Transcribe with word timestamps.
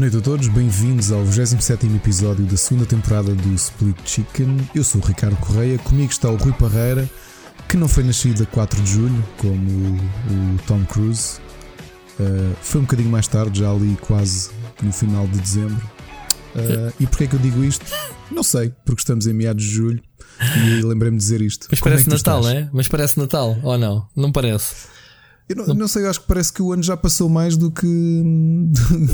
Boa 0.00 0.08
noite 0.08 0.16
a 0.16 0.30
todos, 0.30 0.48
bem-vindos 0.48 1.12
ao 1.12 1.22
27 1.22 1.86
episódio 1.94 2.46
da 2.46 2.56
segunda 2.56 2.86
temporada 2.86 3.34
do 3.34 3.54
Split 3.54 3.98
Chicken. 4.02 4.56
Eu 4.74 4.82
sou 4.82 4.98
o 4.98 5.04
Ricardo 5.04 5.36
Correia, 5.36 5.76
comigo 5.76 6.10
está 6.10 6.30
o 6.30 6.36
Rui 6.36 6.54
Parreira, 6.54 7.06
que 7.68 7.76
não 7.76 7.86
foi 7.86 8.02
nascido 8.02 8.42
a 8.42 8.46
4 8.46 8.80
de 8.80 8.92
julho, 8.92 9.24
como 9.36 9.60
o, 9.60 9.94
o 9.94 10.58
Tom 10.66 10.86
Cruise. 10.86 11.38
Uh, 12.18 12.56
foi 12.62 12.80
um 12.80 12.84
bocadinho 12.84 13.10
mais 13.10 13.28
tarde, 13.28 13.58
já 13.60 13.70
ali 13.70 13.94
quase 14.00 14.48
no 14.82 14.90
final 14.90 15.28
de 15.28 15.38
dezembro. 15.38 15.90
Uh, 16.54 16.94
e 16.98 17.06
porquê 17.06 17.24
é 17.24 17.26
que 17.26 17.36
eu 17.36 17.40
digo 17.40 17.62
isto? 17.62 17.84
Não 18.30 18.42
sei, 18.42 18.72
porque 18.86 19.02
estamos 19.02 19.26
em 19.26 19.34
meados 19.34 19.62
de 19.62 19.70
julho 19.70 20.02
e 20.64 20.82
lembrei-me 20.82 21.18
de 21.18 21.22
dizer 21.22 21.42
isto. 21.42 21.68
Mas 21.70 21.78
Como 21.78 21.90
parece 21.90 22.08
é 22.08 22.10
que 22.10 22.22
tu 22.22 22.26
Natal, 22.26 22.40
estás? 22.40 22.56
é? 22.56 22.70
Mas 22.72 22.88
parece 22.88 23.18
Natal, 23.18 23.58
ou 23.62 23.76
não? 23.76 24.08
Não 24.16 24.32
parece? 24.32 24.76
Eu 25.50 25.56
não, 25.56 25.74
não 25.74 25.88
sei, 25.88 26.04
eu 26.04 26.10
acho 26.10 26.20
que 26.20 26.26
parece 26.28 26.52
que 26.52 26.62
o 26.62 26.72
ano 26.72 26.82
já 26.82 26.96
passou 26.96 27.28
mais 27.28 27.56
do 27.56 27.70
que. 27.72 27.86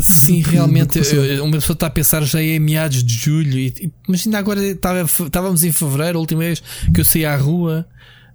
Sim, 0.03 0.43
do 0.43 0.51
realmente. 0.51 1.01
do 1.01 1.05
eu- 1.07 1.45
Uma 1.45 1.53
pessoa 1.53 1.75
está 1.75 1.87
a 1.87 1.91
pensar 1.91 2.23
já 2.25 2.41
é 2.41 2.57
em 2.57 2.61
meados 2.61 3.03
de 3.03 3.15
julho, 3.15 3.59
e, 3.59 3.93
mas 4.09 4.27
ainda 4.27 4.39
agora 4.39 4.63
estava- 4.63 5.03
estávamos 5.03 5.65
em 5.65 5.73
fevereiro, 5.73 6.19
a 6.19 6.21
última 6.21 6.41
vez 6.41 6.63
que 6.95 7.01
eu 7.01 7.05
saí 7.05 7.25
à 7.25 7.37
rua, 7.37 7.87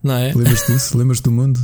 não 0.04 0.16
é? 0.16 0.34
Lembras-te 0.34 0.72
disso? 0.74 0.98
Lembras-te 0.98 1.24
do 1.24 1.32
mundo? 1.32 1.60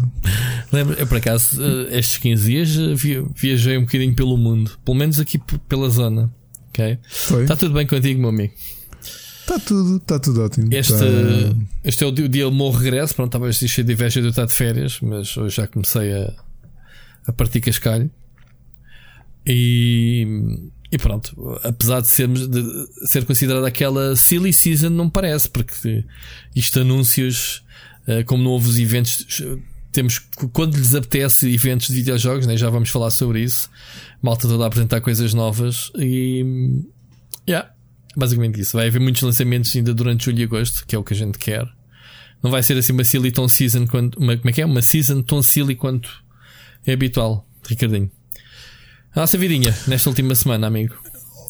Lembro, 0.72 0.94
eu 1.00 1.08
por 1.08 1.18
acaso, 1.18 1.62
eh, 1.62 1.98
estes 2.00 2.18
15 2.20 2.46
dias 2.46 2.70
eh, 2.77 2.94
vi- 2.94 3.26
viajei 3.35 3.77
um 3.77 3.82
bocadinho 3.82 4.13
pelo 4.16 4.38
mundo, 4.38 4.72
pelo 4.85 4.96
menos 4.98 5.20
aqui 5.20 5.40
pela 5.68 5.90
zona. 5.90 6.32
Ok? 6.70 6.99
Foi? 7.10 7.41
Está 7.44 7.55
tudo 7.55 7.74
bem 7.74 7.88
contigo, 7.88 8.20
meu 8.20 8.30
amigo? 8.30 8.54
Está 9.48 9.60
tudo, 9.60 9.96
está 9.96 10.20
tudo 10.20 10.44
ótimo. 10.44 10.68
Este, 10.74 10.92
Tá- 10.92 11.55
este 11.86 12.04
é 12.04 12.08
o 12.08 12.12
dia, 12.12 12.44
do 12.44 12.52
meu 12.52 12.70
regresso. 12.70 13.16
Pronto, 13.16 13.30
estava 13.30 13.48
assim 13.48 13.66
cheio 13.66 13.88
de 13.88 13.94
eu 13.94 14.30
estar 14.30 14.46
de 14.46 14.52
férias, 14.52 14.99
mas 15.02 15.38
hoje 15.38 15.55
já 15.55 15.66
comecei 15.66 16.12
a, 16.13 16.34
a 17.27 17.32
partir 17.32 17.62
cascalho. 17.62 18.12
E, 19.46 20.27
e 20.91 20.98
pronto, 20.98 21.34
apesar 21.63 22.02
de, 22.02 22.10
sermos, 22.10 22.46
de 22.46 22.62
ser 23.05 23.24
considerada 23.24 23.66
aquela 23.66 24.13
silly 24.18 24.52
season, 24.52 24.90
não 24.90 25.10
parece, 25.10 25.49
porque 25.49 26.04
isto 26.54 26.82
anúncios, 26.82 27.64
eh, 28.05 28.24
como 28.24 28.43
novos 28.43 28.77
eventos, 28.77 29.41
temos 29.93 30.20
quando 30.52 30.76
lhes 30.76 30.93
apetece 30.93 31.49
eventos 31.49 31.88
de 31.88 31.93
videojogos, 31.93 32.46
né, 32.46 32.58
já 32.58 32.70
vamos 32.70 32.90
falar 32.90 33.12
sobre 33.12 33.41
isso. 33.41 33.70
Malta 34.21 34.46
toda 34.49 34.66
a 34.66 34.68
apresentar 34.68 34.99
coisas 34.99 35.34
novas 35.34 35.90
e 35.98 36.84
yeah, 37.48 37.71
basicamente 38.18 38.60
isso. 38.60 38.76
Vai 38.76 38.87
haver 38.87 38.99
muitos 38.99 39.21
lançamentos 39.21 39.73
ainda 39.76 39.93
durante 39.93 40.26
julho 40.26 40.40
e 40.40 40.43
agosto, 40.43 40.85
que 40.85 40.96
é 40.96 40.99
o 40.99 41.04
que 41.04 41.13
a 41.13 41.18
gente 41.18 41.37
quer. 41.37 41.65
Não 42.43 42.51
vai 42.51 42.62
ser 42.63 42.77
assim 42.77 42.91
uma 42.93 43.04
silly 43.04 43.32
tão 43.32 43.48
season 43.48 43.85
quanto. 43.87 44.20
Uma, 44.20 44.35
como 44.37 44.49
é 44.49 44.54
que 44.54 44.62
é? 44.62 44.65
Uma 44.65 44.82
season 44.82 45.21
tão 45.21 45.41
silly 45.41 45.76
quanto 45.76 46.09
é 46.85 46.93
habitual, 46.93 47.48
Ricardinho. 47.68 48.12
A 49.15 49.21
nossa 49.21 49.37
vidinha 49.37 49.76
nesta 49.87 50.09
última 50.09 50.35
semana, 50.35 50.68
amigo. 50.68 50.96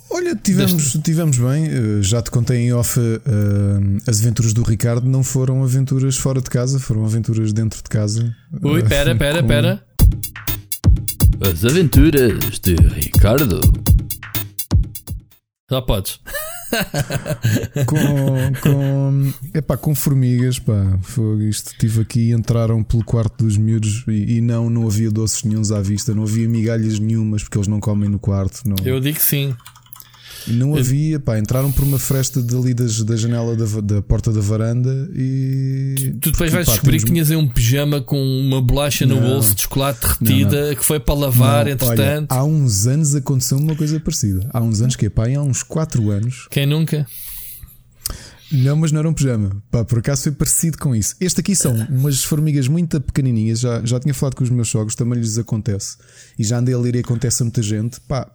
Olha, 0.09 0.33
tivemos, 0.35 0.93
tivemos 1.03 1.37
bem. 1.37 1.65
eh, 1.67 2.01
Já 2.01 2.21
te 2.21 2.31
contei 2.31 2.59
em 2.59 2.71
off. 2.71 2.97
eh, 2.97 4.09
as 4.09 4.21
aventuras 4.21 4.53
do 4.53 4.63
Ricardo 4.63 5.05
não 5.05 5.21
foram 5.21 5.61
aventuras 5.63 6.15
fora 6.15 6.41
de 6.41 6.49
casa, 6.49 6.79
foram 6.79 7.03
aventuras 7.03 7.51
dentro 7.51 7.77
de 7.83 7.89
casa. 7.89 8.33
Ui, 8.63 8.79
Eh, 8.79 8.83
pera, 8.83 9.15
pera, 9.17 9.41
com- 9.41 9.47
pera. 9.49 9.83
As 11.41 11.65
aventuras 11.65 12.57
de 12.59 12.75
Ricardo. 12.75 13.59
Já 15.69 15.81
podes. 15.81 16.19
Com, 17.85 18.53
com, 18.61 19.33
epá, 19.53 19.77
com 19.77 19.95
formigas, 19.95 20.59
pá, 20.59 20.97
foi 21.01 21.45
isto. 21.45 21.71
Estive 21.71 22.01
aqui, 22.01 22.31
entraram 22.31 22.83
pelo 22.83 23.03
quarto 23.03 23.45
dos 23.45 23.57
miúdos 23.57 24.03
e, 24.07 24.37
e 24.37 24.41
não, 24.41 24.69
não 24.69 24.87
havia 24.87 25.09
doces 25.09 25.43
nenhums 25.43 25.71
à 25.71 25.81
vista, 25.81 26.13
não 26.13 26.23
havia 26.23 26.47
migalhas 26.47 26.99
nenhumas 26.99 27.43
porque 27.43 27.57
eles 27.57 27.67
não 27.67 27.79
comem 27.79 28.09
no 28.09 28.19
quarto. 28.19 28.61
Não, 28.65 28.75
Eu 28.83 28.99
digo 28.99 29.19
sim. 29.19 29.55
Não 30.47 30.75
havia, 30.75 31.19
pá, 31.19 31.37
entraram 31.37 31.71
por 31.71 31.83
uma 31.83 31.99
fresta 31.99 32.41
dali 32.41 32.73
das, 32.73 33.03
da 33.03 33.15
janela 33.15 33.55
da, 33.55 33.65
da 33.81 34.01
porta 34.01 34.31
da 34.31 34.41
varanda 34.41 35.09
e. 35.13 35.95
Tu 36.21 36.31
depois 36.31 36.33
porque, 36.37 36.49
vais 36.49 36.65
pá, 36.65 36.71
descobrir 36.73 36.99
que 36.99 37.05
tinhas 37.05 37.29
aí 37.31 37.37
um 37.37 37.47
pijama 37.47 38.01
com 38.01 38.21
uma 38.21 38.61
bolacha 38.61 39.05
no 39.05 39.15
Não. 39.15 39.27
bolso 39.27 39.55
de 39.55 39.61
chocolate 39.63 39.99
derretida 40.21 40.75
que 40.75 40.83
foi 40.83 40.99
para 40.99 41.15
lavar, 41.15 41.65
Não, 41.65 41.71
entretanto. 41.71 42.31
Olha, 42.31 42.41
há 42.41 42.43
uns 42.43 42.87
anos 42.87 43.15
aconteceu 43.15 43.57
uma 43.57 43.75
coisa 43.75 43.99
parecida. 43.99 44.49
Há 44.53 44.61
uns 44.61 44.81
anos 44.81 44.95
que 44.95 45.05
é 45.05 45.09
pá, 45.09 45.27
há 45.27 45.41
uns 45.41 45.63
4 45.63 46.09
anos. 46.11 46.47
Quem 46.49 46.65
nunca? 46.65 47.05
Não, 48.51 48.77
mas 48.77 48.91
não 48.91 48.99
era 48.99 49.09
um 49.09 49.13
pijama. 49.13 49.61
Pá, 49.69 49.83
por 49.83 49.99
acaso 49.99 50.23
foi 50.23 50.31
parecido 50.31 50.77
com 50.77 50.95
isso. 50.95 51.15
Este 51.19 51.41
aqui 51.41 51.55
são 51.55 51.73
umas 51.89 52.23
formigas 52.23 52.67
muito 52.67 52.99
pequenininhas. 53.01 53.59
Já, 53.59 53.83
já 53.83 53.99
tinha 53.99 54.13
falado 54.13 54.35
com 54.35 54.43
os 54.43 54.49
meus 54.49 54.69
sogros, 54.69 54.95
também 54.95 55.19
lhes 55.19 55.37
acontece. 55.37 55.97
E 56.39 56.43
já 56.43 56.59
andei 56.59 56.73
a 56.73 56.77
ler 56.77 56.95
e 56.95 56.99
acontece 56.99 57.43
a 57.43 57.45
muita 57.45 57.61
gente. 57.61 57.99
Pá, 58.01 58.29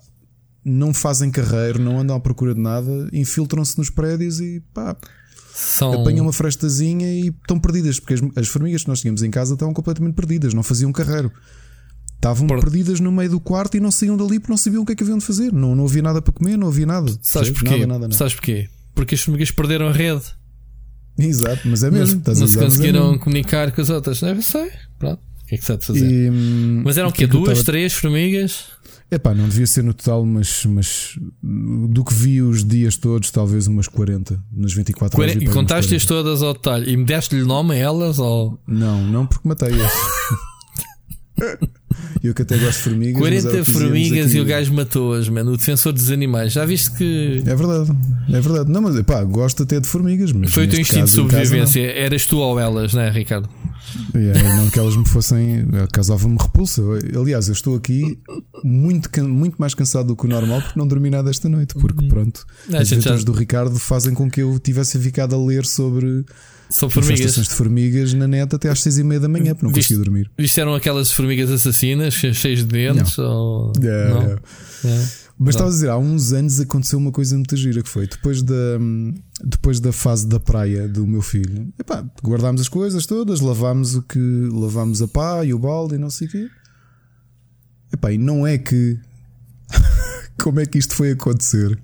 não 0.64 0.92
fazem 0.94 1.30
carreira, 1.30 1.78
não 1.78 1.98
andam 2.00 2.16
à 2.16 2.20
procura 2.20 2.54
de 2.54 2.60
nada, 2.60 3.08
infiltram-se 3.12 3.76
nos 3.78 3.90
prédios 3.90 4.40
e 4.40 4.62
pá, 4.72 4.96
São. 5.54 5.92
apanham 6.00 6.24
uma 6.26 6.32
frestazinha 6.32 7.06
e 7.12 7.28
estão 7.28 7.58
perdidas. 7.58 7.98
Porque 7.98 8.14
as, 8.14 8.20
as 8.36 8.48
formigas 8.48 8.82
que 8.82 8.88
nós 8.88 9.00
tínhamos 9.00 9.22
em 9.22 9.30
casa 9.30 9.54
estavam 9.54 9.74
completamente 9.74 10.14
perdidas, 10.14 10.54
não 10.54 10.62
faziam 10.62 10.92
carreiro. 10.92 11.30
Estavam 12.14 12.46
Por- 12.46 12.60
perdidas 12.60 13.00
no 13.00 13.10
meio 13.10 13.30
do 13.30 13.40
quarto 13.40 13.76
e 13.76 13.80
não 13.80 13.90
saíam 13.90 14.16
dali 14.16 14.38
porque 14.38 14.52
não 14.52 14.56
sabiam 14.56 14.82
o 14.82 14.86
que 14.86 14.92
é 14.92 14.94
que 14.94 15.02
haviam 15.02 15.18
de 15.18 15.24
fazer. 15.24 15.52
Não, 15.52 15.74
não 15.74 15.84
havia 15.86 16.02
nada 16.02 16.22
para 16.22 16.32
comer, 16.32 16.56
não 16.56 16.68
havia 16.68 16.86
nada. 16.86 17.12
Sabes 17.20 17.50
porquê? 17.50 17.70
Nada, 17.70 17.86
nada, 17.86 17.98
nada. 18.00 18.14
Sabes 18.14 18.34
porquê? 18.34 18.68
Porque 18.94 19.16
as 19.16 19.20
formigas 19.22 19.50
perderam 19.50 19.88
a 19.88 19.92
rede. 19.92 20.22
Exato, 21.18 21.68
mas 21.68 21.82
é 21.82 21.90
Não, 21.90 21.98
mesmo. 21.98 22.22
a 22.24 22.34
não 22.34 22.46
se 22.46 22.56
é 22.58 22.62
conseguiram 22.62 23.18
comunicar 23.18 23.72
com 23.72 23.80
as 23.80 23.90
outras. 23.90 24.22
Não 24.22 24.40
sei. 24.40 24.70
Pronto. 24.98 25.20
O 25.42 25.46
que 25.46 25.56
é 25.56 25.58
que 25.58 25.64
se 25.64 25.72
há 25.72 25.76
de 25.76 25.84
fazer? 25.84 26.10
E, 26.10 26.30
hum, 26.30 26.82
Mas 26.84 26.96
eram 26.96 27.10
o 27.10 27.12
quê? 27.12 27.24
é 27.24 27.26
eu 27.26 27.28
Duas, 27.30 27.58
tava- 27.58 27.64
três 27.66 27.92
formigas? 27.92 28.66
Epá, 29.12 29.34
não 29.34 29.46
devia 29.46 29.66
ser 29.66 29.84
no 29.84 29.92
total, 29.92 30.24
mas, 30.24 30.64
mas 30.64 31.18
do 31.42 32.02
que 32.02 32.14
vi 32.14 32.40
os 32.40 32.64
dias 32.64 32.96
todos, 32.96 33.30
talvez 33.30 33.66
umas 33.66 33.86
40 33.86 34.42
nas 34.50 34.72
24 34.72 35.20
horas. 35.20 35.34
E 35.34 35.44
contaste-as 35.44 36.06
40. 36.06 36.06
todas 36.06 36.42
ao 36.42 36.54
detalhe. 36.54 36.90
E 36.90 36.96
me 36.96 37.04
deste-lhe 37.04 37.44
nome 37.44 37.74
a 37.74 37.76
elas? 37.76 38.18
Ou... 38.18 38.58
Não, 38.66 39.02
não 39.02 39.26
porque 39.26 39.46
matei-as. 39.46 39.92
Eu 42.22 42.32
que 42.32 42.42
até 42.42 42.56
gosto 42.56 42.78
de 42.78 42.84
formigas. 42.84 43.20
mas 43.20 43.28
40 43.42 43.48
ela 43.48 43.64
fazia-nos 43.64 43.68
formigas 43.90 44.34
e 44.34 44.40
o 44.40 44.44
gajo 44.44 44.72
matou-as, 44.72 45.28
mano. 45.28 45.52
O 45.52 45.56
defensor 45.56 45.92
dos 45.92 46.10
animais. 46.10 46.52
Já 46.52 46.64
viste 46.64 46.92
que 46.92 47.42
É 47.44 47.54
verdade, 47.54 47.90
é 48.30 48.40
verdade. 48.40 48.70
Não, 48.70 48.80
mas 48.80 49.00
pá, 49.02 49.22
gosto 49.24 49.64
até 49.64 49.80
de 49.80 49.86
formigas. 49.86 50.32
Mas 50.32 50.52
foi 50.52 50.64
o 50.66 50.68
teu 50.68 50.80
instinto 50.80 51.04
de 51.06 51.10
caso, 51.10 51.22
casa, 51.26 51.44
sobrevivência? 51.44 51.80
Eras 51.80 52.24
tu 52.24 52.38
ou 52.38 52.58
elas, 52.58 52.94
não 52.94 53.02
é, 53.02 53.10
Ricardo? 53.10 53.48
Não, 54.14 54.20
É, 54.20 54.56
não 54.56 54.70
que 54.70 54.78
elas 54.78 54.96
me 54.96 55.06
fossem. 55.06 55.66
causava-me 55.92 56.36
repulsa. 56.40 56.80
Aliás, 57.18 57.48
eu 57.48 57.52
estou 57.52 57.74
aqui 57.76 58.18
muito, 58.64 59.10
muito 59.24 59.56
mais 59.58 59.74
cansado 59.74 60.06
do 60.08 60.16
que 60.16 60.24
o 60.24 60.28
normal 60.28 60.62
porque 60.62 60.78
não 60.78 60.86
dormi 60.86 61.10
nada 61.10 61.28
esta 61.28 61.48
noite. 61.48 61.74
Porque 61.74 62.06
pronto, 62.06 62.46
Uhum. 62.68 62.76
É, 62.76 62.78
as 62.78 62.88
gente, 62.88 62.98
aventuras 63.00 63.20
já- 63.20 63.26
do 63.26 63.32
Ricardo 63.32 63.78
fazem 63.78 64.14
com 64.14 64.30
que 64.30 64.40
eu 64.40 64.58
tivesse 64.60 64.98
ficado 64.98 65.34
a 65.34 65.44
ler 65.44 65.66
sobre 65.66 66.24
São 66.72 66.88
formigas. 66.90 67.20
infestações 67.20 67.48
de 67.48 67.54
formigas 67.54 68.14
na 68.14 68.26
net 68.26 68.54
até 68.54 68.68
às 68.70 68.80
seis 68.82 68.98
e 68.98 69.04
meia 69.04 69.20
da 69.20 69.28
manhã, 69.28 69.54
porque 69.54 69.66
não 69.66 69.72
Viste- 69.72 69.94
consegui 69.94 70.04
dormir. 70.04 70.30
Isto 70.38 70.60
eram 70.60 70.74
aquelas 70.74 71.12
formigas 71.12 71.50
assassinas, 71.50 72.14
che- 72.14 72.32
cheias 72.34 72.60
de 72.60 72.66
dentes? 72.66 73.18
Ou... 73.18 73.72
É, 73.82 74.08
não? 74.10 74.22
é. 74.22 74.38
É. 74.84 75.22
Mas 75.38 75.54
estava 75.56 75.70
a 75.70 75.72
dizer, 75.72 75.88
há 75.90 75.98
uns 75.98 76.32
anos 76.32 76.60
aconteceu 76.60 76.98
uma 76.98 77.10
coisa 77.10 77.34
muito 77.36 77.56
gira 77.56 77.82
que 77.82 77.88
foi 77.88 78.06
depois 78.06 78.42
da, 78.42 78.54
depois 79.44 79.80
da 79.80 79.90
fase 79.92 80.26
da 80.26 80.38
praia 80.38 80.86
do 80.86 81.04
meu 81.06 81.20
filho. 81.22 81.72
Epá, 81.80 82.04
guardámos 82.22 82.60
as 82.60 82.68
coisas 82.68 83.06
todas, 83.06 83.40
lavámos 83.40 83.94
o 83.96 84.02
que 84.02 84.18
lavámos 84.52 85.02
a 85.02 85.08
pá 85.08 85.44
e 85.44 85.52
o 85.52 85.58
balde 85.58 85.96
e 85.96 85.98
não 85.98 86.10
sei 86.10 86.28
o 86.28 86.30
quê. 86.30 86.48
Epá, 87.92 88.12
e 88.12 88.18
não 88.18 88.46
é 88.46 88.56
que 88.56 88.98
como 90.42 90.60
é 90.60 90.66
que 90.66 90.78
isto 90.78 90.94
foi 90.94 91.10
acontecer? 91.12 91.78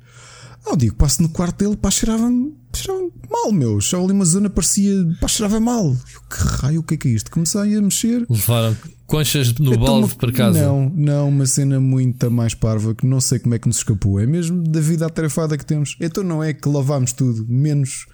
Ah, 0.67 0.77
digo, 0.77 0.95
passo 0.95 1.23
no 1.23 1.29
quarto 1.29 1.65
dele, 1.65 1.77
pá, 1.77 1.91
cheirava-me 1.91 2.55
cheirava 2.77 3.09
mal, 3.31 3.53
meu. 3.53 3.81
Só 3.81 4.03
ali 4.03 4.13
uma 4.13 4.25
zona 4.25 4.51
parecia, 4.51 4.93
pá, 5.21 5.29
cheirava 5.29 5.61
mal. 5.61 5.87
Eu, 5.87 6.21
que 6.23 6.37
raio, 6.37 6.81
o 6.81 6.83
que 6.83 6.95
é 6.95 6.97
que 6.97 7.09
é 7.09 7.11
isto? 7.13 7.31
Comecei 7.31 7.77
a 7.77 7.83
mexer. 7.83 8.27
Levaram 8.29 8.77
conchas 9.07 9.55
no 9.55 9.73
Então, 9.73 9.83
balde 9.83 10.15
para 10.15 10.33
casa. 10.33 10.61
Não, 10.61 10.93
não, 10.95 11.29
uma 11.29 11.47
cena 11.47 11.81
muito 11.81 12.31
mais 12.31 12.55
parva 12.55 12.95
que 12.95 13.07
não 13.07 13.21
sei 13.21 13.39
como 13.39 13.55
é 13.55 13.59
que 13.59 13.67
nos 13.67 13.79
escapou. 13.79 14.21
É 14.21 14.27
mesmo 14.27 14.63
da 14.63 14.81
vida 14.81 15.07
atarefada 15.07 15.57
que 15.57 15.65
temos. 15.65 15.97
Então 16.01 16.23
não 16.23 16.45
é 16.45 16.53
que 16.53 16.69
lavámos 16.69 17.13
tudo, 17.13 17.45
menos 17.49 18.07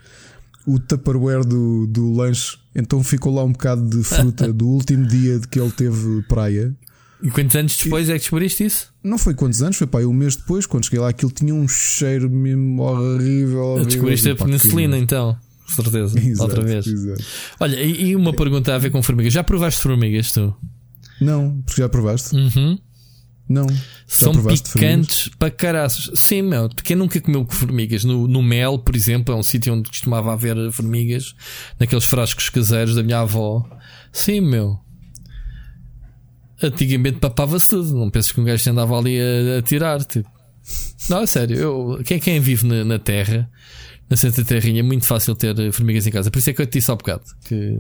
o 0.67 0.79
tupperware 0.79 1.45
do, 1.45 1.87
do 1.87 2.13
lanche. 2.13 2.57
Então 2.75 3.03
ficou 3.03 3.35
lá 3.35 3.45
um 3.45 3.53
bocado 3.53 3.85
de 3.89 4.03
fruta 4.03 4.51
do 4.53 4.67
último 4.67 5.07
dia 5.07 5.39
de 5.39 5.49
que 5.49 5.61
ele 5.61 5.73
teve 5.73 6.23
praia. 6.23 6.75
E 7.25 7.31
quantos 7.31 7.57
anos 7.57 7.77
depois 7.83 8.09
é 8.11 8.13
que 8.13 8.19
descobriste 8.19 8.65
isso? 8.65 8.93
Não 9.03 9.17
foi 9.17 9.35
quantos 9.35 9.63
anos, 9.63 9.77
foi 9.77 9.87
pá, 9.87 10.01
um 10.01 10.13
mês 10.13 10.37
depois, 10.37 10.67
quando 10.67 10.85
cheguei 10.85 11.01
lá, 11.01 11.09
aquilo 11.09 11.33
tinha 11.33 11.55
um 11.55 11.67
cheiro 11.67 12.29
mesmo 12.29 12.83
horrível. 12.83 13.61
horrível. 13.63 13.87
Descobriste 13.87 14.29
a 14.31 14.37
penicilina, 14.37 14.99
então. 14.99 15.37
Certeza. 15.67 16.21
que- 16.21 16.27
Exato, 16.29 16.43
Outra 16.51 16.63
vez. 16.63 16.87
exato. 16.87 17.25
Olha, 17.59 17.83
e, 17.83 18.15
uma 18.15 18.33
pergunta 18.35 18.75
a 18.75 18.79
ver 18.79 18.91
com 18.91 19.03
formigas. 19.03 19.33
Já 19.33 19.43
provaste 19.43 19.81
formigas 19.83 20.31
tu? 20.33 20.55
Não, 21.21 21.63
porque 21.65 21.81
já 21.81 21.89
provaste? 21.89 22.37
Uhum. 22.37 22.79
Não. 23.49 23.67
São 24.07 24.33
picantes 24.45 25.29
para 25.39 25.51
caraças. 25.51 26.11
Sim, 26.15 26.43
meu. 26.43 26.69
Quem 26.69 26.97
nunca 26.97 27.21
comeu 27.21 27.47
formigas? 27.49 28.05
No, 28.05 28.27
no 28.27 28.43
Mel, 28.43 28.79
por 28.79 28.95
exemplo, 28.95 29.35
é 29.35 29.39
um 29.39 29.43
sítio 29.43 29.73
onde 29.73 29.89
costumava 29.89 30.33
haver 30.33 30.71
formigas, 30.73 31.35
naqueles 31.81 32.05
frascos 32.05 32.49
caseiros 32.51 32.95
da 32.95 33.03
minha 33.03 33.21
avó. 33.21 33.67
Sim, 34.13 34.41
meu. 34.43 34.79
Antigamente 36.63 37.19
papava-se 37.19 37.69
tudo. 37.69 37.95
Não 37.95 38.11
penses 38.11 38.33
que 38.33 38.41
um 38.41 38.45
gajo 38.45 38.71
andava 38.71 38.99
ali 38.99 39.19
a, 39.21 39.59
a 39.59 39.63
tirar. 39.63 40.03
Tipo. 40.05 40.29
Não, 41.11 41.23
é 41.23 41.27
sério. 41.27 41.57
Eu, 41.57 42.01
quem, 42.05 42.19
quem 42.19 42.41
vive 42.41 42.67
na, 42.67 42.85
na 42.85 42.99
Terra, 42.99 43.51
na 44.09 44.17
Santa 44.17 44.45
Terrinha, 44.45 44.81
é 44.81 44.83
muito 44.83 45.05
fácil 45.05 45.35
ter 45.35 45.73
formigas 45.73 46.07
em 46.07 46.11
casa. 46.11 46.31
Por 46.31 46.39
isso 46.39 46.51
é 46.51 46.53
que 46.53 46.63
eu 46.63 46.67
te 46.67 46.79
disse 46.79 46.91
há 46.91 46.95
bocado 46.95 47.25
que 47.45 47.79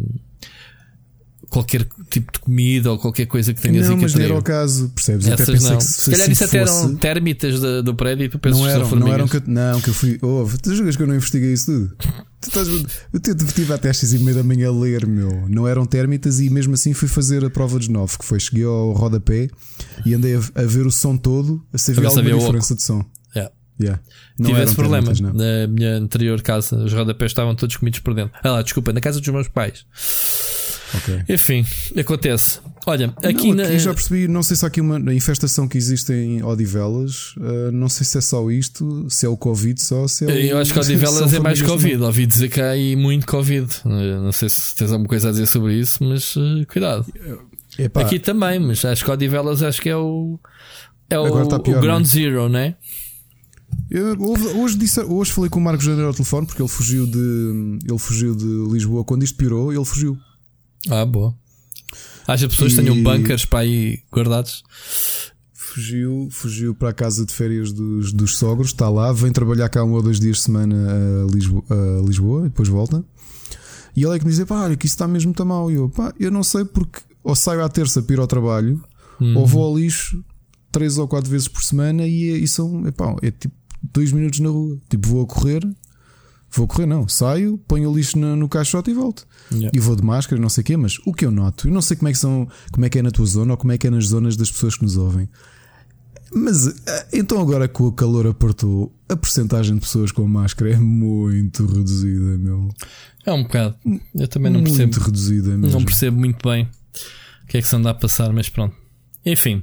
qualquer 1.51 1.87
tipo 2.11 2.33
de 2.33 2.39
comida 2.39 2.91
ou 2.93 2.99
qualquer 2.99 3.27
coisa 3.27 3.53
que 3.55 3.61
tenhas 3.61 3.89
Não, 3.89 3.97
que 3.97 4.03
mas 4.03 4.15
não 4.15 4.25
era 4.25 4.35
o 4.39 4.43
caso, 4.43 4.89
percebes? 4.95 5.27
Eu 5.27 5.35
até 5.35 5.43
Essas 5.43 5.55
pensei 5.55 5.71
não. 5.71 5.79
que 5.79 5.85
Se 5.85 6.11
calhar 6.11 6.23
assim 6.25 6.33
isso 6.33 6.45
até 6.45 6.61
fosse- 6.67 6.85
eram 6.85 6.97
térmitas 6.97 7.61
da- 7.61 7.81
do 7.81 7.95
prédio 7.95 8.25
e 8.25 8.29
tu 8.29 8.39
pensas 8.39 8.59
Não 8.59 8.67
que 8.67 8.71
eram, 8.73 8.81
não 8.83 8.89
formigas. 8.89 9.15
eram 9.15 9.29
que 9.29 9.37
eu, 9.37 9.43
não, 9.47 9.81
que 9.81 9.89
eu 9.91 9.95
fui. 9.95 10.19
Ouve, 10.23 10.59
tu 10.59 10.75
julgas 10.75 10.97
que 10.97 11.03
eu 11.03 11.07
não 11.07 11.15
investiguei 11.15 11.53
isso 11.53 11.67
tudo? 11.67 11.97
Tu 12.41 12.49
estás, 12.49 12.69
eu 13.13 13.21
te- 13.21 13.35
tive 13.55 13.73
até 13.73 13.89
às 13.91 13.97
6 13.97 14.13
e 14.13 14.19
meia 14.19 14.37
da 14.37 14.43
manhã 14.43 14.69
a 14.69 14.73
ler, 14.73 15.07
meu. 15.07 15.49
Não 15.49 15.67
eram 15.67 15.87
térmitas 15.87 16.41
e 16.41 16.51
mesmo 16.51 16.75
assim 16.75 16.93
fui 16.93 17.09
fazer 17.09 17.45
a 17.45 17.49
prova 17.51 17.79
dos 17.79 17.89
9, 17.89 18.19
que 18.19 18.25
foi. 18.25 18.39
Cheguei 18.39 18.65
ao 18.65 18.93
rodapé 18.93 19.49
e 20.05 20.13
andei 20.15 20.37
a, 20.37 20.41
a 20.55 20.63
ver 20.65 20.87
o 20.87 20.91
som 20.91 21.17
todo, 21.17 21.65
a 21.73 21.79
se 21.79 21.93
alguma 21.93 22.21
havia 22.21 22.35
diferença 22.37 22.75
de 22.75 22.83
som. 22.83 23.05
Yeah. 23.35 23.51
Yeah. 23.81 24.01
Não 24.39 24.51
Tive 24.51 24.63
esse 24.63 24.75
problema 24.77 25.13
não. 25.21 25.33
na 25.33 25.67
minha 25.67 25.97
anterior 25.97 26.41
casa. 26.43 26.77
Os 26.77 26.93
rodapés 26.93 27.31
estavam 27.33 27.55
todos 27.57 27.77
comidos 27.77 27.99
por 28.01 28.15
dentro. 28.15 28.33
Ah 28.45 28.51
lá, 28.53 28.63
desculpa, 28.63 28.93
na 28.93 29.01
casa 29.01 29.21
dos 29.21 29.29
meus 29.31 29.49
pais. 29.49 29.85
Ok. 30.97 31.23
Enfim, 31.29 31.67
acontece. 31.99 32.61
Olha, 32.87 33.13
aqui, 33.23 33.49
não, 33.49 33.57
na. 33.57 33.65
aqui 33.65 33.79
já 33.79 33.95
percebi, 33.95 34.29
não 34.29 34.43
sei 34.43 34.57
se 34.57 34.65
há 34.65 34.69
aqui 34.69 34.81
uma 34.81 35.15
infestação 35.15 35.67
que 35.67 35.79
existe 35.79 36.13
em 36.13 36.43
Odivelas, 36.43 37.35
ah, 37.41 37.71
não 37.73 37.89
sei 37.89 38.05
se 38.05 38.19
é 38.19 38.21
só 38.21 38.51
isto, 38.51 39.07
se 39.09 39.25
é 39.25 39.29
o 39.29 39.37
Covid 39.37 39.81
só, 39.81 40.07
se 40.07 40.25
é 40.25 40.29
o, 40.29 40.31
Eu 40.31 40.59
acho 40.59 40.73
que 40.73 40.79
Odivelas 40.81 41.33
é 41.33 41.41
mais 41.41 41.63
Covid. 41.63 42.03
Ouvi 42.03 42.27
dizer 42.27 42.49
que 42.49 42.61
há 42.61 42.71
aí 42.71 42.95
muito 42.95 43.27
Covid. 43.27 43.67
Eh, 43.87 44.19
Não 44.21 44.33
sei 44.33 44.49
se 44.49 44.75
tens 44.75 44.93
alguma 44.93 45.09
coisa 45.09 45.29
a 45.29 45.31
dizer 45.33 45.47
sobre 45.47 45.75
isso, 45.75 46.05
mas 46.05 46.35
eh, 46.37 46.65
cuidado. 46.67 47.07
Epá, 47.79 48.03
Aqui 48.03 48.19
também, 48.19 48.61
mas 48.61 48.85
acho 48.85 49.05
que 49.05 49.11
Odivelas 49.11 49.63
acho 49.63 49.81
que 49.81 49.89
é 49.89 49.97
o. 49.97 50.39
É 51.11 51.19
o, 51.19 51.25
Agora 51.27 51.45
está 51.45 51.59
pior, 51.59 51.79
o 51.79 51.81
Ground 51.81 52.03
não 52.03 52.09
Zero, 52.09 52.49
né? 52.49 52.75
Eu, 53.91 54.17
hoje, 54.19 54.79
disse, 54.79 55.01
hoje 55.01 55.33
falei 55.33 55.51
com 55.51 55.59
o 55.59 55.63
Marcos 55.63 55.85
Janeiro 55.85 56.09
ao 56.09 56.15
telefone 56.15 56.47
porque 56.47 56.63
ele 56.63 56.69
fugiu 56.69 57.07
de 57.07 57.79
ele 57.85 57.99
fugiu 57.99 58.35
de 58.35 58.73
Lisboa 58.73 59.05
quando 59.05 59.23
isto 59.25 59.37
piorou, 59.37 59.73
ele 59.73 59.85
fugiu. 59.85 60.17
Ah, 60.91 61.05
boa. 61.05 61.35
Acha 62.27 62.49
pessoas 62.49 62.73
que 62.75 62.81
E- 62.81 62.85
tenham 62.85 63.03
bunkers 63.03 63.45
para 63.45 63.61
aí 63.61 64.01
guardados? 64.13 64.63
Fugiu, 65.53 66.29
fugiu 66.31 66.75
para 66.75 66.91
a 66.91 66.93
casa 66.93 67.25
de 67.25 67.33
férias 67.33 67.73
dos, 67.73 68.13
dos 68.13 68.37
sogros, 68.37 68.69
está 68.69 68.89
lá, 68.89 69.13
vem 69.13 69.33
trabalhar 69.33 69.69
cá 69.69 69.83
um 69.85 69.93
ou 69.93 70.03
dois 70.03 70.21
dias 70.21 70.37
de 70.39 70.43
semana 70.45 70.77
a 71.27 71.33
Lisboa, 71.33 71.65
a 71.71 72.03
Lisboa 72.07 72.41
e 72.47 72.49
depois 72.49 72.69
volta. 72.69 73.05
E 73.97 74.05
ele 74.05 74.15
é 74.15 74.19
que 74.19 74.25
me 74.25 74.31
diz: 74.33 74.45
pá, 74.45 74.63
olha, 74.65 74.77
que 74.77 74.87
isso 74.87 74.95
está 74.95 75.07
mesmo 75.09 75.33
tão 75.33 75.47
mal. 75.47 75.71
E 75.71 75.75
eu, 75.75 75.89
pá, 75.89 76.13
eu 76.19 76.31
não 76.31 76.43
sei 76.43 76.65
porque 76.65 77.01
ou 77.23 77.35
saio 77.35 77.63
à 77.65 77.69
terça 77.69 78.03
para 78.03 78.15
ir 78.15 78.19
ao 78.21 78.27
trabalho 78.27 78.83
Uhum. 79.21 79.37
ou 79.39 79.47
vou 79.47 79.63
ao 79.65 79.79
lixo 79.79 80.23
três 80.73 80.99
ou 80.99 81.07
quatro 81.07 81.31
vezes 81.31 81.47
por 81.47 81.63
semana 81.63 82.05
e, 82.07 82.31
é- 82.31 82.37
e 82.39 82.49
são, 82.49 82.85
epá, 82.87 83.15
é 83.23 83.31
tipo 83.31 83.55
dois 83.93 84.11
minutos 84.13 84.41
na 84.41 84.49
rua. 84.49 84.77
Tipo, 84.89 85.09
vou 85.09 85.23
a 85.23 85.27
correr, 85.27 85.63
vou 86.55 86.67
correr, 86.67 86.87
não, 86.87 87.09
saio, 87.09 87.59
ponho 87.67 87.91
o 87.91 87.97
lixo 87.97 88.19
no, 88.19 88.37
no 88.37 88.49
caixote 88.49 88.91
e 88.91 88.95
volto. 88.95 89.27
Yeah. 89.51 89.71
E 89.75 89.81
vou 89.81 89.97
de 89.97 90.03
máscara, 90.03 90.41
não 90.41 90.49
sei 90.49 90.63
o 90.63 90.65
quê, 90.65 90.77
mas 90.77 90.99
o 91.05 91.13
que 91.13 91.27
eu 91.27 91.31
noto, 91.31 91.69
eu 91.69 91.73
não 91.73 91.83
sei 91.83 91.97
como 91.97 92.09
é 92.09 92.13
que 92.13 92.19
são, 92.19 92.49
como 92.73 92.87
é 92.87 92.89
que 92.89 92.99
é 92.99 93.03
na 93.03 93.11
tua 93.11 93.27
zona 93.27 93.53
ou 93.53 93.57
como 93.57 93.73
é 93.73 93.79
que 93.79 93.87
é 93.87 93.91
nas 93.91 94.07
zonas 94.07 94.37
das 94.37 94.51
pessoas 94.51 94.77
que 94.77 94.85
nos 94.85 94.97
ouvem. 94.97 95.29
Mas 96.33 96.67
eh, 96.67 97.07
então 97.13 97.41
agora 97.41 97.69
que 97.69 97.83
o 97.83 97.93
calor 97.93 98.27
apertou, 98.27 98.93
a 99.09 99.17
porcentagem 99.17 99.75
de 99.75 99.81
pessoas 99.81 100.11
com 100.11 100.27
máscara 100.27 100.73
é 100.73 100.77
muito 100.77 101.65
reduzida, 101.67 102.39
meu. 102.39 102.69
É 103.25 103.33
um 103.33 103.43
bocado. 103.43 103.77
Eu 104.15 104.29
também 104.29 104.53
não 104.53 104.61
muito 104.61 104.77
percebo. 104.77 105.05
reduzida 105.05 105.57
mesmo. 105.57 105.79
Não 105.79 105.85
percebo 105.85 106.19
muito 106.19 106.49
bem 106.49 106.69
o 107.45 107.47
que 107.47 107.59
é 107.59 107.61
que 107.61 107.67
se 107.69 107.77
anda 107.77 107.91
a 107.91 107.95
passar, 107.95 108.33
mas 108.33 108.49
pronto. 108.49 108.75
Enfim, 109.25 109.63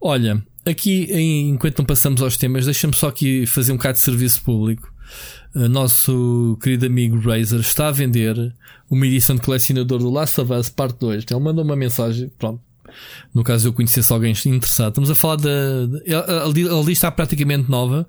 olha, 0.00 0.42
aqui 0.64 1.12
enquanto 1.12 1.78
não 1.78 1.84
passamos 1.84 2.22
aos 2.22 2.36
temas, 2.36 2.64
deixa-me 2.64 2.94
só 2.94 3.08
aqui 3.08 3.44
fazer 3.46 3.72
um 3.72 3.76
bocado 3.76 3.94
de 3.94 4.00
serviço 4.00 4.42
público. 4.42 4.92
Nosso 5.54 6.58
querido 6.62 6.86
amigo 6.86 7.18
Razer 7.20 7.60
está 7.60 7.88
a 7.88 7.92
vender 7.92 8.52
uma 8.90 9.06
edição 9.06 9.36
de 9.36 9.42
colecionador 9.42 9.98
do 10.00 10.10
Last 10.10 10.40
of 10.40 10.52
Us 10.52 10.68
Parte 10.68 10.98
2. 10.98 11.24
Ele 11.30 11.40
mandou 11.40 11.64
uma 11.64 11.76
mensagem, 11.76 12.30
pronto. 12.38 12.60
No 13.32 13.42
caso 13.42 13.68
eu 13.68 13.72
conhecesse 13.72 14.12
alguém 14.12 14.32
interessado. 14.46 14.88
Estamos 14.90 15.10
a 15.10 15.14
falar 15.14 15.36
da. 15.36 15.48
A, 15.50 16.44
a 16.44 16.48
lista 16.48 16.90
está 16.92 17.10
praticamente 17.10 17.70
nova. 17.70 18.06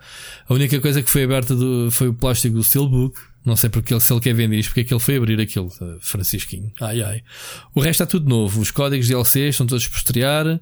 A 0.48 0.54
única 0.54 0.80
coisa 0.82 1.02
que 1.02 1.10
foi 1.10 1.24
aberta 1.24 1.56
do- 1.56 1.90
foi 1.92 2.08
o 2.10 2.14
plástico 2.14 2.56
do 2.56 2.64
Steelbook. 2.64 3.20
Não 3.46 3.56
sei 3.56 3.70
porque 3.70 3.94
ele, 3.94 4.02
se 4.02 4.12
ele 4.12 4.20
quer 4.22 4.34
vender 4.34 4.58
isto, 4.58 4.70
porque 4.70 4.80
é 4.82 4.84
que 4.84 4.94
ele 4.94 5.00
foi 5.00 5.18
abrir 5.18 5.40
aquilo, 5.40 5.72
eh, 5.82 5.98
Francisquinho. 6.02 6.72
Ai 6.82 7.02
ai. 7.04 7.22
O 7.76 7.80
resto 7.80 8.02
está 8.02 8.06
tudo 8.08 8.28
novo. 8.28 8.60
Os 8.60 8.72
códigos 8.72 9.06
de 9.06 9.14
DLC 9.14 9.50
estão 9.50 9.68
todos 9.68 9.88
por 9.88 9.98
estrear. 9.98 10.60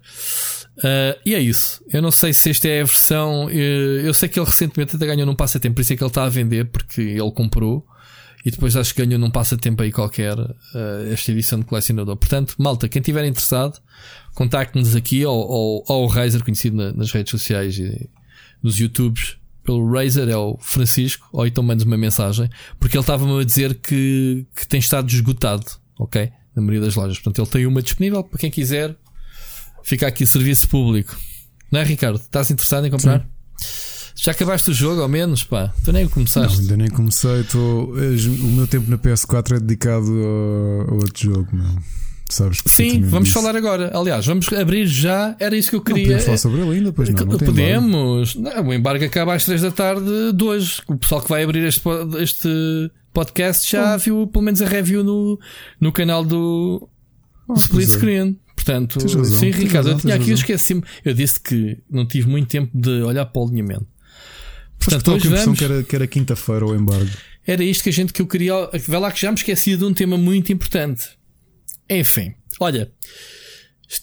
Ah, 0.84 1.18
e 1.26 1.34
é 1.34 1.40
isso. 1.40 1.82
Eu 1.92 2.02
não 2.02 2.12
sei 2.12 2.34
se 2.34 2.50
esta 2.50 2.68
é 2.68 2.82
a 2.82 2.86
versão. 2.86 3.50
eh, 3.50 4.02
eu 4.04 4.14
sei 4.14 4.28
que 4.28 4.38
ele 4.40 4.46
recentemente 4.46 4.96
até 4.96 5.06
ganhou 5.06 5.26
num 5.26 5.36
passatempo, 5.36 5.76
por 5.76 5.82
isso 5.82 5.94
é 5.94 5.96
que 5.96 6.04
ele 6.04 6.10
está 6.10 6.24
a 6.26 6.30
vender, 6.30 6.66
porque 6.66 7.02
ele 7.02 7.32
comprou. 7.32 7.86
E 8.46 8.52
depois 8.52 8.76
acho 8.76 8.94
que 8.94 9.06
ganhou 9.06 9.18
num 9.18 9.32
passatempo 9.32 9.82
aí 9.82 9.90
qualquer 9.92 10.38
ah, 10.38 11.06
esta 11.10 11.32
edição 11.32 11.60
de 11.60 11.66
colecionador. 11.66 12.18
Portanto, 12.18 12.56
malta, 12.58 12.90
quem 12.90 13.00
estiver 13.00 13.24
interessado, 13.26 13.80
contacte-nos 14.34 14.94
aqui 14.96 15.26
ou, 15.26 15.38
ou, 15.38 15.86
ou 15.88 16.04
o 16.04 16.08
Razer, 16.08 16.44
conhecido 16.44 16.76
na- 16.76 16.92
nas 16.92 17.12
redes 17.14 17.32
sociais 17.32 17.78
e 17.78 18.10
nos 18.62 18.78
YouTubes 18.80 19.38
pelo 19.64 19.92
Razer, 19.92 20.28
é 20.30 20.36
o 20.38 20.58
Francisco, 20.60 21.28
ou 21.32 21.46
então 21.48 21.64
mandes 21.64 21.86
uma 21.86 21.98
mensagem, 21.98 22.50
porque 22.80 22.98
ele 22.98 23.02
estava-me 23.04 23.40
a 23.40 23.44
dizer 23.44 23.76
que, 23.76 24.46
que 24.56 24.68
tem 24.68 24.80
estado 24.80 25.10
esgotado, 25.10 25.66
ok? 25.98 26.32
Na 26.56 26.62
maioria 26.62 26.82
das 26.82 26.96
lojas. 26.96 27.18
Portanto, 27.20 27.42
ele 27.42 27.50
tem 27.52 27.66
uma 27.66 27.82
disponível 27.82 28.24
para 28.24 28.38
quem 28.40 28.52
quiser. 28.52 28.96
Fica 29.84 30.08
aqui 30.08 30.26
serviço 30.26 30.68
público. 30.70 31.16
Não 31.72 31.80
é, 31.80 31.84
Ricardo? 31.84 32.18
Estás 32.18 32.52
interessado 32.52 32.86
em 32.86 32.92
comprar? 32.92 33.28
Já 34.16 34.32
acabaste 34.32 34.70
o 34.70 34.74
jogo, 34.74 35.02
ao 35.02 35.08
menos, 35.10 35.44
pá. 35.44 35.74
Tu 35.84 35.92
nem 35.92 36.04
o 36.04 36.06
Não, 36.06 36.14
começaste. 36.14 36.60
ainda 36.62 36.78
nem 36.78 36.88
comecei. 36.90 37.40
As- 37.42 37.54
o 37.56 38.48
meu 38.52 38.68
tempo 38.68 38.90
na 38.90 38.98
PS4 38.98 39.56
é 39.58 39.60
dedicado 39.60 40.06
a 40.90 40.94
outro 40.94 41.24
jogo, 41.34 41.48
meu. 41.52 41.66
Sabes 42.34 42.62
Sim, 42.66 43.02
vamos 43.02 43.30
disso. 43.30 43.40
falar 43.40 43.56
agora. 43.56 43.92
Aliás, 43.98 44.26
vamos 44.26 44.52
abrir 44.54 44.86
já. 44.88 45.36
Era 45.40 45.56
isso 45.56 45.70
que 45.70 45.76
eu 45.76 45.80
Não 45.80 45.86
queria. 45.86 46.04
podemos 46.04 46.24
falar 46.26 46.38
sobre 46.38 46.62
ele 46.62 46.76
ainda, 46.78 46.94
pois 46.94 47.10
não. 47.10 47.16
não 47.26 47.38
tem 47.38 47.48
embargo. 47.48 47.52
Podemos. 47.52 48.36
Não, 48.36 48.68
o 48.68 48.74
embargo 48.74 49.06
acaba 49.06 49.34
às 49.36 49.46
3 49.46 49.62
da 49.62 49.72
tarde 49.72 50.34
de 50.34 50.44
hoje. 50.44 50.82
O 50.88 50.98
pessoal 50.98 51.22
que 51.22 51.30
vai 51.30 51.44
abrir 51.44 51.64
este, 51.66 51.82
este 52.22 52.92
podcast 53.14 53.72
já 53.72 53.96
viu 53.98 54.26
pelo 54.28 54.44
menos 54.44 54.62
a 54.62 54.68
review 54.68 55.04
no, 55.04 55.40
no 55.80 55.92
canal 55.92 56.24
do 56.26 56.90
Ah, 57.50 57.54
Split 57.56 57.88
é. 57.90 57.92
Screen. 57.92 58.40
Portanto, 58.56 59.00
razão, 59.00 59.26
sim, 59.26 59.52
Ricardo, 59.52 59.76
razão, 59.88 59.92
eu 59.94 60.00
tinha 60.00 60.16
aqui, 60.16 60.30
eu 60.30 60.36
esqueci-me. 60.36 60.84
Eu 61.04 61.14
disse 61.14 61.40
que 61.42 61.78
não 61.92 62.08
tive 62.08 62.30
muito 62.30 62.48
tempo 62.48 62.72
de 62.74 63.02
olhar 63.02 63.26
para 63.26 63.42
o 63.42 63.46
alinhamento. 63.46 63.86
Portanto, 64.80 65.00
estou 65.00 65.04
com 65.04 65.12
a 65.12 65.16
hoje 65.18 65.28
impressão 65.28 65.46
vamos. 65.54 65.60
que 65.60 65.66
era, 65.66 65.84
que 65.84 65.96
era 65.96 66.08
quinta-feira 66.08 66.66
o 66.66 66.74
embargo. 66.76 67.10
Era 67.46 67.64
isto 67.64 67.84
que 67.84 67.90
a 67.90 67.94
gente 67.94 68.14
que 68.14 68.22
eu 68.22 68.28
queria. 68.28 68.54
Vai 68.88 69.00
lá 69.00 69.12
que 69.12 69.20
já 69.22 69.30
me 69.32 69.38
esqueci 69.38 69.76
de 69.76 69.84
um 69.84 69.94
tema 69.94 70.18
muito 70.18 70.52
importante. 70.54 71.10
Enfim, 71.90 72.34
olha. 72.60 72.92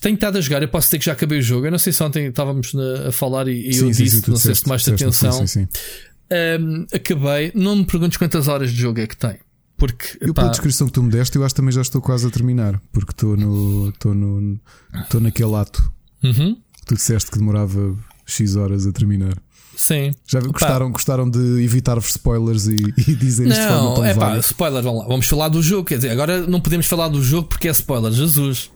Tenho 0.01 0.15
estado 0.15 0.39
a 0.39 0.41
jogar, 0.41 0.63
eu 0.63 0.69
posso 0.69 0.87
dizer 0.87 0.99
que 1.01 1.05
já 1.07 1.13
acabei 1.13 1.41
o 1.41 1.43
jogo. 1.43 1.67
Eu 1.67 1.71
não 1.73 1.79
sei 1.79 1.93
se 1.93 2.01
ontem 2.03 2.27
estávamos 2.29 2.73
na- 2.75 3.09
a 3.09 3.13
falar 3.13 3.49
e, 3.49 3.71
e 3.71 3.77
eu 3.77 3.91
disse, 3.91 4.23
tu 4.23 4.31
não 4.31 4.37
sei 4.39 4.55
se 4.55 4.63
tomaste 4.63 4.91
atenção. 4.91 5.33
Sim, 5.33 5.47
sim, 5.47 5.67
sim. 5.73 6.63
Um, 6.63 6.87
acabei, 6.95 7.51
não 7.57 7.75
me 7.77 7.85
perguntes 7.85 8.17
quantas 8.17 8.47
horas 8.47 8.71
de 8.71 8.81
jogo 8.81 9.01
é 9.01 9.07
que 9.09 9.17
tem. 9.17 9.37
Porque 9.77 10.17
Eu, 10.21 10.29
epá, 10.31 10.43
pela 10.43 10.51
descrição 10.53 10.87
que 10.87 10.93
tu 10.93 11.03
me 11.03 11.11
deste, 11.11 11.35
eu 11.37 11.45
acho 11.45 11.55
que 11.55 11.61
também 11.61 11.73
já 11.73 11.81
estou 11.81 12.01
quase 12.01 12.25
a 12.27 12.31
terminar. 12.31 12.81
Porque 12.93 13.11
estou 13.13 13.37
no. 13.37 13.89
Estou 13.89 14.15
no. 14.15 14.61
Estou 14.95 15.21
naquele 15.21 15.55
ato. 15.57 15.91
Uhum, 16.23 16.57
Tu 16.87 16.95
disseste 16.95 17.31
que 17.31 17.39
demorava 17.39 17.97
X 18.27 18.55
horas 18.57 18.87
a 18.87 18.93
terminar. 18.93 19.37
Sim. 19.77 20.11
Já? 20.27 20.41
Gostaram, 20.41 20.91
gostaram 20.91 21.31
de 21.31 21.63
evitar-vos 21.63 22.11
spoilers 22.11 22.67
e, 22.67 22.77
e 22.97 23.15
dizer 23.15 23.47
isto 23.49 23.61
de 23.61 23.67
forma 23.67 23.95
Não, 23.97 24.05
é 24.05 24.15
pá, 24.15 24.29
vaga? 24.29 24.41
spoiler, 24.41 24.83
vamos 24.83 25.01
lá. 25.03 25.09
Vamos 25.09 25.27
falar 25.27 25.49
do 25.49 25.63
jogo. 25.63 25.85
Quer 25.85 25.97
dizer, 25.97 26.11
agora 26.11 26.47
não 26.47 26.61
podemos 26.61 26.87
falar 26.87 27.09
do 27.09 27.23
jogo 27.23 27.49
porque 27.49 27.69
é 27.69 27.71
spoiler. 27.71 28.13
Jesus. 28.13 28.71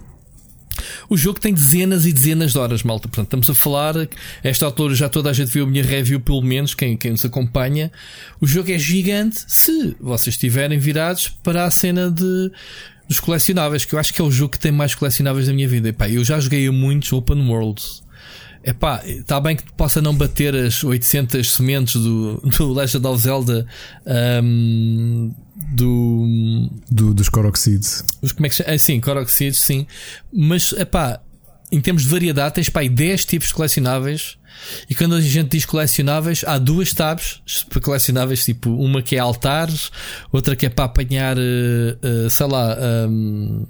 O 1.08 1.16
jogo 1.16 1.38
tem 1.38 1.54
dezenas 1.54 2.04
e 2.06 2.12
dezenas 2.12 2.52
de 2.52 2.58
horas, 2.58 2.82
malta. 2.82 3.08
Portanto, 3.08 3.26
estamos 3.26 3.50
a 3.50 3.54
falar. 3.54 3.94
Esta 4.42 4.66
altura 4.66 4.94
já 4.94 5.08
toda 5.08 5.30
a 5.30 5.32
gente 5.32 5.50
viu 5.50 5.64
a 5.64 5.66
minha 5.68 5.84
review, 5.84 6.20
pelo 6.20 6.42
menos, 6.42 6.74
quem, 6.74 6.96
quem 6.96 7.12
nos 7.12 7.24
acompanha. 7.24 7.92
O 8.40 8.46
jogo 8.46 8.70
é 8.72 8.78
gigante 8.78 9.44
se 9.46 9.96
vocês 10.00 10.34
estiverem 10.34 10.78
virados 10.78 11.28
para 11.28 11.64
a 11.64 11.70
cena 11.70 12.10
de. 12.10 12.50
Dos 13.06 13.20
colecionáveis, 13.20 13.84
que 13.84 13.94
eu 13.94 13.98
acho 13.98 14.14
que 14.14 14.20
é 14.22 14.24
o 14.24 14.30
jogo 14.30 14.52
que 14.52 14.58
tem 14.58 14.72
mais 14.72 14.94
colecionáveis 14.94 15.46
da 15.46 15.52
minha 15.52 15.68
vida. 15.68 15.90
Epá, 15.90 16.08
eu 16.08 16.24
já 16.24 16.40
joguei 16.40 16.66
a 16.66 16.72
muitos 16.72 17.12
open 17.12 17.46
worlds. 17.46 18.02
Epá, 18.66 19.02
está 19.04 19.38
bem 19.40 19.56
que 19.56 19.70
possa 19.74 20.00
não 20.00 20.14
bater 20.14 20.54
as 20.54 20.82
800 20.82 21.52
sementes 21.52 22.00
do, 22.00 22.36
do 22.40 22.72
Legend 22.72 23.06
of 23.06 23.22
Zelda 23.22 23.66
ahm, 24.06 25.30
do 25.76 26.70
Do, 26.90 27.12
dos 27.12 27.28
Coroxids. 27.28 28.02
os, 28.22 28.32
como 28.32 28.46
é 28.46 28.48
que 28.48 28.54
se 28.54 28.62
chama? 28.62 28.74
Ah, 28.74 28.78
sim, 28.78 29.00
Coroxids, 29.00 29.58
sim. 29.58 29.86
Mas, 30.32 30.72
epá, 30.72 31.20
em 31.70 31.80
termos 31.80 32.04
de 32.04 32.08
variedade, 32.08 32.54
tens 32.54 32.68
pá, 32.70 32.80
aí 32.80 32.88
10 32.88 33.24
tipos 33.26 33.48
de 33.48 33.54
colecionáveis. 33.54 34.38
E 34.88 34.94
quando 34.94 35.16
a 35.16 35.20
gente 35.20 35.50
diz 35.50 35.66
colecionáveis, 35.66 36.44
há 36.46 36.56
duas 36.58 36.92
tabs 36.92 37.42
para 37.68 37.80
colecionáveis, 37.80 38.44
tipo, 38.44 38.70
uma 38.70 39.02
que 39.02 39.16
é 39.16 39.18
altares, 39.18 39.90
outra 40.32 40.54
que 40.56 40.64
é 40.64 40.68
para 40.68 40.84
apanhar, 40.84 41.36
eh, 41.36 41.96
eh, 42.02 42.28
sei 42.30 42.46
lá, 42.46 42.76
hum, 43.08 43.66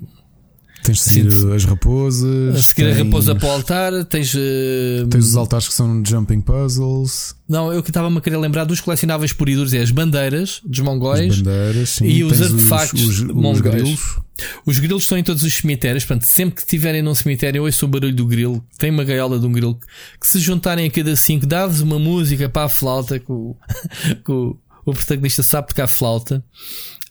Tens 0.84 0.98
de 0.98 1.02
seguir 1.04 1.32
Sim. 1.32 1.52
as 1.54 1.64
raposas. 1.64 2.54
A 2.56 2.62
seguir 2.62 2.82
a 2.90 2.94
tens- 2.94 3.06
raposa 3.06 3.34
para 3.34 3.48
o 3.48 3.50
altar, 3.52 4.04
tens. 4.04 4.34
eh, 4.36 5.06
Tens 5.10 5.24
os 5.28 5.34
altares 5.36 5.66
que 5.66 5.72
são 5.74 6.04
jumping 6.04 6.40
puzzles, 6.42 7.34
Não, 7.48 7.72
eu 7.72 7.82
que 7.82 7.88
estava-me 7.90 8.18
a 8.18 8.20
querer 8.20 8.36
lembrar 8.36 8.64
dos 8.64 8.80
colecionáveis 8.82 9.32
por 9.32 9.48
e 9.48 9.54
duros, 9.54 9.72
é 9.72 9.80
as 9.80 9.90
bandeiras 9.90 10.60
dos 10.64 10.78
as 10.80 10.84
mongóis. 10.84 11.38
bandeiras, 11.38 11.88
sim. 11.88 12.04
e 12.06 12.22
os 12.22 12.40
artefactos 12.42 13.00
os, 13.02 13.08
os, 13.20 13.22
mongóis. 13.22 13.60
grilos. 13.62 14.18
Os 14.66 14.78
grilos 14.78 15.04
estão 15.04 15.16
em 15.16 15.22
todos 15.24 15.42
os 15.42 15.54
cemitérios, 15.54 16.04
portanto, 16.04 16.26
sempre 16.26 16.56
que 16.56 16.60
estiverem 16.62 17.00
num 17.02 17.14
cemitério, 17.14 17.62
ouçam 17.64 17.88
o 17.88 17.90
barulho 17.92 18.14
do 18.14 18.26
grilo. 18.26 18.62
Tem 18.78 18.90
uma 18.90 19.04
gaiola 19.04 19.38
de 19.38 19.46
um 19.46 19.52
grilo 19.52 19.78
que, 20.20 20.26
se 20.26 20.38
juntarem 20.38 20.86
a 20.86 20.90
cada 20.90 21.16
cinco, 21.16 21.46
dá-vos 21.46 21.80
uma 21.80 21.98
música 21.98 22.46
para 22.48 22.64
a 22.66 22.68
flauta 22.68 23.18
que 23.18 23.32
o, 23.32 23.56
que 24.24 24.32
o, 24.32 24.58
o 24.84 24.92
protagonista 24.92 25.42
sabe 25.42 25.68
tocar 25.68 25.86
flauta. 25.86 26.44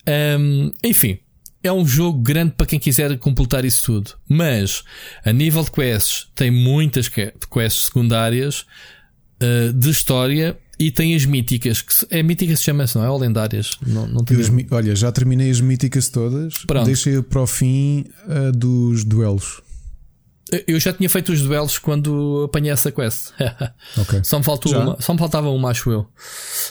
Ahm, 0.06 0.70
enfim, 0.84 1.18
é 1.64 1.72
um 1.72 1.86
jogo 1.86 2.20
grande 2.20 2.52
para 2.56 2.66
quem 2.66 2.78
quiser 2.78 3.16
completar 3.18 3.64
isso 3.64 3.82
tudo. 3.84 4.12
Mas, 4.28 4.84
a 5.24 5.32
nível 5.32 5.64
de 5.64 5.70
quests, 5.70 6.28
tem 6.34 6.50
muitas 6.50 7.08
que- 7.08 7.32
quests 7.50 7.86
secundárias 7.86 8.64
ah, 9.40 9.72
de 9.74 9.90
história 9.90 10.56
e 10.78 10.90
tem 10.90 11.14
as 11.14 11.24
míticas. 11.24 11.82
Que 11.82 11.92
se- 11.94 12.06
é 12.10 12.22
mítica 12.22 12.54
se 12.56 12.62
chama-se, 12.64 12.96
não 12.96 13.04
é? 13.04 13.10
Ou 13.10 13.18
lendárias? 13.18 13.76
Não, 13.86 14.06
não 14.06 14.24
tenho 14.24 14.52
mi- 14.52 14.66
olha, 14.70 14.94
já 14.94 15.10
terminei 15.10 15.50
as 15.50 15.60
míticas 15.60 16.08
todas. 16.08 16.54
Pronto. 16.66 16.86
Deixei 16.86 17.20
para 17.22 17.40
o 17.42 17.46
fim 17.46 18.04
a 18.28 18.50
dos 18.50 19.04
duelos. 19.04 19.60
Eu 20.68 20.78
já 20.78 20.92
tinha 20.92 21.08
feito 21.08 21.32
os 21.32 21.40
duelos 21.42 21.78
quando 21.78 22.44
apanhei 22.44 22.70
essa 22.70 22.92
quest. 22.92 23.30
Ok. 23.98 24.20
só, 24.22 24.38
me 24.38 24.44
faltou 24.44 24.70
Já? 24.70 24.78
uma, 24.80 25.00
só 25.00 25.12
me 25.14 25.18
faltava 25.18 25.48
uma, 25.50 25.70
acho 25.70 25.90
eu. 25.90 26.06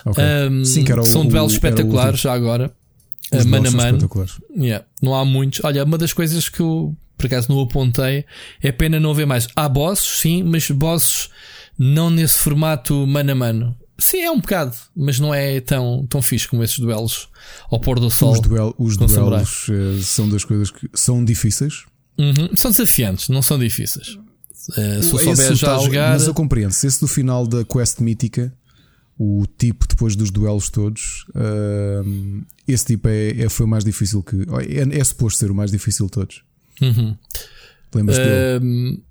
ok. 0.06 0.24
Um, 0.50 0.64
Sim, 0.64 0.84
que 0.84 0.92
era 0.92 1.02
o- 1.02 1.06
são 1.06 1.22
o- 1.22 1.28
duelos 1.28 1.54
era 1.56 1.66
o 1.66 1.70
espetaculares 1.70 2.20
já 2.22 2.32
agora. 2.34 2.72
Os 3.38 3.46
mano 3.46 3.68
a 3.68 3.72
mano. 3.72 4.10
Yeah. 4.56 4.86
Não 5.02 5.16
há 5.16 5.24
muitos. 5.26 5.62
Olha, 5.64 5.84
uma 5.84 5.98
das 5.98 6.14
coisas 6.14 6.50
que 6.50 6.60
eu 6.60 6.96
por 7.18 7.28
acaso 7.28 7.52
não 7.52 7.62
apontei 7.62 8.26
é 8.62 8.72
pena 8.72 9.00
não 9.00 9.14
ver 9.14 9.26
mais. 9.26 9.48
Há 9.56 9.70
bosses, 9.70 10.20
sim, 10.20 10.44
mas 10.44 10.70
bosses 10.72 11.30
não 11.78 12.10
nesse 12.10 12.38
formato 12.38 13.08
mano 13.08 13.32
a 13.32 13.36
mano. 13.36 13.78
Sim, 13.98 14.22
é 14.22 14.32
um 14.32 14.40
bocado, 14.40 14.76
mas 14.96 15.20
não 15.20 15.34
é 15.34 15.62
tão, 15.62 16.06
tão 16.10 16.22
fixe 16.22 16.48
como 16.48 16.64
esses 16.64 16.78
duelos 16.80 17.30
ao 17.70 17.80
pôr 17.80 18.00
do 18.00 18.10
sol. 18.10 18.34
Os, 18.34 18.42
duel, 18.42 18.76
os 18.78 18.98
duelos 18.98 19.68
eh, 19.70 20.02
são 20.02 20.28
das 20.28 20.44
coisas 20.44 20.72
que 20.72 20.90
são 20.94 21.24
difíceis. 21.24 21.86
Uhum. 22.18 22.50
São 22.56 22.72
desafiantes, 22.72 23.30
não 23.30 23.42
são 23.42 23.58
difíceis. 23.58 24.18
Uh, 24.70 25.04
se 25.04 25.10
souber 25.10 25.56
já 25.56 25.68
tal- 25.68 25.84
jogar. 25.86 26.14
Mas 26.14 26.28
eu 26.28 26.34
compreendo. 26.34 26.72
Se 26.72 26.88
esse 26.88 27.00
do 27.00 27.08
final 27.08 27.46
da 27.48 27.64
quest 27.64 28.00
mítica, 28.00 28.54
o 29.18 29.46
tipo 29.58 29.88
depois 29.88 30.16
dos 30.16 30.32
duelos 30.32 30.70
todos, 30.70 31.26
ahm, 31.36 32.42
esse 32.68 32.86
tipo 32.86 33.08
é, 33.08 33.42
é- 33.44 33.50
foi 33.50 33.66
o 33.66 33.70
mais 33.70 33.84
difícil 33.84 34.24
que. 34.24 34.36
É, 34.70 35.00
é 35.00 35.04
suposto 35.04 35.40
ser 35.40 35.52
o 35.52 35.56
mais 35.56 35.72
difícil 35.72 36.06
de 36.08 36.12
todos. 36.12 36.44
Uhum. 36.82 37.16
Lembras-te 37.94 38.24
dele? 38.24 39.04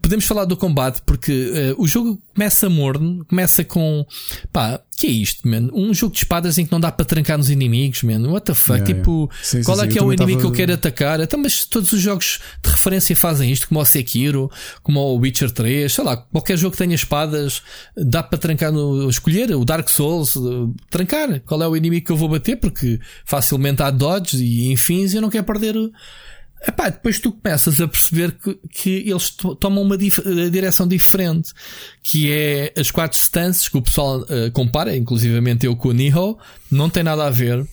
Podemos 0.00 0.24
falar 0.26 0.44
do 0.44 0.56
combate 0.56 1.00
porque 1.06 1.72
uh, 1.76 1.82
o 1.82 1.86
jogo 1.86 2.20
começa 2.34 2.68
morno, 2.68 3.24
começa 3.24 3.64
com 3.64 4.04
pá, 4.52 4.80
que 4.96 5.06
é 5.06 5.10
isto, 5.10 5.48
man? 5.48 5.70
Um 5.72 5.92
jogo 5.94 6.12
de 6.12 6.18
espadas 6.18 6.58
em 6.58 6.66
que 6.66 6.70
não 6.72 6.78
dá 6.78 6.92
para 6.92 7.04
trancar 7.04 7.36
nos 7.38 7.50
inimigos, 7.50 8.02
man. 8.02 8.20
What 8.28 8.46
the 8.46 8.54
fuck? 8.54 8.78
Yeah, 8.80 8.86
tipo, 8.94 9.10
yeah. 9.30 9.36
Sim, 9.42 9.58
sim, 9.58 9.64
qual 9.64 9.78
é 9.78 9.82
sim, 9.84 9.88
que 9.88 9.98
é 9.98 10.02
eu 10.02 10.06
o 10.06 10.12
inimigo 10.12 10.40
que 10.40 10.46
eu 10.46 10.50
tava- 10.50 10.56
quero 10.56 10.74
atacar? 10.74 11.20
Então, 11.20 11.40
mas 11.40 11.64
todos 11.64 11.90
os 11.92 12.00
jogos 12.00 12.38
de 12.62 12.70
referência 12.70 13.16
fazem 13.16 13.50
isto, 13.50 13.68
como 13.68 13.80
o 13.80 13.84
Sekiro, 13.84 14.50
como 14.82 15.00
o 15.00 15.16
Witcher 15.18 15.50
3, 15.50 15.92
sei 15.92 16.04
lá, 16.04 16.16
qualquer 16.16 16.56
jogo 16.58 16.72
que 16.72 16.78
tenha 16.78 16.94
espadas, 16.94 17.62
dá 17.96 18.22
para 18.22 18.38
trancar 18.38 18.70
no 18.72 19.08
escolher 19.08 19.50
o 19.56 19.64
Dark 19.64 19.88
Souls, 19.88 20.36
uh, 20.36 20.72
trancar 20.90 21.40
qual 21.40 21.62
é 21.62 21.66
o 21.68 21.76
inimigo 21.76 22.06
que 22.06 22.12
eu 22.12 22.16
vou 22.16 22.28
bater, 22.28 22.56
porque 22.56 23.00
facilmente 23.24 23.82
há 23.82 23.90
dodges 23.90 24.40
e 24.40 24.70
enfim, 24.70 25.06
eu 25.12 25.22
não 25.22 25.30
quero 25.30 25.44
perder 25.44 25.74
Epá, 26.66 26.88
depois 26.88 27.18
tu 27.18 27.30
começas 27.32 27.80
a 27.80 27.86
perceber 27.86 28.32
que, 28.32 28.58
que 28.70 28.90
eles 29.10 29.30
to- 29.30 29.54
tomam 29.54 29.82
uma 29.82 29.98
dif- 29.98 30.22
direção 30.50 30.86
diferente, 30.88 31.52
que 32.02 32.30
é 32.30 32.72
as 32.76 32.90
quatro 32.90 33.18
stances 33.18 33.68
que 33.68 33.76
o 33.76 33.82
pessoal 33.82 34.24
eh, 34.28 34.50
compara, 34.50 34.96
inclusivamente 34.96 35.66
eu 35.66 35.76
com 35.76 35.88
o 35.88 35.92
Niho, 35.92 36.38
não 36.70 36.88
tem 36.88 37.02
nada 37.02 37.26
a 37.26 37.30
ver. 37.30 37.66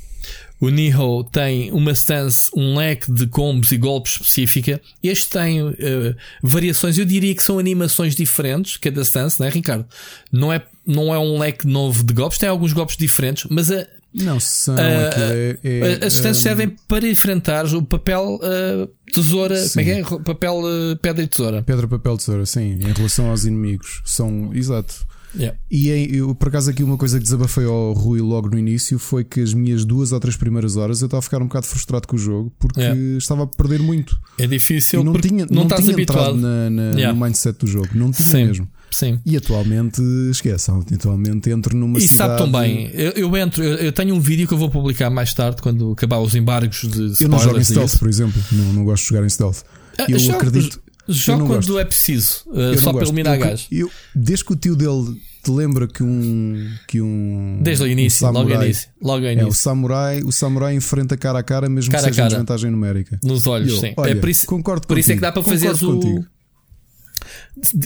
O 0.59 0.69
Niho 0.69 1.23
tem 1.31 1.71
uma 1.71 1.91
stance, 1.93 2.51
um 2.55 2.77
leque 2.77 3.11
de 3.11 3.25
combos 3.27 3.71
e 3.71 3.77
golpes 3.77 4.13
específica. 4.13 4.79
Este 5.01 5.29
tem 5.29 5.59
eh, 5.79 6.15
variações, 6.43 6.97
eu 6.97 7.05
diria 7.05 7.33
que 7.33 7.41
são 7.41 7.57
animações 7.57 8.13
diferentes, 8.15 8.77
cada 8.77 9.01
stance, 9.03 9.39
não 9.39 9.47
é, 9.47 9.49
Ricardo? 9.49 9.85
Não 10.31 10.53
é, 10.53 10.61
não 10.85 11.15
é 11.15 11.17
um 11.17 11.39
leque 11.39 11.65
novo 11.65 12.03
de 12.03 12.13
golpes, 12.13 12.37
tem 12.37 12.47
alguns 12.49 12.73
golpes 12.73 12.95
diferentes, 12.97 13.47
mas 13.49 13.71
a, 13.71 13.87
Não, 14.13 14.39
são. 14.39 14.75
Aquilo 14.75 15.25
é, 15.25 15.57
é, 15.63 15.99
ahm, 16.05 16.33
servem 16.33 16.75
para 16.87 17.07
enfrentar 17.07 17.65
o 17.73 17.81
papel 17.81 18.39
uh, 18.41 18.87
tesoura. 19.13 19.55
Sim. 19.57 19.69
Como 19.69 19.81
é 19.81 19.83
que 19.83 20.13
é? 20.15 20.19
Papel 20.19 20.53
uh, 20.63 20.97
pedra 21.01 21.23
e 21.23 21.27
tesoura. 21.27 21.61
Pedra, 21.63 21.87
papel, 21.87 22.17
tesoura, 22.17 22.45
sim, 22.45 22.73
em 22.73 22.91
relação 22.93 23.29
aos 23.29 23.45
inimigos. 23.45 24.01
São. 24.05 24.51
Exato. 24.53 25.09
Yeah. 25.33 25.57
E 25.71 25.89
em- 25.91 26.13
eu, 26.13 26.35
por 26.35 26.49
acaso, 26.49 26.69
aqui 26.69 26.83
uma 26.83 26.97
coisa 26.97 27.17
que 27.17 27.23
desabafei 27.23 27.63
ao 27.63 27.93
Rui 27.93 28.19
logo 28.19 28.49
no 28.49 28.59
início 28.59 28.99
foi 28.99 29.23
que 29.23 29.39
as 29.39 29.53
minhas 29.53 29.85
duas 29.85 30.11
ou 30.11 30.19
três 30.19 30.35
primeiras 30.35 30.75
horas 30.75 30.99
eu 30.99 31.05
estava 31.05 31.19
a 31.19 31.21
ficar 31.21 31.41
um 31.41 31.45
bocado 31.47 31.67
frustrado 31.67 32.05
com 32.05 32.17
o 32.17 32.19
jogo 32.19 32.53
porque 32.59 32.81
Yeah. 32.81 32.99
estava 33.17 33.43
a 33.43 33.47
perder 33.47 33.79
muito. 33.79 34.19
É 34.37 34.45
difícil 34.45 34.99
e 34.99 35.03
não 35.05 35.13
tinha, 35.13 35.47
não, 35.49 35.63
não 35.63 35.67
tinha 35.69 35.93
habituado. 35.93 36.35
entrado 36.35 36.37
na, 36.37 36.69
na- 36.69 36.91
Yeah. 36.99 37.13
no 37.17 37.25
mindset 37.25 37.57
do 37.59 37.65
jogo. 37.65 37.87
Não 37.93 38.11
tinha 38.11 38.27
Sim. 38.27 38.45
mesmo. 38.45 38.67
Sim. 38.91 39.19
E 39.25 39.37
atualmente, 39.37 40.01
esquece, 40.29 40.69
atualmente 40.93 41.49
entro 41.49 41.75
numa 41.75 41.97
E 41.97 42.01
cidade. 42.01 42.37
sabe 42.37 42.37
tão 42.51 42.51
bem. 42.61 42.91
Eu, 42.93 43.11
eu 43.11 43.37
entro, 43.37 43.63
eu, 43.63 43.75
eu 43.77 43.91
tenho 43.91 44.13
um 44.13 44.19
vídeo 44.19 44.47
que 44.47 44.53
eu 44.53 44.57
vou 44.57 44.69
publicar 44.69 45.09
mais 45.09 45.33
tarde 45.33 45.61
quando 45.61 45.91
acabar 45.93 46.19
os 46.19 46.35
embargos 46.35 46.81
de 46.81 47.23
Eu 47.23 47.29
não 47.29 47.39
jogo 47.39 47.57
em 47.57 47.61
spoilers 47.61 47.67
stealth, 47.67 47.87
isso. 47.89 47.99
por 47.99 48.09
exemplo. 48.09 48.43
Não, 48.51 48.73
não 48.73 48.83
gosto 48.85 49.03
de 49.03 49.09
jogar 49.09 49.25
em 49.25 49.29
stealth. 49.29 49.59
Ah, 49.97 50.05
eu 50.09 50.19
jogo- 50.19 50.35
acredito. 50.35 50.81
Jogo 51.07 51.45
quando 51.47 51.55
gosto. 51.55 51.79
é 51.79 51.83
preciso, 51.85 52.43
eu 52.53 52.77
só 52.77 52.93
para 52.93 53.03
eliminar 53.03 53.37
gás. 53.37 53.67
eu- 53.71 53.89
Desde 54.15 54.45
que 54.45 54.53
o 54.53 54.55
tio 54.55 54.75
dele 54.75 55.17
te 55.43 55.49
lembra 55.51 55.87
que 55.87 56.03
um. 56.03 56.69
Que 56.87 57.01
um 57.01 57.59
Desde 57.61 57.83
o 57.83 57.87
início, 57.87 58.27
um 58.27 58.31
logo 58.31 58.49
início. 58.51 58.87
Logo 59.01 59.25
ao 59.25 59.31
É, 59.31 59.35
o 59.35 59.41
início. 59.41 59.53
samurai, 59.53 60.21
o 60.21 60.31
samurai 60.31 60.75
enfrenta 60.75 61.17
cara 61.17 61.39
a 61.39 61.43
cara, 61.43 61.67
mesmo 61.67 61.91
Cara 61.91 62.03
que 62.03 62.09
seja 62.09 62.17
cara. 62.17 62.29
desvantagem 62.29 62.69
numérica. 62.69 63.19
Nos 63.23 63.47
olhos, 63.47 63.73
Eu, 63.73 63.79
sim. 63.79 63.93
olha, 63.97 64.11
é 64.11 64.15
por 64.15 64.29
isso, 64.29 64.45
concordo 64.45 64.85
por 64.87 64.97
isso 64.97 65.11
é 65.11 65.15
que 65.15 65.21
contigo, 65.21 65.35
dá 65.35 65.41
para 65.41 65.51
fazeres 65.51 65.81
o. 65.81 65.93
contigo. 65.95 66.25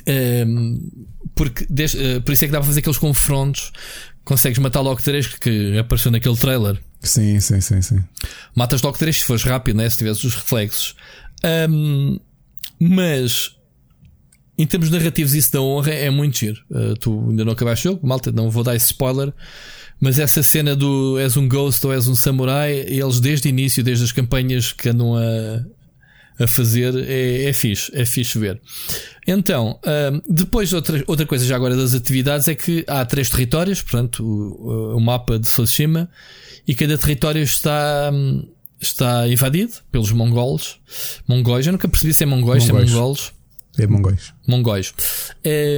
Ehm, 0.06 0.80
porque 1.36 1.66
des- 1.70 1.96
eh, 1.96 2.20
por 2.20 2.32
isso 2.34 2.44
é 2.46 2.48
que 2.48 2.52
dá 2.52 2.60
para 2.60 2.68
fazer 2.68 2.80
aqueles 2.80 2.98
confrontos. 2.98 3.72
Consegues 4.24 4.58
matar 4.60 4.82
logo 4.82 5.02
três 5.02 5.28
que 5.28 5.78
apareceu 5.78 6.12
naquele 6.12 6.36
trailer. 6.38 6.80
Sim, 7.02 7.40
sim, 7.40 7.62
sim, 7.62 7.82
sim. 7.82 8.04
Matas 8.56 8.82
logo 8.82 8.98
três 8.98 9.18
se 9.20 9.24
fores 9.26 9.44
rápido, 9.44 9.78
né? 9.78 9.90
se 9.90 9.98
tiveres 9.98 10.24
os 10.24 10.34
reflexos. 10.36 10.96
Ahm, 11.44 12.18
mas 12.80 13.52
em 14.58 14.66
termos 14.66 14.90
narrativos, 14.90 15.34
isso 15.34 15.52
da 15.52 15.62
honra 15.62 15.92
é 15.92 16.10
muito 16.10 16.38
giro. 16.38 16.62
Uh, 16.72 16.96
tu 16.96 17.28
ainda 17.30 17.44
não 17.46 17.52
acabaste 17.52 17.88
o 17.88 17.92
jogo, 17.92 18.08
malta, 18.08 18.32
não 18.32 18.50
vou 18.50 18.64
dar 18.64 18.76
esse 18.76 18.88
spoiler. 18.88 19.34
Mas 20.00 20.18
essa 20.18 20.42
cena 20.42 20.76
do 20.76 21.18
és 21.20 21.38
um 21.38 21.48
ghost 21.48 21.86
ou 21.86 21.94
és 21.94 22.08
um 22.08 22.16
samurai, 22.16 22.74
eles 22.88 23.20
desde 23.20 23.48
o 23.48 23.50
início, 23.50 23.84
desde 23.84 24.04
as 24.06 24.12
campanhas 24.12 24.72
que 24.74 24.90
andam 24.90 25.16
a, 25.16 25.22
a 26.40 26.48
fazer, 26.48 26.94
é, 27.08 27.46
é 27.46 27.54
fixe, 27.54 27.92
é 27.94 28.06
fixe 28.06 28.38
ver. 28.38 28.60
Então, 29.28 29.80
ahm, 29.86 30.20
depois 30.30 30.74
outra, 30.74 31.04
outra 31.08 31.26
coisa 31.26 31.46
já 31.46 31.56
agora 31.56 31.76
das 31.76 31.94
atividades 31.94 32.48
é 32.48 32.56
que 32.56 32.84
há 32.88 33.06
três 33.06 33.30
territórios, 33.30 33.82
portanto, 33.82 34.24
o, 34.24 34.98
o 34.98 35.00
mapa 35.00 35.40
de 35.40 35.48
Tsushima, 35.48 36.10
e 36.68 36.76
cada 36.76 36.98
território 36.98 37.42
está, 37.42 38.12
está 38.80 39.28
invadido 39.28 39.74
pelos 39.92 40.12
mongols. 40.12 40.78
Mongóis, 41.28 41.66
eu 41.66 41.72
nunca 41.72 41.88
percebi 41.88 42.14
se 42.14 42.24
é 42.24 42.26
mongóis, 42.26 42.64
se 42.64 42.70
é 42.70 42.74
Mongóis. 42.74 42.92
mongols. 42.92 43.34
É 43.78 43.88
mongóis. 43.88 44.34
Mongóis. 44.48 44.94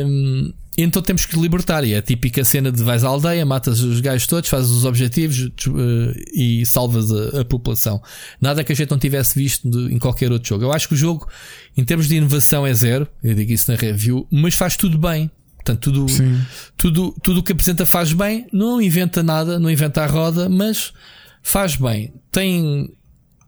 Hum, 0.06 0.54
então 0.84 1.02
temos 1.02 1.26
que 1.26 1.40
libertar. 1.40 1.84
E 1.84 1.94
é 1.94 1.98
a 1.98 2.02
típica 2.02 2.44
cena 2.44 2.72
de 2.72 2.84
vais 2.84 3.04
à 3.04 3.08
aldeia, 3.08 3.46
matas 3.46 3.80
os 3.82 4.00
gajos 4.00 4.28
todos, 4.28 4.50
fazes 4.50 4.70
os 4.70 4.86
objetivos 4.86 5.50
eh, 5.68 6.24
e 6.34 6.66
salvas 6.66 7.12
a, 7.12 7.42
a 7.42 7.46
população. 7.46 8.02
Nada 8.40 8.64
que 8.64 8.72
a 8.72 8.76
gente 8.76 8.92
não 8.92 9.00
tivesse 9.00 9.38
visto 9.38 9.70
de- 9.70 9.94
em 9.94 9.98
qualquer 9.98 10.32
outro 10.32 10.48
jogo. 10.50 10.64
Eu 10.66 10.72
acho 10.72 10.88
que 10.88 10.94
o 10.94 10.98
jogo, 10.98 11.28
em 11.76 11.84
termos 11.84 12.08
de 12.08 12.16
inovação, 12.16 12.66
é 12.66 12.74
zero. 12.74 13.08
Eu 13.24 13.34
digo 13.34 13.52
isso 13.52 13.72
na 13.72 13.78
review, 13.78 14.28
mas 14.32 14.54
faz 14.56 14.78
tudo 14.78 14.98
bem. 14.98 15.32
Portanto, 15.56 15.92
tudo, 15.92 16.08
Sim. 16.10 16.40
tudo, 16.78 17.16
tudo 17.22 17.40
o 17.40 17.44
que 17.44 17.52
apresenta 17.52 17.86
faz 17.86 18.14
bem, 18.14 18.48
não 18.54 18.82
inventa 18.82 19.22
nada, 19.22 19.60
não 19.60 19.70
inventa 19.70 20.02
a 20.04 20.06
roda, 20.08 20.48
mas 20.48 20.94
faz 21.44 21.76
bem. 21.76 22.14
Tem 22.32 22.90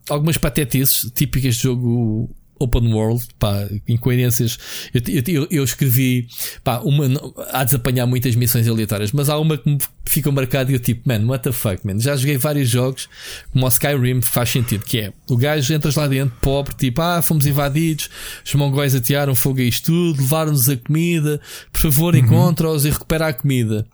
algumas 0.10 0.36
patetices 0.38 1.10
típicas 1.16 1.56
de 1.56 1.64
jogo 1.64 2.36
open 2.60 2.94
world, 2.94 3.26
pá, 3.38 3.68
incoerências. 3.88 4.58
Eu, 4.94 5.24
eu, 5.28 5.48
eu 5.50 5.64
escrevi, 5.64 6.28
pá, 6.64 6.80
uma, 6.80 7.06
há 7.52 7.64
de 7.64 7.76
apanhar 7.76 8.06
muitas 8.06 8.36
missões 8.36 8.68
aleatórias, 8.68 9.12
mas 9.12 9.30
há 9.30 9.38
uma 9.38 9.58
que 9.58 9.70
me 9.70 9.78
fica 10.06 10.32
marcada 10.32 10.72
e 10.72 10.76
eu 10.76 10.80
tipo, 10.80 11.08
man, 11.08 11.26
what 11.26 11.44
the 11.44 11.52
fuck, 11.52 11.86
man. 11.86 12.00
Já 12.00 12.16
joguei 12.16 12.38
vários 12.38 12.70
jogos, 12.70 13.08
como 13.52 13.66
o 13.66 13.70
Skyrim, 13.70 14.22
faz 14.22 14.50
sentido, 14.50 14.84
que 14.84 15.00
é, 15.00 15.14
o 15.30 15.38
gajo 15.38 15.74
entras 15.74 15.96
lá 15.96 16.08
dentro, 16.08 16.36
pobre, 16.42 16.76
tipo, 16.76 17.02
ah, 17.02 17.22
fomos 17.22 17.46
invadidos, 17.46 18.10
os 18.46 18.54
mongóis 18.56 18.94
atearam 18.94 19.34
fogo 19.36 19.60
a 19.60 19.64
isto 19.64 19.86
tudo, 19.92 20.22
levaram-nos 20.22 20.70
a 20.70 20.78
comida, 20.78 21.40
por 21.72 21.82
favor, 21.82 22.16
encontra-os 22.16 22.86
e 22.86 22.90
recupera 22.90 23.28
a 23.28 23.34
comida. 23.34 23.86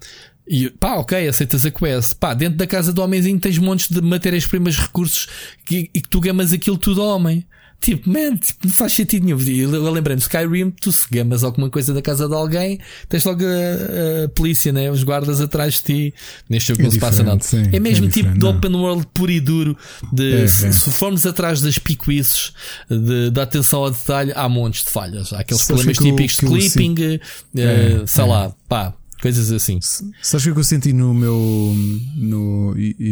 E 0.47 0.69
pá, 0.69 0.95
ok, 0.95 1.27
aceitas 1.27 1.65
a 1.65 1.71
quest. 1.71 2.15
Pá, 2.15 2.33
dentro 2.33 2.57
da 2.57 2.67
casa 2.67 2.93
do 2.93 3.01
homenzinho 3.01 3.39
tens 3.39 3.57
montes 3.57 3.89
de 3.89 3.99
matérias-primas, 4.01 4.77
recursos 4.77 5.27
que, 5.65 5.89
e 5.93 6.01
que 6.01 6.07
tu 6.07 6.19
gamas 6.19 6.53
aquilo 6.53 6.77
tudo 6.77 7.03
homem. 7.03 7.45
Tipo, 7.81 8.09
man, 8.09 8.35
tipo, 8.37 8.65
não 8.67 8.73
faz 8.73 8.93
sentido 8.93 9.25
nenhum. 9.25 9.39
Eu, 9.39 9.91
lembrei-me, 9.91 10.19
Skyrim, 10.21 10.71
tu 10.71 10.91
se 10.91 11.05
gamas 11.11 11.43
alguma 11.43 11.69
coisa 11.69 11.93
da 11.93 12.01
casa 12.01 12.27
de 12.27 12.33
alguém, 12.33 12.79
tens 13.07 13.23
logo 13.23 13.43
a, 13.43 14.23
a 14.25 14.29
polícia, 14.29 14.71
né? 14.73 14.89
Os 14.89 15.03
guardas 15.03 15.39
atrás 15.39 15.75
de 15.75 15.81
ti. 15.83 16.13
Neste 16.49 16.69
jogo 16.69 16.81
É 16.81 16.83
não 16.85 16.91
se 16.91 16.99
passa 16.99 17.21
nada. 17.23 17.43
sim, 17.43 17.63
é 17.71 17.79
mesmo 17.79 18.07
é 18.07 18.09
tipo 18.09 18.31
de 18.31 18.39
não. 18.39 18.57
open 18.57 18.73
world 18.75 19.05
puro 19.13 19.31
e 19.31 19.39
duro. 19.39 19.77
De, 20.11 20.33
É, 20.43 20.47
se, 20.47 20.65
é. 20.67 20.71
se 20.71 20.91
formos 20.91 21.25
atrás 21.27 21.61
das 21.61 21.77
picuices 21.77 22.53
de, 22.89 23.29
da 23.29 23.43
atenção 23.43 23.83
ao 23.83 23.91
detalhe, 23.91 24.31
há 24.35 24.49
montes 24.49 24.83
de 24.85 24.89
falhas. 24.89 25.31
Há 25.31 25.39
aqueles 25.41 25.63
problemas 25.65 25.97
típicos 25.97 26.37
de 26.37 26.45
clipping, 26.71 27.19
É, 27.55 28.03
sei 28.07 28.23
é. 28.23 28.27
lá, 28.27 28.53
pá, 28.67 28.93
coisas 29.21 29.51
assim. 29.51 29.79
Sabes 30.23 30.45
o 30.47 30.53
que 30.53 30.59
eu 30.59 30.63
senti 30.63 30.91
no 30.91 31.13
meu. 31.13 31.73
No, 32.15 32.73
e, 32.77 32.95
e, 32.99 33.05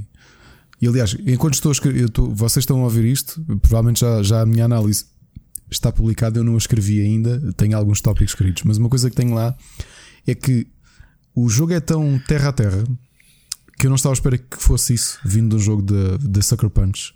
e, 0.80 0.86
aliás, 0.88 1.16
enquanto 1.26 1.54
estou 1.54 1.70
a 1.70 1.72
escrever, 1.72 2.06
estou- 2.06 2.34
vocês 2.34 2.62
estão 2.62 2.80
a 2.80 2.84
ouvir 2.84 3.04
isto, 3.04 3.40
provavelmente 3.62 4.00
já, 4.00 4.22
já 4.22 4.40
a 4.42 4.46
minha 4.46 4.64
análise 4.64 5.06
está 5.70 5.90
publicada, 5.90 6.38
eu 6.38 6.44
não 6.44 6.54
a 6.54 6.58
escrevi 6.58 7.00
ainda, 7.00 7.52
tenho 7.56 7.76
alguns 7.76 8.00
tópicos 8.00 8.32
escritos, 8.32 8.62
mas 8.64 8.76
uma 8.76 8.88
coisa 8.88 9.08
que 9.10 9.16
tenho 9.16 9.34
lá 9.34 9.56
é 10.26 10.34
que 10.34 10.66
o 11.34 11.48
jogo 11.48 11.72
é 11.72 11.80
tão 11.80 12.18
terra 12.26 12.50
a 12.50 12.52
terra 12.52 12.84
que 13.78 13.86
eu 13.86 13.90
não 13.90 13.96
estava 13.96 14.12
à 14.12 14.14
espera 14.14 14.38
que 14.38 14.56
fosse 14.56 14.94
isso, 14.94 15.18
vindo 15.24 15.56
um 15.56 15.58
jogo 15.58 15.82
de 15.82 16.42
Sucker 16.42 16.70
Punch, 16.70 17.12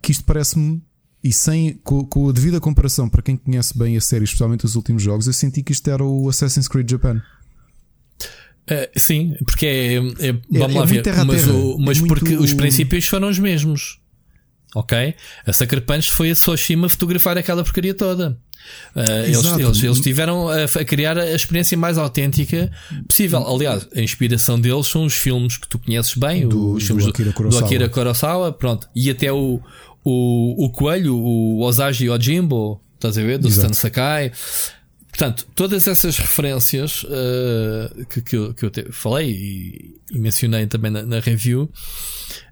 que 0.00 0.12
isto 0.12 0.24
parece-me. 0.24 0.82
E 1.24 1.32
sem, 1.32 1.74
com, 1.82 2.04
com 2.04 2.28
a 2.28 2.32
devida 2.32 2.60
comparação 2.60 3.08
para 3.08 3.20
quem 3.20 3.36
conhece 3.36 3.76
bem 3.76 3.96
a 3.96 4.00
série, 4.00 4.22
especialmente 4.22 4.64
os 4.64 4.76
últimos 4.76 5.02
jogos, 5.02 5.26
eu 5.26 5.32
senti 5.32 5.60
que 5.60 5.72
isto 5.72 5.90
era 5.90 6.04
o 6.04 6.28
Assassin's 6.28 6.68
Creed 6.68 6.88
Japan. 6.88 7.20
Eh, 8.68 8.90
sim, 8.96 9.34
porque 9.46 9.66
é. 9.66 9.94
é- 10.28 10.32
vamos 10.50 10.76
é 10.76 10.78
lá 10.80 10.84
ver. 10.84 11.02
terra 11.02 11.24
mas 11.24 11.44
terra. 11.44 11.56
o- 11.56 11.78
mas 11.78 11.98
É 11.98 12.00
muito- 12.00 12.14
porque 12.14 12.34
os 12.36 12.52
princípios 12.52 13.06
foram 13.06 13.28
os 13.28 13.38
mesmos. 13.38 13.98
Ok? 14.74 15.14
A 15.46 15.52
Sucker 15.52 15.80
Punch 15.82 16.12
foi 16.12 16.30
a 16.30 16.34
Soshima 16.34 16.88
fotografar 16.88 17.38
aquela 17.38 17.62
porcaria 17.64 17.94
toda. 17.94 18.36
Eh, 18.96 19.26
eles, 19.26 19.44
eles, 19.58 19.82
eles 19.84 20.00
tiveram 20.00 20.48
a, 20.48 20.64
a 20.64 20.84
criar 20.84 21.16
a 21.16 21.32
experiência 21.32 21.78
mais 21.78 21.96
autêntica 21.96 22.70
possível. 23.06 23.46
Aliás, 23.46 23.86
a 23.94 24.00
inspiração 24.00 24.58
deles 24.60 24.86
são 24.88 25.04
os 25.06 25.14
filmes 25.14 25.56
que 25.56 25.68
tu 25.68 25.78
conheces 25.78 26.14
bem, 26.14 26.48
Do- 26.48 26.72
os 26.72 26.84
filmes 26.84 27.04
do 27.04 27.10
Akira 27.10 27.32
do 27.32 27.58
Akira 27.58 27.88
Kurosawa, 27.88 28.52
pronto. 28.52 28.88
E 28.94 29.08
até 29.08 29.32
o, 29.32 29.60
o, 30.04 30.64
o 30.66 30.70
Coelho, 30.70 31.16
o 31.16 31.60
Osaji 31.62 32.10
Ojimbo, 32.10 32.82
estás 32.96 33.16
a 33.16 33.22
ver? 33.22 33.38
Do 33.38 33.46
Exato. 33.48 33.72
Stan 33.72 33.80
Sakai. 33.80 34.32
Portanto, 35.16 35.46
todas 35.54 35.88
essas 35.88 36.18
referências 36.18 37.06
eh, 37.08 38.04
que, 38.10 38.20
que, 38.20 38.36
eu, 38.36 38.52
que 38.52 38.64
eu 38.66 38.70
te- 38.70 38.92
falei 38.92 39.30
e, 39.30 39.94
e 40.12 40.18
mencionei 40.18 40.66
também 40.66 40.90
na, 40.90 41.02
na 41.04 41.20
review, 41.20 41.70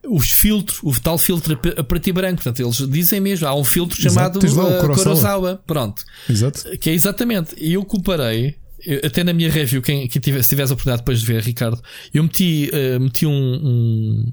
os 0.08 0.30
filtros, 0.30 0.78
o 0.82 0.98
tal 0.98 1.18
filtro 1.18 1.58
a 1.76 1.84
preto 1.84 2.06
e 2.08 2.12
branco, 2.12 2.36
portanto, 2.42 2.60
eles 2.62 2.76
dizem 2.88 3.20
mesmo, 3.20 3.46
há 3.46 3.54
um 3.54 3.64
filtro 3.64 4.00
chamado 4.00 4.38
lá 4.38 4.76
eh, 4.76 4.80
Kurosawa. 4.80 4.94
Kurosawa. 5.04 5.62
Pronto. 5.66 6.04
Exato. 6.28 6.64
Que 6.78 6.88
é 6.88 6.94
exatamente. 6.94 7.54
E 7.58 7.74
eu 7.74 7.84
comparei, 7.84 8.56
eu- 8.82 9.00
até 9.04 9.22
na 9.22 9.34
minha 9.34 9.50
review, 9.50 9.82
quem, 9.82 10.08
quem 10.08 10.22
tiver, 10.22 10.42
se 10.42 10.48
tivesse 10.48 10.72
a 10.72 10.74
oportunidade 10.74 11.02
depois 11.02 11.20
de 11.20 11.26
ver, 11.26 11.42
Ricardo, 11.42 11.82
eu 12.14 12.22
meti, 12.22 12.70
eh, 12.72 12.98
meti 12.98 13.26
um. 13.26 13.32
um- 13.32 14.32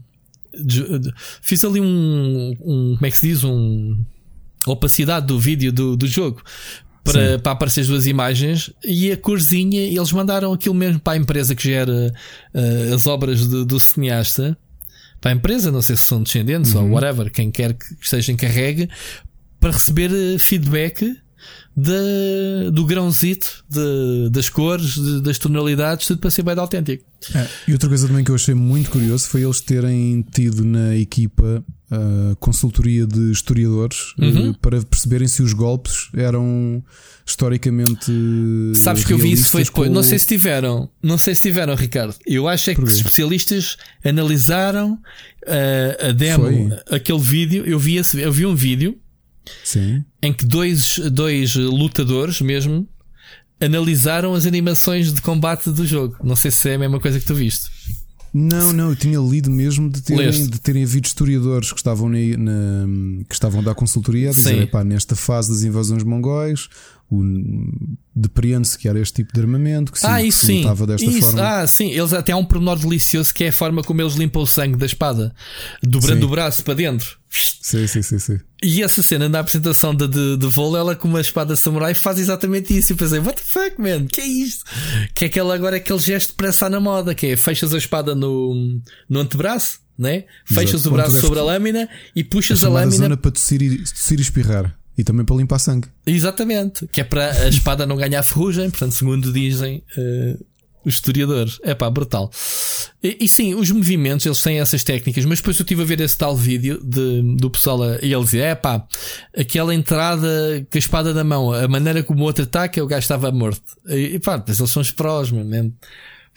fiz 1.41 1.65
ali 1.65 1.81
um, 1.81 2.51
um. 2.61 2.95
Como 2.95 3.05
é 3.05 3.11
que 3.11 3.17
se 3.17 3.27
diz? 3.27 3.43
Um. 3.43 4.05
Opacidade 4.67 5.27
do 5.27 5.37
vídeo 5.39 5.71
do, 5.73 5.97
do 5.97 6.07
jogo. 6.07 6.41
Para, 7.03 7.39
para 7.39 7.51
aparecer 7.53 7.81
as 7.81 7.87
duas 7.87 8.05
imagens. 8.05 8.71
E 8.85 9.11
a 9.11 9.17
corzinha, 9.17 9.81
eles 9.81 10.11
mandaram 10.11 10.53
aquilo 10.53 10.75
mesmo 10.75 10.99
para 10.99 11.13
a 11.13 11.17
empresa 11.17 11.55
que 11.55 11.63
gera 11.63 12.13
eh, 12.53 12.91
as 12.93 13.07
obras 13.07 13.47
de- 13.47 13.65
do 13.65 13.79
cineasta, 13.79 14.55
para 15.19 15.31
a 15.31 15.33
empresa, 15.33 15.71
não 15.71 15.81
sei 15.81 15.95
se 15.95 16.03
são 16.03 16.21
descendentes 16.21 16.73
ou 16.75 16.83
whatever, 16.89 17.31
quem 17.31 17.49
quer 17.51 17.73
que 17.73 17.85
esteja 18.01 18.31
encarregue, 18.31 18.87
para 19.59 19.71
receber 19.71 20.11
eh, 20.11 20.37
feedback 20.39 21.15
da- 21.75 22.69
do 22.71 22.85
grãozito, 22.85 23.63
de- 23.69 24.29
das 24.31 24.49
cores, 24.49 24.93
de- 24.95 25.21
das 25.21 25.37
tonalidades, 25.37 26.07
tudo 26.07 26.19
para 26.19 26.29
ser 26.31 26.43
bem 26.43 26.57
autêntico. 26.57 27.03
É, 27.35 27.47
E 27.67 27.73
outra 27.73 27.87
coisa 27.87 28.07
também 28.07 28.23
que 28.23 28.31
eu 28.31 28.35
achei 28.35 28.53
muito 28.55 28.89
curioso 28.89 29.27
foi 29.27 29.43
eles 29.43 29.61
terem 29.61 30.25
tido 30.33 30.63
na 30.65 30.95
equipa 30.95 31.63
a 31.91 32.35
consultoria 32.39 33.05
de 33.05 33.31
historiadores 33.31 34.13
eh, 34.19 34.25
Uhum. 34.25 34.53
para 34.53 34.81
perceberem 34.81 35.27
se 35.27 35.41
os 35.43 35.51
golpes 35.53 36.07
eram 36.15 36.81
historicamente. 37.25 38.11
Sabes 38.75 39.03
que 39.03 39.11
eu 39.13 39.17
vi 39.17 39.33
isso 39.33 39.49
foi 39.49 39.63
depois. 39.63 39.87
com- 39.89 39.93
Não 39.93 40.01
sei 40.03 40.17
se 40.19 40.25
tiveram, 40.27 40.89
não 41.03 41.17
sei 41.17 41.35
se 41.35 41.41
tiveram, 41.41 41.75
Ricardo. 41.75 42.15
Eu 42.25 42.47
acho 42.47 42.69
é 42.71 42.75
que 42.75 42.83
especialistas 42.83 43.77
analisaram 44.03 44.97
eh, 45.45 45.97
a 46.09 46.11
demo, 46.11 46.43
Foi. 46.43 46.69
aquele 46.97 47.19
vídeo. 47.19 47.63
Eu 47.65 47.77
vi, 47.79 47.97
esse, 47.97 48.19
eu 48.21 48.31
vi 48.31 48.45
um 48.45 48.55
vídeo 48.55 48.97
Sim. 49.63 50.03
em 50.21 50.31
que 50.33 50.45
dois, 50.45 50.97
dois 51.11 51.55
lutadores 51.55 52.41
mesmo 52.41 52.87
analisaram 53.59 54.33
as 54.33 54.45
animações 54.45 55.13
de 55.13 55.21
combate 55.21 55.69
do 55.69 55.85
jogo. 55.85 56.15
Não 56.23 56.35
sei 56.35 56.51
se 56.51 56.69
é 56.69 56.75
a 56.75 56.79
mesma 56.79 56.99
coisa 56.99 57.19
que 57.19 57.25
tu 57.25 57.35
viste. 57.35 57.69
Não, 58.33 58.71
não, 58.71 58.89
eu 58.91 58.95
tinha 58.95 59.19
lido 59.19 59.51
mesmo 59.51 59.89
de 59.89 60.01
terem, 60.01 60.25
Leste. 60.25 60.47
de 60.47 60.61
terem 60.61 60.83
havido 60.83 61.05
historiadores 61.05 61.71
que 61.73 61.79
estavam, 61.79 62.07
na, 62.07 62.17
na- 62.37 63.23
que 63.27 63.33
estavam 63.33 63.59
a 63.59 63.63
dar 63.63 63.75
consultoria 63.75 64.29
a 64.29 64.31
dizer: 64.31 64.55
Sim. 64.55 64.61
"Epá, 64.61 64.83
nesta 64.85 65.17
fase 65.17 65.49
das 65.51 65.63
invasões 65.63 66.01
mongóis, 66.03 66.69
o- 67.11 67.97
depreende-se 68.15 68.77
que 68.77 68.87
era 68.87 68.99
este 68.99 69.15
tipo 69.15 69.33
de 69.33 69.39
armamento, 69.41 69.91
que 69.91 69.99
ah, 70.03 70.23
isso 70.23 70.39
se 70.39 70.45
sim. 70.47 70.57
lutava 70.59 70.87
desta 70.87 71.05
Isso, 71.09 71.31
forma. 71.31 71.59
ah, 71.61 71.67
sim. 71.67 71.89
Eles 71.91 72.13
até 72.13 72.31
há 72.31 72.37
um 72.37 72.45
pormenor 72.45 72.77
delicioso 72.79 73.33
que 73.33 73.43
é 73.43 73.47
a 73.49 73.51
forma 73.51 73.83
como 73.83 74.01
eles 74.01 74.13
limpam 74.15 74.41
o 74.41 74.47
sangue 74.47 74.77
da 74.77 74.85
espada, 74.85 75.33
dobrando 75.83 76.21
Sim. 76.21 76.25
o 76.25 76.29
braço 76.29 76.63
para 76.63 76.73
dentro. 76.73 77.19
Sim, 77.29 77.85
sim, 77.87 78.01
sim, 78.01 78.19
sim. 78.19 78.39
E 78.63 78.81
essa 78.83 79.01
cena 79.03 79.27
na 79.29 79.39
apresentação 79.39 79.93
de, 79.95 80.07
de, 80.07 80.37
de 80.37 80.47
voo, 80.47 80.75
ela 80.75 80.95
com 80.95 81.07
uma 81.07 81.21
espada 81.21 81.55
samurai 81.55 81.93
faz 81.93 82.17
exatamente 82.19 82.77
isso. 82.77 82.93
E 82.93 82.95
pensei, 82.95 83.19
what 83.19 83.35
the 83.41 83.43
fuck, 83.47 83.79
man? 83.81 84.05
Que 84.07 84.21
é 84.21 84.27
isto? 84.27 84.65
Que 85.13 85.25
é 85.25 85.27
aquele 85.27 85.51
agora 85.51 85.77
aquele 85.77 85.99
gesto 85.99 86.33
parece 86.35 86.55
estar 86.55 86.69
na 86.69 86.79
moda, 86.79 87.13
que 87.15 87.27
é 87.27 87.37
fechas 87.37 87.73
a 87.73 87.77
espada 87.77 88.13
no, 88.13 88.81
no 89.09 89.19
antebraço, 89.19 89.79
né? 89.97 90.25
Fechas 90.45 90.81
Exato. 90.81 90.89
o 90.89 90.91
braço 90.93 91.21
sobre 91.21 91.39
a 91.39 91.43
lâmina 91.43 91.87
e 92.15 92.21
A 92.21 92.25
puxas 92.25 92.57
a 92.59 92.67
chamada 92.67 92.85
lâmina 92.85 93.03
zona 93.03 93.17
para 93.17 93.31
tossir 93.31 93.61
e, 93.61 93.77
tossir 93.83 94.19
e 94.19 94.21
espirrar. 94.21 94.77
E 94.97 95.03
também 95.03 95.25
para 95.25 95.35
limpar 95.35 95.59
sangue. 95.59 95.87
Exatamente. 96.05 96.87
Que 96.87 97.01
é 97.01 97.03
para 97.03 97.31
a 97.31 97.47
espada 97.47 97.85
não 97.85 97.95
ganhar 97.95 98.21
ferrugem, 98.23 98.69
portanto, 98.69 98.91
segundo 98.91 99.31
dizem 99.31 99.83
eh, 99.97 100.37
os 100.83 100.95
historiadores. 100.95 101.59
É 101.63 101.73
pá, 101.73 101.89
brutal. 101.89 102.29
E, 103.01 103.17
e 103.21 103.29
sim, 103.29 103.55
os 103.55 103.71
movimentos, 103.71 104.25
eles 104.25 104.41
têm 104.41 104.59
essas 104.59 104.83
técnicas, 104.83 105.25
mas 105.25 105.39
depois 105.39 105.57
eu 105.57 105.63
estive 105.63 105.81
a 105.81 105.85
ver 105.85 106.01
esse 106.01 106.17
tal 106.17 106.35
vídeo 106.35 106.79
de, 106.83 107.21
do 107.37 107.49
pessoal 107.49 107.79
e 108.01 108.13
ele 108.13 108.23
dizia: 108.23 108.45
é 108.45 108.55
pá, 108.55 108.85
aquela 109.35 109.73
entrada 109.73 110.27
com 110.69 110.77
a 110.77 110.79
espada 110.79 111.13
na 111.13 111.23
mão, 111.23 111.53
a 111.53 111.67
maneira 111.67 112.03
como 112.03 112.21
o 112.21 112.25
outro 112.25 112.43
ataca, 112.43 112.83
o 112.83 112.87
gajo 112.87 113.01
estava 113.01 113.31
morto. 113.31 113.61
E, 113.87 114.15
e 114.15 114.19
pá, 114.19 114.43
eles 114.45 114.69
são 114.69 114.81
os 114.81 114.91
prós, 114.91 115.31
meu, 115.31 115.45
man. 115.45 115.71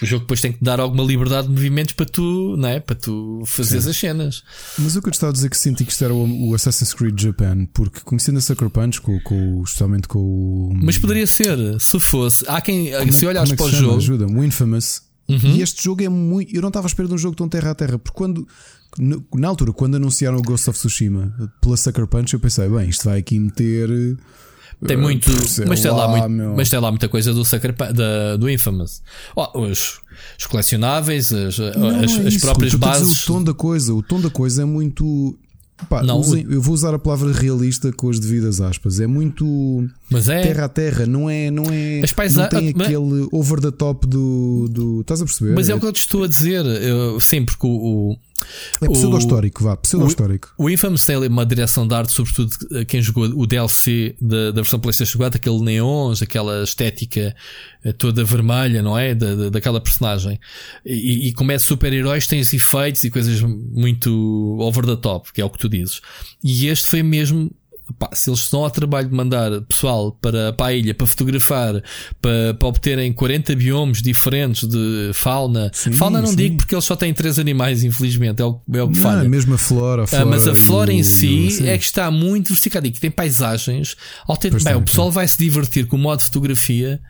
O 0.02 0.06
jogo 0.06 0.22
depois 0.24 0.40
tem 0.40 0.50
que 0.52 0.62
dar 0.62 0.80
alguma 0.80 1.04
liberdade 1.04 1.46
de 1.46 1.52
movimentos 1.52 1.94
para 1.94 2.04
tu, 2.04 2.56
não 2.58 2.68
é? 2.68 2.80
Para 2.80 2.96
tu 2.96 3.42
fazeres 3.46 3.86
as 3.86 3.96
cenas. 3.96 4.42
Mas 4.76 4.96
o 4.96 5.00
que 5.00 5.08
eu 5.08 5.12
estava 5.12 5.30
a 5.30 5.32
dizer 5.32 5.46
é 5.46 5.50
que 5.50 5.56
senti 5.56 5.84
que 5.84 5.92
isto 5.92 6.04
era 6.04 6.12
o, 6.12 6.48
o 6.48 6.54
Assassin's 6.54 6.92
Creed 6.92 7.18
Japan, 7.20 7.66
porque 7.72 8.00
conhecendo 8.00 8.38
a 8.38 8.40
Sucker 8.40 8.68
Punch, 8.70 9.00
com, 9.00 9.20
com, 9.20 9.62
especialmente 9.62 10.08
com 10.08 10.18
o. 10.18 10.72
Mas 10.82 10.98
poderia 10.98 11.26
ser, 11.26 11.56
se 11.80 12.00
fosse. 12.00 12.44
Há 12.48 12.60
quem, 12.60 12.90
como 12.90 13.08
é- 13.08 13.12
se 13.12 13.24
olhares 13.24 13.50
como 13.50 13.54
é 13.54 13.56
para 13.56 13.66
o 13.66 13.70
chama? 13.70 13.82
jogo. 13.82 13.96
Ajuda-me, 13.98 14.34
o 14.40 14.44
Infamous. 14.44 15.02
Uhum. 15.28 15.38
E 15.54 15.62
este 15.62 15.82
jogo 15.84 16.02
é 16.02 16.08
muito. 16.08 16.54
Eu 16.54 16.60
não 16.60 16.68
estava 16.68 16.86
à 16.86 16.88
espera 16.88 17.08
de 17.08 17.14
um 17.14 17.18
jogo 17.18 17.36
tão 17.36 17.48
terra 17.48 17.70
a 17.70 17.74
terra, 17.74 17.98
porque 17.98 18.16
quando. 18.18 18.46
Na 19.34 19.48
altura, 19.48 19.72
quando 19.72 19.96
anunciaram 19.96 20.38
o 20.38 20.42
Ghost 20.42 20.70
of 20.70 20.78
Tsushima 20.78 21.34
pela 21.60 21.76
Sucker 21.76 22.06
Punch, 22.06 22.32
eu 22.34 22.38
pensei, 22.40 22.68
bem, 22.68 22.88
isto 22.88 23.04
vai 23.04 23.18
aqui 23.18 23.40
meter. 23.40 23.88
Tem 24.86 24.96
muito, 24.96 25.30
sei 25.48 25.64
mas 25.66 25.80
tem, 25.80 25.90
lá 25.90 26.08
muito 26.08 26.28
meu. 26.28 26.54
mas 26.54 26.68
tem 26.68 26.78
lá 26.78 26.90
muita 26.90 27.08
coisa 27.08 27.32
do, 27.32 27.44
Sucker, 27.44 27.74
da, 27.92 28.36
do 28.36 28.48
Infamous. 28.50 29.02
Oh, 29.34 29.60
os, 29.62 30.00
os 30.38 30.46
colecionáveis, 30.46 31.32
as, 31.32 31.58
Não, 31.58 31.88
as, 32.04 32.18
é 32.18 32.28
as 32.28 32.36
próprias 32.36 32.74
bases. 32.74 33.22
O 33.22 33.26
tom 33.26 33.42
da 33.42 33.54
coisa, 33.54 33.94
o 33.94 34.02
tom 34.02 34.20
da 34.20 34.30
coisa 34.30 34.62
é 34.62 34.64
muito. 34.64 35.36
Pá, 35.88 36.02
Não, 36.04 36.18
usem- 36.20 36.46
eu 36.48 36.62
vou 36.62 36.72
usar 36.72 36.94
a 36.94 36.98
palavra 37.00 37.32
realista 37.32 37.92
com 37.92 38.08
as 38.08 38.20
devidas 38.20 38.60
aspas. 38.60 39.00
É 39.00 39.08
muito 39.08 39.44
Mas 40.08 40.28
é. 40.28 40.40
terra 40.40 40.66
a 40.66 40.68
terra, 40.68 41.04
não 41.04 41.28
é, 41.28 41.50
não 41.50 41.64
é, 41.64 42.00
não 42.30 42.48
tem 42.48 42.72
mas- 42.76 42.86
aquele 42.86 43.28
over 43.32 43.60
the 43.60 43.72
top 43.72 44.06
do, 44.06 44.68
do 44.70 45.00
estás 45.00 45.20
a 45.20 45.24
perceber? 45.24 45.52
Mas 45.54 45.68
é 45.68 45.74
o 45.74 45.80
que 45.80 45.86
eu 45.86 45.92
te 45.92 45.98
estou 46.00 46.22
a 46.22 46.28
dizer. 46.28 46.64
Eu, 46.64 47.20
sim, 47.20 47.44
porque 47.44 47.66
o, 47.66 47.70
o, 47.70 48.16
é 48.80 48.88
pseudo-histórico, 48.88 49.62
vá, 49.64 49.76
pseudo-histórico. 49.76 50.52
o 50.58 50.68
Infamous 50.70 51.04
tem 51.04 51.16
uma 51.16 51.44
direção 51.46 51.86
de 51.86 51.94
arte, 51.94 52.12
sobretudo 52.12 52.50
quem 52.86 53.00
jogou 53.02 53.24
o 53.26 53.46
DLC 53.46 54.14
da, 54.20 54.46
da 54.50 54.60
versão 54.62 54.78
PlayStation 54.80 55.18
4, 55.18 55.36
aquele 55.38 55.60
neons, 55.60 56.22
aquela 56.22 56.62
estética 56.62 57.34
eh, 57.84 57.92
toda 57.92 58.24
vermelha, 58.24 58.82
não 58.82 58.98
é? 58.98 59.14
Da, 59.14 59.34
da- 59.34 59.48
daquela 59.50 59.80
personagem. 59.80 60.38
E, 60.84 61.28
e 61.28 61.32
como 61.32 61.52
é 61.52 61.58
super-heróis, 61.58 62.26
tens 62.26 62.52
efeitos 62.52 63.04
e 63.04 63.10
coisas 63.10 63.40
muito 63.40 64.56
over 64.60 64.84
the 64.84 64.96
top, 64.96 65.32
que 65.32 65.40
é 65.40 65.44
o 65.44 65.50
que 65.50 65.58
tu 65.58 65.68
dizes. 65.68 66.00
E 66.42 66.66
este 66.68 66.86
foi 66.88 67.02
mesmo 67.02 67.50
pá, 67.98 68.10
se 68.12 68.28
eles 68.30 68.40
estão 68.40 68.64
ao 68.64 68.70
trabalho 68.70 69.08
de 69.08 69.14
mandar 69.14 69.60
pessoal 69.62 70.12
para, 70.20 70.52
para 70.52 70.66
a 70.66 70.72
ilha 70.74 70.94
para 70.94 71.06
fotografar, 71.06 71.82
para, 72.20 72.54
para 72.54 72.68
obterem 72.68 73.12
40 73.12 73.54
biomes 73.56 74.00
diferentes 74.02 74.68
de 74.68 75.10
fauna. 75.14 75.70
Sim, 75.72 75.92
fauna 75.92 76.20
não 76.20 76.28
sim. 76.28 76.36
digo 76.36 76.56
porque 76.56 76.74
eles 76.74 76.84
só 76.84 76.96
têm 76.96 77.12
três 77.12 77.38
animais, 77.38 77.84
infelizmente, 77.84 78.40
é 78.40 78.44
o, 78.44 78.60
é 78.72 78.82
o 78.82 78.88
que 78.88 78.96
Não, 78.96 79.02
falha. 79.02 79.24
é 79.24 79.28
mesmo 79.28 79.54
a 79.54 79.58
flora, 79.58 80.02
a 80.02 80.04
Ah, 80.04 80.08
flora 80.08 80.26
mas 80.26 80.46
a 80.46 80.54
flora 80.54 80.92
em 80.92 81.02
si 81.02 81.50
sim. 81.50 81.66
é 81.68 81.76
que 81.78 81.84
está 81.84 82.10
muito 82.10 82.44
diversificada 82.44 82.86
e 82.86 82.90
que 82.90 83.00
tem 83.00 83.10
paisagens. 83.10 83.96
Bem, 84.64 84.74
o 84.76 84.82
pessoal 84.82 85.10
vai 85.10 85.26
se 85.28 85.38
divertir 85.38 85.86
com 85.86 85.96
o 85.96 85.98
modo 85.98 86.18
de 86.18 86.24
fotografia, 86.24 87.00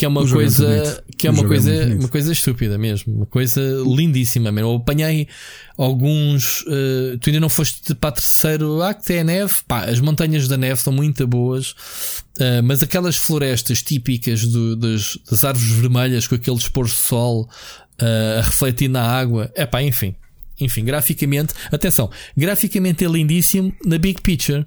que 0.00 0.04
é 0.06 0.08
uma 0.08 0.22
O 0.22 0.26
é 0.26 0.30
coisa, 0.30 1.04
que 1.16 1.26
é 1.26 1.30
O 1.30 1.34
uma 1.34 1.44
é 1.44 1.46
coisa, 1.46 1.94
uma 2.00 2.08
coisa 2.08 2.32
estúpida 2.32 2.78
mesmo, 2.78 3.14
uma 3.14 3.26
coisa 3.26 3.60
lindíssima 3.84 4.50
mesmo. 4.50 4.70
Eu 4.70 4.76
apanhei 4.76 5.28
alguns, 5.76 6.64
eh, 6.68 7.16
tu 7.20 7.28
ainda 7.28 7.40
não 7.40 7.48
foste 7.48 7.94
para 7.94 8.08
a 8.08 8.12
terceiro 8.12 8.82
acto, 8.82 9.10
é 9.12 9.20
a 9.20 9.24
neve, 9.24 9.54
pá, 9.68 9.84
as 9.84 10.00
montanhas 10.00 10.48
da 10.48 10.56
neve 10.56 10.74
estão 10.74 10.92
muito 10.92 11.26
boas. 11.26 11.74
eh, 12.38 12.62
mas 12.62 12.82
aquelas 12.82 13.16
florestas 13.18 13.82
típicas 13.82 14.46
do- 14.46 14.74
das, 14.74 15.18
das 15.30 15.44
árvores 15.44 15.70
vermelhas 15.70 16.26
com 16.26 16.34
aquele 16.34 16.56
disposto 16.56 16.94
de 16.94 17.00
sol 17.02 17.46
eh, 17.98 18.36
a 18.38 18.42
refletir 18.42 18.88
na 18.88 19.02
água, 19.02 19.50
é 19.54 19.66
pá, 19.66 19.82
enfim, 19.82 20.14
enfim, 20.58 20.82
graficamente, 20.82 21.52
atenção, 21.70 22.10
graficamente 22.34 23.04
é 23.04 23.08
lindíssimo 23.08 23.70
na 23.84 23.98
big 23.98 24.22
picture. 24.22 24.64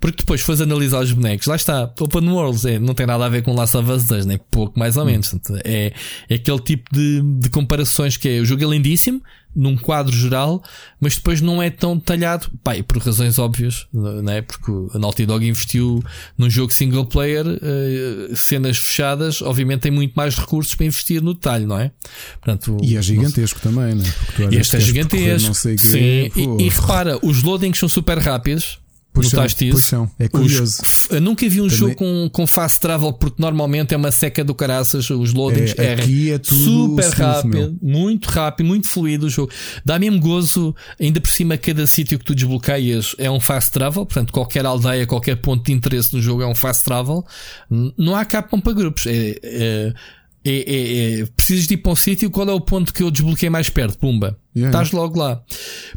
Porque 0.00 0.18
depois 0.18 0.40
fores 0.40 0.60
analisar 0.60 1.00
os 1.00 1.12
bonecos, 1.12 1.46
lá 1.46 1.56
está, 1.56 1.92
Open 2.00 2.28
Worlds, 2.28 2.64
é, 2.64 2.78
não 2.78 2.94
tem 2.94 3.06
nada 3.06 3.24
a 3.24 3.28
ver 3.28 3.42
com 3.42 3.54
Last 3.54 3.76
of 3.76 3.90
Us 3.90 4.04
2, 4.04 4.26
nem 4.26 4.38
pouco 4.50 4.78
mais 4.78 4.96
ou 4.96 5.04
menos. 5.04 5.28
Portanto, 5.28 5.60
É, 5.64 5.92
é 6.28 6.34
aquele 6.34 6.60
tipo 6.60 6.94
de, 6.94 7.22
de 7.40 7.48
comparações 7.50 8.16
que 8.16 8.28
é 8.28 8.40
o 8.40 8.44
jogo 8.44 8.64
é 8.64 8.66
lindíssimo, 8.66 9.22
num 9.54 9.76
quadro 9.76 10.14
geral, 10.14 10.62
mas 11.00 11.14
depois 11.14 11.40
não 11.40 11.62
é 11.62 11.70
tão 11.70 11.96
detalhado, 11.96 12.50
pá, 12.62 12.72
por 12.86 12.98
razões 12.98 13.38
óbvias, 13.38 13.86
não 13.92 14.32
é? 14.32 14.42
Porque 14.42 14.72
a 14.92 14.98
Naughty 14.98 15.26
Dog 15.26 15.46
investiu 15.46 16.02
num 16.36 16.50
jogo 16.50 16.72
single 16.72 17.06
player, 17.06 17.46
eh, 17.46 18.34
cenas 18.34 18.78
fechadas, 18.78 19.40
obviamente 19.40 19.82
tem 19.82 19.92
muito 19.92 20.12
mais 20.14 20.36
recursos 20.36 20.74
para 20.74 20.86
investir 20.86 21.22
no 21.22 21.34
detalhe, 21.34 21.66
não 21.66 21.78
é? 21.78 21.92
Portanto, 22.40 22.76
E 22.82 22.94
é 22.94 22.96
não 22.96 23.02
gigantesco 23.02 23.60
também, 23.60 23.96
tu 24.34 24.42
às 24.44 24.52
e 24.52 24.56
vezes 24.56 24.60
este 24.60 24.76
é 24.76 24.80
gigantesco. 24.80 25.46
Não 25.46 25.54
sei 25.54 25.74
o 25.74 25.78
Sim, 25.78 25.98
e, 25.98 26.64
e 26.64 26.68
repara, 26.68 27.18
os 27.22 27.42
loadings 27.42 27.78
são 27.78 27.88
super 27.88 28.18
rápidos. 28.18 28.80
Notaste 29.22 29.68
isso? 29.68 29.80
são. 29.80 30.10
É 30.18 30.24
Os- 30.24 30.30
curioso. 30.30 30.82
eu 31.10 31.20
nunca 31.20 31.48
vi 31.48 31.60
um 31.60 31.64
Também- 31.64 31.76
jogo 31.78 31.94
com, 31.94 32.30
com 32.32 32.46
fast 32.46 32.80
travel 32.80 33.12
porque 33.12 33.40
normalmente 33.40 33.94
é 33.94 33.96
uma 33.96 34.10
seca 34.10 34.42
do 34.42 34.54
caraças. 34.54 35.08
Os 35.10 35.32
loadings 35.32 35.74
É, 35.78 35.94
aqui 35.94 36.30
é 36.32 36.38
tudo 36.38 36.56
super 36.64 37.04
smooth, 37.04 37.22
rápido, 37.22 37.48
meu. 37.48 37.76
muito 37.80 38.26
rápido, 38.28 38.66
muito 38.66 38.86
fluido 38.88 39.26
o 39.26 39.30
jogo. 39.30 39.52
Dá 39.84 39.98
mesmo 39.98 40.18
gozo, 40.20 40.74
ainda 41.00 41.20
por 41.20 41.30
cima, 41.30 41.56
cada 41.56 41.86
sítio 41.86 42.18
que 42.18 42.24
tu 42.24 42.34
desbloqueias 42.34 43.14
é 43.18 43.30
um 43.30 43.38
fast 43.40 43.70
travel. 43.72 44.04
Portanto, 44.04 44.32
qualquer 44.32 44.66
aldeia, 44.66 45.06
qualquer 45.06 45.36
ponto 45.36 45.64
de 45.64 45.72
interesse 45.72 46.12
no 46.14 46.20
jogo 46.20 46.42
é 46.42 46.46
um 46.46 46.54
fast 46.54 46.82
travel. 46.84 47.24
Não 47.96 48.14
há 48.16 48.24
capão 48.24 48.60
para 48.60 48.72
grupos. 48.72 49.06
É, 49.06 49.36
é, 49.42 49.94
é, 50.44 50.52
é- 50.52 51.20
é- 51.20 51.26
precisas 51.34 51.66
de 51.66 51.74
ir 51.74 51.76
para 51.78 51.92
um 51.92 51.96
sítio. 51.96 52.30
Qual 52.30 52.48
é 52.48 52.52
o 52.52 52.60
ponto 52.60 52.92
que 52.92 53.02
eu 53.02 53.10
desbloqueei 53.10 53.48
mais 53.48 53.70
perto? 53.70 53.98
Pumba, 53.98 54.36
Yeah. 54.54 54.76
estás 54.76 54.92
logo 54.92 55.18
lá. 55.18 55.40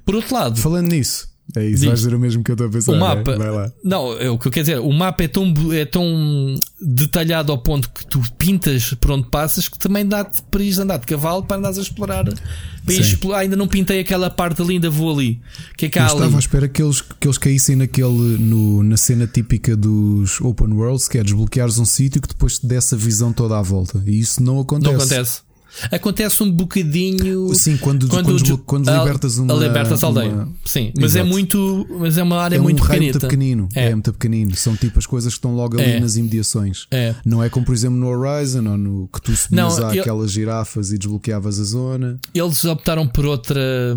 Por 0.05 0.15
outro 0.15 0.33
lado, 0.33 0.59
Falando 0.59 0.89
nisso, 0.91 1.27
é 1.55 1.65
isso, 1.65 1.77
Diz. 1.77 1.85
vais 1.85 1.99
dizer 1.99 2.13
o 2.13 2.19
mesmo 2.19 2.43
que 2.43 2.51
eu 2.51 2.53
estou 2.53 2.67
a 2.67 2.69
pensar. 2.69 2.91
o 2.91 2.95
né? 2.95 2.99
mapa. 2.99 3.37
Vai 3.37 3.51
lá. 3.51 3.71
Não, 3.83 4.19
é 4.19 4.29
o 4.29 4.37
que 4.37 4.47
eu 4.47 4.51
quero 4.51 4.65
dizer. 4.65 4.79
O 4.79 4.91
mapa 4.91 5.23
é 5.23 5.27
tão, 5.27 5.53
é 5.73 5.85
tão 5.85 6.55
detalhado 6.81 7.51
ao 7.51 7.57
ponto 7.57 7.89
que 7.89 8.05
tu 8.05 8.21
pintas 8.37 8.93
por 8.95 9.11
onde 9.11 9.29
passas 9.29 9.67
que 9.69 9.79
também 9.79 10.05
dá-te 10.05 10.41
para 10.43 10.61
ir 10.61 10.79
andar 10.79 10.97
de 10.97 11.05
cavalo 11.05 11.43
para 11.43 11.57
andares 11.57 11.77
a 11.77 11.81
explorar. 11.81 12.25
Para 12.25 12.93
explorar. 12.93 13.39
Ainda 13.39 13.55
não 13.55 13.67
pintei 13.67 13.99
aquela 13.99 14.29
parte 14.29 14.61
ali, 14.61 14.73
ainda 14.75 14.89
vou 14.89 15.11
ali. 15.11 15.41
Que 15.77 15.85
é 15.85 15.89
que 15.89 15.97
Eu 15.97 16.03
ali? 16.03 16.13
estava 16.13 16.35
à 16.35 16.39
espera 16.39 16.67
que 16.67 16.81
eles, 16.81 17.01
que 17.01 17.27
eles 17.27 17.37
caíssem 17.37 17.75
naquele, 17.77 18.37
no, 18.37 18.83
na 18.83 18.97
cena 18.97 19.25
típica 19.25 19.75
dos 19.75 20.41
Open 20.41 20.73
Worlds, 20.73 21.07
que 21.07 21.17
é 21.17 21.23
desbloqueares 21.23 21.77
um 21.77 21.85
sítio 21.85 22.21
que 22.21 22.27
depois 22.27 22.59
te 22.59 22.67
desse 22.67 22.93
a 22.93 22.97
visão 22.97 23.31
toda 23.31 23.57
à 23.57 23.61
volta. 23.61 24.03
E 24.05 24.19
isso 24.19 24.43
não 24.43 24.59
acontece. 24.59 24.91
Não 24.91 24.99
acontece. 24.99 25.46
Acontece 25.91 26.41
um 26.43 26.51
bocadinho. 26.51 27.53
Sim, 27.55 27.77
quando, 27.77 28.07
quando, 28.07 28.25
Quando, 28.25 28.57
quando 28.59 28.89
libertas 28.91 29.37
uma. 29.37 29.53
libertas 29.53 30.03
a 30.03 30.07
aldeia. 30.07 30.29
uma- 30.33 30.53
Sim, 30.65 30.91
mas 30.99 31.15
é 31.15 31.19
Exato. 31.19 31.29
muito. 31.33 31.87
Mas 31.99 32.17
é 32.17 32.23
uma 32.23 32.37
área 32.41 32.55
É 32.55 32.59
muito 32.59 32.81
um 32.81 32.85
raio 32.85 32.99
pequenita. 32.99 33.19
muito 33.19 33.29
pequenino. 33.31 33.69
É. 33.75 33.85
É. 33.87 33.93
muito 33.93 34.13
pequenino. 34.13 34.55
São 34.55 34.75
tipo 34.75 34.97
as 34.99 35.05
coisas 35.05 35.33
que 35.33 35.37
estão 35.37 35.55
logo 35.55 35.79
ali 35.79 35.91
É. 35.91 35.99
nas 35.99 36.15
imediações. 36.15 36.87
É. 36.91 37.13
Não 37.25 37.43
é 37.43 37.49
como, 37.49 37.65
por 37.65 37.73
exemplo, 37.75 37.97
no 37.97 38.07
Horizon 38.07 38.65
ou 38.67 38.77
no 38.77 39.07
que 39.07 39.21
tu 39.21 39.31
Não, 39.51 39.69
subias 39.69 39.95
eu- 39.95 40.01
àquelas 40.01 40.31
girafas 40.31 40.91
e 40.91 40.97
desbloqueavas 40.97 41.59
a 41.59 41.63
zona. 41.63 42.19
Eles 42.33 42.63
optaram 42.65 43.07
por 43.07 43.25
outra. 43.25 43.95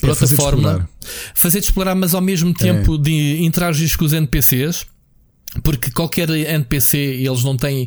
Por 0.00 0.06
É 0.06 0.10
outra 0.10 0.14
fazer-te 0.14 0.40
fórmula. 0.40 0.70
explorar. 0.72 0.88
Fazer-te 1.34 1.64
explorar, 1.64 1.94
mas 1.94 2.14
ao 2.14 2.20
mesmo 2.22 2.54
tempo 2.54 2.96
de 2.96 3.42
interagir 3.42 3.94
com 3.98 4.04
os 4.04 4.12
NPCs. 4.12 4.86
Porque 5.62 5.90
qualquer 5.90 6.30
NPC, 6.30 6.96
eles 6.98 7.44
não 7.44 7.56
têm 7.56 7.86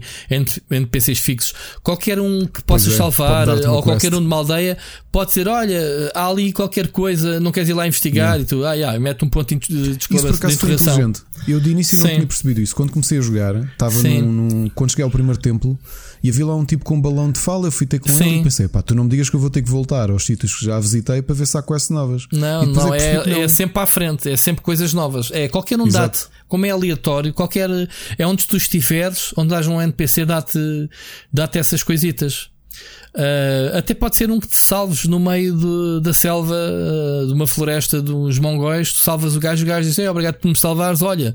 NPCs 0.69 1.19
fixos, 1.19 1.53
qualquer 1.81 2.19
um 2.19 2.45
que 2.45 2.61
possas 2.63 2.93
é, 2.93 2.97
salvar 2.97 3.49
ou 3.49 3.81
qualquer 3.81 4.13
um 4.13 4.19
de 4.19 4.27
uma 4.27 4.35
aldeia 4.35 4.77
pode 5.11 5.29
dizer: 5.29 5.47
Olha, 5.47 6.11
há 6.13 6.27
ali 6.27 6.53
qualquer 6.53 6.89
coisa, 6.89 7.39
não 7.39 7.51
queres 7.51 7.69
ir 7.69 7.73
lá 7.73 7.87
investigar? 7.87 8.39
E 8.39 8.45
tu, 8.45 8.63
ah, 8.63 8.73
yeah, 8.73 8.99
mete 8.99 9.25
um 9.25 9.29
ponto 9.29 9.55
de 9.55 9.97
Isso 9.97 10.07
por 10.59 10.69
de 10.69 10.77
foi. 10.77 11.13
Eu 11.47 11.59
de 11.59 11.69
início 11.71 11.97
não 11.97 12.07
Sim. 12.07 12.15
tinha 12.15 12.27
percebido 12.27 12.61
isso. 12.61 12.75
Quando 12.75 12.91
comecei 12.91 13.17
a 13.17 13.21
jogar, 13.21 13.55
estava 13.55 13.95
num, 14.21 14.31
num- 14.31 14.69
Quando 14.69 14.91
cheguei 14.91 15.03
ao 15.03 15.11
primeiro 15.11 15.39
templo 15.39 15.77
e 16.25 16.29
havia 16.29 16.47
lá 16.47 16.55
um 16.55 16.65
tipo 16.65 16.83
com 16.83 16.95
um 16.95 17.01
balão 17.01 17.31
de 17.31 17.39
fala, 17.39 17.67
eu 17.67 17.71
fui 17.71 17.85
ter 17.85 17.99
com 17.99 18.09
Sim. 18.09 18.23
ele 18.23 18.39
e 18.39 18.43
pensei, 18.43 18.67
pá, 18.67 18.81
tu 18.81 18.95
não 18.95 19.03
me 19.03 19.09
digas 19.11 19.29
que 19.29 19.35
eu 19.35 19.39
vou 19.39 19.51
ter 19.51 19.61
que 19.61 19.69
voltar 19.69 20.09
aos 20.09 20.25
sítios 20.25 20.55
que 20.55 20.65
já 20.65 20.79
visitei 20.79 21.21
para 21.21 21.35
ver 21.35 21.45
se 21.45 21.55
há 21.55 21.61
quests 21.61 21.91
novas. 21.91 22.25
Não, 22.31 22.65
não, 22.65 22.95
é, 22.95 23.21
que 23.21 23.29
não. 23.29 23.43
é 23.43 23.47
sempre 23.47 23.79
à 23.79 23.85
frente, 23.85 24.27
é 24.27 24.35
sempre 24.35 24.63
coisas 24.63 24.91
novas. 24.91 25.29
É 25.31 25.47
qualquer 25.47 25.79
um 25.79 25.87
dá-te, 25.87 26.25
como 26.47 26.65
é 26.65 26.71
aleatório, 26.71 27.31
qualquer. 27.31 27.69
É 28.17 28.25
onde 28.25 28.47
tu 28.47 28.57
estiveres, 28.57 29.33
onde 29.37 29.53
haja 29.53 29.69
um 29.69 29.79
NPC, 29.79 30.25
dá-te 30.25 30.89
dá 31.31 31.47
essas 31.53 31.83
coisitas. 31.83 32.49
Ah, 33.17 33.77
até 33.77 33.93
pode 33.93 34.15
ser 34.17 34.29
um 34.29 34.39
que 34.39 34.47
te 34.47 34.57
salves 34.57 35.05
no 35.05 35.19
meio 35.19 35.55
de- 35.55 36.01
da 36.01 36.13
selva 36.13 36.53
ah, 36.53 37.25
de 37.25 37.31
uma 37.33 37.47
floresta 37.47 37.99
uns 38.01 38.37
mongóis. 38.39 38.91
Tu 38.91 38.99
salvas 38.99 39.35
o 39.35 39.39
gajo, 39.39 39.63
o 39.63 39.67
gajo 39.67 39.87
diz: 39.87 39.97
"Ei, 39.97 40.07
Obrigado 40.07 40.35
por 40.35 40.47
me 40.49 40.55
salvares. 40.55 41.01
Olha, 41.01 41.33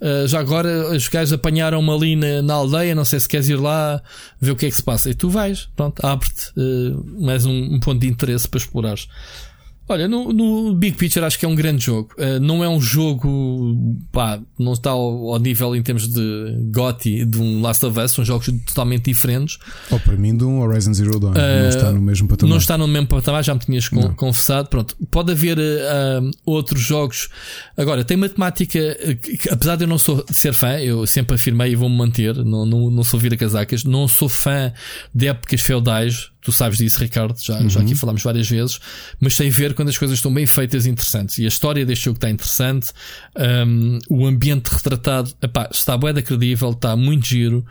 ah, 0.00 0.26
já 0.26 0.40
agora 0.40 0.90
os 0.92 1.06
gajos 1.08 1.32
apanharam-me 1.32 1.90
ali 1.90 2.16
na, 2.16 2.42
na 2.42 2.54
aldeia. 2.54 2.94
Não 2.94 3.04
sei 3.04 3.20
se 3.20 3.28
queres 3.28 3.48
ir 3.48 3.56
lá 3.56 4.02
ver 4.40 4.50
o 4.50 4.56
que 4.56 4.66
é 4.66 4.70
que 4.70 4.76
se 4.76 4.82
passa. 4.82 5.08
E 5.10 5.14
tu 5.14 5.28
vais, 5.30 5.68
pronto, 5.76 6.04
abre-te 6.04 6.52
mais 7.20 7.44
um, 7.46 7.74
um 7.74 7.78
ponto 7.80 8.00
de 8.00 8.08
interesse 8.08 8.48
para 8.48 8.58
explorares. 8.58 9.06
Olha, 9.90 10.06
no, 10.06 10.32
no 10.32 10.72
Big 10.72 10.96
Picture 10.96 11.24
acho 11.26 11.36
que 11.36 11.44
é 11.44 11.48
um 11.48 11.54
grande 11.56 11.84
jogo. 11.84 12.10
Uh, 12.16 12.38
não 12.38 12.62
é 12.62 12.68
um 12.68 12.80
jogo, 12.80 13.76
pá, 14.12 14.38
não 14.56 14.72
está 14.72 14.90
ao, 14.90 15.32
ao 15.32 15.38
nível 15.40 15.74
em 15.74 15.82
termos 15.82 16.06
de 16.06 16.56
GOTY 16.72 17.24
de 17.24 17.38
um 17.38 17.60
Last 17.60 17.84
of 17.84 17.98
Us, 17.98 18.12
são 18.12 18.24
jogos 18.24 18.46
totalmente 18.66 19.06
diferentes. 19.06 19.58
Ou 19.90 19.98
para 19.98 20.16
mim, 20.16 20.36
de 20.36 20.44
um 20.44 20.60
Horizon 20.60 20.94
Zero 20.94 21.18
Dawn. 21.18 21.32
não 21.32 21.68
está 21.68 21.90
no 21.90 22.00
mesmo 22.00 22.28
patamar. 22.28 22.50
Não 22.50 22.56
está 22.58 22.78
no 22.78 22.86
mesmo 22.86 23.08
patamar, 23.08 23.42
já 23.42 23.52
me 23.52 23.58
tinhas 23.58 23.88
con- 23.88 24.14
confessado. 24.14 24.68
Pronto, 24.68 24.96
pode 25.10 25.32
haver 25.32 25.58
uh, 25.58 25.60
uh, 26.24 26.30
outros 26.46 26.80
jogos. 26.82 27.28
Agora, 27.76 28.04
tem 28.04 28.16
matemática, 28.16 28.78
uh, 28.78 29.16
que, 29.16 29.48
apesar 29.50 29.74
de 29.74 29.82
eu 29.82 29.88
não 29.88 29.98
sou, 29.98 30.24
ser 30.30 30.52
fã, 30.52 30.78
eu 30.78 31.04
sempre 31.04 31.34
afirmei 31.34 31.72
e 31.72 31.74
vou-me 31.74 31.96
manter, 31.96 32.36
não, 32.44 32.64
não, 32.64 32.90
não 32.90 33.02
sou 33.02 33.18
vira-casacas, 33.18 33.82
não 33.82 34.06
sou 34.06 34.28
fã 34.28 34.72
de 35.12 35.26
épocas 35.26 35.60
feudais. 35.60 36.30
Tu 36.42 36.52
sabes 36.52 36.78
disso, 36.78 36.98
Ricardo, 36.98 37.36
já, 37.38 37.60
já 37.68 37.80
aqui 37.80 37.94
falámos 37.94 38.22
várias 38.22 38.48
vezes, 38.48 38.80
mas 39.20 39.34
sei 39.34 39.50
ver 39.50 39.74
quando 39.74 39.88
as 39.88 39.98
coisas 39.98 40.18
estão 40.18 40.32
bem 40.32 40.46
feitas 40.46 40.86
e 40.86 40.90
interessantes. 40.90 41.38
E 41.38 41.44
a 41.44 41.48
história 41.48 41.84
deste 41.84 42.06
jogo 42.06 42.16
está 42.16 42.30
interessante, 42.30 42.92
um, 43.66 43.98
o 44.08 44.26
ambiente 44.26 44.68
retratado 44.68 45.32
epá, 45.42 45.68
está 45.70 45.96
bué 45.96 46.12
da 46.12 46.22
credível, 46.22 46.70
está 46.70 46.96
muito 46.96 47.26
giro, 47.26 47.64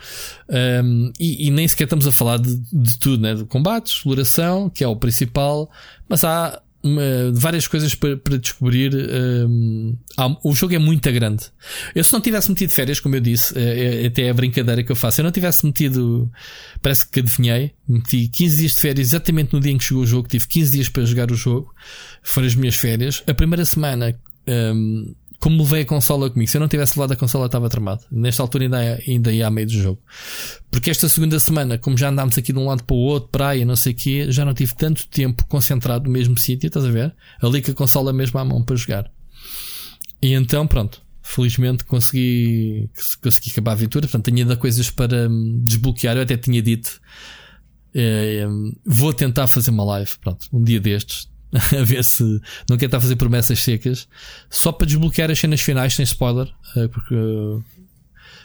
um, 0.83 1.11
e, 1.19 1.47
e 1.47 1.51
nem 1.51 1.67
sequer 1.67 1.85
estamos 1.85 2.05
a 2.05 2.11
falar 2.11 2.37
de, 2.37 2.55
de 2.71 2.99
tudo, 2.99 3.21
né? 3.21 3.33
de 3.33 3.45
combate, 3.45 3.87
exploração, 3.87 4.69
que 4.69 4.83
é 4.83 4.87
o 4.87 4.95
principal, 4.95 5.69
mas 6.07 6.23
há 6.23 6.61
uma- 6.83 7.31
várias 7.33 7.67
coisas 7.67 7.93
para, 7.95 8.15
para 8.17 8.37
descobrir. 8.37 8.93
um, 8.95 9.97
há- 10.17 10.35
o 10.43 10.53
jogo 10.55 10.73
é 10.75 10.79
muito 10.79 11.11
grande. 11.11 11.45
Eu 11.93 12.03
se 12.03 12.13
não 12.13 12.21
tivesse 12.21 12.49
metido 12.49 12.71
férias, 12.71 12.99
como 12.99 13.15
eu 13.15 13.19
disse, 13.19 13.57
é, 13.57 14.03
é 14.03 14.07
até 14.07 14.29
a 14.29 14.33
brincadeira 14.33 14.83
que 14.83 14.91
eu 14.91 14.95
faço, 14.95 15.21
eu 15.21 15.23
não 15.25 15.31
tivesse 15.31 15.65
metido, 15.65 16.31
parece 16.81 17.07
que 17.09 17.19
adivinhei, 17.19 17.71
meti 17.87 18.27
15 18.27 18.57
dias 18.57 18.71
de 18.73 18.79
férias 18.79 19.07
exatamente 19.07 19.53
no 19.53 19.59
dia 19.59 19.71
em 19.71 19.77
que 19.77 19.83
chegou 19.83 20.03
o 20.03 20.07
jogo, 20.07 20.27
tive 20.27 20.47
15 20.47 20.71
dias 20.71 20.89
para 20.89 21.03
jogar 21.05 21.31
o 21.31 21.35
jogo, 21.35 21.73
foram 22.23 22.47
as 22.47 22.55
minhas 22.55 22.75
férias. 22.75 23.23
A 23.27 23.33
primeira 23.33 23.65
semana, 23.65 24.15
um, 24.47 25.13
como 25.39 25.63
levei 25.63 25.83
a 25.83 25.85
consola 25.85 26.29
comigo, 26.29 26.51
se 26.51 26.57
eu 26.57 26.61
não 26.61 26.67
tivesse 26.67 26.99
levado 26.99 27.13
a 27.13 27.15
consola 27.15 27.45
estava 27.45 27.69
tramado. 27.69 28.03
Nesta 28.11 28.43
altura 28.43 28.65
ainda, 28.65 28.99
ainda 29.07 29.31
ia 29.31 29.47
a 29.47 29.49
meio 29.49 29.67
do 29.67 29.73
jogo. 29.73 30.01
Porque 30.69 30.89
esta 30.89 31.07
segunda 31.07 31.39
semana, 31.39 31.77
como 31.77 31.97
já 31.97 32.09
andámos 32.09 32.37
aqui 32.37 32.51
de 32.51 32.59
um 32.59 32.65
lado 32.65 32.83
para 32.83 32.95
o 32.95 32.99
outro, 32.99 33.29
praia, 33.29 33.65
não 33.65 33.75
sei 33.77 33.93
o 33.93 33.95
quê, 33.95 34.25
já 34.29 34.43
não 34.43 34.53
tive 34.53 34.75
tanto 34.75 35.07
tempo 35.07 35.45
concentrado 35.45 36.05
no 36.05 36.11
mesmo 36.11 36.37
sítio, 36.37 36.67
estás 36.67 36.85
a 36.85 36.91
ver? 36.91 37.15
Ali 37.41 37.61
com 37.61 37.71
a 37.71 37.73
consola 37.73 38.11
mesmo 38.11 38.37
à 38.37 38.43
mão 38.43 38.61
para 38.61 38.75
jogar. 38.75 39.09
E 40.21 40.33
então, 40.33 40.67
pronto. 40.67 41.01
Felizmente 41.21 41.85
consegui, 41.85 42.89
consegui 43.21 43.51
acabar 43.51 43.71
a 43.71 43.73
aventura. 43.75 44.07
Portanto, 44.07 44.25
tenho 44.25 44.39
ainda 44.39 44.57
coisas 44.57 44.89
para 44.91 45.29
hum, 45.29 45.61
desbloquear. 45.63 46.17
Eu 46.17 46.23
até 46.23 46.35
tinha 46.35 46.61
dito, 46.61 46.99
hum, 47.95 48.73
vou 48.85 49.13
tentar 49.13 49.47
fazer 49.47 49.71
uma 49.71 49.85
live. 49.85 50.11
Pronto, 50.19 50.47
um 50.51 50.61
dia 50.61 50.81
destes. 50.81 51.28
a 51.79 51.83
ver 51.83 52.03
se 52.03 52.23
não 52.69 52.77
quero 52.77 52.87
estar 52.87 52.97
a 52.97 53.01
fazer 53.01 53.15
promessas 53.15 53.61
secas, 53.61 54.07
só 54.49 54.71
para 54.71 54.87
desbloquear 54.87 55.31
as 55.31 55.39
cenas 55.39 55.61
finais 55.61 55.93
sem 55.93 56.03
spoiler, 56.03 56.47
uh, 56.75 56.89
porque 56.89 57.15
uh, 57.15 57.63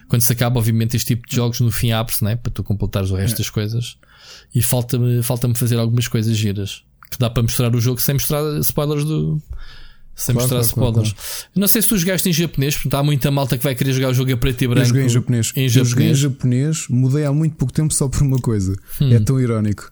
quando 0.08 0.22
se 0.22 0.32
acaba, 0.32 0.58
obviamente, 0.58 0.96
este 0.96 1.14
tipo 1.14 1.28
de 1.28 1.36
jogos 1.36 1.60
no 1.60 1.70
fim 1.70 1.92
abre-se, 1.92 2.22
né? 2.22 2.36
para 2.36 2.52
tu 2.52 2.62
completares 2.62 3.10
o 3.10 3.16
resto 3.16 3.36
é. 3.36 3.38
das 3.38 3.50
coisas. 3.50 3.96
E 4.54 4.62
falta-me 4.62 5.22
falta 5.22 5.52
fazer 5.54 5.78
algumas 5.78 6.08
coisas 6.08 6.36
giras 6.36 6.82
que 7.10 7.18
dá 7.18 7.30
para 7.30 7.42
mostrar 7.42 7.74
o 7.74 7.80
jogo 7.80 8.00
sem 8.00 8.14
mostrar 8.14 8.42
spoilers 8.60 9.04
do. 9.04 9.40
Sem 10.16 10.32
claro, 10.32 10.48
mostrar 10.48 10.74
claro, 10.74 10.90
spoilers. 10.90 11.12
Claro, 11.12 11.50
não 11.56 11.66
sei 11.66 11.82
se 11.82 11.88
tu 11.88 11.98
jogaste 11.98 12.28
em 12.28 12.32
japonês, 12.32 12.76
porque 12.76 12.94
há 12.94 13.02
muita 13.02 13.30
malta 13.32 13.58
que 13.58 13.64
vai 13.64 13.74
querer 13.74 13.92
jogar 13.92 14.10
o 14.10 14.14
jogo 14.14 14.32
a 14.32 14.36
preto 14.36 14.62
e 14.62 14.68
branco. 14.68 14.82
Eu 14.82 14.86
joguei 14.86 15.04
em 15.04 15.08
japonês. 15.08 15.52
Em 15.56 15.68
japonês. 15.68 15.76
Eu 15.76 15.84
joguei 15.84 16.10
em 16.10 16.14
japonês, 16.14 16.86
mudei 16.88 17.24
há 17.24 17.32
muito 17.32 17.56
pouco 17.56 17.72
tempo 17.72 17.92
só 17.92 18.08
por 18.08 18.22
uma 18.22 18.38
coisa. 18.38 18.76
Hum. 19.00 19.12
É 19.12 19.18
tão 19.18 19.40
irónico. 19.40 19.90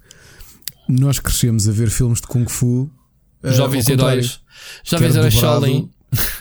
Nós 0.88 1.18
crescemos 1.18 1.68
a 1.68 1.72
ver 1.72 1.90
filmes 1.90 2.20
de 2.20 2.26
Kung 2.28 2.46
Fu. 2.48 2.88
Eh, 3.42 3.52
Jovens 3.52 3.88
heróis. 3.88 4.40
Jovens 4.84 5.16
heróis 5.16 5.34
Shaolin. 5.34 5.90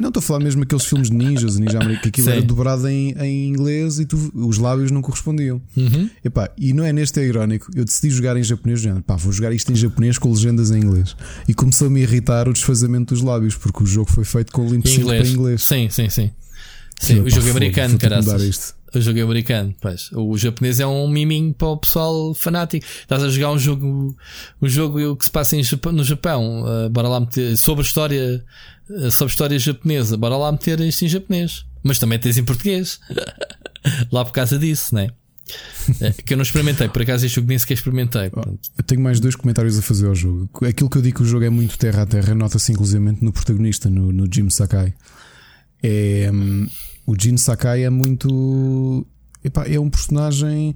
Não 0.01 0.09
estou 0.09 0.19
a 0.19 0.21
falar 0.21 0.41
mesmo 0.41 0.63
aqueles 0.63 0.83
filmes 0.83 1.09
de 1.09 1.15
ninjas, 1.15 1.57
ninja 1.57 1.77
americano, 1.77 2.01
que 2.01 2.09
aquilo 2.09 2.27
Sim. 2.27 2.33
era 2.33 2.41
dobrado 2.41 2.87
em, 2.89 3.11
em 3.13 3.47
inglês 3.47 3.99
e 3.99 4.05
tu, 4.05 4.31
os 4.35 4.57
lábios 4.57 4.91
não 4.91 5.01
correspondiam. 5.01 5.61
Uhum. 5.77 6.09
Epá, 6.25 6.49
e 6.57 6.73
não 6.73 6.83
é 6.83 6.91
neste 6.91 7.21
é 7.21 7.23
irónico. 7.23 7.71
Eu 7.73 7.85
decidi 7.85 8.09
jogar 8.09 8.35
em 8.35 8.43
japonês, 8.43 8.81
já, 8.81 8.99
pá, 9.01 9.15
vou 9.15 9.31
jogar 9.31 9.53
isto 9.53 9.71
em 9.71 9.75
japonês 9.75 10.17
com 10.17 10.29
legendas 10.29 10.71
em 10.71 10.79
inglês. 10.79 11.15
E 11.47 11.53
começou 11.53 11.87
a 11.87 11.89
me 11.89 12.01
irritar 12.01 12.49
o 12.49 12.53
desfazamento 12.53 13.13
dos 13.13 13.23
lábios, 13.23 13.55
porque 13.55 13.83
o 13.83 13.85
jogo 13.85 14.11
foi 14.11 14.25
feito 14.25 14.51
com 14.51 14.67
limpo 14.67 14.89
inglês. 14.89 15.21
para 15.21 15.29
inglês. 15.29 15.63
Sim, 15.63 15.89
sim, 15.89 16.09
sim. 16.09 16.31
Sim, 16.99 17.21
o 17.21 17.29
jogo 17.29 17.47
é 17.47 17.51
americano, 17.51 17.97
caraças. 17.97 18.75
O 18.93 18.99
jogo 18.99 19.19
é 19.19 19.21
americano, 19.21 19.73
pois. 19.79 20.09
O 20.11 20.37
japonês 20.37 20.79
é 20.79 20.85
um 20.85 21.07
miminho 21.07 21.53
para 21.53 21.69
o 21.69 21.77
pessoal 21.77 22.33
fanático. 22.33 22.85
Estás 22.85 23.23
a 23.23 23.29
jogar 23.29 23.51
um 23.51 23.57
jogo, 23.57 24.15
um 24.61 24.67
jogo 24.67 25.15
que 25.15 25.25
se 25.25 25.31
passa 25.31 25.55
em, 25.55 25.63
no 25.93 26.03
Japão, 26.03 26.63
uh, 26.63 26.89
bora 26.89 27.07
lá 27.07 27.19
meter, 27.19 27.57
sobre 27.57 27.83
a 27.83 27.85
história, 27.85 28.43
uh, 28.89 29.11
sobre 29.11 29.31
a 29.31 29.33
história 29.33 29.59
japonesa, 29.59 30.17
bora 30.17 30.35
lá 30.35 30.51
meter 30.51 30.79
isto 30.81 31.05
em 31.05 31.07
japonês. 31.07 31.65
Mas 31.83 31.99
também 31.99 32.19
tens 32.19 32.37
em 32.37 32.43
português. 32.43 32.99
lá 34.11 34.25
por 34.25 34.33
causa 34.33 34.59
disso, 34.59 34.93
né? 34.93 35.09
Que 36.25 36.33
eu 36.33 36.37
não 36.37 36.43
experimentei, 36.43 36.87
por 36.87 37.01
acaso 37.01 37.25
este 37.25 37.35
jogo 37.35 37.47
nem 37.47 37.57
sequer 37.57 37.73
experimentei. 37.73 38.31
Eu 38.77 38.83
tenho 38.85 39.01
mais 39.01 39.19
dois 39.19 39.35
comentários 39.35 39.77
a 39.77 39.81
fazer 39.81 40.07
ao 40.07 40.15
jogo. 40.15 40.49
Aquilo 40.65 40.89
que 40.89 40.97
eu 40.97 41.01
digo 41.01 41.17
que 41.17 41.23
o 41.23 41.25
jogo 41.25 41.43
é 41.43 41.49
muito 41.49 41.77
terra 41.77 42.03
a 42.03 42.05
terra, 42.05 42.35
nota-se 42.35 42.71
inclusivamente 42.71 43.23
no 43.23 43.33
protagonista, 43.33 43.89
no, 43.89 44.11
no 44.11 44.27
Jim 44.31 44.49
Sakai. 44.49 44.93
É. 45.81 46.29
Hum, 46.31 46.67
o 47.11 47.15
Jin 47.19 47.35
Sakai 47.35 47.83
é 47.83 47.89
muito. 47.89 49.05
Epá, 49.43 49.67
é 49.67 49.77
um 49.79 49.89
personagem. 49.89 50.73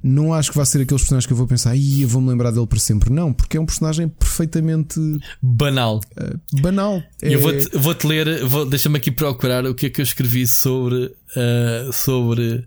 Não 0.00 0.32
acho 0.32 0.50
que 0.50 0.56
vai 0.56 0.66
ser 0.66 0.82
aqueles 0.82 1.02
personagens 1.02 1.26
que 1.26 1.32
eu 1.32 1.36
vou 1.36 1.46
pensar, 1.46 1.74
e 1.74 2.02
eu 2.02 2.08
vou-me 2.08 2.28
lembrar 2.28 2.52
dele 2.52 2.66
para 2.66 2.78
sempre. 2.78 3.10
Não, 3.10 3.32
porque 3.32 3.56
é 3.56 3.60
um 3.60 3.66
personagem 3.66 4.06
perfeitamente 4.06 5.00
banal. 5.42 6.00
Uh, 6.16 6.60
banal. 6.60 7.02
É... 7.20 7.34
Eu 7.34 7.40
vou-te 7.40 7.76
vou 7.76 7.94
-te 7.94 8.06
ler, 8.06 8.44
vou, 8.44 8.64
deixa-me 8.64 8.98
aqui 8.98 9.10
procurar 9.10 9.66
o 9.66 9.74
que 9.74 9.86
é 9.86 9.90
que 9.90 10.00
eu 10.00 10.04
escrevi 10.04 10.46
sobre, 10.46 11.06
uh, 11.06 11.92
sobre, 11.92 12.64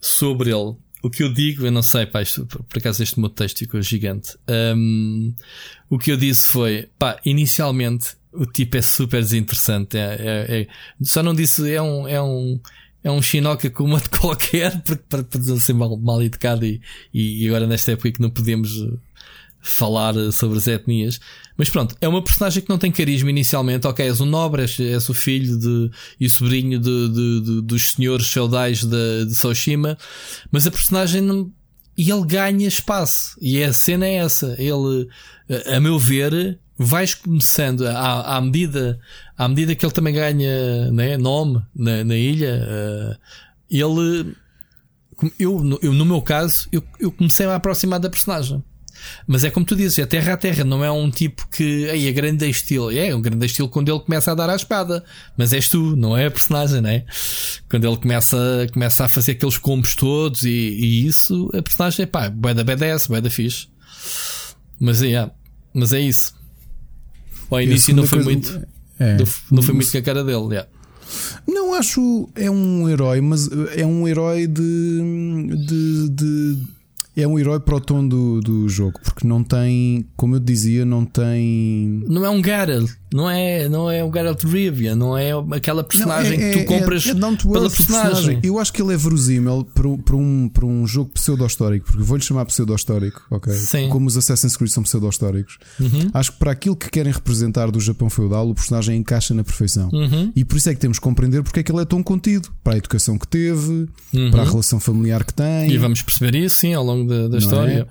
sobre 0.00 0.50
ele. 0.50 0.74
O 1.02 1.08
que 1.08 1.22
eu 1.22 1.32
digo, 1.32 1.64
eu 1.64 1.70
não 1.70 1.82
sei, 1.82 2.04
pá, 2.04 2.20
isto, 2.20 2.44
por 2.44 2.78
acaso 2.78 3.02
este 3.02 3.20
meu 3.20 3.30
texto 3.30 3.60
ficou 3.60 3.80
gigante. 3.80 4.36
Um, 4.76 5.32
o 5.88 5.98
que 5.98 6.10
eu 6.10 6.16
disse 6.16 6.48
foi, 6.48 6.88
pá, 6.98 7.18
inicialmente 7.24 8.16
o 8.36 8.46
tipo 8.46 8.76
é 8.76 8.82
super 8.82 9.22
desinteressante. 9.22 9.96
É, 9.96 10.16
é, 10.18 10.60
é, 10.60 10.68
só 11.02 11.22
não 11.22 11.34
disse, 11.34 11.70
é 11.70 11.80
um, 11.80 12.06
é 12.06 12.22
um, 12.22 12.60
é 13.02 13.10
um 13.10 13.22
chinoca 13.22 13.70
como 13.70 13.94
outro 13.94 14.10
qualquer, 14.20 14.82
porque 14.82 15.04
para, 15.08 15.24
para 15.24 15.40
ser 15.58 15.72
mal, 15.72 15.96
mal 15.96 16.22
educado 16.22 16.64
e, 16.64 16.80
e 17.12 17.46
agora 17.48 17.66
nesta 17.66 17.92
época 17.92 18.12
que 18.12 18.20
não 18.20 18.30
podemos 18.30 18.70
eh, 18.70 18.96
falar 19.62 20.14
sobre 20.32 20.58
as 20.58 20.66
etnias. 20.66 21.20
Mas 21.56 21.70
pronto, 21.70 21.96
é 22.00 22.08
uma 22.08 22.22
personagem 22.22 22.62
que 22.62 22.68
não 22.68 22.78
tem 22.78 22.92
carisma 22.92 23.30
inicialmente. 23.30 23.86
Ok, 23.86 24.04
és 24.04 24.20
o 24.20 24.26
nobre, 24.26 24.62
és, 24.62 24.78
és 24.78 25.08
o 25.08 25.14
filho 25.14 25.58
de, 25.58 25.90
e 26.20 26.26
o 26.26 26.30
sobrinho 26.30 26.78
de, 26.78 27.08
de, 27.08 27.40
de 27.40 27.62
dos 27.62 27.92
senhores 27.92 28.28
feudais 28.28 28.84
de, 28.84 29.24
de 29.24 29.34
Soshima, 29.34 29.96
mas 30.50 30.66
a 30.66 30.70
personagem 30.70 31.22
não, 31.22 31.50
e 31.96 32.10
ele 32.10 32.26
ganha 32.26 32.68
espaço. 32.68 33.36
E 33.40 33.62
a 33.62 33.72
cena 33.72 34.06
é 34.06 34.16
essa. 34.16 34.54
Ele, 34.58 35.08
a 35.74 35.80
meu 35.80 35.98
ver, 35.98 36.58
vais 36.78 37.14
começando 37.14 37.86
à, 37.86 38.36
à, 38.36 38.40
medida 38.40 38.98
à 39.36 39.48
medida 39.48 39.74
que 39.74 39.84
ele 39.84 39.92
também 39.92 40.14
ganha 40.14 40.90
né, 40.90 41.16
nome 41.16 41.62
na, 41.74 42.04
na 42.04 42.16
ilha 42.16 42.62
uh, 42.62 43.18
ele 43.70 44.34
eu, 45.38 45.78
eu 45.82 45.92
no 45.92 46.04
meu 46.04 46.20
caso 46.20 46.68
eu, 46.70 46.82
eu 47.00 47.10
comecei 47.10 47.46
a 47.46 47.54
aproximar 47.54 47.98
da 47.98 48.10
personagem 48.10 48.62
mas 49.26 49.44
é 49.44 49.50
como 49.50 49.66
tu 49.66 49.76
dizes, 49.76 49.98
é 49.98 50.06
terra 50.06 50.34
a 50.34 50.36
terra, 50.36 50.64
não 50.64 50.84
é 50.84 50.90
um 50.90 51.10
tipo 51.10 51.48
que 51.48 51.88
aí 51.90 52.06
é 52.08 52.12
grande 52.12 52.48
estilo. 52.48 52.90
É 52.90 53.14
um 53.14 53.20
grande 53.20 53.46
estilo 53.46 53.68
quando 53.68 53.90
ele 53.90 54.00
começa 54.00 54.32
a 54.32 54.34
dar 54.34 54.48
a 54.48 54.56
espada, 54.56 55.04
mas 55.36 55.52
és 55.52 55.68
tu, 55.68 55.96
não 55.96 56.16
é 56.16 56.26
a 56.26 56.30
personagem, 56.30 56.80
né? 56.80 57.04
Quando 57.68 57.86
ele 57.86 57.96
começa, 57.96 58.66
começa 58.72 59.04
a 59.04 59.08
fazer 59.08 59.32
aqueles 59.32 59.58
combos 59.58 59.94
todos 59.94 60.44
e, 60.44 60.50
e 60.50 61.06
isso, 61.06 61.50
a 61.54 61.62
personagem 61.62 62.04
é 62.04 62.06
pá, 62.06 62.32
vai 62.34 62.54
da 62.54 62.64
BDS, 62.64 63.06
vai 63.08 63.20
da 63.20 63.30
fixe. 63.30 63.68
Mas 64.78 65.02
é, 65.02 65.30
mas 65.74 65.92
é 65.92 66.00
isso. 66.00 66.34
Ao 67.50 67.60
início 67.60 67.94
não 67.94 68.06
foi 68.06 68.22
muito. 68.22 68.60
É, 68.98 69.16
não, 69.50 69.62
foi 69.62 69.74
muito 69.74 69.90
com 69.92 69.98
a 69.98 70.02
cara 70.02 70.24
dele. 70.24 70.46
Yeah. 70.46 70.68
Não 71.46 71.74
acho. 71.74 72.28
É 72.34 72.50
um 72.50 72.88
herói, 72.88 73.20
mas 73.20 73.48
é 73.76 73.84
um 73.84 74.08
herói 74.08 74.46
de, 74.46 75.00
de, 75.66 76.08
de 76.10 76.58
é 77.16 77.26
um 77.26 77.38
herói 77.38 77.58
para 77.60 77.76
o 77.76 77.80
tom 77.80 78.06
do, 78.06 78.40
do 78.40 78.68
jogo, 78.68 79.00
porque 79.02 79.26
não 79.26 79.42
tem, 79.42 80.06
como 80.16 80.36
eu 80.36 80.40
dizia, 80.40 80.84
não 80.84 81.04
tem. 81.04 82.04
Não 82.06 82.24
é 82.24 82.30
um 82.30 82.44
Geralt, 82.44 82.90
não 83.12 83.30
é, 83.30 83.68
não 83.68 83.90
é 83.90 84.02
o 84.02 84.12
Geralt 84.12 84.42
Rivia, 84.42 84.96
não 84.96 85.16
é 85.16 85.30
aquela 85.52 85.84
personagem 85.84 86.38
não, 86.38 86.44
é, 86.44 86.50
que 86.50 86.64
tu 86.64 86.72
é, 86.72 86.78
compras 86.78 87.06
é, 87.06 87.10
é 87.10 87.14
pela 87.14 87.36
personagem. 87.36 87.70
personagem. 87.70 88.40
Eu 88.42 88.58
acho 88.58 88.72
que 88.72 88.82
ele 88.82 88.92
é 88.92 88.96
verosímil 88.96 89.66
para, 89.72 89.88
para, 89.98 90.16
um, 90.16 90.48
para 90.48 90.66
um 90.66 90.86
jogo 90.86 91.10
pseudo-histórico, 91.12 91.86
porque 91.86 92.02
vou-lhe 92.02 92.22
chamar 92.22 92.44
pseudo-histórico, 92.46 93.22
ok? 93.30 93.52
Sim. 93.52 93.88
Como 93.88 94.06
os 94.06 94.16
Assassin's 94.16 94.56
Creed 94.56 94.70
são 94.70 94.82
pseudo-históricos. 94.82 95.58
Uhum. 95.78 96.10
Acho 96.12 96.32
que 96.32 96.38
para 96.38 96.50
aquilo 96.50 96.74
que 96.74 96.90
querem 96.90 97.12
representar 97.12 97.70
do 97.70 97.80
Japão 97.80 98.10
feudal, 98.10 98.48
o 98.48 98.54
personagem 98.54 98.98
encaixa 98.98 99.32
na 99.32 99.44
perfeição. 99.44 99.88
Uhum. 99.92 100.32
E 100.34 100.44
por 100.44 100.56
isso 100.56 100.68
é 100.68 100.74
que 100.74 100.80
temos 100.80 100.98
que 100.98 101.04
compreender 101.04 101.42
porque 101.42 101.60
é 101.60 101.62
que 101.62 101.70
ele 101.70 101.82
é 101.82 101.84
tão 101.84 102.02
contido. 102.02 102.48
Para 102.64 102.74
a 102.74 102.76
educação 102.78 103.16
que 103.16 103.28
teve, 103.28 103.88
uhum. 104.12 104.30
para 104.30 104.42
a 104.42 104.44
relação 104.44 104.80
familiar 104.80 105.24
que 105.24 105.32
tem. 105.32 105.70
E 105.70 105.78
vamos 105.78 106.02
perceber 106.02 106.34
isso, 106.36 106.56
sim, 106.56 106.74
ao 106.74 106.84
longo 106.84 107.08
da, 107.08 107.28
da 107.28 107.38
história. 107.38 107.86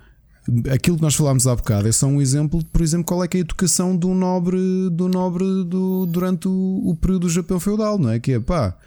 É? 0.65 0.73
aquilo 0.73 0.97
que 0.97 1.01
nós 1.01 1.15
falámos 1.15 1.47
há 1.47 1.55
bocado 1.55 1.87
é 1.87 1.91
só 1.91 2.05
um 2.07 2.21
exemplo 2.21 2.63
por 2.65 2.81
exemplo, 2.81 3.05
qual 3.05 3.23
é 3.23 3.27
que 3.27 3.37
é 3.37 3.39
a 3.39 3.41
educação 3.41 3.95
do 3.95 4.13
nobre, 4.13 4.57
do 4.91 5.07
nobre 5.07 5.45
do, 5.65 6.05
durante 6.05 6.47
o, 6.47 6.81
o 6.85 6.95
período 6.95 7.21
do 7.21 7.29
Japão 7.29 7.59
feudal, 7.59 7.97
não 7.97 8.09
é? 8.09 8.19
Que 8.19 8.33
é 8.33 8.39
pá, 8.39 8.77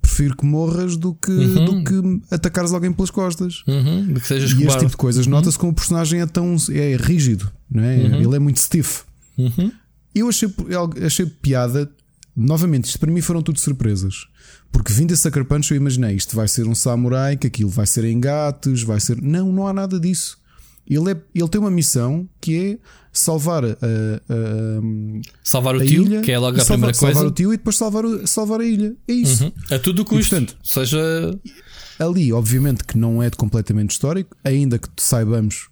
prefiro 0.00 0.36
que 0.36 0.44
morras 0.44 0.96
do 0.96 1.14
que, 1.14 1.30
uhum. 1.30 1.64
do 1.64 1.84
que 1.84 2.34
atacares 2.34 2.72
alguém 2.72 2.92
pelas 2.92 3.10
costas. 3.10 3.62
Uhum. 3.66 4.14
Que 4.14 4.26
sejas 4.26 4.52
e 4.52 4.64
este 4.64 4.78
tipo 4.78 4.90
de 4.90 4.96
coisas 4.96 5.26
uhum. 5.26 5.32
nota-se 5.32 5.58
como 5.58 5.72
o 5.72 5.74
personagem 5.74 6.20
é 6.20 6.26
tão 6.26 6.56
é 6.70 6.96
rígido, 6.96 7.50
não 7.70 7.82
é? 7.82 7.96
Uhum. 7.96 8.22
Ele 8.22 8.36
é 8.36 8.38
muito 8.38 8.60
stiff. 8.60 9.02
Uhum. 9.36 9.72
Eu 10.14 10.28
achei, 10.28 10.48
achei 11.04 11.26
piada. 11.26 11.90
Novamente, 12.36 12.84
isto 12.84 12.98
para 12.98 13.10
mim 13.10 13.20
foram 13.20 13.42
tudo 13.42 13.58
surpresas. 13.58 14.26
Porque 14.72 14.92
vindo 14.92 15.12
a 15.12 15.16
Sucker 15.16 15.44
Punch 15.44 15.72
eu 15.72 15.76
imaginei 15.76 16.14
isto 16.14 16.36
vai 16.36 16.46
ser 16.46 16.66
um 16.66 16.74
samurai, 16.74 17.36
que 17.36 17.46
aquilo 17.46 17.68
vai 17.68 17.86
ser 17.86 18.04
engates, 18.04 18.82
vai 18.82 19.00
ser. 19.00 19.20
Não, 19.20 19.52
não 19.52 19.66
há 19.66 19.72
nada 19.72 19.98
disso. 19.98 20.38
Ele, 20.90 21.12
é, 21.12 21.16
ele 21.32 21.48
tem 21.48 21.60
uma 21.60 21.70
missão 21.70 22.28
que 22.40 22.72
é 22.72 22.78
salvar 23.12 23.64
a, 23.64 23.68
a, 23.68 23.76
salvar 25.44 25.76
o 25.76 25.86
tio, 25.86 26.02
ilha, 26.02 26.20
que 26.20 26.32
é 26.32 26.38
logo 26.38 26.56
a 26.56 26.60
salvar, 26.60 26.90
primeira 26.92 26.98
coisa. 26.98 27.14
Salvar 27.14 27.30
o 27.30 27.34
tio 27.34 27.54
e 27.54 27.56
depois 27.56 27.76
salvar, 27.76 28.04
salvar 28.26 28.60
a 28.60 28.64
ilha. 28.64 28.94
É 29.06 29.12
isso. 29.12 29.44
Uhum. 29.44 29.52
A 29.70 29.78
tudo 29.78 30.04
custo. 30.04 30.34
E, 30.34 30.38
portanto, 30.38 30.56
seja 30.64 31.00
ali, 31.98 32.32
obviamente, 32.32 32.82
que 32.82 32.98
não 32.98 33.22
é 33.22 33.30
completamente 33.30 33.92
histórico, 33.92 34.36
ainda 34.42 34.78
que 34.78 34.88
saibamos 34.96 35.68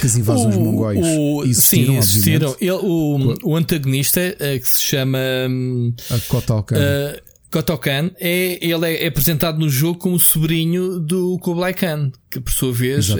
que 0.00 0.06
as 0.06 0.16
invasões 0.16 0.56
o, 0.56 0.60
mongóis 0.60 0.98
o, 1.02 1.44
existiram. 1.44 1.92
Sim, 1.94 1.98
existiram. 1.98 2.56
Ele, 2.60 2.72
o, 2.72 3.36
o 3.44 3.56
antagonista 3.56 4.20
é, 4.20 4.58
que 4.58 4.66
se 4.66 4.80
chama 4.80 5.18
hum, 5.50 5.92
a 6.10 6.18
Kotalkan. 6.20 6.76
Uh, 6.76 7.31
Kotokan 7.52 8.10
é, 8.18 8.58
ele 8.66 8.94
é, 8.94 9.06
apresentado 9.06 9.58
no 9.58 9.68
jogo 9.68 9.98
como 9.98 10.18
sobrinho 10.18 10.98
do 10.98 11.38
Kublai 11.38 11.74
Khan, 11.74 12.10
que 12.30 12.40
por 12.40 12.50
sua 12.50 12.72
vez 12.72 13.10
uh, 13.10 13.18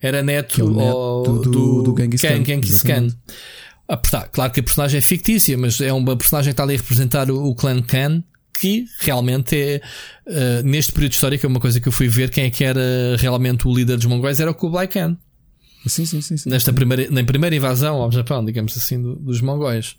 era 0.00 0.22
neto, 0.22 0.62
é 0.62 0.64
neto 0.64 1.22
do, 1.22 1.42
do, 1.42 1.82
do 1.82 1.96
Genghis 1.96 2.22
Khan. 2.22 2.44
Genghis 2.44 2.82
Khan. 2.82 3.08
Ah, 3.86 3.96
tá, 3.98 4.26
claro 4.26 4.52
que 4.52 4.60
a 4.60 4.62
personagem 4.62 4.98
é 4.98 5.02
fictícia, 5.02 5.56
mas 5.58 5.80
é 5.80 5.92
uma 5.92 6.16
personagem 6.16 6.50
que 6.50 6.54
está 6.54 6.62
ali 6.62 6.74
a 6.74 6.78
representar 6.78 7.30
o, 7.30 7.50
o 7.50 7.54
clã 7.54 7.80
Khan, 7.82 8.24
que 8.58 8.86
realmente 9.00 9.54
é, 9.54 9.80
uh, 10.26 10.62
neste 10.64 10.92
período 10.92 11.12
histórico, 11.12 11.44
é 11.44 11.48
uma 11.48 11.60
coisa 11.60 11.78
que 11.78 11.88
eu 11.88 11.92
fui 11.92 12.08
ver 12.08 12.30
quem 12.30 12.44
é 12.44 12.50
que 12.50 12.64
era 12.64 13.16
realmente 13.18 13.68
o 13.68 13.74
líder 13.74 13.96
dos 13.96 14.06
mongóis, 14.06 14.40
era 14.40 14.50
o 14.50 14.54
Kublai 14.54 14.88
Khan. 14.88 15.16
Sim, 15.86 16.06
sim, 16.06 16.20
sim, 16.20 16.36
sim. 16.36 16.48
Nesta 16.48 16.72
primeira, 16.72 17.10
na 17.10 17.24
primeira 17.24 17.54
invasão 17.54 17.96
ao 17.96 18.10
Japão, 18.10 18.44
digamos 18.44 18.76
assim, 18.76 19.02
do, 19.02 19.16
dos 19.16 19.40
mongóis. 19.40 19.96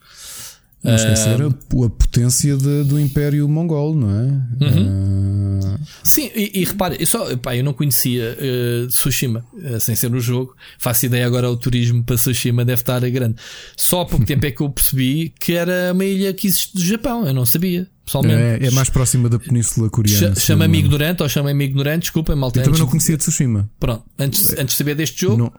Não 0.84 0.96
esquecer 0.96 1.42
a, 1.42 1.48
a 1.48 1.90
potência 1.90 2.58
de, 2.58 2.84
do 2.84 3.00
Império 3.00 3.48
Mongol, 3.48 3.96
não 3.96 4.10
é? 4.10 4.24
Uhum. 4.66 5.60
Uh, 5.60 5.80
Sim, 6.04 6.30
e, 6.36 6.62
e 6.62 6.66
repare, 6.66 6.98
eu, 7.00 7.08
só, 7.08 7.36
pá, 7.38 7.56
eu 7.56 7.64
não 7.64 7.72
conhecia 7.74 8.38
uh, 8.38 8.88
Tsushima, 8.88 9.46
uh, 9.54 9.80
sem 9.80 9.96
ser 9.96 10.10
no 10.10 10.20
jogo. 10.20 10.54
Faço 10.78 11.06
ideia 11.06 11.26
agora 11.26 11.50
o 11.50 11.56
turismo 11.56 12.04
para 12.04 12.18
Tsushima 12.18 12.66
deve 12.66 12.82
estar 12.82 13.00
grande. 13.10 13.36
Só 13.78 14.02
há 14.02 14.06
pouco 14.06 14.26
tempo 14.26 14.46
é 14.46 14.52
que 14.52 14.62
eu 14.62 14.70
percebi 14.70 15.34
que 15.40 15.54
era 15.54 15.94
uma 15.94 16.04
ilha 16.04 16.34
que 16.34 16.48
existe 16.48 16.74
do 16.74 16.84
Japão, 16.84 17.26
eu 17.26 17.34
não 17.34 17.46
sabia. 17.46 17.88
Pessoalmente. 18.06 18.66
É, 18.66 18.68
é 18.68 18.72
mais 18.72 18.90
próxima 18.90 19.30
da 19.30 19.40
Península 19.40 19.90
Coreana. 19.90 20.36
Chama-me 20.36 20.80
ignorante 20.80 21.24
ou 21.24 21.30
chama-me 21.30 21.64
ignorante, 21.64 22.02
desculpa, 22.02 22.36
malta. 22.36 22.60
Eu 22.60 22.66
também 22.66 22.80
não 22.82 22.88
conhecia 22.88 23.18
Tsushima. 23.18 23.70
Pronto, 23.80 24.04
antes, 24.20 24.52
antes 24.52 24.74
de 24.74 24.74
saber 24.74 24.96
deste 24.96 25.22
jogo. 25.22 25.38
Não. 25.38 25.54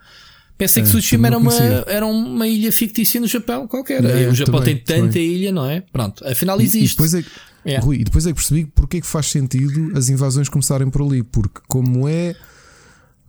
Pensei 0.56 0.82
é, 0.82 0.84
que 0.84 0.90
Tsushima 0.90 1.26
era 1.26 1.36
uma, 1.36 1.54
era 1.86 2.06
uma 2.06 2.46
ilha 2.46 2.70
fictícia 2.70 3.20
no 3.20 3.26
Japão 3.26 3.66
qualquer. 3.66 4.04
É, 4.04 4.28
o 4.28 4.34
Japão 4.34 4.60
também, 4.60 4.76
tem 4.76 4.84
tanta 4.84 5.14
também. 5.14 5.32
ilha, 5.32 5.52
não 5.52 5.68
é? 5.68 5.80
Pronto, 5.80 6.26
afinal 6.26 6.60
existe. 6.60 6.84
E, 6.84 6.90
depois 6.90 7.14
é, 7.14 7.24
é. 7.64 7.78
Rui, 7.78 7.96
e 7.96 8.04
depois 8.04 8.26
é 8.26 8.30
que 8.30 8.34
percebi 8.36 8.66
porque 8.66 8.98
é 8.98 9.00
que 9.00 9.06
faz 9.06 9.26
sentido 9.26 9.96
as 9.96 10.08
invasões 10.08 10.48
começarem 10.48 10.88
por 10.90 11.02
ali. 11.02 11.22
Porque 11.22 11.60
como 11.66 12.08
é. 12.08 12.36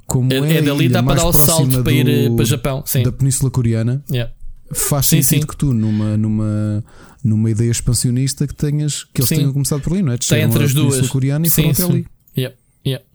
Como 0.05 0.31
é, 0.31 0.37
é, 0.37 0.57
é 0.57 0.61
dali 0.61 0.87
dá 0.87 1.01
para 1.01 1.15
dar 1.15 1.25
o 1.25 1.33
salto 1.33 1.81
para 1.81 1.91
ir 1.91 2.07
eh, 2.07 2.29
para 2.29 2.43
o 2.43 2.45
Japão. 2.45 2.83
Sim. 2.85 3.01
Da 3.01 3.11
Península 3.11 3.49
Coreana. 3.49 4.03
Yeah. 4.09 4.31
Faz 4.71 5.07
sim, 5.07 5.21
sentido 5.21 5.41
sim. 5.41 5.47
que 5.47 5.57
tu, 5.57 5.73
numa, 5.73 6.17
numa, 6.17 6.83
numa 7.23 7.49
ideia 7.49 7.71
expansionista, 7.71 8.45
que 8.45 8.53
tenhas 8.53 9.03
que 9.03 9.21
eles 9.21 9.29
sim. 9.29 9.35
tenham 9.37 9.53
começado 9.53 9.81
por 9.81 9.93
ali, 9.93 10.03
não 10.03 10.13
é? 10.13 10.17
Tem 10.17 10.41
entre 10.41 10.63
as 10.63 10.73
duas. 10.73 11.07
Coreana 11.07 11.47
e 11.47 11.49
sim, 11.49 11.61
foram 11.61 11.71
até 11.71 11.83
ali. 11.83 12.07
Yeah. 12.37 12.55
Yeah. 12.85 13.05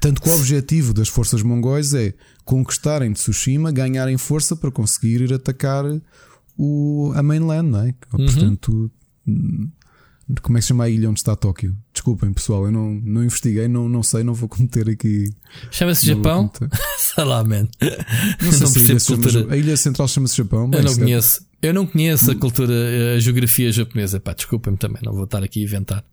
Tanto 0.00 0.20
que 0.20 0.28
o 0.28 0.34
objetivo 0.34 0.92
das 0.92 1.08
forças 1.08 1.42
mongóis 1.42 1.94
é 1.94 2.12
conquistarem 2.44 3.12
Tsushima, 3.12 3.70
ganharem 3.70 4.18
força 4.18 4.56
para 4.56 4.70
conseguir 4.70 5.20
ir 5.20 5.32
atacar 5.32 5.84
o, 6.56 7.12
a 7.14 7.22
mainland, 7.22 7.70
não 7.70 7.80
é? 7.80 7.94
Uhum. 8.12 8.26
Portanto, 8.26 8.90
como 10.40 10.56
é 10.56 10.60
que 10.60 10.62
se 10.62 10.68
chama 10.68 10.84
a 10.84 10.88
ilha 10.88 11.10
onde 11.10 11.20
está 11.20 11.36
Tóquio? 11.36 11.76
Desculpem, 11.92 12.32
pessoal, 12.32 12.66
eu 12.66 12.72
não, 12.72 12.94
não 12.94 13.22
investiguei, 13.22 13.68
não, 13.68 13.88
não 13.88 14.02
sei, 14.02 14.22
não 14.22 14.34
vou 14.34 14.48
cometer 14.48 14.88
aqui. 14.88 15.32
Chama-se 15.70 16.06
Japão? 16.06 16.50
sei 16.96 17.24
lá, 17.24 17.44
man. 17.44 17.68
Não 18.40 18.52
sei 18.52 18.60
não 18.60 18.66
se 18.68 18.78
a, 18.78 18.92
ilha 18.92 19.00
chama, 19.00 19.52
a 19.52 19.56
ilha 19.56 19.76
central 19.76 20.08
chama-se 20.08 20.36
Japão. 20.36 20.70
Eu 20.72 20.82
não 20.82 20.94
conheço. 20.94 21.46
Eu 21.60 21.74
não 21.74 21.86
conheço 21.86 22.30
a 22.30 22.34
cultura, 22.34 22.72
a 23.14 23.20
geografia 23.20 23.70
japonesa. 23.70 24.18
Pá, 24.18 24.32
desculpem-me 24.32 24.76
também, 24.76 25.00
não 25.04 25.12
vou 25.12 25.24
estar 25.24 25.42
aqui 25.44 25.60
a 25.60 25.62
inventar. 25.62 26.04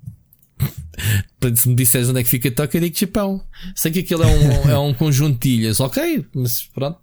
Se 1.56 1.70
me 1.70 1.76
disseres 1.76 2.10
onde 2.10 2.20
é 2.20 2.24
que 2.24 2.30
fica 2.30 2.52
Tóquio, 2.52 2.78
eu 2.78 2.82
digo 2.82 2.98
Japão. 2.98 3.42
Sei 3.76 3.92
que 3.92 4.00
aquilo 4.00 4.24
é 4.24 4.28
um, 4.28 4.70
é 4.72 4.78
um 4.78 4.94
conjunto 4.94 5.42
de 5.42 5.50
ilhas, 5.50 5.80
ok, 5.80 6.26
mas 6.34 6.64
pronto. 6.74 7.00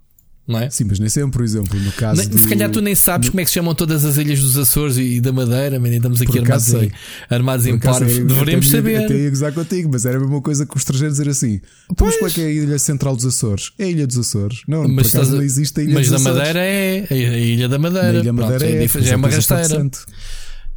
Não 0.46 0.60
é? 0.60 0.70
Sim, 0.70 0.84
mas 0.84 1.00
nem 1.00 1.08
sempre, 1.08 1.32
por 1.32 1.42
exemplo, 1.42 1.78
no 1.78 1.90
caso. 1.92 2.20
Nem, 2.20 2.28
do... 2.28 2.38
Se 2.38 2.48
calhar 2.48 2.70
tu 2.70 2.80
nem 2.80 2.94
sabes 2.94 3.26
no... 3.26 3.32
como 3.32 3.40
é 3.40 3.44
que 3.44 3.50
se 3.50 3.54
chamam 3.54 3.74
todas 3.74 4.04
as 4.04 4.16
ilhas 4.16 4.38
dos 4.38 4.56
Açores 4.56 4.96
e 4.96 5.20
da 5.20 5.32
Madeira, 5.32 5.80
mas 5.80 5.92
estamos 5.92 6.22
aqui 6.22 6.38
armados 6.38 6.72
em, 6.72 6.92
armados 7.28 7.66
em 7.66 7.78
parvos. 7.78 8.16
Deveríamos 8.16 8.68
saber. 8.68 9.04
Até 9.04 9.16
ia 9.16 9.30
gozar 9.30 9.52
contigo, 9.52 9.90
mas 9.92 10.06
era 10.06 10.18
a 10.18 10.20
mesma 10.20 10.40
coisa 10.40 10.64
que 10.64 10.76
os 10.76 10.82
estrangeiros 10.82 11.18
dizer 11.18 11.28
assim: 11.28 11.60
pois. 11.96 12.12
Mas 12.12 12.18
qual 12.18 12.30
é 12.30 12.34
que 12.34 12.40
é 12.42 12.46
a 12.46 12.50
ilha 12.50 12.78
central 12.78 13.16
dos 13.16 13.26
Açores? 13.26 13.72
É 13.76 13.84
a 13.84 13.88
Ilha 13.88 14.06
dos 14.06 14.18
Açores. 14.18 14.62
Não, 14.68 14.86
mas 14.86 15.10
por 15.10 15.26
não 15.26 15.42
existe 15.42 15.80
a 15.80 15.82
Ilha 15.82 15.94
mas 15.94 16.08
dos 16.08 16.20
Açores. 16.20 16.36
Mas 16.36 16.44
da 16.44 16.52
Madeira 16.52 16.64
é 16.64 17.06
a 17.10 17.38
Ilha 17.38 17.68
da 17.68 17.78
Madeira. 17.78 18.18
A 18.18 18.20
Ilha 18.20 18.32
Madeira 18.32 18.58
Pronto, 18.58 18.72
é, 18.72 18.84
é, 18.84 19.02
já 19.02 19.12
é 19.12 19.16
uma 19.16 19.28
rasteira. 19.28 19.90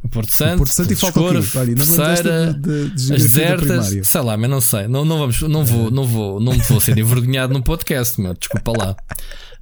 Porto 0.08 0.32
Santo, 0.32 0.58
Porto 0.58 0.70
Santo 0.70 0.92
e 0.92 0.96
falta 0.96 1.20
Olha, 1.20 1.42
Terceira, 1.42 2.54
de, 2.54 2.90
de, 2.90 3.14
as 3.14 3.22
desertas, 3.22 4.08
sei 4.08 4.20
lá, 4.22 4.36
mas 4.36 4.50
não 4.50 4.60
sei, 4.60 4.88
não, 4.88 5.04
não 5.04 5.18
vamos, 5.18 5.40
não 5.42 5.64
vou, 5.64 5.90
não 5.90 6.06
vou, 6.06 6.40
não 6.40 6.52
vou 6.52 6.80
ser 6.80 6.96
envergonhado 6.98 7.52
no 7.52 7.62
podcast, 7.62 8.20
meu, 8.20 8.34
desculpa 8.34 8.72
lá. 8.76 8.96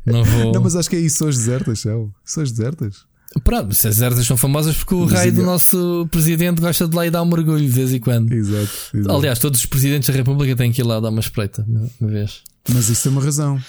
Não 0.06 0.24
vou. 0.24 0.52
Não, 0.52 0.62
mas 0.62 0.76
acho 0.76 0.88
que 0.88 0.96
é 0.96 1.00
isso, 1.00 1.18
são 1.18 1.28
as 1.28 1.36
desertas, 1.36 1.80
são, 1.80 2.12
são 2.24 2.42
as 2.42 2.52
desertas. 2.52 3.08
Pronto, 3.44 3.72
as 3.72 3.82
desertas 3.82 4.26
são 4.26 4.36
famosas 4.36 4.76
porque 4.76 4.94
o 4.94 5.04
rei 5.04 5.30
do 5.30 5.42
nosso 5.42 6.08
presidente 6.10 6.60
gosta 6.60 6.88
de 6.88 6.96
lá 6.96 7.06
ir 7.06 7.10
dar 7.10 7.22
um 7.22 7.26
mergulho 7.26 7.60
de 7.60 7.68
vez 7.68 7.92
em 7.92 8.00
quando. 8.00 8.32
Exato, 8.32 8.70
exato. 8.94 9.16
Aliás, 9.16 9.38
todos 9.38 9.60
os 9.60 9.66
presidentes 9.66 10.08
da 10.08 10.14
República 10.14 10.56
têm 10.56 10.72
que 10.72 10.80
ir 10.80 10.84
lá 10.84 10.98
dar 10.98 11.10
uma 11.10 11.20
espreita, 11.20 11.66
uma 12.00 12.10
vez. 12.10 12.42
Mas 12.70 12.88
isso 12.88 13.02
tem 13.02 13.12
uma 13.12 13.22
razão. 13.22 13.60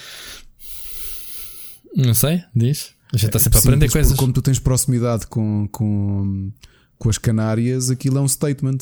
Não 1.95 2.13
sei, 2.13 2.41
diz. 2.55 2.91
A 3.13 3.17
gente 3.17 3.27
está 3.27 3.39
sempre 3.39 3.57
a 3.57 3.61
aprender 3.61 3.91
coisas. 3.91 4.17
Como 4.17 4.31
tu 4.31 4.41
tens 4.41 4.59
proximidade 4.59 5.27
com, 5.27 5.67
com, 5.71 6.51
com 6.97 7.09
as 7.09 7.17
Canárias, 7.17 7.89
aquilo 7.89 8.17
é 8.17 8.21
um 8.21 8.27
statement. 8.27 8.77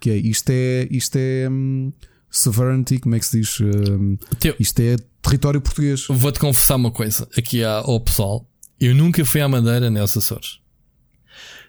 Que 0.00 0.10
é 0.10 0.16
isto 0.16 0.48
é, 0.50 0.88
isto 0.90 1.16
é 1.16 1.46
um, 1.50 1.92
sovereignty, 2.30 2.98
como 2.98 3.14
é 3.14 3.18
que 3.18 3.26
se 3.26 3.38
diz? 3.38 3.60
Um, 3.60 4.16
isto 4.58 4.80
é 4.80 4.96
território 5.20 5.60
português. 5.60 6.06
Vou-te 6.08 6.38
confessar 6.38 6.76
uma 6.76 6.90
coisa 6.90 7.28
aqui 7.36 7.62
ao 7.64 8.00
pessoal. 8.00 8.46
Eu 8.80 8.94
nunca 8.94 9.24
fui 9.24 9.40
à 9.40 9.48
Madeira 9.48 9.90
nem 9.90 10.00
aos 10.00 10.16
Açores. 10.16 10.60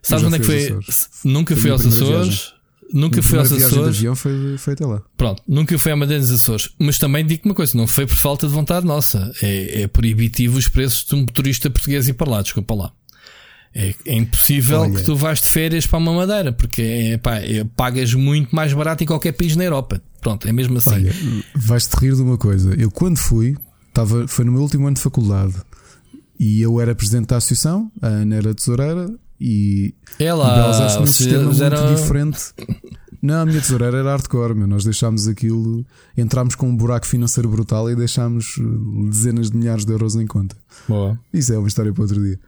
Sabes 0.01 0.23
onde 0.23 0.37
é 0.37 0.39
que 0.39 0.45
foi? 0.45 0.79
Nunca 1.25 1.55
fui 1.57 1.69
aos 1.69 1.85
Açores. 1.85 2.53
Nunca 2.93 3.21
fui 3.21 3.37
aos 3.37 3.51
Açores. 3.51 3.97
avião 3.97 4.15
foi, 4.15 4.57
foi 4.57 4.73
até 4.73 4.85
lá. 4.85 5.01
Pronto, 5.15 5.41
nunca 5.47 5.77
fui 5.77 5.91
à 5.91 5.95
Madeira 5.95 6.21
dos 6.21 6.31
Açores. 6.31 6.69
Mas 6.77 6.97
também 6.97 7.25
digo 7.25 7.43
uma 7.45 7.55
coisa: 7.55 7.77
não 7.77 7.87
foi 7.87 8.05
por 8.05 8.15
falta 8.15 8.47
de 8.47 8.53
vontade 8.53 8.85
nossa. 8.85 9.31
É, 9.41 9.83
é 9.83 9.87
proibitivo 9.87 10.57
os 10.57 10.67
preços 10.67 11.05
de 11.05 11.15
um 11.15 11.21
motorista 11.21 11.69
português 11.69 12.07
ir 12.07 12.13
para 12.13 12.29
lá, 12.29 12.41
desculpa 12.41 12.73
lá. 12.75 12.91
É, 13.73 13.95
é 14.05 14.15
impossível 14.15 14.81
Olha. 14.81 14.93
que 14.93 15.03
tu 15.03 15.15
vais 15.15 15.39
de 15.41 15.47
férias 15.47 15.85
para 15.85 15.97
uma 15.97 16.13
Madeira, 16.13 16.51
porque 16.51 16.81
é, 16.81 17.17
pá, 17.17 17.37
é, 17.37 17.63
pagas 17.63 18.13
muito 18.13 18.53
mais 18.53 18.73
barato 18.73 19.03
em 19.03 19.07
qualquer 19.07 19.31
país 19.31 19.55
na 19.55 19.63
Europa. 19.63 20.01
Pronto, 20.19 20.47
é 20.47 20.51
mesmo 20.51 20.77
assim. 20.77 20.91
Olha, 20.91 21.15
vais-te 21.55 21.93
rir 21.95 22.15
de 22.15 22.21
uma 22.21 22.37
coisa. 22.37 22.73
Eu, 22.77 22.91
quando 22.91 23.17
fui, 23.17 23.55
estava, 23.87 24.27
foi 24.27 24.43
no 24.43 24.51
meu 24.51 24.61
último 24.61 24.87
ano 24.87 24.95
de 24.95 25.01
faculdade 25.01 25.55
e 26.37 26.61
eu 26.61 26.81
era 26.81 26.93
presidente 26.93 27.27
da 27.27 27.37
associação, 27.37 27.89
a 28.01 28.07
Ana 28.07 28.35
era 28.35 28.53
tesoureira 28.53 29.09
e. 29.41 29.95
É 30.19 30.31
lá, 30.31 30.99
um 31.01 31.07
sistema 31.07 31.45
muito 31.45 31.63
era... 31.63 31.95
diferente. 31.95 32.53
Não, 33.21 33.41
a 33.41 33.45
minha 33.45 33.61
tesoureira 33.61 33.97
era 33.97 34.11
hardcore, 34.11 34.55
meu. 34.55 34.67
Nós 34.67 34.83
deixámos 34.83 35.27
aquilo, 35.27 35.85
entramos 36.17 36.55
com 36.55 36.69
um 36.69 36.75
buraco 36.75 37.05
financeiro 37.05 37.49
brutal 37.49 37.89
e 37.89 37.95
deixámos 37.95 38.57
uh, 38.57 39.09
dezenas 39.09 39.51
de 39.51 39.57
milhares 39.57 39.85
de 39.85 39.91
euros 39.91 40.15
em 40.15 40.25
conta. 40.25 40.55
Boa. 40.87 41.19
Isso 41.33 41.53
é 41.53 41.57
uma 41.57 41.67
história 41.67 41.93
para 41.93 42.01
outro 42.01 42.21
dia. 42.21 42.39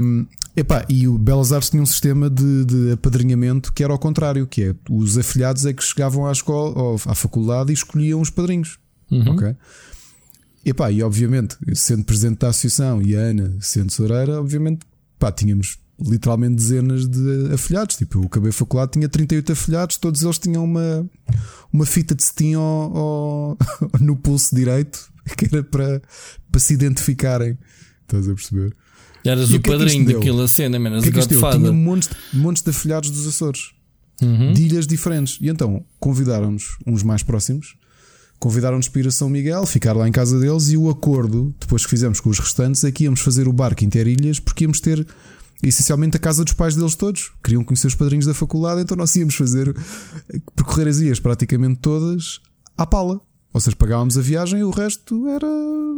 Um, 0.00 0.26
epá, 0.56 0.86
e 0.88 1.08
o 1.08 1.18
Belas 1.18 1.52
Artes 1.52 1.70
tinha 1.70 1.82
um 1.82 1.86
sistema 1.86 2.30
de, 2.30 2.64
de 2.64 2.92
apadrinhamento 2.92 3.72
que 3.72 3.82
era 3.82 3.92
ao 3.92 3.98
contrário, 3.98 4.46
que 4.46 4.62
é 4.62 4.74
os 4.88 5.18
afilhados 5.18 5.66
é 5.66 5.72
que 5.72 5.82
chegavam 5.82 6.26
à 6.26 6.32
escola 6.32 6.78
ou 6.80 6.94
à 7.06 7.14
faculdade 7.14 7.70
e 7.70 7.74
escolhiam 7.74 8.20
os 8.20 8.30
padrinhos. 8.30 8.78
Uhum. 9.10 9.32
Ok? 9.32 9.56
Epá, 10.64 10.90
e 10.92 11.02
obviamente, 11.02 11.56
sendo 11.74 12.04
presidente 12.04 12.38
da 12.38 12.48
associação 12.48 13.02
e 13.02 13.16
a 13.16 13.20
Ana 13.20 13.56
sendo 13.60 13.88
tesoureira, 13.88 14.38
obviamente, 14.38 14.86
pá, 15.18 15.32
tínhamos 15.32 15.79
literalmente 16.00 16.56
dezenas 16.56 17.06
de 17.06 17.52
afilhados. 17.52 17.96
Tipo, 17.96 18.18
eu 18.18 18.24
acabei 18.24 18.50
a 18.50 18.52
faculdade, 18.52 18.92
tinha 18.92 19.08
38 19.08 19.52
afilhados, 19.52 19.96
todos 19.96 20.22
eles 20.22 20.38
tinham 20.38 20.64
uma, 20.64 21.08
uma 21.72 21.86
fita 21.86 22.14
de 22.14 22.22
cetim 22.22 22.54
ao, 22.54 22.96
ao, 22.96 23.58
no 24.00 24.16
pulso 24.16 24.54
direito 24.54 25.10
que 25.36 25.46
era 25.46 25.62
para, 25.62 26.02
para 26.50 26.60
se 26.60 26.74
identificarem. 26.74 27.58
Estás 28.02 28.28
a 28.28 28.34
perceber? 28.34 28.74
Eras 29.24 29.50
e 29.50 29.54
o, 29.54 29.56
é 29.56 29.58
padrinho 29.60 30.10
é 30.10 30.14
daquela 30.14 30.48
cena, 30.48 30.78
menos 30.78 31.06
o 31.06 31.12
que 31.12 31.18
é 31.18 31.22
Tinha 31.26 31.72
montes, 31.72 32.08
montes 32.32 32.62
de 32.62 32.70
afilhados 32.70 33.10
dos 33.10 33.26
Açores, 33.26 33.72
uhum. 34.22 34.52
de 34.52 34.62
ilhas 34.62 34.86
diferentes. 34.86 35.38
E 35.40 35.48
então 35.48 35.84
convidaram-nos, 35.98 36.78
uns 36.86 37.02
mais 37.02 37.22
próximos, 37.22 37.76
convidaram-nos 38.38 38.88
para 38.88 39.00
ir 39.02 39.08
a 39.08 39.10
São 39.10 39.28
Miguel, 39.28 39.66
ficar 39.66 39.94
lá 39.94 40.08
em 40.08 40.12
casa 40.12 40.38
deles. 40.40 40.70
E 40.70 40.76
o 40.76 40.88
acordo, 40.88 41.54
depois 41.60 41.84
que 41.84 41.90
fizemos 41.90 42.18
com 42.20 42.30
os 42.30 42.38
restantes, 42.38 42.82
é 42.84 42.90
que 42.90 43.04
íamos 43.04 43.20
fazer 43.20 43.46
o 43.46 43.52
barco 43.52 43.84
interilhas, 43.84 44.40
porque 44.40 44.64
íamos 44.64 44.80
ter 44.80 45.06
essencialmente 45.62 46.16
a 46.16 46.20
casa 46.20 46.44
dos 46.44 46.52
pais 46.52 46.74
deles 46.74 46.94
todos. 46.94 47.32
Queriam 47.42 47.64
conhecer 47.64 47.86
os 47.86 47.94
padrinhos 47.94 48.26
da 48.26 48.34
faculdade, 48.34 48.80
então 48.80 48.96
nós 48.96 49.14
íamos 49.16 49.34
fazer 49.34 49.74
percorrer 50.54 50.88
as 50.88 50.98
ilhas 50.98 51.20
praticamente 51.20 51.80
todas 51.80 52.40
à 52.76 52.86
pala. 52.86 53.20
Ou 53.52 53.60
seja, 53.60 53.76
pagávamos 53.76 54.16
a 54.16 54.20
viagem 54.20 54.60
e 54.60 54.64
o 54.64 54.70
resto 54.70 55.26
era. 55.28 55.46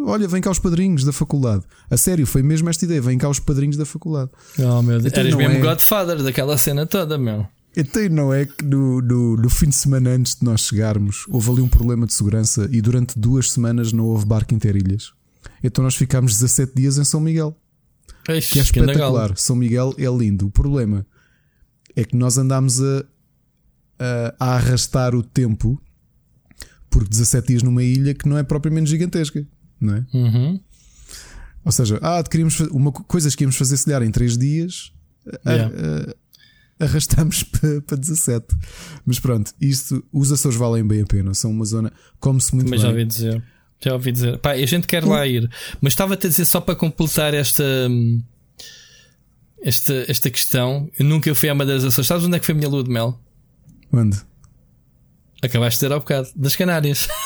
Olha, 0.07 0.27
vem 0.27 0.41
cá 0.41 0.51
os 0.51 0.59
padrinhos 0.59 1.05
da 1.05 1.13
faculdade. 1.13 1.65
A 1.91 1.97
sério, 1.97 2.27
foi 2.27 2.43
mesmo 2.43 2.69
esta 2.71 2.85
ideia: 2.85 3.01
vem 3.01 3.19
cá 3.19 3.29
os 3.29 3.39
padrinhos 3.39 3.77
da 3.77 3.85
faculdade. 3.85 4.31
Oh, 4.59 4.81
meu 4.83 4.99
Deus. 4.99 5.13
Então, 5.13 5.23
Eras 5.23 5.35
mesmo 5.35 5.57
é... 5.57 5.61
Godfather 5.61 6.23
daquela 6.23 6.57
cena 6.57 6.87
toda, 6.87 7.19
meu. 7.19 7.47
Então 7.77 8.07
não 8.11 8.35
é 8.35 8.45
que 8.45 8.63
no, 8.65 9.01
no, 9.01 9.37
no, 9.37 9.49
fim 9.49 9.71
de 9.71 9.75
semana 9.75 10.11
antes 10.11 10.37
de 10.37 10.45
nós 10.45 10.61
chegarmos 10.61 11.25
houve 11.31 11.51
ali 11.51 11.63
um 11.63 11.69
problema 11.69 12.07
de 12.07 12.13
segurança 12.13 12.69
e 12.71 12.83
durante 12.83 13.19
duas 13.19 13.51
semanas 13.51 13.95
não 13.95 14.05
houve 14.05 14.27
barco 14.27 14.55
interilhas. 14.55 15.13
Então 15.65 15.83
nós 15.83 15.95
ficámos 15.95 16.33
17 16.33 16.75
dias 16.75 16.99
em 16.99 17.05
São 17.05 17.19
Miguel. 17.19 17.57
Eixe, 18.29 18.53
que 18.53 18.59
é 18.59 18.63
espetacular. 18.63 19.37
São 19.37 19.57
Miguel 19.57 19.95
é 19.99 20.07
lindo. 20.07 20.47
O 20.47 20.51
problema 20.51 21.07
é 21.95 22.05
que 22.05 22.17
nós 22.17 22.39
andámos 22.39 22.81
a, 22.81 23.05
a, 23.99 24.35
a 24.39 24.55
arrastar 24.55 25.15
o 25.15 25.23
tempo 25.23 25.81
por 26.91 27.09
17 27.09 27.49
dias 27.49 27.63
numa 27.63 27.83
ilha 27.83 28.15
que 28.15 28.29
não 28.29 28.37
é 28.37 28.43
propriamente 28.43 28.91
gigantesca, 28.91 29.47
não 29.81 29.97
é? 29.97 30.07
Uhum. 30.13 30.61
Ou 31.65 31.73
seja, 31.73 31.99
ah, 32.03 32.23
queríamos 32.23 32.59
uma 32.61 32.93
coisas 32.93 33.35
que 33.35 33.45
íamos 33.45 33.57
fazer 33.57 33.77
se 33.77 34.05
em 34.05 34.11
3 34.11 34.37
dias, 34.37 34.93
yeah. 35.47 36.15
arrastamos 36.79 37.45
para, 37.49 37.81
para 37.83 37.97
17. 37.97 38.47
Mas 39.07 39.19
pronto, 39.21 39.53
isto, 39.61 40.05
os 40.13 40.33
Açores 40.33 40.57
valem 40.59 40.87
bem 40.87 41.03
a 41.03 41.07
pena, 41.07 41.35
são 41.35 41.51
uma 41.51 41.65
zona, 41.65 41.93
come-se 42.19 42.55
muito 42.55 42.69
Mas 42.69 42.81
bem. 42.81 42.87
já 42.87 42.89
ouvi 42.89 43.05
dizer. 43.05 43.43
Já 43.85 43.93
ouvi 43.95 44.13
dizer. 44.13 44.39
Pá, 44.39 44.53
a 44.53 44.67
gente 44.67 44.87
quer 44.87 45.05
lá 45.05 45.27
ir. 45.27 45.49
Mas 45.81 45.93
estava-te 45.93 46.27
a 46.27 46.31
dizer 46.31 46.45
só 46.45 46.61
para 46.61 46.75
completar 46.77 47.35
esta. 47.35 47.65
Esta, 49.65 50.05
esta 50.09 50.31
questão. 50.31 50.91
Eu 50.99 51.05
nunca 51.05 51.35
fui 51.35 51.49
à 51.49 51.55
Madeira 51.55 51.81
das 51.81 51.89
Açores. 51.93 52.09
Sabes 52.09 52.25
onde 52.25 52.37
é 52.37 52.41
que 52.41 52.47
foi 52.47 52.55
a 52.55 52.59
minha 52.59 52.69
lua 52.69 52.83
de 52.83 52.91
mel? 52.91 53.19
Onde? 53.93 54.19
Acabaste 55.43 55.81
de 55.81 55.87
ter 55.89 55.95
há 55.95 55.99
bocado. 55.99 56.29
Das 56.37 56.57
Canárias. 56.57 57.09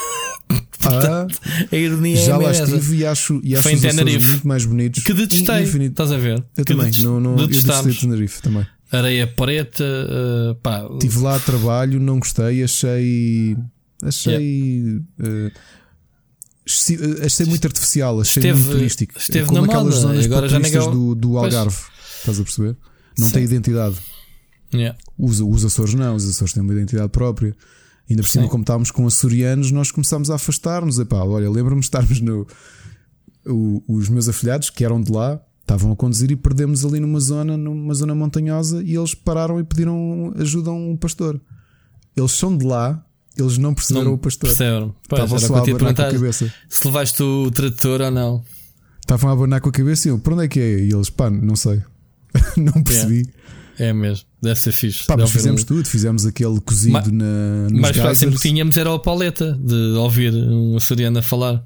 Ah, 0.88 1.26
A 1.72 1.76
ironia 1.76 2.14
já 2.14 2.34
é 2.34 2.36
lá 2.38 2.50
estive 2.52 2.98
e 2.98 3.06
acho, 3.06 3.40
e 3.42 3.56
acho 3.56 3.68
os 3.68 3.80
Tenerife. 3.80 4.30
muito 4.30 4.46
mais 4.46 4.64
bonitos. 4.64 5.02
Que 5.02 5.12
detestei. 5.12 5.62
Infinito. 5.64 5.90
Estás 5.92 6.12
a 6.12 6.16
ver? 6.18 6.38
Eu 6.56 6.64
Que 6.64 6.72
também. 6.72 6.86
detest- 6.86 7.02
Não, 7.02 7.18
não, 7.18 7.36
eu 7.36 7.48
detestei. 7.48 7.92
Tenerife 7.92 8.40
também. 8.40 8.64
Areia 8.92 9.26
preta, 9.26 9.82
uh, 9.84 10.54
pá. 10.56 10.86
Estive 10.92 11.18
lá 11.18 11.34
a 11.34 11.40
trabalho, 11.40 11.98
não 11.98 12.20
gostei, 12.20 12.62
achei. 12.62 13.56
Achei. 14.00 14.34
exci- 14.36 15.02
eh, 15.24 15.50
achei 17.24 17.46
muito 17.46 17.66
artificial, 17.66 18.20
achei 18.20 18.40
Esteve- 18.42 18.58
muito 18.60 18.76
turístico. 18.76 19.18
esteve 19.18 19.46
Como 19.46 19.64
aquelas 19.64 19.84
moda, 19.84 19.96
zonas 19.96 20.24
agora 20.24 20.40
para 20.42 20.48
já 20.48 20.56
turistas 20.58 20.84
ninguém- 20.86 20.98
do, 21.00 21.14
do 21.14 21.28
Pois. 21.30 21.54
Algarve. 21.54 21.76
Estás 22.18 22.40
a 22.40 22.42
perceber? 22.42 22.76
Não 23.18 23.26
Sim. 23.28 23.32
tem 23.32 23.44
identidade. 23.44 23.96
Yeah. 24.74 24.98
Os, 25.18 25.40
os 25.40 25.64
Açores 25.64 25.94
não, 25.94 26.16
os 26.16 26.28
Açores 26.28 26.52
têm 26.52 26.62
uma 26.62 26.72
identidade 26.72 27.08
própria. 27.08 27.56
Ainda 28.10 28.22
por 28.22 28.28
cima, 28.28 28.48
como 28.48 28.62
estávamos 28.62 28.90
com 28.90 29.06
açorianos, 29.06 29.70
nós 29.70 29.90
começámos 29.90 30.30
a 30.30 30.34
afastar-nos. 30.36 30.98
Epá, 30.98 31.22
olha, 31.24 31.48
lembro-me 31.50 31.80
de 31.80 31.86
estarmos 31.86 32.20
no. 32.20 32.46
o- 33.46 33.82
os 33.88 34.08
meus 34.08 34.28
afilhados, 34.28 34.70
que 34.70 34.84
eram 34.84 35.00
de 35.00 35.12
lá, 35.12 35.40
estavam 35.60 35.92
a 35.92 35.96
conduzir 35.96 36.30
e 36.32 36.36
perdemos 36.36 36.84
ali 36.84 36.98
numa 36.98 37.20
zona, 37.20 37.56
numa 37.56 37.94
zona 37.94 38.12
montanhosa, 38.14 38.82
e 38.82 38.96
eles 38.96 39.14
pararam 39.14 39.60
e 39.60 39.64
pediram 39.64 40.32
ajuda 40.36 40.70
a 40.70 40.72
um 40.72 40.96
pastor. 40.96 41.40
Eles 42.16 42.32
são 42.32 42.56
de 42.58 42.64
lá, 42.66 43.04
eles 43.36 43.58
não 43.58 43.74
perceberam 43.74 44.06
Não 44.06 44.14
o 44.14 44.18
pastor. 44.18 44.48
perceberam. 44.50 44.94
Pois, 45.08 45.22
Estavam 45.22 45.38
só 45.38 45.54
a 45.54 45.58
abanar 45.60 45.94
com 45.94 46.02
a 46.02 46.12
cabeça. 46.12 46.52
se 46.68 46.86
levaste 46.86 47.22
o 47.22 47.50
trator 47.50 48.00
ou 48.00 48.10
não. 48.10 48.44
Estavam 49.00 49.30
a 49.30 49.32
abanar 49.32 49.60
com 49.60 49.68
a 49.68 49.72
cabeça 49.72 50.08
e 50.08 50.10
eu, 50.10 50.18
para 50.18 50.34
onde 50.34 50.44
é 50.44 50.48
que 50.48 50.58
é? 50.60 50.78
E 50.80 50.92
eles, 50.92 51.10
pá, 51.10 51.30
não 51.30 51.54
sei. 51.56 51.82
não 52.56 52.82
percebi. 52.82 53.26
É 53.78 53.92
mesmo. 53.92 54.26
Deve 54.42 54.58
ser 54.58 54.72
fixe. 54.72 55.04
Pá, 55.06 55.16
mas 55.16 55.30
fizemos 55.30 55.62
um- 55.62 55.66
tudo, 55.66 55.86
fizemos 55.86 56.24
aquele 56.26 56.60
cozido 56.60 56.92
Ma- 56.92 57.02
na, 57.06 57.68
mais 57.80 57.96
próximo 57.96 58.32
que 58.32 58.40
tínhamos 58.40 58.76
era 58.76 58.90
o 58.90 58.98
Pauleta, 58.98 59.52
de 59.62 59.74
ouvir 59.98 60.32
um 60.34 60.76
açoriano 60.76 61.18
a 61.18 61.22
falar. 61.22 61.62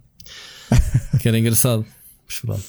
que 1.20 1.28
era 1.28 1.38
engraçado. 1.38 1.84
Mas 2.26 2.38
pronto. 2.40 2.64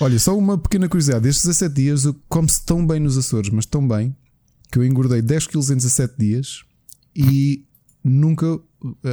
Olha, 0.00 0.18
só 0.18 0.36
uma 0.36 0.58
pequena 0.58 0.88
curiosidade: 0.88 1.28
estes 1.28 1.44
17 1.46 1.74
dias 1.74 2.04
eu 2.04 2.16
como-se 2.28 2.64
tão 2.64 2.84
bem 2.86 2.98
nos 3.00 3.16
Açores, 3.16 3.50
mas 3.50 3.66
tão 3.66 3.86
bem 3.86 4.14
que 4.70 4.78
eu 4.78 4.84
engordei 4.84 5.22
10 5.22 5.46
kg 5.46 5.58
em 5.72 5.76
17 5.76 6.14
dias 6.18 6.62
e 7.14 7.63
nunca. 8.04 8.58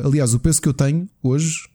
Aliás, 0.04 0.34
o 0.34 0.40
peso 0.40 0.62
que 0.62 0.68
eu 0.68 0.74
tenho 0.74 1.08
hoje 1.24 1.70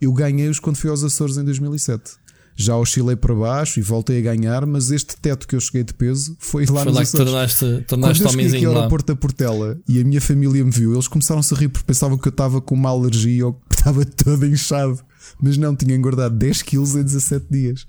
eu 0.00 0.12
ganhei-os 0.12 0.58
quando 0.58 0.76
fui 0.76 0.90
aos 0.90 1.04
Açores 1.04 1.36
em 1.36 1.44
2007. 1.44 2.20
Já 2.54 2.76
oscilei 2.76 3.16
para 3.16 3.34
baixo 3.34 3.78
e 3.80 3.82
voltei 3.82 4.18
a 4.18 4.20
ganhar, 4.34 4.66
mas 4.66 4.90
este 4.90 5.16
teto 5.16 5.46
que 5.48 5.54
eu 5.56 5.60
cheguei 5.60 5.84
de 5.84 5.94
peso 5.94 6.36
foi 6.38 6.66
lá 6.66 6.82
Foi 6.82 6.84
nos 6.86 6.94
lá 6.94 7.00
que 7.00 7.06
Açores. 7.08 7.30
tornaste, 7.30 7.64
Quando 7.64 7.86
tornaste 7.86 8.22
eu 8.24 8.30
cheguei 8.30 8.46
aqui 8.48 8.64
ao 8.66 8.76
aeroporto 8.76 9.06
da 9.14 9.16
Portela 9.18 9.78
e 9.88 10.00
a 10.00 10.04
minha 10.04 10.20
família 10.20 10.62
me 10.64 10.70
viu, 10.70 10.92
eles 10.92 11.08
começaram-se 11.08 11.54
a 11.54 11.56
rir 11.56 11.68
porque 11.68 11.86
pensavam 11.86 12.18
que 12.18 12.28
eu 12.28 12.30
estava 12.30 12.60
com 12.60 12.74
uma 12.74 12.90
alergia 12.90 13.46
ou 13.46 13.54
que 13.54 13.74
estava 13.78 14.04
todo 14.04 14.44
inchado. 14.46 15.00
Mas 15.40 15.56
não, 15.56 15.74
tinha 15.74 15.94
engordado 15.94 16.36
10 16.36 16.62
quilos 16.62 16.94
em 16.96 17.02
17 17.04 17.46
dias. 17.50 17.86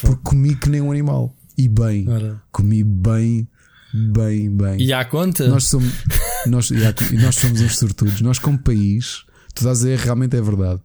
Porque 0.00 0.20
comi 0.22 0.54
que 0.54 0.68
nem 0.70 0.80
um 0.80 0.90
animal. 0.90 1.36
E 1.58 1.68
bem. 1.68 2.08
Ora. 2.08 2.40
Comi 2.52 2.82
bem, 2.84 3.46
bem, 3.92 4.50
bem. 4.56 4.80
E 4.80 4.92
à 4.92 5.04
conta? 5.04 5.46
Nós 5.48 5.64
somos, 5.64 5.92
nós, 6.46 6.70
e 6.70 6.84
há- 6.84 6.94
e 7.12 7.16
nós 7.16 7.36
somos 7.36 7.60
uns 7.60 7.78
sortudos. 7.78 8.20
Nós, 8.20 8.38
como 8.38 8.58
país, 8.58 9.24
tu 9.54 9.58
estás 9.60 9.66
a 9.66 9.72
dizer, 9.72 9.98
realmente 9.98 10.36
é 10.36 10.40
verdade. 10.42 10.80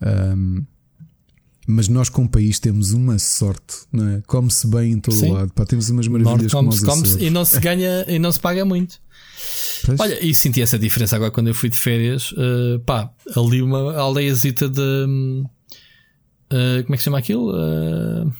Ahm, 0.00 0.62
mas 1.66 1.88
nós, 1.88 2.08
como 2.10 2.28
país, 2.28 2.58
temos 2.58 2.90
uma 2.92 3.18
sorte, 3.18 3.76
não 3.90 4.06
é? 4.08 4.22
Come-se 4.26 4.66
bem 4.66 4.92
em 4.92 5.00
todo 5.00 5.14
Sim. 5.14 5.32
lado. 5.32 5.52
Pá, 5.54 5.64
temos 5.64 5.88
umas 5.88 6.06
maravilhas 6.08 6.52
como 6.52 6.68
os 6.68 6.84
Açores. 6.84 7.16
e 7.18 7.30
não 7.30 7.44
se 7.44 7.58
ganha 7.58 8.04
e 8.06 8.18
não 8.18 8.30
se 8.30 8.38
paga 8.38 8.64
muito. 8.66 9.00
Pois. 9.86 9.98
Olha, 10.00 10.22
e 10.24 10.34
senti 10.34 10.60
essa 10.62 10.78
diferença 10.78 11.16
agora 11.16 11.30
quando 11.30 11.48
eu 11.48 11.54
fui 11.54 11.68
de 11.70 11.76
férias. 11.76 12.34
eh, 12.36 12.78
pá, 12.84 13.10
ali 13.36 13.62
uma 13.62 13.94
aldeiazita 13.96 14.68
de. 14.68 14.80
eh, 16.50 16.82
como 16.82 16.94
é 16.94 16.96
que 16.96 16.98
se 16.98 17.04
chama 17.04 17.18
aquilo? 17.18 17.50
Uh, 17.50 18.32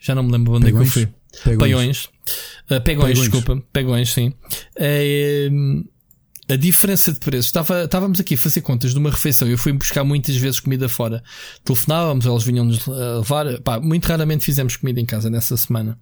já 0.00 0.14
não 0.14 0.22
me 0.22 0.32
lembro 0.32 0.54
onde 0.54 0.68
é 0.68 0.72
que 0.72 0.76
eu 0.78 0.86
fui. 0.86 1.08
Pegões. 1.44 1.58
Pegões. 1.58 2.04
Uh, 2.04 2.80
pegões, 2.80 2.84
Pegões. 2.84 3.18
desculpa. 3.18 3.62
Pegões, 3.72 4.12
sim. 4.12 4.32
Hum, 5.50 5.84
a 6.48 6.56
diferença 6.56 7.12
de 7.12 7.18
preços. 7.18 7.46
Estava, 7.46 7.84
estávamos 7.84 8.20
aqui 8.20 8.34
a 8.34 8.38
fazer 8.38 8.60
contas 8.60 8.92
de 8.92 8.98
uma 8.98 9.10
refeição. 9.10 9.48
Eu 9.48 9.56
fui 9.56 9.72
buscar 9.72 10.04
muitas 10.04 10.36
vezes 10.36 10.60
comida 10.60 10.88
fora. 10.88 11.22
Telefonávamos, 11.64 12.26
eles 12.26 12.42
vinham-nos 12.42 12.86
uh, 12.86 13.18
levar. 13.18 13.60
Pá, 13.60 13.80
muito 13.80 14.06
raramente 14.06 14.44
fizemos 14.44 14.76
comida 14.76 15.00
em 15.00 15.06
casa 15.06 15.30
nessa 15.30 15.56
semana. 15.56 15.98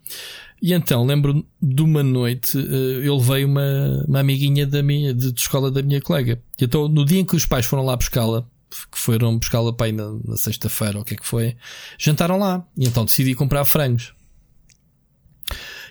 E 0.62 0.74
então, 0.74 1.06
lembro 1.06 1.46
de 1.62 1.82
uma 1.82 2.02
noite, 2.02 2.58
eh, 2.58 3.06
eu 3.06 3.16
levei 3.16 3.46
uma, 3.46 4.04
uma 4.06 4.20
amiguinha 4.20 4.66
da 4.66 4.82
minha, 4.82 5.14
de, 5.14 5.32
de 5.32 5.40
escola 5.40 5.70
da 5.70 5.82
minha 5.82 6.02
colega. 6.02 6.38
E 6.60 6.64
então, 6.64 6.86
no 6.86 7.02
dia 7.02 7.18
em 7.20 7.24
que 7.24 7.34
os 7.34 7.46
pais 7.46 7.64
foram 7.64 7.82
lá 7.82 7.96
buscá-la, 7.96 8.44
que 8.70 8.98
foram 8.98 9.38
buscá-la 9.38 9.72
para 9.72 9.86
aí 9.86 9.92
na, 9.92 10.12
na 10.22 10.36
sexta-feira, 10.36 10.98
ou 10.98 11.02
o 11.02 11.04
que 11.04 11.14
é 11.14 11.16
que 11.16 11.26
foi, 11.26 11.56
jantaram 11.98 12.38
lá. 12.38 12.62
E 12.76 12.86
então 12.86 13.06
decidi 13.06 13.34
comprar 13.34 13.64
frangos. 13.64 14.12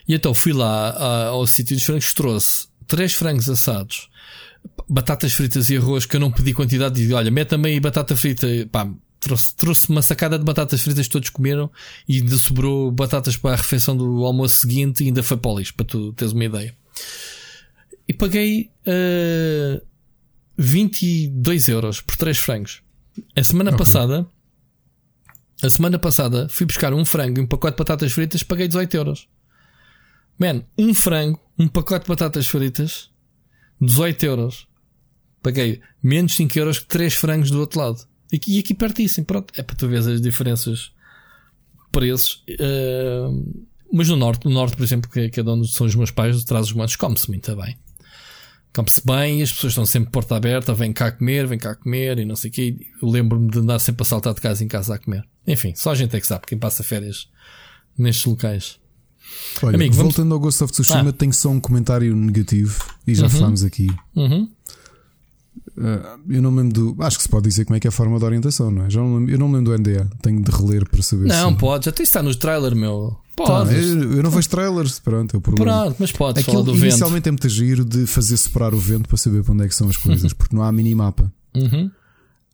E 0.09 0.15
então 0.15 0.33
fui 0.33 0.51
lá 0.51 1.27
ao 1.27 1.45
sítio 1.45 1.75
dos 1.75 1.85
frangos, 1.85 2.11
trouxe 2.13 2.67
três 2.87 3.13
frangos 3.13 3.47
assados, 3.47 4.09
batatas 4.89 5.33
fritas 5.33 5.69
e 5.69 5.77
arroz, 5.77 6.07
que 6.07 6.15
eu 6.15 6.19
não 6.19 6.31
pedi 6.31 6.51
quantidade, 6.51 6.99
e 7.03 7.13
olha, 7.13 7.29
mete 7.29 7.49
também 7.49 7.75
aí 7.75 7.79
batata 7.79 8.15
frita, 8.17 8.47
pá, 8.71 8.91
trouxe, 9.19 9.55
trouxe 9.55 9.87
uma 9.87 10.01
sacada 10.01 10.39
de 10.39 10.43
batatas 10.43 10.81
fritas, 10.81 11.07
todos 11.07 11.29
comeram, 11.29 11.71
e 12.07 12.17
ainda 12.17 12.35
sobrou 12.37 12.91
batatas 12.91 13.37
para 13.37 13.53
a 13.53 13.55
refeição 13.57 13.95
do 13.95 14.25
almoço 14.25 14.55
seguinte, 14.57 15.03
e 15.03 15.07
ainda 15.07 15.21
foi 15.21 15.37
para 15.37 15.51
o 15.51 15.59
lixo, 15.59 15.75
para 15.75 15.85
tu 15.85 16.11
teres 16.13 16.33
uma 16.33 16.43
ideia. 16.43 16.75
E 18.07 18.13
paguei 18.13 18.71
ah, 18.87 19.79
22 20.57 21.67
euros 21.69 22.01
por 22.01 22.17
três 22.17 22.39
frangos. 22.39 22.81
A 23.35 23.43
semana 23.43 23.69
Ok. 23.69 23.77
passada, 23.77 24.25
a 25.61 25.69
semana 25.69 25.99
passada, 25.99 26.47
fui 26.49 26.65
buscar 26.65 26.95
um 26.95 27.05
frango 27.05 27.39
e 27.39 27.43
um 27.43 27.47
pacote 27.47 27.75
de 27.75 27.77
batatas 27.77 28.11
fritas, 28.11 28.41
paguei 28.41 28.67
18 28.67 28.97
euros. 28.97 29.27
Man, 30.39 30.63
um 30.77 30.93
frango, 30.93 31.39
um 31.57 31.67
pacote 31.67 32.05
de 32.05 32.09
batatas 32.09 32.47
fritas, 32.47 33.09
18 33.81 34.25
euros. 34.25 34.67
Paguei 35.43 35.81
menos 36.01 36.35
5 36.35 36.57
euros 36.57 36.79
que 36.79 36.87
3 36.87 37.13
frangos 37.13 37.51
do 37.51 37.59
outro 37.59 37.79
lado. 37.79 38.07
E 38.31 38.37
aqui, 38.37 38.55
e 38.55 38.59
aqui 38.59 38.73
pertíssimo, 38.73 39.25
pronto. 39.25 39.53
É 39.57 39.63
para 39.63 39.75
tu 39.75 39.87
ver 39.87 39.97
as 39.97 40.21
diferenças 40.21 40.91
preços. 41.91 42.43
Eh, 42.47 43.27
mas 43.91 44.07
no 44.07 44.15
norte, 44.15 44.45
no 44.45 44.51
norte, 44.51 44.77
por 44.77 44.83
exemplo, 44.83 45.09
que, 45.09 45.19
é 45.19 45.29
de 45.29 45.49
onde 45.49 45.71
são 45.71 45.87
os 45.87 45.95
meus 45.95 46.11
pais, 46.11 46.43
traz 46.43 46.67
os 46.67 46.73
montes, 46.73 46.95
come-se 46.95 47.29
muito 47.29 47.55
bem. 47.55 47.77
Come-se 48.73 49.03
bem, 49.03 49.41
as 49.41 49.51
pessoas 49.51 49.71
estão 49.71 49.85
sempre 49.85 50.11
porta 50.11 50.35
aberta, 50.35 50.73
vem 50.73 50.93
cá 50.93 51.11
comer, 51.11 51.47
vem 51.47 51.57
cá 51.57 51.75
comer 51.75 52.19
e 52.19 52.25
não 52.25 52.35
sei 52.35 52.51
o 52.51 52.53
quê. 52.53 52.75
Eu 53.01 53.09
lembro-me 53.09 53.49
de 53.49 53.59
andar 53.59 53.79
sempre 53.79 54.03
a 54.03 54.05
saltar 54.05 54.33
de 54.33 54.41
casa 54.41 54.63
em 54.63 54.67
casa 54.67 54.95
a 54.95 54.99
comer. 54.99 55.27
Enfim, 55.47 55.73
só 55.75 55.91
a 55.91 55.95
gente 55.95 56.15
é 56.15 56.19
que 56.19 56.27
sabe, 56.27 56.45
quem 56.45 56.57
passa 56.57 56.83
férias 56.83 57.27
nestes 57.97 58.25
locais. 58.25 58.79
Olha, 59.63 59.75
Amigo, 59.75 59.93
vamos- 59.95 60.13
voltando 60.15 60.33
ao 60.33 60.39
Ghost 60.39 60.63
of 60.63 60.71
Tsushima, 60.73 61.09
Ah. 61.09 61.13
tenho 61.13 61.33
só 61.33 61.49
um 61.49 61.59
comentário 61.59 62.15
negativo 62.15 62.83
e 63.05 63.13
já 63.15 63.23
Uhum. 63.23 63.29
falámos 63.29 63.63
aqui. 63.63 63.87
Uhum. 64.15 64.49
Ah, 65.81 66.17
eu 66.29 66.41
não 66.41 66.51
me 66.51 66.61
lembro 66.63 66.93
do. 66.93 67.03
Acho 67.03 67.17
que 67.17 67.23
se 67.23 67.29
pode 67.29 67.47
dizer 67.47 67.65
como 67.65 67.75
é 67.77 67.79
que 67.79 67.87
é 67.87 67.89
a 67.89 67.91
forma 67.91 68.17
de 68.19 68.25
orientação, 68.25 68.69
não 68.71 68.85
é? 68.85 68.89
Já 68.89 68.99
não 69.01 69.15
lembro- 69.17 69.31
eu 69.33 69.39
não 69.39 69.47
me 69.47 69.55
lembro 69.57 69.71
do 69.71 69.77
NDA. 69.81 70.09
Tenho 70.21 70.41
de 70.41 70.51
reler 70.51 70.87
para 70.89 71.01
saber 71.01 71.27
Não, 71.27 71.51
se. 71.51 71.57
podes, 71.57 71.87
até 71.87 72.03
está 72.03 72.21
no 72.21 72.33
trailer, 72.35 72.75
meu. 72.75 73.17
Tá, 73.35 73.45
Podes. 73.45 73.87
eu, 73.87 74.13
eu 74.17 74.23
não 74.23 74.29
vejo 74.29 74.49
trailers, 74.49 74.99
pronto, 74.99 75.33
é 75.33 75.37
o 75.37 75.41
problema. 75.41 75.71
Pronto, 75.83 75.95
mas 75.99 76.11
podes 76.11 76.41
Aquilo 76.43 76.57
falar 76.61 76.65
do 76.65 76.73
vento. 76.73 76.85
inicialmente 76.87 77.29
é 77.29 77.31
muito 77.31 77.47
giro 77.47 77.85
de 77.85 78.05
fazer 78.05 78.35
separar 78.35 78.73
o 78.73 78.79
vento 78.79 79.07
para 79.07 79.17
saber 79.17 79.43
para 79.43 79.53
onde 79.53 79.63
é 79.63 79.67
que 79.69 79.75
são 79.75 79.87
as 79.87 79.95
coisas, 79.95 80.33
porque 80.33 80.53
não 80.53 80.61
há 80.63 80.71
minimapa. 80.73 81.31
Uhum. 81.55 81.89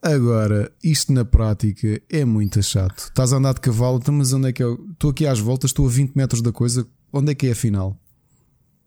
Agora, 0.07 0.71
isto 0.83 1.11
na 1.11 1.25
prática 1.25 1.99
é 2.11 2.23
muito 2.23 2.61
chato. 2.61 2.99
Estás 3.05 3.33
a 3.33 3.37
andar 3.37 3.55
de 3.55 3.61
cavalo, 3.61 3.97
então, 3.97 4.13
mas 4.13 4.31
onde 4.33 4.49
é 4.49 4.53
que 4.53 4.61
é? 4.61 4.65
o- 4.67 4.87
Estou 4.91 5.09
aqui 5.09 5.25
às 5.25 5.39
voltas, 5.39 5.71
estou 5.71 5.87
a 5.87 5.89
20 5.89 6.13
metros 6.15 6.43
da 6.43 6.51
coisa, 6.51 6.87
onde 7.11 7.31
é 7.31 7.35
que 7.35 7.47
é 7.47 7.51
a 7.51 7.55
final? 7.55 7.97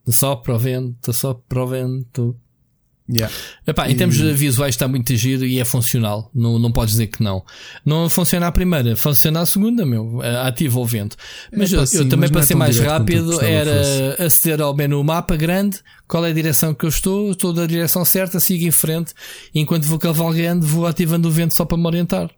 Só 0.07 0.37
para 0.37 0.55
o 0.55 0.59
vento, 0.59 1.13
só 1.13 1.35
para 1.35 1.65
o 1.65 1.67
vento. 1.67 2.37
Yeah. 3.11 3.35
Epá, 3.67 3.89
em 3.89 3.93
E- 3.93 3.95
termos 3.97 4.17
visuais 4.19 4.75
está 4.75 4.87
muito 4.87 5.17
giro 5.17 5.47
e 5.47 5.59
é 5.59 5.65
funcional. 5.65 6.31
Não, 6.35 6.59
não 6.59 6.71
podes 6.71 6.93
dizer 6.93 7.07
que 7.07 7.23
não. 7.23 7.43
Não 7.85 8.11
funciona 8.11 8.47
a 8.47 8.53
primeira, 8.53 8.95
funciona 8.97 9.41
a 9.41 9.47
segunda, 9.47 9.87
meu. 9.87 10.23
É, 10.23 10.47
Ativa 10.47 10.79
o 10.79 10.85
vento. 10.85 11.17
Mas 11.57 11.73
Epá, 11.73 11.81
eu, 11.83 11.87
sim, 11.87 11.97
eu 11.99 12.09
também 12.09 12.29
para 12.31 12.43
é 12.43 12.45
ser 12.45 12.55
mais 12.55 12.79
rápido 12.79 13.41
era 13.41 14.25
aceder 14.27 14.61
ao 14.61 14.75
menu 14.77 15.03
mapa 15.03 15.37
grande, 15.37 15.79
qual 16.07 16.27
é 16.27 16.31
a 16.31 16.35
direção 16.35 16.75
que 16.75 16.85
eu 16.85 16.89
estou, 16.91 17.31
estou 17.31 17.53
da 17.53 17.65
direção 17.67 18.05
certa, 18.05 18.39
sigo 18.39 18.65
em 18.67 18.71
frente, 18.71 19.15
enquanto 19.55 19.85
vou 19.85 19.99
cavalgando, 19.99 20.67
vou 20.67 20.87
ativando 20.87 21.29
o 21.29 21.31
vento 21.31 21.55
só 21.55 21.65
para 21.65 21.79
me 21.79 21.87
orientar. 21.87 22.31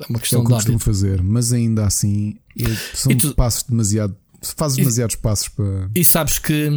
É 0.00 0.04
uma 0.08 0.18
É 0.18 0.20
questão 0.20 0.40
o 0.40 0.42
que 0.44 0.48
de 0.50 0.54
costumo 0.56 0.78
fazer, 0.80 1.22
mas 1.22 1.52
ainda 1.52 1.86
assim 1.86 2.36
é- 2.60 2.64
são 2.94 3.16
tu- 3.16 3.34
passos 3.36 3.62
demasiado. 3.68 4.16
Fazes 4.56 4.76
demasiados 4.78 5.14
passos 5.16 5.48
para. 5.48 5.90
E 5.94 6.04
sabes 6.04 6.38
que, 6.40 6.68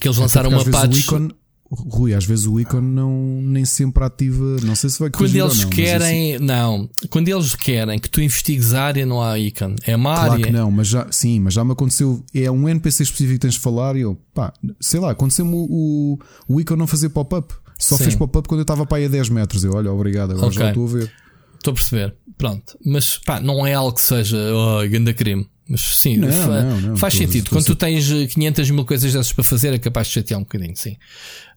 que 0.00 0.08
eles 0.08 0.18
lançaram 0.18 0.50
uma 0.50 0.64
patch. 0.64 0.94
O 0.94 0.98
ícone, 0.98 1.34
Rui, 1.68 2.14
às 2.14 2.24
vezes 2.24 2.46
o 2.46 2.60
ícone 2.60 2.86
não, 2.86 3.40
nem 3.42 3.64
sempre 3.64 4.04
ativa. 4.04 4.56
Não 4.62 4.76
sei 4.76 4.88
se 4.88 5.00
vai 5.00 5.10
Quando 5.10 5.34
eles 5.34 5.64
não, 5.64 5.70
querem, 5.70 6.34
assim, 6.34 6.44
não, 6.44 6.88
quando 7.10 7.28
eles 7.28 7.54
querem 7.56 7.98
que 7.98 8.08
tu 8.08 8.20
investigues 8.20 8.72
a 8.72 8.84
área, 8.84 9.04
não 9.04 9.20
há 9.20 9.38
ícone. 9.38 9.74
É 9.84 9.96
uma 9.96 10.14
claro 10.14 10.32
área. 10.32 10.44
Que 10.44 10.52
não, 10.52 10.70
mas 10.70 10.86
já, 10.86 11.10
sim, 11.10 11.40
mas 11.40 11.54
já 11.54 11.64
me 11.64 11.72
aconteceu. 11.72 12.24
É 12.32 12.48
um 12.50 12.68
NPC 12.68 13.02
específico 13.02 13.34
que 13.34 13.40
tens 13.40 13.54
de 13.54 13.60
falar 13.60 13.96
e 13.96 14.02
eu, 14.02 14.16
pá, 14.32 14.52
sei 14.80 15.00
lá, 15.00 15.10
aconteceu-me 15.10 15.54
o, 15.54 15.66
o, 15.68 16.18
o 16.48 16.60
ícone 16.60 16.78
não 16.78 16.86
fazer 16.86 17.08
pop-up. 17.08 17.52
Só 17.78 17.96
sim. 17.96 18.04
fez 18.04 18.14
pop-up 18.14 18.48
quando 18.48 18.60
eu 18.60 18.64
estava 18.64 18.86
para 18.86 18.98
aí 18.98 19.06
a 19.06 19.08
10 19.08 19.28
metros. 19.30 19.64
Eu, 19.64 19.72
olha, 19.74 19.92
obrigado, 19.92 20.32
agora 20.32 20.46
okay. 20.46 20.58
já 20.58 20.68
estou 20.68 20.84
a 20.84 20.88
ver. 20.88 21.12
Estou 21.56 21.72
a 21.72 21.74
perceber. 21.74 22.14
Pronto. 22.38 22.78
Mas 22.84 23.18
pá, 23.18 23.40
não 23.40 23.66
é 23.66 23.74
algo 23.74 23.92
que 23.92 24.00
seja 24.00 24.36
oh, 24.54 24.88
grande 24.88 25.12
crime. 25.14 25.48
Mas 25.68 25.80
sim, 25.80 26.16
não, 26.16 26.30
fa 26.30 26.62
não, 26.62 26.80
não, 26.80 26.96
faz 26.96 27.14
sentido. 27.14 27.50
Quando 27.50 27.64
tu 27.64 27.74
tens 27.74 28.08
500 28.32 28.70
mil 28.70 28.84
coisas 28.84 29.12
dessas 29.12 29.32
para 29.32 29.42
fazer, 29.42 29.74
é 29.74 29.78
capaz 29.78 30.06
de 30.06 30.14
chatear 30.14 30.38
um 30.38 30.44
bocadinho, 30.44 30.76
sim. 30.76 30.96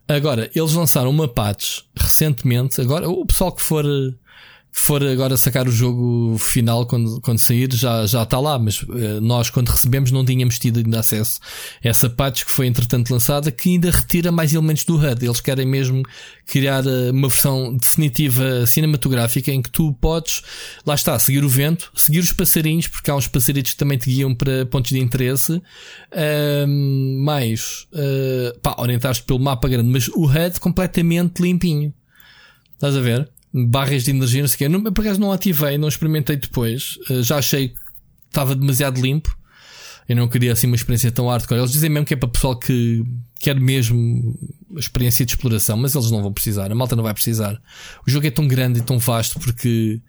Agora, 0.10 0.50
eles 0.56 0.74
lançaram 0.74 1.12
uma 1.12 1.28
patch 1.28 1.82
recentemente. 1.96 2.82
Agora, 2.82 3.08
o 3.08 3.24
pessoal 3.28 3.52
que 3.52 3.62
for 3.62 3.86
for 4.82 5.04
agora 5.04 5.38
sacar 5.38 5.68
o 5.68 5.72
jogo 5.72 6.38
final 6.38 6.86
quando, 6.86 7.20
quando 7.22 7.40
sair, 7.40 7.72
já, 7.74 8.06
já 8.06 8.24
está 8.24 8.40
lá, 8.40 8.58
mas 8.58 8.82
uh, 8.82 9.22
nós 9.22 9.50
quando 9.50 9.70
recebemos 9.70 10.12
não 10.12 10.26
tínhamos 10.26 10.58
tido 10.58 10.80
ainda 10.80 11.00
acesso 11.00 11.40
a 11.84 11.88
essa 11.88 12.10
patch 12.10 12.46
que 12.46 12.52
foi 12.52 12.68
entretanto 12.68 13.12
lançada 13.12 13.52
que 13.52 13.70
ainda 13.70 13.92
retira 13.92 14.32
mais 14.32 14.54
elementos 14.54 14.84
do 14.86 14.98
HUD. 14.98 15.26
Eles 15.26 15.42
querem 15.42 15.66
mesmo 15.66 16.04
criar 16.46 16.86
uh, 16.86 17.12
uma 17.12 17.28
versão 17.28 17.76
definitiva 17.76 18.66
cinematográfica 18.66 19.52
em 19.52 19.62
que 19.62 19.70
tu 19.70 19.94
podes, 19.94 20.42
lá 20.86 20.96
está, 20.96 21.18
seguir 21.20 21.44
o 21.44 21.50
vento, 21.50 21.92
seguir 21.94 22.20
os 22.20 22.34
passarinhos, 22.34 22.88
porque 22.88 23.12
há 23.12 23.16
uns 23.16 23.28
passarinhos 23.28 23.72
que 23.72 23.78
também 23.78 23.98
te 23.98 24.10
guiam 24.10 24.34
para 24.34 24.66
pontos 24.66 24.92
de 24.92 25.00
interesse, 25.00 25.54
uh, 25.54 26.68
mais, 27.24 27.88
uh, 27.94 28.60
pá, 28.60 28.76
orientaste 28.80 29.24
pelo 29.24 29.40
mapa 29.40 29.68
grande, 29.68 29.90
mas 29.90 30.08
o 30.10 30.26
HUD 30.26 30.60
completamente 30.60 31.42
limpinho. 31.42 31.94
Estás 32.76 32.96
a 32.96 33.02
ver? 33.02 33.30
Barras 33.54 34.04
de 34.04 34.12
energia, 34.12 34.42
não 34.42 34.48
sei 34.48 34.68
o 34.68 34.72
quê. 34.72 34.92
por 34.92 35.02
acaso 35.02 35.20
não 35.20 35.32
ativei, 35.32 35.78
não 35.78 35.88
experimentei 35.88 36.36
depois. 36.36 36.98
Uh, 37.10 37.24
já 37.24 37.38
achei 37.38 37.70
que 37.70 37.80
estava 38.28 38.56
demasiado 38.56 39.02
limpo. 39.02 39.38
Eu 40.08 40.16
não 40.16 40.28
queria 40.28 40.54
assim 40.54 40.66
uma 40.66 40.76
experiência 40.76 41.12
tão 41.12 41.28
hardcore. 41.28 41.60
Eles 41.60 41.72
dizem 41.72 41.90
mesmo 41.90 42.06
que 42.06 42.16
é 42.16 42.18
para 42.18 42.30
pessoal 42.30 42.58
que 42.58 43.04
quer 43.40 43.60
mesmo 43.60 44.36
experiência 44.76 45.24
de 45.24 45.34
exploração, 45.34 45.78
mas 45.78 45.94
eles 45.94 46.10
não 46.10 46.24
vão 46.24 46.34
precisar. 46.34 46.72
A 46.72 46.76
malta 46.76 46.96
não 46.96 47.04
vai 47.04 47.14
precisar. 47.14 47.62
O 48.08 48.10
jogo 48.10 48.26
é 48.26 48.32
tão 48.32 48.48
grande 48.48 48.80
e 48.80 48.84
tão 48.84 48.98
vasto 48.98 49.40
porque 49.40 50.02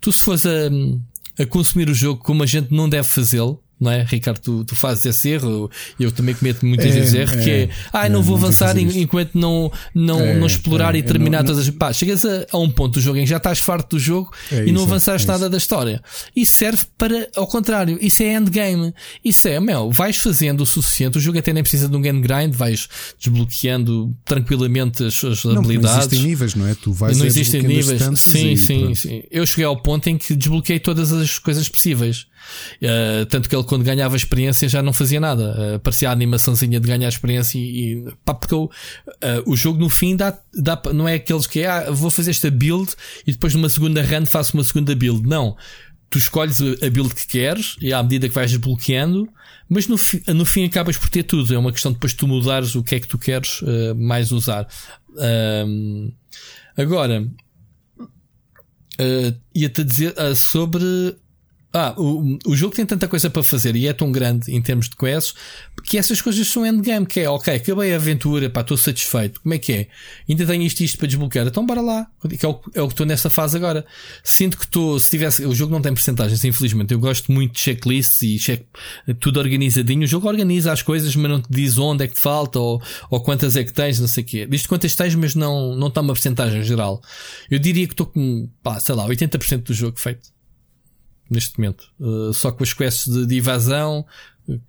tu 0.00 0.12
se 0.12 0.22
fores 0.22 0.46
a, 0.46 1.42
a 1.42 1.46
consumir 1.46 1.88
o 1.88 1.94
jogo 1.94 2.22
como 2.22 2.44
a 2.44 2.46
gente 2.46 2.72
não 2.72 2.88
deve 2.88 3.08
fazê-lo, 3.08 3.60
não 3.80 3.90
é? 3.90 4.02
Ricardo, 4.02 4.40
tu, 4.40 4.64
tu 4.64 4.74
fazes 4.74 5.06
esse 5.06 5.28
erro, 5.28 5.70
eu 5.98 6.10
também 6.10 6.34
cometo 6.34 6.66
muitas 6.66 6.86
é, 6.86 6.90
vezes 6.90 7.14
erro, 7.14 7.34
é, 7.34 7.44
que 7.44 7.50
é, 7.50 7.68
ah, 7.92 8.06
é, 8.06 8.08
não 8.08 8.22
vou 8.22 8.36
avançar 8.36 8.76
enquanto 8.76 9.34
não, 9.34 9.70
não, 9.94 10.20
é, 10.20 10.34
não 10.34 10.46
explorar 10.46 10.94
é, 10.94 10.98
e 10.98 11.02
terminar 11.02 11.38
não, 11.38 11.46
todas 11.46 11.68
as. 11.68 11.70
Pá, 11.70 11.92
chegas 11.92 12.24
a, 12.24 12.46
a, 12.50 12.58
um 12.58 12.70
ponto 12.70 12.94
do 12.94 13.00
jogo 13.00 13.18
em 13.18 13.22
que 13.22 13.30
já 13.30 13.36
estás 13.36 13.60
farto 13.60 13.96
do 13.96 14.00
jogo 14.00 14.32
e 14.50 14.72
não 14.72 14.82
avançaste 14.82 15.26
nada 15.26 15.48
da 15.48 15.56
história. 15.56 16.02
Isso 16.34 16.54
serve 16.54 16.84
para, 16.96 17.28
ao 17.36 17.46
contrário, 17.46 17.98
isso 18.00 18.22
é 18.22 18.34
endgame. 18.34 18.92
Isso 19.24 19.46
é, 19.46 19.60
meu, 19.60 19.90
vais 19.90 20.16
fazendo 20.16 20.62
o 20.62 20.66
suficiente, 20.66 21.18
o 21.18 21.20
jogo 21.20 21.38
até 21.38 21.52
nem 21.52 21.62
precisa 21.62 21.88
de 21.88 21.96
um 21.96 22.00
game 22.00 22.20
grind, 22.20 22.54
vais 22.54 22.88
desbloqueando 23.18 24.14
tranquilamente 24.24 25.04
as, 25.04 25.22
as 25.22 25.44
não, 25.44 25.58
habilidades. 25.58 25.82
Não 25.82 25.98
existem 25.98 26.22
níveis, 26.22 26.54
não 26.54 26.66
é? 26.66 26.74
Tu 26.74 26.92
vais 26.92 27.16
Não 27.16 27.26
existem 27.26 27.62
níveis. 27.62 28.02
Sim, 28.16 28.56
sim, 28.56 28.94
sim. 28.94 29.22
Eu 29.30 29.46
cheguei 29.46 29.64
ao 29.64 29.76
ponto 29.80 30.08
em 30.08 30.18
que 30.18 30.34
desbloqueei 30.34 30.80
todas 30.80 31.12
as 31.12 31.38
coisas 31.38 31.68
possíveis. 31.68 32.26
Uh, 32.82 33.26
tanto 33.26 33.48
que 33.48 33.54
ele, 33.54 33.64
quando 33.64 33.84
ganhava 33.84 34.16
experiência, 34.16 34.68
já 34.68 34.82
não 34.82 34.92
fazia 34.92 35.20
nada. 35.20 35.76
Uh, 35.76 35.78
parecia 35.80 36.08
a 36.08 36.12
animaçãozinha 36.12 36.80
de 36.80 36.86
ganhar 36.86 37.08
experiência 37.08 37.58
e, 37.58 37.92
e 37.92 38.04
pá, 38.24 38.34
porque 38.34 38.54
eu, 38.54 38.64
uh, 38.64 38.70
o 39.46 39.56
jogo 39.56 39.78
no 39.78 39.88
fim 39.88 40.16
dá, 40.16 40.38
dá, 40.54 40.80
não 40.92 41.08
é 41.08 41.14
aqueles 41.14 41.46
que 41.46 41.60
é, 41.60 41.66
ah, 41.66 41.90
vou 41.90 42.10
fazer 42.10 42.30
esta 42.30 42.50
build 42.50 42.92
e 43.26 43.32
depois 43.32 43.54
numa 43.54 43.68
segunda 43.68 44.02
run 44.02 44.26
faço 44.26 44.54
uma 44.54 44.64
segunda 44.64 44.94
build. 44.94 45.26
Não. 45.26 45.56
Tu 46.10 46.18
escolhes 46.18 46.60
a 46.60 46.90
build 46.90 47.14
que 47.14 47.26
queres 47.26 47.76
e 47.82 47.92
à 47.92 48.02
medida 48.02 48.28
que 48.28 48.34
vais 48.34 48.50
desbloqueando, 48.50 49.28
mas 49.68 49.86
no, 49.86 49.98
fi, 49.98 50.22
no 50.28 50.46
fim 50.46 50.64
acabas 50.64 50.96
por 50.96 51.10
ter 51.10 51.22
tudo. 51.22 51.54
É 51.54 51.58
uma 51.58 51.70
questão 51.70 51.92
depois 51.92 52.12
de 52.12 52.18
tu 52.18 52.26
mudares 52.26 52.74
o 52.74 52.82
que 52.82 52.94
é 52.94 53.00
que 53.00 53.06
tu 53.06 53.18
queres 53.18 53.60
mais 53.94 54.32
usar. 54.32 54.66
agora, 56.74 57.28
Uh, 59.00 59.30
ia-te 59.54 59.84
dizer 59.84 60.12
uh, 60.18 60.34
sobre 60.34 60.82
ah, 61.70 61.94
o, 61.98 62.38
o 62.46 62.56
jogo 62.56 62.74
tem 62.74 62.86
tanta 62.86 63.06
coisa 63.06 63.28
para 63.28 63.42
fazer 63.42 63.76
e 63.76 63.86
é 63.86 63.92
tão 63.92 64.10
grande 64.10 64.50
em 64.50 64.60
termos 64.60 64.88
de 64.88 64.96
quests 64.96 65.34
que 65.84 65.98
essas 65.98 66.20
coisas 66.20 66.46
são 66.48 66.64
endgame. 66.64 67.04
Que 67.04 67.20
é, 67.20 67.28
ok, 67.28 67.54
acabei 67.54 67.92
a 67.92 67.96
aventura, 67.96 68.48
pá, 68.48 68.62
estou 68.62 68.76
satisfeito. 68.76 69.40
Como 69.42 69.54
é 69.54 69.58
que 69.58 69.72
é? 69.72 69.88
Ainda 70.26 70.46
tenho 70.46 70.62
isto 70.62 70.80
isto 70.80 70.96
para 70.96 71.06
desbloquear. 71.06 71.46
Então 71.46 71.66
bora 71.66 71.82
lá. 71.82 72.06
Que 72.38 72.44
é 72.44 72.48
o, 72.48 72.60
é 72.74 72.80
o 72.80 72.86
que 72.86 72.94
estou 72.94 73.06
nessa 73.06 73.28
fase 73.28 73.56
agora. 73.56 73.84
Sinto 74.24 74.56
que 74.56 74.64
estou, 74.64 74.98
se 74.98 75.10
tivesse, 75.10 75.44
o 75.44 75.54
jogo 75.54 75.70
não 75.70 75.82
tem 75.82 75.92
percentagens, 75.92 76.42
infelizmente. 76.42 76.92
Eu 76.94 76.98
gosto 76.98 77.30
muito 77.30 77.52
de 77.52 77.60
checklists 77.60 78.22
e 78.22 78.38
check, 78.38 78.64
tudo 79.20 79.38
organizadinho. 79.38 80.04
O 80.04 80.06
jogo 80.06 80.26
organiza 80.26 80.72
as 80.72 80.80
coisas, 80.80 81.14
mas 81.14 81.30
não 81.30 81.42
te 81.42 81.48
diz 81.50 81.76
onde 81.76 82.04
é 82.04 82.08
que 82.08 82.14
te 82.14 82.20
falta 82.20 82.58
ou, 82.58 82.82
ou 83.10 83.20
quantas 83.20 83.56
é 83.56 83.64
que 83.64 83.74
tens, 83.74 84.00
não 84.00 84.08
sei 84.08 84.24
o 84.24 84.26
quê. 84.26 84.46
Diz 84.46 84.66
quantas 84.66 84.94
tens, 84.94 85.14
mas 85.14 85.34
não, 85.34 85.74
não 85.76 85.88
está 85.88 86.00
uma 86.00 86.14
percentagem 86.14 86.62
geral. 86.62 87.02
Eu 87.50 87.58
diria 87.58 87.86
que 87.86 87.92
estou 87.92 88.06
com, 88.06 88.48
pá, 88.62 88.80
sei 88.80 88.94
lá, 88.94 89.06
80% 89.06 89.64
do 89.64 89.74
jogo 89.74 90.00
feito 90.00 90.37
neste 91.30 91.58
momento. 91.58 91.90
Uh, 91.98 92.32
só 92.32 92.50
com 92.50 92.62
as 92.62 92.72
quests 92.72 93.12
de, 93.12 93.26
de 93.26 93.36
evasão, 93.36 94.04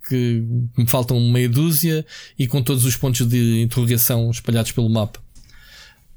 que 0.08 0.44
me 0.76 0.86
faltam 0.86 1.18
meia 1.30 1.48
dúzia, 1.48 2.04
e 2.38 2.46
com 2.46 2.62
todos 2.62 2.84
os 2.84 2.96
pontos 2.96 3.26
de 3.26 3.62
interrogação 3.62 4.30
espalhados 4.30 4.72
pelo 4.72 4.88
mapa. 4.88 5.20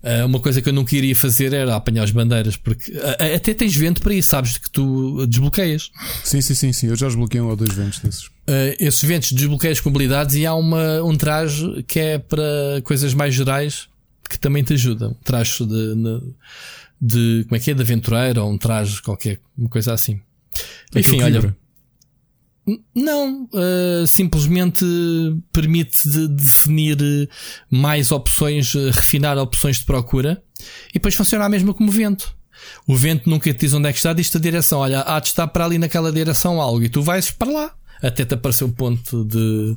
Uh, 0.03 0.25
uma 0.25 0.39
coisa 0.39 0.61
que 0.61 0.67
eu 0.67 0.73
não 0.73 0.83
queria 0.83 1.15
fazer 1.15 1.53
era 1.53 1.77
apanhar 1.77 2.03
as 2.03 2.11
bandeiras, 2.11 2.57
porque 2.57 2.91
uh, 2.91 3.35
até 3.35 3.53
tens 3.53 3.73
vento 3.73 4.01
para 4.01 4.13
isso, 4.13 4.29
sabes 4.29 4.57
que 4.57 4.69
tu 4.69 5.25
desbloqueias. 5.27 5.91
Sim, 6.25 6.41
sim, 6.41 6.53
sim, 6.53 6.73
sim. 6.73 6.87
Eu 6.87 6.95
já 6.97 7.07
desbloqueei 7.07 7.41
um 7.41 7.47
ou 7.47 7.55
dois 7.55 7.73
ventos 7.73 7.99
desses. 7.99 8.29
Esses 8.77 9.01
ventos 9.01 9.31
desbloqueias 9.31 9.79
com 9.79 9.87
habilidades 9.87 10.35
e 10.35 10.45
há 10.45 10.53
uma, 10.53 11.01
um 11.01 11.15
traje 11.15 11.81
que 11.87 11.97
é 11.97 12.19
para 12.19 12.81
coisas 12.83 13.13
mais 13.13 13.33
gerais 13.33 13.87
que 14.29 14.37
também 14.37 14.63
te 14.63 14.73
ajudam. 14.73 15.11
Um 15.11 15.23
traje 15.23 15.65
de, 15.65 15.95
de, 16.99 17.45
como 17.45 17.55
é 17.55 17.59
que 17.59 17.71
é? 17.71 17.73
De 17.73 17.81
aventureiro 17.81 18.43
ou 18.43 18.51
um 18.51 18.57
traje 18.57 19.01
qualquer, 19.01 19.39
uma 19.57 19.69
coisa 19.69 19.93
assim. 19.93 20.19
Enfim, 20.95 21.21
olha. 21.21 21.55
Não, 22.95 23.43
uh, 23.43 24.07
simplesmente 24.07 24.85
permite 25.51 26.07
de 26.07 26.29
definir 26.29 26.97
mais 27.69 28.09
opções, 28.09 28.73
uh, 28.73 28.89
refinar 28.89 29.37
opções 29.37 29.79
de 29.79 29.83
procura 29.83 30.41
e 30.89 30.93
depois 30.93 31.13
funciona 31.13 31.43
a 31.43 31.49
mesma 31.49 31.73
como 31.73 31.89
o 31.89 31.91
vento. 31.91 32.33
O 32.87 32.95
vento 32.95 33.29
nunca 33.29 33.53
te 33.53 33.59
diz 33.59 33.73
onde 33.73 33.89
é 33.89 33.91
que 33.91 33.97
está, 33.97 34.13
diz-te 34.13 34.37
a 34.37 34.39
direção. 34.39 34.79
Olha, 34.79 35.01
há 35.01 35.19
de 35.19 35.27
estar 35.27 35.47
para 35.47 35.65
ali 35.65 35.77
naquela 35.77 36.11
direção 36.11 36.61
algo 36.61 36.81
e 36.83 36.87
tu 36.87 37.01
vais 37.01 37.29
para 37.29 37.51
lá 37.51 37.75
até 38.03 38.25
te 38.25 38.33
aparecer 38.33 38.65
o 38.65 38.69
ponto 38.69 39.23
de, 39.23 39.75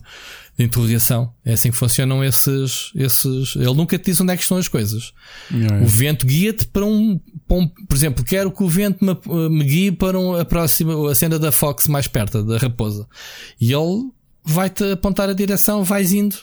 de 0.58 0.64
interrogação. 0.64 1.32
É 1.44 1.52
assim 1.52 1.70
que 1.70 1.76
funcionam 1.76 2.24
esses, 2.24 2.90
esses. 2.96 3.54
Ele 3.54 3.72
nunca 3.72 3.96
te 3.96 4.06
diz 4.06 4.20
onde 4.20 4.32
é 4.32 4.36
que 4.36 4.42
estão 4.42 4.58
as 4.58 4.66
coisas. 4.66 5.12
É. 5.50 5.84
O 5.84 5.86
vento 5.86 6.26
guia-te 6.26 6.66
para 6.66 6.84
um, 6.84 7.20
para 7.46 7.56
um, 7.56 7.68
Por 7.68 7.96
exemplo, 7.96 8.24
quero 8.24 8.50
que 8.50 8.62
o 8.64 8.68
vento 8.68 9.04
me, 9.04 9.48
me 9.48 9.64
guie 9.64 9.92
para 9.92 10.18
um, 10.18 10.34
a 10.34 10.44
próxima, 10.44 11.08
a 11.08 11.14
cena 11.14 11.38
da 11.38 11.52
Fox 11.52 11.86
mais 11.86 12.08
perto, 12.08 12.42
da 12.42 12.58
raposa. 12.58 13.06
E 13.60 13.72
ele 13.72 14.10
vai-te 14.44 14.82
apontar 14.90 15.30
a 15.30 15.32
direção, 15.32 15.84
vais 15.84 16.12
indo 16.12 16.36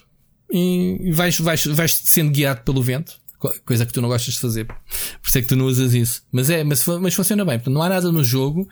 e 0.49 1.11
vais, 1.11 1.37
vais, 1.39 1.65
vais 1.65 2.01
sendo 2.05 2.31
guiado 2.31 2.61
pelo 2.61 2.81
vento. 2.81 3.21
Coisa 3.65 3.85
que 3.85 3.91
tu 3.91 4.01
não 4.01 4.07
gostas 4.07 4.35
de 4.35 4.39
fazer. 4.39 4.65
Por 4.65 5.27
isso 5.27 5.37
é 5.37 5.41
que 5.41 5.49
tu 5.49 5.57
não 5.57 5.65
usas 5.65 5.93
isso. 5.93 6.23
Mas 6.31 6.49
é, 6.49 6.63
mas, 6.63 6.87
mas 7.01 7.13
funciona 7.13 7.43
bem. 7.43 7.61
Não 7.67 7.81
há 7.81 7.89
nada 7.89 8.09
no 8.09 8.23
jogo 8.23 8.69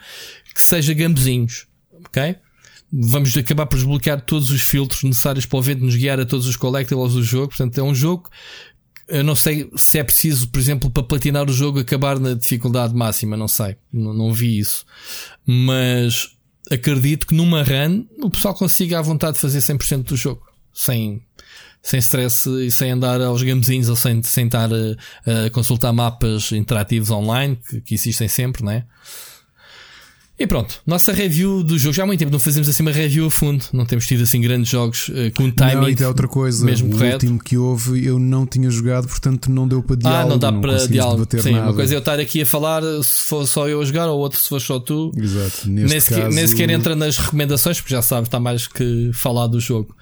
que 0.55 0.62
seja 0.62 0.93
gambezinhos. 0.93 1.68
Ok? 2.05 2.38
Vamos 2.91 3.35
acabar 3.37 3.65
por 3.65 3.77
desbloquear 3.77 4.21
todos 4.21 4.49
os 4.51 4.61
filtros 4.61 5.03
necessários 5.03 5.45
para 5.45 5.57
o 5.57 5.61
vento 5.61 5.83
nos 5.83 5.95
guiar 5.95 6.19
a 6.19 6.25
todos 6.25 6.47
os 6.47 6.57
collectibles 6.57 7.13
do 7.13 7.23
jogo. 7.23 7.49
Portanto, 7.49 7.77
é 7.77 7.83
um 7.83 7.95
jogo. 7.95 8.29
Eu 9.07 9.23
não 9.23 9.35
sei 9.35 9.69
se 9.75 9.99
é 9.99 10.03
preciso, 10.03 10.47
por 10.49 10.59
exemplo, 10.59 10.89
para 10.89 11.03
platinar 11.03 11.49
o 11.49 11.53
jogo 11.53 11.79
acabar 11.79 12.19
na 12.19 12.33
dificuldade 12.33 12.93
máxima, 12.93 13.37
não 13.37 13.47
sei. 13.47 13.77
Não, 13.91 14.13
não 14.13 14.33
vi 14.33 14.59
isso. 14.59 14.85
Mas 15.45 16.35
acredito 16.69 17.27
que 17.27 17.33
numa 17.33 17.63
run 17.63 18.05
o 18.21 18.29
pessoal 18.29 18.53
consiga 18.53 18.99
à 18.99 19.01
vontade 19.01 19.39
fazer 19.39 19.59
100% 19.59 20.03
do 20.03 20.15
jogo. 20.15 20.41
Sem, 20.73 21.21
sem 21.81 21.99
stress 21.99 22.49
e 22.49 22.71
sem 22.71 22.91
andar 22.91 23.21
aos 23.21 23.43
gamezinhos 23.43 23.89
ou 23.89 23.95
sem, 23.95 24.21
sem 24.23 24.45
estar 24.45 24.69
a, 24.73 25.45
a 25.45 25.49
consultar 25.49 25.91
mapas 25.91 26.51
interativos 26.51 27.09
online 27.11 27.57
que, 27.67 27.81
que 27.81 27.93
existem 27.93 28.27
sempre, 28.27 28.63
né? 28.63 28.85
E 30.41 30.47
pronto, 30.47 30.81
nossa 30.87 31.13
review 31.13 31.61
do 31.61 31.77
jogo. 31.77 31.93
Já 31.93 32.01
há 32.01 32.05
muito 32.07 32.17
tempo 32.17 32.31
não 32.31 32.39
fazemos 32.39 32.67
assim 32.67 32.81
uma 32.81 32.91
review 32.91 33.27
a 33.27 33.29
fundo. 33.29 33.63
Não 33.71 33.85
temos 33.85 34.07
tido 34.07 34.23
assim 34.23 34.41
grandes 34.41 34.71
jogos 34.71 35.09
uh, 35.09 35.31
com 35.35 35.51
timing. 35.51 35.75
Não, 35.75 35.89
e 35.89 36.03
outra 36.03 36.27
coisa. 36.27 36.65
Mesmo 36.65 36.87
o 36.87 36.91
correto. 36.93 37.27
último 37.27 37.43
que 37.43 37.55
houve 37.55 38.03
eu 38.03 38.17
não 38.17 38.47
tinha 38.47 38.67
jogado, 38.71 39.07
portanto 39.07 39.51
não 39.51 39.67
deu 39.67 39.83
para 39.83 39.97
diálogo. 39.97 40.23
Ah, 40.23 40.25
não 40.27 40.39
dá 40.39 40.51
não 40.51 40.59
para 40.59 40.87
diálogo. 40.87 41.27
Sim, 41.39 41.51
nada. 41.51 41.65
uma 41.67 41.73
coisa 41.75 41.93
é 41.93 41.95
eu 41.95 41.99
estar 41.99 42.19
aqui 42.19 42.41
a 42.41 42.45
falar 42.47 42.81
se 43.03 43.23
for 43.23 43.45
só 43.45 43.69
eu 43.69 43.81
a 43.81 43.85
jogar 43.85 44.07
ou 44.07 44.19
outro 44.19 44.39
se 44.39 44.49
for 44.49 44.59
só 44.59 44.79
tu. 44.79 45.11
Exato. 45.15 45.69
Neste 45.69 46.11
nem, 46.11 46.21
caso... 46.23 46.35
nem 46.35 46.47
sequer 46.47 46.69
entra 46.71 46.95
nas 46.95 47.19
recomendações, 47.19 47.79
porque 47.79 47.93
já 47.93 48.01
sabe, 48.01 48.25
está 48.25 48.39
mais 48.39 48.65
que 48.65 49.11
falar 49.13 49.45
do 49.45 49.59
jogo. 49.59 49.95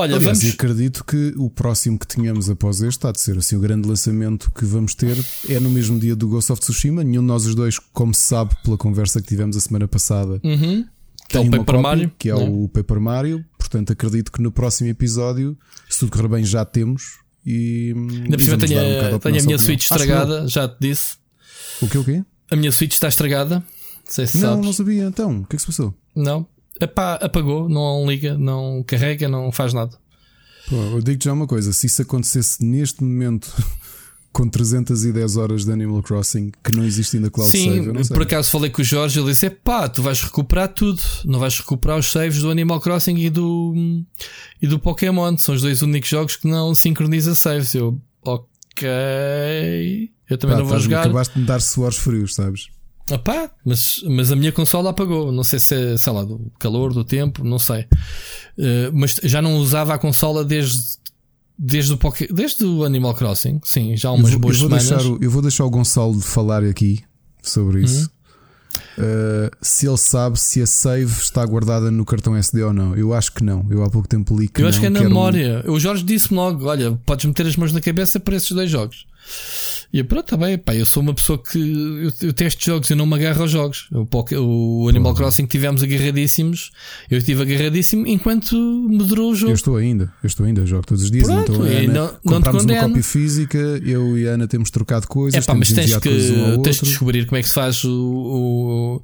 Olha, 0.00 0.16
Aliás, 0.16 0.38
vamos. 0.40 0.54
acredito 0.54 1.04
que 1.04 1.34
o 1.36 1.50
próximo 1.50 1.98
que 1.98 2.06
tínhamos 2.06 2.48
após 2.48 2.76
este 2.80 2.98
está 2.98 3.12
de 3.12 3.20
ser 3.20 3.36
assim 3.38 3.56
o 3.56 3.60
grande 3.60 3.86
lançamento 3.88 4.50
que 4.52 4.64
vamos 4.64 4.94
ter 4.94 5.16
é 5.48 5.60
no 5.60 5.70
mesmo 5.70 5.98
dia 5.98 6.16
do 6.16 6.28
Ghost 6.28 6.50
of 6.52 6.60
Tsushima. 6.60 7.04
Nenhum 7.04 7.20
de 7.22 7.26
nós 7.28 7.44
os 7.46 7.54
dois, 7.54 7.78
como 7.78 8.14
se 8.14 8.22
sabe 8.22 8.54
pela 8.64 8.76
conversa 8.78 9.20
que 9.20 9.28
tivemos 9.28 9.56
a 9.56 9.60
semana 9.60 9.86
passada, 9.86 10.40
Uhum. 10.42 10.84
Que 11.28 11.36
é 11.36 11.40
o 11.40 11.44
Paper 11.44 11.58
cópia, 11.64 11.80
Mario. 11.82 12.12
que 12.18 12.28
é 12.30 12.34
né? 12.34 12.48
o 12.50 12.68
Paper 12.68 13.00
Mario. 13.00 13.44
Portanto, 13.56 13.92
acredito 13.92 14.32
que 14.32 14.42
no 14.42 14.50
próximo 14.50 14.88
episódio, 14.90 15.56
se 15.88 16.00
tudo 16.00 16.10
correr 16.10 16.26
bem, 16.28 16.44
já 16.44 16.64
temos. 16.64 17.18
E 17.46 17.92
Ainda 17.94 18.36
por 18.36 18.42
cima 18.42 18.58
tenho, 18.58 18.80
a- 19.14 19.18
tenho 19.20 19.38
a 19.38 19.42
minha 19.44 19.58
Switch 19.58 19.82
estragada, 19.84 20.48
já 20.48 20.68
te 20.68 20.76
disse. 20.80 21.16
O 21.80 21.86
que 21.88 21.96
o 21.98 22.04
quê? 22.04 22.24
A 22.50 22.56
minha 22.56 22.72
Switch 22.72 22.94
está 22.94 23.06
estragada. 23.06 23.56
Não 23.60 24.24
Não, 24.24 24.26
sabes. 24.26 24.66
não 24.66 24.72
sabia. 24.72 25.04
Então, 25.04 25.38
o 25.42 25.46
que 25.46 25.54
é 25.54 25.56
que 25.56 25.60
se 25.62 25.66
passou? 25.66 25.94
Não. 26.16 26.46
Epá, 26.80 27.14
apagou, 27.16 27.68
não 27.68 28.06
liga, 28.08 28.38
não 28.38 28.82
carrega, 28.86 29.28
não 29.28 29.52
faz 29.52 29.74
nada. 29.74 29.96
Pô, 30.68 30.76
eu 30.76 31.02
digo 31.02 31.22
já 31.22 31.32
uma 31.32 31.46
coisa: 31.46 31.72
se 31.72 31.86
isso 31.86 32.00
acontecesse 32.02 32.64
neste 32.64 33.02
momento 33.04 33.52
com 34.32 34.48
310 34.48 35.36
horas 35.36 35.64
de 35.64 35.72
Animal 35.72 36.02
Crossing, 36.02 36.52
que 36.64 36.74
não 36.74 36.84
existe 36.84 37.16
ainda 37.16 37.30
cloud 37.30 37.50
Sim, 37.50 37.70
save, 37.70 37.86
eu 37.86 37.92
não 37.92 38.04
sei. 38.04 38.14
por 38.14 38.22
acaso 38.22 38.50
falei 38.50 38.70
com 38.70 38.80
o 38.80 38.84
Jorge, 38.84 39.18
ele 39.18 39.28
disse: 39.28 39.50
pá, 39.50 39.88
tu 39.88 40.02
vais 40.02 40.22
recuperar 40.22 40.68
tudo, 40.68 41.02
não 41.24 41.38
vais 41.38 41.58
recuperar 41.58 41.98
os 41.98 42.10
saves 42.10 42.40
do 42.40 42.50
Animal 42.50 42.80
Crossing 42.80 43.16
e 43.16 43.28
do, 43.28 43.74
e 44.62 44.66
do 44.66 44.78
Pokémon. 44.78 45.36
São 45.36 45.54
os 45.54 45.60
dois 45.60 45.82
únicos 45.82 46.08
jogos 46.08 46.36
que 46.36 46.48
não 46.48 46.74
sincroniza 46.74 47.34
saves. 47.34 47.74
Eu, 47.74 48.00
ok. 48.22 48.88
Eu 50.30 50.38
também 50.38 50.56
Pá, 50.56 50.62
não 50.62 50.68
vou 50.68 50.78
jogar. 50.78 51.00
Acabaste 51.00 51.34
de 51.34 51.40
me 51.40 51.46
dar 51.46 51.60
suores 51.60 51.98
frios, 51.98 52.34
sabes? 52.34 52.68
Ah 53.10 53.18
pá, 53.18 53.50
mas, 53.64 54.02
mas 54.06 54.30
a 54.30 54.36
minha 54.36 54.52
consola 54.52 54.90
apagou. 54.90 55.32
Não 55.32 55.42
sei 55.42 55.58
se 55.58 55.74
é, 55.74 55.96
sei 55.96 56.12
lá, 56.12 56.22
do 56.24 56.50
calor, 56.58 56.92
do 56.92 57.04
tempo, 57.04 57.42
não 57.44 57.58
sei. 57.58 57.86
Eh, 58.58 58.90
mas 58.92 59.18
já 59.24 59.40
não 59.42 59.56
usava 59.56 59.94
a 59.94 59.98
consola 59.98 60.44
desde, 60.44 60.78
desde, 61.58 61.92
o 61.92 61.96
Poké, 61.96 62.26
desde 62.32 62.64
o 62.64 62.84
Animal 62.84 63.14
Crossing. 63.14 63.60
Sim, 63.64 63.96
já 63.96 64.10
há 64.10 64.12
umas 64.12 64.26
eu 64.26 64.32
vou, 64.32 64.40
boas 64.40 64.56
eu 64.56 64.62
semanas. 64.64 64.88
deixar 64.88 65.18
eu 65.24 65.30
vou 65.30 65.42
deixar 65.42 65.64
o 65.64 65.70
Gonçalo 65.70 66.20
falar 66.20 66.62
aqui 66.64 67.00
sobre 67.42 67.82
isso. 67.82 68.02
Uhum. 68.02 68.20
Uh, 68.98 69.50
se 69.62 69.88
ele 69.88 69.96
sabe 69.96 70.38
se 70.38 70.60
a 70.62 70.66
save 70.66 71.10
está 71.22 71.44
guardada 71.44 71.90
no 71.90 72.04
cartão 72.04 72.36
SD 72.36 72.62
ou 72.62 72.72
não. 72.72 72.94
Eu 72.96 73.14
acho 73.14 73.32
que 73.32 73.42
não. 73.42 73.66
Eu 73.70 73.82
há 73.82 73.90
pouco 73.90 74.06
tempo 74.06 74.38
li 74.38 74.46
que 74.48 74.60
Eu 74.60 74.64
não. 74.64 74.68
acho 74.68 74.78
que 74.80 74.86
é 74.86 74.90
na 74.90 74.98
era 75.00 75.08
um- 75.08 75.10
memória. 75.10 75.64
O 75.66 75.80
Jorge 75.80 76.04
disse-me 76.04 76.36
logo: 76.36 76.66
olha, 76.66 76.92
podes 77.06 77.24
meter 77.24 77.46
as 77.46 77.56
mãos 77.56 77.72
na 77.72 77.80
cabeça 77.80 78.20
para 78.20 78.36
esses 78.36 78.50
dois 78.52 78.70
jogos. 78.70 79.06
E 79.92 79.98
eu, 79.98 80.04
pronto, 80.04 80.24
tá 80.24 80.36
bem, 80.36 80.56
pá, 80.56 80.72
eu 80.74 80.86
sou 80.86 81.02
uma 81.02 81.12
pessoa 81.12 81.42
que 81.42 81.58
eu, 81.58 82.12
eu 82.28 82.32
testo 82.32 82.64
jogos, 82.64 82.88
eu 82.90 82.96
não 82.96 83.06
me 83.06 83.14
agarro 83.16 83.42
aos 83.42 83.50
jogos. 83.50 83.88
O, 83.92 84.84
o 84.84 84.88
Animal 84.88 85.14
Crossing 85.14 85.46
tivemos 85.46 85.82
agarradíssimos, 85.82 86.70
eu 87.10 87.18
estive 87.18 87.42
agarradíssimo 87.42 88.06
enquanto 88.06 88.54
me 88.56 88.98
durou 89.04 89.32
o 89.32 89.34
jogo. 89.34 89.50
Eu 89.50 89.56
estou 89.56 89.76
ainda, 89.76 90.12
eu 90.22 90.26
estou 90.28 90.46
ainda, 90.46 90.60
eu 90.60 90.66
jogo 90.66 90.86
todos 90.86 91.02
os 91.02 91.10
dias. 91.10 91.26
Pronto, 91.26 91.52
então, 91.52 91.62
Ana, 91.64 91.92
não- 91.92 92.06
não 92.06 92.40
te 92.40 92.48
uma 92.50 92.80
cópia 92.88 93.02
física, 93.02 93.58
eu 93.84 94.16
e 94.16 94.28
a 94.28 94.32
Ana 94.34 94.46
temos 94.46 94.70
trocado 94.70 95.08
coisas, 95.08 95.42
É 95.42 95.44
pá, 95.44 95.54
mas 95.58 95.68
tens 95.74 95.90
que, 96.00 96.08
tens 96.62 96.76
de 96.76 96.82
descobrir 96.90 97.26
como 97.26 97.36
é 97.38 97.42
que 97.42 97.48
se 97.48 97.54
faz 97.54 97.82
o, 97.82 97.90
o- 97.90 99.02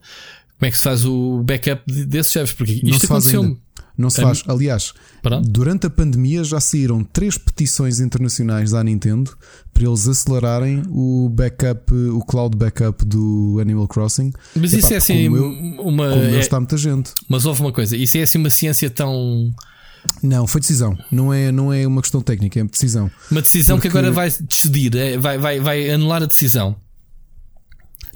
como 0.59 0.69
é 0.69 0.71
que 0.71 0.77
se 0.79 0.85
faz 0.85 1.05
o 1.05 1.43
backup 1.43 1.83
de- 1.87 2.07
desses 2.07 2.33
chefes, 2.33 2.53
porque 2.55 2.73
isto 2.73 3.07
aconteceu-me. 3.07 3.59
Não 3.99 4.11
se 4.11 4.21
faz. 4.21 4.43
Aliás, 4.47 4.93
Pronto. 5.23 5.49
durante 5.49 5.87
a 5.87 5.91
pandemia 5.91 6.45
já 6.45 6.61
saíram 6.61 7.03
três 7.03 7.39
petições 7.39 7.99
internacionais 8.01 8.75
à 8.75 8.85
Nintendo 8.85 9.37
para 9.73 9.85
eles 9.85 10.07
acelerarem 10.07 10.83
o 10.91 11.29
backup, 11.31 11.93
o 11.95 12.21
cloud 12.21 12.57
backup 12.57 13.05
do 13.05 13.59
Animal 13.61 13.89
Crossing. 13.89 14.33
Mas 14.55 14.73
Epá, 14.73 14.79
isso 14.81 14.93
é 14.95 14.97
assim 14.97 15.25
como 15.25 15.37
eu- 15.37 15.51
uma. 15.83 16.11
Como 16.11 16.23
é- 16.25 16.39
está 16.39 16.61
muita 16.61 16.77
gente. 16.77 17.11
mas 17.29 17.47
houve 17.47 17.61
uma 17.63 17.73
coisa, 17.73 17.97
isso 17.97 18.19
é 18.19 18.23
assim 18.23 18.39
uma 18.39 18.51
ciência 18.51 18.91
tão. 18.91 19.53
Não, 20.23 20.47
foi 20.47 20.61
decisão. 20.61 20.97
Não 21.11 21.33
é, 21.35 21.51
não 21.51 21.73
é 21.73 21.85
uma 21.87 22.01
questão 22.01 22.21
técnica, 22.21 22.61
é 22.61 22.65
decisão. 22.65 23.11
Uma 23.31 23.41
decisão 23.41 23.77
que 23.77 23.89
Porque- 23.89 23.99
agora 23.99 24.13
vai 24.13 24.31
decidir, 24.31 24.95
é, 24.95 25.19
vai, 25.19 25.37
vai, 25.39 25.59
vai 25.59 25.91
anular 25.91 26.23
a 26.23 26.27
decisão. 26.27 26.77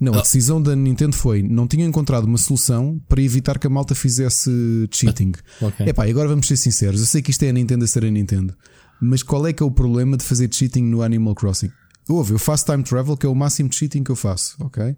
Não, 0.00 0.14
Ah. 0.14 0.18
a 0.18 0.22
decisão 0.22 0.62
da 0.62 0.74
Nintendo 0.74 1.14
foi 1.14 1.42
não 1.42 1.66
tinha 1.68 1.84
encontrado 1.84 2.24
uma 2.24 2.38
solução 2.38 2.98
para 3.08 3.20
evitar 3.20 3.58
que 3.58 3.66
a 3.66 3.70
malta 3.70 3.94
fizesse 3.94 4.50
cheating. 4.90 5.32
Ok. 5.60 5.86
Epá, 5.86 6.06
e 6.06 6.10
agora 6.10 6.28
vamos 6.28 6.46
ser 6.46 6.56
sinceros. 6.56 7.00
Eu 7.00 7.06
sei 7.06 7.20
que 7.22 7.30
isto 7.30 7.42
é 7.42 7.50
a 7.50 7.52
Nintendo 7.52 7.84
a 7.84 7.88
ser 7.88 8.04
a 8.04 8.10
Nintendo, 8.10 8.54
mas 9.00 9.22
qual 9.22 9.46
é 9.46 9.52
que 9.52 9.62
é 9.62 9.66
o 9.66 9.70
problema 9.70 10.16
de 10.16 10.24
fazer 10.24 10.48
cheating 10.52 10.82
no 10.84 11.02
Animal 11.02 11.34
Crossing? 11.34 11.70
Houve, 12.08 12.32
eu 12.32 12.38
faço 12.38 12.64
time 12.64 12.82
travel, 12.82 13.16
que 13.16 13.26
é 13.26 13.28
o 13.28 13.34
máximo 13.34 13.68
de 13.68 13.76
cheating 13.76 14.02
que 14.02 14.10
eu 14.10 14.16
faço, 14.16 14.56
ok? 14.60 14.96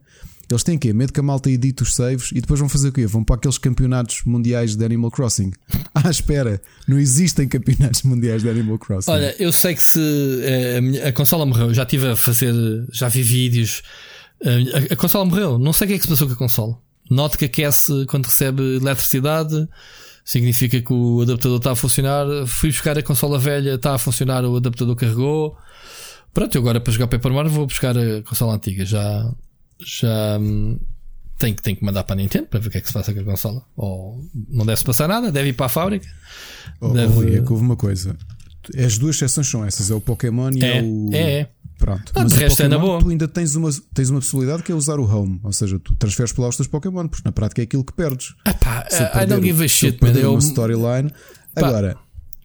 Eles 0.51 0.63
têm 0.63 0.77
quê? 0.79 0.93
Medo 0.93 1.13
que 1.13 1.21
a 1.21 1.23
malta 1.23 1.51
edite 1.51 1.83
os 1.83 1.95
saves 1.95 2.31
e 2.33 2.41
depois 2.41 2.61
vão 2.61 2.69
fazer 2.69 2.89
o 2.89 2.93
quê? 2.93 3.07
Vão 3.07 3.25
para 3.25 3.37
aqueles 3.37 3.57
campeonatos 3.59 4.23
mundiais 4.25 4.77
de 4.77 4.85
Animal 4.85 5.11
Crossing. 5.11 5.51
Ah, 5.95 6.11
espera, 6.11 6.61
não 6.89 6.99
existem 6.99 7.47
campeonatos 7.47 8.03
mundiais 8.03 8.41
de 8.43 8.49
Animal 8.49 8.79
Crossing. 8.79 9.11
Olha, 9.11 9.37
eu 9.39 9.53
sei 9.53 9.75
que 9.75 9.83
se 9.83 10.01
eh, 10.43 10.79
a, 10.79 10.81
minha- 10.81 11.07
a 11.09 11.13
consola 11.13 11.45
morreu, 11.45 11.67
eu 11.69 11.75
já 11.75 11.83
estive 11.83 12.07
a 12.09 12.17
fazer, 12.17 12.55
já 12.91 13.09
vi 13.09 13.23
vídeos. 13.23 13.83
A, 14.45 14.93
a 14.95 14.97
consola 14.97 15.25
morreu, 15.25 15.59
não 15.59 15.73
sei 15.73 15.87
o 15.87 15.89
que 15.89 15.95
é 15.95 15.99
que 15.99 16.03
se 16.05 16.09
passou 16.09 16.27
com 16.27 16.35
a 16.35 16.37
consola. 16.37 16.79
Note 17.11 17.37
que 17.39 17.45
aquece 17.45 18.07
quando 18.07 18.27
recebe 18.27 18.77
eletricidade, 18.77 19.69
significa 20.25 20.81
que 20.81 20.93
o 20.93 21.23
adaptador 21.23 21.59
está 21.59 21.73
a 21.73 21.77
funcionar. 21.77 22.27
Fui 22.47 22.71
buscar 22.71 22.97
a 22.99 23.03
consola 23.03 23.39
velha, 23.39 23.75
está 23.75 23.95
a 23.95 23.99
funcionar, 23.99 24.45
o 24.45 24.57
adaptador 24.57 24.97
carregou. 24.97 25.57
Pronto, 26.33 26.55
eu 26.55 26.61
agora 26.63 26.81
para 26.81 26.93
jogar 26.93 27.09
Paper 27.09 27.33
Mario 27.33 27.51
vou 27.51 27.67
buscar 27.67 27.97
a 27.97 28.23
consola 28.23 28.55
antiga. 28.55 28.87
Já, 28.87 29.31
já 29.85 30.39
hum, 30.41 30.79
tenho, 31.39 31.55
que- 31.55 31.63
tenho 31.63 31.77
que 31.77 31.85
mandar 31.85 32.05
para 32.05 32.15
a 32.15 32.17
Nintendo 32.17 32.47
para 32.47 32.59
ver 32.61 32.69
o 32.69 32.71
que 32.71 32.79
é 32.79 32.81
que 32.81 32.87
se 32.87 32.93
passa 32.95 33.13
com 33.13 33.21
a 33.21 33.25
consola. 33.25 33.63
Ou 33.77 34.25
não 34.49 34.65
deve 34.65 34.79
se 34.79 34.85
passar 34.85 35.07
nada, 35.09 35.31
deve 35.31 35.51
ir 35.51 35.53
para 35.53 35.67
a 35.67 35.69
fábrica. 35.69 36.09
Oh, 36.81 36.89
Deve- 36.89 37.13
Rui, 37.13 37.37
é 37.37 37.43
que 37.43 37.53
houve 37.53 37.63
uma 37.65 37.77
coisa. 37.77 38.17
As 38.79 38.97
duas 38.97 39.17
exceções 39.17 39.49
são 39.49 39.65
essas: 39.65 39.91
é 39.91 39.95
o 39.95 40.01
Pokémon 40.01 40.51
e 40.55 40.65
É, 40.65 40.79
é, 40.79 40.83
o. 40.83 41.11
é, 41.13 41.33
é. 41.41 41.49
Pronto. 41.83 42.13
Ah, 42.15 42.23
Mas 42.23 42.33
resto 42.35 42.63
é 42.63 42.69
na 42.69 42.77
Pokémon, 42.77 42.93
boa. 42.93 43.01
tu 43.03 43.11
ainda 43.11 43.27
tens 43.27 43.57
uma, 43.57 43.69
tens 43.93 44.09
uma 44.09 44.21
possibilidade 44.21 44.63
que 44.63 44.71
é 44.71 44.75
usar 44.75 45.01
o 45.01 45.05
Home. 45.05 45.41
Ou 45.43 45.53
seja, 45.53 45.81
tu 45.81 45.97
transferes 45.97 46.31
para 46.33 46.43
lá 46.45 46.49
os 46.51 46.57
teus 46.57 46.69
Pokémon, 46.69 47.09
porque 47.09 47.23
na 47.25 47.33
prática 47.33 47.61
é 47.61 47.65
aquilo 47.65 47.83
que 47.83 47.93
perdes. 47.93 48.35
Ah 48.45 48.55
pá, 48.55 48.87
eu 48.91 49.23
I 49.23 49.27
don't 49.27 49.45
give 49.45 49.65
a 49.65 49.67
shit, 49.69 49.95
man. 50.01 50.07
perder 50.13 50.23
Eu, 50.25 50.31
uma 50.31 50.39
storyline. 50.39 51.11
Agora, 51.57 51.97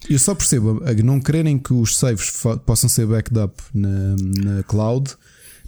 eu 0.10 0.18
só 0.18 0.34
percebo 0.34 0.82
a 0.84 0.94
não 1.04 1.20
quererem 1.20 1.60
que 1.60 1.72
os 1.72 1.96
saves 1.98 2.32
possam 2.66 2.90
ser 2.90 3.06
backed 3.06 3.38
up 3.38 3.54
na, 3.74 4.16
na 4.44 4.64
cloud, 4.64 5.14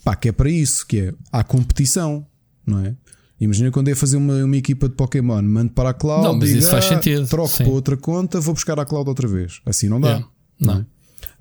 pá, 0.03 0.15
que 0.15 0.29
é 0.29 0.31
para 0.31 0.49
isso, 0.49 0.87
que 0.87 0.99
é 0.99 1.13
há 1.31 1.43
competição, 1.43 2.25
não 2.65 2.79
é? 2.79 2.95
Imagina 3.39 3.69
quando 3.71 3.87
é 3.89 3.95
fazer 3.95 4.17
uma, 4.17 4.33
uma 4.43 4.57
equipa 4.57 4.89
de 4.89 4.95
Pokémon, 4.95 5.41
mando 5.43 5.71
para 5.73 5.91
a 5.91 5.93
cloud, 5.93 6.23
Não, 6.23 6.35
mas 6.37 6.49
digo, 6.49 6.59
isso 6.59 6.71
faz 6.71 6.85
"Ah, 6.85 6.89
sentido, 6.89 7.27
troco 7.27 7.47
sim. 7.49 7.63
para 7.65 7.71
outra 7.71 7.95
conta, 7.95 8.41
vou 8.41 8.53
buscar 8.55 8.77
a 8.79 8.85
cloud 8.85 9.07
outra 9.07 9.27
vez. 9.27 9.61
Assim 9.65 9.87
não 9.87 10.01
dá. 10.01 10.07
Yeah, 10.09 10.27
não. 10.59 10.73
é? 10.79 10.85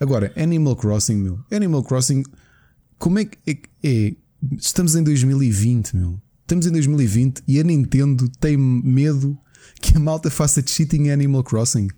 Agora, 0.00 0.32
Animal 0.36 0.76
Crossing, 0.76 1.16
meu. 1.16 1.40
Animal 1.50 1.82
Crossing, 1.82 2.22
como 2.98 3.18
é 3.18 3.24
que 3.24 3.38
é, 3.46 3.58
é? 3.82 4.16
Estamos 4.56 4.94
em 4.94 5.02
2020, 5.02 5.96
meu. 5.96 6.20
Estamos 6.42 6.66
em 6.66 6.72
2020 6.72 7.42
e 7.46 7.60
a 7.60 7.64
Nintendo 7.64 8.28
tem 8.40 8.56
medo 8.56 9.36
que 9.80 9.96
a 9.96 10.00
malta 10.00 10.30
faça 10.30 10.64
cheating 10.64 11.04
em 11.04 11.10
Animal 11.10 11.44
Crossing. 11.44 11.88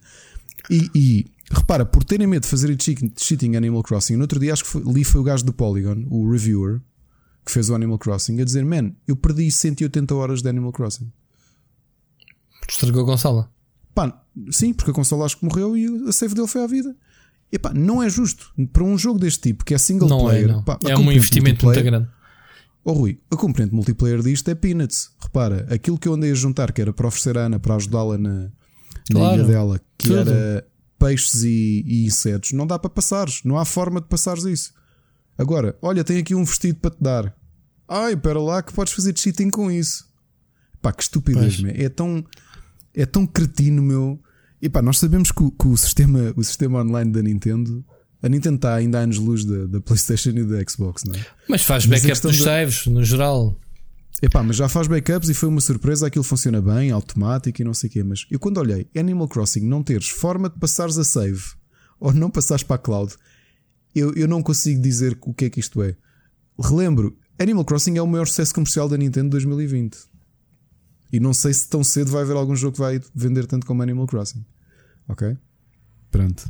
E, 0.69 0.91
e, 0.95 1.27
repara, 1.51 1.85
por 1.85 2.03
terem 2.05 2.27
medo 2.27 2.43
de 2.43 2.49
fazer 2.49 2.77
cheating 2.81 3.53
em 3.53 3.57
Animal 3.57 3.83
Crossing, 3.83 4.17
no 4.17 4.23
outro 4.23 4.41
dia 4.41 4.53
acho 4.53 4.65
que 4.65 4.71
foi, 4.71 4.83
li 4.83 5.05
foi 5.05 5.21
o 5.21 5.25
gajo 5.25 5.45
do 5.45 5.53
Polygon, 5.53 6.07
o 6.11 6.31
reviewer, 6.31 6.81
que 7.45 7.53
fez 7.53 7.71
o 7.71 7.75
Animal 7.75 7.99
Crossing, 7.99 8.41
a 8.41 8.45
dizer: 8.45 8.65
Man, 8.65 8.93
eu 9.07 9.17
perdi 9.17 9.51
180 9.51 10.15
horas 10.15 10.43
de 10.43 10.49
Animal 10.49 10.73
Crossing. 10.73 11.13
estragou 12.69 13.03
a 13.03 13.07
consola. 13.07 13.53
Pá, 13.95 14.25
sim, 14.51 14.73
porque 14.73 14.91
a 14.91 14.95
consola 14.95 15.27
acho 15.27 15.39
que 15.39 15.45
morreu 15.45 15.77
e 15.77 16.09
a 16.09 16.13
save 16.13 16.35
dele 16.35 16.49
foi 16.49 16.63
à 16.63 16.67
vida. 16.67 16.97
E 17.53 17.59
pá, 17.59 17.73
não 17.75 18.03
é 18.03 18.09
justo 18.09 18.53
para 18.73 18.85
um 18.85 18.97
jogo 18.97 19.19
deste 19.19 19.41
tipo 19.41 19.65
que 19.65 19.75
é 19.75 19.79
single 19.79 20.09
Não 20.09 20.21
é, 20.31 20.33
player. 20.35 20.49
não. 20.49 20.63
pá, 20.63 20.79
é 20.87 20.97
um 20.97 21.11
investimento 21.11 21.67
muito 21.67 21.83
grande. 21.83 22.09
Oh 22.85 22.93
Rui, 22.93 23.19
a 23.31 23.37
componente 23.37 23.75
multiplayer 23.75 24.23
disto 24.23 24.49
é 24.49 24.55
peanuts. 24.55 25.11
Repara, 25.21 25.67
aquilo 25.71 25.99
que 25.99 26.09
eu 26.09 26.15
andei 26.15 26.31
a 26.31 26.35
juntar, 26.35 26.73
que 26.73 26.81
era 26.81 26.93
para 26.93 27.07
oferecer 27.09 27.37
a 27.37 27.43
Ana 27.47 27.59
para 27.59 27.75
ajudá-la 27.75 28.17
na, 28.17 28.31
na 28.45 28.51
Claro, 29.13 29.35
ilha 29.37 29.45
dela, 29.45 29.81
que 29.99 30.09
tudo. 30.09 30.31
era 30.31 30.67
peixes 30.99 31.43
e, 31.45 31.83
e 31.87 32.07
insetos, 32.07 32.53
não 32.53 32.67
dá 32.67 32.79
para 32.79 32.89
passares. 32.91 33.43
Não 33.45 33.59
há 33.59 33.65
forma 33.65 34.01
de 34.01 34.07
passares 34.07 34.45
isso. 34.45 34.73
Agora, 35.37 35.77
olha, 35.83 36.05
tem 36.05 36.19
aqui 36.19 36.35
um 36.35 36.45
vestido 36.45 36.79
para 36.79 36.91
te 36.91 37.03
dar. 37.03 37.35
Ai, 37.89 38.13
espera 38.15 38.41
lá 38.41 38.63
que 38.63 38.73
podes 38.73 38.93
fazer 38.93 39.17
cheating 39.19 39.51
com 39.51 39.71
isso. 39.71 40.09
Pá, 40.81 40.93
que 40.93 41.03
estupidez, 41.03 41.61
meu. 41.61 41.75
É 41.77 41.89
tão, 41.89 42.25
é 42.95 43.05
tão 43.05 43.27
cretino, 43.27 43.83
meu. 43.83 44.19
E 44.63 44.69
pá, 44.69 44.83
nós 44.83 44.99
sabemos 44.99 45.31
que, 45.33 45.43
o, 45.43 45.51
que 45.51 45.67
o 45.67 45.77
sistema, 45.77 46.33
o 46.37 46.45
sistema 46.45 46.81
online 46.83 47.11
da 47.11 47.23
Nintendo, 47.23 47.85
a 48.23 48.29
Nintendo 48.29 48.57
está 48.57 48.75
ainda 48.75 48.99
a 48.99 49.03
anos-luz 49.03 49.45
da, 49.45 49.67
da 49.67 49.81
PlayStation 49.81 50.31
e 50.31 50.45
da 50.45 50.63
Xbox, 50.69 51.05
não 51.05 51.15
é? 51.15 51.27
Mas 51.49 51.65
faz 51.65 51.87
Mas 51.87 52.03
backup 52.03 52.21
dos 52.23 52.39
da- 52.39 52.45
saves, 52.45 52.87
no 52.87 53.03
geral. 53.05 53.57
Epá, 54.23 54.43
mas 54.43 54.57
já 54.57 54.69
faz 54.69 54.87
backups 54.87 55.31
e 55.31 55.35
foi 55.35 55.49
uma 55.49 55.63
surpresa, 55.63 56.07
aquilo 56.07 56.23
funciona 56.25 56.61
bem, 56.61 56.91
automático 56.91 57.63
e 57.63 57.65
não 57.65 57.73
sei 57.73 57.89
o 57.89 57.93
quê. 57.93 58.03
Mas 58.05 58.27
eu 58.31 58.39
quando 58.39 58.59
olhei 58.59 58.87
Animal 58.95 59.27
Crossing 59.29 59.63
não 59.67 59.83
teres 59.83 60.09
forma 60.11 60.51
de 60.51 60.59
passares 60.59 60.99
a 60.99 61.05
save 61.05 61.41
ou 61.99 62.13
não 62.13 62.31
passares 62.31 62.63
para 62.63 62.77
a 62.77 62.79
cloud, 62.79 63.15
eu, 63.95 64.13
eu 64.15 64.29
não 64.29 64.43
consigo 64.43 64.83
dizer 64.83 65.17
o 65.23 65.33
que 65.33 65.47
é 65.47 65.51
que 65.51 65.59
isto 65.61 65.83
é. 65.83 65.97
Relembro, 66.59 67.17
Animal 67.39 67.65
Crossing 67.65 67.97
é 67.97 68.03
o 68.03 68.07
maior 68.07 68.27
sucesso 68.27 68.53
comercial 68.53 68.91
da 68.91 68.99
Nintendo 68.99 69.29
de 69.29 69.31
2020. 69.47 69.97
E 71.13 71.19
não 71.21 71.33
sei 71.35 71.53
se 71.53 71.69
tão 71.69 71.83
cedo 71.83 72.11
vai 72.11 72.23
haver 72.23 72.37
algum 72.37 72.55
jogo 72.55 72.75
que 72.75 72.81
vai 72.81 73.01
vender 73.15 73.47
tanto 73.47 73.67
como 73.67 73.83
Animal 73.83 74.07
Crossing. 74.07 74.45
Ok? 75.09 75.37
Pronto. 76.11 76.45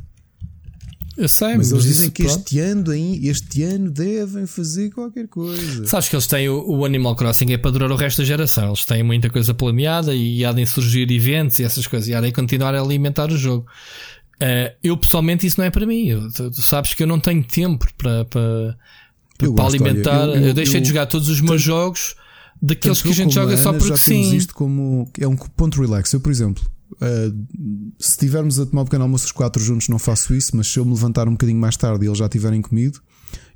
Eu 1.17 1.27
sei, 1.27 1.55
Mas 1.57 1.71
eles 1.71 1.83
dizem 1.83 2.03
isso, 2.03 2.11
que 2.11 2.23
pronto. 2.23 2.37
este 2.39 2.59
ano, 2.59 2.93
este 2.93 3.63
ano 3.63 3.91
devem 3.91 4.47
fazer 4.47 4.89
qualquer 4.91 5.27
coisa. 5.27 5.85
Sabes 5.85 6.07
que 6.07 6.15
eles 6.15 6.25
têm 6.25 6.47
o, 6.47 6.63
o 6.77 6.85
Animal 6.85 7.15
Crossing 7.15 7.51
é 7.51 7.57
para 7.57 7.71
durar 7.71 7.91
o 7.91 7.95
resto 7.95 8.19
da 8.19 8.23
geração. 8.25 8.67
Eles 8.69 8.85
têm 8.85 9.03
muita 9.03 9.29
coisa 9.29 9.53
planeada 9.53 10.15
e 10.15 10.43
há 10.45 10.51
de 10.53 10.65
surgir 10.65 11.11
eventos 11.11 11.59
e 11.59 11.63
essas 11.63 11.85
coisas. 11.85 12.07
E 12.07 12.13
há 12.15 12.21
de 12.21 12.31
continuar 12.31 12.73
a 12.73 12.81
alimentar 12.81 13.29
o 13.29 13.37
jogo. 13.37 13.67
Eh, 14.39 14.75
eu 14.83 14.97
pessoalmente 14.97 15.45
isso 15.45 15.59
não 15.59 15.65
é 15.65 15.69
para 15.69 15.85
mim. 15.85 16.07
Eu- 16.07 16.31
tu, 16.31 16.49
tu 16.49 16.61
sabes 16.61 16.93
que 16.93 17.03
eu 17.03 17.07
não 17.07 17.19
tenho 17.19 17.43
tempo 17.43 17.85
para, 17.97 18.25
para, 18.25 18.77
para 19.37 19.47
gosto, 19.49 19.75
alimentar. 19.75 20.21
olha, 20.29 20.37
eu, 20.37 20.41
eu- 20.41 20.47
eu- 20.47 20.53
deixei 20.53 20.79
de 20.81 20.87
jogar 20.87 21.05
todos 21.07 21.27
os 21.29 21.41
meus 21.41 21.61
jogos 21.61 22.15
daqueles 22.61 22.99
Tanto 22.99 23.07
que 23.07 23.21
a 23.21 23.23
gente 23.23 23.33
joga 23.33 23.53
a 23.53 23.57
só 23.57 23.69
Ana 23.69 23.79
porque 23.79 23.97
já 23.97 24.03
temos 24.05 24.27
sim. 24.27 24.35
isto 24.35 24.53
como 24.53 25.09
é 25.19 25.27
um 25.27 25.35
ponto 25.35 25.81
relax. 25.81 26.13
Eu, 26.13 26.19
por 26.19 26.31
exemplo, 26.31 26.63
uh, 26.93 27.93
se 27.97 28.11
estivermos 28.11 28.59
a 28.59 28.65
tomar 28.65 28.83
um 28.83 28.85
pequeno 28.85 29.03
almoço 29.03 29.25
os 29.25 29.31
quatro 29.31 29.61
juntos, 29.61 29.87
não 29.89 29.97
faço 29.97 30.33
isso, 30.33 30.55
mas 30.55 30.67
se 30.67 30.79
eu 30.79 30.85
me 30.85 30.91
levantar 30.91 31.27
um 31.27 31.31
bocadinho 31.31 31.59
mais 31.59 31.75
tarde 31.75 32.05
e 32.05 32.07
eles 32.07 32.17
já 32.17 32.29
tiverem 32.29 32.61
comido, 32.61 33.01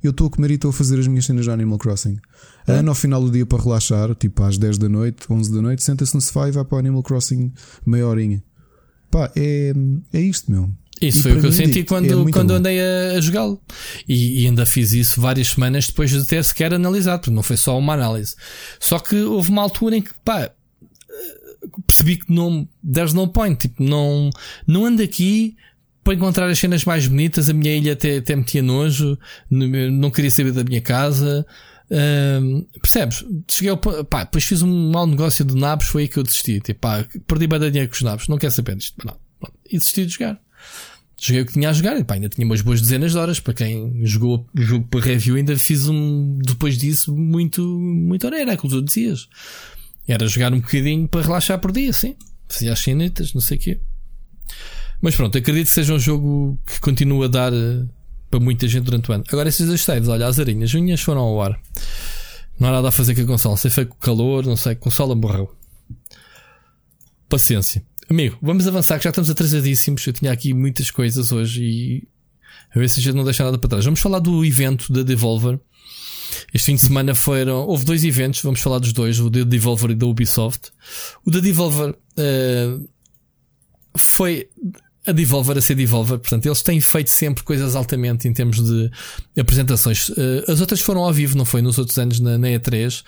eu 0.02 0.10
estou 0.10 0.26
a 0.26 0.30
comer 0.30 0.50
e 0.52 0.54
estou 0.54 0.70
a 0.70 0.72
fazer 0.72 0.98
as 0.98 1.06
minhas 1.06 1.26
cenas 1.26 1.44
de 1.44 1.50
Animal 1.50 1.78
Crossing. 1.78 2.18
A 2.66 2.72
Ana, 2.72 2.90
ao 2.90 2.94
final 2.94 3.22
do 3.22 3.30
dia, 3.30 3.46
para 3.46 3.62
relaxar, 3.62 4.14
tipo 4.14 4.42
às 4.42 4.58
10 4.58 4.78
da 4.78 4.88
noite, 4.88 5.26
11 5.30 5.52
da 5.52 5.62
noite, 5.62 5.82
senta-se 5.82 6.14
no 6.14 6.20
sofá 6.20 6.48
e 6.48 6.52
vai 6.52 6.64
para 6.64 6.76
o 6.76 6.78
Animal 6.78 7.02
Crossing 7.02 7.52
meia 7.84 8.06
horinha. 8.06 8.42
Pá, 9.10 9.30
é, 9.36 9.72
é 10.12 10.20
isto, 10.20 10.50
meu. 10.50 10.70
Isso 11.00 11.18
E 11.18 11.22
foi 11.22 11.32
o 11.32 11.40
que 11.40 11.46
eu 11.46 11.52
senti 11.52 11.72
digo-te, 11.72 11.88
quando, 11.88 12.28
é 12.28 12.32
quando 12.32 12.48
bom. 12.48 12.54
andei 12.54 12.80
a, 12.80 13.18
a 13.18 13.20
jogá-lo. 13.20 13.60
E, 14.08 14.42
e 14.42 14.46
ainda 14.46 14.64
fiz 14.64 14.92
isso 14.92 15.20
várias 15.20 15.48
semanas 15.48 15.86
depois 15.88 16.10
de 16.10 16.24
ter 16.26 16.42
sequer 16.44 16.72
analisado, 16.72 17.20
porque 17.20 17.34
não 17.34 17.42
foi 17.42 17.56
só 17.56 17.78
uma 17.78 17.92
análise. 17.94 18.34
Só 18.80 18.98
que 18.98 19.16
houve 19.16 19.50
uma 19.50 19.62
altura 19.62 19.96
em 19.96 20.02
que, 20.02 20.10
pá, 20.24 20.50
percebi 21.86 22.16
que 22.16 22.32
não, 22.32 22.66
there's 22.90 23.12
no 23.12 23.28
point, 23.28 23.58
tipo, 23.68 23.82
não, 23.82 24.30
não 24.66 24.86
ando 24.86 25.02
aqui 25.02 25.56
para 26.02 26.14
encontrar 26.14 26.48
as 26.48 26.58
cenas 26.58 26.84
mais 26.84 27.06
bonitas. 27.06 27.50
A 27.50 27.52
minha 27.52 27.74
ilha 27.76 27.92
até, 27.92 28.18
até 28.18 28.36
metia 28.36 28.62
nojo, 28.62 29.18
n- 29.50 29.90
não 29.90 30.10
queria 30.10 30.30
saber 30.30 30.52
da 30.52 30.64
minha 30.64 30.80
casa. 30.80 31.44
Ahm, 31.90 32.62
percebes? 32.80 33.24
Cheguei 33.50 33.70
ao, 33.70 33.76
pá, 33.76 34.24
depois 34.24 34.44
fiz 34.44 34.62
um 34.62 34.90
mau 34.90 35.06
negócio 35.06 35.44
de 35.44 35.54
nabos, 35.54 35.86
foi 35.88 36.02
aí 36.02 36.08
que 36.08 36.18
eu 36.18 36.22
desisti. 36.22 36.60
Tipo, 36.60 36.80
pá, 36.80 37.04
perdi 37.26 37.46
dinheiro 37.70 37.88
com 37.90 37.96
os 37.96 38.02
nabos, 38.02 38.28
não 38.28 38.38
quero 38.38 38.52
saber 38.52 38.76
disto. 38.76 38.94
Não, 39.04 39.16
pronto. 39.40 39.56
e 39.68 39.76
desisti 39.78 40.06
de 40.06 40.12
jogar. 40.12 40.40
Joguei 41.18 41.42
o 41.42 41.46
que 41.46 41.54
tinha 41.54 41.70
a 41.70 41.72
jogar 41.72 41.98
e 41.98 42.04
pá, 42.04 42.14
ainda 42.14 42.28
tinha 42.28 42.46
umas 42.46 42.60
boas 42.60 42.80
dezenas 42.80 43.12
de 43.12 43.18
horas. 43.18 43.40
Para 43.40 43.54
quem 43.54 44.04
jogou 44.04 44.46
o 44.54 44.60
jogo 44.60 44.86
para 44.88 45.00
review, 45.00 45.36
ainda 45.36 45.56
fiz 45.56 45.88
um, 45.88 46.38
depois 46.38 46.76
disso, 46.76 47.16
muito, 47.16 47.62
muito 47.62 48.26
hora. 48.26 48.40
Era 48.40 48.52
aquilo 48.52 48.70
que 48.70 48.78
tu 48.78 48.82
dizias. 48.82 49.28
Era 50.06 50.26
jogar 50.26 50.52
um 50.52 50.60
bocadinho 50.60 51.08
para 51.08 51.22
relaxar 51.22 51.58
por 51.58 51.72
dia, 51.72 51.92
sim. 51.92 52.14
Fazia 52.48 52.72
as 52.72 52.78
cenetas, 52.78 53.32
não 53.32 53.40
sei 53.40 53.56
o 53.56 53.60
quê. 53.60 53.80
Mas 55.00 55.16
pronto, 55.16 55.36
acredito 55.36 55.66
que 55.66 55.72
seja 55.72 55.94
um 55.94 55.98
jogo 55.98 56.58
que 56.66 56.80
continua 56.80 57.24
a 57.24 57.28
dar 57.28 57.52
eh, 57.52 57.84
para 58.30 58.38
muita 58.38 58.68
gente 58.68 58.84
durante 58.84 59.10
o 59.10 59.14
ano. 59.14 59.24
Agora, 59.28 59.48
esses 59.48 59.66
dois 59.66 60.08
olha, 60.08 60.26
as 60.26 60.38
arinhas, 60.38 60.70
as 60.70 60.74
unhas 60.74 61.00
foram 61.00 61.22
ao 61.22 61.42
ar. 61.42 61.58
Não 62.58 62.68
há 62.68 62.72
nada 62.72 62.88
a 62.88 62.92
fazer 62.92 63.14
com 63.14 63.22
a 63.22 63.26
consola. 63.26 63.56
Sei 63.56 63.70
foi 63.70 63.84
com 63.84 63.94
o 63.94 63.98
calor, 63.98 64.44
não 64.44 64.56
sei, 64.56 64.72
a 64.72 64.76
consola 64.76 65.14
morreu. 65.14 65.54
Paciência. 67.28 67.82
Amigo, 68.08 68.38
vamos 68.40 68.66
avançar 68.66 68.98
que 68.98 69.04
já 69.04 69.10
estamos 69.10 69.28
atrasadíssimos. 69.30 70.06
Eu 70.06 70.12
tinha 70.12 70.30
aqui 70.32 70.54
muitas 70.54 70.90
coisas 70.90 71.32
hoje 71.32 71.62
e 71.64 72.08
a 72.74 72.78
ver 72.78 72.88
se 72.88 73.00
a 73.00 73.02
gente 73.02 73.14
não 73.14 73.24
deixa 73.24 73.42
nada 73.44 73.58
para 73.58 73.68
trás. 73.68 73.84
Vamos 73.84 74.00
falar 74.00 74.18
do 74.20 74.44
evento 74.44 74.92
da 74.92 75.02
Devolver. 75.02 75.58
Este 76.52 76.66
fim 76.66 76.74
de 76.76 76.80
semana 76.82 77.14
foram. 77.14 77.66
Houve 77.66 77.84
dois 77.84 78.04
eventos, 78.04 78.40
vamos 78.42 78.60
falar 78.60 78.78
dos 78.78 78.92
dois, 78.92 79.18
o 79.18 79.28
da 79.28 79.42
Devolver 79.42 79.90
e 79.90 79.94
da 79.94 80.06
Ubisoft. 80.06 80.70
O 81.24 81.30
da 81.30 81.40
Devolver 81.40 81.94
eh, 82.16 82.78
foi 83.96 84.48
a 85.06 85.12
Devolver 85.12 85.56
a 85.56 85.60
ser 85.60 85.74
Devolver, 85.76 86.18
portanto, 86.18 86.46
eles 86.46 86.62
têm 86.62 86.80
feito 86.80 87.10
sempre 87.10 87.44
coisas 87.44 87.76
altamente 87.76 88.26
em 88.26 88.32
termos 88.32 88.56
de 88.62 88.90
apresentações. 89.38 90.10
Eh, 90.16 90.44
as 90.48 90.60
outras 90.60 90.80
foram 90.80 91.02
ao 91.02 91.12
vivo, 91.12 91.36
não 91.36 91.44
foi? 91.44 91.62
Nos 91.62 91.78
outros 91.78 91.96
anos 91.98 92.20
na, 92.20 92.36
na 92.38 92.48
E3. 92.48 93.02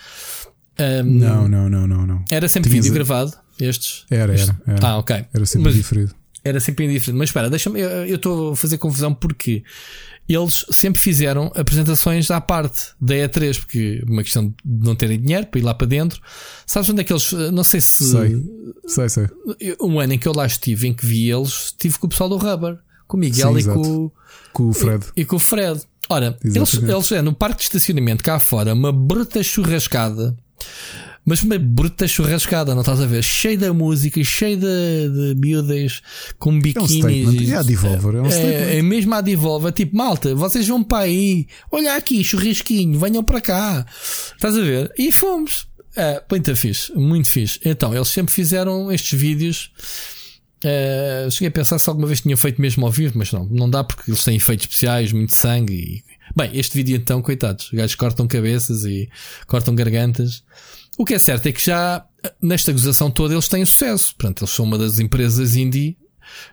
Um, 0.81 1.03
Não, 1.05 1.49
não, 1.49 1.69
não, 1.69 1.87
não, 1.89 2.07
não. 2.07 2.25
Era 2.31 2.49
sempre 2.49 2.71
Tinhas 2.71 2.85
vídeo 2.87 2.95
a- 2.95 3.05
gravado, 3.05 3.33
estes? 3.61 4.05
Era, 4.11 4.33
era. 4.35 4.61
era. 4.67 4.87
Ah, 4.87 4.99
ok. 4.99 5.25
Era 5.35 5.47
sempre 5.47 5.65
Mas- 5.69 5.75
diferente. 5.75 6.15
era 6.45 6.61
sempre 6.61 6.85
indiferente. 6.87 7.19
Mas 7.19 7.29
espera, 7.31 7.51
deixa-me. 7.51 7.81
Eu 7.81 8.17
estou 8.17 8.53
a 8.53 8.57
fazer 8.57 8.79
confusão 8.79 9.13
porque 9.15 9.63
eles 10.29 10.65
sempre 10.71 11.01
fizeram 11.01 11.51
apresentações 11.55 12.31
à 12.31 12.41
parte 12.41 12.89
da 13.01 13.15
E3, 13.15 13.59
porque 13.61 14.03
uma 14.07 14.23
questão 14.23 14.49
de 14.65 14.87
não 14.87 14.95
terem 14.95 15.19
dinheiro 15.21 15.47
para 15.47 15.59
ir 15.61 15.63
lá 15.63 15.73
para 15.75 15.87
dentro. 15.87 16.21
Sabes 16.67 16.89
onde 16.91 17.01
é 17.01 17.05
que 17.05 17.13
eles. 17.13 17.33
Não 17.53 17.65
sei 17.65 17.81
se. 17.81 18.11
Sei. 18.11 18.43
Sei, 18.87 19.09
sei. 19.09 19.27
Um 19.81 19.99
ano 20.01 20.13
em 20.15 20.19
que 20.19 20.29
eu 20.29 20.33
lá 20.35 20.47
estive, 20.47 20.87
em 20.89 20.95
que 20.95 21.05
vi 21.07 21.31
eles, 21.31 21.67
estive 21.67 21.99
com 21.99 22.07
o 22.07 22.11
pessoal 22.11 22.29
do 22.29 22.37
Rubber, 22.37 22.79
com 23.07 23.17
o 23.17 23.21
Miguel 23.21 23.51
Sim, 23.51 23.57
e, 23.57 23.59
exato. 23.61 23.81
com, 23.81 23.89
o- 24.05 24.13
Com 24.53 24.69
o 24.69 24.73
Fred. 24.73 25.05
e 25.17 25.25
com 25.25 25.37
o 25.37 25.41
Fred. 25.41 25.81
Ora, 26.11 26.39
eles, 26.43 26.75
eles 26.75 27.13
é 27.13 27.21
no 27.23 27.35
parque 27.35 27.59
de 27.59 27.65
estacionamento 27.65 28.25
cá 28.25 28.39
fora, 28.39 28.73
uma 28.73 28.91
bruta 28.93 29.43
churrascada. 29.43 30.35
Mas 31.29 31.43
uma 31.43 31.59
bruta 31.59 32.09
churrascada, 32.09 32.73
não 32.75 32.81
estás 32.81 33.01
a 33.01 33.07
ver? 33.07 33.23
Cheio 33.23 33.59
da 33.59 33.71
música, 33.71 34.25
cheio 34.25 34.57
de, 34.57 34.65
de 35.35 35.35
miúdas 35.39 36.01
com 36.39 36.51
É 36.51 36.55
um 36.55 36.59
biquínis. 36.59 36.91
statement. 36.91 37.53
É 37.53 37.55
a 37.57 37.63
Devolver. 37.63 38.15
É 38.15 38.23
um 38.23 38.27
É, 38.27 38.79
é 38.79 38.83
mesmo 38.83 39.15
a 39.15 39.21
Devolver, 39.21 39.71
tipo, 39.73 39.95
malta, 39.95 40.35
vocês 40.35 40.67
vão 40.67 40.83
para 40.83 41.05
aí, 41.05 41.47
olha 41.71 41.97
aqui, 41.97 42.25
churrasquinho, 42.25 42.99
venham 42.99 43.23
para 43.23 43.43
cá. 43.43 43.85
Estás 44.35 44.57
a 44.57 44.61
ver? 44.63 44.91
E 44.99 45.13
fomos. 45.13 45.69
É, 45.95 46.23
muito 46.31 46.57
fixe, 46.57 46.93
muito 46.95 47.29
fixe. 47.29 47.61
Então, 47.63 47.95
eles 47.95 48.09
sempre 48.09 48.33
fizeram 48.33 48.91
estes 48.91 49.21
vídeos. 49.21 49.71
É, 50.65 51.29
cheguei 51.31 51.49
a 51.49 51.53
pensar 51.53 51.79
se 51.79 51.91
alguma 51.91 52.07
vez 52.07 52.23
tinham 52.23 52.39
feito 52.39 52.59
mesmo 52.61 52.87
ao 52.87 52.91
vivo, 52.91 53.19
mas 53.19 53.31
não, 53.33 53.45
não 53.45 53.69
dá 53.69 53.85
porque 53.85 54.11
eles 54.11 54.25
têm 54.25 54.37
efeitos 54.37 54.65
especiais, 54.65 55.13
muito 55.13 55.35
sangue. 55.35 55.75
E... 55.75 56.03
Bem, 56.35 56.51
este 56.55 56.75
vídeo 56.77 56.97
então, 56.97 57.21
coitados, 57.21 57.67
os 57.67 57.73
gajos 57.73 57.97
cortam 57.97 58.27
cabeças 58.27 58.85
e 58.85 59.09
cortam 59.47 59.75
gargantas. 59.75 60.43
O 60.99 61.05
que 61.05 61.15
é 61.15 61.19
certo 61.19 61.47
é 61.47 61.53
que 61.53 61.65
já 61.65 62.05
nesta 62.43 62.73
gozação 62.73 63.11
toda 63.11 63.33
eles 63.33 63.49
têm 63.49 63.65
sucesso. 63.65 64.15
Portanto, 64.17 64.43
eles 64.45 64.51
são 64.53 64.65
uma 64.65 64.77
das 64.77 64.99
empresas 64.99 65.57
indie 65.57 65.97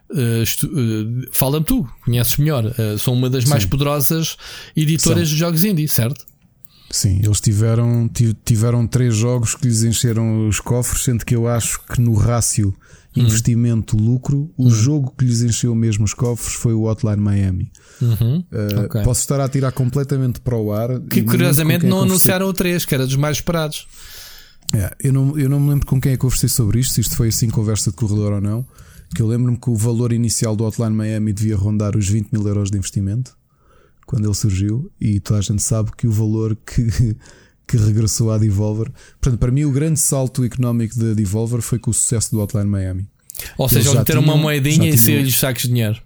Uh, 0.10 0.44
uh, 0.68 1.28
Fala-me 1.34 1.66
tu, 1.66 1.86
conheces 2.06 2.38
melhor. 2.38 2.64
Uh, 2.66 2.98
são 2.98 3.14
uma 3.14 3.30
das 3.30 3.44
mais 3.44 3.64
Sim. 3.64 3.70
poderosas 3.70 4.38
editoras 4.74 5.28
de 5.28 5.36
jogos 5.36 5.66
indie, 5.66 5.86
certo? 5.90 6.26
Sim, 6.90 7.20
eles 7.22 7.42
tiveram, 7.42 8.08
ti- 8.08 8.34
tiveram 8.46 8.88
três 8.88 9.14
jogos 9.18 9.54
que 9.54 9.68
lhes 9.68 9.84
encheram 9.84 10.48
os 10.48 10.62
cofres, 10.62 11.04
sendo 11.04 11.26
que 11.26 11.36
eu 11.36 11.46
acho 11.46 11.82
que 11.88 12.00
no 12.00 12.14
rácio 12.14 12.74
Hum. 13.18 13.22
investimento-lucro, 13.24 14.50
o 14.58 14.70
jogo 14.70 15.14
que 15.18 15.26
lhes 15.26 15.42
encheu 15.42 15.74
mesmo 15.76 16.06
os 16.06 16.14
cofres 16.14 16.54
foi 16.56 16.74
o 16.74 16.84
Hotline 16.84 17.18
Miami. 17.22 17.72
Uhum. 18.02 18.44
Uh, 18.52 18.86
Ok. 18.86 19.02
Posso 19.04 19.22
estar 19.22 19.40
a 19.40 19.48
tirar 19.50 19.72
completamente 19.72 20.40
para 20.40 20.56
o 20.58 20.72
ar. 20.72 21.02
Que 21.02 21.22
curiosamente 21.22 21.86
não 21.86 22.00
é 22.00 22.04
anunciaram 22.04 22.48
o 22.48 22.54
3, 22.54 22.86
que 22.86 22.94
era 22.96 23.06
dos 23.06 23.16
mais 23.16 23.38
esperados. 23.38 23.88
É, 24.74 24.94
eu, 25.00 25.14
não, 25.14 25.38
eu 25.38 25.48
não 25.50 25.60
me 25.60 25.70
lembro 25.70 25.86
com 25.86 26.00
quem 26.02 26.12
é 26.14 26.16
que 26.18 26.20
eu 26.20 26.30
conversei 26.30 26.50
sobre 26.50 26.80
isto, 26.80 26.94
se 26.96 27.02
isto 27.02 27.16
foi 27.16 27.30
assim 27.30 27.50
conversa 27.50 27.92
de 27.92 27.96
corredor 27.98 28.34
ou 28.34 28.42
não. 28.42 28.66
Que 29.14 29.22
eu 29.22 29.28
lembro-me 29.28 29.58
que 29.58 29.70
o 29.70 29.76
valor 29.76 30.12
inicial 30.12 30.56
do 30.56 30.66
Hotline 30.66 30.94
Miami 30.96 31.32
devia 31.32 31.56
rondar 31.56 31.96
os 31.96 32.08
20 32.10 32.32
mil 32.32 32.46
euros 32.48 32.70
de 32.72 32.78
investimento 32.78 33.38
quando 34.06 34.26
ele 34.26 34.36
surgiu, 34.36 34.92
e 35.02 35.20
toda 35.20 35.40
a 35.40 35.42
gente 35.42 35.64
sabe 35.64 35.90
que 35.98 36.06
o 36.06 36.12
valor 36.12 36.56
que, 36.64 36.86
que 37.68 37.76
regressou 37.78 38.32
à 38.32 38.38
Devolver. 38.38 38.92
Portanto, 39.20 39.40
para 39.40 39.52
mim, 39.52 39.64
o 39.66 39.72
grande 39.72 40.00
salto 40.00 40.44
económico 40.44 40.98
da 41.00 41.14
Devolver 41.16 41.60
foi 41.62 41.80
com 41.80 41.90
o 41.90 41.94
sucesso 41.94 42.30
do 42.32 42.40
Hotline 42.40 42.68
Miami. 42.70 43.08
Ou 43.58 43.68
seja, 43.68 43.90
eles 43.90 43.98
meteram 44.00 44.22
uma 44.22 44.38
moedinha 44.38 44.90
e 44.90 44.98
saiu-lhes 44.98 45.38
sacos 45.40 45.64
de 45.64 45.70
dinheiro. 45.70 46.00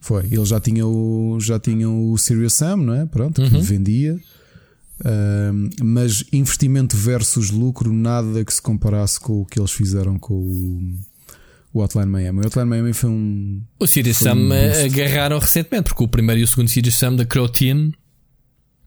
Foi. 0.00 0.24
Eles 0.30 0.48
já 0.48 0.60
tinham 0.60 0.88
o, 0.92 1.40
já 1.40 1.58
tinham 1.58 2.10
o 2.12 2.16
Serious 2.18 2.54
Sam, 2.54 2.76
não 2.76 2.94
é? 2.94 3.06
Pronto, 3.06 3.42
que 3.42 3.54
Uhum. 3.54 3.60
vendia. 3.62 4.16
Mas 5.82 6.24
investimento 6.32 6.96
versus 6.96 7.50
lucro, 7.50 7.92
nada 7.92 8.44
que 8.44 8.52
se 8.52 8.62
comparasse 8.62 9.18
com 9.18 9.40
o 9.40 9.46
que 9.46 9.58
eles 9.58 9.72
fizeram 9.72 10.18
com 10.18 10.34
o, 10.34 10.80
o 11.72 11.80
Hotline 11.82 12.06
Miami. 12.06 12.40
O 12.40 12.46
Hotline 12.46 12.68
Miami 12.68 12.92
foi 12.92 13.10
um. 13.10 13.62
O 13.78 13.86
Serious 13.86 14.18
Sam 14.18 14.36
um 14.36 14.52
agarraram 14.52 15.38
recentemente, 15.38 15.84
porque 15.88 16.04
o 16.04 16.08
primeiro 16.08 16.40
e 16.40 16.44
o 16.44 16.46
segundo 16.46 16.68
Serious 16.68 16.94
Sam 16.94 17.16
da 17.16 17.24
Crow 17.24 17.48
Team 17.48 17.92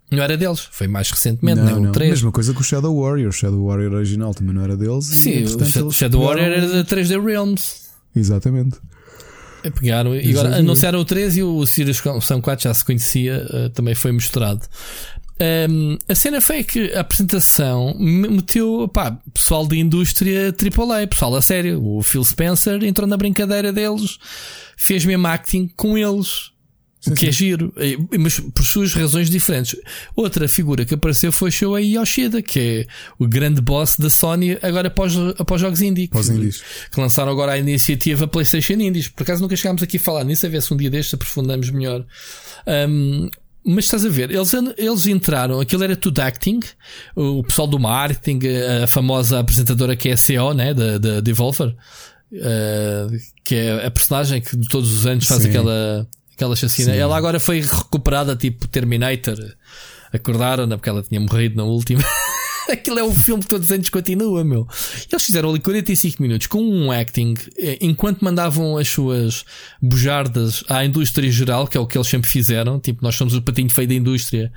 não 0.10 0.24
era 0.24 0.38
deles, 0.38 0.62
foi 0.72 0.88
mais 0.88 1.10
recentemente, 1.10 1.60
não, 1.60 1.82
não. 1.82 1.90
o 1.90 1.92
3. 1.92 2.12
Mesma 2.12 2.32
coisa 2.32 2.54
com 2.54 2.62
o 2.62 2.64
Shadow 2.64 3.02
Warrior. 3.02 3.30
O 3.30 3.34
Shadow 3.34 3.68
Warrior 3.68 3.94
original 3.94 4.34
também 4.34 4.56
não 4.56 4.64
era 4.64 4.78
deles. 4.78 5.10
e, 5.10 5.16
Sim, 5.16 5.32
o 5.32 5.40
entretanto, 5.40 5.92
Shadow, 5.92 6.24
Warrior 6.24 6.48
era 6.48 6.68
da 6.68 6.86
3D 6.86 7.22
Realms. 7.24 7.88
Exatamente. 8.16 8.78
E 9.64 9.72
Pegaram 9.72 10.16
e 10.16 10.30
agora 10.30 10.58
anunciaram 10.58 11.00
o 11.00 11.06
3 11.06 11.38
e 11.38 11.44
o 11.44 11.66
Sirius 11.66 12.02
Sam 12.22 12.40
4 12.40 12.64
já 12.64 12.74
se 12.74 12.86
conhecia, 12.86 13.46
eh, 13.50 13.70
também 13.70 13.96
foi 13.96 14.14
mostrado. 14.14 14.62
Ahm, 15.40 15.98
a 16.10 16.16
cena 16.16 16.42
foi 16.42 16.64
que 16.64 16.92
a 16.94 17.02
apresentação 17.02 17.96
me- 18.00 18.28
meteu 18.28 18.88
pá, 18.88 19.18
pessoal 19.34 19.68
de 19.68 19.78
indústria 19.78 20.52
AAA, 20.52 21.08
pessoal 21.08 21.36
a 21.36 21.42
sério. 21.42 21.84
O 21.84 22.02
Phil 22.02 22.24
Spencer 22.24 22.84
entrou 22.84 23.08
na 23.08 23.18
brincadeira 23.18 23.72
deles, 23.72 24.18
fez 24.76 25.06
mesmo 25.06 25.28
acting 25.28 25.70
com 25.76 25.98
eles. 25.98 26.52
o 27.06 27.14
que 27.14 27.28
é 27.28 27.32
giro, 27.32 27.72
mas 28.20 28.38
por 28.40 28.66
suas 28.66 28.94
razões 28.94 29.30
diferentes. 29.30 29.80
Outra 30.14 30.46
figura 30.48 30.84
que 30.84 30.96
apareceu 30.96 31.32
foi 31.32 31.50
Shoei 31.52 31.96
Yoshida, 31.96 32.42
que 32.42 32.60
é 32.60 32.88
o 33.18 33.26
grande 33.28 33.62
boss 33.62 33.96
da 33.98 34.10
Sony 34.10 34.58
agora 34.62 34.90
após, 34.90 35.14
após 35.38 35.62
jogos 35.62 35.82
indie. 35.82 36.10
Após 36.12 36.28
que, 36.28 36.36
indies. 36.36 36.62
que 36.92 37.00
lançaram 37.00 37.32
agora 37.32 37.54
a 37.54 37.58
iniciativa 37.58 38.28
PlayStation 38.28 38.74
Indies. 38.74 39.08
Por 39.08 39.24
acaso 39.24 39.42
nunca 39.42 39.56
chegámos 39.56 39.82
aqui 39.84 39.96
a 39.96 40.00
falar 40.02 40.26
nisso, 40.26 40.46
a 40.48 40.50
ver 40.50 40.62
se 40.62 40.74
um 40.74 40.78
dia 40.78 40.90
destes 40.90 41.14
aprofundamos 41.14 41.70
melhor. 41.70 42.04
Um, 42.90 43.30
mas 43.68 43.84
estás 43.84 44.06
a 44.06 44.10
ver, 44.10 44.32
eles, 44.32 44.54
eles 44.78 45.08
entraram, 45.08 45.60
aquilo 45.60 45.84
era 45.84 45.96
tudo 45.96 46.20
acting, 46.22 46.62
o 47.16 47.44
pessoal 47.44 47.68
do 47.68 47.78
marketing, 47.78 48.40
a 48.84 48.88
famosa 48.88 49.40
apresentadora 49.40 49.96
que 49.96 50.10
é 50.10 50.14
a 50.14 50.18
CEO, 50.18 50.54
né, 50.54 50.74
da, 50.74 50.98
da 50.98 51.20
Devolver, 51.20 51.76
uh, 52.32 53.18
que 53.44 53.56
é 53.56 53.86
a 53.86 53.92
personagem 53.92 54.42
que 54.42 54.58
todos 54.70 54.92
os 54.94 55.06
anos 55.06 55.28
faz 55.28 55.44
Sim. 55.44 55.50
aquela 55.50 56.08
aquela 56.34 56.56
chacina. 56.56 56.94
Sim. 56.94 57.00
Ela 57.00 57.18
agora 57.18 57.40
foi 57.40 57.62
recuperada 57.62 58.36
tipo 58.36 58.68
Terminator. 58.68 59.38
Acordaram, 60.14 60.70
porque 60.70 60.88
ela 60.88 61.04
tinha 61.04 61.20
morrido 61.20 61.58
na 61.58 61.64
última. 61.64 62.02
Aquilo 62.72 63.00
é 63.00 63.04
um 63.04 63.16
filme 63.16 63.44
que 63.44 63.50
todos 63.50 63.68
os 63.68 63.72
anos 63.72 63.90
continua, 63.90 64.44
meu. 64.44 64.68
Eles 65.12 65.24
fizeram 65.24 65.50
ali 65.50 65.60
45 65.60 66.22
minutos 66.22 66.48
com 66.48 66.62
um 66.62 66.92
acting, 66.92 67.36
eh, 67.58 67.78
enquanto 67.82 68.24
mandavam 68.24 68.78
as 68.78 68.88
suas 68.88 69.46
bujardas 69.82 70.64
à 70.70 70.84
indústria 70.84 71.32
geral, 71.32 71.68
que 71.68 71.78
é 71.78 71.80
o 71.80 71.88
que 71.88 71.98
eles 71.98 72.08
sempre 72.08 72.30
fizeram. 72.30 72.80
Tipo, 72.80 73.04
nós 73.04 73.16
somos 73.16 73.34
o 73.34 73.42
patinho 73.42 73.70
feio 73.70 73.88
da 73.88 73.94
indústria. 73.94 74.52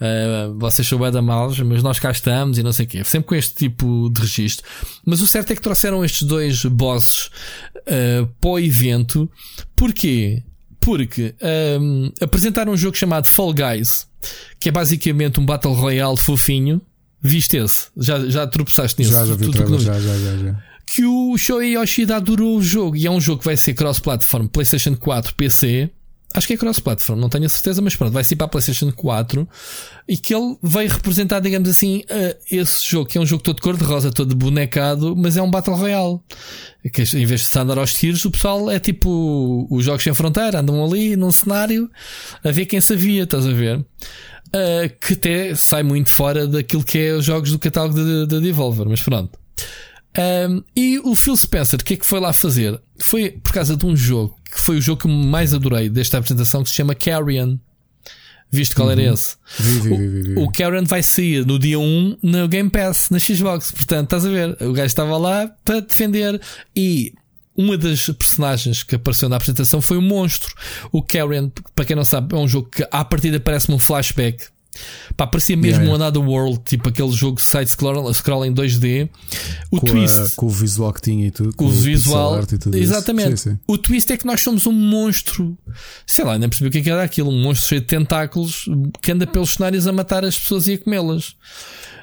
Uh, 0.00 0.56
vocês 0.56 0.86
são 0.86 0.96
bem 0.96 1.10
da 1.10 1.20
mas 1.20 1.82
nós 1.82 1.98
cá 1.98 2.12
estamos 2.12 2.56
e 2.56 2.62
não 2.62 2.72
sei 2.72 2.86
o 2.86 2.88
quê. 2.88 3.04
Sempre 3.04 3.28
com 3.28 3.34
este 3.34 3.54
tipo 3.54 4.08
de 4.10 4.20
registro. 4.20 4.64
Mas 5.04 5.20
o 5.20 5.26
certo 5.26 5.52
é 5.52 5.56
que 5.56 5.60
trouxeram 5.60 6.04
estes 6.04 6.22
dois 6.22 6.64
bosses 6.64 7.26
uh, 7.76 8.26
para 8.40 8.50
o 8.50 8.58
evento. 8.60 9.28
Porquê? 9.74 10.44
porque 10.80 11.34
um, 11.78 12.10
apresentaram 12.18 12.72
um 12.72 12.76
jogo 12.76 12.96
chamado 12.96 13.26
Fall 13.26 13.52
Guys, 13.52 14.08
que 14.58 14.70
é 14.70 14.72
basicamente 14.72 15.38
um 15.38 15.44
Battle 15.44 15.74
Royale 15.74 16.16
fofinho. 16.16 16.80
Viste 17.20 17.56
esse? 17.56 17.88
Já, 17.96 18.18
já 18.28 18.46
tropeçaste 18.46 19.00
nisso? 19.00 19.12
Já, 19.12 19.24
já 19.24 19.34
vi 19.34 19.50
trailer, 19.50 19.80
já, 19.80 19.94
já, 19.94 20.18
já, 20.18 20.36
já. 20.36 20.62
Que 20.86 21.04
o 21.04 21.36
Shoei 21.36 21.76
Yoshida 21.76 22.16
adorou 22.16 22.56
o 22.56 22.62
jogo 22.62 22.96
e 22.96 23.06
é 23.06 23.10
um 23.10 23.20
jogo 23.20 23.40
que 23.40 23.44
vai 23.44 23.56
ser 23.56 23.74
cross-platform 23.74 24.46
PlayStation 24.46 24.96
4, 24.96 25.34
PC 25.34 25.90
Acho 26.34 26.46
que 26.46 26.52
é 26.52 26.56
cross-platform, 26.58 27.18
não 27.18 27.30
tenho 27.30 27.46
a 27.46 27.48
certeza, 27.48 27.80
mas 27.80 27.96
pronto, 27.96 28.12
vai 28.12 28.22
ser 28.22 28.36
para 28.36 28.44
a 28.44 28.48
PlayStation 28.48 28.92
4 28.92 29.48
e 30.06 30.16
que 30.16 30.34
ele 30.34 30.56
veio 30.62 30.90
representar, 30.90 31.40
digamos 31.40 31.70
assim, 31.70 32.02
esse 32.50 32.90
jogo, 32.90 33.06
que 33.08 33.16
é 33.16 33.20
um 33.20 33.24
jogo 33.24 33.42
todo 33.42 33.62
cor-de-rosa, 33.62 34.10
todo 34.10 34.36
bonecado, 34.36 35.16
mas 35.16 35.38
é 35.38 35.42
um 35.42 35.50
Battle 35.50 35.74
Royale. 35.74 36.20
Que 36.92 37.02
em 37.02 37.24
vez 37.24 37.40
de 37.40 37.46
se 37.46 37.58
andar 37.58 37.78
aos 37.78 37.94
tiros, 37.94 38.24
o 38.26 38.30
pessoal 38.30 38.70
é 38.70 38.78
tipo 38.78 39.66
os 39.70 39.84
Jogos 39.84 40.02
Sem 40.04 40.12
Fronteira, 40.12 40.60
andam 40.60 40.84
ali 40.84 41.16
num 41.16 41.32
cenário 41.32 41.90
a 42.44 42.50
ver 42.50 42.66
quem 42.66 42.80
sabia, 42.80 43.22
estás 43.22 43.46
a 43.46 43.52
ver? 43.52 43.82
Uh, 44.48 44.88
que 45.00 45.12
até 45.12 45.54
sai 45.54 45.82
muito 45.82 46.10
fora 46.10 46.46
daquilo 46.46 46.82
que 46.82 46.98
é 46.98 47.12
os 47.12 47.24
jogos 47.24 47.50
do 47.52 47.58
catálogo 47.58 48.26
da 48.26 48.40
Devolver, 48.40 48.88
mas 48.88 49.02
pronto. 49.02 49.38
Um, 50.18 50.62
e 50.74 50.98
o 50.98 51.14
Phil 51.14 51.36
Spencer, 51.36 51.78
o 51.80 51.84
que 51.84 51.94
é 51.94 51.96
que 51.96 52.06
foi 52.06 52.18
lá 52.18 52.32
fazer? 52.32 52.80
Foi 52.98 53.30
por 53.30 53.52
causa 53.52 53.76
de 53.76 53.86
um 53.86 53.96
jogo 53.96 54.38
que 54.50 54.58
foi 54.58 54.78
o 54.78 54.80
jogo 54.80 55.02
que 55.02 55.08
mais 55.08 55.52
adorei 55.52 55.88
desta 55.88 56.18
apresentação 56.18 56.62
que 56.62 56.70
se 56.70 56.74
chama 56.74 56.94
Carrion. 56.94 57.56
Viste 58.50 58.74
qual 58.74 58.90
era 58.90 59.02
uhum. 59.02 59.12
esse? 59.12 59.36
Vi, 59.58 59.80
vi, 59.80 60.22
vi, 60.22 60.34
o, 60.34 60.44
o 60.44 60.52
Carrion 60.52 60.84
vai 60.84 61.02
sair 61.02 61.44
no 61.44 61.58
dia 61.58 61.78
1 61.78 62.18
no 62.22 62.48
Game 62.48 62.70
Pass, 62.70 63.10
na 63.10 63.18
Xbox. 63.18 63.70
Portanto, 63.70 64.04
estás 64.04 64.24
a 64.24 64.30
ver? 64.30 64.56
O 64.62 64.72
gajo 64.72 64.86
estava 64.86 65.18
lá 65.18 65.46
para 65.62 65.80
defender 65.80 66.40
e 66.74 67.12
uma 67.58 67.76
das 67.76 68.06
personagens 68.06 68.82
que 68.82 68.94
apareceu 68.94 69.28
na 69.28 69.36
apresentação 69.36 69.80
foi 69.80 69.98
o 69.98 70.02
monstro. 70.02 70.54
O 70.92 71.02
Carrion, 71.02 71.50
para 71.74 71.84
quem 71.84 71.96
não 71.96 72.04
sabe, 72.04 72.34
é 72.34 72.38
um 72.38 72.48
jogo 72.48 72.70
que 72.70 72.86
à 72.90 73.04
partida 73.04 73.40
parece-me 73.40 73.74
um 73.74 73.78
flashback 73.78 74.46
Pá, 75.16 75.26
parecia 75.26 75.56
mesmo 75.56 75.82
yeah, 75.82 75.92
yeah. 75.92 76.04
Another 76.04 76.22
World, 76.22 76.60
tipo 76.64 76.88
aquele 76.88 77.10
jogo 77.10 77.40
side-scroll 77.40 78.12
scroll 78.14 78.44
em 78.44 78.54
2D. 78.54 79.08
O 79.70 79.80
com 79.80 79.86
twist. 79.86 80.20
A, 80.20 80.28
com 80.36 80.46
o 80.46 80.50
visual 80.50 80.92
que 80.92 81.00
tinha 81.02 81.26
e 81.26 81.30
tudo. 81.30 81.50
Com, 81.50 81.64
com 81.64 81.70
o 81.70 81.70
visual. 81.70 82.40
exatamente. 82.72 83.40
Sim, 83.40 83.50
sim. 83.50 83.58
O 83.66 83.76
twist 83.76 84.12
é 84.12 84.16
que 84.16 84.26
nós 84.26 84.40
somos 84.40 84.66
um 84.66 84.72
monstro. 84.72 85.56
Sei 86.06 86.24
lá, 86.24 86.38
nem 86.38 86.48
percebi 86.48 86.68
o 86.68 86.82
que 86.82 86.88
é 86.88 86.92
era 86.92 87.02
aquilo. 87.02 87.30
Um 87.30 87.42
monstro 87.42 87.70
cheio 87.70 87.80
de 87.80 87.86
tentáculos 87.88 88.68
que 89.02 89.10
anda 89.10 89.26
pelos 89.26 89.54
cenários 89.54 89.86
a 89.86 89.92
matar 89.92 90.24
as 90.24 90.38
pessoas 90.38 90.68
e 90.68 90.74
a 90.74 90.78
comê-las 90.78 91.34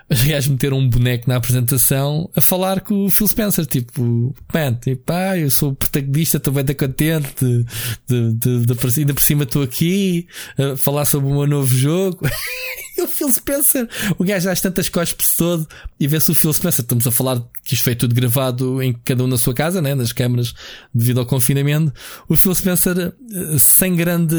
os 0.09 0.21
gajos 0.21 0.49
meteram 0.49 0.77
um 0.77 0.87
boneco 0.87 1.27
na 1.27 1.37
apresentação 1.37 2.29
a 2.35 2.41
falar 2.41 2.81
com 2.81 3.05
o 3.05 3.09
Phil 3.09 3.27
Spencer, 3.27 3.65
tipo, 3.65 4.35
man, 4.53 4.73
tipo, 4.75 5.11
ah, 5.11 5.37
eu 5.37 5.49
sou 5.49 5.71
o 5.71 5.75
protagonista, 5.75 6.37
estou 6.37 6.53
bem 6.53 6.63
contente, 6.75 7.33
de, 7.43 7.65
de, 8.07 8.33
de, 8.33 8.65
de, 8.65 8.99
ainda 8.99 9.13
por 9.13 9.21
cima 9.21 9.43
estou 9.43 9.63
aqui 9.63 10.27
a 10.57 10.77
falar 10.77 11.05
sobre 11.05 11.31
o 11.31 11.33
meu 11.33 11.47
novo 11.47 11.75
jogo. 11.75 12.19
e 12.97 13.01
o 13.01 13.07
Phil 13.07 13.31
Spencer, 13.31 13.89
o 14.17 14.23
gajo 14.23 14.47
às 14.47 14.61
tantas 14.61 14.89
costas 14.89 15.33
todo 15.33 15.67
e 15.99 16.07
vê-se 16.07 16.31
o 16.31 16.35
Phil 16.35 16.53
Spencer. 16.53 16.83
Estamos 16.83 17.07
a 17.07 17.11
falar 17.11 17.41
que 17.63 17.73
isto 17.73 17.83
foi 17.83 17.95
tudo 17.95 18.13
gravado 18.13 18.83
em 18.83 18.93
cada 18.93 19.23
um 19.23 19.27
na 19.27 19.37
sua 19.37 19.55
casa, 19.55 19.81
né, 19.81 19.95
nas 19.95 20.11
câmaras, 20.11 20.53
devido 20.93 21.19
ao 21.19 21.25
confinamento. 21.25 21.91
O 22.29 22.37
Phil 22.37 22.53
Spencer, 22.53 22.95
eh, 22.99 23.57
sem 23.57 23.95
grande, 23.95 24.35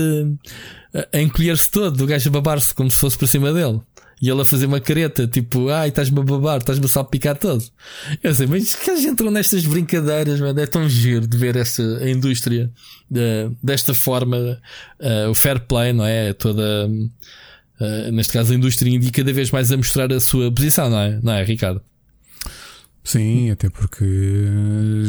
eh, 0.95 1.09
a 1.13 1.21
encolher-se 1.21 1.69
todo, 1.71 2.05
o 2.05 2.07
gajo 2.07 2.29
a 2.29 2.33
babar-se 2.33 2.73
como 2.73 2.89
se 2.89 2.97
fosse 2.99 3.19
por 3.19 3.27
cima 3.27 3.53
dele. 3.53 3.81
E 4.21 4.31
ele 4.31 4.41
a 4.41 4.45
fazer 4.47 4.65
uma 4.65 4.81
careta, 4.81 5.27
tipo, 5.27 5.69
ai, 5.69 5.89
estás-me 5.89 6.19
a 6.21 6.23
babar, 6.23 6.59
estás-me 6.59 6.87
a 6.87 6.89
salpicar 6.89 7.37
todo. 7.37 7.63
Eu 8.23 8.35
sei, 8.35 8.47
mas 8.47 8.75
que 8.75 8.89
eles 8.89 9.05
entram 9.05 9.31
nestas 9.31 9.67
brincadeiras, 9.67 10.41
mano, 10.41 10.59
é 10.59 10.67
tão 10.67 10.89
giro 10.89 11.27
de 11.27 11.37
ver 11.37 11.55
esta 11.55 11.83
indústria 12.09 12.71
de, 13.11 13.51
desta 13.63 13.93
forma, 13.93 14.59
uh, 15.01 15.31
o 15.31 15.35
fair 15.35 15.61
play, 15.61 15.93
não 15.93 16.07
é? 16.07 16.33
Toda, 16.33 16.89
uh, 16.89 18.11
neste 18.11 18.33
caso, 18.33 18.55
a 18.55 18.57
indústria 18.57 18.91
indie 18.91 19.11
cada 19.11 19.33
vez 19.35 19.51
mais 19.51 19.71
a 19.71 19.77
mostrar 19.77 20.11
a 20.11 20.19
sua 20.19 20.51
posição, 20.51 20.89
não 20.89 20.99
é? 20.99 21.21
Não 21.23 21.33
é, 21.35 21.45
Ricardo? 21.45 21.83
Sim, 23.05 23.51
até 23.51 23.69
porque 23.69 24.05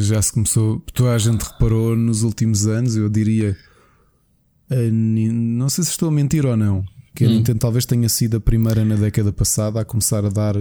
já 0.04 0.22
se 0.22 0.34
começou, 0.34 0.84
toda 0.94 1.14
a 1.14 1.18
gente 1.18 1.44
reparou 1.44 1.96
nos 1.96 2.24
últimos 2.24 2.68
anos, 2.68 2.98
eu 2.98 3.10
diria, 3.10 3.56
não 4.70 5.70
sei 5.70 5.86
se 5.86 5.92
estou 5.92 6.10
a 6.10 6.12
mentir 6.12 6.46
ou 6.46 6.58
não 6.58 6.86
que 7.18 7.26
a 7.26 7.28
hum. 7.28 7.32
Nintendo 7.32 7.58
talvez 7.58 7.84
tenha 7.84 8.08
sido 8.08 8.38
a 8.38 8.40
primeira 8.40 8.86
na 8.86 8.96
década 8.96 9.34
passada 9.34 9.82
a 9.82 9.86
começar 9.86 10.24
a 10.24 10.30
dar 10.30 10.56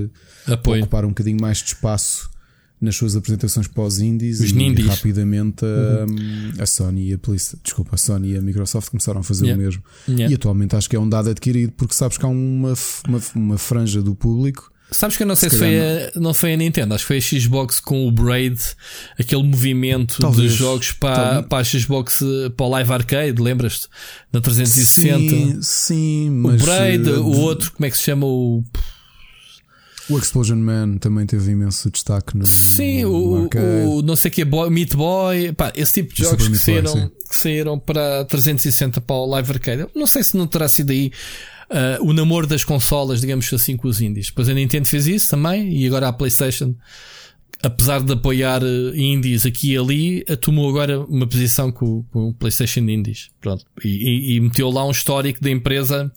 Apoio. 0.47 0.81
a 0.81 0.85
ocupar 0.85 1.05
um 1.05 1.09
bocadinho 1.09 1.39
mais 1.39 1.59
de 1.59 1.65
espaço 1.65 2.31
nas 2.81 2.97
suas 2.97 3.15
apresentações 3.15 3.69
pós-indies 3.69 4.41
e 4.41 4.55
nindies. 4.55 4.87
rapidamente 4.87 5.67
a, 5.67 6.07
uhum. 6.07 6.53
a, 6.59 6.65
Sony 6.65 7.11
e 7.11 7.13
a 7.13 7.19
Police, 7.19 7.59
desculpa, 7.63 7.95
a 7.95 7.99
Sony 7.99 8.33
e 8.33 8.39
a 8.39 8.41
Microsoft 8.41 8.89
começaram 8.89 9.21
a 9.21 9.23
fazer 9.23 9.47
yeah. 9.47 9.63
o 9.63 9.65
mesmo. 9.65 9.83
Yeah. 10.09 10.33
E 10.33 10.35
atualmente 10.35 10.75
acho 10.77 10.89
que 10.89 10.97
é 10.97 10.99
um 10.99 11.09
dado 11.09 11.29
adquirido 11.29 11.73
porque 11.77 11.95
sabes 11.95 12.17
que 12.17 12.25
há 12.25 12.29
uma, 12.29 12.73
uma, 13.07 13.21
uma 13.35 13.59
franja 13.59 14.01
do 14.01 14.15
público 14.15 14.73
Sabes 14.91 15.17
que 15.17 15.25
eu 15.25 15.27
não 15.27 15.35
sei 15.35 15.51
se, 15.51 15.57
se 15.57 15.61
foi 15.61 15.81
a, 15.81 16.13
não 16.21 16.33
foi 16.33 16.55
a 16.55 16.57
Nintendo, 16.57 16.95
acho 16.95 17.05
que 17.05 17.09
foi 17.09 17.17
a 17.19 17.41
Xbox 17.41 17.81
com 17.81 18.07
o 18.07 18.13
Braid, 18.13 18.61
aquele 19.19 19.43
movimento 19.43 20.19
Talvez. 20.21 20.53
de 20.53 20.57
jogos 20.57 20.93
para, 20.93 21.43
para 21.43 21.59
a 21.59 21.65
Xbox, 21.65 22.23
para 22.57 22.67
o 22.67 22.69
Live 22.69 22.93
Arcade, 22.93 23.43
lembras-te? 23.43 23.89
Na 24.33 24.41
360. 24.41 25.19
Sim, 25.19 25.59
sim 25.61 26.31
mas. 26.31 26.63
O 26.63 26.65
Braid, 26.65 27.11
uh, 27.11 27.21
o 27.21 27.41
outro, 27.41 27.73
como 27.73 27.85
é 27.87 27.91
que 27.91 27.97
se 27.97 28.05
chama? 28.05 28.27
O. 28.27 28.63
O 30.09 30.17
Explosion 30.17 30.57
Man 30.57 30.99
também 30.99 31.27
teve 31.27 31.51
imenso 31.51 31.91
destaque 31.91 32.39
no. 32.39 32.47
Sim, 32.47 33.03
no, 33.03 33.11
o, 33.11 33.97
o, 33.97 34.03
não 34.03 34.15
sei 34.15 34.31
o 34.31 34.35
que, 34.35 34.45
Boy, 34.45 34.71
Meat 34.71 34.95
Boy, 34.95 35.53
pá, 35.53 35.73
esse 35.75 35.95
tipo 35.95 36.15
de 36.15 36.23
jogos 36.23 36.47
que 36.47 36.57
saíram, 36.57 37.11
que 37.29 37.37
saíram 37.37 37.77
para 37.77 38.25
360 38.27 39.01
para 39.01 39.17
o 39.17 39.27
Live 39.27 39.51
Arcade. 39.51 39.87
Não 39.97 40.07
sei 40.07 40.23
se 40.23 40.37
não 40.37 40.47
terá 40.47 40.69
sido 40.69 40.93
aí 40.93 41.11
uh, 41.71 42.05
o 42.05 42.13
namoro 42.13 42.47
das 42.47 42.65
consolas, 42.65 43.21
digamos 43.21 43.53
assim, 43.53 43.77
com 43.77 43.89
os 43.89 44.01
indies. 44.01 44.27
Depois 44.27 44.49
a 44.49 44.55
Nintendo 44.55 44.87
fez 44.87 45.07
isso 45.07 45.31
também 45.31 45.77
e 45.77 45.87
agora 45.87 46.09
a 46.09 46.13
PlayStation, 46.13 46.75
apesar 47.63 48.03
de 48.03 48.13
apoiar 48.13 48.63
uh, 48.63 48.97
indies 48.97 49.47
aqui 49.47 49.73
e 49.73 49.79
ali, 49.79 50.25
uh, 50.29 50.37
tomou 50.37 50.69
agora 50.69 51.01
uma 51.01 51.27
posição 51.27 51.71
com, 51.71 52.03
com 52.05 52.29
o 52.29 52.35
PlayStation 52.35 52.81
Indies. 52.81 53.31
Pronto. 53.41 53.65
E, 53.85 53.89
e, 53.89 54.37
e, 54.37 54.41
meteu 54.41 54.71
lá 54.71 54.87
um 54.87 54.91
histórico 54.91 55.41
da 55.41 55.51
empresa, 55.51 56.13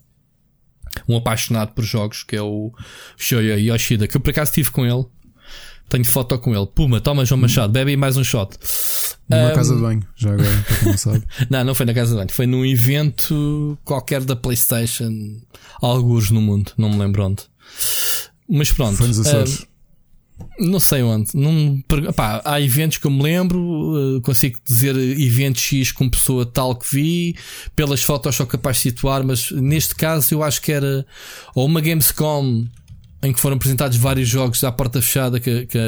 um 1.08 1.16
apaixonado 1.16 1.74
por 1.74 1.84
jogos, 1.84 2.24
que 2.24 2.36
é 2.36 2.42
o 2.42 2.72
Shoya 3.18 3.58
Yoshida, 3.58 4.08
que 4.08 4.18
eu 4.18 4.22
por 4.22 4.32
acaso 4.32 4.52
estive 4.52 4.72
com 4.72 4.86
ele. 4.86 5.06
Tenho 5.90 6.06
foto 6.06 6.38
com 6.38 6.56
ele. 6.56 6.68
Puma, 6.68 7.02
toma 7.02 7.26
João 7.26 7.42
Machado, 7.42 7.74
bebe 7.74 7.98
mais 7.98 8.16
um 8.16 8.24
shot. 8.24 8.56
Numa 9.28 9.52
um, 9.52 9.56
casa 9.56 9.76
de 9.76 9.82
banho, 9.82 10.04
já 10.16 10.34
agora, 10.34 10.64
para 10.68 10.78
quem 10.78 10.90
não 10.90 10.98
sabe. 10.98 11.24
não, 11.50 11.64
não 11.64 11.76
foi 11.76 11.86
na 11.86 11.94
casa 11.94 12.12
de 12.12 12.18
banho, 12.18 12.32
foi 12.32 12.46
num 12.46 12.66
evento 12.66 13.78
qualquer 13.84 14.24
da 14.24 14.36
PlayStation, 14.36 15.40
alguns 15.82 16.30
no 16.30 16.42
mundo, 16.42 16.72
não 16.78 16.90
me 16.90 16.98
lembro 16.98 17.26
onde. 17.26 17.44
Mas 18.48 18.72
pronto. 18.72 18.98
Foi 18.98 19.08
nos 19.08 19.20
Açores. 19.20 19.60
Uh, 19.60 19.70
não 20.60 20.80
sei 20.80 21.02
onde. 21.04 21.36
Não, 21.36 21.82
pá, 22.16 22.42
há 22.46 22.62
eventos 22.62 22.98
que 22.98 23.06
eu 23.06 23.12
me 23.12 23.24
lembro, 23.24 23.60
uh, 23.60 24.22
consigo 24.22 24.60
dizer 24.66 24.96
eventos 24.96 25.62
X 25.62 25.92
com 25.92 26.10
pessoa 26.10 26.46
tal 26.46 26.76
que 26.76 26.86
vi, 26.92 27.36
pelas 27.76 28.04
fotos 28.04 28.36
sou 28.36 28.46
capaz 28.46 28.78
de 28.78 28.84
situar, 28.84 29.24
mas 29.24 29.52
neste 29.52 29.96
caso 29.96 30.34
eu 30.34 30.44
acho 30.44 30.62
que 30.62 30.72
era 30.72 31.06
ou 31.56 31.66
uma 31.66 31.82
Gamescom 31.82 32.66
em 33.22 33.34
que 33.34 33.40
foram 33.40 33.58
apresentados 33.58 33.98
vários 33.98 34.28
jogos 34.28 34.64
à 34.64 34.72
porta 34.72 35.02
fechada 35.02 35.40
que, 35.40 35.66
que, 35.66 35.80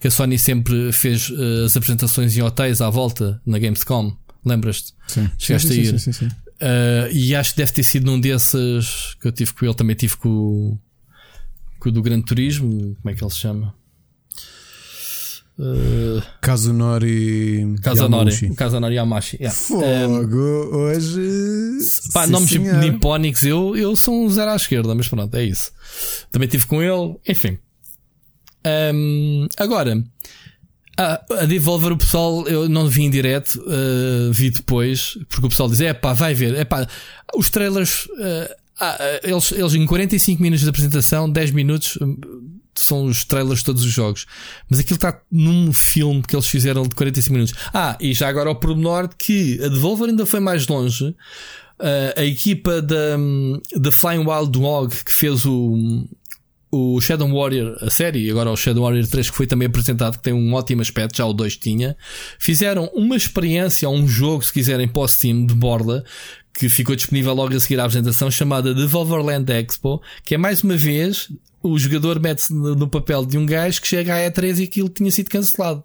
que 0.00 0.08
a 0.08 0.10
Sony 0.10 0.38
sempre 0.38 0.92
fez 0.92 1.28
uh, 1.30 1.64
as 1.66 1.76
apresentações 1.76 2.36
em 2.36 2.42
hotéis 2.42 2.80
à 2.80 2.88
volta 2.88 3.40
na 3.44 3.58
Gamescom. 3.58 4.16
Lembras-te? 4.44 4.94
Sim. 5.06 5.30
Chegaste 5.38 5.68
sim, 5.68 5.74
a 5.74 5.82
ir. 5.82 5.86
Sim, 5.86 5.98
sim, 5.98 6.12
sim, 6.12 6.28
Uh, 6.54 7.10
e 7.12 7.34
acho 7.34 7.50
que 7.50 7.56
deve 7.58 7.72
ter 7.72 7.82
sido 7.82 8.06
num 8.06 8.18
desses 8.18 9.16
que 9.20 9.26
eu 9.26 9.32
tive 9.32 9.52
com 9.52 9.66
ele. 9.66 9.74
Também 9.74 9.96
tive 9.96 10.16
com, 10.16 10.78
com 11.78 11.88
o 11.88 11.92
do 11.92 12.00
Grande 12.00 12.24
Turismo. 12.24 12.96
Como 13.02 13.10
é 13.10 13.14
que 13.14 13.22
ele 13.22 13.30
se 13.30 13.38
chama? 13.38 13.74
Uh, 15.56 16.20
Kazunori 16.40 17.76
Kazanori, 17.80 18.30
Yamauchi. 18.32 18.54
Kazanori 18.56 18.94
Yamashi. 18.96 19.36
Yeah. 19.38 19.54
Fogo, 19.54 20.76
hoje. 20.76 21.20
Pá, 22.12 22.26
sim, 22.26 22.32
nomes 22.32 22.50
senhora. 22.50 22.78
nipónicos, 22.78 23.44
eu, 23.44 23.76
eu 23.76 23.94
sou 23.94 24.24
um 24.24 24.30
zero 24.30 24.50
à 24.50 24.56
esquerda, 24.56 24.94
mas 24.94 25.06
pronto, 25.06 25.32
é 25.36 25.44
isso. 25.44 25.70
Também 26.32 26.48
tive 26.48 26.66
com 26.66 26.82
ele, 26.82 27.16
enfim. 27.28 27.58
Ahm, 28.64 29.46
agora, 29.56 30.02
a, 30.98 31.24
a 31.30 31.44
Devolver, 31.44 31.92
o 31.92 31.98
pessoal, 31.98 32.46
eu 32.48 32.68
não 32.68 32.88
vi 32.88 33.02
em 33.02 33.10
direto, 33.10 33.62
ah, 33.68 34.30
vi 34.32 34.50
depois, 34.50 35.16
porque 35.28 35.46
o 35.46 35.48
pessoal 35.50 35.68
diz: 35.68 35.80
é 35.80 35.92
pá, 35.92 36.12
vai 36.14 36.34
ver, 36.34 36.54
é 36.54 36.64
pá, 36.64 36.86
os 37.36 37.48
trailers, 37.48 38.08
ah, 38.80 39.20
eles, 39.22 39.52
eles 39.52 39.74
em 39.74 39.86
45 39.86 40.42
minutos 40.42 40.64
de 40.64 40.68
apresentação, 40.70 41.30
10 41.30 41.50
minutos. 41.52 41.98
São 42.84 43.04
os 43.04 43.24
trailers 43.24 43.60
de 43.60 43.64
todos 43.64 43.84
os 43.84 43.92
jogos, 43.92 44.26
mas 44.68 44.78
aquilo 44.78 44.96
está 44.96 45.20
num 45.30 45.72
filme 45.72 46.22
que 46.22 46.34
eles 46.34 46.46
fizeram 46.46 46.82
de 46.82 46.94
45 46.94 47.32
minutos. 47.32 47.54
Ah, 47.72 47.96
e 48.00 48.12
já 48.12 48.28
agora 48.28 48.48
ao 48.48 48.56
pormenor 48.56 49.08
de 49.08 49.16
que 49.16 49.62
a 49.62 49.68
Devolver 49.68 50.08
ainda 50.08 50.26
foi 50.26 50.40
mais 50.40 50.66
longe. 50.66 51.14
Uh, 51.76 52.14
a 52.16 52.24
equipa 52.24 52.80
da, 52.80 53.16
da 53.76 53.90
Flying 53.90 54.24
Wild 54.24 54.52
Dog 54.52 54.94
que 55.04 55.12
fez 55.12 55.44
o, 55.44 56.06
o 56.74 57.00
Shadow 57.00 57.28
Warrior, 57.32 57.76
a 57.80 57.90
série, 57.90 58.26
e 58.26 58.30
agora 58.30 58.50
o 58.50 58.56
Shadow 58.56 58.84
Warrior 58.84 59.06
3 59.06 59.30
que 59.30 59.36
foi 59.36 59.46
também 59.46 59.66
apresentado, 59.66 60.16
que 60.16 60.22
tem 60.22 60.32
um 60.32 60.54
ótimo 60.54 60.82
aspecto, 60.82 61.16
já 61.16 61.24
o 61.24 61.32
2 61.32 61.56
tinha, 61.56 61.96
fizeram 62.38 62.90
uma 62.94 63.16
experiência, 63.16 63.88
um 63.88 64.06
jogo, 64.08 64.44
se 64.44 64.52
quiserem, 64.52 64.88
para 64.88 65.02
o 65.02 65.08
Steam 65.08 65.46
de 65.46 65.54
borda, 65.54 66.04
que 66.52 66.68
ficou 66.68 66.96
disponível 66.96 67.34
logo 67.34 67.54
a 67.54 67.60
seguir 67.60 67.78
à 67.78 67.84
apresentação, 67.84 68.30
chamada 68.30 68.74
Devolverland 68.74 69.52
Expo, 69.52 70.02
que 70.24 70.34
é 70.34 70.38
mais 70.38 70.62
uma 70.62 70.76
vez 70.76 71.28
o 71.64 71.78
jogador 71.78 72.20
mete-se 72.20 72.52
no, 72.52 72.86
papel 72.86 73.24
de 73.24 73.38
um 73.38 73.46
gajo 73.46 73.80
que 73.80 73.88
chega 73.88 74.14
à 74.14 74.30
E3 74.30 74.58
e 74.58 74.64
aquilo 74.64 74.88
tinha 74.88 75.10
sido 75.10 75.30
cancelado. 75.30 75.82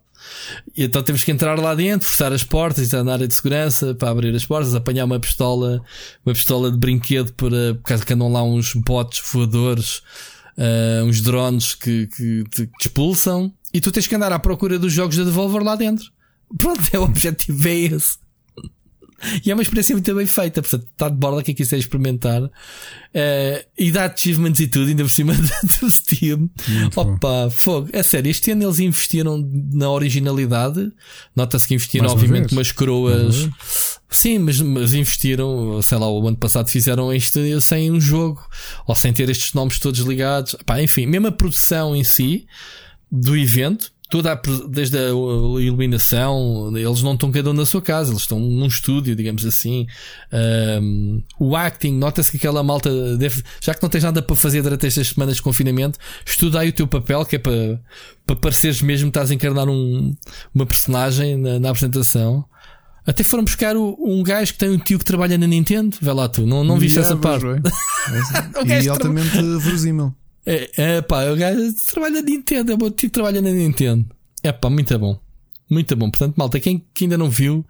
E 0.75 0.83
então 0.83 1.01
temos 1.01 1.23
que 1.23 1.31
entrar 1.31 1.57
lá 1.57 1.73
dentro, 1.73 2.05
forçar 2.05 2.33
as 2.33 2.43
portas, 2.43 2.85
entrar 2.85 3.03
na 3.05 3.13
área 3.13 3.27
de 3.27 3.33
segurança 3.33 3.95
para 3.95 4.09
abrir 4.09 4.35
as 4.35 4.45
portas, 4.45 4.75
apanhar 4.75 5.05
uma 5.05 5.19
pistola, 5.19 5.81
uma 6.25 6.35
pistola 6.35 6.69
de 6.69 6.77
brinquedo 6.77 7.31
para, 7.33 7.75
por 7.75 7.83
causa 7.83 8.05
que 8.05 8.13
andam 8.13 8.29
lá 8.29 8.43
uns 8.43 8.73
botes 8.73 9.21
voadores, 9.31 10.01
ah, 10.57 11.03
uns 11.05 11.21
drones 11.21 11.73
que, 11.73 12.07
que 12.07 12.43
te 12.51 12.69
expulsam, 12.81 13.53
e 13.73 13.79
tu 13.79 13.91
tens 13.91 14.07
que 14.07 14.15
andar 14.15 14.33
à 14.33 14.39
procura 14.39 14.77
dos 14.77 14.91
jogos 14.91 15.15
da 15.15 15.23
Devolver 15.23 15.63
lá 15.63 15.75
dentro. 15.75 16.11
Pronto, 16.59 16.81
é 16.91 16.99
o 16.99 17.03
objetivo, 17.03 17.67
é 17.67 17.75
esse. 17.75 18.17
E 19.45 19.51
é 19.51 19.53
uma 19.53 19.61
experiência 19.63 19.95
muito 19.95 20.15
bem 20.15 20.25
feita, 20.25 20.61
portanto, 20.61 20.87
está 20.91 21.09
de 21.09 21.15
borda 21.15 21.43
quem 21.43 21.55
quiser 21.55 21.77
experimentar. 21.77 22.41
Eh, 23.13 23.65
e 23.77 23.91
dá 23.91 24.05
achievements 24.05 24.59
e 24.59 24.67
tudo, 24.67 24.89
ainda 24.89 25.03
por 25.03 25.09
cima 25.09 25.33
do 25.81 25.91
Steam. 25.91 26.49
Muito 26.67 26.95
bom. 26.95 27.13
Opa, 27.13 27.49
fogo. 27.51 27.89
É 27.91 28.03
sério, 28.03 28.29
este 28.29 28.51
ano 28.51 28.63
eles 28.63 28.79
investiram 28.79 29.47
na 29.73 29.89
originalidade. 29.89 30.91
Nota-se 31.35 31.67
que 31.67 31.73
investiram, 31.75 32.05
Mais 32.05 32.13
obviamente, 32.13 32.51
umas 32.51 32.71
coroas. 32.71 33.43
Uhum. 33.43 33.51
Sim, 34.09 34.39
mas, 34.39 34.59
mas 34.59 34.93
investiram, 34.93 35.81
sei 35.81 35.97
lá, 35.97 36.09
o 36.09 36.27
ano 36.27 36.37
passado 36.37 36.67
fizeram 36.69 37.13
isto 37.13 37.39
sem 37.61 37.91
um 37.91 38.01
jogo, 38.01 38.41
ou 38.87 38.95
sem 38.95 39.13
ter 39.13 39.29
estes 39.29 39.53
nomes 39.53 39.79
todos 39.79 39.99
ligados. 40.01 40.55
Pá, 40.65 40.81
enfim, 40.81 41.05
mesmo 41.05 41.27
a 41.27 41.31
produção 41.31 41.95
em 41.95 42.03
si 42.03 42.47
do 43.11 43.35
evento, 43.35 43.91
toda 44.09 44.33
a, 44.33 44.41
desde 44.67 44.97
a 44.97 45.09
iluminação, 45.61 46.71
eles 46.75 47.01
não 47.01 47.13
estão 47.13 47.31
cada 47.31 47.49
um 47.51 47.53
na 47.53 47.65
sua 47.65 47.81
casa, 47.81 48.11
eles 48.11 48.21
estão 48.23 48.39
num 48.39 48.65
estúdio, 48.67 49.15
digamos 49.15 49.45
assim. 49.45 49.85
Um, 50.81 51.21
o 51.39 51.55
acting, 51.55 51.91
nota-se 51.97 52.31
que 52.31 52.37
aquela 52.37 52.63
malta 52.63 52.89
deve, 53.17 53.43
já 53.61 53.73
que 53.73 53.81
não 53.83 53.89
tens 53.89 54.03
nada 54.03 54.21
para 54.21 54.35
fazer 54.35 54.61
durante 54.61 54.85
estas 54.87 55.07
semanas 55.09 55.35
de 55.37 55.41
confinamento, 55.41 55.97
estuda 56.25 56.59
aí 56.59 56.69
o 56.69 56.73
teu 56.73 56.87
papel, 56.87 57.23
que 57.25 57.35
é 57.35 57.39
para, 57.39 57.79
para 58.25 58.35
pareceres 58.35 58.81
mesmo 58.81 59.11
que 59.11 59.17
estás 59.17 59.31
a 59.31 59.33
encarnar 59.33 59.67
um, 59.69 60.15
uma 60.53 60.65
personagem 60.65 61.37
na, 61.37 61.59
na 61.59 61.69
apresentação. 61.69 62.43
Até 63.05 63.23
foram 63.23 63.43
buscar 63.43 63.75
o- 63.75 63.97
um 63.99 64.21
gajo 64.21 64.53
que 64.53 64.59
tem 64.59 64.69
um 64.69 64.77
tio 64.77 64.99
que 64.99 65.05
trabalha 65.05 65.37
na 65.37 65.47
Nintendo. 65.47 65.97
Vê 65.99 66.11
lá 66.11 66.29
tu, 66.29 66.45
não, 66.45 66.63
não 66.63 66.77
viste 66.77 66.97
Yeah, 66.99 67.11
essa 67.13 67.21
parte. 67.21 67.45
O 68.63 68.83
e 68.83 68.89
altamente 68.89 69.29
verosímil. 69.59 70.13
É, 70.45 70.71
é 70.97 71.01
pá, 71.01 71.25
o 71.25 71.35
gajo 71.35 71.61
trabalha 71.87 72.15
na 72.15 72.21
Nintendo, 72.21 72.71
é 72.71 72.75
o 72.75 72.77
meu 72.77 72.91
tio 72.91 73.09
que 73.09 73.13
trabalha 73.13 73.41
na 73.41 73.51
Nintendo. 73.51 74.05
É 74.41 74.51
pá, 74.51 74.69
muito 74.69 74.97
bom. 74.97 75.19
Muito 75.69 75.95
bom. 75.95 76.09
Portanto, 76.09 76.35
malta, 76.35 76.59
quem, 76.59 76.83
quem 76.93 77.05
ainda 77.05 77.17
não 77.17 77.29
viu, 77.29 77.65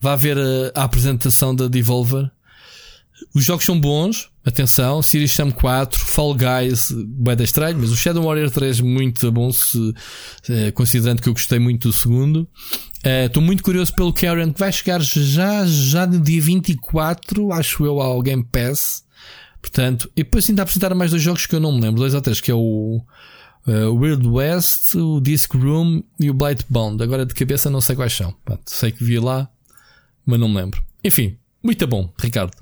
vá 0.00 0.16
ver 0.16 0.38
a, 0.38 0.80
a 0.80 0.84
apresentação 0.84 1.54
da 1.54 1.68
Devolver. 1.68 2.30
Os 3.34 3.44
jogos 3.44 3.64
são 3.64 3.78
bons, 3.78 4.30
atenção, 4.44 5.00
Series 5.00 5.32
Sam 5.32 5.50
4, 5.52 5.98
Fall 5.98 6.34
Guys, 6.34 6.90
bem 6.92 7.36
da 7.36 7.44
estranho, 7.44 7.78
mas 7.78 7.90
o 7.90 7.96
Shadow 7.96 8.24
Warrior 8.24 8.50
3 8.50 8.80
muito 8.80 9.30
bom, 9.30 9.52
se, 9.52 9.94
eh, 10.48 10.72
considerando 10.72 11.22
que 11.22 11.28
eu 11.28 11.32
gostei 11.32 11.58
muito 11.58 11.88
do 11.88 11.94
segundo. 11.94 12.48
Eh, 13.04 13.26
Estou 13.26 13.42
muito 13.42 13.62
curioso 13.62 13.94
pelo 13.94 14.12
Karen, 14.12 14.52
que 14.52 14.58
vai 14.58 14.72
chegar 14.72 15.00
já, 15.00 15.64
já 15.66 16.06
no 16.06 16.20
dia 16.20 16.42
24, 16.42 17.52
acho 17.52 17.84
eu, 17.86 18.00
ao 18.00 18.20
Game 18.20 18.44
Pass. 18.44 19.04
Portanto, 19.62 20.10
e 20.16 20.24
depois 20.24 20.50
ainda 20.50 20.62
apresentaram 20.62 20.96
mais 20.96 21.12
dois 21.12 21.22
jogos 21.22 21.46
que 21.46 21.54
eu 21.54 21.60
não 21.60 21.72
me 21.72 21.80
lembro, 21.80 22.00
dois 22.00 22.12
ou 22.14 22.20
três, 22.20 22.40
que 22.40 22.50
é 22.50 22.54
o 22.54 23.00
eh, 23.66 23.86
Weird 23.86 24.26
West, 24.26 24.94
o 24.96 25.20
Disc 25.20 25.54
Room 25.54 26.02
e 26.18 26.28
o 26.28 26.34
Blightbound. 26.34 27.00
Agora 27.00 27.24
de 27.24 27.32
cabeça 27.32 27.70
não 27.70 27.80
sei 27.80 27.94
quais 27.94 28.12
são. 28.12 28.34
Pronto, 28.44 28.62
sei 28.66 28.90
que 28.90 29.04
vi 29.04 29.18
lá, 29.20 29.48
mas 30.26 30.40
não 30.40 30.48
me 30.48 30.56
lembro. 30.56 30.82
Enfim, 31.04 31.38
muito 31.62 31.86
bom, 31.86 32.12
Ricardo. 32.18 32.52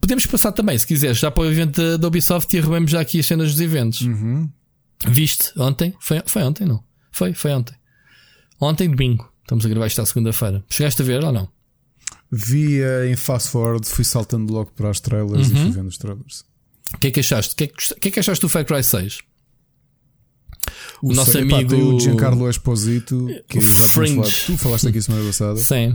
Podemos 0.00 0.24
passar 0.26 0.52
também, 0.52 0.76
se 0.78 0.86
quiseres, 0.86 1.18
já 1.18 1.30
para 1.30 1.44
o 1.44 1.46
evento 1.46 1.80
da, 1.80 1.96
da 1.98 2.08
Ubisoft 2.08 2.54
e 2.54 2.58
arrumamos 2.58 2.90
já 2.90 3.00
aqui 3.00 3.20
as 3.20 3.26
cenas 3.26 3.52
dos 3.52 3.60
eventos. 3.60 4.00
Uhum. 4.00 4.50
Viste 5.06 5.52
ontem? 5.58 5.94
Foi, 6.00 6.22
foi 6.24 6.42
ontem, 6.42 6.66
não? 6.66 6.82
Foi, 7.12 7.34
foi 7.34 7.52
ontem. 7.52 7.74
Ontem, 8.60 8.88
domingo. 8.88 9.30
Estamos 9.42 9.64
a 9.66 9.68
gravar 9.68 9.86
isto 9.86 10.00
à 10.00 10.06
segunda-feira. 10.06 10.64
Chegaste 10.70 11.02
a 11.02 11.04
ver 11.04 11.22
ou 11.22 11.32
não? 11.32 11.48
Via 12.30 13.06
em 13.10 13.14
fast 13.16 13.50
forward, 13.50 13.86
fui 13.86 14.04
saltando 14.04 14.52
logo 14.52 14.72
para 14.72 14.90
as 14.90 14.98
trailers 15.00 15.48
Uhum. 15.50 15.56
e 15.56 15.60
fui 15.62 15.70
vendo 15.70 15.88
os 15.88 15.98
trailers. 15.98 16.44
O 16.94 16.98
que 16.98 17.06
é 17.08 17.10
que 17.10 17.20
achaste? 17.20 17.54
O 17.54 17.56
que 17.56 17.64
é 17.64 17.66
que, 17.68 17.92
o 17.92 17.96
que, 18.00 18.08
é 18.08 18.10
que 18.10 18.20
achaste 18.20 18.42
do 18.42 18.48
Far 18.48 18.64
Cry 18.64 18.82
6? 18.82 19.18
O 21.02 21.12
nosso 21.12 21.32
sei- 21.32 21.42
epá, 21.42 21.56
amigo- 21.56 21.70
tem 21.70 21.82
o 21.82 22.00
Giancarlo 22.00 22.48
Esposito, 22.48 23.26
que 23.48 23.58
O 23.58 23.62
Fringe. 23.62 24.14
falado- 24.14 24.32
tu 24.46 24.56
falaste 24.56 24.88
aqui 24.88 25.02
semana 25.02 25.24
passada. 25.26 25.56
Sim. 25.58 25.94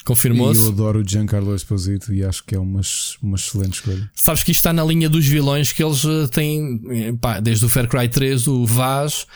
E 0.00 0.02
Confirmou-se. 0.04 0.64
eu 0.64 0.70
adoro 0.70 1.00
o 1.00 1.06
Giancarlo 1.06 1.54
Esposito 1.54 2.12
e 2.14 2.24
acho 2.24 2.42
que 2.44 2.54
é 2.54 2.58
uma, 2.58 2.80
uma 3.22 3.36
excelente 3.36 3.74
escolha. 3.74 4.10
Sabes 4.16 4.42
que 4.42 4.50
isto 4.50 4.60
está 4.60 4.72
na 4.72 4.82
linha 4.82 5.10
dos 5.10 5.26
vilões 5.26 5.72
que 5.72 5.84
eles 5.84 6.04
eh, 6.06 6.26
têm, 6.28 7.16
pá, 7.20 7.38
desde 7.38 7.66
o 7.66 7.68
Far 7.68 7.86
Cry 7.86 8.08
3, 8.08 8.46
o 8.48 8.64
Vaz, 8.64 9.26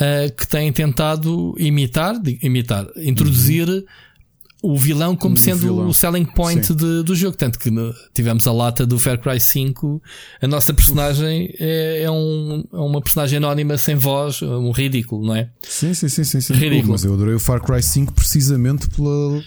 eh, 0.00 0.30
que 0.30 0.46
têm 0.46 0.72
tentado 0.72 1.54
imitar, 1.58 2.14
imitar, 2.42 2.86
introduzir 2.96 3.68
o 4.72 4.78
vilão 4.78 5.14
como 5.14 5.36
sendo 5.36 5.58
vilão. 5.58 5.88
o 5.88 5.94
selling 5.94 6.24
point 6.24 6.72
de- 6.74 7.02
do 7.02 7.14
jogo. 7.14 7.36
Tanto 7.36 7.58
que 7.58 7.70
tivemos 8.14 8.46
a 8.46 8.52
lata 8.52 8.86
do 8.86 8.98
Far 8.98 9.18
Cry 9.18 9.38
5, 9.40 10.00
a 10.40 10.46
nossa 10.46 10.72
personagem 10.72 11.54
é, 11.58 12.02
é 12.04 12.10
um- 12.10 12.64
é 12.72 12.76
uma 12.76 13.00
personagem 13.00 13.36
anónima 13.38 13.76
sem 13.76 13.94
voz, 13.96 14.40
um 14.42 14.70
ridículo, 14.70 15.26
não 15.26 15.34
é? 15.36 15.48
Sim, 15.62 15.92
sim, 15.94 16.08
sim, 16.08 16.24
sim, 16.24 16.40
sim. 16.40 16.54
Ridículo. 16.54 16.92
Mas 16.92 17.04
eu 17.04 17.12
adorei 17.14 17.34
o 17.34 17.40
Far 17.40 17.60
Cry 17.62 17.82
5 17.82 18.12
precisamente 18.12 18.88
pela. 18.88 19.42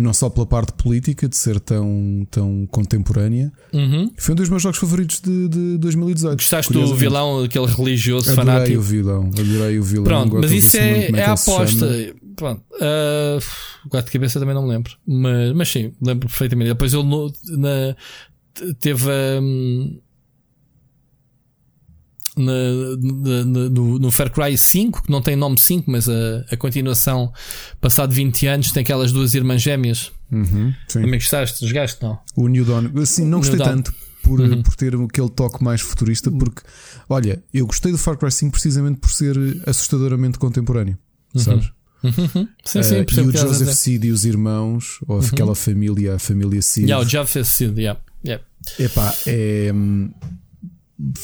Não 0.00 0.12
só 0.14 0.30
pela 0.30 0.46
parte 0.46 0.72
política 0.74 1.28
de 1.28 1.36
ser 1.36 1.58
tão, 1.58 2.24
tão 2.30 2.68
contemporânea, 2.70 3.50
Uhum. 3.72 4.08
foi 4.16 4.32
um 4.32 4.36
dos 4.36 4.48
meus 4.48 4.62
jogos 4.62 4.78
favoritos 4.78 5.20
de, 5.20 5.48
de 5.48 5.76
2018. 5.78 6.38
Gostaste 6.38 6.72
do 6.72 6.94
vilão, 6.94 7.42
aquele 7.42 7.66
religioso 7.66 8.30
Adorei 8.30 8.46
fanático? 8.54 8.78
o 8.78 8.80
vilão, 8.82 9.30
adorei 9.36 9.76
o 9.76 9.82
vilão. 9.82 10.04
Pronto, 10.04 10.36
mas 10.40 10.52
isso 10.52 10.76
é, 10.76 11.06
é 11.06 11.12
que 11.12 11.20
a 11.20 11.32
aposta. 11.32 11.88
chama. 11.98 12.27
Pronto, 12.38 12.62
ah, 12.80 13.38
o 13.84 13.88
gato 13.90 14.06
de 14.06 14.12
cabeça 14.12 14.38
também 14.38 14.54
não 14.54 14.62
me 14.62 14.68
lembro, 14.70 14.92
mas, 15.06 15.52
mas 15.54 15.68
sim, 15.68 15.92
lembro 16.00 16.28
perfeitamente. 16.28 16.68
Depois 16.70 16.94
ele 16.94 17.02
no- 17.02 17.32
na- 17.58 17.96
te- 18.54 18.74
teve 18.74 19.10
hum, 19.42 20.00
na, 22.36 22.52
na- 23.00 23.44
na- 23.44 23.68
no, 23.68 23.98
no 23.98 24.10
Far 24.12 24.30
Cry 24.30 24.56
5, 24.56 25.02
que 25.02 25.10
não 25.10 25.20
tem 25.20 25.34
nome 25.34 25.58
5, 25.58 25.90
mas 25.90 26.08
a, 26.08 26.44
a 26.52 26.56
continuação, 26.56 27.32
passado 27.80 28.12
20 28.14 28.46
anos, 28.46 28.70
tem 28.70 28.82
aquelas 28.82 29.10
duas 29.10 29.34
irmãs 29.34 29.60
gêmeas. 29.60 30.12
Uhum, 30.30 30.72
sim. 30.86 31.00
Também 31.02 31.18
gostaste? 31.18 31.66
Jogaste? 31.66 32.00
Não? 32.02 32.20
O 32.36 32.46
New 32.46 32.64
Dawn, 32.64 32.90
assim, 33.02 33.24
não 33.24 33.38
gostei 33.38 33.58
tanto 33.58 33.92
por, 34.22 34.38
Uhum. 34.40 34.62
por 34.62 34.76
ter 34.76 34.94
aquele 34.94 35.30
toque 35.30 35.64
mais 35.64 35.80
futurista, 35.80 36.30
porque 36.30 36.62
olha, 37.08 37.42
eu 37.52 37.66
gostei 37.66 37.90
do 37.90 37.98
Far 37.98 38.16
Cry 38.16 38.30
5 38.30 38.52
precisamente 38.52 39.00
por 39.00 39.10
ser 39.10 39.36
assustadoramente 39.66 40.38
contemporâneo, 40.38 40.96
sabes? 41.34 41.70
Uhum. 42.02 42.48
Sim, 42.64 42.78
Eh, 42.78 42.82
sim, 42.82 42.96
e 43.00 43.04
percebo 43.04 43.28
o 43.30 43.36
Joseph. 43.36 43.74
Seed 43.74 44.04
e 44.04 44.10
os 44.10 44.24
irmãos, 44.24 44.98
ou 45.06 45.18
aquela 45.20 45.54
família, 45.54 46.14
a 46.14 46.18
família 46.18 46.62
Seed. 46.62 46.88
Yeah, 46.88 47.20
o 47.22 47.26
fez 47.26 47.48
sido, 47.48 47.80
yeah. 47.80 48.00
Yeah. 48.24 48.44
Epá, 48.78 49.14
é. 49.26 49.70
hum, 49.74 50.10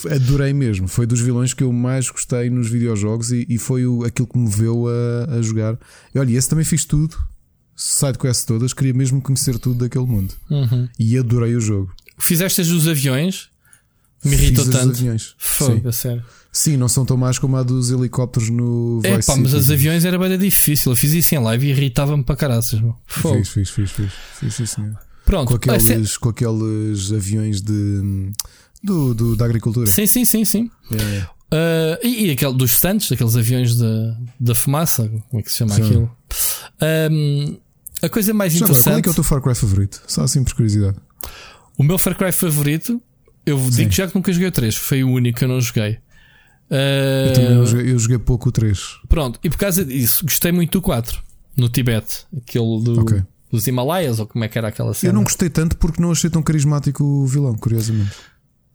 Adorei 0.08 0.52
mesmo. 0.52 0.86
Foi 0.86 1.04
dos 1.04 1.20
vilões 1.20 1.52
que 1.52 1.64
eu 1.64 1.72
mais 1.72 2.08
gostei 2.08 2.48
nos 2.48 2.68
videojogos 2.70 3.32
e, 3.32 3.44
e 3.48 3.58
foi 3.58 3.84
o, 3.86 4.04
aquilo 4.04 4.28
que 4.28 4.38
me 4.38 4.44
moveu 4.44 4.86
a, 4.88 5.34
a 5.36 5.42
jogar. 5.42 5.76
E 6.14 6.18
olha, 6.18 6.36
esse 6.36 6.48
também 6.48 6.64
fiz 6.64 6.84
tudo. 6.84 7.16
sidequests 7.76 8.44
todas, 8.44 8.72
queria 8.72 8.94
mesmo 8.94 9.20
conhecer 9.20 9.58
tudo 9.58 9.80
daquele 9.80 10.06
mundo. 10.06 10.32
Uhum. 10.48 10.88
E 10.98 11.18
adorei 11.18 11.56
o 11.56 11.60
jogo. 11.60 11.92
Fizeste 12.18 12.60
as 12.60 12.68
dos 12.68 12.86
aviões? 12.86 13.48
Me 14.24 14.34
irritou 14.34 14.64
tanto. 14.70 14.90
aviões. 14.96 15.34
Sim. 15.40 15.82
a 15.84 15.92
sério. 15.92 16.24
Sim, 16.56 16.76
não 16.76 16.86
são 16.88 17.04
tão 17.04 17.16
más 17.16 17.36
como 17.36 17.56
a 17.56 17.64
dos 17.64 17.90
helicópteros 17.90 18.48
no 18.48 19.00
É 19.02 19.16
Vice 19.16 19.26
pá, 19.26 19.36
mas 19.36 19.52
as 19.54 19.70
aviões 19.70 20.04
era 20.04 20.16
bem 20.16 20.38
difícil. 20.38 20.92
Eu 20.92 20.96
fiz 20.96 21.12
isso 21.12 21.34
em 21.34 21.38
live 21.38 21.66
e 21.66 21.70
irritava-me 21.70 22.22
para 22.22 22.36
caraças. 22.36 22.80
Fiz, 23.08 23.48
fiz, 23.48 23.70
fiz, 23.70 23.90
fiz. 23.90 24.12
Fiz, 24.38 24.54
sim, 24.54 24.64
senhor. 24.66 24.96
Pronto. 25.26 25.58
Com 25.58 25.80
ser- 25.80 25.92
aqueles, 25.94 26.16
com 26.16 26.28
aqueles 26.28 27.10
aviões 27.12 27.60
de. 27.60 28.30
Do, 28.82 29.14
do- 29.14 29.34
da 29.36 29.46
agricultura. 29.46 29.86
Sim, 29.88 30.06
sim, 30.06 30.24
sim, 30.24 30.44
sim. 30.44 30.70
É, 30.92 31.02
é. 31.18 31.26
Ah, 31.50 31.98
e, 32.04 32.26
e 32.26 32.30
aquele 32.30 32.52
dos 32.54 32.78
Santos, 32.78 33.10
aqueles 33.10 33.34
aviões 33.36 33.76
da, 33.76 34.16
da 34.38 34.54
fumaça, 34.54 35.08
como 35.30 35.40
é 35.40 35.42
que 35.42 35.50
se 35.50 35.58
chama 35.58 35.74
Sim. 35.74 35.82
aquilo? 35.82 36.16
Ahm, 36.80 37.56
a 38.02 38.08
coisa 38.08 38.32
mais 38.34 38.52
Já 38.52 38.64
agora, 38.66 38.68
qual 38.80 38.94
é 38.94 38.98
interessante, 38.98 39.02
que 39.02 39.08
é 39.08 39.12
o 39.12 39.14
teu 39.14 39.24
Far 39.24 39.40
Cry 39.42 39.54
favorito? 39.54 40.02
Só 40.06 40.22
assim 40.22 40.44
por 40.44 40.54
curiosidade. 40.54 40.96
o 41.76 41.82
meu 41.82 41.98
Far 41.98 42.16
Cry 42.16 42.30
favorito, 42.32 43.00
eu 43.46 43.58
digo 43.70 43.90
já 43.90 44.06
que 44.06 44.14
nunca 44.14 44.32
joguei 44.32 44.48
o 44.48 44.52
3, 44.52 44.74
foi 44.76 45.02
o 45.04 45.10
único 45.10 45.38
que 45.38 45.44
eu 45.44 45.48
não 45.48 45.60
joguei. 45.60 45.98
Ah, 46.76 47.26
Eu, 47.28 47.32
também 47.34 47.54
não 47.54 47.66
joguei, 47.66 47.92
eu 47.92 47.98
joguei 47.98 48.18
pouco 48.18 48.48
o 48.48 48.52
3. 48.52 48.78
Pronto, 49.08 49.38
e 49.44 49.48
por 49.50 49.56
causa 49.58 49.84
disso, 49.84 50.24
gostei 50.24 50.50
muito 50.52 50.72
do 50.72 50.82
4 50.82 51.22
no 51.56 51.68
Tibete, 51.68 52.26
aquele 52.36 52.82
do, 52.82 53.00
Ok. 53.00 53.22
dos 53.52 53.66
Himalaias, 53.66 54.18
ou 54.18 54.26
como 54.26 54.42
é 54.44 54.48
que 54.48 54.58
era 54.58 54.68
aquela 54.68 54.92
cena. 54.92 55.10
Eu 55.10 55.14
não 55.14 55.22
gostei 55.22 55.48
tanto 55.48 55.76
porque 55.76 56.02
não 56.02 56.10
achei 56.10 56.28
tão 56.28 56.42
carismático 56.42 57.04
o 57.04 57.26
vilão, 57.26 57.54
curiosamente. 57.54 58.10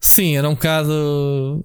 Sim, 0.00 0.36
era 0.36 0.48
um 0.48 0.54
bocado. 0.54 1.64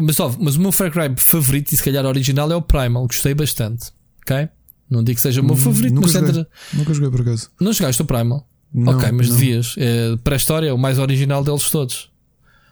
Mas, 0.00 0.18
ó, 0.20 0.34
mas 0.38 0.56
o 0.56 0.60
meu 0.60 0.72
Far 0.72 0.90
Cry 0.90 1.12
favorito, 1.16 1.72
e 1.72 1.76
se 1.76 1.82
calhar 1.82 2.04
original, 2.06 2.50
é 2.50 2.56
o 2.56 2.62
Primal. 2.62 3.06
Gostei 3.06 3.34
bastante. 3.34 3.90
Ok? 4.22 4.48
Não 4.88 5.04
digo 5.04 5.16
que 5.16 5.20
seja 5.20 5.40
o 5.40 5.44
meu 5.44 5.54
Hum, 5.54 5.58
favorito, 5.58 5.94
nunca 5.94 6.06
mas 6.06 6.12
joguei. 6.12 6.28
entre... 6.30 6.46
Nunca 6.72 6.94
joguei 6.94 7.10
por 7.10 7.20
acaso. 7.20 7.50
não 7.60 7.72
jogaste 7.72 8.00
o 8.00 8.04
Primal. 8.04 8.48
Não, 8.72 8.94
ok, 8.96 9.10
mas 9.12 9.28
não, 9.28 9.36
devias. 9.36 9.74
É, 9.76 10.16
para 10.22 10.34
a 10.34 10.38
história, 10.38 10.68
é 10.68 10.72
o 10.72 10.78
mais 10.78 10.98
original 10.98 11.42
deles 11.44 11.68
todos. 11.70 12.10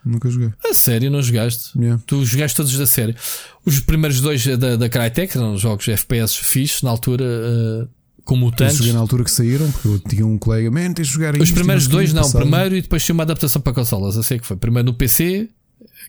Nunca 0.07 0.31
joguei. 0.31 0.51
A 0.65 0.73
sério, 0.73 1.11
não 1.11 1.21
jogaste? 1.21 1.77
Yeah. 1.77 2.01
Tu 2.07 2.25
jogaste 2.25 2.57
todos 2.57 2.77
da 2.79 2.87
série. 2.87 3.17
Os 3.65 3.81
primeiros 3.81 4.21
dois 4.21 4.47
da, 4.57 4.77
da 4.77 4.89
Crytek 4.89 5.37
eram 5.37 5.59
jogos 5.59 5.89
FPS 5.89 6.37
fixos 6.37 6.83
na 6.83 6.91
altura, 6.91 7.25
eh, 7.25 7.89
com 8.25 8.37
Eu 8.37 8.41
mutantes. 8.41 8.77
joguei 8.77 8.93
na 8.93 9.01
altura 9.01 9.25
que 9.25 9.31
saíram, 9.33 9.69
porque 9.73 9.89
eu 9.89 9.99
tinha 9.99 10.25
um 10.25 10.39
colega, 10.39 10.71
man, 10.71 10.93
tens 10.93 11.09
de 11.09 11.15
jogar 11.15 11.35
Os 11.35 11.43
isto", 11.49 11.55
primeiros 11.55 11.89
dois 11.89 12.13
não, 12.13 12.23
passaram. 12.23 12.47
primeiro 12.49 12.77
e 12.77 12.83
depois 12.83 13.05
tinha 13.05 13.15
uma 13.15 13.25
adaptação 13.25 13.61
para 13.61 13.73
consolas. 13.73 14.15
Eu 14.15 14.23
sei 14.23 14.39
que 14.39 14.47
foi. 14.47 14.57
Primeiro 14.57 14.87
no 14.87 14.95
PC, 14.95 15.49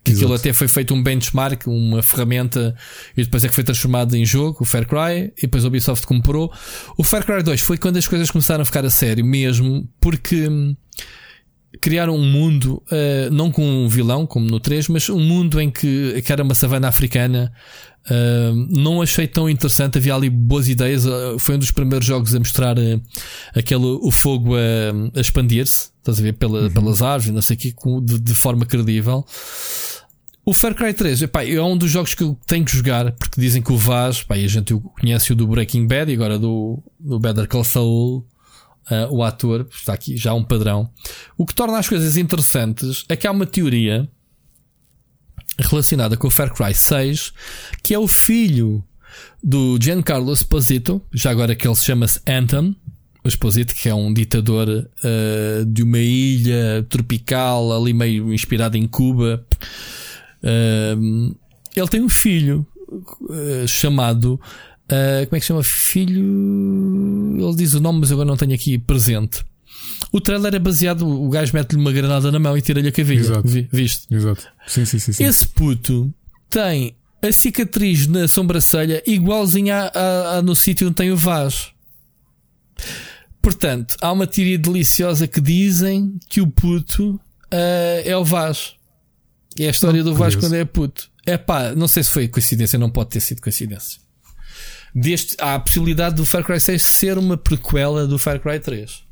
que 0.04 0.12
aquilo 0.12 0.34
até 0.36 0.54
foi 0.54 0.68
feito 0.68 0.94
um 0.94 1.02
benchmark, 1.02 1.66
uma 1.66 2.04
ferramenta, 2.04 2.76
e 3.16 3.24
depois 3.24 3.44
é 3.44 3.48
que 3.48 3.56
foi 3.56 3.64
transformado 3.64 4.16
em 4.16 4.24
jogo, 4.26 4.60
o 4.62 4.66
Far 4.66 4.88
Cry, 4.88 5.34
e 5.38 5.42
depois 5.42 5.66
a 5.66 5.68
Ubisoft 5.70 6.06
comprou. 6.06 6.54
O 6.98 7.04
Far 7.04 7.26
Cry 7.26 7.42
2 7.42 7.62
foi 7.62 7.78
quando 7.80 7.98
as 7.98 8.06
coisas 8.08 8.30
começaram 8.30 8.62
a 8.62 8.66
ficar 8.66 8.86
a 8.86 8.90
sério 8.92 9.26
mesmo, 9.26 9.90
porque 10.00 10.48
hum, 10.48 10.76
criaram 11.82 12.16
um 12.16 12.26
mundo, 12.26 12.82
eh, 12.92 13.30
não 13.32 13.52
com 13.52 13.64
um 13.66 13.88
vilão, 13.88 14.26
como 14.26 14.50
no 14.50 14.60
3, 14.60 14.88
mas 14.90 15.10
um 15.10 15.20
mundo 15.20 15.60
em 15.62 15.70
que, 15.70 16.22
que 16.22 16.32
era 16.32 16.44
uma 16.44 16.54
savana 16.56 16.88
africana. 16.88 17.52
eh, 18.10 18.52
não 18.70 19.02
achei 19.02 19.28
tão 19.28 19.50
interessante, 19.50 19.98
havia 19.98 20.16
ali 20.16 20.30
boas 20.30 20.68
ideias. 20.70 21.06
eh, 21.06 21.36
foi 21.40 21.56
um 21.56 21.60
dos 21.60 21.72
primeiros 21.72 22.06
jogos 22.08 22.34
a 22.36 22.40
mostrar 22.40 22.76
aquele, 23.56 23.86
o 23.86 24.12
fogo 24.12 24.56
a, 24.56 25.18
a 25.18 25.22
expandir-se, 25.22 25.90
estás 26.00 26.20
a 26.20 26.24
ver, 26.24 26.34
pela, 26.34 26.70
pelas 26.70 27.02
árvores, 27.02 27.34
não 27.34 27.42
sei 27.42 27.56
o 27.56 27.60
que, 27.60 27.74
de, 28.04 28.20
de 28.20 28.36
forma 28.36 28.66
credível. 28.66 29.26
O 30.46 30.54
Far 30.54 30.74
Cry 30.74 30.94
3 30.94 31.24
epá, 31.24 31.44
é 31.44 31.62
um 31.62 31.76
dos 31.76 31.92
jogos 31.92 32.14
que 32.14 32.24
eu 32.24 32.38
tenho 32.48 32.64
que 32.64 32.72
jogar, 32.74 33.12
porque 33.12 33.42
dizem 33.42 33.62
que 33.62 33.74
o 33.74 33.78
Vaz, 33.78 34.24
pá, 34.24 34.38
e 34.38 34.46
a 34.46 34.48
gente 34.48 34.74
conhece 34.98 35.34
o 35.34 35.36
do 35.36 35.46
Breaking 35.46 35.86
Bad 35.86 36.10
e 36.10 36.16
agora 36.16 36.40
do, 36.40 36.82
do 36.98 37.20
Better 37.20 37.46
Call 37.50 37.66
Saul, 37.66 38.26
ah, 38.90 39.08
o 39.10 39.24
ator, 39.24 39.68
está 39.72 39.94
aqui 39.94 40.18
já 40.18 40.34
um 40.34 40.44
padrão. 40.44 40.90
O 41.38 41.46
que 41.46 41.54
torna 41.54 41.78
as 41.78 41.88
coisas 41.88 42.18
interessantes 42.18 43.06
é 43.10 43.16
que 43.16 43.28
há 43.28 43.32
uma 43.32 43.46
teoria 43.46 44.10
relacionada 45.60 46.16
com 46.16 46.28
o 46.28 46.32
Far 46.32 46.54
Cry 46.54 46.74
6, 46.74 47.34
que 47.84 47.94
é 47.94 48.00
o 48.00 48.08
filho 48.08 48.84
do 49.44 49.78
Giancarlo 49.82 50.32
Esposito, 50.32 51.02
já 51.12 51.32
agora 51.32 51.56
que 51.56 51.68
ele 51.68 51.76
se 51.76 51.86
chama-se 51.86 52.20
Anthem, 52.28 52.76
o 53.24 53.28
Esposito, 53.28 53.74
que 53.76 53.90
é 53.90 53.96
um 53.96 54.14
ditador 54.14 54.90
ah, 55.04 55.66
de 55.68 55.84
uma 55.84 56.00
ilha 56.00 56.86
tropical, 56.88 57.74
ali 57.74 57.94
meio 57.94 58.34
inspirado 58.34 58.78
em 58.78 58.88
Cuba. 58.88 59.46
Um, 60.98 61.36
ele 61.76 61.88
tem 61.88 62.02
um 62.02 62.10
filho 62.10 62.66
uh, 62.90 63.68
chamado. 63.68 64.40
Uh, 64.92 65.26
como 65.28 65.36
é 65.36 65.40
que 65.40 65.42
se 65.42 65.48
chama? 65.48 65.64
Filho. 65.64 67.38
Ele 67.40 67.56
diz 67.56 67.74
o 67.74 67.80
nome, 67.80 68.00
mas 68.02 68.10
eu 68.12 68.16
agora 68.16 68.28
não 68.30 68.38
tenho 68.38 68.54
aqui 68.54 68.78
presente. 68.78 69.44
O 70.12 70.20
trailer 70.22 70.56
é 70.56 70.60
baseado. 70.60 71.08
O 71.08 71.30
gajo 71.30 71.54
mete-lhe 71.54 71.80
uma 71.80 71.92
granada 71.92 72.32
na 72.32 72.40
mão 72.40 72.58
e 72.58 72.62
tira-lhe 72.62 72.88
a 72.88 72.92
cavilha. 72.92 73.20
Exato. 73.20 73.48
Vi- 73.48 73.68
Viste? 73.72 74.08
Exato. 74.14 74.46
Sim, 74.68 74.86
sim, 74.86 75.00
sim. 75.00 75.14
sim. 75.14 75.24
Esse 75.24 75.48
puto 75.48 76.14
tem 76.50 76.96
a 77.22 77.32
cicatriz 77.32 78.08
na 78.08 78.28
sobrancelha 78.28 79.02
igualzinha 79.08 79.76
à, 79.76 79.88
à- 79.88 80.38
à 80.38 80.42
no 80.42 80.56
sítio 80.56 80.88
onde 80.88 80.96
tem 80.96 81.12
o 81.12 81.18
Vaz. 81.18 81.72
Portanto, 83.42 83.96
há 84.02 84.12
uma 84.12 84.28
teoria 84.28 84.58
deliciosa 84.58 85.28
que 85.28 85.40
dizem 85.40 86.18
que 86.30 86.42
o 86.42 86.48
puto 86.48 87.12
uh, 87.16 87.20
é 88.04 88.16
o 88.18 88.24
Vaz. 88.24 88.74
É 89.58 89.68
a 89.68 89.72
história 89.72 90.04
do 90.04 90.14
Vaz 90.14 90.36
quando 90.36 90.54
é 90.56 90.66
puto. 90.66 91.10
É 91.26 91.38
pá, 91.38 91.74
não 91.76 91.88
sei 91.88 92.04
se 92.04 92.12
foi 92.12 92.28
coincidência, 92.28 92.78
não 92.78 92.90
pode 92.90 93.10
ter 93.10 93.20
sido 93.20 93.42
coincidência. 93.42 94.00
Deste, 94.94 95.36
há 95.40 95.56
a 95.56 95.60
possibilidade 95.60 96.16
do 96.16 96.26
Far 96.26 96.44
Cry 96.44 96.60
6 96.60 96.82
ser 96.82 97.18
uma 97.18 97.38
prequela 97.38 98.08
do 98.08 98.18
Far 98.18 98.40
Cry 98.40 98.60
3. 98.60 99.04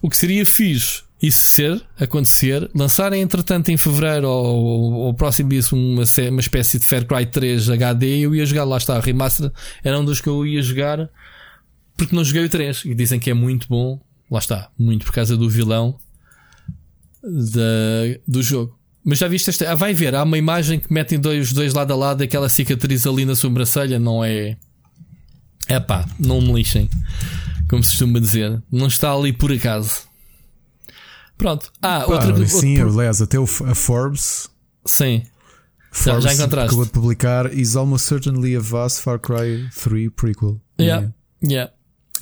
O 0.00 0.10
que 0.10 0.16
seria 0.16 0.44
fixe 0.44 1.02
isso 1.22 1.40
ser, 1.40 1.82
acontecer, 1.98 2.70
lançarem 2.74 3.22
entretanto 3.22 3.70
em 3.70 3.78
fevereiro 3.78 4.28
ou, 4.28 4.92
ou 4.92 5.14
próximo 5.14 5.48
disso 5.48 5.74
uma, 5.74 6.02
uma 6.30 6.40
espécie 6.40 6.78
de 6.78 6.84
Far 6.84 7.06
Cry 7.06 7.24
3 7.24 7.70
HD 7.70 8.18
eu 8.18 8.34
ia 8.34 8.44
jogar, 8.44 8.64
lá 8.64 8.76
está, 8.76 8.96
a 8.96 9.00
remaster 9.00 9.50
era 9.82 9.98
um 9.98 10.04
dos 10.04 10.20
que 10.20 10.28
eu 10.28 10.46
ia 10.46 10.60
jogar 10.60 11.08
porque 11.96 12.14
não 12.14 12.22
joguei 12.22 12.44
o 12.44 12.48
3 12.48 12.84
e 12.84 12.94
dizem 12.94 13.18
que 13.18 13.30
é 13.30 13.34
muito 13.34 13.66
bom, 13.68 13.98
lá 14.30 14.38
está, 14.38 14.68
muito 14.78 15.06
por 15.06 15.14
causa 15.14 15.34
do 15.34 15.48
vilão 15.48 15.96
da, 17.22 18.20
do 18.28 18.42
jogo. 18.42 18.78
Mas 19.02 19.18
já 19.18 19.28
viste 19.28 19.50
esta? 19.50 19.70
Ah, 19.70 19.74
vai 19.74 19.94
ver, 19.94 20.14
há 20.14 20.22
uma 20.22 20.38
imagem 20.38 20.80
que 20.80 20.92
metem 20.92 21.18
dois, 21.18 21.52
dois 21.52 21.72
lado 21.72 21.92
a 21.92 21.96
lado, 21.96 22.22
aquela 22.22 22.48
cicatriz 22.48 23.06
ali 23.06 23.24
na 23.24 23.34
sobrancelha, 23.34 23.98
não 23.98 24.24
é. 24.24 24.56
É 25.68 25.80
pá, 25.80 26.06
não 26.18 26.40
me 26.40 26.52
lixem. 26.52 26.88
Como 27.68 27.82
se 27.82 27.90
costuma 27.90 28.20
dizer. 28.20 28.62
Não 28.70 28.86
está 28.86 29.12
ali 29.12 29.32
por 29.32 29.50
acaso. 29.52 30.02
Pronto. 31.38 31.72
Ah, 31.82 32.04
outra 32.06 32.46
sim, 32.46 32.80
outro- 32.80 32.98
aliás, 32.98 33.20
até 33.20 33.38
o, 33.38 33.44
a 33.44 33.74
Forbes, 33.74 34.48
Sim. 34.84 35.22
Forbes 35.90 36.24
já 36.24 36.34
encontraste? 36.34 36.66
acabou 36.68 36.84
de 36.84 36.90
publicar 36.92 37.52
Is 37.52 37.74
almost 37.76 38.06
certainly 38.06 38.54
a 38.56 38.60
vast 38.60 39.00
Far 39.00 39.18
Cry 39.18 39.68
3 39.82 40.10
prequel. 40.14 40.60
Yeah. 40.80 41.10
Yeah. 41.42 41.72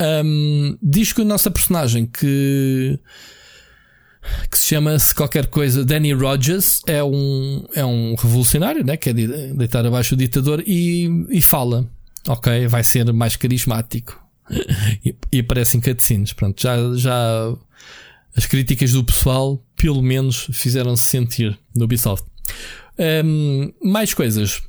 Um, 0.01 0.77
diz 0.81 1.13
que 1.13 1.21
a 1.21 1.25
nossa 1.25 1.51
personagem 1.51 2.05
que 2.07 2.99
que 4.49 4.57
se 4.57 4.67
chama-se 4.69 5.13
qualquer 5.13 5.47
coisa 5.47 5.83
Danny 5.83 6.13
Rogers 6.13 6.81
é 6.87 7.03
um, 7.03 7.65
é 7.75 7.83
um 7.85 8.15
revolucionário, 8.15 8.83
né? 8.83 8.95
quer 8.97 9.13
de- 9.13 9.53
deitar 9.53 9.85
abaixo 9.85 10.15
o 10.15 10.17
ditador 10.17 10.63
e, 10.65 11.09
e 11.29 11.41
fala, 11.41 11.85
ok, 12.27 12.67
vai 12.67 12.83
ser 12.83 13.11
mais 13.13 13.35
carismático 13.35 14.21
e, 15.03 15.15
e 15.31 15.39
aparecem 15.39 15.81
cutscenes. 15.81 16.33
Pronto, 16.33 16.61
já, 16.61 16.75
já 16.95 17.55
as 18.35 18.45
críticas 18.45 18.91
do 18.91 19.03
pessoal, 19.03 19.63
pelo 19.75 20.01
menos, 20.01 20.49
fizeram-se 20.53 21.03
sentir 21.03 21.57
no 21.75 21.85
Ubisoft. 21.85 22.25
Um, 23.25 23.73
mais 23.81 24.13
coisas. 24.13 24.61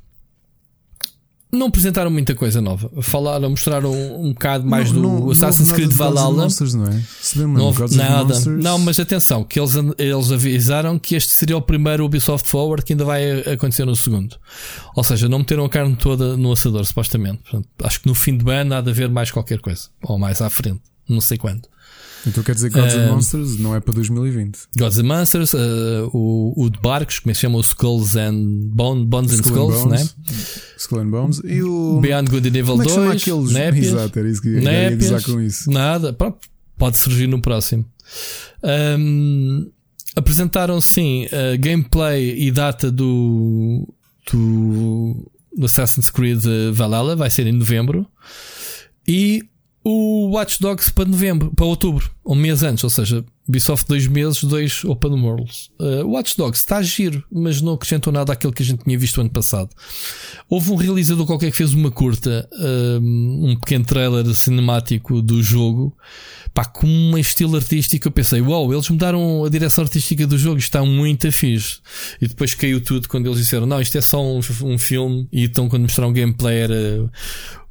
Não 1.55 1.67
apresentaram 1.67 2.11
muita 2.11 2.35
coisa 2.35 2.61
nova. 2.61 2.89
Falaram, 3.01 3.49
mostraram 3.49 3.91
um, 3.91 4.27
um 4.27 4.33
bocado 4.33 4.67
mais 4.67 4.91
do 4.91 5.31
Assassin's 5.31 5.71
Creed 5.71 5.91
Valhalla. 5.91 6.43
Monsters, 6.43 6.73
não 6.73 6.85
é? 6.85 7.01
Não 7.35 7.65
houve 7.65 7.79
Gods 7.79 7.95
nada. 7.95 8.39
Não, 8.47 8.77
mas 8.77 8.99
atenção, 8.99 9.43
que 9.43 9.59
eles, 9.59 9.73
eles 9.97 10.31
avisaram 10.31 10.99
que 10.99 11.15
este 11.15 11.31
seria 11.31 11.57
o 11.57 11.61
primeiro 11.61 12.05
Ubisoft 12.05 12.47
Forward 12.47 12.83
que 12.83 12.93
ainda 12.93 13.05
vai 13.05 13.39
acontecer 13.41 13.85
no 13.85 13.95
segundo. 13.95 14.37
Ou 14.95 15.03
seja, 15.03 15.27
não 15.29 15.39
meteram 15.39 15.65
a 15.65 15.69
carne 15.69 15.95
toda 15.95 16.37
no 16.37 16.51
assador, 16.51 16.85
supostamente. 16.85 17.39
Portanto, 17.43 17.67
acho 17.83 18.01
que 18.01 18.07
no 18.07 18.15
fim 18.15 18.37
do 18.37 18.49
ano 18.49 18.75
há 18.75 18.81
de 18.81 18.89
haver 18.89 19.09
mais 19.09 19.31
qualquer 19.31 19.59
coisa. 19.59 19.89
Ou 20.03 20.17
mais 20.17 20.41
à 20.41 20.49
frente. 20.49 20.81
Não 21.07 21.21
sei 21.21 21.37
quando. 21.37 21.67
Então 22.27 22.43
quer 22.43 22.55
dizer 22.55 22.71
que 22.71 22.79
Gods 22.79 22.95
Um, 22.95 23.07
Monsters 23.07 23.59
não 23.59 23.75
é 23.75 23.79
para 23.79 23.93
2020. 23.93 24.57
Gods 24.77 24.97
and 24.97 25.03
Monsters, 25.03 25.53
uh, 25.53 26.09
o, 26.11 26.53
o 26.55 26.69
de 26.69 26.79
barcos, 26.79 27.19
como 27.19 27.31
é 27.31 27.33
que 27.33 27.37
se 27.37 27.41
chama? 27.41 27.57
O 27.57 27.61
Skulls 27.61 28.15
and 28.15 28.35
Bone, 28.71 29.05
Bones 29.05 29.31
and 29.33 29.41
Skull 29.41 29.71
and 29.71 29.75
Skulls, 29.75 29.91
né? 29.91 29.97
Bones, 29.97 30.61
Skull 30.77 30.99
and 30.99 31.09
Bones 31.09 31.41
e 31.43 31.61
o. 31.61 31.99
Beyond 32.01 32.31
Good 32.31 32.49
and 32.49 32.57
Evil 32.57 32.77
Como 32.77 32.83
é 32.83 32.85
que 32.85 32.91
chama 32.91 33.07
2, 33.07 33.21
aqueles? 33.21 33.51
Népias. 33.51 33.85
Exato, 33.87 34.19
era 34.19 34.29
isso 34.29 34.41
que 34.41 34.47
eu 34.49 34.61
ia 34.61 34.95
gozar 34.95 35.23
com 35.23 35.41
isso. 35.41 35.71
Nada, 35.71 36.13
pronto, 36.13 36.39
pode 36.77 36.97
surgir 36.97 37.27
no 37.27 37.41
próximo. 37.41 37.85
Ahm, 38.63 39.67
apresentaram 40.15 40.81
sim 40.81 41.27
a 41.27 41.55
gameplay 41.57 42.39
e 42.39 42.51
data 42.51 42.91
do, 42.91 43.87
do, 44.31 45.31
do 45.55 45.65
Assassin's 45.65 46.09
Creed 46.09 46.43
Valhalla, 46.73 47.15
vai 47.15 47.29
ser 47.29 47.45
em 47.45 47.51
novembro. 47.51 48.07
E 49.07 49.43
o 49.85 50.31
Watch 50.31 50.59
Dogs 50.59 50.89
para 50.89 51.05
novembro, 51.05 51.51
para 51.55 51.65
outubro, 51.65 52.09
um 52.25 52.33
mês 52.33 52.63
antes, 52.63 52.83
ou 52.83 52.89
seja, 52.89 53.23
Ubisoft 53.47 53.87
dois 53.87 54.07
meses, 54.07 54.43
dois 54.43 54.83
Open 54.83 55.11
Worlds. 55.21 55.69
Uh, 55.79 56.03
o 56.03 56.11
Watch 56.11 56.35
Dogs 56.35 56.59
está 56.59 56.77
a 56.77 56.81
giro, 56.81 57.23
mas 57.31 57.61
não 57.61 57.73
acrescentou 57.73 58.11
nada 58.11 58.33
àquilo 58.33 58.51
que 58.51 58.63
a 58.63 58.65
gente 58.65 58.83
tinha 58.83 58.97
visto 58.97 59.21
ano 59.21 59.29
passado. 59.29 59.69
Houve 60.49 60.71
um 60.71 60.75
realizador 60.75 61.25
qualquer 61.25 61.51
que 61.51 61.57
fez 61.57 61.73
uma 61.73 61.91
curta, 61.91 62.49
um, 63.01 63.51
um 63.51 63.55
pequeno 63.55 63.85
trailer 63.85 64.25
cinemático 64.33 65.21
do 65.21 65.43
jogo, 65.43 65.95
pá, 66.55 66.65
com 66.65 66.87
um 66.87 67.17
estilo 67.17 67.55
artístico. 67.55 68.07
Eu 68.07 68.11
pensei, 68.11 68.41
uau, 68.41 68.63
wow, 68.63 68.73
eles 68.73 68.89
mudaram 68.89 69.45
a 69.45 69.49
direção 69.49 69.83
artística 69.83 70.25
do 70.25 70.37
jogo, 70.39 70.57
está 70.57 70.83
muito 70.83 71.31
fixe. 71.31 71.79
E 72.19 72.27
depois 72.27 72.55
caiu 72.55 72.81
tudo 72.81 73.07
quando 73.07 73.27
eles 73.27 73.37
disseram, 73.37 73.67
não, 73.67 73.79
isto 73.79 73.95
é 73.95 74.01
só 74.01 74.23
um, 74.23 74.39
um 74.63 74.77
filme. 74.79 75.27
E 75.31 75.43
então, 75.43 75.69
quando 75.69 75.83
mostraram 75.83 76.11
gameplay, 76.11 76.61
era 76.61 77.09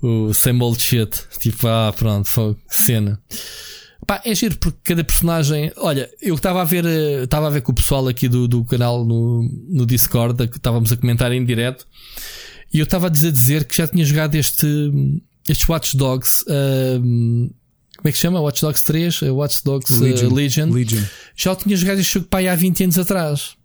o 0.01 0.33
same 0.33 0.63
old 0.63 0.81
shit. 0.81 1.21
Tipo, 1.41 1.67
ah, 1.67 1.93
pronto, 1.97 2.29
foi 2.29 2.57
cena. 2.69 3.21
Pá, 4.07 4.21
é 4.25 4.35
giro 4.35 4.57
porque 4.59 4.79
cada 4.85 5.03
personagem. 5.05 5.73
Olha, 5.77 6.11
eu 6.21 6.35
estava 6.35 6.63
a 6.63 6.65
ver, 6.65 6.85
eh, 6.85 7.25
estava 7.25 7.47
a 7.47 7.51
ver 7.51 7.63
com 7.63 7.73
o 7.73 7.75
pessoal 7.75 8.07
aqui 8.09 8.29
do, 8.29 8.47
do 8.47 8.65
canal 8.65 9.05
no, 9.05 9.49
no 9.69 9.87
Discord, 9.87 10.49
que 10.49 10.57
estávamos 10.57 10.93
a 10.93 10.97
comentar 10.97 11.33
em 11.33 11.45
direto, 11.45 11.87
e 12.73 12.79
eu 12.81 12.85
estava 12.85 13.07
a 13.07 13.11
dizer, 13.11 13.33
dizer 13.33 13.65
que 13.65 13.77
já 13.77 13.87
tinha 13.87 14.05
jogado 14.05 14.35
este, 14.35 14.67
estes 15.49 15.69
Watch 15.69 15.97
Dogs. 15.97 16.43
Uh, 16.43 17.01
como 17.97 18.09
é 18.09 18.13
que 18.13 18.19
se 18.19 18.23
chama? 18.23 18.41
Watch 18.41 18.61
Dogs 18.61 18.83
3? 18.85 19.23
Eh, 19.23 19.31
Watch 19.31 19.65
Dogs 19.65 19.99
Legion. 19.99 20.29
Uh, 20.29 20.35
Legion. 20.35 20.71
Legion. 20.71 21.03
Já 21.37 21.55
tinha 21.55 21.77
jogado 21.77 22.01
este 22.01 22.15
jogo 22.15 22.27
pai 22.27 22.49
há 22.49 22.55
20 22.55 22.85
anos 22.85 22.99
atrás. 22.99 23.57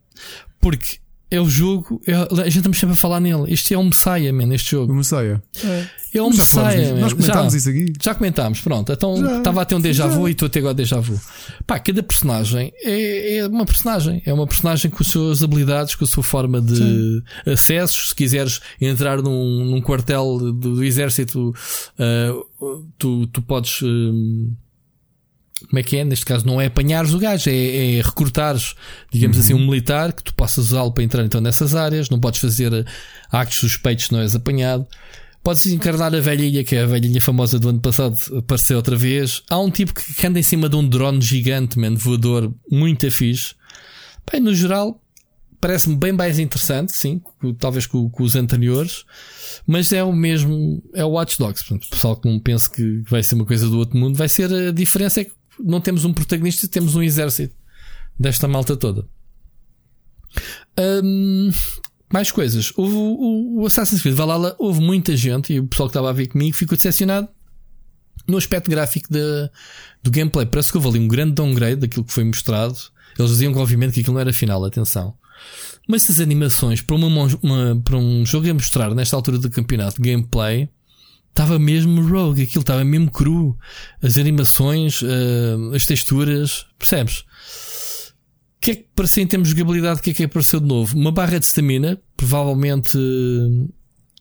Porque 0.62 1.00
é 1.32 1.40
o 1.40 1.48
jogo, 1.48 2.02
a 2.08 2.44
gente 2.46 2.58
estamos 2.58 2.80
sempre 2.80 2.96
a 2.96 2.98
falar 2.98 3.20
nele. 3.20 3.54
Este 3.54 3.76
é 3.76 3.78
um 3.78 3.86
Messiah, 3.86 4.34
man, 4.34 4.54
este 4.54 4.72
jogo. 4.72 4.92
O 4.92 4.96
Messiah. 4.96 5.40
É, 5.64 5.88
é 6.18 6.24
um 6.24 6.30
Messiah. 6.32 6.96
Nós 6.96 7.14
comentámos 7.14 7.54
já, 7.54 7.58
isso 7.60 7.70
aqui. 7.70 7.94
Já 8.02 8.16
comentámos, 8.16 8.62
pronto. 8.62 8.92
Então 8.92 9.38
estava 9.38 9.62
a 9.62 9.66
ter 9.66 9.76
um 9.76 9.80
déjà 9.80 10.08
vu 10.08 10.28
e 10.28 10.32
estou 10.32 10.48
a 10.48 10.50
ter 10.50 10.60
agora 10.60 10.74
déjà 10.74 11.00
vu. 11.00 11.20
Pá, 11.68 11.78
cada 11.78 12.02
personagem 12.02 12.74
é, 12.82 13.38
é, 13.38 13.48
uma 13.48 13.66
personagem. 13.66 14.24
É 14.26 14.34
uma 14.34 14.48
personagem 14.48 14.90
com 14.90 15.04
as 15.04 15.08
suas 15.08 15.44
habilidades, 15.44 15.94
com 15.94 16.04
a 16.04 16.08
sua 16.08 16.24
forma 16.24 16.60
de 16.60 16.78
Sim. 16.78 17.24
acessos. 17.46 18.10
Se 18.10 18.16
quiseres 18.16 18.60
entrar 18.82 19.22
num, 19.22 19.66
num 19.66 19.82
quartel 19.82 20.40
do, 20.40 20.54
do 20.54 20.84
exército, 20.84 21.54
uh, 22.60 22.90
tu, 22.98 23.28
tu 23.28 23.42
podes. 23.44 23.82
Uh, 23.82 24.52
como 25.68 25.80
é 25.80 25.84
que 25.84 25.98
é? 25.98 26.04
Neste 26.04 26.26
caso, 26.26 26.46
não 26.46 26.60
é 26.60 26.68
apanhares 26.68 27.14
o 27.14 27.20
gajo, 27.20 27.50
é, 27.50 27.98
é 27.98 28.02
recrutares, 28.02 28.76
digamos 29.12 29.38
uhum. 29.38 29.44
assim, 29.44 29.54
um 29.54 29.68
militar 29.68 30.14
que 30.14 30.24
tu 30.24 30.34
possas 30.34 30.72
usá-lo 30.72 30.92
para 30.92 31.04
entrar 31.04 31.24
então 31.24 31.42
nessas 31.42 31.76
áreas. 31.76 32.10
Não 32.10 32.20
podes 32.20 32.40
fazer 32.40 32.86
actos 33.32 33.60
suspeitos 33.60 34.06
se 34.06 34.14
não 34.14 34.20
és 34.20 34.36
apanhado. 34.36 34.88
Podes 35.44 35.66
encarnar 35.68 36.14
a 36.14 36.20
velhinha, 36.20 36.64
que 36.64 36.76
é 36.76 36.82
a 36.82 36.86
velhinha 36.86 37.22
famosa 37.22 37.58
do 37.58 37.70
ano 37.70 37.80
passado, 37.80 38.18
apareceu 38.38 38.78
outra 38.78 38.96
vez. 38.96 39.42
Há 39.50 39.58
um 39.60 39.72
tipo 39.72 39.94
que 39.94 40.26
anda 40.26 40.38
em 40.38 40.44
cima 40.44 40.68
de 40.68 40.76
um 40.76 40.88
drone 40.88 41.22
gigante, 41.22 41.80
man, 41.80 41.96
voador, 41.96 42.54
muito 42.70 43.10
fixe. 43.10 43.56
Bem, 44.30 44.42
no 44.42 44.54
geral, 44.54 45.02
parece-me 45.62 45.96
bem 45.96 46.12
mais 46.12 46.40
interessante, 46.40 46.96
sim, 46.96 47.22
talvez 47.58 47.86
com, 47.86 48.10
com, 48.10 48.24
os 48.24 48.36
anteriores, 48.36 49.06
mas 49.66 49.92
é 49.92 50.04
o 50.04 50.14
mesmo, 50.14 50.82
é 50.94 51.04
o 51.04 51.10
Watch 51.10 51.38
Dogs. 51.38 51.64
Portanto, 51.64 51.86
o 51.86 51.90
pessoal 51.90 52.16
que 52.16 52.30
não 52.30 52.40
pensa 52.40 52.70
que 52.70 53.02
vai 53.10 53.24
ser 53.24 53.36
uma 53.36 53.46
coisa 53.46 53.68
do 53.68 53.78
outro 53.78 53.98
mundo, 53.98 54.18
vai 54.18 54.30
ser 54.30 54.52
a 54.54 54.72
diferença 54.72 55.22
é 55.22 55.24
que 55.26 55.32
não 55.60 55.82
temos 55.82 56.06
um 56.06 56.14
protagonista, 56.14 56.68
temos 56.68 56.96
um 56.96 57.04
exército 57.04 57.56
desta 58.18 58.48
malta 58.48 58.76
toda. 58.76 59.08
Um, 60.78 61.52
mais 62.12 62.32
coisas. 62.32 62.74
Houve 62.76 62.96
o, 62.96 63.62
o 63.62 63.66
Assassin's 63.66 64.02
Creed 64.02 64.16
Valhalla, 64.16 64.56
houve 64.58 64.82
muita 64.82 65.16
gente 65.16 65.54
e 65.54 65.60
o 65.60 65.68
pessoal 65.68 65.88
que 65.88 65.92
estava 65.92 66.10
a 66.10 66.14
ver 66.14 66.28
comigo 66.28 66.56
ficou 66.56 66.76
decepcionado 66.76 67.28
no 68.28 68.38
aspecto 68.38 68.70
gráfico 68.70 69.12
de, 69.12 69.50
do 70.04 70.12
gameplay. 70.12 70.46
Parece 70.46 70.72
que 70.72 70.78
houve 70.78 70.90
ali 70.90 71.00
um 71.00 71.08
grande 71.08 71.34
downgrade 71.34 71.78
daquilo 71.78 72.04
que 72.04 72.14
foi 72.14 72.24
mostrado. 72.24 72.78
Eles 73.18 73.32
diziam 73.32 73.54
que, 73.54 73.60
obviamente, 73.60 73.94
que 73.94 74.00
aquilo 74.02 74.14
não 74.14 74.22
era 74.22 74.34
final, 74.34 74.64
atenção. 74.64 75.16
Mas 75.88 76.04
essas 76.04 76.20
animações 76.20 76.82
para, 76.82 76.96
uma, 76.96 77.08
uma, 77.42 77.82
para 77.84 77.98
um 77.98 78.26
jogo 78.26 78.50
a 78.50 78.54
mostrar 78.54 78.94
nesta 78.94 79.16
altura 79.16 79.38
do 79.38 79.50
campeonato 79.50 80.02
gameplay 80.02 80.70
estava 81.30 81.58
mesmo 81.58 82.08
rogue, 82.08 82.44
aquilo 82.44 82.62
estava 82.62 82.84
mesmo 82.84 83.10
cru. 83.12 83.58
As 84.02 84.18
animações, 84.18 85.02
uh, 85.02 85.74
as 85.74 85.86
texturas, 85.86 86.66
percebes? 86.78 87.20
O 87.20 88.62
que 88.62 88.72
é 88.72 88.76
que 88.76 88.86
parecia 88.94 89.24
em 89.24 89.28
termos 89.28 89.48
de 89.48 89.56
jogabilidade? 89.56 90.00
O 90.00 90.04
que 90.04 90.10
é 90.10 90.14
que 90.14 90.24
apareceu 90.24 90.60
de 90.60 90.68
novo? 90.68 90.98
Uma 90.98 91.12
barra 91.12 91.40
de 91.40 91.46
stamina, 91.46 91.98
provavelmente 92.18 92.98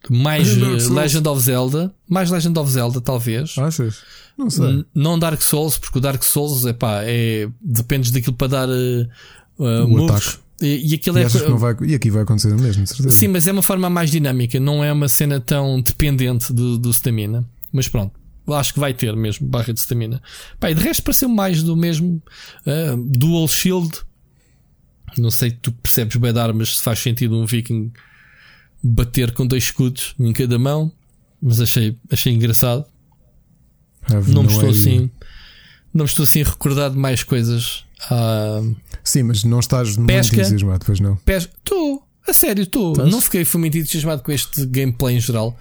mais 0.09 0.56
uh, 0.56 0.94
Legend 0.94 1.28
of 1.28 1.43
Zelda, 1.43 1.94
mais 2.09 2.30
Legend 2.30 2.59
of 2.59 2.70
Zelda, 2.70 3.01
talvez. 3.01 3.59
Achas? 3.59 4.02
Não 4.36 4.48
sei. 4.48 4.66
N 4.66 4.85
não 4.94 5.18
Dark 5.18 5.43
Souls, 5.43 5.76
porque 5.76 5.98
o 5.98 6.01
Dark 6.01 6.22
Souls 6.22 6.64
epá, 6.64 7.02
é 7.02 7.48
dependes 7.60 8.12
daquilo 8.12 8.36
para 8.36 8.48
dar 8.48 8.68
uh, 8.68 9.09
uh, 9.59 9.89
moves. 9.89 10.28
Ataque. 10.28 10.48
E, 10.60 10.90
e 10.90 10.94
aquilo 10.94 11.18
e 11.18 11.22
é. 11.22 11.28
Vai, 11.28 11.76
e 11.86 11.94
aqui 11.94 12.10
vai 12.10 12.22
acontecer 12.22 12.52
o 12.52 12.60
mesmo, 12.60 12.86
certeza. 12.86 13.10
Sim, 13.10 13.28
mas 13.28 13.47
é 13.47 13.52
uma 13.52 13.62
forma 13.62 13.89
mais 13.89 14.10
dinâmica, 14.10 14.59
não 14.59 14.82
é 14.82 14.93
uma 14.93 15.09
cena 15.09 15.40
tão 15.40 15.80
dependente 15.80 16.52
do, 16.52 16.78
do 16.78 16.90
stamina. 16.90 17.48
Mas 17.72 17.86
pronto, 17.86 18.18
acho 18.55 18.74
que 18.74 18.80
vai 18.80 18.93
ter 18.93 19.14
mesmo 19.14 19.47
barra 19.47 19.72
de 19.72 19.80
stamina. 19.80 20.20
Pá, 20.59 20.70
e 20.70 20.74
de 20.74 20.82
resto 20.82 21.02
pareceu 21.02 21.28
mais 21.28 21.62
do 21.62 21.76
mesmo 21.76 22.22
uh, 22.66 22.97
Dual 22.97 23.47
Shield. 23.47 24.01
Não 25.16 25.30
sei, 25.30 25.51
tu 25.51 25.72
percebes 25.72 26.16
bem 26.16 26.32
de 26.32 26.39
armas 26.39 26.76
se 26.76 26.82
faz 26.82 26.98
sentido 26.98 27.39
um 27.39 27.47
viking 27.47 27.93
bater 28.82 29.32
com 29.32 29.47
dois 29.47 29.64
escudos 29.64 30.14
em 30.18 30.32
cada 30.32 30.59
mão, 30.59 30.93
mas 31.40 31.60
achei, 31.60 31.97
achei 32.10 32.32
engraçado. 32.32 32.85
não 34.28 34.43
me 34.43 34.48
estou 34.48 34.68
é 34.68 34.72
assim. 34.72 35.10
Não 35.93 36.05
me 36.05 36.09
estou 36.09 36.24
assim 36.24 36.43
recordado 36.43 36.93
de 36.94 36.98
mais 36.98 37.22
coisas. 37.22 37.85
Uh, 38.07 38.77
Sim, 39.03 39.25
mas 39.25 39.45
não 39.45 39.61
estás 39.61 39.97
pesca, 39.97 40.01
muito 40.01 40.35
entusiasmado, 40.35 40.85
pois 40.87 41.01
não? 41.01 41.16
Estou, 41.27 42.07
a 42.27 42.33
sério, 42.33 42.62
estou. 42.62 42.97
Não 43.07 43.20
fiquei 43.20 43.47
muito 43.57 43.79
entusiasmado 43.79 44.23
com 44.23 44.31
este 44.31 44.65
gameplay 44.66 45.16
em 45.16 45.20
geral, 45.20 45.57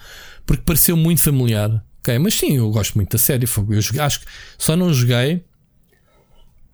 porque 0.45 0.63
pareceu 0.63 0.95
muito 0.95 1.21
familiar. 1.21 1.83
Ok, 1.99 2.17
mas 2.19 2.35
sim, 2.35 2.57
eu 2.57 2.69
gosto 2.71 2.95
muito 2.95 3.11
da 3.11 3.17
série. 3.17 3.45
Eu 3.45 3.81
joguei, 3.81 4.01
acho 4.01 4.21
que 4.21 4.27
só 4.57 4.75
não 4.75 4.93
joguei. 4.93 5.43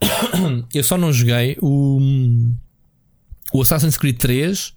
eu 0.74 0.84
só 0.84 0.98
não 0.98 1.12
joguei 1.12 1.58
o, 1.62 2.00
o 3.54 3.62
Assassin's 3.62 3.98
Creed 3.98 4.18
3. 4.18 4.74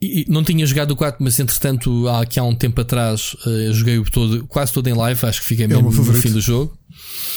E, 0.00 0.26
não 0.28 0.42
tinha 0.42 0.66
jogado 0.66 0.90
o 0.90 0.96
4, 0.96 1.22
mas 1.22 1.38
entretanto, 1.38 2.08
há, 2.08 2.22
aqui 2.22 2.38
há 2.38 2.44
um 2.44 2.54
tempo 2.54 2.80
atrás, 2.80 3.34
uh, 3.46 3.72
joguei 3.72 3.98
o 3.98 4.04
todo, 4.04 4.46
quase 4.46 4.72
todo 4.72 4.88
em 4.88 4.92
live. 4.92 5.24
Acho 5.24 5.40
que 5.40 5.46
fiquei 5.46 5.64
é 5.64 5.68
mesmo 5.68 5.90
no 5.90 6.14
fim 6.14 6.30
do 6.30 6.40
jogo. 6.40 6.76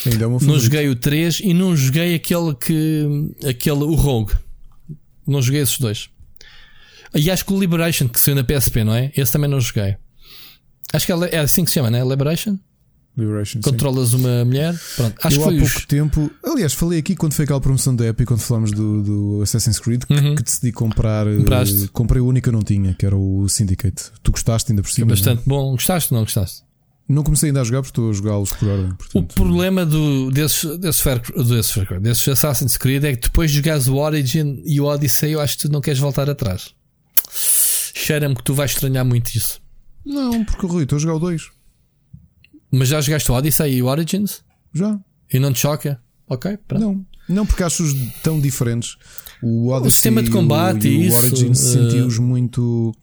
É 0.05 0.45
não 0.45 0.59
joguei 0.59 0.89
o 0.89 0.95
3 0.95 1.41
e 1.43 1.53
não 1.53 1.75
joguei 1.75 2.15
aquele 2.15 2.53
que. 2.55 3.33
aquele, 3.47 3.83
o 3.83 3.95
Rogue. 3.95 4.33
Não 5.25 5.41
joguei 5.41 5.61
esses 5.61 5.79
dois. 5.79 6.09
E 7.13 7.31
acho 7.31 7.45
que 7.45 7.53
o 7.53 7.59
Liberation 7.59 8.07
que 8.07 8.19
saiu 8.19 8.35
na 8.35 8.43
PSP, 8.43 8.83
não 8.83 8.93
é? 8.93 9.11
Esse 9.15 9.31
também 9.31 9.49
não 9.49 9.59
joguei. 9.59 9.97
Acho 10.93 11.05
que 11.05 11.11
é, 11.11 11.15
é 11.31 11.39
assim 11.39 11.63
que 11.63 11.69
se 11.69 11.75
chama, 11.75 11.89
não 11.89 11.99
é? 11.99 12.07
Liberation? 12.07 12.57
Liberation, 13.17 13.61
Controlas 13.61 14.09
sim. 14.09 14.17
uma 14.17 14.45
mulher. 14.45 14.79
Pronto, 14.95 15.15
acho 15.23 15.35
eu 15.35 15.39
que 15.39 15.45
foi 15.45 15.55
há 15.55 15.59
pouco 15.59 15.77
os... 15.77 15.85
tempo. 15.85 16.31
Aliás, 16.45 16.73
falei 16.73 16.99
aqui 16.99 17.15
quando 17.15 17.33
foi 17.33 17.45
aquela 17.45 17.59
promoção 17.59 17.95
da 17.95 18.05
Epic, 18.05 18.27
quando 18.27 18.41
falámos 18.41 18.71
do, 18.71 19.01
do 19.01 19.41
Assassin's 19.41 19.79
Creed, 19.79 20.03
uhum. 20.07 20.35
que, 20.35 20.43
decidi 20.43 20.71
comprar. 20.71 21.25
Eh, 21.25 21.37
Compraste. 21.37 21.87
comprei 21.87 22.21
o 22.21 22.27
único 22.27 22.43
que 22.43 22.49
eu 22.49 22.53
não 22.53 22.61
tinha, 22.61 22.93
que 22.93 23.05
era 23.05 23.17
o 23.17 23.49
Syndicate. 23.49 24.11
Tu 24.21 24.31
gostaste 24.31 24.71
ainda 24.71 24.83
por 24.83 24.91
cima? 24.91 25.07
É 25.07 25.09
bastante 25.09 25.41
não? 25.47 25.55
bom. 25.55 25.71
Gostaste 25.71 26.13
ou 26.13 26.19
não 26.19 26.25
gostaste? 26.25 26.66
Não 27.07 27.23
comecei 27.23 27.49
ainda 27.49 27.61
a 27.61 27.63
jogar 27.63 27.81
porque 27.81 27.91
estou 27.91 28.09
a 28.09 28.13
jogá-los 28.13 28.51
por 28.51 28.67
ordem. 28.67 28.91
Portanto, 28.95 29.15
o 29.15 29.33
problema 29.33 29.85
do, 29.85 30.29
desses, 30.29 30.77
desses, 30.77 31.03
desses, 31.47 32.01
desses 32.01 32.27
Assassin's 32.27 32.75
Creed 32.75 33.03
é 33.05 33.15
que 33.15 33.21
depois 33.27 33.49
de 33.49 33.57
jogares 33.57 33.87
o 33.87 33.95
Origin 33.95 34.61
e 34.65 34.81
o 34.81 34.85
Odyssey, 34.85 35.31
eu 35.31 35.39
acho 35.39 35.57
que 35.57 35.67
tu 35.67 35.71
não 35.71 35.79
queres 35.79 35.99
voltar 35.99 36.29
atrás. 36.29 36.75
Cheira-me 37.93 38.35
que 38.35 38.43
tu 38.43 38.53
vais 38.53 38.71
estranhar 38.71 39.05
muito 39.05 39.33
isso. 39.33 39.61
Não, 40.05 40.43
porque 40.43 40.65
Rui, 40.65 40.83
estou 40.83 40.97
a 40.97 40.99
jogar 40.99 41.15
o 41.15 41.19
2. 41.19 41.49
Mas 42.71 42.89
já 42.89 42.99
jogaste 42.99 43.31
o 43.31 43.35
Odyssey 43.35 43.75
e 43.75 43.81
o 43.81 43.85
Origins? 43.85 44.41
Já. 44.73 44.99
E 45.31 45.39
não 45.39 45.53
te 45.53 45.59
choca? 45.59 46.01
Ok, 46.27 46.57
pronto. 46.67 46.81
Não, 46.81 47.05
não 47.29 47.45
porque 47.45 47.63
acho-os 47.63 47.93
tão 48.21 48.39
diferentes. 48.39 48.97
O 49.41 49.69
Odyssey 49.69 49.87
o 49.87 49.91
sistema 49.91 50.23
de 50.23 50.29
combate 50.29 50.89
e, 50.89 50.97
o, 50.97 51.03
e 51.03 51.09
o 51.09 51.15
Origins 51.15 51.59
uh... 51.59 51.71
senti-os 51.71 52.19
muito 52.19 52.93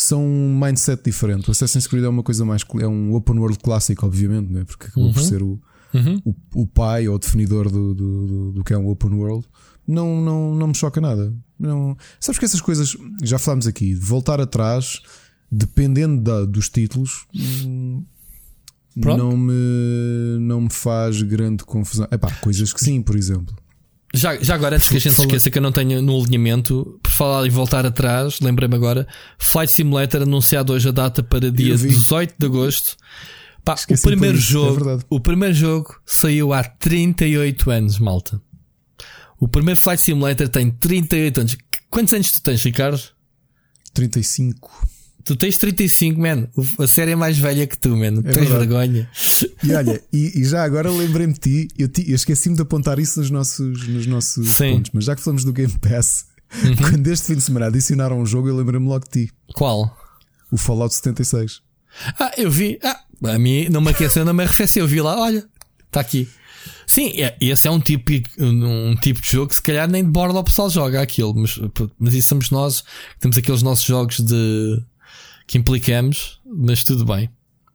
são 0.00 0.24
um 0.24 0.58
mindset 0.58 1.02
diferente. 1.04 1.48
O 1.48 1.50
Assassin's 1.50 1.86
Creed 1.86 2.04
é 2.04 2.08
uma 2.08 2.22
coisa 2.22 2.44
mais. 2.44 2.62
É 2.80 2.86
um 2.86 3.14
open 3.14 3.38
world 3.38 3.58
clássico, 3.58 4.06
obviamente, 4.06 4.50
né? 4.52 4.64
porque 4.64 4.86
acabou 4.86 5.06
uhum. 5.06 5.12
por 5.12 5.22
ser 5.22 5.42
o, 5.42 5.60
uhum. 5.94 6.22
o, 6.24 6.62
o, 6.62 6.66
pai 6.66 7.08
ou 7.08 7.16
o 7.16 7.18
definidor 7.18 7.70
do, 7.70 7.94
do, 7.94 8.26
do, 8.26 8.52
do, 8.52 8.64
que 8.64 8.72
é 8.72 8.78
um 8.78 8.88
open 8.88 9.14
world. 9.14 9.46
Não, 9.86 10.20
não, 10.20 10.54
não 10.54 10.68
me 10.68 10.74
choca 10.74 11.00
nada. 11.00 11.32
Não, 11.58 11.96
sabes 12.20 12.38
que 12.38 12.44
essas 12.44 12.60
coisas, 12.60 12.96
já 13.22 13.38
falámos 13.38 13.66
aqui, 13.66 13.94
de 13.94 14.00
voltar 14.00 14.40
atrás, 14.40 15.00
dependendo 15.50 16.22
da, 16.22 16.44
dos 16.44 16.68
títulos, 16.68 17.26
não 18.94 19.36
me, 19.36 20.38
não 20.40 20.62
me 20.62 20.70
faz 20.70 21.22
grande 21.22 21.64
confusão. 21.64 22.06
É 22.10 22.18
pá, 22.18 22.30
coisas 22.42 22.72
que 22.72 22.80
sim, 22.80 23.02
por 23.02 23.16
exemplo. 23.16 23.56
Já, 24.14 24.36
já 24.42 24.54
agora, 24.54 24.76
antes 24.76 24.88
que 24.88 24.96
a 24.96 25.00
gente 25.00 25.14
se 25.14 25.20
esqueça 25.20 25.50
que 25.50 25.58
eu 25.58 25.62
não 25.62 25.70
tenho 25.70 26.00
no 26.00 26.18
alinhamento, 26.18 26.98
por 27.02 27.12
falar 27.12 27.46
e 27.46 27.50
voltar 27.50 27.84
atrás, 27.84 28.40
lembrei-me 28.40 28.74
agora, 28.74 29.06
Flight 29.38 29.70
Simulator 29.70 30.22
anunciado 30.22 30.72
hoje 30.72 30.88
a 30.88 30.92
data 30.92 31.22
para 31.22 31.50
dia 31.50 31.76
18 31.76 32.34
de 32.38 32.46
agosto. 32.46 32.96
Pá, 33.62 33.74
o 33.74 34.02
primeiro 34.02 34.38
isso, 34.38 34.48
é 34.48 34.52
jogo, 34.52 34.74
verdade. 34.76 35.04
o 35.10 35.20
primeiro 35.20 35.54
jogo 35.54 36.00
saiu 36.06 36.54
há 36.54 36.64
38 36.64 37.70
anos, 37.70 37.98
malta. 37.98 38.40
O 39.38 39.46
primeiro 39.46 39.78
Flight 39.78 40.00
Simulator 40.00 40.48
tem 40.48 40.70
38 40.70 41.40
anos. 41.40 41.56
Quantos 41.90 42.12
anos 42.14 42.32
tu 42.32 42.42
tens, 42.42 42.64
Ricardo? 42.64 43.02
35. 43.92 44.97
Tu 45.24 45.36
tens 45.36 45.58
35, 45.58 46.18
man. 46.20 46.48
A 46.78 46.86
série 46.86 47.10
é 47.10 47.16
mais 47.16 47.36
velha 47.38 47.66
que 47.66 47.76
tu, 47.76 47.90
man. 47.96 48.22
tens 48.22 48.34
verdade. 48.48 48.48
vergonha. 48.66 49.10
E 49.62 49.72
olha, 49.72 50.02
e, 50.12 50.40
e 50.40 50.44
já 50.44 50.64
agora 50.64 50.90
lembrei-me 50.90 51.34
de 51.34 51.40
ti, 51.40 51.68
eu, 51.78 51.88
eu 52.06 52.14
esqueci-me 52.14 52.56
de 52.56 52.62
apontar 52.62 52.98
isso 52.98 53.20
nos 53.20 53.30
nossos, 53.30 53.86
nos 53.88 54.06
nossos 54.06 54.54
Sim. 54.54 54.64
Uhum. 54.64 54.72
pontos, 54.76 54.90
mas 54.94 55.04
já 55.04 55.14
que 55.14 55.22
falamos 55.22 55.44
do 55.44 55.52
Game 55.52 55.74
Pass, 55.78 56.26
quando 56.78 57.06
este 57.08 57.26
fim 57.26 57.34
de 57.34 57.42
semana 57.42 57.66
adicionaram 57.66 58.18
um 58.20 58.24
jogo, 58.26 58.48
eu 58.48 58.56
lembrei-me 58.56 58.86
logo 58.88 59.04
de 59.04 59.26
ti, 59.26 59.32
Qual? 59.54 59.94
o 60.50 60.56
Fallout 60.56 60.94
76. 60.94 61.60
Ah, 62.18 62.30
eu 62.38 62.50
vi. 62.50 62.78
Ah, 62.82 63.00
a 63.24 63.38
mim 63.38 63.68
não 63.68 63.80
me 63.80 63.90
aqueceu, 63.90 64.24
não 64.24 64.32
me 64.32 64.44
arrefeceu. 64.44 64.84
Eu 64.84 64.88
vi 64.88 65.00
lá, 65.00 65.18
olha, 65.20 65.44
está 65.86 66.00
aqui. 66.00 66.28
Sim, 66.86 67.10
é- 67.20 67.36
esse 67.40 67.66
é 67.66 67.70
um 67.70 67.80
tipo, 67.80 68.10
um 68.38 68.94
tipo 68.96 69.20
de 69.20 69.30
jogo 69.30 69.48
que 69.48 69.56
se 69.56 69.62
calhar 69.62 69.88
nem 69.90 70.02
de 70.04 70.10
borda 70.10 70.38
o 70.38 70.44
pessoal 70.44 70.70
joga 70.70 71.02
aquilo, 71.02 71.34
mas, 71.34 71.58
mas 71.98 72.14
isso 72.14 72.28
somos 72.28 72.50
nós, 72.50 72.80
que 72.80 73.20
temos 73.20 73.36
aqueles 73.36 73.62
nossos 73.62 73.84
jogos 73.84 74.20
de 74.20 74.82
que 75.48 75.58
implicamos, 75.58 76.40
mas 76.46 76.84
tudo 76.84 77.04
bem. 77.04 77.28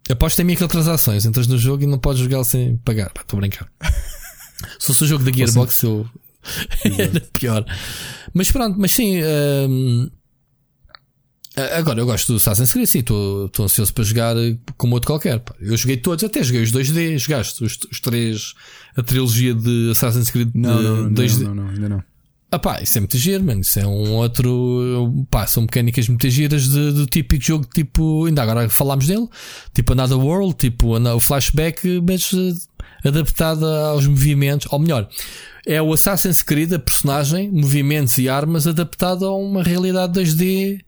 Aposto 0.10 0.40
em 0.40 0.46
microtransações, 0.46 1.26
entras 1.26 1.48
no 1.48 1.58
jogo 1.58 1.84
e 1.84 1.88
não 1.88 1.98
podes 1.98 2.22
jogá-lo 2.22 2.46
sem 2.46 2.78
pagar. 2.78 3.12
Estou 3.20 3.38
a 3.38 3.42
brincar. 3.42 3.70
Se 4.80 4.88
fosse 4.88 5.04
o 5.04 5.08
jogo 5.08 5.24
da 5.26 5.32
Gearbox, 5.32 5.84
eu 5.84 6.08
era 6.98 7.20
pior. 7.34 7.66
Mas 8.34 8.52
pronto, 8.52 8.80
mas 8.80 8.92
sim. 8.92 9.22
hum, 9.68 10.10
Agora, 11.56 12.00
eu 12.00 12.06
gosto 12.06 12.34
do 12.34 12.38
Assassin's 12.38 12.74
Creed, 12.74 12.88
sim, 12.88 13.00
estou 13.00 13.50
ansioso 13.60 13.94
para 13.94 14.04
jogar 14.04 14.36
como 14.76 14.96
outro 14.96 15.08
qualquer. 15.08 15.42
Eu 15.60 15.78
joguei 15.78 15.98
todos, 15.98 16.24
até 16.24 16.42
joguei 16.42 16.64
os 16.64 16.72
2D, 16.72 17.18
jogaste 17.20 17.64
os, 17.64 17.78
os 17.92 18.00
três, 18.00 18.54
a 18.96 19.04
trilogia 19.04 19.54
de 19.54 19.92
Assassin's 19.92 20.32
Creed 20.32 20.50
não, 20.56 20.82
não, 20.82 21.12
2D. 21.12 21.44
não, 21.44 21.56
não, 21.56 21.70
ainda 21.70 21.90
não. 21.90 22.04
Ah 22.56 22.60
pá, 22.60 22.80
isso 22.84 23.00
é 23.00 23.02
muito 23.02 23.18
giro, 23.18 23.44
mano. 23.44 23.62
Isso 23.62 23.80
é 23.80 23.88
um 23.88 24.12
outro. 24.14 25.26
Pá, 25.32 25.48
são 25.48 25.64
mecânicas 25.64 26.08
muito 26.08 26.30
giras 26.30 26.70
de- 26.70 26.92
do 26.92 27.08
típico 27.08 27.44
jogo, 27.44 27.66
tipo. 27.74 28.26
Ainda 28.28 28.44
agora 28.44 28.70
falámos 28.70 29.08
dele. 29.08 29.28
Tipo 29.74 29.94
Another 29.94 30.20
World, 30.20 30.54
tipo 30.54 30.96
o 30.96 31.20
flashback, 31.20 32.00
mas 32.08 32.32
eh, 32.32 33.08
adaptado 33.10 33.66
aos 33.66 34.06
movimentos. 34.06 34.68
Ou 34.72 34.78
melhor, 34.78 35.10
é 35.66 35.82
o 35.82 35.92
Assassin's 35.94 36.44
Creed, 36.44 36.72
a 36.74 36.78
personagem, 36.80 37.50
movimentos 37.52 38.20
e 38.20 38.30
armas 38.30 38.68
adaptado 38.68 39.26
a 39.26 39.36
uma 39.36 39.64
realidade 39.64 40.14
2D. 40.20 40.80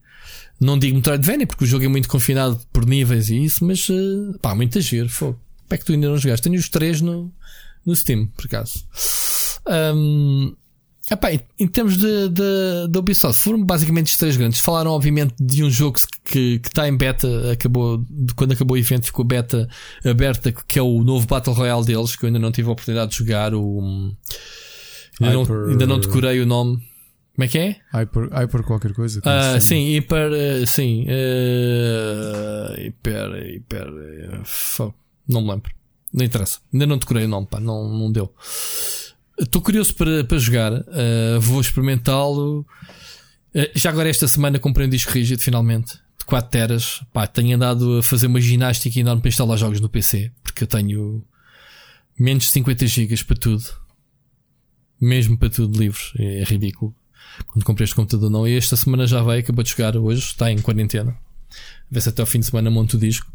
Não 0.61 0.77
digo 0.77 0.95
Metroidvania, 0.97 1.47
porque 1.47 1.63
o 1.63 1.67
jogo 1.67 1.83
é 1.83 1.87
muito 1.87 2.07
confinado 2.07 2.61
por 2.71 2.85
níveis 2.85 3.29
e 3.29 3.43
isso, 3.43 3.65
mas 3.65 3.87
eh, 3.89 4.37
pá, 4.39 4.53
muito 4.53 4.79
giro. 4.81 5.09
Fogo. 5.09 5.39
Como 5.67 5.73
é 5.73 5.77
que 5.79 5.83
tu 5.85 5.93
ainda 5.93 6.09
não 6.09 6.17
jogaste? 6.19 6.43
Tenho 6.43 6.59
os 6.59 6.69
três 6.69 7.01
no, 7.01 7.33
no 7.83 7.95
Steam, 7.95 8.27
por 8.27 8.45
acaso. 8.45 8.85
Ahm, 9.65 10.53
Epá, 11.11 11.31
em- 11.59 11.67
termos 11.67 11.97
de, 11.97 12.29
de, 12.29 12.87
de 12.89 12.97
Ubisoft, 12.97 13.39
foram 13.39 13.63
basicamente 13.63 14.07
os 14.07 14.17
três 14.17 14.35
grandes. 14.37 14.59
Falaram, 14.59 14.89
obviamente, 14.91 15.35
de 15.39 15.63
um 15.63 15.69
jogo 15.69 15.99
que 16.23 16.57
que 16.59 16.67
está 16.67 16.87
em 16.87 16.97
beta, 16.97 17.51
acabou, 17.51 18.03
de- 18.09 18.33
quando 18.33 18.53
acabou 18.53 18.75
o 18.75 18.79
evento, 18.79 19.05
ficou 19.05 19.23
beta 19.23 19.67
aberta, 20.03 20.51
que 20.51 20.79
é 20.79 20.81
o 20.81 21.03
novo 21.03 21.27
Battle 21.27 21.53
Royale 21.55 21.85
deles, 21.85 22.15
que 22.15 22.23
eu 22.23 22.27
ainda 22.27 22.39
não 22.39 22.51
tive 22.51 22.69
a 22.69 22.71
oportunidade 22.71 23.11
de 23.11 23.17
jogar. 23.17 23.53
O, 23.53 24.11
ainda, 25.21 25.33
não, 25.33 25.43
Hyper- 25.43 25.69
ainda 25.69 25.85
não 25.85 25.99
decorei 25.99 26.41
o 26.41 26.45
nome. 26.45 26.77
Como 27.35 27.43
é 27.45 27.47
que 27.49 27.57
é? 27.57 27.75
Hyper, 27.93 28.29
hyper 28.31 28.63
qualquer 28.63 28.93
coisa. 28.93 29.21
Ah, 29.25 29.59
sim, 29.59 29.89
hiper. 29.95 30.31
eh, 30.33 30.65
sim, 30.65 31.05
hiper. 32.77 33.29
Hiper. 33.55 33.87
eh, 33.87 34.39
fo- 34.43 34.93
não 35.27 35.41
me 35.41 35.51
lembro. 35.51 35.71
Não 36.13 36.23
interessa. 36.25 36.59
Ainda 36.73 36.85
não 36.87 36.97
decorei 36.97 37.25
o 37.25 37.27
nome, 37.27 37.45
pá, 37.45 37.59
não, 37.59 37.89
não 37.89 38.11
deu. 38.11 38.33
Estou 39.39 39.61
curioso 39.61 39.93
para, 39.95 40.23
para 40.23 40.37
jogar. 40.37 40.71
eh, 40.73 41.37
vou 41.39 41.59
experimentá-lo. 41.59 42.65
Eh, 43.53 43.71
já 43.75 43.89
agora, 43.89 44.09
esta 44.09 44.27
semana, 44.27 44.59
comprei 44.59 44.87
um 44.87 44.89
disco 44.89 45.11
rígido, 45.11 45.41
finalmente. 45.41 45.93
De 46.17 46.25
4 46.25 46.49
teras. 46.49 47.03
Pá, 47.11 47.27
tenho 47.27 47.55
andado 47.55 47.99
a 47.99 48.03
fazer 48.03 48.27
uma 48.27 48.39
ginástica 48.39 48.99
enorme 48.99 49.21
para 49.21 49.29
instalar 49.29 49.57
jogos 49.57 49.79
no 49.81 49.89
PC. 49.89 50.31
Porque 50.43 50.63
eu 50.63 50.67
tenho 50.67 51.23
menos 52.17 52.45
de 52.45 52.49
50 52.51 52.87
gigas 52.87 53.23
para 53.23 53.35
tudo. 53.35 53.65
Mesmo 54.99 55.37
para 55.37 55.49
tudo, 55.49 55.77
livros. 55.77 56.13
É, 56.17 56.43
ridículo. 56.45 56.95
Quando 57.47 57.65
comprei 57.65 57.83
este 57.83 57.95
computador, 57.95 58.29
não. 58.29 58.47
E 58.47 58.55
esta 58.55 58.77
semana 58.77 59.05
já 59.05 59.21
vai, 59.21 59.39
acabou 59.39 59.63
de 59.63 59.69
chegar 59.69 59.97
hoje. 59.97 60.21
Está 60.21 60.49
em 60.51 60.59
quarentena. 60.59 61.17
Vê 61.91 61.99
se 61.99 62.09
até 62.09 62.21
ao 62.21 62.25
fim 62.25 62.39
de 62.39 62.45
semana 62.45 62.71
monto 62.71 62.95
o 62.95 62.99
disco. 62.99 63.29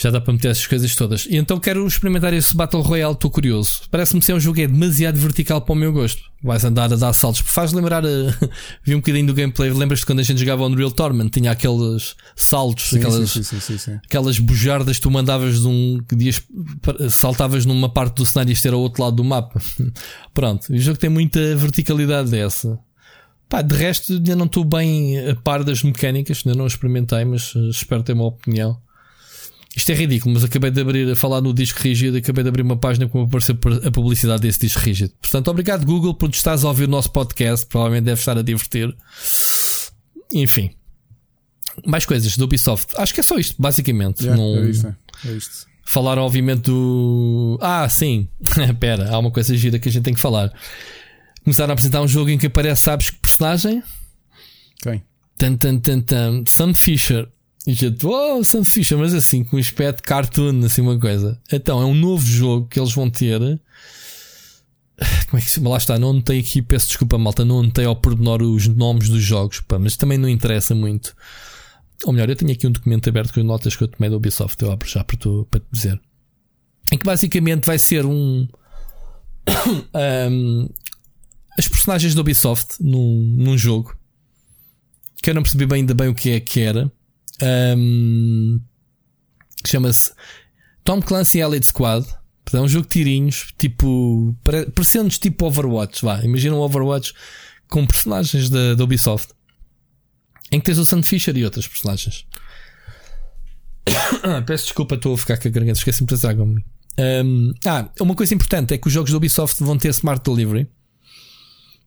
Já 0.00 0.10
dá 0.10 0.18
para 0.18 0.32
meter 0.32 0.48
essas 0.48 0.66
coisas 0.66 0.96
todas. 0.96 1.26
E 1.26 1.36
então 1.36 1.60
quero 1.60 1.86
experimentar 1.86 2.32
esse 2.32 2.56
Battle 2.56 2.80
Royale, 2.80 3.12
estou 3.12 3.30
curioso. 3.30 3.82
Parece-me 3.90 4.22
ser 4.22 4.32
um 4.32 4.40
jogo 4.40 4.58
é 4.58 4.66
demasiado 4.66 5.18
vertical 5.18 5.60
para 5.60 5.74
o 5.74 5.76
meu 5.76 5.92
gosto. 5.92 6.22
Vais 6.42 6.64
andar 6.64 6.90
a 6.90 6.96
dar 6.96 7.12
saltos. 7.12 7.42
Faz 7.44 7.74
lembrar, 7.74 8.02
eh, 8.06 8.34
vi 8.82 8.94
um 8.94 9.00
bocadinho 9.00 9.26
do 9.26 9.34
gameplay. 9.34 9.70
Lembras-te 9.70 10.06
quando 10.06 10.20
a 10.20 10.22
gente 10.22 10.40
jogava 10.40 10.64
Unreal 10.64 10.90
Tournament? 10.90 11.28
Tinha 11.28 11.50
aqueles 11.50 12.16
saltos, 12.34 12.88
Sim, 12.88 12.96
aquelas, 12.96 13.30
sim, 13.30 13.42
sim, 13.42 14.00
aquelas 14.02 14.38
bujardas 14.38 14.96
que 14.96 15.02
tu 15.02 15.10
mandavas 15.10 15.60
de 15.60 15.66
um. 15.66 16.02
que 16.08 16.16
dias, 16.16 16.42
saltavas 17.10 17.66
numa 17.66 17.90
parte 17.90 18.16
do 18.16 18.24
cenário 18.24 18.50
e 18.50 18.54
isto 18.54 18.66
era 18.66 18.76
ao 18.76 18.80
outro 18.80 19.02
lado 19.02 19.16
do 19.16 19.24
mapa. 19.24 19.60
Pronto, 20.32 20.72
o 20.72 20.78
jogo 20.78 20.98
tem 20.98 21.10
muita 21.10 21.54
verticalidade 21.56 22.30
dessa. 22.30 22.78
Pá, 23.50 23.60
de 23.60 23.74
resto, 23.74 24.14
ainda 24.14 24.34
não 24.34 24.46
estou 24.46 24.64
bem 24.64 25.28
a 25.28 25.36
par 25.36 25.62
das 25.62 25.82
mecânicas, 25.82 26.42
ainda 26.46 26.56
não 26.56 26.66
experimentei, 26.66 27.22
mas 27.26 27.52
eh, 27.54 27.68
espero 27.68 28.02
ter 28.02 28.14
uma 28.14 28.24
opinião. 28.24 28.80
Isto 29.76 29.92
é 29.92 29.94
ridículo, 29.94 30.34
mas 30.34 30.42
acabei 30.42 30.70
de 30.70 30.80
abrir 30.80 31.10
a 31.10 31.14
falar 31.16 31.40
no 31.40 31.54
disco 31.54 31.78
rígido, 31.80 32.16
acabei 32.16 32.42
de 32.42 32.48
abrir 32.48 32.62
uma 32.62 32.76
página 32.76 33.08
com 33.08 33.22
apareceu 33.22 33.56
a 33.86 33.90
publicidade 33.90 34.42
desse 34.42 34.58
disco 34.60 34.80
rígido. 34.80 35.12
Portanto, 35.20 35.48
obrigado 35.48 35.86
Google 35.86 36.12
por 36.14 36.28
estás 36.30 36.64
a 36.64 36.68
ouvir 36.68 36.84
o 36.84 36.88
nosso 36.88 37.10
podcast, 37.12 37.66
provavelmente 37.66 38.04
deve 38.06 38.18
estar 38.20 38.36
a 38.36 38.42
divertir. 38.42 38.94
Enfim. 40.32 40.70
Mais 41.86 42.04
coisas 42.04 42.36
do 42.36 42.44
Ubisoft. 42.44 42.94
Acho 42.96 43.14
que 43.14 43.20
é 43.20 43.22
só 43.22 43.38
isto, 43.38 43.54
basicamente. 43.60 44.24
Yeah, 44.24 44.42
Não- 44.42 44.56
é 44.64 44.70
isto, 44.70 44.96
é 45.24 45.32
isto. 45.32 45.66
Falaram, 45.84 46.22
obviamente, 46.22 46.62
do. 46.62 47.58
Ah, 47.60 47.88
sim. 47.88 48.28
Espera, 48.70 49.10
há 49.10 49.18
uma 49.18 49.30
coisa 49.30 49.56
gira 49.56 49.78
que 49.78 49.88
a 49.88 49.92
gente 49.92 50.04
tem 50.04 50.14
que 50.14 50.20
falar. 50.20 50.52
Começaram 51.42 51.70
a 51.70 51.74
apresentar 51.74 52.00
um 52.02 52.08
jogo 52.08 52.30
em 52.30 52.38
que 52.38 52.46
aparece, 52.46 52.82
sabes 52.82 53.10
que 53.10 53.18
personagem? 53.18 53.82
Quem? 54.82 55.02
Tan, 55.38 55.56
tan, 55.56 55.78
tan, 55.78 56.00
tan. 56.00 56.44
Sam 56.46 56.74
Fisher. 56.74 57.28
E 57.66 57.72
a 57.72 57.74
gente, 57.74 58.06
oh, 58.06 58.42
Sam 58.42 58.64
Fisher, 58.64 58.96
mas 58.96 59.12
assim, 59.12 59.44
com 59.44 59.56
um 59.56 59.60
aspecto 59.60 60.02
cartoon, 60.02 60.64
assim, 60.64 60.80
uma 60.80 60.98
coisa. 60.98 61.40
Então, 61.52 61.80
é 61.80 61.84
um 61.84 61.94
novo 61.94 62.26
jogo 62.26 62.66
que 62.66 62.80
eles 62.80 62.92
vão 62.92 63.10
ter. 63.10 63.38
Como 65.28 65.38
é 65.38 65.40
que 65.40 65.50
se 65.50 65.56
chama? 65.56 65.70
Lá 65.70 65.76
está, 65.76 65.98
não 65.98 66.10
anotei 66.10 66.40
aqui, 66.40 66.62
peço 66.62 66.88
desculpa, 66.88 67.18
malta, 67.18 67.44
não 67.44 67.60
anotei 67.60 67.84
ao 67.84 67.96
pormenor 67.96 68.42
os 68.42 68.66
nomes 68.66 69.08
dos 69.08 69.22
jogos, 69.22 69.60
pá, 69.60 69.78
mas 69.78 69.96
também 69.96 70.18
não 70.18 70.28
interessa 70.28 70.74
muito. 70.74 71.14
Ou 72.04 72.12
melhor, 72.12 72.30
eu 72.30 72.36
tenho 72.36 72.52
aqui 72.52 72.66
um 72.66 72.72
documento 72.72 73.08
aberto 73.08 73.34
com 73.34 73.42
notas 73.42 73.76
que 73.76 73.84
eu 73.84 73.88
tomei 73.88 74.08
da 74.08 74.16
Ubisoft, 74.16 74.62
eu 74.62 74.72
abro 74.72 74.88
já 74.88 75.04
para, 75.04 75.16
tu, 75.18 75.46
para 75.50 75.60
te 75.60 75.66
dizer. 75.70 76.00
Em 76.90 76.96
que 76.96 77.04
basicamente 77.04 77.66
vai 77.66 77.78
ser 77.78 78.06
um. 78.06 78.48
um, 80.30 80.68
as 81.58 81.68
personagens 81.68 82.14
da 82.14 82.22
Ubisoft 82.22 82.76
num, 82.80 83.34
num 83.36 83.58
jogo 83.58 83.94
que 85.22 85.28
eu 85.28 85.34
não 85.34 85.42
percebi 85.42 85.66
bem 85.66 85.80
ainda 85.80 85.92
bem 85.92 86.08
o 86.08 86.14
que 86.14 86.30
é 86.30 86.40
que 86.40 86.60
era. 86.60 86.90
Um, 87.42 88.60
Chama-se 89.66 90.12
Tom 90.84 91.00
Clancy 91.02 91.40
Elite 91.40 91.66
Squad. 91.66 92.06
É 92.52 92.58
um 92.60 92.66
jogo 92.66 92.84
de 92.86 92.92
tirinhos, 92.92 93.52
tipo. 93.58 94.34
pare- 94.42 94.66
Parecendo-nos 94.70 95.18
tipo 95.18 95.46
Overwatch. 95.46 96.04
Vá, 96.04 96.20
imagina 96.24 96.56
um 96.56 96.60
Overwatch 96.60 97.12
com 97.68 97.86
personagens 97.86 98.50
da, 98.50 98.74
da 98.74 98.82
Ubisoft 98.84 99.32
em 100.50 100.58
que 100.58 100.66
tens 100.66 100.78
o 100.78 100.84
Sam 100.84 101.00
Fisher 101.02 101.36
e 101.36 101.44
outras 101.44 101.68
personagens. 101.68 102.26
Ah, 104.24 104.42
Peço 104.42 104.64
desculpa, 104.64 104.94
estou 104.96 105.14
a 105.14 105.18
ficar 105.18 105.38
com 105.38 105.48
a 105.48 105.50
garganta, 105.50 105.78
esqueci-me 105.78 106.06
de 106.06 106.08
trazer 106.08 106.26
água. 106.28 106.44
Um, 106.44 107.52
ah, 107.66 107.88
uma 108.00 108.14
coisa 108.14 108.34
importante 108.34 108.74
é 108.74 108.78
que 108.78 108.86
os 108.88 108.92
jogos 108.92 109.10
da 109.12 109.16
Ubisoft 109.16 109.62
vão 109.62 109.78
ter 109.78 109.88
Smart 109.90 110.22
Delivery. 110.28 110.68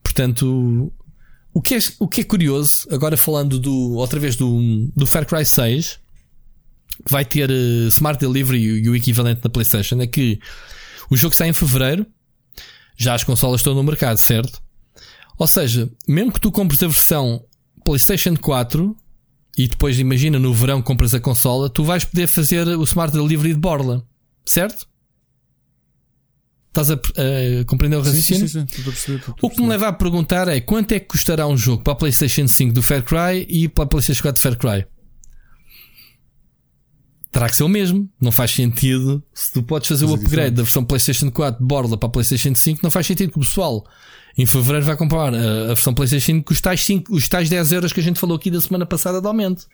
Portanto, 0.02 0.92
o 1.54 1.62
que 1.62 1.76
é, 1.76 1.80
o 2.00 2.08
que 2.08 2.22
é 2.22 2.24
curioso, 2.24 2.88
agora 2.90 3.16
falando 3.16 3.60
do, 3.60 3.94
outra 3.94 4.20
vez 4.20 4.36
do, 4.36 4.90
do 4.96 5.06
Far 5.06 5.26
Cry 5.26 5.46
6, 5.46 6.00
que 7.06 7.12
vai 7.12 7.24
ter 7.24 7.50
eh, 7.50 7.88
Smart 7.90 8.20
Delivery 8.20 8.62
e 8.62 8.90
o 8.90 8.96
equivalente 8.96 9.42
na 9.44 9.50
PlayStation, 9.50 10.02
é 10.02 10.08
que 10.08 10.40
o 11.10 11.16
jogo 11.16 11.36
sai 11.36 11.50
em 11.50 11.54
fevereiro, 11.54 12.06
já 12.98 13.14
as 13.14 13.24
consolas 13.24 13.62
estão 13.62 13.76
no 13.76 13.84
mercado, 13.84 14.18
certo? 14.18 14.62
Ou 15.38 15.48
seja, 15.48 15.90
mesmo 16.08 16.32
que 16.32 16.40
tu 16.40 16.52
compres 16.52 16.82
a 16.82 16.88
versão 16.88 17.44
PlayStation 17.84 18.36
4 18.36 18.96
e 19.58 19.68
depois 19.68 20.00
imagina 20.00 20.40
no 20.40 20.54
verão 20.54 20.82
compras 20.82 21.14
a 21.14 21.20
consola, 21.20 21.70
tu 21.70 21.84
vais 21.84 22.04
poder 22.04 22.28
fazer 22.28 22.68
o 22.68 22.84
Smart 22.84 23.14
Delivery 23.14 23.54
de 23.54 23.60
borla, 23.60 24.04
certo? 24.46 24.88
Estás 26.74 26.90
a, 26.90 26.95
a 26.95 27.66
compreender 27.66 27.98
o 27.98 28.02
raciocínio? 28.02 28.48
sim, 28.48 28.66
sim, 28.66 28.66
sim. 28.68 28.80
Estou 28.80 28.82
a 28.82 28.94
perceber, 28.95 29.18
estou 29.20 29.36
a 29.36 29.45
O 29.45 29.50
que 29.52 29.62
me 29.62 29.68
leva 29.68 29.90
a 29.90 29.94
perguntar 29.94 30.48
é 30.48 30.60
quanto 30.60 30.91
é 30.94 31.00
que 31.00 31.06
custará 31.06 31.45
um 31.45 31.56
jogo 31.56 31.84
para 31.84 31.94
a 31.94 31.95
PlayStation 31.95 32.48
5 32.48 32.74
do 32.74 32.82
Far 32.82 33.04
Cry 33.04 33.45
e 33.48 33.70
para 33.70 33.84
a 33.84 33.88
PlayStation 33.88 34.24
4 34.24 34.40
do 34.40 34.41
Far 34.41 34.58
Cry? 34.58 34.88
terá 37.34 37.50
que 37.50 37.56
ser 37.56 37.64
o 37.64 37.68
mesmo. 37.68 38.08
Não 38.22 38.32
faz 38.32 38.52
sentido. 38.52 39.22
Se 39.34 39.52
tu 39.52 39.64
podes 39.64 39.88
fazer 39.88 40.06
o 40.06 40.14
upgrade 40.14 40.56
da 40.56 40.62
versão 40.62 40.86
PlayStation 40.86 41.32
4 41.32 41.60
de 41.60 41.68
borla 41.68 41.98
para 41.98 42.08
a 42.08 42.12
PlayStation 42.12 42.54
5, 42.54 42.80
não 42.84 42.91
faz 42.91 43.08
sentido 43.08 43.32
que 43.32 43.38
o 43.38 43.41
pessoal 43.41 43.84
em 44.38 44.45
fevereiro 44.45 44.86
vai 44.86 44.95
comprar 44.95 45.34
a, 45.34 45.64
a 45.64 45.68
versão 45.68 45.94
PlayStation 45.94 46.34
5 46.34 46.45
com 46.45 46.54
os 46.54 46.62
tais, 46.62 46.86
5, 46.86 47.14
os 47.14 47.28
tais 47.28 47.50
10 47.50 47.72
euros 47.72 47.91
que 47.91 48.00
a 48.00 48.04
gente 48.04 48.20
falou 48.20 48.38
aqui 48.38 48.52
da 48.52 48.62
semana 48.62 48.86
passada 48.86 49.20
de 49.20 49.28
aumento. 49.28 49.68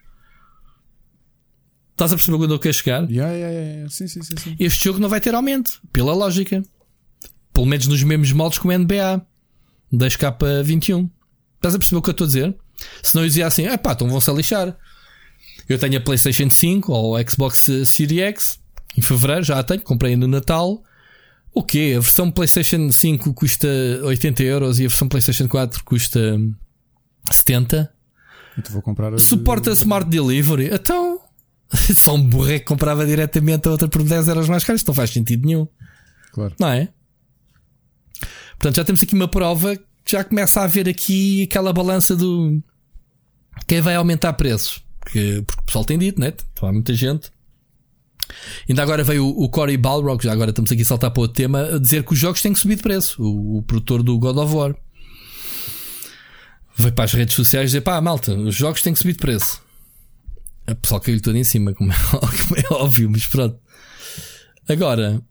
Estás 1.91 2.13
a 2.13 2.15
perceber 2.15 2.37
quando 2.37 2.53
eu 2.53 2.59
quero 2.59 2.73
chegar? 2.73 3.09
Yeah, 3.11 3.33
yeah, 3.33 3.59
yeah. 3.59 3.89
Sim, 3.89 4.07
sim, 4.07 4.23
sim, 4.23 4.35
sim. 4.37 4.55
Este 4.57 4.85
jogo 4.85 4.99
não 4.99 5.09
vai 5.09 5.19
ter 5.19 5.35
aumento, 5.35 5.81
pela 5.91 6.13
lógica. 6.13 6.63
Pelo 7.59 7.67
menos 7.67 7.87
nos 7.87 8.01
mesmos 8.03 8.31
moldes 8.31 8.57
como 8.57 8.73
o 8.73 8.77
NBA 8.77 9.21
2K21. 9.93 11.09
Estás 11.57 11.75
a 11.75 11.77
perceber 11.77 11.97
o 11.97 12.01
que 12.01 12.09
eu 12.09 12.11
estou 12.13 12.23
a 12.23 12.27
dizer? 12.27 12.55
Se 13.03 13.13
não 13.15 13.21
eu 13.23 13.27
dizia 13.27 13.45
assim, 13.45 13.65
é 13.67 13.75
pá, 13.75 13.91
então 13.91 14.07
vão-se 14.07 14.29
a 14.29 14.33
lixar. 14.33 14.77
Eu 15.67 15.77
tenho 15.77 15.97
a 15.97 15.99
PlayStation 15.99 16.49
5 16.49 16.89
ou 16.89 17.17
a 17.17 17.21
Xbox 17.27 17.69
Series 17.85 18.21
X 18.21 18.59
em 18.97 19.01
fevereiro, 19.01 19.43
já 19.43 19.59
a 19.59 19.63
tenho, 19.63 19.81
comprei 19.81 20.15
no 20.15 20.25
Natal. 20.25 20.81
O 21.53 21.61
quê? 21.61 21.95
A 21.97 21.99
versão 21.99 22.31
PlayStation 22.31 22.89
5 22.93 23.33
custa 23.33 23.67
80 24.03 24.41
euros 24.43 24.79
e 24.79 24.85
a 24.85 24.87
versão 24.87 25.09
PlayStation 25.09 25.49
4 25.49 25.83
custa 25.83 26.39
70. 27.29 27.91
Então 28.57 28.71
vou 28.71 28.81
comprar. 28.81 29.19
Suporta 29.19 29.71
Smart 29.71 30.09
Delivery. 30.09 30.69
Então, 30.73 31.19
só 31.93 32.15
um 32.15 32.23
burreco 32.25 32.67
comprava 32.67 33.05
diretamente 33.05 33.67
a 33.67 33.71
outra 33.71 33.89
por 33.89 34.01
10 34.01 34.29
euros 34.29 34.47
mais. 34.47 34.63
Isto 34.69 34.87
não 34.87 34.93
faz 34.93 35.09
sentido 35.09 35.45
nenhum, 35.45 35.67
Claro. 36.31 36.55
não 36.57 36.69
é? 36.69 36.87
Portanto, 38.59 38.75
já 38.75 38.83
temos 38.83 39.01
aqui 39.01 39.15
uma 39.15 39.27
prova 39.27 39.75
que 39.77 40.11
já 40.11 40.23
começa 40.23 40.59
a 40.59 40.65
haver 40.65 40.89
aqui 40.89 41.43
aquela 41.43 41.71
balança 41.71 42.13
do 42.15 42.61
quem 43.65 43.79
vai 43.79 43.95
aumentar 43.95 44.33
preços. 44.33 44.83
Porque, 44.99 45.43
porque 45.47 45.61
o 45.61 45.65
pessoal 45.65 45.85
tem 45.85 45.97
dito, 45.97 46.19
né? 46.19 46.33
Há 46.61 46.71
muita 46.71 46.93
gente. 46.93 47.31
Ainda 48.67 48.83
agora 48.83 49.03
veio 49.03 49.25
o, 49.25 49.45
o 49.45 49.49
Cory 49.49 49.77
Balrog, 49.77 50.21
já 50.21 50.33
agora 50.33 50.49
estamos 50.49 50.71
aqui 50.71 50.81
a 50.81 50.85
saltar 50.85 51.09
para 51.11 51.21
outro 51.21 51.35
tema, 51.35 51.75
a 51.75 51.79
dizer 51.79 52.03
que 52.03 52.13
os 52.13 52.19
jogos 52.19 52.41
têm 52.41 52.51
que 52.51 52.59
subir 52.59 52.75
de 52.75 52.83
preço. 52.83 53.23
O, 53.23 53.57
o 53.57 53.61
produtor 53.63 54.03
do 54.03 54.19
God 54.19 54.37
of 54.37 54.53
War 54.53 54.75
veio 56.75 56.93
para 56.93 57.05
as 57.05 57.13
redes 57.13 57.33
sociais 57.33 57.69
dizer: 57.69 57.81
pá, 57.81 57.99
malta, 58.01 58.33
os 58.33 58.55
jogos 58.55 58.81
têm 58.81 58.93
que 58.93 58.99
subir 58.99 59.13
de 59.13 59.19
preço. 59.19 59.61
O 60.69 60.75
pessoal 60.75 60.99
caiu 60.99 61.19
todo 61.21 61.37
em 61.37 61.43
cima, 61.43 61.73
como 61.73 61.91
é, 61.91 61.95
como 62.11 62.57
é 62.57 62.83
óbvio, 62.83 63.09
mas 63.09 63.25
pronto. 63.25 63.57
Agora, 64.69 65.21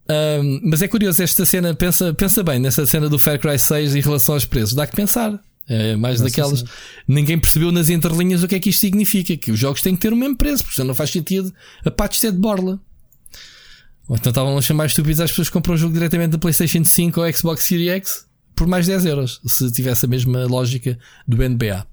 hum, 0.43 0.61
mas 0.65 0.83
é 0.83 0.89
curioso 0.89 1.23
esta 1.23 1.47
cena, 1.47 1.73
pensa, 1.73 2.13
pensa 2.13 2.43
bem 2.43 2.59
nessa 2.59 2.85
cena 2.87 3.09
do 3.09 3.19
Far 3.19 3.39
Cry 3.39 3.59
6 3.59 3.95
em 3.95 4.01
relação 4.01 4.35
aos 4.35 4.45
preços, 4.45 4.75
dá 4.75 4.87
que 4.87 4.97
pensar. 4.97 5.39
É 5.69 5.97
mais 5.97 6.19
sim, 6.19 6.25
daquelas. 6.25 6.61
sim. 6.61 6.67
Ninguém 7.07 7.39
percebeu 7.39 7.71
nas 7.71 7.89
entrelinhas 7.89 8.43
o 8.43 8.49
que 8.49 8.55
é 8.55 8.61
que 8.61 8.71
isto 8.71 8.81
significa. 8.81 9.37
Que 9.37 9.53
os 9.53 9.59
jogos 9.59 9.83
têm 9.83 9.95
que 9.95 10.01
ter 10.01 10.13
o 10.13 10.17
mesmo 10.17 10.37
preço, 10.37 10.65
porque 10.65 10.77
senão 10.77 10.89
não 10.89 10.95
faz 10.95 11.11
sentido 11.11 11.53
a 11.85 11.91
patch 11.91 12.17
ser 12.17 12.33
de 12.33 12.39
borla. 12.39 12.81
Ou 14.09 14.17
então 14.17 14.31
estavam 14.31 14.57
a 14.57 14.63
chamar 14.63 14.87
estúpidos 14.87 15.21
às 15.21 15.31
pessoas 15.31 15.49
que 15.49 15.53
compram 15.53 15.75
o 15.75 15.79
jogo 15.79 15.93
diretamente 15.93 16.31
da 16.31 16.39
PlayStation 16.39 16.85
5 16.85 17.21
ou 17.21 17.33
Xbox 17.33 17.65
Series 17.65 17.91
X 17.91 18.29
por 18.59 18.67
mais 18.67 18.89
10 18.89 19.05
euros, 19.05 19.41
se 19.47 19.71
tivesse 19.71 20.05
a 20.05 20.09
mesma 20.09 20.45
lógica 20.47 20.99
do 21.29 21.37
NBA. 21.37 21.87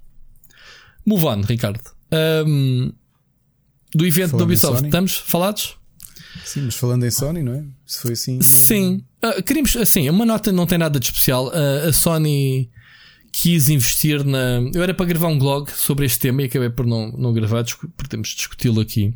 Move 1.06 1.24
on, 1.26 1.40
Ricardo. 1.42 1.80
Hum, 2.44 2.92
do 3.94 4.04
evento 4.04 4.30
Falando 4.30 4.38
da 4.38 4.44
Ubisoft, 4.44 4.84
estamos 4.84 5.16
falados? 5.16 5.76
Sim, 6.44 6.62
mas 6.62 6.74
falando 6.74 7.04
em 7.04 7.10
Sony, 7.10 7.42
não 7.42 7.54
é? 7.54 7.64
Se 7.84 8.00
foi 8.00 8.12
assim. 8.12 8.40
Sim. 8.42 9.04
Ah, 9.22 9.42
queríamos, 9.42 9.76
assim, 9.76 10.08
uma 10.08 10.24
nota 10.24 10.52
não 10.52 10.66
tem 10.66 10.78
nada 10.78 10.98
de 10.98 11.06
especial. 11.06 11.50
Ah, 11.52 11.88
a 11.88 11.92
Sony 11.92 12.70
quis 13.32 13.68
investir 13.68 14.24
na. 14.24 14.60
Eu 14.72 14.82
era 14.82 14.94
para 14.94 15.06
gravar 15.06 15.28
um 15.28 15.38
blog 15.38 15.70
sobre 15.70 16.06
este 16.06 16.18
tema 16.18 16.42
e 16.42 16.46
acabei 16.46 16.70
por 16.70 16.86
não, 16.86 17.12
não 17.12 17.32
gravar, 17.32 17.64
porque 17.64 18.08
temos 18.08 18.28
de 18.30 18.36
discuti-lo 18.36 18.80
aqui. 18.80 19.14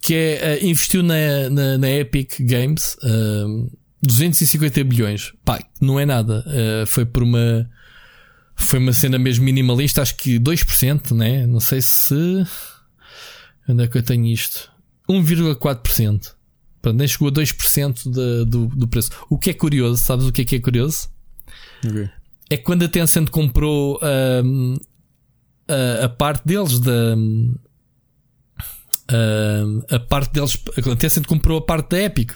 Que 0.00 0.14
é 0.14 0.52
ah, 0.52 0.64
investiu 0.64 1.02
na, 1.02 1.50
na, 1.50 1.78
na 1.78 1.90
Epic 1.90 2.40
Games 2.40 2.96
ah, 3.02 3.68
250 4.02 4.84
bilhões. 4.84 5.32
Pá, 5.44 5.60
não 5.80 5.98
é 5.98 6.06
nada. 6.06 6.44
Foi 6.86 7.04
por 7.04 7.22
uma. 7.22 7.68
Foi 8.56 8.78
uma 8.78 8.92
cena 8.92 9.18
mesmo 9.18 9.44
minimalista, 9.44 10.02
acho 10.02 10.16
que 10.16 10.38
2%, 10.38 11.16
né? 11.16 11.46
Não 11.46 11.60
sei 11.60 11.80
se. 11.80 12.14
Onde 13.68 13.84
é 13.84 13.86
que 13.86 13.96
eu 13.96 14.02
tenho 14.02 14.26
isto? 14.26 14.71
1,4%. 15.08 16.34
Portanto, 16.80 16.98
nem 16.98 17.06
chegou 17.08 17.28
a 17.28 17.32
2% 17.32 18.10
da- 18.10 18.44
do, 18.44 18.66
do 18.66 18.88
preço. 18.88 19.10
O 19.30 19.38
que 19.38 19.50
é 19.50 19.54
curioso, 19.54 20.02
sabes 20.02 20.26
o 20.26 20.32
que 20.32 20.42
é 20.42 20.44
que 20.44 20.56
é 20.56 20.60
curioso? 20.60 21.08
Ok. 21.86 22.08
É 22.50 22.56
que 22.56 22.62
quando 22.64 22.84
a 22.84 22.88
Tencent 22.88 23.30
comprou 23.30 23.98
ahm, 24.02 24.76
a, 25.68 26.04
a 26.04 26.08
parte 26.08 26.44
deles 26.46 26.80
da. 26.80 27.14
ahm, 29.08 29.80
a 29.90 29.98
parte 30.00 30.32
deles. 30.32 30.58
A 30.76 30.96
Tencent 30.96 31.26
comprou 31.26 31.58
a 31.58 31.62
parte 31.62 31.90
da 31.90 32.00
Epic. 32.02 32.32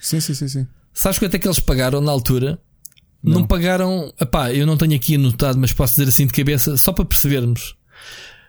Sim, 0.00 0.20
sim, 0.20 0.34
sim, 0.34 0.48
sim. 0.48 0.66
Sabes 0.92 1.18
quanto 1.18 1.34
é 1.34 1.38
que 1.38 1.46
eles 1.46 1.60
pagaram 1.60 2.00
na 2.00 2.10
altura? 2.12 2.58
Não, 3.22 3.40
Não. 3.40 3.46
pagaram. 3.46 4.12
Epá, 4.20 4.52
eu 4.52 4.66
não 4.66 4.76
tenho 4.76 4.94
aqui 4.94 5.14
anotado, 5.14 5.58
mas 5.58 5.72
posso 5.72 5.94
dizer 5.96 6.08
assim 6.08 6.26
de 6.26 6.32
cabeça, 6.32 6.76
só 6.76 6.92
para 6.92 7.04
percebermos. 7.04 7.74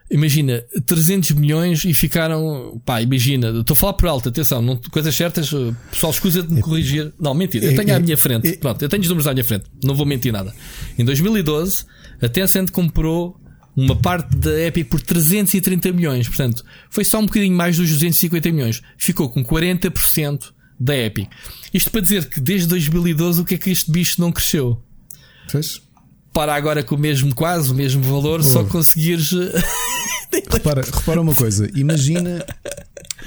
Imagina, 0.08 0.62
300 0.86 1.32
milhões 1.32 1.84
e 1.84 1.92
ficaram. 1.92 2.80
Pá, 2.84 3.02
imagina, 3.02 3.48
estou 3.48 3.74
a 3.74 3.76
falar 3.76 3.92
por 3.94 4.08
alto, 4.08 4.28
atenção, 4.28 4.62
não, 4.62 4.76
coisas 4.90 5.14
certas, 5.14 5.50
pessoal 5.90 6.12
escusa 6.12 6.42
de 6.42 6.54
me 6.54 6.60
corrigir. 6.60 7.12
Não, 7.18 7.34
mentira, 7.34 7.66
eu 7.66 7.72
é- 7.72 7.74
tenho 7.74 7.92
à 7.92 7.96
é- 7.96 7.98
minha 7.98 8.16
frente. 8.16 8.46
é- 8.46 8.56
Pronto, 8.56 8.80
eu 8.80 8.88
tenho 8.88 9.02
os 9.02 9.08
números 9.08 9.26
à 9.26 9.32
minha 9.32 9.44
frente, 9.44 9.64
não 9.82 9.96
vou 9.96 10.06
mentir 10.06 10.32
nada. 10.32 10.54
Em 10.96 11.04
2012, 11.04 11.84
a 12.22 12.28
Tencent 12.28 12.70
comprou 12.70 13.40
uma 13.76 13.96
parte 13.96 14.34
da 14.36 14.58
Epic 14.62 14.88
por 14.88 15.02
330 15.02 15.92
milhões, 15.92 16.28
portanto, 16.28 16.64
foi 16.88 17.04
só 17.04 17.18
um 17.18 17.26
bocadinho 17.26 17.54
mais 17.54 17.76
dos 17.76 17.88
250 17.90 18.50
milhões. 18.52 18.80
Ficou 18.96 19.28
com 19.28 19.44
40% 19.44 20.54
da 20.78 20.96
Epic. 20.96 21.28
Isto 21.74 21.90
para 21.90 22.00
dizer 22.00 22.26
que 22.28 22.40
desde 22.40 22.68
2012 22.68 23.40
o 23.40 23.44
que 23.44 23.54
é 23.54 23.58
que 23.58 23.70
este 23.70 23.90
bicho 23.90 24.20
não 24.20 24.30
cresceu? 24.32 24.80
Fez? 25.48 25.80
Para 26.36 26.54
agora 26.54 26.82
com 26.82 26.96
o 26.96 26.98
mesmo, 26.98 27.34
quase 27.34 27.70
o 27.70 27.74
mesmo 27.74 28.02
valor, 28.02 28.44
só 28.44 28.62
conseguires. 28.62 29.32
eh, 29.32 29.58
Repara, 30.52 30.82
repara 30.82 31.18
uma 31.22 31.34
coisa, 31.34 31.66
imagina 31.74 32.44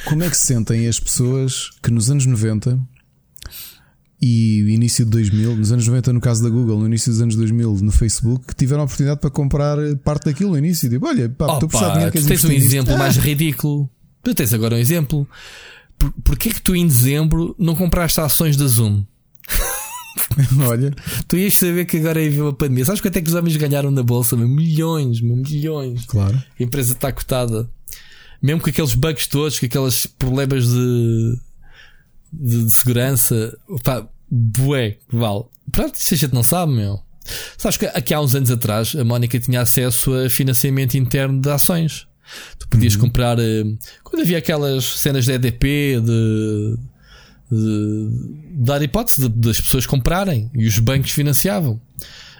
como 0.05 0.21
é 0.23 0.29
que 0.29 0.37
se 0.37 0.45
sentem 0.45 0.87
as 0.87 0.99
pessoas 0.99 1.71
que 1.81 1.89
nos 1.89 2.11
anos 2.11 2.27
90 2.27 2.79
e 4.21 4.59
início 4.69 5.05
de 5.05 5.09
2000, 5.09 5.55
nos 5.55 5.71
anos 5.71 5.87
90 5.87 6.13
no 6.13 6.21
caso 6.21 6.43
da 6.43 6.49
Google, 6.49 6.77
no 6.77 6.85
início 6.85 7.11
dos 7.11 7.19
anos 7.19 7.35
2000 7.35 7.79
no 7.81 7.91
Facebook, 7.91 8.45
que 8.45 8.53
tiveram 8.53 8.81
a 8.81 8.85
oportunidade 8.85 9.19
para 9.19 9.31
comprar 9.31 9.77
parte 10.03 10.25
daquilo 10.25 10.51
no 10.51 10.59
início. 10.59 10.87
Tipo, 10.87 11.07
olha, 11.07 11.27
pá, 11.29 11.55
estou 11.55 11.67
de 11.67 11.91
dinheiro, 11.93 12.11
tu 12.11 12.27
tens 12.27 12.43
um 12.45 12.51
exemplo 12.51 12.93
Ah, 12.93 12.97
mais 12.97 13.17
ridículo. 13.17 13.89
Tu 14.21 14.35
tens 14.35 14.53
agora 14.53 14.75
um 14.75 14.79
exemplo. 14.79 15.27
Por, 15.97 16.11
porquê 16.23 16.51
que 16.51 16.61
tu 16.61 16.75
em 16.75 16.85
dezembro 16.85 17.55
não 17.57 17.73
compraste 17.73 18.21
ações 18.21 18.55
da 18.55 18.67
Zoom? 18.67 19.03
Olha, 20.67 20.93
Tu 21.27 21.37
ias 21.37 21.55
saber 21.55 21.85
que 21.85 21.97
agora 21.97 22.21
ia 22.21 22.29
vir 22.29 22.41
uma 22.41 22.53
pandemia. 22.53 22.85
Sabes 22.85 23.01
quanto 23.01 23.17
é 23.17 23.21
que 23.21 23.27
os 23.29 23.33
homens 23.35 23.55
ganharam 23.57 23.91
na 23.91 24.03
bolsa? 24.03 24.35
Meu? 24.35 24.47
Milhões, 24.47 25.21
meu, 25.21 25.35
milhões. 25.35 26.05
claro. 26.05 26.41
A 26.59 26.63
empresa 26.63 26.93
está 26.93 27.11
cotada. 27.11 27.69
Mesmo 28.41 28.61
com 28.61 28.69
aqueles 28.69 28.93
bugs 28.93 29.27
todos, 29.27 29.59
com 29.59 29.65
aqueles 29.65 30.05
problemas 30.07 30.65
de, 30.67 31.37
de, 32.31 32.63
de 32.65 32.71
segurança. 32.71 33.57
Pá, 33.83 34.07
bué, 34.31 34.97
vale. 35.11 35.43
Pronto, 35.71 35.95
isso 35.95 36.13
a 36.13 36.17
gente 36.17 36.33
não 36.33 36.43
sabe, 36.43 36.73
meu. 36.73 36.99
Sabes 37.57 37.77
que 37.77 37.85
aqui 37.85 38.13
há 38.13 38.21
uns 38.21 38.33
anos 38.33 38.49
atrás 38.49 38.95
a 38.95 39.03
Mónica 39.03 39.39
tinha 39.39 39.61
acesso 39.61 40.13
a 40.13 40.29
financiamento 40.29 40.95
interno 40.95 41.39
de 41.39 41.49
ações. 41.49 42.07
Tu 42.57 42.67
podias 42.69 42.95
comprar. 42.95 43.37
eh, 43.39 43.63
Quando 44.03 44.21
havia 44.21 44.37
aquelas 44.37 44.85
cenas 44.85 45.25
de 45.25 45.31
EDP, 45.33 45.99
de. 46.01 46.77
De 47.51 48.09
dar 48.53 48.81
hipótese 48.81 49.27
das 49.29 49.59
pessoas 49.59 49.85
comprarem 49.85 50.49
e 50.53 50.67
os 50.67 50.77
bancos 50.79 51.11
financiavam. 51.11 51.81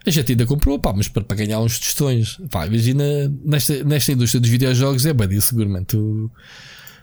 A 0.05 0.09
gente 0.09 0.31
ainda 0.31 0.45
comprou, 0.45 0.79
pá, 0.79 0.93
mas 0.95 1.07
para, 1.07 1.23
para 1.23 1.37
ganhar 1.37 1.59
uns 1.59 1.77
tostões. 1.77 2.37
Pá, 2.49 2.65
imagina, 2.65 3.03
nesta, 3.43 3.83
nesta 3.83 4.11
indústria 4.11 4.39
dos 4.39 4.49
videojogos 4.49 5.05
é 5.05 5.13
bem 5.13 5.39
seguramente. 5.41 5.87
Tu 5.87 6.31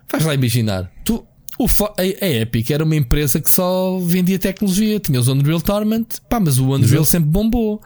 faz 0.09 0.25
lá 0.25 0.35
imaginar. 0.35 0.91
Tu, 1.05 1.25
o, 1.59 1.67
a, 1.67 2.03
a 2.25 2.29
Epic 2.29 2.71
era 2.71 2.85
uma 2.85 2.97
empresa 2.97 3.41
que 3.41 3.51
só 3.51 3.99
vendia 3.99 4.39
tecnologia. 4.39 4.99
Tinha 4.99 5.21
os 5.21 5.29
Unreal 5.29 5.61
Tournament, 5.61 6.07
pá, 6.29 6.41
mas 6.41 6.59
o 6.59 6.75
Unreal 6.75 7.05
sempre 7.05 7.29
bombou. 7.29 7.81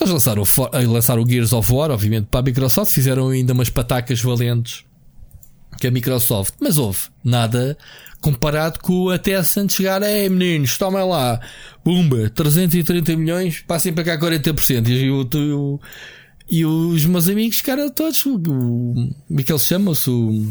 Eles 0.00 0.12
lançaram, 0.12 0.42
o, 0.42 0.76
eh, 0.76 0.86
lançaram 0.86 1.22
o 1.22 1.28
Gears 1.28 1.52
of 1.52 1.72
War, 1.72 1.90
obviamente, 1.90 2.26
para 2.26 2.40
a 2.40 2.42
Microsoft. 2.42 2.92
Fizeram 2.92 3.28
ainda 3.28 3.52
umas 3.52 3.70
patacas 3.70 4.20
valentes 4.20 4.84
que 5.80 5.86
a 5.86 5.90
Microsoft. 5.90 6.54
Mas 6.60 6.78
houve 6.78 7.00
nada 7.24 7.76
comparado 8.26 8.80
com 8.80 9.08
a 9.08 9.18
Tencent 9.18 9.70
chegar, 9.70 10.02
ei 10.02 10.28
meninos, 10.28 10.76
tomem 10.76 11.08
lá, 11.08 11.40
pumba, 11.84 12.28
330 12.30 13.16
milhões, 13.16 13.60
passem 13.60 13.92
para 13.92 14.02
cá 14.02 14.18
40%. 14.18 14.88
E, 14.88 15.08
o, 15.08 15.22
o, 15.56 15.80
e 16.50 16.66
os 16.66 17.06
meus 17.06 17.28
amigos 17.28 17.58
ficaram 17.58 17.88
todos, 17.88 18.20
como 18.20 19.14
é 19.38 19.42
que 19.44 19.52
ele 19.52 19.58
chama-se? 19.60 20.10
O, 20.10 20.44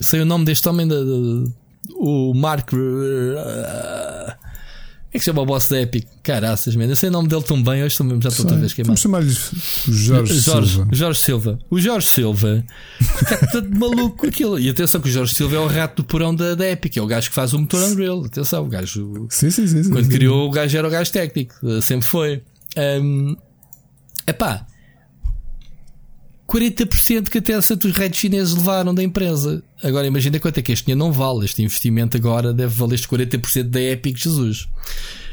sei 0.00 0.22
o 0.22 0.24
nome 0.24 0.46
deste 0.46 0.66
homem, 0.66 0.88
da, 0.88 0.96
o 1.96 2.32
Mark, 2.34 2.72
é 5.10 5.12
que 5.12 5.20
se 5.20 5.24
chama 5.24 5.40
o 5.40 5.46
boss 5.46 5.68
da 5.68 5.80
Epic? 5.80 6.06
Caraças, 6.22 6.76
mano. 6.76 6.92
Eu 6.92 6.96
sei 6.96 7.08
o 7.08 7.12
nome 7.12 7.28
dele 7.28 7.42
tão 7.42 7.62
bem, 7.62 7.82
hoje 7.82 7.96
já 7.96 8.28
estou 8.28 8.44
outra 8.44 8.58
vez 8.58 8.74
queimado. 8.74 8.88
Vamos 8.88 9.00
chamar-lhe 9.00 9.30
Jorge, 9.30 10.34
Jorge 10.34 10.68
Silva. 10.68 10.88
Jorge 10.92 11.20
Silva. 11.20 11.58
O 11.70 11.80
Jorge 11.80 12.06
Silva 12.06 12.64
está 13.00 13.46
todo 13.46 13.70
maluco 13.78 14.18
com 14.18 14.26
aquilo. 14.26 14.58
E 14.58 14.68
atenção 14.68 15.00
que 15.00 15.08
o 15.08 15.10
Jorge 15.10 15.34
Silva 15.34 15.56
é 15.56 15.58
o 15.58 15.66
rato 15.66 16.02
do 16.02 16.04
porão 16.04 16.34
da, 16.34 16.54
da 16.54 16.70
Epic, 16.70 16.98
é 16.98 17.00
o 17.00 17.06
gajo 17.06 17.30
que 17.30 17.34
faz 17.34 17.54
o 17.54 17.58
motor 17.58 17.82
Unreal. 17.90 18.22
Atenção, 18.24 18.64
o 18.64 18.68
gajo. 18.68 19.26
Sim, 19.30 19.50
sim, 19.50 19.66
sim. 19.66 19.82
sim, 19.84 19.90
Quando 19.90 20.04
sim. 20.04 20.10
criou 20.10 20.46
o 20.46 20.50
gajo 20.50 20.76
era 20.76 20.86
o 20.86 20.90
gajo 20.90 21.10
técnico, 21.10 21.54
sempre 21.80 22.06
foi. 22.06 22.42
Um, 22.76 23.34
epá, 24.26 24.66
40% 26.48 27.28
que 27.28 27.38
até 27.38 27.60
certos 27.60 27.92
redes 27.92 28.18
chineses 28.18 28.54
levaram 28.54 28.94
da 28.94 29.02
empresa. 29.02 29.62
Agora 29.82 30.06
imagina 30.06 30.40
quanto 30.40 30.58
é 30.58 30.62
que 30.62 30.72
este 30.72 30.86
dinheiro 30.86 30.98
não 30.98 31.12
vale. 31.12 31.44
Este 31.44 31.62
investimento 31.62 32.16
agora 32.16 32.54
deve 32.54 32.74
valer 32.74 32.94
este 32.94 33.06
40% 33.06 33.64
da 33.64 33.80
Epic 33.80 34.16
Jesus. 34.16 34.66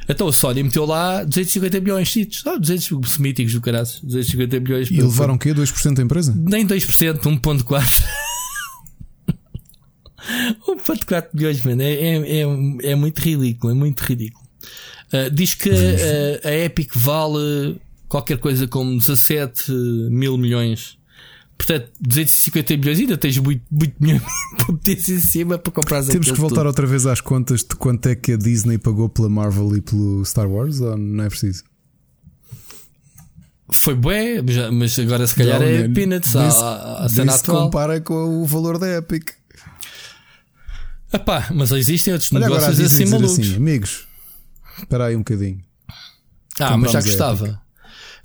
Então 0.09 0.27
a 0.27 0.33
Sony 0.33 0.61
meteu 0.61 0.85
lá 0.85 1.23
250 1.23 1.79
milhões 1.79 2.09
de 2.09 2.25
títulos. 2.25 2.45
Ah, 2.45 2.59
200 2.59 3.17
míticos 3.17 3.53
do 3.53 3.61
caralho. 3.61 3.87
250 4.03 4.59
milhões. 4.59 4.91
E 4.91 5.01
levaram 5.01 5.35
o 5.35 5.39
quê? 5.39 5.53
2% 5.53 5.93
da 5.95 6.03
empresa? 6.03 6.35
Nem 6.37 6.67
2%, 6.67 7.21
1.4. 7.21 8.03
1.4 10.67 11.27
milhões, 11.33 11.63
mano. 11.63 11.81
É, 11.81 11.93
é, 11.93 12.41
é, 12.41 12.91
é 12.91 12.95
muito 12.95 13.19
ridículo, 13.19 13.71
é 13.71 13.75
muito 13.75 14.01
ridículo. 14.01 14.45
Uh, 15.13 15.29
diz 15.31 15.53
que 15.53 15.69
uh, 15.69 16.47
a 16.47 16.51
Epic 16.51 16.91
vale 16.95 17.79
qualquer 18.09 18.37
coisa 18.37 18.67
como 18.67 18.97
17 18.97 19.71
mil 19.71 20.37
milhões. 20.37 20.97
Portanto, 21.57 21.89
250 22.01 22.77
milhões, 22.77 22.99
ainda 22.99 23.17
tens 23.17 23.37
muito, 23.37 23.63
muito 23.71 23.95
milhões 23.99 24.21
para 24.57 24.73
meter 24.73 24.97
em 24.97 25.19
cima 25.19 25.57
para 25.57 25.71
comprar 25.71 25.99
as 25.99 26.07
Temos 26.07 26.29
que 26.29 26.39
voltar 26.39 26.67
outra 26.67 26.85
vez 26.85 27.05
às 27.05 27.21
contas 27.21 27.61
de 27.61 27.75
quanto 27.75 28.07
é 28.07 28.15
que 28.15 28.33
a 28.33 28.37
Disney 28.37 28.77
pagou 28.77 29.07
pela 29.09 29.29
Marvel 29.29 29.75
e 29.77 29.81
pelo 29.81 30.23
Star 30.25 30.47
Wars, 30.49 30.79
ou 30.81 30.97
não 30.97 31.23
é 31.23 31.29
preciso? 31.29 31.63
Foi 33.69 33.95
bué, 33.95 34.41
mas- 34.71 34.99
agora 34.99 35.25
se 35.25 35.33
calhar 35.35 35.59
Não, 35.59 35.65
é 35.67 35.87
peanuts 35.89 36.35
à, 36.35 36.99
nem 37.01 37.09
cena 37.09 37.31
se 37.31 37.43
compara 37.45 37.99
com 37.99 38.41
o 38.43 38.45
valor 38.45 38.77
da 38.77 38.97
Epic. 38.97 39.31
Epá, 41.11 41.47
mas 41.53 41.71
existem 41.71 42.13
outros 42.13 42.31
Olha 42.31 42.45
a 42.45 42.49
negócios 42.49 42.79
assim 42.79 43.03
dizer 43.03 43.09
malucos. 43.09 43.39
assim, 43.39 43.55
amigos, 43.55 44.07
espera 44.77 45.05
aí 45.05 45.15
um 45.15 45.19
bocadinho. 45.19 45.63
Ah, 46.59 46.77
mas 46.77 46.91
já 46.91 46.95
Compramos 46.95 46.95
a 46.95 47.01
gostava. 47.01 47.61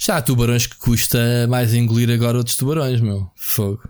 Já 0.03 0.17
há 0.17 0.23
tubarões 0.23 0.67
que 0.67 0.77
custa 0.79 1.19
mais 1.49 1.75
engolir 1.75 2.11
agora 2.11 2.39
outros 2.39 2.57
tubarões, 2.57 3.03
meu. 3.03 3.31
Fogo. 3.37 3.83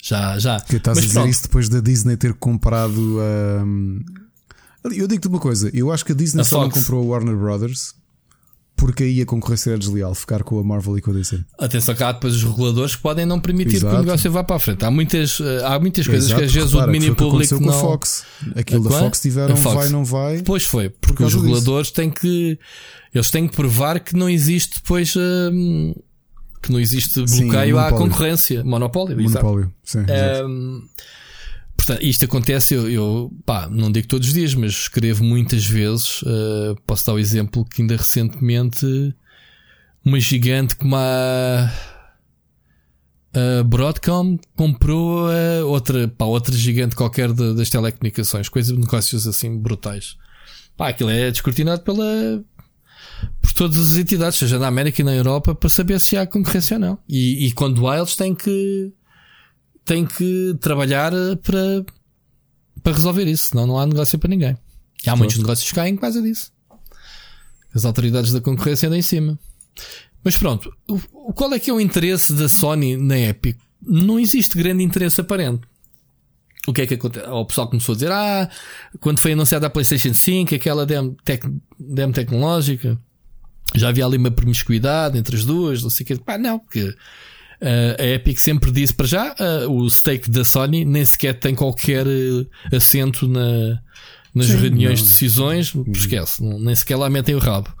Já, 0.00 0.38
já. 0.38 0.60
Que 0.60 0.76
estás 0.76 0.96
Mas 0.96 1.04
a 1.04 1.06
dizer 1.08 1.18
pronto, 1.18 1.30
isso 1.32 1.42
depois 1.42 1.68
da 1.68 1.80
Disney 1.80 2.16
ter 2.16 2.34
comprado 2.34 3.18
a. 3.20 3.64
Eu 4.94 5.08
digo-te 5.08 5.26
uma 5.28 5.40
coisa, 5.40 5.70
eu 5.74 5.90
acho 5.92 6.04
que 6.04 6.12
a 6.12 6.14
Disney 6.14 6.42
A 6.42 6.44
só 6.44 6.60
não 6.62 6.70
Fox. 6.70 6.80
comprou 6.80 7.02
a 7.02 7.06
Warner 7.06 7.36
Brothers 7.36 7.94
porque 8.82 9.04
aí 9.04 9.20
a 9.20 9.24
concorrência 9.24 9.70
era 9.70 9.78
desleal, 9.78 10.12
ficar 10.12 10.42
com 10.42 10.58
a 10.58 10.64
Marvel 10.64 10.98
e 10.98 11.00
com 11.00 11.12
a 11.12 11.14
DC. 11.14 11.38
Atenção 11.56 11.94
que 11.94 12.02
há 12.02 12.10
depois 12.10 12.34
os 12.34 12.42
reguladores 12.42 12.96
que 12.96 13.02
podem 13.02 13.24
não 13.24 13.38
permitir 13.38 13.70
que 13.70 13.76
Exato. 13.76 13.94
o 13.94 13.98
negócio 14.00 14.32
vá 14.32 14.42
para 14.42 14.56
a 14.56 14.58
frente. 14.58 14.84
Há 14.84 14.90
muitas, 14.90 15.38
eh, 15.40 15.62
há 15.64 15.78
muitas 15.78 16.04
coisas 16.04 16.24
Exato, 16.24 16.40
que 16.40 16.46
às 16.46 16.52
vezes 16.52 16.70
repara, 16.72 16.90
o 16.90 16.92
domínio 16.92 17.14
que 17.14 17.22
público 17.22 17.54
não. 17.54 17.62
com 17.62 17.70
a 17.70 17.80
Fox. 17.80 18.24
Aquilo 18.56 18.88
da 18.88 18.96
é? 18.96 18.98
Fox 18.98 19.20
tiveram 19.20 19.56
Fox. 19.56 19.74
vai, 19.76 19.88
não 19.90 20.04
vai. 20.04 20.42
Pois 20.42 20.64
foi, 20.64 20.88
porque 20.90 21.22
os 21.22 21.32
causa 21.32 21.36
disso. 21.36 21.44
reguladores 21.44 21.90
têm 21.92 22.10
que. 22.10 22.58
Eles 23.14 23.30
têm 23.30 23.46
que 23.46 23.54
provar 23.54 24.00
que 24.00 24.16
não 24.16 24.28
existe 24.28 24.74
depois. 24.82 25.14
hum, 25.16 25.94
que 26.60 26.72
não 26.72 26.80
existe 26.80 27.24
Sim, 27.28 27.48
bloqueio 27.48 27.78
à 27.78 27.82
monopólio. 27.82 28.10
concorrência. 28.10 28.64
Monopólio. 28.64 29.16
Monopólio. 29.16 29.72
Sim. 29.84 30.00
Hum, 30.44 30.82
portanto, 31.84 32.02
isto 32.04 32.24
acontece, 32.24 32.74
eu, 32.74 32.88
eu, 32.88 33.32
pá, 33.44 33.68
não 33.68 33.90
digo 33.90 34.06
todos 34.06 34.28
os 34.28 34.34
dias, 34.34 34.54
mas 34.54 34.70
escrevo 34.70 35.24
muitas 35.24 35.66
vezes. 35.66 36.22
uh, 36.22 36.76
posso 36.86 37.04
dar 37.06 37.14
o 37.14 37.18
exemplo 37.18 37.64
que 37.64 37.82
ainda 37.82 37.96
recentemente 37.96 38.86
uma 40.04 40.20
gigante 40.20 40.76
como 40.76 40.94
a, 40.94 41.72
a 43.34 43.62
Broadcom 43.64 44.38
comprou 44.56 45.26
a 45.28 45.64
outra, 45.64 46.06
pá, 46.06 46.24
outra 46.24 46.54
gigante 46.54 46.94
qualquer 46.94 47.32
da- 47.32 47.52
das 47.52 47.68
telecomunicações, 47.68 48.48
coisas 48.48 48.72
de 48.74 48.80
negócios 48.80 49.26
assim 49.26 49.58
brutais. 49.58 50.16
Pá, 50.76 50.88
aquilo 50.88 51.10
é 51.10 51.30
descortinado 51.32 51.82
pela 51.82 52.44
por 53.40 53.52
todas 53.52 53.76
as 53.92 53.96
entidades, 53.96 54.38
seja 54.38 54.58
na 54.58 54.66
América 54.66 55.00
e 55.00 55.04
na 55.04 55.14
Europa, 55.14 55.54
para 55.54 55.68
saber 55.68 56.00
se 56.00 56.16
há 56.16 56.26
concorrência 56.26 56.74
ou 56.76 56.80
não. 56.80 56.98
E, 57.08 57.46
e 57.46 57.52
quando 57.52 57.86
há, 57.88 57.96
eles 57.98 58.16
têm 58.16 58.34
que 58.34 58.92
têm 59.84 60.06
que 60.06 60.56
trabalhar 60.60 61.12
eh, 61.12 61.36
para, 61.36 61.84
para 62.82 62.92
resolver 62.92 63.26
isso, 63.26 63.50
senão 63.50 63.66
não 63.66 63.78
há 63.78 63.86
negócio 63.86 64.18
para 64.18 64.28
ninguém. 64.28 64.56
E 65.04 65.10
há 65.10 65.16
muitos 65.16 65.36
negócios 65.36 65.68
que 65.68 65.74
caem 65.74 65.94
por 65.94 66.02
causa 66.02 66.22
disso. 66.22 66.52
As 67.74 67.84
autoridades 67.84 68.32
da 68.32 68.40
concorrência 68.40 68.86
andam 68.86 68.98
em 68.98 69.02
cima. 69.02 69.38
Mas 70.22 70.36
pronto, 70.36 70.72
qual 71.34 71.52
é 71.52 71.58
que 71.58 71.70
é 71.70 71.72
o 71.72 71.80
interesse 71.80 72.32
da 72.34 72.48
Sony 72.48 72.96
na 72.96 73.18
Epic? 73.18 73.56
Não 73.80 74.20
existe 74.20 74.56
grande 74.56 74.84
interesse 74.84 75.20
aparente. 75.20 75.62
O 76.68 76.72
que 76.72 76.82
é 76.82 76.86
que 76.86 76.94
acontece? 76.94 77.26
O 77.28 77.44
pessoal 77.44 77.68
começou 77.68 77.94
a 77.94 77.96
dizer: 77.96 78.12
Ah, 78.12 78.48
quando 79.00 79.18
foi 79.18 79.32
anunciada 79.32 79.66
a 79.66 79.70
PlayStation 79.70 80.14
5, 80.14 80.54
aquela 80.54 80.86
demo, 80.86 81.16
tec, 81.24 81.44
demo 81.76 82.12
tecnológica, 82.12 82.96
já 83.74 83.88
havia 83.88 84.06
ali 84.06 84.16
uma 84.16 84.30
promiscuidade 84.30 85.18
entre 85.18 85.34
as 85.34 85.44
duas, 85.44 85.82
não 85.82 85.90
sei 85.90 86.04
o 86.04 86.06
que. 86.06 86.18
Pá, 86.18 86.38
não, 86.38 86.60
porque 86.60 86.94
a 87.98 88.04
Epic 88.06 88.38
sempre 88.38 88.70
disse 88.70 88.92
para 88.92 89.06
já, 89.06 89.34
uh, 89.38 89.70
o 89.70 89.88
stake 89.88 90.30
da 90.30 90.44
Sony 90.44 90.84
nem 90.84 91.04
sequer 91.04 91.38
tem 91.38 91.54
qualquer 91.54 92.06
uh, 92.06 92.46
assento 92.74 93.28
na, 93.28 93.78
nas 94.34 94.46
Sim, 94.46 94.56
reuniões 94.56 94.98
não. 95.00 95.04
de 95.04 95.10
decisões, 95.10 95.72
esquece, 95.94 96.42
não- 96.42 96.58
nem 96.58 96.74
sequer 96.74 96.96
lá 96.96 97.08
metem 97.08 97.34
o 97.34 97.38
rabo. 97.38 97.72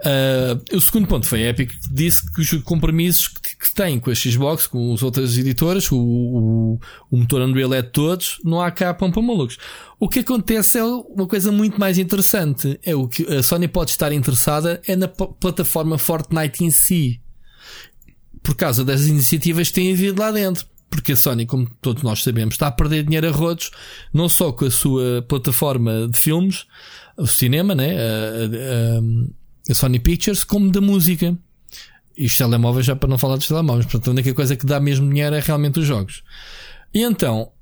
Uh, 0.00 0.76
o 0.76 0.80
segundo 0.80 1.08
ponto 1.08 1.26
foi 1.26 1.44
a 1.44 1.48
Epic 1.48 1.70
que 1.70 1.92
disse 1.92 2.22
que 2.32 2.40
os 2.40 2.52
compromissos 2.62 3.26
que, 3.26 3.56
que 3.56 3.74
tem 3.74 3.98
com 3.98 4.10
a 4.10 4.14
Xbox, 4.14 4.68
com 4.68 4.94
as 4.94 5.02
outras 5.02 5.36
editoras, 5.36 5.90
o, 5.90 5.98
o, 5.98 6.80
o 7.10 7.16
motor 7.16 7.42
Unreal 7.42 7.74
é 7.74 7.82
de 7.82 7.90
todos, 7.90 8.38
não 8.44 8.60
há 8.60 8.70
cá 8.70 8.94
pão 8.94 9.10
para 9.10 9.20
malucos. 9.20 9.58
O 9.98 10.08
que 10.08 10.20
acontece 10.20 10.78
é 10.78 10.84
uma 10.84 11.26
coisa 11.26 11.50
muito 11.50 11.80
mais 11.80 11.98
interessante. 11.98 12.78
É 12.84 12.94
o 12.94 13.08
que 13.08 13.24
a 13.26 13.42
Sony 13.42 13.66
pode 13.66 13.90
estar 13.90 14.12
interessada 14.12 14.80
é 14.86 14.94
na 14.94 15.08
plataforma 15.08 15.98
Fortnite 15.98 16.64
em 16.64 16.70
si 16.70 17.20
por 18.48 18.54
causa 18.56 18.82
das 18.82 19.02
iniciativas 19.04 19.68
que 19.68 19.74
têm 19.74 19.92
havido 19.92 20.18
lá 20.22 20.30
dentro. 20.32 20.64
Porque 20.88 21.12
a 21.12 21.16
Sony, 21.18 21.44
como 21.44 21.68
todos 21.82 22.02
nós 22.02 22.22
sabemos, 22.22 22.54
está 22.54 22.68
a 22.68 22.72
perder 22.72 23.04
dinheiro 23.04 23.28
a 23.28 23.30
rodos, 23.30 23.70
não 24.10 24.26
só 24.26 24.50
com 24.52 24.64
a 24.64 24.70
sua 24.70 25.20
plataforma 25.28 26.08
de 26.08 26.18
filmes, 26.18 26.64
o 27.18 27.26
cinema, 27.26 27.74
né? 27.74 27.94
a, 27.94 28.00
a- 28.00 29.70
a 29.70 29.74
Sony 29.74 29.98
Pictures, 29.98 30.44
como 30.44 30.70
da 30.70 30.80
música. 30.80 31.36
E 32.16 32.24
os 32.24 32.38
telemóveis, 32.38 32.86
já 32.86 32.96
para 32.96 33.06
não 33.10 33.18
falar 33.18 33.36
dos 33.36 33.46
telemóveis. 33.46 33.84
Portanto, 33.84 34.08
a 34.08 34.10
única 34.12 34.32
coisa 34.32 34.56
que 34.56 34.64
dá 34.64 34.80
mesmo 34.80 35.06
dinheiro 35.10 35.36
é 35.36 35.40
realmente 35.40 35.78
os 35.78 35.86
jogos. 35.86 36.22
E 36.94 37.02
então, 37.02 37.52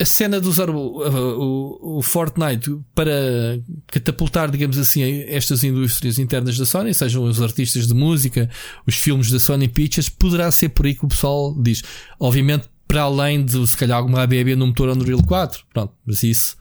a 0.00 0.04
cena 0.04 0.40
de 0.40 0.46
usar 0.46 0.70
o, 0.70 0.76
o, 0.76 1.98
o 1.98 2.02
Fortnite 2.02 2.78
para 2.94 3.58
catapultar, 3.88 4.48
digamos 4.50 4.78
assim, 4.78 5.02
estas 5.26 5.64
indústrias 5.64 6.18
internas 6.18 6.56
da 6.56 6.64
Sony, 6.64 6.94
sejam 6.94 7.24
os 7.24 7.42
artistas 7.42 7.88
de 7.88 7.94
música, 7.94 8.48
os 8.86 8.94
filmes 8.94 9.30
da 9.30 9.40
Sony 9.40 9.66
Pictures, 9.66 10.08
poderá 10.08 10.50
ser 10.52 10.68
por 10.68 10.86
aí 10.86 10.94
que 10.94 11.04
o 11.04 11.08
pessoal 11.08 11.52
diz. 11.60 11.82
Obviamente, 12.20 12.68
para 12.86 13.02
além 13.02 13.44
de 13.44 13.66
se 13.66 13.76
calhar 13.76 13.98
alguma 13.98 14.22
ABB 14.22 14.54
no 14.54 14.68
motor 14.68 14.88
Unreal 14.88 15.22
4, 15.22 15.64
pronto, 15.74 15.92
mas 16.06 16.22
isso, 16.22 16.56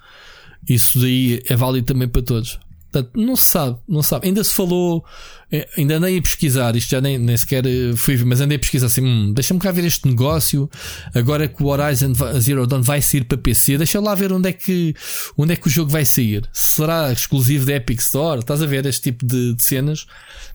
isso 0.68 0.99
daí 0.99 1.41
é 1.47 1.55
válido 1.55 1.85
também 1.85 2.07
para 2.07 2.23
todos. 2.23 2.59
Portanto, 2.97 3.11
não 3.15 3.35
se 3.35 3.45
sabe, 3.45 3.77
não 3.87 4.01
se 4.01 4.09
sabe. 4.09 4.27
Ainda 4.27 4.43
se 4.43 4.53
falou, 4.53 5.05
eh, 5.51 5.67
ainda 5.77 5.97
andei 5.97 6.17
a 6.17 6.21
pesquisar, 6.21 6.75
isto 6.75 6.89
já 6.89 7.01
nem, 7.01 7.17
nem 7.17 7.37
sequer 7.37 7.65
eh, 7.65 7.95
fui 7.95 8.15
ver, 8.15 8.25
mas 8.25 8.41
andei 8.41 8.57
a 8.57 8.59
pesquisar 8.59 8.87
assim, 8.87 9.03
hum, 9.03 9.33
deixa-me 9.33 9.59
cá 9.59 9.71
ver 9.71 9.85
este 9.85 10.07
negócio, 10.07 10.69
agora 11.13 11.47
que 11.47 11.61
o 11.61 11.67
Horizon 11.67 12.13
Zero 12.39 12.65
Dawn 12.65 12.81
vai 12.81 13.01
sair 13.01 13.25
para 13.25 13.37
PC, 13.37 13.77
deixa 13.77 13.99
lá 13.99 14.15
ver 14.15 14.31
onde 14.33 14.49
é 14.49 14.53
que, 14.53 14.95
onde 15.37 15.53
é 15.53 15.55
que 15.55 15.67
o 15.67 15.69
jogo 15.69 15.91
vai 15.91 16.05
sair. 16.05 16.47
Será 16.53 17.11
exclusivo 17.11 17.65
da 17.65 17.73
Epic 17.73 17.99
Store? 17.99 18.39
Estás 18.39 18.61
a 18.61 18.65
ver 18.65 18.85
este 18.85 19.01
tipo 19.03 19.25
de, 19.25 19.53
de 19.53 19.63
cenas? 19.63 20.05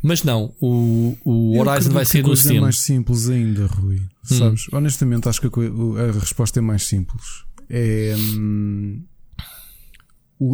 Mas 0.02 0.22
não, 0.22 0.52
o, 0.60 1.16
o 1.24 1.58
Horizon 1.58 1.90
vai 1.90 2.04
sair 2.04 2.24
a 2.24 2.26
no 2.26 2.32
é 2.32 2.36
Steam. 2.36 2.58
Hum. 2.58 2.60
mais 2.62 2.78
simples 2.78 3.28
ainda, 3.28 3.66
Rui. 3.66 4.02
Sabes? 4.24 4.66
Honestamente, 4.72 5.28
acho 5.28 5.40
que 5.40 5.48
a, 5.48 6.08
a 6.08 6.12
resposta 6.12 6.58
é 6.58 6.62
mais 6.62 6.86
simples. 6.86 7.44
É. 7.68 8.14
hum, 8.18 9.02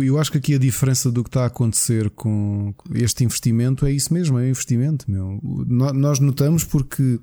eu 0.02 0.18
acho 0.18 0.32
que 0.32 0.38
aqui 0.38 0.54
a 0.54 0.58
diferença 0.58 1.10
do 1.10 1.22
que 1.22 1.28
está 1.28 1.44
a 1.44 1.46
acontecer 1.46 2.10
com 2.10 2.74
este 2.94 3.24
investimento 3.24 3.86
é 3.86 3.92
isso 3.92 4.12
mesmo, 4.12 4.38
é 4.38 4.42
um 4.42 4.48
investimento. 4.48 5.10
Meu. 5.10 5.40
Nós 5.66 6.18
notamos 6.18 6.64
porque 6.64 7.20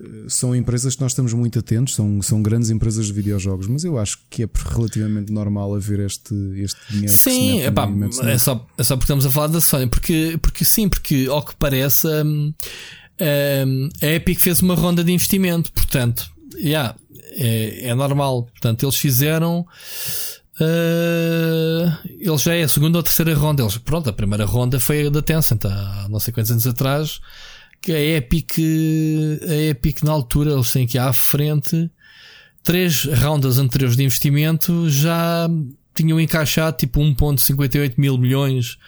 eh, 0.00 0.26
são 0.28 0.54
empresas 0.54 0.94
que 0.94 1.00
nós 1.00 1.12
estamos 1.12 1.32
muito 1.32 1.58
atentos, 1.58 1.94
são, 1.94 2.20
são 2.22 2.42
grandes 2.42 2.70
empresas 2.70 3.06
de 3.06 3.12
videojogos, 3.12 3.66
mas 3.68 3.84
eu 3.84 3.98
acho 3.98 4.18
que 4.28 4.42
é 4.42 4.48
relativamente 4.70 5.32
normal 5.32 5.74
haver 5.74 6.00
este, 6.00 6.34
este 6.56 6.80
dinheiro. 6.88 7.12
que 7.12 7.18
se 7.18 7.30
Sim, 7.30 7.60
epá, 7.62 7.88
é, 8.24 8.38
só, 8.38 8.66
é 8.76 8.82
só 8.82 8.96
porque 8.96 9.04
estamos 9.04 9.26
a 9.26 9.30
falar 9.30 9.48
da 9.48 9.60
Sony. 9.60 9.86
Porque, 9.86 10.38
porque 10.40 10.64
sim, 10.64 10.88
porque 10.88 11.26
ao 11.30 11.44
que 11.44 11.54
parece 11.56 12.06
hum, 12.06 12.52
hum, 13.66 13.88
a 14.02 14.06
Epic 14.06 14.40
fez 14.40 14.62
uma 14.62 14.74
ronda 14.74 15.04
de 15.04 15.12
investimento. 15.12 15.72
Portanto, 15.72 16.30
yeah, 16.56 16.96
é, 17.36 17.88
é 17.88 17.94
normal. 17.94 18.44
Portanto, 18.44 18.84
eles 18.84 18.96
fizeram. 18.96 19.66
Uh, 20.60 21.90
ele 22.06 22.38
já 22.38 22.54
é 22.54 22.62
a 22.62 22.68
segunda 22.68 22.98
ou 22.98 23.02
terceira 23.02 23.34
ronda. 23.34 23.62
Eles, 23.62 23.76
pronto, 23.78 24.08
a 24.08 24.12
primeira 24.12 24.44
ronda 24.44 24.78
foi 24.78 25.06
a 25.06 25.10
da 25.10 25.22
Tencent 25.22 25.64
há 25.64 26.06
não 26.08 26.20
sei 26.20 26.32
quantos 26.32 26.50
anos 26.50 26.66
atrás. 26.66 27.20
Que 27.80 27.92
a 27.92 28.00
Epic, 28.00 28.52
a 29.48 29.54
Epic 29.70 30.02
na 30.02 30.12
altura, 30.12 30.52
eles 30.52 30.72
têm 30.72 30.84
aqui 30.84 30.98
à 30.98 31.12
frente 31.12 31.90
três 32.64 33.04
rondas 33.04 33.58
anteriores 33.58 33.94
de 33.94 34.02
investimento 34.02 34.88
já 34.88 35.46
tinham 35.94 36.18
encaixado 36.18 36.78
tipo 36.78 36.98
1,58 36.98 37.94
mil 37.98 38.16
milhões 38.16 38.78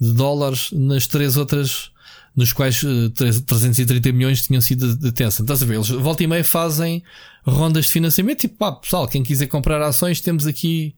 de 0.00 0.14
dólares 0.14 0.70
nas 0.72 1.06
três 1.06 1.36
outras, 1.36 1.92
nos 2.34 2.52
quais 2.52 2.80
330 2.80 4.08
eh, 4.08 4.12
milhões 4.12 4.42
tinham 4.42 4.60
sido 4.60 4.96
de 4.96 5.12
Tencent. 5.12 5.44
Estás 5.44 5.62
a 5.62 5.66
ver? 5.66 5.74
Eles 5.74 5.88
volta 5.88 6.22
e 6.22 6.26
meia 6.26 6.44
fazem 6.44 7.02
rondas 7.44 7.86
de 7.86 7.92
financiamento, 7.92 8.40
tipo, 8.40 8.56
pá, 8.56 8.72
pessoal, 8.72 9.08
quem 9.08 9.22
quiser 9.22 9.46
comprar 9.46 9.82
ações, 9.82 10.20
temos 10.20 10.46
aqui 10.46 10.94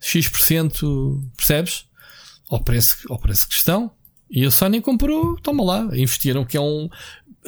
X%, 0.00 1.22
percebes? 1.36 1.84
Ao 2.48 2.62
preço, 2.62 2.96
ao 3.08 3.18
preço 3.18 3.48
que 3.48 3.54
estão. 3.54 3.90
E 4.30 4.44
a 4.44 4.50
Sony 4.50 4.80
comprou, 4.80 5.36
toma 5.36 5.62
lá, 5.62 5.88
investiram, 5.96 6.44
que 6.44 6.56
é 6.56 6.60
um, 6.60 6.88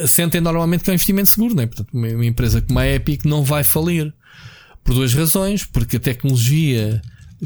sentem 0.06 0.40
normalmente 0.40 0.84
que 0.84 0.90
é 0.90 0.92
um 0.92 0.94
investimento 0.94 1.28
seguro, 1.28 1.54
né? 1.54 1.66
Portanto, 1.66 1.88
uma 1.92 2.26
empresa 2.26 2.60
como 2.60 2.78
a 2.78 2.86
Epic 2.86 3.24
não 3.24 3.42
vai 3.42 3.64
falir. 3.64 4.12
Por 4.82 4.94
duas 4.94 5.14
razões, 5.14 5.64
porque 5.64 5.96
a 5.96 6.00
tecnologia 6.00 7.00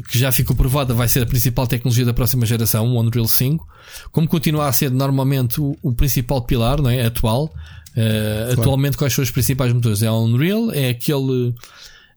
que 0.07 0.17
já 0.17 0.31
ficou 0.31 0.55
provada 0.55 0.93
vai 0.93 1.07
ser 1.07 1.23
a 1.23 1.25
principal 1.25 1.67
tecnologia 1.67 2.05
da 2.05 2.13
próxima 2.13 2.45
geração, 2.45 2.87
o 2.87 2.99
Unreal 2.99 3.27
5, 3.27 3.67
como 4.11 4.27
continua 4.27 4.67
a 4.67 4.71
ser 4.71 4.91
normalmente 4.91 5.59
o, 5.59 5.75
o 5.81 5.93
principal 5.93 6.41
pilar, 6.43 6.81
não 6.81 6.89
é? 6.89 7.05
Atual. 7.05 7.45
Uh, 7.45 7.93
claro. 7.93 8.61
Atualmente, 8.61 8.97
quais 8.97 9.13
são 9.13 9.23
os 9.23 9.31
principais 9.31 9.73
motores? 9.73 10.03
É 10.03 10.11
o 10.11 10.23
Unreal, 10.23 10.71
é 10.71 10.89
aquele, 10.89 11.53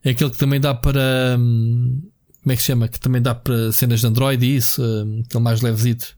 é 0.04 0.10
aquele 0.10 0.30
que 0.30 0.38
também 0.38 0.60
dá 0.60 0.74
para. 0.74 1.36
Hum, 1.38 2.02
como 2.42 2.52
é 2.52 2.56
que 2.56 2.62
se 2.62 2.66
chama? 2.66 2.88
Que 2.88 3.00
também 3.00 3.22
dá 3.22 3.34
para 3.34 3.72
cenas 3.72 4.00
de 4.00 4.06
Android 4.06 4.44
e 4.44 4.56
isso, 4.56 4.82
hum, 4.82 5.22
aquele 5.24 5.42
mais 5.42 5.60
levezito, 5.60 6.16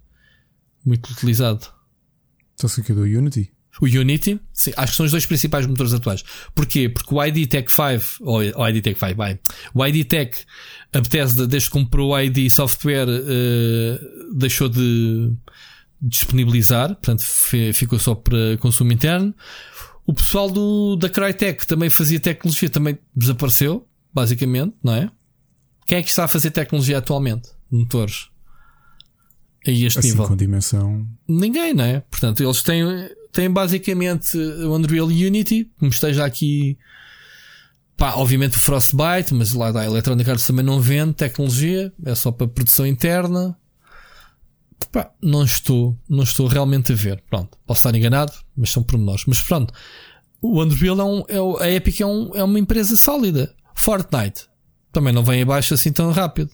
muito 0.84 1.10
utilizado. 1.10 1.66
Estás 2.56 2.78
aqui 2.78 2.92
do 2.92 3.02
Unity? 3.02 3.53
O 3.80 3.86
Unity, 3.86 4.40
sim, 4.52 4.72
acho 4.76 4.92
que 4.92 4.96
são 4.96 5.06
os 5.06 5.10
dois 5.10 5.26
principais 5.26 5.66
motores 5.66 5.92
atuais. 5.92 6.22
Porquê? 6.54 6.88
Porque 6.88 7.12
o 7.12 7.24
ID 7.24 7.48
Tech 7.48 7.70
5, 7.70 8.04
ou 8.20 8.38
o 8.38 8.68
ID 8.68 8.82
Tech 8.82 8.98
5, 8.98 9.16
vai. 9.16 9.38
O 9.74 9.84
ID 9.84 10.06
Tech, 10.06 10.32
a 10.92 11.00
Bethesda, 11.00 11.46
desde 11.46 11.68
que 11.68 11.72
comprou 11.72 12.12
o 12.12 12.20
ID 12.20 12.48
Software, 12.50 13.08
uh, 13.08 14.38
deixou 14.38 14.68
de 14.68 15.32
disponibilizar, 16.00 16.88
portanto, 16.90 17.24
ficou 17.72 17.98
só 17.98 18.14
para 18.14 18.56
consumo 18.58 18.92
interno. 18.92 19.34
O 20.06 20.12
pessoal 20.12 20.50
do, 20.50 20.96
da 20.96 21.08
Crytek 21.08 21.66
também 21.66 21.88
fazia 21.88 22.20
tecnologia, 22.20 22.68
também 22.68 22.98
desapareceu, 23.16 23.88
basicamente, 24.12 24.74
não 24.82 24.94
é? 24.94 25.10
Quem 25.86 25.98
é 25.98 26.02
que 26.02 26.10
está 26.10 26.24
a 26.24 26.28
fazer 26.28 26.50
tecnologia 26.50 26.98
atualmente? 26.98 27.50
Motores. 27.70 28.28
A 29.66 29.70
este 29.70 29.98
assim, 29.98 30.10
nível. 30.10 30.28
com 30.28 30.36
dimensão. 30.36 31.08
Ninguém, 31.26 31.72
não 31.72 31.84
é? 31.84 32.00
Portanto, 32.00 32.42
eles 32.42 32.62
têm 32.62 32.84
tem 33.34 33.50
basicamente 33.50 34.38
o 34.38 34.74
Unreal 34.74 35.06
Unity, 35.06 35.70
como 35.78 35.90
esteja 35.90 36.24
aqui. 36.24 36.78
Pá, 37.96 38.14
obviamente 38.14 38.56
o 38.56 38.60
Frostbite, 38.60 39.34
mas 39.34 39.52
lá 39.52 39.70
da 39.70 39.84
Electronic 39.84 40.28
Arts 40.30 40.46
também 40.46 40.64
não 40.64 40.80
vende 40.80 41.14
tecnologia, 41.14 41.92
é 42.04 42.14
só 42.14 42.30
para 42.32 42.48
produção 42.48 42.86
interna. 42.86 43.56
Pá, 44.90 45.10
não 45.20 45.44
estou, 45.44 45.98
não 46.08 46.22
estou 46.22 46.46
realmente 46.46 46.92
a 46.92 46.94
ver. 46.94 47.22
Pronto, 47.28 47.58
posso 47.66 47.86
estar 47.86 47.96
enganado, 47.96 48.32
mas 48.56 48.70
são 48.70 48.82
pormenores. 48.82 49.24
Mas 49.26 49.40
pronto, 49.40 49.74
o 50.40 50.62
Unreal 50.62 51.00
é, 51.28 51.40
um, 51.40 51.58
é 51.60 51.64
a 51.64 51.70
Epic 51.72 52.00
é, 52.00 52.06
um, 52.06 52.30
é 52.34 52.44
uma 52.44 52.58
empresa 52.58 52.96
sólida. 52.96 53.52
Fortnite 53.74 54.48
também 54.92 55.12
não 55.12 55.24
vem 55.24 55.42
abaixo 55.42 55.74
assim 55.74 55.92
tão 55.92 56.12
rápido. 56.12 56.50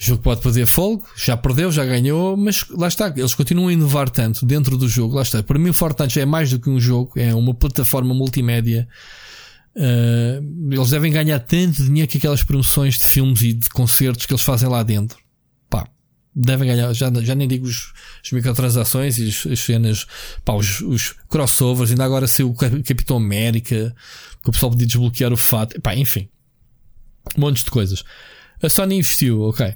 O 0.00 0.04
jogo 0.04 0.22
pode 0.22 0.40
perder 0.40 0.64
fogo, 0.64 1.04
já 1.16 1.36
perdeu, 1.36 1.72
já 1.72 1.84
ganhou, 1.84 2.36
mas 2.36 2.64
lá 2.70 2.86
está, 2.86 3.12
eles 3.16 3.34
continuam 3.34 3.66
a 3.66 3.72
inovar 3.72 4.08
tanto 4.08 4.46
dentro 4.46 4.78
do 4.78 4.88
jogo. 4.88 5.16
Lá 5.16 5.22
está, 5.22 5.42
para 5.42 5.58
mim, 5.58 5.70
o 5.70 5.74
Fortnite 5.74 6.20
é 6.20 6.24
mais 6.24 6.50
do 6.50 6.60
que 6.60 6.70
um 6.70 6.78
jogo, 6.78 7.14
é 7.16 7.34
uma 7.34 7.52
plataforma 7.52 8.14
multimédia. 8.14 8.88
Uh, 9.74 10.72
eles 10.72 10.90
devem 10.90 11.12
ganhar 11.12 11.40
tanto 11.40 11.82
dinheiro 11.82 12.08
que 12.08 12.18
aquelas 12.18 12.44
promoções 12.44 12.96
de 12.96 13.04
filmes 13.04 13.42
e 13.42 13.52
de 13.52 13.68
concertos 13.70 14.24
que 14.24 14.32
eles 14.32 14.42
fazem 14.42 14.68
lá 14.68 14.84
dentro. 14.84 15.18
Pá, 15.68 15.88
devem 16.32 16.68
ganhar, 16.68 16.92
já, 16.92 17.10
já 17.20 17.34
nem 17.34 17.48
digo 17.48 17.66
os, 17.66 17.92
as 18.24 18.30
microtransações 18.30 19.18
e 19.18 19.28
as, 19.28 19.46
as 19.46 19.58
cenas, 19.58 20.06
pá, 20.44 20.52
os, 20.52 20.80
os, 20.80 21.16
crossovers. 21.28 21.90
Ainda 21.90 22.04
agora 22.04 22.28
ser 22.28 22.44
o 22.44 22.54
Capitão 22.54 23.16
América, 23.16 23.92
que 24.44 24.48
o 24.48 24.52
pessoal 24.52 24.70
podia 24.70 24.86
desbloquear 24.86 25.32
o 25.32 25.36
fato, 25.36 25.80
pá, 25.80 25.96
enfim, 25.96 26.28
montes 27.36 27.64
de 27.64 27.70
coisas. 27.72 28.04
A 28.62 28.68
Sony 28.68 28.98
investiu, 28.98 29.40
ok 29.40 29.74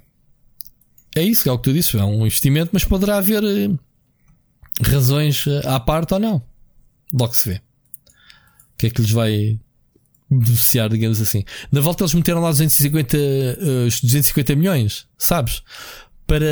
é 1.14 1.22
isso, 1.22 1.48
é 1.48 1.52
o 1.52 1.58
que 1.58 1.64
tu 1.64 1.72
disse, 1.72 1.96
é 1.96 2.04
um 2.04 2.26
investimento, 2.26 2.70
mas 2.72 2.84
poderá 2.84 3.18
haver 3.18 3.42
eh, 3.44 3.70
razões 4.82 5.46
eh, 5.46 5.62
à 5.66 5.78
parte 5.78 6.14
ou 6.14 6.20
não. 6.20 6.42
Logo 7.12 7.34
se 7.34 7.48
vê. 7.48 7.56
O 7.56 8.78
que 8.78 8.86
é 8.86 8.90
que 8.90 9.02
lhes 9.02 9.10
vai 9.10 9.58
beneficiar, 10.30 10.88
digamos 10.88 11.20
assim. 11.20 11.44
Na 11.70 11.80
volta 11.80 12.02
eles 12.02 12.14
meteram 12.14 12.40
lá 12.40 12.50
250, 12.50 13.16
uh, 13.16 13.84
250 13.84 14.56
milhões, 14.56 15.06
sabes? 15.18 15.62
Para 16.26 16.46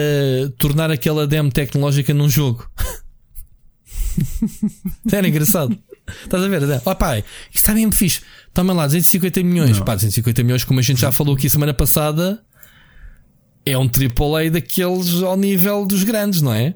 tornar 0.58 0.90
aquela 0.90 1.26
demo 1.26 1.50
tecnológica 1.50 2.12
num 2.12 2.28
jogo. 2.28 2.70
Era 5.10 5.26
engraçado. 5.26 5.76
Estás 6.24 6.42
a 6.42 6.48
ver? 6.48 6.62
Ó 6.84 6.90
oh, 6.90 6.94
pai, 6.94 7.24
isto 7.50 7.56
está 7.56 7.72
mesmo 7.72 7.92
fixe. 7.92 8.20
Toma 8.52 8.72
lá, 8.72 8.86
250 8.86 9.42
milhões. 9.42 9.78
Não. 9.78 9.84
Pá, 9.84 9.94
250 9.94 10.42
milhões, 10.42 10.64
como 10.64 10.80
a 10.80 10.82
gente 10.82 11.00
já 11.00 11.12
falou 11.12 11.34
aqui 11.34 11.48
semana 11.48 11.72
passada, 11.72 12.42
é 13.64 13.76
um 13.76 13.84
AAA 13.84 14.50
daqueles 14.50 15.22
ao 15.22 15.36
nível 15.36 15.86
dos 15.86 16.04
grandes, 16.04 16.40
não 16.40 16.52
é? 16.52 16.74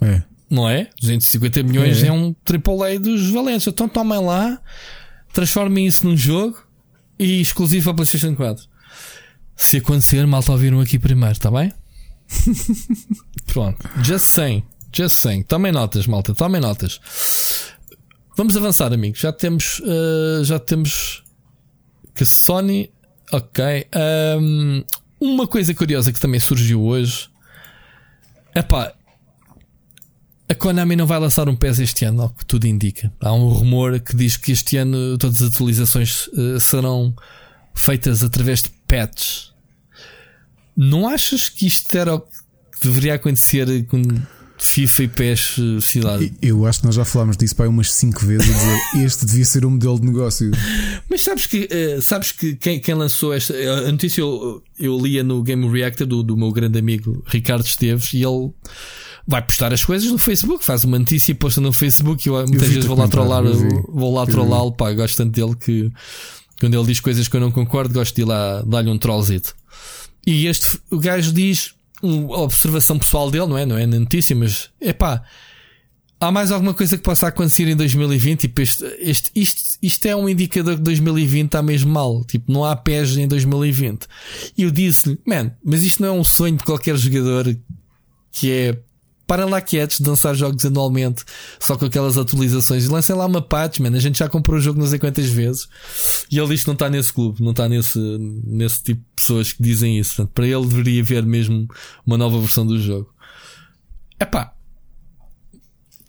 É. 0.00 0.22
Não 0.48 0.68
é? 0.68 0.90
250 1.00 1.62
milhões 1.62 2.02
é, 2.02 2.08
é 2.08 2.12
um 2.12 2.34
AAA 2.44 2.98
dos 2.98 3.30
valentes. 3.30 3.66
Então 3.66 3.88
tomem 3.88 4.18
lá, 4.20 4.60
transformem 5.32 5.86
isso 5.86 6.06
num 6.06 6.16
jogo 6.16 6.58
e 7.18 7.40
exclusivo 7.40 7.84
para 7.84 7.94
PlayStation 7.94 8.34
4. 8.34 8.64
Se 9.56 9.76
acontecer, 9.76 10.26
malta 10.26 10.52
ouviram 10.52 10.80
aqui 10.80 10.98
primeiro, 10.98 11.32
está 11.32 11.50
bem? 11.50 11.72
Pronto. 13.46 13.88
Just 14.02 14.24
saying. 14.24 14.64
Just 14.92 15.16
saying. 15.16 15.42
Tomem 15.42 15.70
notas, 15.70 16.06
malta. 16.06 16.34
Tomem 16.34 16.60
notas. 16.60 17.00
Vamos 18.36 18.56
avançar, 18.56 18.92
amigos. 18.92 19.20
Já 19.20 19.32
temos. 19.32 19.80
Uh, 19.80 20.42
já 20.44 20.58
temos. 20.58 21.22
Que 22.14 22.24
Sony. 22.24 22.90
Ok. 23.32 23.86
Um, 24.38 24.82
uma 25.20 25.46
coisa 25.46 25.74
curiosa 25.74 26.12
que 26.12 26.20
também 26.20 26.40
surgiu 26.40 26.82
hoje. 26.82 27.28
É 28.54 28.62
pá. 28.62 28.92
A 30.48 30.54
Konami 30.54 30.96
não 30.96 31.06
vai 31.06 31.20
lançar 31.20 31.48
um 31.48 31.54
PES 31.54 31.78
este 31.78 32.04
ano, 32.04 32.22
ao 32.22 32.30
que 32.30 32.44
tudo 32.44 32.66
indica. 32.66 33.12
Há 33.20 33.32
um 33.32 33.48
rumor 33.48 34.00
que 34.00 34.16
diz 34.16 34.36
que 34.36 34.50
este 34.50 34.76
ano 34.78 35.16
todas 35.16 35.40
as 35.42 35.54
atualizações 35.54 36.26
uh, 36.28 36.58
serão 36.58 37.14
feitas 37.72 38.24
através 38.24 38.62
de 38.62 38.70
patches. 38.88 39.52
Não 40.76 41.08
achas 41.08 41.48
que 41.48 41.66
isto 41.66 41.96
era 41.96 42.16
o 42.16 42.20
que 42.20 42.28
deveria 42.82 43.14
acontecer 43.14 43.86
com 43.86 44.02
FIFA 44.58 45.02
e 45.02 45.08
PES 45.08 45.56
cidade. 45.82 46.32
Eu 46.42 46.66
acho 46.66 46.80
que 46.80 46.86
nós 46.86 46.94
já 46.94 47.04
falámos 47.04 47.36
disso 47.36 47.56
para 47.56 47.68
umas 47.68 47.92
5 47.92 48.26
vezes 48.26 48.50
a 48.50 48.52
dizer 48.52 48.78
este 49.06 49.26
devia 49.26 49.44
ser 49.44 49.64
um 49.64 49.70
modelo 49.70 49.98
de 49.98 50.06
negócio. 50.06 50.50
Mas 51.10 51.22
sabes 51.22 51.46
que, 51.46 51.68
uh, 51.70 52.00
sabes 52.00 52.30
que 52.30 52.54
quem, 52.54 52.78
quem, 52.78 52.94
lançou 52.94 53.34
esta 53.34 53.52
a 53.52 53.90
notícia 53.90 54.20
eu, 54.20 54.62
eu 54.78 54.96
lia 54.96 55.24
no 55.24 55.42
Game 55.42 55.68
Reactor 55.68 56.06
do, 56.06 56.22
do 56.22 56.36
meu 56.36 56.52
grande 56.52 56.78
amigo 56.78 57.22
Ricardo 57.26 57.66
Esteves 57.66 58.12
e 58.12 58.22
ele 58.22 58.52
vai 59.26 59.42
postar 59.42 59.72
as 59.72 59.84
coisas 59.84 60.10
no 60.10 60.18
Facebook, 60.18 60.64
faz 60.64 60.84
uma 60.84 60.98
notícia 60.98 61.32
e 61.32 61.34
posta 61.34 61.60
no 61.60 61.72
Facebook. 61.72 62.26
Eu, 62.26 62.34
muitas 62.34 62.62
eu 62.62 62.74
vezes 62.74 62.84
vou 62.84 62.96
lá 62.96 63.08
trollar, 63.08 63.42
vou 63.42 64.14
lá 64.14 64.24
trollá-lo, 64.24 64.72
pá, 64.72 64.92
gosto 64.92 65.16
tanto 65.16 65.32
dele 65.32 65.56
que 65.56 65.90
quando 66.60 66.74
ele 66.74 66.86
diz 66.86 67.00
coisas 67.00 67.26
que 67.26 67.36
eu 67.36 67.40
não 67.40 67.50
concordo, 67.50 67.92
gosto 67.92 68.14
de 68.14 68.22
ir 68.22 68.24
lá 68.26 68.62
dar-lhe 68.62 68.90
um 68.90 68.98
trollzito. 68.98 69.56
E 70.26 70.46
este 70.46 70.78
o 70.90 70.98
gajo 70.98 71.32
diz 71.32 71.74
uma 72.02 72.40
observação 72.40 72.98
pessoal 72.98 73.30
dele, 73.30 73.46
não 73.46 73.58
é? 73.58 73.66
Não 73.66 73.76
é 73.76 73.86
na 73.86 73.98
notícia, 73.98 74.36
mas 74.36 74.70
é 74.80 74.92
pá. 74.92 75.22
Há 76.20 76.30
mais 76.30 76.52
alguma 76.52 76.74
coisa 76.74 76.98
que 76.98 77.02
possa 77.02 77.28
acontecer 77.28 77.66
em 77.66 77.74
2020? 77.74 78.40
Tipo, 78.40 78.60
este, 78.60 78.84
este, 78.98 79.30
isto, 79.34 79.78
isto 79.82 80.06
é 80.06 80.14
um 80.14 80.28
indicador 80.28 80.76
que 80.76 80.82
2020 80.82 81.46
está 81.46 81.62
mesmo 81.62 81.90
mal. 81.90 82.22
Tipo, 82.24 82.52
não 82.52 82.62
há 82.62 82.76
pés 82.76 83.16
em 83.16 83.26
2020. 83.26 84.06
E 84.56 84.64
eu 84.64 84.70
disse-lhe, 84.70 85.18
man, 85.26 85.50
mas 85.64 85.82
isto 85.82 86.02
não 86.02 86.08
é 86.08 86.12
um 86.12 86.22
sonho 86.22 86.58
de 86.58 86.64
qualquer 86.64 86.94
jogador 86.98 87.56
que 88.32 88.52
é 88.52 88.78
para 89.26 89.46
lá 89.46 89.60
quietos 89.60 89.98
de 89.98 90.08
lançar 90.08 90.34
jogos 90.34 90.66
anualmente, 90.66 91.24
só 91.60 91.76
com 91.76 91.86
aquelas 91.86 92.18
atualizações. 92.18 92.84
E 92.84 92.88
lancem 92.88 93.16
lá 93.16 93.24
uma 93.24 93.40
patch, 93.40 93.78
man. 93.78 93.96
A 93.96 94.00
gente 94.00 94.18
já 94.18 94.28
comprou 94.28 94.58
o 94.58 94.60
jogo 94.60 94.78
não 94.78 94.88
sei 94.88 94.98
quantas 94.98 95.30
vezes. 95.30 95.68
E 96.30 96.36
ele 96.36 96.48
diz 96.48 96.62
que 96.62 96.66
não 96.66 96.74
está 96.74 96.90
nesse 96.90 97.12
clube, 97.12 97.40
não 97.40 97.52
está 97.52 97.68
nesse, 97.68 97.98
nesse 98.44 98.82
tipo 98.82 99.00
de 99.00 99.14
pessoas 99.14 99.52
que 99.52 99.62
dizem 99.62 99.98
isso. 99.98 100.16
Portanto, 100.16 100.34
para 100.34 100.46
ele 100.46 100.66
deveria 100.66 101.00
haver 101.00 101.24
mesmo 101.24 101.66
uma 102.04 102.18
nova 102.18 102.38
versão 102.40 102.66
do 102.66 102.78
jogo. 102.78 103.14
Epá, 104.20 104.52
o 104.52 104.59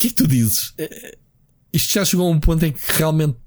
que 0.02 0.07
é 0.07 0.10
que 0.10 0.15
tu 0.15 0.28
dizes? 0.28 0.73
Isto 1.72 1.94
já 1.94 2.06
chegou 2.06 2.28
a 2.28 2.32
um 2.32 2.40
ponto 2.40 2.65
em 2.65 2.72
que 2.72 2.80
realmente 2.94 3.38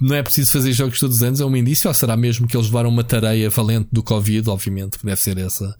não 0.00 0.16
é 0.16 0.22
preciso 0.22 0.52
fazer 0.52 0.72
jogos 0.72 0.98
todos 0.98 1.16
os 1.16 1.22
anos, 1.22 1.40
é 1.40 1.44
um 1.44 1.56
indício, 1.56 1.88
ou 1.88 1.94
será 1.94 2.16
mesmo 2.16 2.46
que 2.46 2.56
eles 2.56 2.66
levaram 2.66 2.90
uma 2.90 3.04
tareia 3.04 3.48
valente 3.48 3.88
do 3.92 4.02
Covid, 4.02 4.48
obviamente, 4.50 4.98
que 4.98 5.06
deve 5.06 5.20
ser 5.20 5.38
essa. 5.38 5.76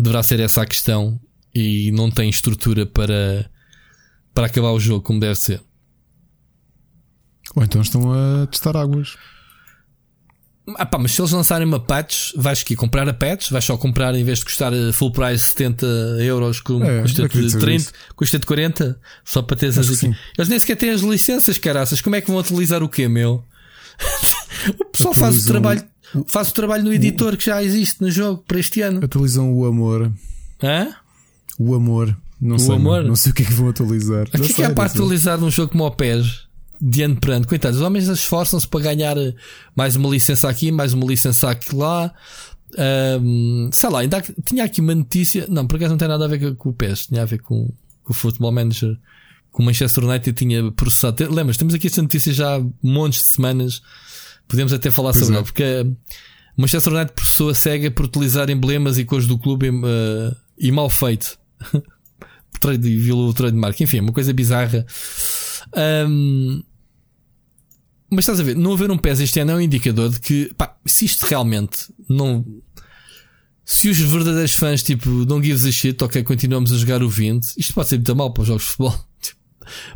Deverá 0.00 0.22
ser 0.22 0.40
essa 0.40 0.62
a 0.62 0.66
questão 0.66 1.20
e 1.54 1.90
não 1.92 2.10
tem 2.10 2.28
estrutura 2.28 2.84
para, 2.84 3.50
para 4.34 4.46
acabar 4.46 4.72
o 4.72 4.80
jogo 4.80 5.02
como 5.02 5.20
deve 5.20 5.36
ser. 5.36 5.62
Ou 7.54 7.62
então 7.62 7.80
estão 7.80 8.12
a 8.12 8.46
testar 8.46 8.76
águas. 8.76 9.16
Ah 10.78 10.84
pá, 10.84 10.98
mas 10.98 11.12
se 11.12 11.20
eles 11.20 11.30
lançarem 11.30 11.66
uma 11.66 11.78
patch, 11.78 12.32
vais 12.36 12.60
aqui 12.60 12.74
comprar 12.74 13.08
a 13.08 13.14
patch, 13.14 13.50
vais 13.50 13.64
só 13.64 13.76
comprar 13.76 14.14
em 14.16 14.24
vez 14.24 14.40
de 14.40 14.44
custar 14.46 14.72
full 14.92 15.12
price 15.12 15.44
70 15.50 15.86
euros, 16.20 16.60
com, 16.60 16.82
É, 16.82 17.02
custa 17.02 17.22
de 17.22 17.26
acredito 17.26 17.58
30, 17.58 17.72
nisso. 17.72 17.92
custa 18.16 18.38
de 18.38 18.46
40, 18.46 18.98
só 19.24 19.42
para 19.42 19.56
ter 19.56 19.66
essas 19.66 19.88
Acho 19.88 19.98
que 20.00 20.06
aqui. 20.06 20.14
sim. 20.16 20.20
Eles 20.36 20.48
nem 20.48 20.58
sequer 20.58 20.76
têm 20.76 20.90
as 20.90 21.02
licenças, 21.02 21.56
caraças. 21.56 22.00
Como 22.00 22.16
é 22.16 22.20
que 22.20 22.28
vão 22.30 22.40
utilizar 22.40 22.82
o 22.82 22.88
quê, 22.88 23.06
meu? 23.06 23.44
o 24.78 24.84
pessoal 24.86 25.14
faz 25.14 25.42
o 25.42 25.46
trabalho, 25.46 25.82
faz 26.26 26.50
o 26.50 26.54
trabalho 26.54 26.82
no 26.84 26.92
editor 26.92 27.36
que 27.36 27.46
já 27.46 27.62
existe 27.62 28.00
no 28.02 28.10
jogo 28.10 28.42
para 28.46 28.58
este 28.58 28.82
ano. 28.82 29.04
Atualizam 29.04 29.52
o 29.52 29.66
amor. 29.66 30.10
Hã? 30.62 30.88
O 31.58 31.74
amor. 31.74 32.16
Não 32.40 32.56
O 32.56 32.58
sei. 32.58 32.74
amor? 32.74 33.00
Não, 33.02 33.08
não 33.10 33.16
sei 33.16 33.32
o 33.32 33.34
que 33.34 33.42
é 33.42 33.46
que 33.46 33.52
vão 33.54 33.68
atualizar. 33.68 34.26
O 34.26 34.30
que 34.40 34.50
é 34.50 34.54
que 34.54 34.62
há 34.64 34.70
para 34.70 34.84
atualizar 34.90 35.38
num 35.38 35.50
jogo 35.50 35.72
como 35.72 35.86
o 35.86 35.90
PES? 35.90 36.45
De 36.80 37.02
ano 37.02 37.16
para 37.16 37.34
ano, 37.36 37.46
coitados, 37.46 37.78
os 37.80 37.82
homens 37.86 38.06
esforçam-se 38.08 38.68
para 38.68 38.80
ganhar 38.80 39.16
eh, 39.16 39.34
mais 39.74 39.96
uma 39.96 40.08
licença 40.10 40.48
aqui, 40.48 40.70
mais 40.70 40.92
uma 40.92 41.06
licença 41.06 41.50
aqui 41.50 41.74
lá. 41.74 42.12
Ahm, 42.78 43.70
sei 43.72 43.88
lá, 43.90 44.00
ainda 44.00 44.18
há- 44.18 44.42
tinha 44.44 44.64
aqui 44.64 44.80
uma 44.80 44.94
notícia. 44.94 45.46
Não, 45.48 45.66
por 45.66 45.76
acaso 45.76 45.90
não 45.92 45.98
tem 45.98 46.08
nada 46.08 46.24
a 46.24 46.28
ver 46.28 46.38
com, 46.38 46.54
com 46.54 46.68
o 46.70 46.72
PES, 46.74 47.06
tinha 47.06 47.22
a 47.22 47.24
ver 47.24 47.38
com, 47.38 47.70
com 48.04 48.12
o 48.12 48.14
Football 48.14 48.52
Manager. 48.52 48.96
Que 49.54 49.62
o 49.62 49.64
Manchester 49.64 50.04
United 50.04 50.32
tinha 50.36 50.70
processado. 50.72 51.32
Lembras, 51.32 51.56
temos 51.56 51.72
aqui 51.72 51.86
esta 51.86 52.02
notícia 52.02 52.32
já 52.32 52.56
há 52.56 52.62
montes 52.82 53.20
de 53.22 53.26
semanas. 53.28 53.80
Podemos 54.46 54.72
até 54.72 54.90
falar 54.90 55.12
Pois 55.12 55.18
sobre 55.20 55.34
é. 55.34 55.36
ela, 55.38 55.44
porque 55.44 55.62
eh, 55.62 55.82
o 55.82 56.60
Manchester 56.60 56.92
United 56.92 57.14
processou 57.14 57.48
a 57.48 57.54
SEGA 57.54 57.90
por 57.90 58.04
utilizar 58.04 58.50
emblemas 58.50 58.98
e 58.98 59.04
cores 59.04 59.26
do 59.26 59.38
clube 59.38 59.68
eh, 59.68 60.34
e 60.58 60.70
mal 60.70 60.90
feito. 60.90 61.38
Trade, 62.60 62.88
e 62.88 62.96
violou 62.98 63.28
o 63.30 63.34
trademark. 63.34 63.80
Enfim, 63.80 64.00
uma 64.00 64.12
coisa 64.12 64.32
bizarra. 64.32 64.84
Ahm, 65.76 66.62
mas 68.10 68.20
estás 68.22 68.40
a 68.40 68.42
ver, 68.42 68.56
não 68.56 68.72
haver 68.72 68.90
um 68.90 68.96
PES 68.96 69.20
este 69.20 69.40
ano 69.40 69.52
é 69.52 69.54
um 69.56 69.60
indicador 69.60 70.08
de 70.08 70.20
que, 70.20 70.52
pá, 70.56 70.76
se 70.86 71.04
isto 71.04 71.26
realmente 71.26 71.92
não. 72.08 72.44
Se 73.64 73.88
os 73.88 73.98
verdadeiros 73.98 74.54
fãs, 74.54 74.82
tipo, 74.82 75.08
não 75.26 75.42
gives 75.42 75.66
a 75.66 75.72
shit, 75.72 76.02
ok, 76.02 76.22
continuamos 76.22 76.72
a 76.72 76.76
jogar 76.76 77.02
o 77.02 77.08
20, 77.08 77.54
isto 77.58 77.74
pode 77.74 77.88
ser 77.88 77.96
muito 77.96 78.14
mal 78.14 78.32
para 78.32 78.42
os 78.42 78.48
jogos 78.48 78.62
de 78.62 78.68
futebol. 78.70 79.06
Tipo, 79.20 79.40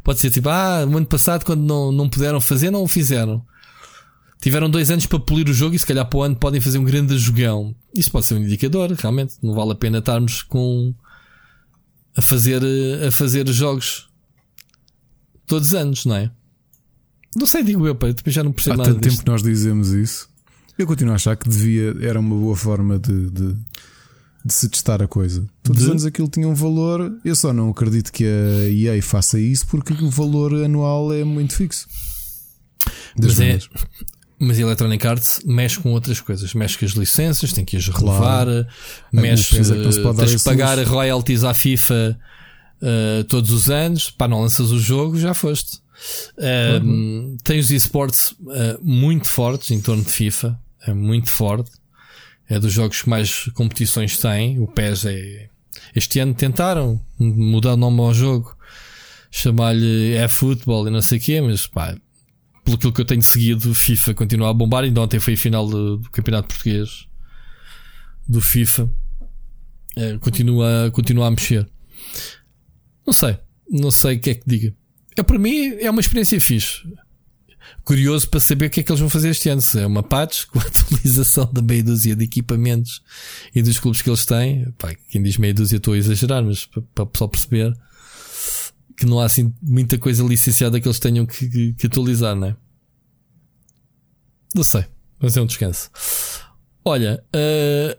Pode 0.03 0.19
ser 0.19 0.31
tipo, 0.31 0.49
ah, 0.49 0.85
no 0.85 0.97
ano 0.97 1.07
passado, 1.07 1.45
quando 1.45 1.63
não, 1.63 1.93
não 1.93 2.09
puderam 2.09 2.41
fazer, 2.41 2.73
não 2.73 2.83
o 2.83 2.89
fizeram. 2.89 3.47
Tiveram 4.41 4.69
dois 4.69 4.91
anos 4.91 5.07
para 5.07 5.21
polir 5.21 5.49
o 5.49 5.55
jogo 5.55 5.77
e 5.77 5.79
se 5.79 5.87
calhar 5.87 6.05
para 6.05 6.19
o 6.19 6.23
ano 6.23 6.35
podem 6.35 6.61
fazer 6.61 6.79
um 6.79 6.85
grande 6.85 7.17
jogão. 7.17 7.73
Isso 7.95 8.11
pode 8.11 8.27
ser 8.27 8.35
um 8.35 8.43
indicador, 8.43 8.91
realmente. 8.91 9.37
Não 9.41 9.55
vale 9.55 9.71
a 9.71 9.77
pena 9.77 9.99
estarmos 9.99 10.43
com. 10.43 10.93
a 12.17 12.23
fazer, 12.23 12.61
a 13.07 13.11
fazer 13.13 13.47
jogos 13.47 14.10
todos 15.51 15.69
os 15.69 15.75
anos, 15.75 16.05
não 16.07 16.17
é? 16.17 16.31
Não 17.37 17.47
sei, 17.47 17.63
digo 17.63 17.87
eu, 17.87 17.95
pá, 17.95 18.13
também 18.13 18.33
já 18.33 18.43
não 18.43 18.53
percebo 18.53 18.75
Há 18.75 18.79
nada 18.79 18.95
tanto 18.95 19.09
tempo 19.09 19.23
que 19.23 19.31
nós 19.31 19.43
dizemos 19.43 19.91
isso. 19.93 20.29
Eu 20.79 20.87
continuo 20.87 21.13
a 21.13 21.17
achar 21.17 21.37
que 21.37 21.49
devia, 21.49 21.95
era 22.01 22.19
uma 22.19 22.35
boa 22.35 22.57
forma 22.57 22.99
de, 22.99 23.31
de, 23.31 23.55
de 24.45 24.53
se 24.53 24.69
testar 24.69 25.03
a 25.03 25.07
coisa. 25.07 25.47
Todos 25.63 25.81
os 25.83 25.85
De? 25.87 25.91
anos 25.93 26.05
aquilo 26.07 26.27
tinha 26.29 26.49
um 26.49 26.55
valor. 26.55 27.13
Eu 27.25 27.37
só 27.37 27.53
não 27.53 27.69
acredito 27.71 28.11
que 28.11 28.25
a 28.25 28.69
EA 28.97 29.03
faça 29.03 29.39
isso 29.39 29.67
porque 29.67 29.93
o 29.93 30.09
valor 30.11 30.55
anual 30.65 31.13
é 31.13 31.23
muito 31.23 31.55
fixo. 31.55 31.87
Das 33.17 33.39
Mas 33.39 33.41
é-. 33.41 33.59
Mas 34.43 34.59
a 34.59 34.63
Electronic 34.63 35.07
Arts 35.07 35.41
mexe 35.45 35.79
com 35.79 35.93
outras 35.93 36.19
coisas. 36.21 36.55
Mexe 36.55 36.79
com 36.79 36.87
as 36.87 36.93
licenças, 36.93 37.53
tem 37.53 37.63
que 37.65 37.77
as 37.77 37.87
Claro. 37.91 38.49
renovar, 38.51 38.67
mexe, 39.13 39.59
é 39.59 39.63
que 39.63 39.71
não 39.75 39.93
se 39.93 40.03
pode 40.03 40.17
dar 40.17 40.27
tens 40.27 40.37
que 40.43 40.45
pagar 40.49 40.79
luxo. 40.79 40.91
royalties 40.93 41.45
à 41.45 41.53
FIFA 41.53 42.19
uh, 42.83 43.25
todos 43.25 43.51
os 43.51 43.71
anos. 43.71 44.11
Pá, 44.11 44.27
não 44.27 44.43
lanças 44.43 44.71
o 44.71 44.79
jogo, 44.79 45.19
já 45.19 45.35
foste. 45.35 45.81
Um, 46.83 47.37
Tem 47.45 47.59
os 47.59 47.71
esportes 47.71 48.31
uh, 48.33 48.79
muito 48.83 49.27
fortes 49.27 49.71
em 49.71 49.81
torno 49.81 50.03
de 50.03 50.11
FIFA, 50.11 50.59
é 50.87 50.95
muito 50.95 51.31
forte. 51.31 51.71
É 52.49 52.59
dos 52.59 52.73
jogos 52.73 53.03
que 53.03 53.09
mais 53.09 53.45
competições 53.55 54.19
tem. 54.19 54.59
O 54.59 54.67
PES 54.67 55.05
é. 55.05 55.49
Este 55.95 56.19
ano 56.19 56.35
tentaram 56.35 57.01
mudar 57.19 57.75
o 57.75 57.77
nome 57.77 58.01
ao 58.01 58.13
jogo, 58.13 58.57
chamar-lhe 59.31 60.15
é 60.15 60.27
futebol 60.27 60.87
e 60.87 60.91
não 60.91 61.01
sei 61.01 61.19
o 61.19 61.21
quê, 61.21 61.41
mas 61.41 61.67
pá, 61.67 61.97
pelo 62.65 62.77
aquilo 62.77 62.93
que 62.93 63.01
eu 63.01 63.05
tenho 63.05 63.23
seguido, 63.23 63.73
FIFA 63.73 64.15
continua 64.15 64.51
a 64.51 64.53
bombar. 64.53 64.83
Ainda 64.83 65.01
ontem 65.01 65.21
foi 65.21 65.35
a 65.35 65.37
final 65.37 65.69
do, 65.69 65.99
do 65.99 66.11
Campeonato 66.11 66.49
Português 66.49 67.07
do 68.27 68.41
FIFA. 68.41 68.91
É, 69.97 70.19
continua, 70.19 70.91
continua 70.93 71.27
a 71.27 71.31
mexer. 71.31 71.69
Não 73.11 73.13
sei, 73.13 73.37
não 73.69 73.91
sei 73.91 74.17
o 74.19 74.21
que 74.21 74.31
é 74.31 74.35
que 74.37 74.45
diga. 74.47 74.73
É, 75.19 75.23
para 75.25 75.37
mim 75.37 75.75
é 75.81 75.91
uma 75.91 76.01
experiência 76.01 76.41
fixe. 76.41 76.83
Curioso 77.83 78.29
para 78.29 78.39
saber 78.39 78.67
o 78.67 78.71
que 78.71 78.79
é 78.79 78.83
que 78.85 78.93
eles 78.93 79.01
vão 79.01 79.11
fazer 79.11 79.31
este 79.31 79.49
ano. 79.49 79.61
Se 79.61 79.81
é 79.81 79.85
uma 79.87 80.01
patch 80.01 80.45
com 80.53 80.61
a 80.61 80.63
atualização 80.63 81.51
da 81.53 81.61
meia 81.61 81.83
dúzia 81.83 82.15
de 82.15 82.23
equipamentos 82.23 83.03
e 83.53 83.63
dos 83.63 83.81
clubes 83.81 84.01
que 84.01 84.09
eles 84.09 84.25
têm. 84.25 84.71
Pá, 84.79 84.95
quem 85.09 85.21
diz 85.25 85.39
meia 85.39 85.53
dúzia 85.53 85.79
estou 85.79 85.95
a 85.95 85.99
exagerar, 85.99 86.41
mas 86.45 86.67
para, 86.67 87.03
o 87.03 87.07
pessoal 87.09 87.29
perceber 87.29 87.77
que 88.97 89.05
não 89.07 89.19
há 89.19 89.25
assim 89.25 89.53
muita 89.61 89.99
coisa 89.99 90.23
licenciada 90.23 90.81
que 90.81 90.87
eles 90.87 91.01
tenham 91.01 91.27
que, 91.27 91.49
que- 91.51 91.73
que 91.73 91.87
atualizar, 91.89 92.37
não 92.37 92.47
é? 92.47 92.57
Não 94.55 94.63
sei, 94.63 94.85
mas 95.19 95.37
é 95.37 95.41
um 95.41 95.47
descanso. 95.47 95.91
Olha, 96.85 97.25
uh, 97.35 97.99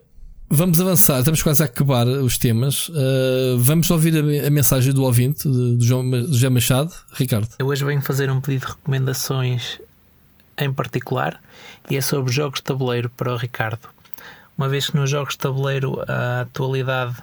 vamos 0.52 0.78
avançar, 0.78 1.20
estamos 1.20 1.42
quase 1.42 1.62
a 1.62 1.66
acabar 1.66 2.06
os 2.06 2.36
temas. 2.36 2.88
Uh, 2.90 3.56
vamos 3.58 3.90
ouvir 3.90 4.14
a, 4.16 4.46
a 4.46 4.50
mensagem 4.50 4.92
do 4.92 5.02
ouvinte, 5.02 5.48
do 5.48 5.82
João 5.82 6.10
José 6.26 6.50
Machado. 6.50 6.92
Ricardo, 7.14 7.48
Eu 7.58 7.66
hoje 7.66 7.82
venho 7.84 8.02
fazer 8.02 8.30
um 8.30 8.38
pedido 8.38 8.66
de 8.66 8.72
recomendações 8.72 9.80
em 10.58 10.70
particular 10.70 11.40
e 11.88 11.96
é 11.96 12.02
sobre 12.02 12.30
jogos 12.30 12.60
de 12.60 12.64
tabuleiro 12.64 13.08
para 13.10 13.32
o 13.32 13.36
Ricardo. 13.36 13.88
Uma 14.56 14.68
vez 14.68 14.90
que 14.90 14.96
nos 14.96 15.08
jogos 15.08 15.32
de 15.32 15.38
tabuleiro 15.38 15.98
a 16.06 16.42
atualidade 16.42 17.16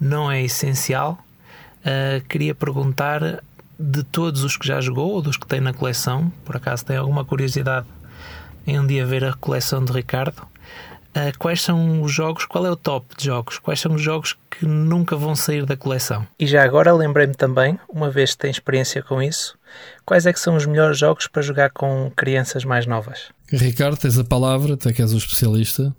não 0.00 0.30
é 0.30 0.42
essencial, 0.42 1.24
eh, 1.84 2.20
queria 2.28 2.54
perguntar 2.54 3.42
de 3.78 4.02
todos 4.02 4.42
os 4.42 4.56
que 4.56 4.66
já 4.66 4.80
jogou 4.80 5.12
ou 5.12 5.22
dos 5.22 5.36
que 5.36 5.46
tem 5.46 5.60
na 5.60 5.72
coleção, 5.72 6.32
por 6.44 6.56
acaso 6.56 6.84
tem 6.84 6.96
alguma 6.96 7.24
curiosidade 7.24 7.86
em 8.66 8.80
um 8.80 8.86
dia 8.86 9.06
ver 9.06 9.24
a 9.24 9.32
coleção 9.34 9.84
de 9.84 9.92
Ricardo, 9.92 10.42
eh, 11.16 11.32
quais 11.38 11.62
são 11.62 12.02
os 12.02 12.12
jogos, 12.12 12.44
qual 12.44 12.66
é 12.66 12.70
o 12.70 12.76
top 12.76 13.16
de 13.16 13.24
jogos, 13.24 13.58
quais 13.58 13.80
são 13.80 13.94
os 13.94 14.02
jogos 14.02 14.36
que 14.50 14.66
nunca 14.66 15.16
vão 15.16 15.34
sair 15.34 15.64
da 15.64 15.76
coleção. 15.76 16.26
E 16.38 16.46
já 16.46 16.62
agora 16.62 16.92
lembrei-me 16.92 17.34
também, 17.34 17.78
uma 17.88 18.10
vez 18.10 18.32
que 18.32 18.38
tem 18.38 18.50
experiência 18.50 19.02
com 19.02 19.22
isso, 19.22 19.56
quais 20.04 20.26
é 20.26 20.32
que 20.32 20.38
são 20.38 20.54
os 20.54 20.66
melhores 20.66 20.98
jogos 20.98 21.26
para 21.26 21.40
jogar 21.40 21.70
com 21.70 22.12
crianças 22.14 22.64
mais 22.64 22.86
novas. 22.86 23.30
Ricardo, 23.50 23.96
tens 23.96 24.18
a 24.18 24.24
palavra, 24.24 24.74
até 24.74 24.92
que 24.92 25.00
és 25.00 25.12
o 25.14 25.16
especialista. 25.16 25.94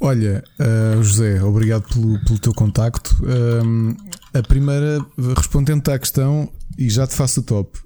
Olha, 0.00 0.42
ah, 0.58 1.02
José, 1.02 1.42
obrigado 1.42 1.82
pelo, 1.82 2.24
pelo 2.24 2.38
teu 2.38 2.54
contacto. 2.54 3.14
Ahm, 3.24 3.94
a 4.34 4.42
primeira, 4.42 5.04
respondendo-te 5.36 5.90
à 5.90 5.98
questão, 5.98 6.50
e 6.78 6.88
já 6.88 7.06
te 7.06 7.14
faço 7.14 7.40
o 7.40 7.42
top. 7.42 7.78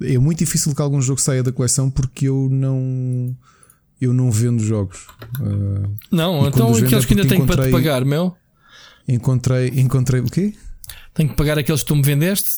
É 0.00 0.18
muito 0.18 0.38
difícil 0.38 0.74
que 0.74 0.82
algum 0.82 1.00
jogo 1.00 1.20
saia 1.20 1.42
da 1.42 1.52
coleção 1.52 1.90
porque 1.90 2.28
eu 2.28 2.48
não. 2.50 3.36
Eu 4.00 4.12
não 4.12 4.30
vendo 4.30 4.62
jogos. 4.62 5.06
Ah, 5.40 5.88
Não, 6.10 6.46
então 6.46 6.72
aqueles 6.74 7.04
é 7.04 7.06
que 7.06 7.14
ainda 7.14 7.28
tenho 7.28 7.46
para 7.46 7.66
te 7.66 7.70
pagar, 7.70 8.04
meu. 8.04 8.34
encontrei, 9.06 9.68
encontrei 9.76 10.20
o 10.20 10.24
quê? 10.24 10.54
Tenho 11.12 11.28
que 11.28 11.36
pagar 11.36 11.58
aqueles 11.58 11.82
que 11.82 11.88
tu 11.88 11.96
me 11.96 12.02
vendeste. 12.02 12.50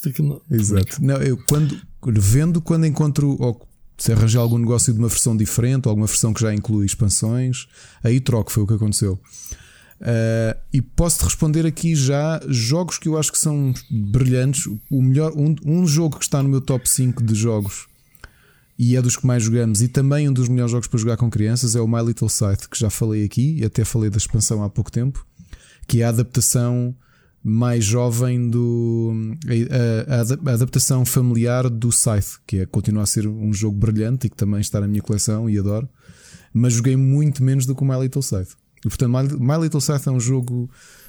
Exato. 0.51 1.03
Não, 1.03 1.17
eu 1.17 1.37
quando 1.49 1.81
vendo 2.21 2.61
quando 2.61 2.87
encontro 2.87 3.37
ou 3.41 3.67
se 3.99 4.13
arranjar 4.13 4.41
algum 4.41 4.59
negócio 4.59 4.93
de 4.93 4.99
uma 4.99 5.09
versão 5.09 5.37
diferente, 5.37 5.89
alguma 5.89 6.07
versão 6.07 6.33
que 6.33 6.41
já 6.41 6.53
inclui 6.55 6.87
expansões, 6.87 7.67
aí 8.03 8.21
troco, 8.21 8.51
foi 8.51 8.63
o 8.63 8.67
que 8.67 8.75
aconteceu. 8.75 9.21
Ah, 10.01 10.57
e 10.73 10.83
posso-te 10.83 11.25
responder 11.25 11.65
aqui 11.67 11.95
já 11.95 12.41
jogos 12.49 12.99
que 12.99 13.09
eu 13.09 13.17
acho 13.17 13.31
que 13.33 13.39
são 13.39 13.73
brilhantes. 13.91 14.67
O 14.91 15.01
melhor, 15.03 15.33
um, 15.37 15.55
um 15.65 15.87
jogo 15.87 16.19
que 16.19 16.25
está 16.25 16.43
no 16.43 16.49
meu 16.49 16.61
top 16.61 16.89
5 16.89 17.23
de 17.23 17.35
jogos 17.35 17.87
e 18.85 18.97
é 18.97 19.03
dos 19.03 19.17
que 19.17 19.27
mais 19.27 19.43
jogamos, 19.45 19.81
e 19.81 19.89
também 19.89 20.29
um 20.29 20.33
dos 20.33 20.49
melhores 20.49 20.73
jogos 20.73 20.89
para 20.89 20.99
jogar 20.99 21.17
com 21.17 21.31
crianças 21.31 21.77
é 21.77 21.81
o 21.81 21.87
My 21.87 22.03
Little 22.05 22.29
Scythe, 22.29 22.69
que 22.69 22.79
já 22.79 22.91
falei 22.91 23.25
aqui, 23.25 23.59
e 23.61 23.65
até 23.65 23.85
falei 23.85 24.11
da 24.11 24.17
expansão 24.17 24.63
há 24.63 24.69
pouco 24.69 24.91
tempo, 24.91 25.25
que 25.87 26.01
é 26.01 26.05
a 26.05 26.09
adaptação 26.09 26.95
mais 27.45 27.85
jovem 27.85 28.49
do 28.51 29.13
a, 29.49 30.15
a- 30.15 30.17
a 30.17 30.21
adap- 30.21 30.49
a 30.49 30.53
adaptação 30.53 31.05
familiar 31.05 31.69
do 31.69 31.91
Scythe, 31.93 32.39
que 32.47 32.59
é 32.59 32.67
continua 32.67 33.03
a 33.03 33.07
ser 33.07 33.27
um 33.27 33.53
jogo 33.53 33.77
brilhante 33.77 34.27
e 34.27 34.31
que 34.31 34.37
também 34.37 34.61
está 34.61 34.81
na 34.81 34.87
minha 34.89 35.03
coleção 35.03 35.49
e 35.51 35.59
adoro, 35.59 35.89
mas 36.53 36.75
joguei 36.75 36.97
muito 36.97 37.43
menos 37.43 37.67
do 37.67 37.75
que 37.75 37.83
o 37.83 37.87
My 37.87 38.01
Little 38.01 38.23
Scythe. 38.23 38.55
E 38.85 38.89
portanto, 38.89 39.11
My, 39.11 39.23
My 39.55 39.63
Little 39.63 39.81
Scythe 39.81 40.09
é 40.09 40.13
um 40.13 40.21
jogo 40.21 40.69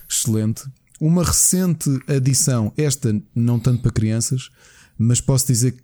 excelente. 0.10 0.64
Uma 1.00 1.24
recente 1.24 1.90
adição, 2.08 2.72
esta 2.78 3.16
não 3.36 3.60
tanto 3.60 3.82
para 3.82 3.92
crianças, 3.92 4.50
mas 4.98 5.20
posso 5.20 5.48
dizer 5.48 5.72
que 5.74 5.83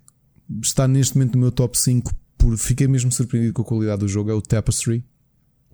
está 0.62 0.88
neste 0.88 1.16
momento 1.16 1.34
no 1.34 1.40
meu 1.40 1.52
top 1.52 1.78
5. 1.78 2.12
Por, 2.38 2.56
fiquei 2.56 2.88
mesmo 2.88 3.12
surpreendido 3.12 3.52
com 3.52 3.62
a 3.62 3.64
qualidade 3.64 4.00
do 4.00 4.08
jogo. 4.08 4.30
É 4.30 4.34
o 4.34 4.40
Tapestry, 4.42 5.04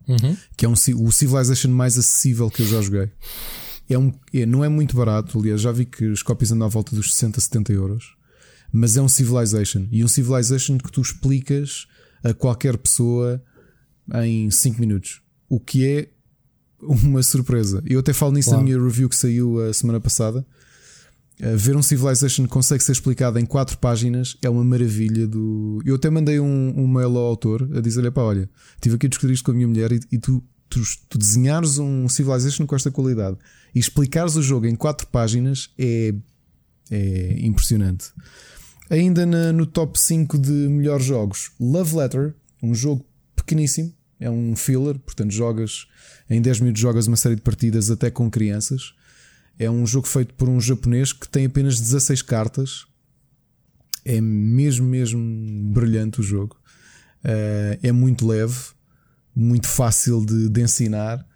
Uhum. 0.09 0.37
que 0.57 0.65
é 0.65 0.69
um, 0.69 0.73
o 0.73 1.13
Civilization 1.13 1.69
mais 1.71 1.97
acessível 1.99 2.49
que 2.51 2.63
eu 2.63 2.67
já 2.67 2.81
joguei. 2.81 3.11
É 3.89 3.97
um, 3.99 4.13
é- 4.35 4.47
não 4.47 4.65
é 4.65 4.69
muito 4.69 4.97
barato, 4.97 5.39
aliás, 5.39 5.61
já 5.61 5.71
vi 5.73 5.85
que 5.85 6.05
as 6.13 6.23
cópias 6.23 6.51
andam 6.53 6.67
à 6.67 6.71
volta 6.71 6.95
dos 6.95 7.13
60, 7.15 7.41
70 7.41 7.73
euros. 7.73 8.17
Mas 8.73 8.97
é 8.97 9.03
um 9.03 9.09
Civilization. 9.09 9.87
E 9.93 10.03
um 10.05 10.09
Civilization 10.09 10.77
que 10.79 10.91
tu 10.91 11.01
explicas 11.01 11.87
a 12.23 12.35
qualquer 12.35 12.77
pessoa 12.77 13.41
em 14.25 14.51
5 14.51 14.81
minutos. 14.81 15.21
O 15.49 15.59
que 15.61 15.87
é 15.87 16.09
uma 16.83 17.23
surpresa. 17.23 17.83
Eu 17.87 18.01
até 18.01 18.13
falo 18.13 18.33
nisso 18.33 18.51
Claro. 18.51 18.65
na 18.65 18.69
minha 18.71 18.83
review 18.85 19.09
que 19.09 19.17
saiu 19.17 19.61
a 19.61 19.73
semana 19.73 20.01
passada. 20.01 20.45
Uh, 21.39 21.57
ver 21.57 21.77
um 21.77 21.83
Civilization 21.83 22.45
que 22.45 22.49
consegue 22.49 22.83
ser 22.83 22.93
explicado 22.93 23.39
em 23.39 23.45
4 23.45 23.77
páginas 23.79 24.37
é 24.43 24.49
uma 24.49 24.65
maravilha 24.65 25.27
do. 25.27 25.83
Eu 25.85 25.97
até 25.97 26.09
mandei 26.09 26.41
um, 26.41 26.73
um 26.77 26.89
mail 26.89 27.17
ao 27.17 27.27
autor 27.27 27.69
a 27.77 27.81
dizer-lhe: 27.81 28.11
pá, 28.11 28.23
olha, 28.23 28.49
estive 28.75 28.97
aqui 28.97 29.07
a 29.07 29.09
discutir 29.11 29.33
isto 29.35 29.45
com 29.45 29.51
a 29.51 29.55
minha 29.55 29.69
mulher 29.69 29.93
e, 29.93 30.01
e 30.13 30.19
tu, 30.19 30.43
tu, 30.71 30.81
tu 31.11 31.19
desenhares 31.19 31.77
um 31.79 32.09
Civilization 32.09 32.67
com 32.67 32.75
esta 32.75 32.91
qualidade 32.91 33.37
e 33.75 33.79
explicares 33.79 34.35
o 34.37 34.43
jogo 34.43 34.67
em 34.67 34.75
4 34.75 35.07
páginas 35.09 35.69
é, 35.79 36.15
é 36.91 37.37
impressionante. 37.41 38.07
Ainda 38.89 39.27
na- 39.27 39.53
no 39.53 39.67
top 39.67 39.99
5 39.99 40.39
de 40.39 40.51
melhores 40.51 41.05
jogos, 41.05 41.51
Love 41.61 41.97
Letter, 41.97 42.35
um 42.63 42.75
jogo 42.75 43.05
pequeníssimo, 43.35 43.93
é 44.19 44.31
um 44.31 44.57
filler, 44.57 44.99
portanto, 45.01 45.33
jogas 45.33 45.87
em 46.31 46.41
10 46.41 46.61
minutos 46.61 46.81
jogas 46.81 47.07
uma 47.07 47.17
série 47.17 47.35
de 47.37 47.43
partidas 47.43 47.91
até 47.91 48.11
com 48.11 48.31
crianças. 48.31 48.95
É 49.59 49.71
um 49.71 49.87
jogo 49.87 50.07
feito 50.07 50.35
por 50.35 50.49
um 50.49 50.61
japonês 50.61 51.13
que 51.13 51.29
tem 51.29 51.47
apenas 51.47 51.81
16 51.81 52.23
cartas. 52.23 52.87
É 54.05 54.21
mesmo, 54.21 54.87
mesmo 54.87 55.73
brilhante 55.73 56.21
o 56.21 56.23
jogo. 56.23 56.57
Eh, 57.25 57.79
é 57.83 57.93
muito 57.93 58.27
leve, 58.27 58.55
muito 59.35 59.67
fácil 59.67 60.25
de, 60.25 60.49
de 60.49 60.61
ensinar. 60.63 61.27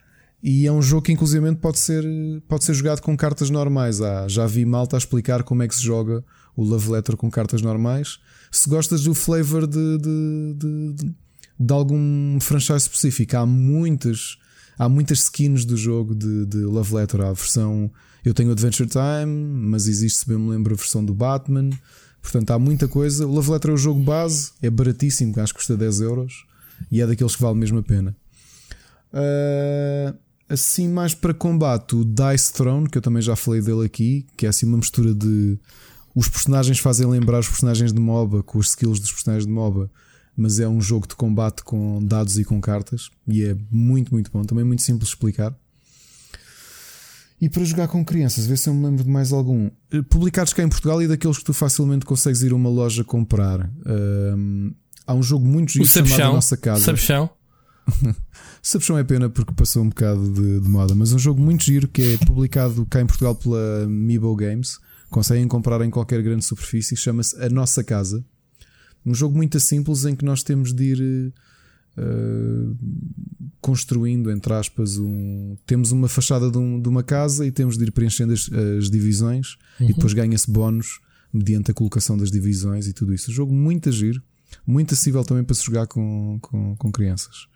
E 0.43 0.67
é 0.67 0.73
um 0.73 0.81
jogo 0.81 1.03
que, 1.03 1.13
inclusive, 1.13 1.55
pode 1.57 1.79
ser, 1.79 2.05
pode 2.49 2.65
ser 2.65 2.75
jogado 2.75 3.01
com 3.03 3.17
cartas 3.17 3.51
normais. 3.51 4.01
Ah, 4.01 4.27
já 4.29 4.47
vi 4.47 4.65
malta 4.65 4.97
a 4.97 4.99
explicar 4.99 5.43
como 5.43 5.63
é 5.63 5.69
que 5.69 5.75
se 5.75 5.83
joga 5.83 6.25
o 6.57 6.65
Love 6.65 6.91
Letter 6.91 7.17
com 7.17 7.31
cartas 7.31 7.61
normais. 7.61 8.19
Se 8.51 8.69
gostas 8.69 9.03
do 9.03 9.15
flavor 9.15 9.67
de, 9.67 9.99
de, 9.99 10.55
de, 10.57 11.13
de- 11.59 11.73
algum 11.73 12.39
franchise 12.41 12.85
específico, 12.85 13.37
há 13.37 13.45
muitas, 13.45 14.39
há 14.79 14.89
muitas 14.89 15.21
skins 15.25 15.65
do 15.65 15.77
jogo 15.77 16.15
de, 16.15 16.47
de 16.47 16.59
Love 16.59 16.95
Letter. 16.95 17.21
Há 17.21 17.31
a 17.31 17.33
versão. 17.33 17.91
Eu 18.25 18.35
tenho 18.35 18.53
Adventure 18.53 18.89
Time, 18.89 19.69
mas 19.69 19.89
existe, 19.89 20.19
se 20.21 20.29
bem 20.29 20.39
me 20.39 20.51
lembro, 20.51 20.75
a 20.75 20.77
versão 20.77 21.05
do 21.05 21.15
Batman. 21.15 21.71
Portanto, 22.21 22.51
há 22.51 22.59
muita 22.59 22.87
coisa. 22.87 23.27
O 23.27 23.33
Love 23.33 23.51
Letter 23.53 23.71
é 23.71 23.75
o 23.75 23.77
jogo 23.77 24.03
base, 24.03 24.53
é 24.61 24.69
baratíssimo, 24.69 25.33
acho 25.41 25.55
que 25.55 25.59
custa 25.59 25.77
10 25.77 26.01
euros 26.03 26.45
e 26.91 27.01
é 27.01 27.07
daqueles 27.07 27.35
que 27.35 27.43
vale 27.43 27.59
mesmo 27.59 27.79
a 27.79 27.83
pena. 27.83 28.17
Ah, 29.13 30.15
assim, 30.49 30.89
mais 30.89 31.15
para 31.15 31.35
combate, 31.35 31.97
o 31.97 32.05
Dice 32.05 32.53
Throne, 32.53 32.89
que 32.89 32.99
eu 32.99 33.03
também 33.03 33.23
já 33.23 33.37
falei 33.37 33.61
dele 33.61 33.85
aqui, 33.85 34.27
que 34.37 34.47
é 34.47 34.49
assim 34.49 34.67
uma 34.67 34.79
mistura 34.79 35.15
de. 35.15 35.59
Os 36.15 36.29
personagens 36.29 36.79
fazem 36.81 37.07
lembrar 37.07 37.39
os 37.39 37.49
personagens 37.49 37.93
de 37.93 38.01
MOBA 38.01 38.43
com 38.43 38.59
os 38.59 38.71
skills 38.71 38.99
dos 38.99 39.13
personagens 39.13 39.47
de 39.47 39.53
MOBA, 39.53 39.89
mas 40.37 40.59
é 40.59 40.69
um 40.69 40.81
jogo 40.81 41.07
de 41.07 41.15
combate 41.15 41.63
com 41.63 42.05
dados 42.05 42.37
e 42.37 42.45
com 42.45 42.61
cartas 42.61 43.11
e 43.29 43.45
é 43.45 43.57
muito, 43.71 44.13
muito 44.13 44.31
bom. 44.33 44.43
Também 44.43 44.65
muito 44.65 44.83
simples 44.83 45.09
de 45.09 45.15
explicar. 45.15 45.57
E 47.41 47.49
para 47.49 47.65
jogar 47.65 47.89
com 47.89 48.05
crianças, 48.05 48.47
ver 48.47 48.59
se 48.59 48.69
eu 48.69 48.75
me 48.75 48.85
lembro 48.85 49.03
de 49.03 49.09
mais 49.09 49.33
algum. 49.33 49.71
Eh, 49.91 50.03
Publicados 50.03 50.53
cá 50.53 50.63
em 50.63 50.69
Portugal 50.69 51.01
e 51.03 51.09
daqueles 51.09 51.39
que 51.39 51.45
tu 51.45 51.55
facilmente 51.55 52.05
consegues 52.05 52.43
ir 52.43 52.53
a 52.53 52.55
uma 52.55 52.69
loja 52.69 53.03
comprar. 53.03 53.71
Ahm, 53.87 54.73
há 55.07 55.15
um 55.15 55.23
jogo 55.23 55.47
muito 55.47 55.73
giro 55.73 55.87
chamado 55.87 56.05
A 56.05 56.09
Sabichão. 56.09 56.33
Nossa 56.35 56.57
Casa. 56.57 56.85
Sabichão. 56.85 57.31
Sabichão 58.63 58.99
é 58.99 59.05
pena 59.05 59.31
porque 59.31 59.55
passou 59.55 59.83
um 59.83 59.89
bocado 59.89 60.31
de, 60.33 60.61
de 60.61 60.69
moda, 60.69 60.95
mas 60.95 61.13
um 61.15 61.19
jogo 61.19 61.41
muito 61.41 61.65
giro 61.65 61.89
que 61.89 62.15
é 62.15 62.17
publicado 62.27 62.85
cá 62.85 63.01
em 63.01 63.07
Portugal 63.07 63.35
pela 63.35 63.87
Mibo 63.89 64.37
Games. 64.37 64.79
Conseguem 65.09 65.49
comprar 65.49 65.81
em 65.81 65.91
qualquer 65.91 66.23
grande 66.23 66.45
superfície. 66.45 66.95
Chama-se 66.95 67.43
A 67.43 67.49
Nossa 67.49 67.83
Casa. 67.83 68.23
Um 69.05 69.15
jogo 69.15 69.35
muito 69.35 69.59
simples 69.59 70.05
em 70.05 70.15
que 70.15 70.27
nós 70.27 70.43
temos 70.43 70.75
de 70.75 70.85
ir 70.85 71.33
eh, 72.01 72.75
construindo, 73.61 74.31
entre 74.31 74.53
aspas, 74.55 74.97
um. 74.97 75.57
Temos 75.67 75.93
uma 75.93 76.09
fachada 76.09 76.51
de, 76.51 76.57
um- 76.59 76.81
de 76.81 76.89
uma 76.89 77.03
casa 77.03 77.47
e 77.47 77.53
temos 77.53 77.77
de 77.77 77.85
ir 77.85 77.93
preenchendo 77.93 78.33
as, 78.33 78.51
as 78.79 78.91
divisões 78.91 79.57
e 79.79 79.89
depois 79.89 80.13
ganha-se 80.15 80.51
bónus 80.51 81.01
mediante 81.33 81.71
a 81.71 81.75
colocação 81.75 82.17
das 82.17 82.31
divisões 82.31 82.87
e 82.87 82.93
tudo 82.93 83.13
isso. 83.15 83.31
Um 83.31 83.35
jogo 83.35 83.53
muito 83.55 83.89
a 83.89 83.93
giro, 83.93 84.23
muito 84.67 84.95
acessível 84.95 85.23
também 85.25 85.45
para 85.45 85.55
se 85.55 85.65
jogar 85.65 85.87
com, 85.87 86.39
com, 86.41 86.75
com 86.77 86.91
crianças. 86.91 87.47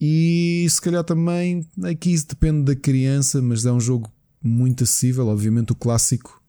E 0.00 0.66
se 0.70 0.80
calhar 0.80 1.02
também 1.04 1.66
aqui 1.84 2.12
isso 2.12 2.28
depende 2.28 2.62
da 2.64 2.76
criança, 2.76 3.42
mas 3.42 3.66
é 3.66 3.72
um 3.72 3.80
jogo 3.80 4.10
muito 4.42 4.84
acessível. 4.84 5.26
Obviamente, 5.26 5.72
o 5.72 5.74
clássico 5.74 6.40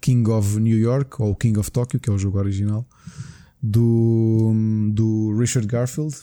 King 0.00 0.28
of 0.30 0.58
New 0.60 0.76
York 0.78 1.16
ou 1.22 1.34
King 1.36 1.58
of 1.58 1.70
Tokyo, 1.70 2.00
que 2.00 2.10
é 2.10 2.12
o 2.12 2.18
jogo 2.18 2.38
original 2.38 2.86
do, 3.62 4.52
do 4.92 5.36
Richard 5.38 5.66
Garfield, 5.66 6.16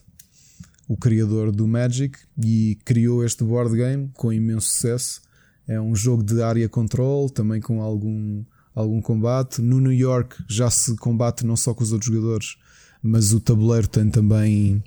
o 0.88 0.98
criador 0.98 1.52
do 1.52 1.68
Magic, 1.68 2.18
e 2.38 2.78
criou 2.86 3.24
este 3.26 3.44
board 3.44 3.76
game 3.76 4.12
com 4.16 4.32
imenso 4.32 4.68
sucesso. 4.68 5.22
É 5.68 5.80
um 5.80 5.96
jogo 5.96 6.24
de 6.24 6.42
área 6.42 6.68
control, 6.68 7.30
também 7.30 7.62
com 7.62 7.82
algum, 7.82 8.44
algum 8.76 9.02
combate. 9.02 9.62
No 9.62 9.80
New 9.80 9.94
York 9.94 10.36
já 10.48 10.70
se 10.70 10.96
combate 10.98 11.46
não 11.46 11.56
só 11.56 11.74
com 11.74 11.84
os 11.84 11.94
outros 11.94 12.14
jogadores, 12.14 12.58
mas 13.02 13.34
o 13.34 13.40
tabuleiro 13.40 13.88
tem 13.88 14.10
também 14.10 14.84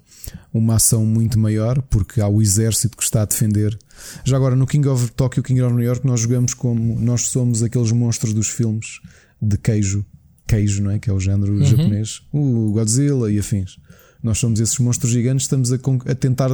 uma 0.52 0.76
ação 0.76 1.04
muito 1.04 1.38
maior, 1.38 1.80
porque 1.82 2.20
há 2.20 2.28
o 2.28 2.42
exército 2.42 2.96
que 2.96 3.02
está 3.02 3.22
a 3.22 3.26
defender. 3.26 3.78
Já 4.24 4.36
agora, 4.36 4.56
no 4.56 4.66
King 4.66 4.88
of 4.88 5.12
Tokyo, 5.12 5.42
King 5.42 5.62
of 5.62 5.74
New 5.74 5.84
York, 5.84 6.06
nós 6.06 6.20
jogamos 6.20 6.54
como 6.54 6.98
nós 7.00 7.22
somos 7.22 7.62
aqueles 7.62 7.92
monstros 7.92 8.32
dos 8.32 8.48
filmes 8.48 9.00
de 9.40 9.56
queijo, 9.58 10.04
queijo, 10.46 10.82
não 10.82 10.90
é? 10.90 10.98
Que 10.98 11.10
é 11.10 11.12
o 11.12 11.20
género 11.20 11.62
japonês, 11.64 12.22
o 12.32 12.72
Godzilla 12.72 13.30
e 13.30 13.38
afins. 13.38 13.78
Nós 14.22 14.38
somos 14.38 14.58
esses 14.60 14.78
monstros 14.78 15.12
gigantes, 15.12 15.44
estamos 15.44 15.72
a, 15.72 15.76
a 15.76 16.14
tentar 16.14 16.50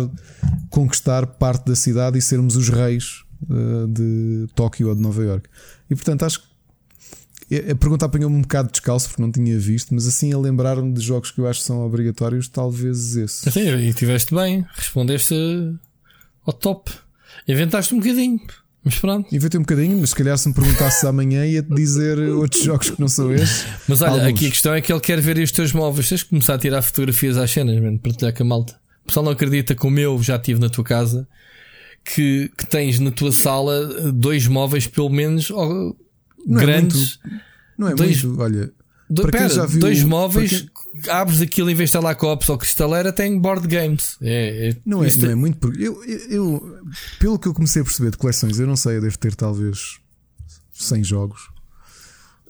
conquistar 0.69 1.27
parte 1.27 1.67
da 1.67 1.77
cidade 1.77 2.19
e 2.19 2.23
sermos 2.23 2.57
os 2.57 2.69
reis 2.69 3.25
eh, 3.51 3.87
de 3.89 4.47
Tóquio 4.55 4.89
ou 4.89 4.95
de 4.95 5.01
Nova 5.01 5.23
York. 5.23 5.49
E 5.89 5.95
portanto, 5.95 6.25
acho 6.25 6.41
que 6.41 7.57
a 7.71 7.75
pergunta 7.75 8.07
apanhou-me 8.07 8.37
um 8.37 8.43
bocado 8.43 8.71
descalço 8.71 9.09
porque 9.09 9.23
não 9.23 9.31
tinha 9.31 9.59
visto, 9.59 9.95
mas 9.95 10.07
assim 10.07 10.33
a 10.33 10.39
lembrar-me 10.39 10.93
de 10.93 11.01
jogos 11.01 11.31
que 11.31 11.41
eu 11.41 11.47
acho 11.47 11.61
que 11.61 11.67
são 11.67 11.85
obrigatórios, 11.85 12.49
talvez 12.49 13.17
esse. 13.17 13.45
E 13.89 13.93
tiveste 13.93 14.35
bem, 14.35 14.67
respondeste 14.75 15.35
ao 16.47 16.53
top. 16.53 16.91
Inventaste 17.47 17.95
um 17.95 17.99
bocadinho, 17.99 18.41
mas 18.85 18.99
pronto. 18.99 19.35
Inventei 19.35 19.59
um 19.59 19.63
bocadinho, 19.63 19.97
mas 20.01 20.11
se 20.11 20.17
calhar 20.17 20.37
se 20.37 20.49
me 20.49 20.55
perguntasses 20.55 21.05
amanhã 21.05 21.47
ia-te 21.47 21.73
dizer 21.75 22.19
outros 22.19 22.63
jogos 22.65 22.91
que 22.91 23.01
não 23.01 23.09
são 23.09 23.33
estes. 23.33 23.65
Mas 23.89 24.03
olha, 24.03 24.13
Alguns. 24.25 24.29
aqui 24.29 24.47
a 24.47 24.51
questão 24.51 24.75
é 24.75 24.81
que 24.81 24.93
ele 24.93 25.01
quer 25.01 25.21
ver 25.21 25.39
os 25.39 25.53
teus 25.53 25.73
móveis. 25.73 26.09
Tens 26.09 26.23
que 26.23 26.31
começar 26.31 26.55
a 26.55 26.59
tirar 26.59 26.83
fotografias 26.83 27.37
às 27.37 27.51
cenas, 27.51 27.81
mano, 27.81 27.99
partilhar 27.99 28.35
com 28.35 28.43
a 28.43 28.47
malta. 28.47 28.75
O 29.03 29.07
pessoal 29.07 29.25
não 29.25 29.33
acredita 29.33 29.75
como 29.75 29.99
eu 29.99 30.21
já 30.23 30.39
tive 30.39 30.61
na 30.61 30.69
tua 30.69 30.85
casa 30.85 31.29
que, 32.05 32.51
que 32.57 32.67
tens 32.67 32.99
na 32.99 33.11
tua 33.11 33.31
sala 33.33 34.11
dois 34.13 34.47
móveis, 34.49 34.87
pelo 34.87 35.09
menos, 35.11 35.51
ó, 35.51 35.93
Não 36.47 36.59
é 36.61 36.65
grandes. 36.65 37.19
Não 37.79 37.89
é 37.89 37.95
Dois- 37.95 38.23
muito, 38.25 38.41
olha. 38.41 38.73
Do- 39.09 39.23
Para 39.23 39.33
pera, 39.33 39.49
já 39.49 39.67
viu- 39.67 39.81
dois 39.81 39.99
para 40.01 40.09
móveis, 40.09 40.67
abres 41.09 41.41
aquilo 41.41 41.71
em 41.71 41.75
vez 41.75 41.91
de 41.91 41.97
estar 41.97 42.07
lá 42.07 42.15
copos 42.15 42.49
ou 42.49 42.59
cristaleira, 42.59 43.13
tem 43.13 43.39
board 43.39 43.67
games. 43.67 44.17
É, 44.21 44.69
é- 44.71 44.77
Não 44.85 45.03
é, 45.05 45.09
não 45.17 45.31
é 45.31 45.35
muito. 45.35 45.73
Eu, 45.81 46.03
eu, 46.05 46.19
eu- 46.31 46.79
pelo 47.19 47.39
que 47.39 47.49
eu 47.49 47.55
comecei 47.55 47.83
a 47.83 47.85
perceber 47.85 48.11
de 48.11 48.17
coleções, 48.17 48.59
eu 48.59 48.67
não 48.67 48.77
sei, 48.77 48.97
eu 48.97 49.01
devo 49.01 49.19
ter 49.19 49.35
talvez 49.35 49.99
100 50.73 51.05
jogos. 51.05 51.49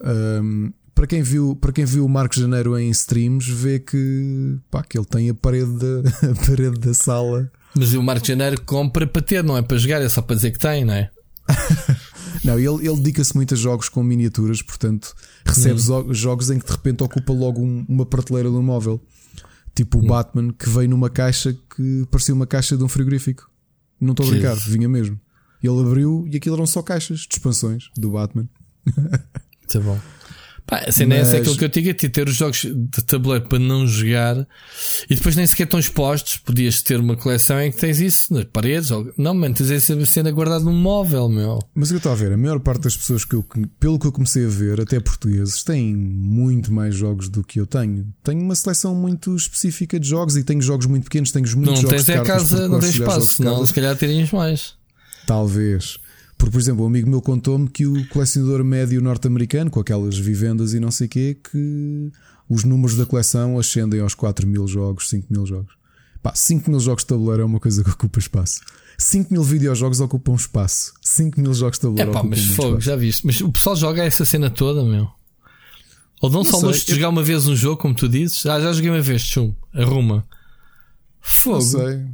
Ahm, 0.02 0.70
para, 0.94 1.06
quem 1.06 1.22
viu, 1.22 1.56
para 1.56 1.72
quem 1.72 1.84
viu 1.84 2.04
o 2.04 2.08
Marco 2.08 2.34
Janeiro 2.38 2.78
em 2.78 2.90
streams, 2.90 3.50
vê 3.50 3.78
que, 3.78 4.58
pá, 4.70 4.82
que 4.82 4.98
ele 4.98 5.06
tem 5.06 5.30
a 5.30 5.34
parede 5.34 5.70
da, 5.78 6.08
a 6.30 6.46
parede 6.46 6.78
da 6.80 6.94
sala. 6.94 7.50
Mas 7.74 7.94
o 7.94 8.02
Marco 8.02 8.26
Janeiro 8.26 8.60
compra 8.62 9.06
para 9.06 9.22
ter, 9.22 9.42
não 9.42 9.56
é 9.56 9.62
para 9.62 9.78
jogar, 9.78 10.02
é 10.02 10.08
só 10.08 10.20
para 10.20 10.36
dizer 10.36 10.50
que 10.50 10.58
tem, 10.58 10.84
não 10.84 10.94
é? 10.94 11.10
Não, 12.44 12.58
ele, 12.58 12.86
ele 12.88 12.96
dedica-se 12.96 13.34
muito 13.34 13.54
a 13.54 13.56
jogos 13.56 13.88
com 13.88 14.02
miniaturas, 14.02 14.62
portanto, 14.62 15.14
recebe 15.44 15.78
zo- 15.80 16.12
jogos 16.14 16.50
em 16.50 16.58
que 16.58 16.66
de 16.66 16.72
repente 16.72 17.02
ocupa 17.02 17.32
logo 17.32 17.60
um- 17.60 17.84
uma 17.88 18.04
prateleira 18.06 18.50
do 18.50 18.62
móvel. 18.62 19.00
Tipo 19.74 19.98
o 19.98 20.02
Batman 20.06 20.52
que 20.52 20.68
veio 20.68 20.88
numa 20.90 21.08
caixa 21.08 21.52
que 21.74 22.06
parecia 22.10 22.34
uma 22.34 22.46
caixa 22.46 22.76
de 22.76 22.84
um 22.84 22.88
frigorífico. 22.88 23.50
Não 24.00 24.10
estou 24.12 24.26
a 24.26 24.30
brincar, 24.30 24.54
Jesus. 24.54 24.72
vinha 24.74 24.88
mesmo. 24.88 25.18
Ele 25.62 25.80
abriu 25.80 26.26
e 26.30 26.36
aquilo 26.36 26.56
eram 26.56 26.66
só 26.66 26.82
caixas 26.82 27.20
de 27.20 27.28
expansões 27.36 27.84
do 27.96 28.10
Batman. 28.10 28.48
Tá 29.68 29.80
bom. 29.80 29.98
Pá, 30.66 30.84
a 30.86 30.92
cena 30.92 31.14
é 31.14 31.18
é 31.18 31.20
Mas- 31.22 31.34
aquilo 31.34 31.56
que 31.56 31.64
eu 31.64 31.68
digo, 31.68 31.88
é 31.90 31.92
ter- 31.94 32.28
os 32.28 32.34
jogos 32.36 32.60
de 32.62 33.02
tabuleiro 33.04 33.46
para 33.46 33.58
não 33.58 33.86
jogar 33.86 34.46
e 35.10 35.14
depois 35.14 35.34
nem 35.36 35.46
sequer 35.46 35.64
estão 35.64 35.78
expostos. 35.78 36.36
Podias 36.38 36.82
ter 36.82 36.98
uma 37.00 37.16
coleção 37.16 37.60
em 37.60 37.70
que 37.70 37.78
tens 37.78 38.00
isso 38.00 38.32
nas 38.32 38.44
paredes. 38.44 38.90
Ou... 38.90 39.12
Não, 39.18 39.34
mano, 39.34 39.54
tens 39.54 39.70
essa 39.70 40.06
cena 40.06 40.30
guardada 40.30 40.64
num 40.64 40.72
móvel, 40.72 41.28
meu. 41.28 41.58
Mas 41.74 41.88
o 41.88 41.92
que 41.92 41.94
eu 41.94 41.98
estou 41.98 42.12
a 42.12 42.14
ver, 42.14 42.32
a 42.32 42.36
maior 42.36 42.60
parte 42.60 42.82
das 42.82 42.96
pessoas 42.96 43.24
que 43.24 43.34
eu, 43.34 43.44
pelo 43.78 43.98
que 43.98 44.06
eu 44.06 44.12
comecei 44.12 44.46
a 44.46 44.48
ver, 44.48 44.80
até 44.80 44.98
portugueses, 45.00 45.62
têm 45.62 45.94
muito 45.94 46.72
mais 46.72 46.94
jogos 46.94 47.28
do 47.28 47.42
que 47.42 47.60
eu 47.60 47.66
tenho. 47.66 48.06
Tenho 48.22 48.40
uma 48.40 48.54
seleção 48.54 48.94
muito 48.94 49.34
específica 49.36 49.98
de 49.98 50.08
jogos 50.08 50.36
e 50.36 50.44
tenho 50.44 50.62
jogos 50.62 50.86
muito 50.86 51.04
pequenos, 51.04 51.32
tenho 51.32 51.44
muitos 51.56 51.74
não 51.74 51.76
jogos 51.82 51.90
tens 51.90 52.04
de 52.06 52.12
é 52.12 52.14
cartas 52.16 52.50
casa, 52.50 52.68
não 52.68 52.78
tens 52.80 52.94
espaço, 52.94 53.42
cartas. 53.42 53.68
se 53.68 53.74
calhar 53.74 53.96
terias 53.96 54.30
mais. 54.30 54.74
Talvez. 55.26 55.98
Porque, 56.42 56.50
por 56.54 56.60
exemplo, 56.60 56.82
um 56.82 56.88
amigo 56.88 57.08
meu 57.08 57.22
contou-me 57.22 57.68
que 57.68 57.86
o 57.86 58.04
colecionador 58.08 58.64
médio 58.64 59.00
norte-americano, 59.00 59.70
com 59.70 59.78
aquelas 59.78 60.18
vivendas 60.18 60.74
e 60.74 60.80
não 60.80 60.90
sei 60.90 61.06
o 61.06 61.08
quê, 61.08 61.36
que 61.40 62.10
os 62.48 62.64
números 62.64 62.96
da 62.96 63.06
coleção 63.06 63.60
ascendem 63.60 64.00
aos 64.00 64.12
4 64.12 64.44
mil 64.44 64.66
jogos, 64.66 65.08
5 65.08 65.28
mil 65.30 65.46
jogos. 65.46 65.72
Pá, 66.20 66.34
5 66.34 66.68
mil 66.68 66.80
jogos 66.80 67.04
de 67.04 67.06
tabuleiro 67.06 67.42
é 67.42 67.44
uma 67.44 67.60
coisa 67.60 67.84
que 67.84 67.90
ocupa 67.90 68.18
espaço. 68.18 68.60
5 68.98 69.32
mil 69.32 69.44
videojogos 69.44 70.00
ocupam 70.00 70.34
espaço. 70.34 70.92
5 71.00 71.40
mil 71.40 71.54
jogos 71.54 71.78
de 71.78 71.86
É 71.86 71.88
tabuleiro 71.88 72.10
pá, 72.10 72.18
ocupam 72.18 72.30
mas 72.36 72.44
fogo, 72.56 72.68
espaço. 72.70 72.80
já 72.86 72.96
viste. 72.96 73.24
Mas 73.24 73.40
o 73.40 73.52
pessoal 73.52 73.76
joga 73.76 74.02
essa 74.02 74.24
cena 74.24 74.50
toda, 74.50 74.82
meu. 74.84 75.08
Ou 76.20 76.28
dão 76.28 76.42
só 76.42 76.58
luxo 76.58 76.84
de 76.84 76.94
jogar 76.96 77.10
uma 77.10 77.22
vez 77.22 77.46
um 77.46 77.54
jogo, 77.54 77.76
como 77.80 77.94
tu 77.94 78.08
dizes. 78.08 78.44
Ah, 78.46 78.60
já 78.60 78.72
joguei 78.72 78.90
uma 78.90 79.00
vez, 79.00 79.22
chum, 79.22 79.54
arruma. 79.72 80.26
Fogo. 81.20 81.58
Não 81.58 81.60
sei. 81.60 82.04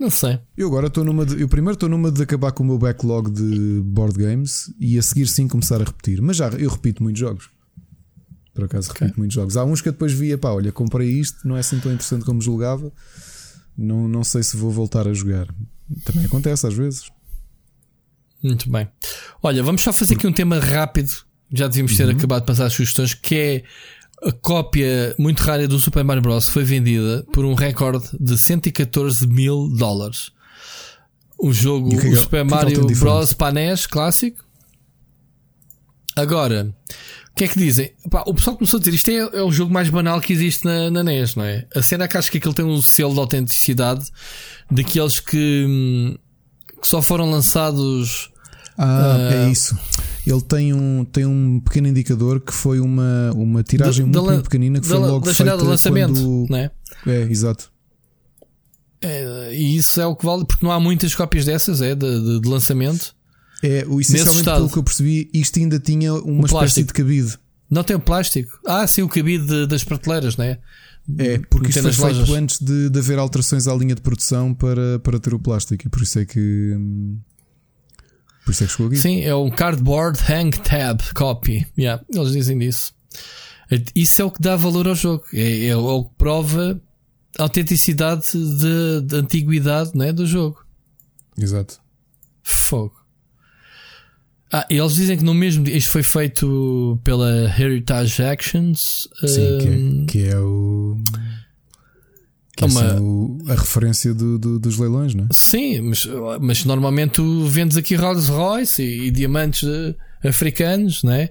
Não 0.00 0.08
sei. 0.08 0.40
Eu 0.56 0.68
agora 0.68 0.86
estou 0.86 1.04
numa. 1.04 1.26
De, 1.26 1.38
eu 1.38 1.46
primeiro 1.46 1.74
estou 1.74 1.86
numa 1.86 2.10
de 2.10 2.22
acabar 2.22 2.52
com 2.52 2.62
o 2.62 2.66
meu 2.66 2.78
backlog 2.78 3.30
de 3.30 3.82
board 3.84 4.16
games 4.18 4.72
e 4.80 4.98
a 4.98 5.02
seguir 5.02 5.26
sim 5.28 5.46
começar 5.46 5.78
a 5.78 5.84
repetir. 5.84 6.22
Mas 6.22 6.38
já 6.38 6.48
eu 6.48 6.70
repito 6.70 7.02
muitos 7.02 7.20
jogos. 7.20 7.50
Por 8.54 8.64
acaso 8.64 8.90
repito 8.90 9.18
muitos 9.18 9.34
jogos. 9.34 9.58
Há 9.58 9.64
uns 9.66 9.82
que 9.82 9.88
eu 9.88 9.92
depois 9.92 10.14
via, 10.14 10.38
pá, 10.38 10.52
olha, 10.52 10.72
comprei 10.72 11.06
isto, 11.06 11.46
não 11.46 11.54
é 11.54 11.60
assim 11.60 11.78
tão 11.78 11.92
interessante 11.92 12.24
como 12.24 12.40
julgava. 12.40 12.90
Não, 13.76 14.08
não 14.08 14.24
sei 14.24 14.42
se 14.42 14.56
vou 14.56 14.70
voltar 14.70 15.06
a 15.06 15.12
jogar. 15.12 15.46
Também 16.02 16.24
acontece 16.24 16.66
às 16.66 16.72
vezes. 16.72 17.10
Muito 18.42 18.70
bem. 18.70 18.88
Olha, 19.42 19.62
vamos 19.62 19.82
só 19.82 19.92
fazer 19.92 20.14
aqui 20.14 20.26
um 20.26 20.32
tema 20.32 20.58
rápido. 20.58 21.10
Já 21.52 21.68
devíamos 21.68 21.94
ter 21.94 22.08
acabado 22.08 22.40
de 22.40 22.46
passar 22.46 22.64
as 22.64 22.72
sugestões, 22.72 23.12
que 23.12 23.34
é 23.34 23.64
a 24.22 24.32
cópia 24.32 25.14
muito 25.18 25.40
rara 25.40 25.66
do 25.66 25.78
Super 25.80 26.04
Mario 26.04 26.22
Bros. 26.22 26.48
foi 26.48 26.64
vendida 26.64 27.24
por 27.32 27.44
um 27.44 27.54
recorde 27.54 28.08
de 28.18 28.36
114 28.38 29.26
mil 29.26 29.68
dólares. 29.68 30.30
O 31.38 31.52
jogo, 31.52 31.88
o 31.94 32.16
Super 32.16 32.44
Mario 32.44 32.86
Bros. 32.98 33.34
NES 33.54 33.86
clássico. 33.86 34.44
Agora, 36.16 36.74
o 37.30 37.34
que 37.36 37.44
é 37.44 37.48
que 37.48 37.58
dizem? 37.58 37.92
Pá, 38.10 38.24
o 38.26 38.34
pessoal 38.34 38.56
começou 38.56 38.76
a 38.76 38.80
dizer 38.80 38.94
isto 38.94 39.08
é, 39.10 39.38
é 39.38 39.42
o 39.42 39.50
jogo 39.52 39.72
mais 39.72 39.88
banal 39.88 40.20
que 40.20 40.32
existe 40.32 40.64
na, 40.64 40.90
na 40.90 41.02
NES, 41.02 41.36
não 41.36 41.44
é? 41.44 41.66
A 41.74 41.80
cena 41.82 42.04
é 42.04 42.08
que 42.08 42.16
acho 42.18 42.30
que 42.30 42.38
aquilo 42.38 42.52
tem 42.52 42.64
um 42.64 42.82
selo 42.82 43.14
de 43.14 43.20
autenticidade 43.20 44.04
daqueles 44.70 45.20
que, 45.20 45.64
hum, 45.68 46.18
que 46.82 46.86
só 46.88 47.00
foram 47.00 47.30
lançados 47.30 48.30
Ah, 48.76 49.16
Ah. 49.16 49.34
é 49.46 49.50
isso. 49.50 49.78
Ele 50.26 50.40
tem 50.42 50.72
um, 50.74 51.04
tem 51.04 51.24
um 51.26 51.60
pequeno 51.60 51.88
indicador 51.88 52.40
que 52.40 52.52
foi 52.52 52.78
uma, 52.80 53.30
uma 53.34 53.62
tiragem 53.62 54.04
da- 54.10 54.18
muito, 54.20 54.26
da- 54.26 54.32
muito 54.34 54.44
pequenina 54.44 54.80
que 54.80 54.86
foi 54.86 54.98
logo 54.98 55.24
da 55.26 55.34
feita 55.34 55.56
de 55.56 55.62
lançamento, 55.64 56.12
quando- 56.14 56.46
não 56.50 56.58
é? 56.58 56.70
Exato. 57.30 57.70
É, 59.00 59.54
E 59.54 59.76
isso 59.76 60.00
é 60.00 60.06
o 60.06 60.14
que 60.14 60.24
vale, 60.26 60.44
porque 60.44 60.64
não 60.64 60.72
há 60.72 60.78
muitas 60.78 61.14
cópias 61.14 61.44
dessas, 61.46 61.80
é, 61.80 61.94
de, 61.94 62.20
de- 62.20 62.40
de 62.40 62.48
lançamento. 62.48 63.14
É, 63.62 63.84
o, 63.88 64.00
essencialmente 64.00 64.44
pelo 64.44 64.70
que 64.70 64.78
eu 64.78 64.82
percebi, 64.82 65.30
isto 65.34 65.58
ainda 65.58 65.78
tinha 65.78 66.14
uma 66.14 66.46
espécie 66.46 66.84
de 66.84 66.92
cabide. 66.92 67.38
Não 67.70 67.82
tem 67.84 67.94
o 67.96 68.00
plástico. 68.00 68.58
Ah, 68.66 68.86
sim, 68.86 69.02
o 69.02 69.08
cabide 69.08 69.46
de- 69.46 69.66
das 69.66 69.84
prateleiras, 69.84 70.36
não 70.36 70.44
é? 70.44 70.58
Porque 71.50 71.70
isto 71.70 71.82
foi 71.82 71.92
feito 71.92 72.18
lojas. 72.18 72.30
antes 72.30 72.58
de, 72.60 72.88
de 72.90 72.98
haver 72.98 73.18
alterações 73.18 73.66
à 73.66 73.74
linha 73.74 73.94
de 73.94 74.00
produção 74.00 74.52
para, 74.54 74.98
para 75.00 75.18
ter 75.18 75.32
o 75.34 75.38
plástico, 75.38 75.86
e 75.86 75.90
por 75.90 76.02
isso 76.02 76.18
é 76.18 76.24
que. 76.24 76.74
hum, 76.76 77.18
Por 78.50 78.52
isso 78.52 78.64
é 78.64 78.66
que 78.66 78.72
chegou 78.72 78.86
aqui. 78.88 78.96
Sim, 78.96 79.22
é 79.22 79.34
um 79.34 79.48
cardboard 79.48 80.18
hang 80.28 80.58
tab 80.58 81.00
copy. 81.14 81.64
Yeah, 81.78 82.02
eles 82.12 82.32
dizem 82.32 82.58
disso. 82.58 82.92
Isso 83.94 84.22
é 84.22 84.24
o 84.24 84.30
que 84.30 84.42
dá 84.42 84.56
valor 84.56 84.88
ao 84.88 84.94
jogo. 84.96 85.24
É, 85.32 85.66
é 85.66 85.76
o 85.76 86.04
que 86.04 86.14
prova 86.18 86.80
a 87.38 87.44
autenticidade 87.44 88.26
de, 88.32 89.02
de 89.02 89.16
antiguidade 89.16 89.92
não 89.94 90.04
é, 90.04 90.12
do 90.12 90.26
jogo. 90.26 90.64
Exato. 91.38 91.78
Fogo. 92.42 93.00
Ah, 94.52 94.66
e 94.68 94.78
eles 94.78 94.96
dizem 94.96 95.16
que 95.16 95.22
no 95.22 95.32
mesmo 95.32 95.62
dia, 95.62 95.76
isto 95.76 95.90
foi 95.90 96.02
feito 96.02 97.00
pela 97.04 97.30
Heritage 97.56 98.20
Actions. 98.20 99.08
Sim, 99.24 99.58
que 99.60 99.68
hum, 99.68 100.02
é, 100.02 100.06
que 100.10 100.24
é 100.26 100.40
o. 100.40 100.79
Que 102.60 102.76
É 102.76 102.78
uma- 102.78 102.86
assim, 102.92 103.00
o- 103.02 103.38
a 103.48 103.54
referência 103.54 104.12
do, 104.14 104.38
do- 104.38 104.58
dos 104.58 104.76
leilões, 104.78 105.14
não 105.14 105.24
é? 105.24 105.28
Sim, 105.32 105.80
mas, 105.80 106.06
mas 106.40 106.64
normalmente 106.64 107.12
tu 107.12 107.46
vendes 107.46 107.76
aqui 107.76 107.94
Rolls 107.94 108.30
Royce 108.30 108.82
e, 108.82 109.06
e 109.06 109.10
diamantes 109.10 109.62
eh, 109.66 109.94
africanos, 110.28 111.02
não 111.02 111.12
é? 111.12 111.30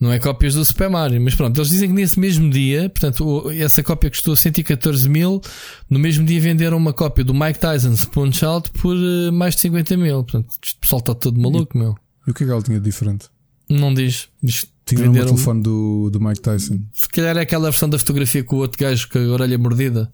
Não 0.00 0.10
é 0.12 0.18
cópias 0.18 0.54
do 0.54 0.64
Super 0.64 0.88
Mario. 0.90 1.20
Mas 1.20 1.34
pronto, 1.34 1.56
eles 1.58 1.68
dizem 1.70 1.88
que 1.88 1.94
nesse 1.94 2.18
mesmo 2.18 2.50
dia, 2.50 2.88
portanto, 2.90 3.24
o- 3.26 3.50
essa 3.50 3.82
cópia 3.82 4.10
custou 4.10 4.34
114 4.34 5.08
mil. 5.08 5.40
No 5.88 5.98
mesmo 5.98 6.24
dia 6.24 6.40
venderam 6.40 6.76
uma 6.76 6.92
cópia 6.92 7.22
do 7.24 7.32
Mike 7.34 7.58
Tyson's 7.58 8.04
Punch 8.06 8.44
Out 8.44 8.70
por 8.70 8.96
eh, 8.96 9.30
mais 9.30 9.54
de 9.54 9.60
50 9.62 9.96
mil. 9.96 10.24
Portanto, 10.24 10.48
este 10.62 10.76
pessoal 10.80 11.00
está 11.00 11.14
todo 11.14 11.40
maluco, 11.40 11.76
meu. 11.76 11.94
E 12.26 12.30
o 12.30 12.34
que 12.34 12.44
é 12.44 12.46
que 12.46 12.52
ela 12.52 12.62
tinha 12.62 12.78
de 12.78 12.84
diferente? 12.84 13.26
Não 13.68 13.92
diz. 13.94 14.28
diz 14.42 14.66
Tinha 14.84 15.00
o 15.00 15.04
venderam. 15.04 15.26
de 15.26 15.32
telefone 15.34 15.62
do, 15.62 16.10
do 16.10 16.20
Mike 16.20 16.40
Tyson. 16.40 16.80
Se 16.92 17.08
calhar 17.08 17.36
é 17.36 17.40
aquela 17.42 17.70
versão 17.70 17.88
da 17.88 17.98
fotografia 17.98 18.42
com 18.42 18.56
o 18.56 18.58
outro 18.60 18.78
gajo 18.78 19.08
com 19.08 19.18
a 19.18 19.22
orelha 19.28 19.56
mordida. 19.58 20.12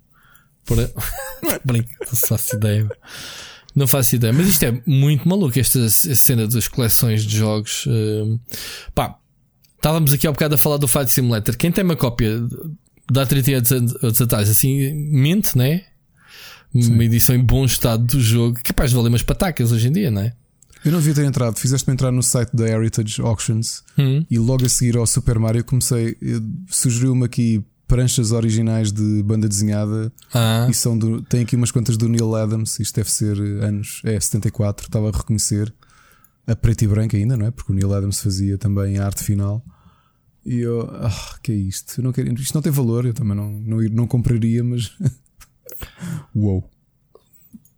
Brinco, 1.65 1.89
não 2.01 2.17
faço 2.17 2.57
ideia. 2.57 2.89
Não 3.75 3.87
faço 3.87 4.17
ideia. 4.17 4.33
Mas 4.33 4.49
isto 4.49 4.63
é 4.65 4.83
muito 4.87 5.29
maluco, 5.29 5.59
esta 5.59 5.89
cena 5.89 6.47
das 6.47 6.69
coleções 6.69 7.25
de 7.25 7.37
jogos. 7.37 7.85
hum. 7.87 8.39
Pá, 8.95 9.19
estávamos 9.77 10.13
aqui 10.13 10.27
há 10.27 10.33
bocado 10.33 10.55
a 10.55 10.59
falar 10.59 10.77
do 10.79 10.89
Fight 10.89 11.11
Simulator. 11.11 11.57
Quem 11.57 11.71
tem 11.71 11.85
uma 11.85 11.97
cópia 11.97 12.41
há 13.17 13.27
30 13.27 13.75
anos 14.03 14.21
atrás, 14.21 14.49
assim, 14.51 14.93
mente, 15.11 15.57
né? 15.57 15.85
Uma 16.75 17.05
edição 17.05 17.35
em 17.35 17.41
bom 17.43 17.65
estado 17.65 18.05
do 18.05 18.21
jogo, 18.21 18.59
capaz 18.63 18.91
de 18.91 18.97
valer 18.97 19.09
umas 19.09 19.23
patacas 19.23 19.73
hoje 19.73 19.89
em 19.89 19.93
dia, 19.93 20.11
não 20.11 20.21
é? 20.23 20.35
Eu 20.85 20.93
não 20.93 20.99
devia 21.01 21.15
ter 21.15 21.25
entrado, 21.25 21.59
fizeste-me 21.59 21.95
entrar 21.95 22.13
no 22.13 22.23
site 22.23 22.55
da 22.55 22.69
Heritage 22.69 23.21
Auctions 23.23 23.83
Hum. 23.99 24.25
e 24.31 24.39
logo 24.39 24.65
a 24.65 24.69
seguir 24.69 24.97
ao 24.97 25.07
Super 25.07 25.39
Mario 25.39 25.65
comecei. 25.65 26.11
eh, 26.23 26.41
Sugeriu-me 26.69 27.25
aqui 27.25 27.65
pranchas 27.89 28.31
originais 28.33 28.93
de 28.93 29.23
banda 29.23 29.49
desenhada 29.49 30.13
Ah, 30.33 30.69
e 30.71 30.75
são 30.75 30.97
do, 30.97 31.23
tem 31.23 31.41
aqui 31.41 31.57
umas 31.57 31.73
quantas 31.73 31.97
do 31.97 32.09
Neil 32.09 32.37
Adams. 32.37 32.79
Isto 32.79 32.97
deve 32.97 33.11
ser 33.11 33.39
eh, 33.39 33.67
anos, 33.67 34.03
é 34.05 34.21
74. 34.21 34.87
Estava 34.87 35.09
a 35.09 35.13
reconhecer 35.13 35.75
a 36.47 36.55
preto 36.55 36.83
e 36.85 36.87
branco 36.87 37.17
ainda, 37.17 37.37
não 37.37 37.47
é? 37.47 37.51
Porque 37.51 37.73
o 37.73 37.75
Neil 37.75 37.93
Adams 37.93 38.21
fazia 38.21 38.59
também 38.59 38.99
a 38.99 39.07
arte 39.07 39.25
final. 39.25 39.65
E 40.45 40.59
eu, 40.59 40.89
ah, 40.93 41.39
que 41.43 41.51
é 41.51 41.55
isto? 41.55 42.01
Eu 42.01 42.05
não 42.05 42.13
quero, 42.13 42.33
isto 42.35 42.55
não 42.55 42.63
tem 42.63 42.71
valor, 42.71 43.07
eu 43.07 43.15
também 43.15 43.37
não, 43.37 43.51
não, 43.51 43.79
não 43.91 44.07
compraria, 44.07 44.63
mas. 44.63 44.93
Uou! 46.35 46.71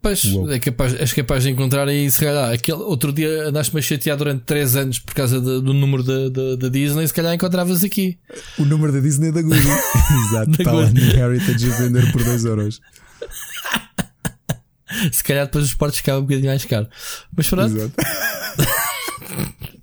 Pois, 0.03 0.25
Uou. 0.25 0.51
é 0.51 0.59
capaz, 0.59 0.95
és 0.99 1.13
capaz 1.13 1.43
de 1.43 1.51
encontrar 1.51 1.87
aí, 1.87 2.11
se 2.11 2.21
calhar, 2.25 2.51
aquele, 2.55 2.79
outro 2.79 3.13
dia 3.13 3.49
andaste-me 3.49 3.81
a 3.81 3.83
chatear 3.83 4.17
durante 4.17 4.43
3 4.45 4.75
anos 4.77 4.99
por 4.99 5.13
causa 5.13 5.39
de- 5.39 5.61
do 5.61 5.75
número 5.75 6.03
da 6.57 6.69
Disney, 6.71 7.07
se 7.07 7.13
calhar 7.13 7.35
encontravas 7.35 7.85
aqui. 7.85 8.19
O 8.59 8.65
número 8.65 8.93
da 8.93 9.01
Disney 9.01 9.29
é 9.29 9.33
da 9.33 9.43
Goody. 9.43 9.61
Exato, 10.31 10.51
está 10.53 10.73
lá 10.73 10.89
no 10.91 11.01
Heritage 11.01 11.71
a 11.71 11.77
vender 11.77 12.11
por 12.13 12.25
2 12.25 12.45
euros. 12.47 12.81
Se 15.13 15.23
calhar 15.23 15.45
depois 15.47 15.67
os 15.67 15.75
portos 15.75 15.99
ficavam 15.99 16.23
um 16.23 16.25
bocadinho 16.25 16.49
mais 16.49 16.65
caro. 16.65 16.89
Mas 17.37 17.47
pronto, 17.49 17.77
Exato. 17.77 17.93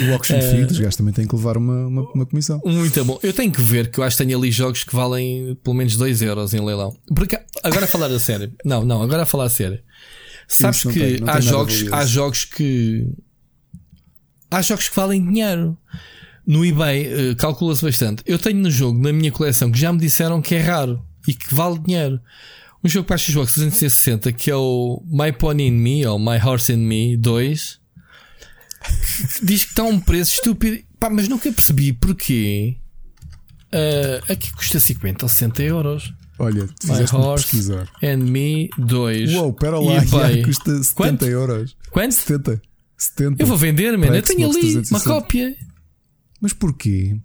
e 0.00 0.08
o 0.10 0.12
auction 0.14 0.40
fee 0.40 0.64
dos 0.64 0.78
gajos 0.78 0.96
também 0.96 1.12
tem 1.14 1.26
que 1.26 1.34
levar 1.34 1.56
uma, 1.56 1.86
uma, 1.86 2.02
uma 2.12 2.26
comissão. 2.26 2.60
muito 2.64 3.04
bom. 3.04 3.18
Eu 3.22 3.32
tenho 3.32 3.52
que 3.52 3.62
ver 3.62 3.90
que 3.90 3.98
eu 4.00 4.04
acho 4.04 4.16
que 4.16 4.24
tenho 4.24 4.38
ali 4.38 4.50
jogos 4.50 4.84
que 4.84 4.94
valem 4.94 5.56
pelo 5.62 5.74
menos 5.76 5.96
2 5.96 6.22
euros 6.22 6.54
em 6.54 6.64
leilão. 6.64 6.96
Porque 7.14 7.38
agora 7.62 7.84
a 7.84 7.88
falar 7.88 8.06
a 8.10 8.18
sério. 8.18 8.52
Não, 8.64 8.84
não, 8.84 9.02
agora 9.02 9.22
a 9.22 9.26
falar 9.26 9.44
a 9.44 9.50
sério. 9.50 9.78
Sabes 10.46 10.82
que 10.82 10.92
tem- 11.18 11.28
há 11.28 11.40
jogos, 11.40 11.92
há 11.92 12.04
jogos 12.06 12.44
que 12.44 13.06
há 14.50 14.62
jogos 14.62 14.88
que 14.88 14.96
valem 14.96 15.24
dinheiro. 15.24 15.76
No 16.46 16.64
eBay 16.64 17.06
eh, 17.06 17.34
calcula-se 17.34 17.84
bastante. 17.84 18.22
Eu 18.24 18.38
tenho 18.38 18.58
no 18.58 18.70
jogo, 18.70 18.98
na 18.98 19.12
minha 19.12 19.30
coleção, 19.30 19.70
que 19.70 19.78
já 19.78 19.92
me 19.92 19.98
disseram 19.98 20.40
que 20.40 20.54
é 20.54 20.60
raro 20.62 21.02
e 21.26 21.34
que 21.34 21.54
vale 21.54 21.78
dinheiro. 21.78 22.18
Um 22.82 22.88
jogo 22.88 23.06
para 23.06 23.16
a 23.16 23.18
Xbox 23.18 23.52
360 23.54 24.32
que 24.32 24.50
é 24.50 24.56
o 24.56 25.02
My 25.06 25.30
Pony 25.32 25.66
in 25.66 25.72
Me 25.72 26.06
ou 26.06 26.18
My 26.18 26.38
Horse 26.42 26.72
in 26.72 26.76
Me 26.78 27.16
2 27.18 27.77
que 28.80 29.46
diz 29.46 29.64
que 29.64 29.70
está 29.70 29.82
um 29.84 30.00
preço 30.00 30.34
estúpido. 30.34 30.82
Pá, 30.98 31.08
mas 31.10 31.28
nunca 31.28 31.50
percebi 31.52 31.92
porquê. 31.92 32.76
Eh, 33.70 34.20
aqui 34.28 34.52
custa 34.52 34.80
50 34.80 35.24
ou 35.24 35.28
60 35.28 35.62
euros. 35.62 36.12
Olha, 36.38 36.68
fizeste-me 36.80 37.34
pesquisar. 37.34 37.88
and 38.02 38.18
Me 38.18 38.70
2. 38.78 39.34
Uou, 39.34 39.52
pera 39.52 39.78
lá, 39.80 40.04
já 40.04 40.44
custa 40.44 40.70
70 40.82 40.94
Quanto? 40.94 41.24
euros. 41.26 41.76
Quanto? 41.90 42.12
70. 42.14 42.62
70. 42.96 43.42
Eu 43.42 43.46
vou 43.46 43.56
vender, 43.56 43.96
man. 43.98 44.06
Para 44.06 44.16
Eu 44.18 44.22
tenho 44.22 44.48
ali 44.48 44.60
uma 44.60 44.60
360. 44.60 45.04
cópia. 45.04 45.56
Mas 46.40 46.52
porquê? 46.52 47.16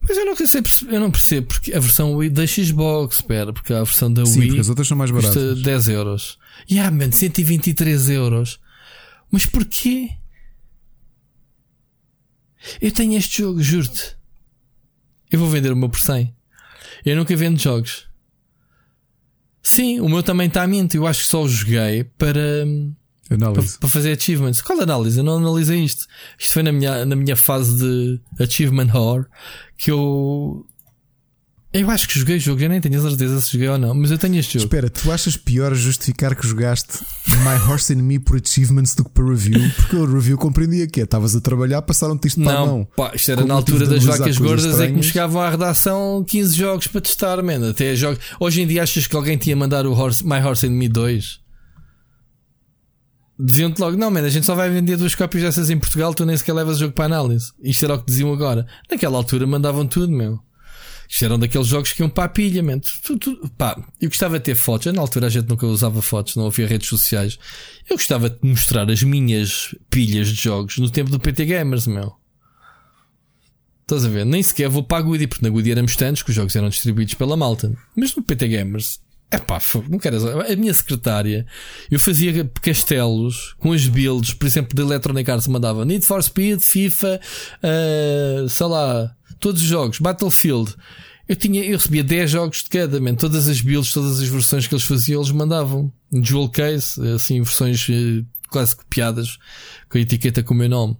Mas 0.00 0.16
eu 0.16 0.24
não, 0.24 0.34
sei, 0.34 0.62
eu 0.88 1.00
não 1.00 1.10
percebo 1.10 1.46
porque 1.48 1.74
a 1.74 1.78
versão 1.78 2.14
Wii 2.14 2.30
da 2.30 2.46
Xbox, 2.46 3.16
espera, 3.16 3.52
porque 3.52 3.72
a 3.72 3.84
versão 3.84 4.12
da 4.12 4.24
Sim, 4.24 4.40
Wii 4.40 4.48
porque 4.48 4.60
as 4.60 4.68
outras 4.68 4.88
são 4.88 4.96
mais 4.96 5.10
custa 5.10 5.28
baratas. 5.34 5.62
10 5.62 5.88
euros. 5.88 6.38
E 6.68 6.78
ah, 6.78 6.90
man, 6.90 7.12
123 7.12 8.08
euros. 8.10 8.58
Mas 9.30 9.46
porquê? 9.46 10.10
Eu 12.80 12.92
tenho 12.92 13.16
este 13.16 13.42
jogo, 13.42 13.62
juro-te. 13.62 14.16
Eu 15.30 15.38
vou 15.38 15.48
vender 15.48 15.72
o 15.72 15.76
meu 15.76 15.88
por 15.88 15.98
100. 15.98 16.34
Eu 17.04 17.16
nunca 17.16 17.34
vendo 17.36 17.58
jogos. 17.58 18.08
Sim, 19.62 20.00
o 20.00 20.08
meu 20.08 20.22
também 20.22 20.48
está 20.48 20.62
a 20.62 20.66
mente. 20.66 20.96
Eu 20.96 21.06
acho 21.06 21.22
que 21.22 21.28
só 21.28 21.42
o 21.42 21.48
joguei 21.48 22.04
para, 22.04 22.64
para, 23.28 23.36
Análise. 23.36 23.78
para 23.78 23.88
fazer 23.88 24.16
achievements. 24.16 24.60
Qual 24.60 24.80
análise? 24.80 25.18
Eu 25.18 25.24
não 25.24 25.36
analisei 25.36 25.84
isto. 25.84 26.06
Isto 26.38 26.52
foi 26.54 26.62
na 26.62 26.72
minha, 26.72 27.04
na 27.04 27.14
minha 27.14 27.36
fase 27.36 27.78
de 27.78 28.20
achievement 28.42 28.88
horror 28.94 29.26
que 29.76 29.90
eu. 29.90 30.66
Eu 31.72 31.88
acho 31.88 32.08
que 32.08 32.18
joguei 32.18 32.36
o 32.36 32.40
jogo, 32.40 32.60
eu 32.60 32.68
nem 32.68 32.80
tenho 32.80 32.98
a 32.98 33.08
certeza 33.08 33.40
se 33.40 33.52
joguei 33.52 33.68
ou 33.68 33.78
não, 33.78 33.94
mas 33.94 34.10
eu 34.10 34.18
tenho 34.18 34.34
este 34.36 34.54
jogo. 34.54 34.64
Espera, 34.64 34.90
tu 34.90 35.12
achas 35.12 35.36
pior 35.36 35.72
justificar 35.72 36.34
que 36.34 36.44
jogaste 36.44 36.98
My 37.28 37.70
Horse 37.70 37.92
and 37.92 38.02
Me 38.02 38.18
por 38.18 38.40
achievements 38.44 38.96
do 38.96 39.04
que 39.04 39.10
por 39.10 39.28
review? 39.28 39.60
Porque 39.76 39.94
o 39.94 40.04
review 40.04 40.36
compreendia 40.36 40.88
que 40.88 41.00
é, 41.00 41.04
estavas 41.04 41.36
a 41.36 41.40
trabalhar, 41.40 41.80
passaram-te 41.82 42.26
isto 42.26 42.42
para 42.42 42.52
a 42.52 42.54
Não, 42.54 42.66
mão. 42.66 42.88
pá, 42.96 43.12
isto 43.14 43.30
era 43.30 43.42
Com 43.42 43.46
na 43.46 43.54
altura 43.54 43.86
das 43.86 44.02
vacas 44.02 44.36
gordas 44.36 44.80
é 44.80 44.88
que 44.88 44.94
me 44.94 45.02
chegavam 45.04 45.40
à 45.40 45.48
redação 45.48 46.24
15 46.26 46.56
jogos 46.56 46.86
para 46.88 47.00
testar, 47.02 47.40
man. 47.40 47.70
Até 47.70 47.94
jogos. 47.94 48.18
Hoje 48.40 48.62
em 48.62 48.66
dia 48.66 48.82
achas 48.82 49.06
que 49.06 49.14
alguém 49.14 49.38
tinha 49.38 49.54
mandar 49.54 49.86
o 49.86 49.92
Horse, 49.92 50.26
My 50.26 50.40
Horse 50.44 50.66
and 50.66 50.70
Me 50.72 50.88
2? 50.88 51.38
Diziam-te 53.38 53.78
logo, 53.80 53.96
não, 53.96 54.10
man, 54.10 54.22
a 54.22 54.28
gente 54.28 54.44
só 54.44 54.56
vai 54.56 54.68
vender 54.70 54.96
duas 54.96 55.14
cópias 55.14 55.44
dessas 55.44 55.70
em 55.70 55.78
Portugal, 55.78 56.12
tu 56.12 56.26
nem 56.26 56.36
sequer 56.36 56.52
levas 56.52 56.78
o 56.78 56.80
jogo 56.80 56.94
para 56.94 57.04
análise. 57.04 57.52
Isto 57.62 57.84
era 57.84 57.94
o 57.94 57.98
que 58.00 58.06
diziam 58.06 58.32
agora. 58.32 58.66
Naquela 58.90 59.16
altura 59.16 59.46
mandavam 59.46 59.86
tudo, 59.86 60.12
meu. 60.12 60.40
Isto 61.10 61.24
eram 61.24 61.38
daqueles 61.40 61.66
jogos 61.66 61.92
que 61.92 62.02
iam 62.02 62.08
para 62.08 62.24
a 62.24 62.28
pilha, 62.28 62.62
man. 62.62 62.78
Tu- 62.78 63.18
tu- 63.18 63.50
pá, 63.58 63.76
eu 64.00 64.08
gostava 64.08 64.38
de 64.38 64.44
ter 64.44 64.54
fotos. 64.54 64.92
Na 64.92 65.00
altura 65.00 65.26
a 65.26 65.30
gente 65.30 65.48
nunca 65.48 65.66
usava 65.66 66.00
fotos, 66.00 66.36
não 66.36 66.46
havia 66.46 66.68
redes 66.68 66.88
sociais. 66.88 67.36
Eu 67.88 67.96
gostava 67.96 68.30
de 68.30 68.38
mostrar 68.44 68.88
as 68.88 69.02
minhas 69.02 69.74
pilhas 69.90 70.28
de 70.28 70.34
jogos 70.40 70.78
no 70.78 70.88
tempo 70.88 71.10
do 71.10 71.18
PT 71.18 71.46
Gamers, 71.46 71.88
meu. 71.88 72.12
Estás 73.82 74.04
a 74.04 74.08
ver? 74.08 74.24
Nem 74.24 74.40
sequer 74.40 74.68
vou 74.68 74.84
para 74.84 74.98
a 74.98 75.02
Goody, 75.02 75.26
porque 75.26 75.44
na 75.44 75.50
Goody 75.50 75.72
éramos 75.72 75.96
tantos 75.96 76.22
que 76.22 76.30
os 76.30 76.36
jogos 76.36 76.54
eram 76.54 76.68
distribuídos 76.68 77.14
pela 77.14 77.36
malta. 77.36 77.76
Mas 77.96 78.14
no 78.14 78.22
PT 78.22 78.46
Gamers, 78.46 79.00
é 79.32 79.38
pá, 79.38 79.60
não 79.88 79.98
quero. 79.98 80.40
A 80.40 80.54
minha 80.54 80.72
secretária, 80.72 81.44
eu 81.90 81.98
fazia 81.98 82.48
castelos 82.62 83.56
com 83.58 83.72
as 83.72 83.84
builds, 83.88 84.32
por 84.32 84.46
exemplo, 84.46 84.76
de 84.76 84.82
Electronic 84.82 85.28
Arts 85.28 85.48
mandava 85.48 85.84
Need 85.84 86.06
for 86.06 86.22
Speed, 86.22 86.60
FIFA, 86.60 87.20
eh, 87.64 88.46
sei 88.48 88.66
lá, 88.66 89.12
todos 89.40 89.62
os 89.62 89.66
jogos, 89.66 89.98
Battlefield. 89.98 90.74
Eu 91.28 91.36
tinha, 91.36 91.64
eu 91.64 91.76
recebia 91.76 92.02
10 92.02 92.30
jogos 92.30 92.64
de 92.64 92.70
cada, 92.70 93.00
man. 93.00 93.14
todas 93.14 93.48
as 93.48 93.60
builds, 93.60 93.92
todas 93.92 94.20
as 94.20 94.28
versões 94.28 94.66
que 94.66 94.74
eles 94.74 94.84
faziam, 94.84 95.20
eles 95.20 95.32
mandavam. 95.32 95.92
Jewel 96.12 96.48
case, 96.48 97.00
assim, 97.14 97.40
versões 97.40 97.86
eh, 97.88 98.24
quase 98.50 98.74
copiadas 98.74 99.38
com 99.88 99.96
a 99.96 100.00
etiqueta 100.00 100.42
com 100.42 100.54
o 100.54 100.56
meu 100.56 100.68
nome. 100.68 100.96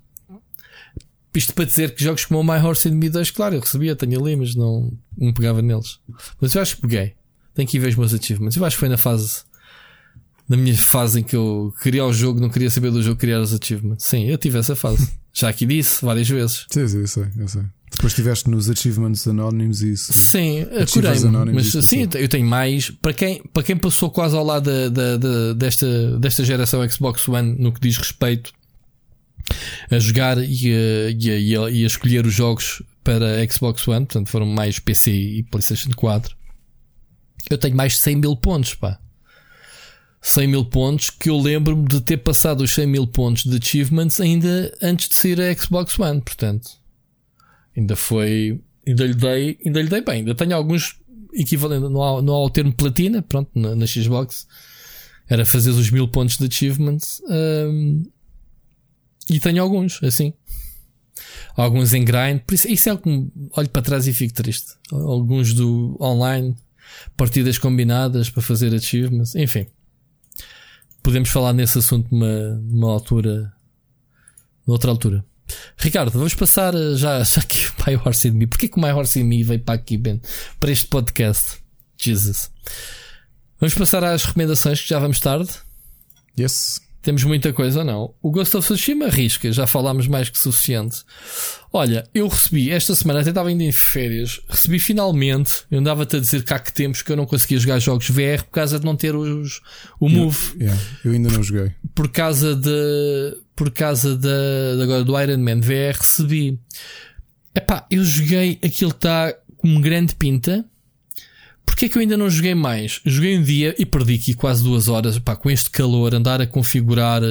Isto 1.34 1.54
para 1.54 1.64
dizer 1.64 1.94
que 1.94 2.02
jogos 2.02 2.24
como 2.24 2.40
o 2.40 2.44
My 2.44 2.64
Horse 2.64 2.88
and 2.88 2.92
Me 2.92 3.08
2, 3.08 3.30
claro, 3.30 3.54
eu 3.54 3.60
recebia, 3.60 3.94
tenho 3.94 4.20
ali, 4.20 4.34
mas 4.34 4.54
não, 4.54 4.92
não 5.16 5.32
pegava 5.32 5.62
neles. 5.62 5.98
Mas 6.40 6.54
eu 6.54 6.62
acho 6.62 6.76
que 6.76 6.82
peguei. 6.82 7.14
Tenho 7.54 7.68
que 7.68 7.76
ir 7.76 7.80
ver 7.80 7.88
os 7.88 7.96
meus 7.96 8.14
achievements. 8.14 8.56
Eu 8.56 8.64
acho 8.64 8.76
que 8.76 8.80
foi 8.80 8.88
na 8.88 8.96
fase. 8.96 9.42
Na 10.48 10.56
minha 10.56 10.76
fase 10.76 11.20
em 11.20 11.22
que 11.22 11.36
eu 11.36 11.72
queria 11.82 12.04
o 12.04 12.12
jogo, 12.12 12.40
não 12.40 12.50
queria 12.50 12.70
saber 12.70 12.90
do 12.90 13.02
jogo, 13.02 13.18
queria 13.18 13.40
os 13.40 13.54
achievements. 13.54 14.04
Sim, 14.04 14.26
eu 14.26 14.36
tive 14.36 14.58
essa 14.58 14.74
fase. 14.74 15.08
Já 15.32 15.48
aqui 15.48 15.64
disse 15.64 16.04
várias 16.04 16.28
vezes. 16.28 16.66
Sim, 16.70 16.88
sim, 16.88 16.98
eu 16.98 17.06
sei, 17.06 17.26
eu 17.36 17.48
sei. 17.48 17.62
Depois 17.90 18.12
estiveste 18.12 18.48
nos 18.48 18.70
achievements 18.70 19.26
anónimos 19.26 19.82
e 19.82 19.92
isso. 19.92 20.12
Sim, 20.12 20.60
Achievers 20.62 20.92
curei-me. 21.24 21.52
Mas 21.52 21.66
sim, 21.84 22.06
passou. 22.06 22.20
eu 22.20 22.28
tenho 22.28 22.46
mais. 22.46 22.90
Para 22.90 23.12
quem, 23.12 23.42
para 23.52 23.62
quem 23.64 23.76
passou 23.76 24.10
quase 24.10 24.36
ao 24.36 24.44
lado 24.44 24.64
da, 24.70 24.88
da- 24.88 25.16
da- 25.16 25.52
desta, 25.54 26.18
desta 26.18 26.44
geração 26.44 26.88
Xbox 26.88 27.26
One 27.28 27.56
no 27.58 27.72
que 27.72 27.80
diz 27.80 27.96
respeito 27.96 28.52
a 29.90 29.98
jogar 29.98 30.38
e 30.38 30.46
a, 30.72 31.10
e 31.10 31.30
a- 31.30 31.38
e 31.38 31.56
a- 31.56 31.70
e 31.70 31.82
a 31.84 31.86
escolher 31.86 32.24
os 32.26 32.32
jogos 32.34 32.80
para 33.02 33.44
Xbox 33.50 33.86
One, 33.88 34.06
portanto 34.06 34.28
foram 34.28 34.46
mais 34.46 34.78
PC 34.78 35.10
e 35.10 35.42
PlayStation 35.42 35.90
4. 35.96 36.36
Eu 37.50 37.58
tenho 37.58 37.74
mais 37.74 37.94
de 37.94 37.98
100 38.00 38.16
mil 38.16 38.36
pontos, 38.36 38.74
pá. 38.74 39.00
100 40.22 40.46
mil 40.46 40.64
pontos 40.66 41.10
que 41.10 41.28
eu 41.30 41.38
lembro-me 41.40 41.88
de 41.88 42.00
ter 42.00 42.18
passado 42.18 42.60
os 42.62 42.70
100 42.72 42.86
mil 42.86 43.06
pontos 43.06 43.44
de 43.44 43.56
achievements 43.56 44.20
ainda 44.20 44.72
antes 44.80 45.08
de 45.08 45.14
sair 45.16 45.40
a 45.40 45.52
Xbox 45.54 45.98
One, 45.98 46.20
portanto. 46.20 46.78
Ainda 47.76 47.96
foi. 47.96 48.60
Ainda 48.86 49.06
lhe 49.06 49.14
dei, 49.14 49.58
ainda 49.64 49.82
lhe 49.82 49.88
dei 49.88 50.00
bem. 50.00 50.16
Ainda 50.16 50.34
tenho 50.34 50.56
alguns 50.56 50.98
equivalentes. 51.32 51.90
Não 51.90 52.02
há, 52.02 52.22
não 52.22 52.34
há 52.34 52.44
o 52.44 52.50
termo 52.50 52.72
platina, 52.72 53.22
pronto, 53.22 53.50
na, 53.54 53.74
na 53.74 53.86
Xbox. 53.86 54.46
Era 55.28 55.44
fazer 55.44 55.70
os 55.70 55.90
mil 55.90 56.08
pontos 56.08 56.36
de 56.36 56.46
achievements. 56.46 57.22
hum, 57.28 58.02
e 59.30 59.38
tenho 59.38 59.62
alguns, 59.62 60.02
assim. 60.02 60.32
Alguns 61.56 61.94
em 61.94 62.04
grind. 62.04 62.40
Por 62.40 62.54
isso, 62.54 62.68
isso 62.68 62.88
é 62.88 62.92
o 62.92 62.98
que 62.98 63.28
olho 63.56 63.68
para 63.68 63.82
trás 63.82 64.06
e 64.08 64.12
fico 64.12 64.34
triste. 64.34 64.72
Alguns 64.90 65.54
do 65.54 65.96
online, 66.00 66.56
partidas 67.16 67.56
combinadas 67.56 68.28
para 68.28 68.42
fazer 68.42 68.74
achievements, 68.74 69.36
enfim. 69.36 69.66
Podemos 71.02 71.28
falar 71.28 71.52
nesse 71.52 71.78
assunto 71.78 72.08
numa, 72.10 72.56
numa 72.56 72.92
altura, 72.92 73.52
noutra 74.66 74.90
altura. 74.90 75.24
Ricardo, 75.76 76.10
vamos 76.10 76.34
passar 76.34 76.74
uh, 76.74 76.96
já, 76.96 77.22
já 77.24 77.42
que 77.42 77.68
o 77.68 77.90
My 77.90 77.96
Horse 77.96 78.28
and 78.28 78.32
Me. 78.32 78.46
Porquê 78.46 78.68
que 78.68 78.78
o 78.78 78.80
My 78.80 78.90
Horse 78.90 79.20
and 79.20 79.24
Me 79.24 79.42
veio 79.42 79.60
para 79.60 79.74
aqui, 79.74 79.96
Ben? 79.96 80.20
Para 80.58 80.70
este 80.70 80.86
podcast? 80.86 81.58
Jesus. 81.96 82.50
Vamos 83.58 83.74
passar 83.74 84.02
às 84.04 84.24
recomendações 84.24 84.80
que 84.80 84.88
já 84.88 84.98
vamos 84.98 85.20
tarde. 85.20 85.50
Yes. 86.38 86.80
Temos 87.02 87.24
muita 87.24 87.52
coisa 87.52 87.80
ou 87.80 87.84
não? 87.84 88.14
O 88.22 88.30
Ghost 88.30 88.56
of 88.56 88.66
Tsushima 88.66 89.06
arrisca, 89.06 89.50
já 89.50 89.66
falámos 89.66 90.06
mais 90.06 90.28
que 90.28 90.38
suficiente. 90.38 91.02
Olha, 91.72 92.04
eu 92.12 92.26
recebi 92.26 92.68
esta 92.70 92.94
semana, 92.96 93.20
até 93.20 93.28
estava 93.28 93.48
ainda 93.48 93.62
em 93.62 93.70
férias, 93.70 94.40
recebi 94.48 94.80
finalmente, 94.80 95.62
eu 95.70 95.78
andava-te 95.78 96.16
a 96.16 96.18
dizer 96.18 96.42
que 96.42 96.52
há 96.52 96.58
que 96.58 96.72
tempos 96.72 97.00
que 97.00 97.12
eu 97.12 97.16
não 97.16 97.26
conseguia 97.26 97.58
jogar 97.58 97.78
jogos 97.78 98.10
VR 98.10 98.42
por 98.44 98.50
causa 98.50 98.78
de 98.80 98.84
não 98.84 98.96
ter 98.96 99.14
os, 99.14 99.60
o 100.00 100.08
Move 100.08 100.56
Yeah, 100.58 100.80
eu 101.04 101.12
ainda 101.12 101.30
não 101.30 101.42
joguei. 101.42 101.70
por 101.94 102.08
causa 102.08 102.56
de 102.56 103.36
por 103.54 103.70
causa 103.70 104.16
da 104.16 104.76
de 104.76 104.82
agora 104.82 105.04
do 105.04 105.20
Iron 105.20 105.38
Man 105.38 105.60
VR 105.60 105.96
recebi 105.96 106.58
epá, 107.54 107.86
eu 107.88 108.02
joguei 108.02 108.58
aquilo 108.64 108.90
que 108.90 108.96
está 108.96 109.32
com 109.56 109.80
grande 109.80 110.16
pinta 110.16 110.64
porque 111.64 111.84
é 111.84 111.88
que 111.88 111.96
eu 111.96 112.02
ainda 112.02 112.16
não 112.16 112.28
joguei 112.28 112.54
mais? 112.54 113.00
Joguei 113.06 113.38
um 113.38 113.42
dia 113.44 113.76
e 113.78 113.86
perdi 113.86 114.14
aqui 114.14 114.34
quase 114.34 114.62
duas 114.64 114.88
horas 114.88 115.16
Epá, 115.16 115.36
com 115.36 115.48
este 115.48 115.70
calor, 115.70 116.14
andar 116.14 116.40
a 116.40 116.46
configurar 116.46 117.22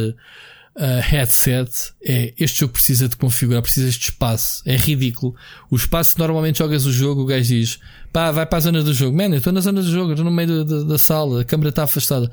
uh, 0.79 1.01
headset 1.01 1.69
é, 2.03 2.33
este 2.39 2.61
jogo 2.61 2.73
precisa 2.73 3.07
de 3.07 3.15
configurar, 3.15 3.61
precisa 3.61 3.89
de 3.89 3.97
espaço 3.97 4.61
é 4.65 4.75
ridículo, 4.75 5.35
o 5.69 5.75
espaço 5.75 6.17
normalmente 6.17 6.59
jogas 6.59 6.85
o 6.85 6.91
jogo, 6.91 7.21
o 7.21 7.25
gajo 7.25 7.49
diz 7.49 7.79
pá, 8.11 8.31
vai 8.31 8.45
para 8.45 8.57
a 8.57 8.61
zona 8.61 8.81
do 8.81 8.93
jogo, 8.93 9.15
man, 9.15 9.29
eu 9.29 9.37
estou 9.37 9.53
na 9.53 9.61
zona 9.61 9.81
do 9.81 9.91
jogo 9.91 10.11
estou 10.11 10.25
no 10.25 10.31
meio 10.31 10.63
da- 10.63 10.77
da- 10.77 10.83
da 10.83 10.97
sala, 10.97 11.41
a 11.41 11.43
câmera 11.45 11.69
está 11.69 11.83
afastada 11.83 12.31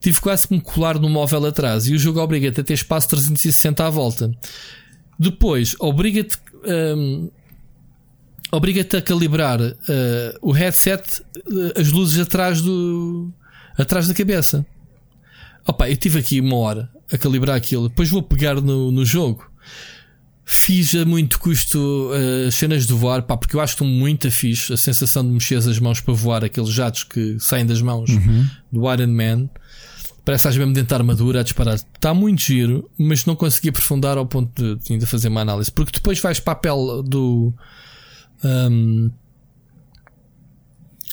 tive 0.00 0.20
quase 0.20 0.46
que 0.46 0.52
me 0.54 0.60
colar 0.60 0.98
no 0.98 1.08
móvel 1.08 1.46
atrás 1.46 1.86
e 1.86 1.94
o 1.94 1.98
jogo 1.98 2.20
obriga-te 2.20 2.60
a 2.60 2.64
ter 2.64 2.74
espaço 2.74 3.08
360 3.08 3.86
à 3.86 3.88
volta. 3.88 4.30
Depois, 5.18 5.74
obriga-te 5.78 6.36
hum, 6.94 7.30
obriga-te 8.52 8.96
a 8.98 9.00
calibrar 9.02 9.60
uh, 9.62 9.74
o 10.42 10.52
headset, 10.52 11.22
uh, 11.46 11.80
as 11.80 11.90
luzes 11.90 12.18
atrás 12.20 12.60
do 12.60 13.32
atrás 13.78 14.06
da 14.06 14.12
cabeça. 14.12 14.66
Opa, 15.66 15.88
eu 15.88 15.96
tive 15.96 16.18
aqui 16.18 16.38
uma 16.38 16.56
hora 16.56 16.90
a 17.12 17.18
calibrar 17.18 17.56
aquilo, 17.56 17.88
depois 17.88 18.08
vou 18.10 18.22
pegar 18.22 18.60
no, 18.60 18.90
no 18.90 19.04
jogo. 19.04 19.50
Fiz 20.46 20.94
a 20.94 21.04
muito 21.06 21.38
custo 21.38 21.78
uh, 22.10 22.48
as 22.48 22.54
cenas 22.54 22.86
de 22.86 22.92
voar, 22.92 23.22
pá, 23.22 23.34
porque 23.36 23.56
eu 23.56 23.60
acho 23.60 23.74
que 23.76 23.82
estão 23.82 23.86
muito 23.98 24.30
fixe 24.30 24.72
a 24.72 24.76
sensação 24.76 25.24
de 25.24 25.30
mexer 25.30 25.56
as 25.56 25.78
mãos 25.78 26.00
para 26.00 26.12
voar, 26.12 26.44
aqueles 26.44 26.68
jatos 26.70 27.02
que 27.04 27.38
saem 27.40 27.64
das 27.64 27.80
mãos 27.80 28.10
do 28.70 28.92
Iron 28.92 29.06
Man. 29.08 29.48
Parece 30.22 30.48
às 30.48 30.56
mesmo 30.56 30.72
dentro 30.72 30.88
da 30.90 30.96
armadura 30.96 31.40
a 31.40 31.42
disparar. 31.42 31.74
Está 31.74 32.12
muito 32.14 32.40
giro, 32.42 32.90
mas 32.98 33.24
não 33.26 33.34
consegui 33.36 33.68
aprofundar 33.70 34.16
ao 34.18 34.26
ponto 34.26 34.50
de, 34.76 34.82
de 34.84 34.92
ainda 34.94 35.06
fazer 35.06 35.28
uma 35.28 35.40
análise. 35.42 35.70
Porque 35.70 35.92
depois 35.92 36.18
vais 36.20 36.40
para 36.40 36.52
a 36.52 36.56
pele 36.56 37.02
do. 37.04 37.52
hum, 38.42 39.10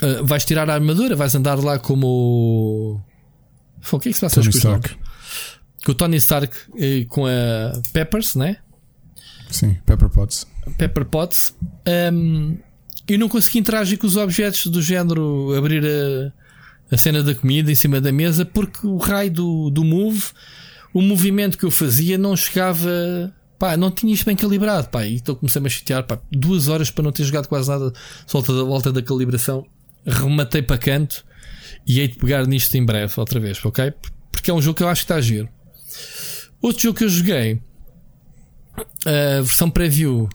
ah, 0.01 0.21
vais 0.23 0.45
tirar 0.45 0.69
a 0.69 0.73
armadura, 0.73 1.15
vais 1.15 1.33
andar 1.35 1.57
lá 1.63 1.77
como. 1.79 3.01
o- 3.91 3.99
que 3.99 4.09
é 4.09 4.11
que 4.11 4.13
se 4.13 4.21
passa 4.21 4.35
Tony 4.41 4.51
Stark. 4.57 5.10
Com 5.85 5.91
o 5.91 5.95
Tony 5.95 6.17
Stark 6.17 6.55
e 6.75 7.05
com 7.05 7.25
a 7.25 7.81
Peppers, 7.91 8.35
né? 8.35 8.57
Sim, 9.49 9.77
Pepper 9.85 10.09
Potts. 10.09 10.47
Pepper 10.77 11.05
Potts. 11.05 11.55
Um, 12.13 12.57
eu 13.07 13.19
não 13.19 13.27
consegui 13.27 13.59
interagir 13.59 13.97
com 13.97 14.07
os 14.07 14.15
objetos 14.15 14.67
do 14.67 14.81
género 14.81 15.53
abrir 15.55 15.83
a, 15.83 16.93
a 16.93 16.97
cena 16.97 17.23
da 17.23 17.33
comida 17.33 17.71
em 17.71 17.75
cima 17.75 17.99
da 17.99 18.11
mesa 18.11 18.45
porque 18.45 18.85
o 18.85 18.97
raio 18.97 19.31
do, 19.31 19.69
do 19.69 19.83
move, 19.83 20.25
o 20.93 21.01
movimento 21.01 21.57
que 21.57 21.65
eu 21.65 21.71
fazia 21.71 22.17
não 22.17 22.35
chegava 22.35 23.33
Pá, 23.61 23.77
não 23.77 23.91
tinha 23.91 24.11
isto 24.11 24.25
bem 24.25 24.35
calibrado, 24.35 24.89
pá, 24.89 25.05
e 25.05 25.17
estou 25.17 25.35
comecei-me 25.35 25.67
a 25.67 25.69
chatear, 25.69 26.03
pá, 26.03 26.19
duas 26.31 26.67
horas 26.67 26.89
para 26.89 27.03
não 27.03 27.11
ter 27.11 27.23
jogado 27.23 27.47
quase 27.47 27.69
nada, 27.69 27.93
solta 28.25 28.51
da 28.57 28.63
volta 28.63 28.91
da 28.91 29.03
calibração, 29.03 29.67
rematei 30.03 30.63
para 30.63 30.79
canto 30.79 31.23
e 31.85 31.99
hei 31.99 32.07
de 32.07 32.15
pegar 32.15 32.47
nisto 32.47 32.73
em 32.73 32.83
breve, 32.83 33.13
outra 33.17 33.39
vez, 33.39 33.63
ok? 33.63 33.93
Porque 34.31 34.49
é 34.49 34.53
um 34.55 34.59
jogo 34.59 34.77
que 34.77 34.81
eu 34.81 34.87
acho 34.87 35.01
que 35.01 35.03
está 35.03 35.17
a 35.17 35.21
giro. 35.21 35.47
Outro 36.61 36.81
jogo 36.81 36.97
que 36.97 37.03
eu 37.03 37.09
joguei, 37.09 37.61
a 39.05 39.41
versão 39.41 39.69
preview, 39.69 40.29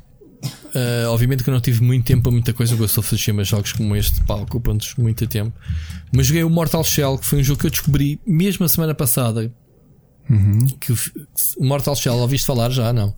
uh, 0.45 1.09
obviamente 1.09 1.45
que 1.45 1.51
eu 1.51 1.55
não 1.55 1.61
tive 1.61 1.83
muito 1.83 2.05
tempo 2.05 2.25
para 2.25 2.33
muita 2.33 2.53
coisa, 2.53 2.75
eu 2.75 2.79
gosto 2.79 3.01
de 3.01 3.07
fazer 3.07 3.45
jogos 3.45 3.73
como 3.73 3.95
este, 3.95 4.23
pá, 4.25 4.35
ocupam-nos 4.35 4.95
muito 4.97 5.27
tempo. 5.27 5.57
Mas 6.13 6.27
joguei 6.27 6.43
o 6.43 6.51
Mortal 6.51 6.83
Shell, 6.85 7.19
que 7.19 7.27
foi 7.27 7.41
um 7.41 7.45
jogo 7.45 7.61
que 7.61 7.67
eu 7.67 7.71
descobri 7.71 8.21
mesmo 8.27 8.65
a 8.65 8.69
semana 8.69 8.95
passada, 8.95 9.53
Uhum. 10.29 10.67
que 10.81 10.93
o 10.93 11.65
Mortal 11.65 11.95
Shell, 11.95 12.15
ouviste 12.15 12.47
falar 12.47 12.71
já? 12.71 12.93
Não. 12.93 13.15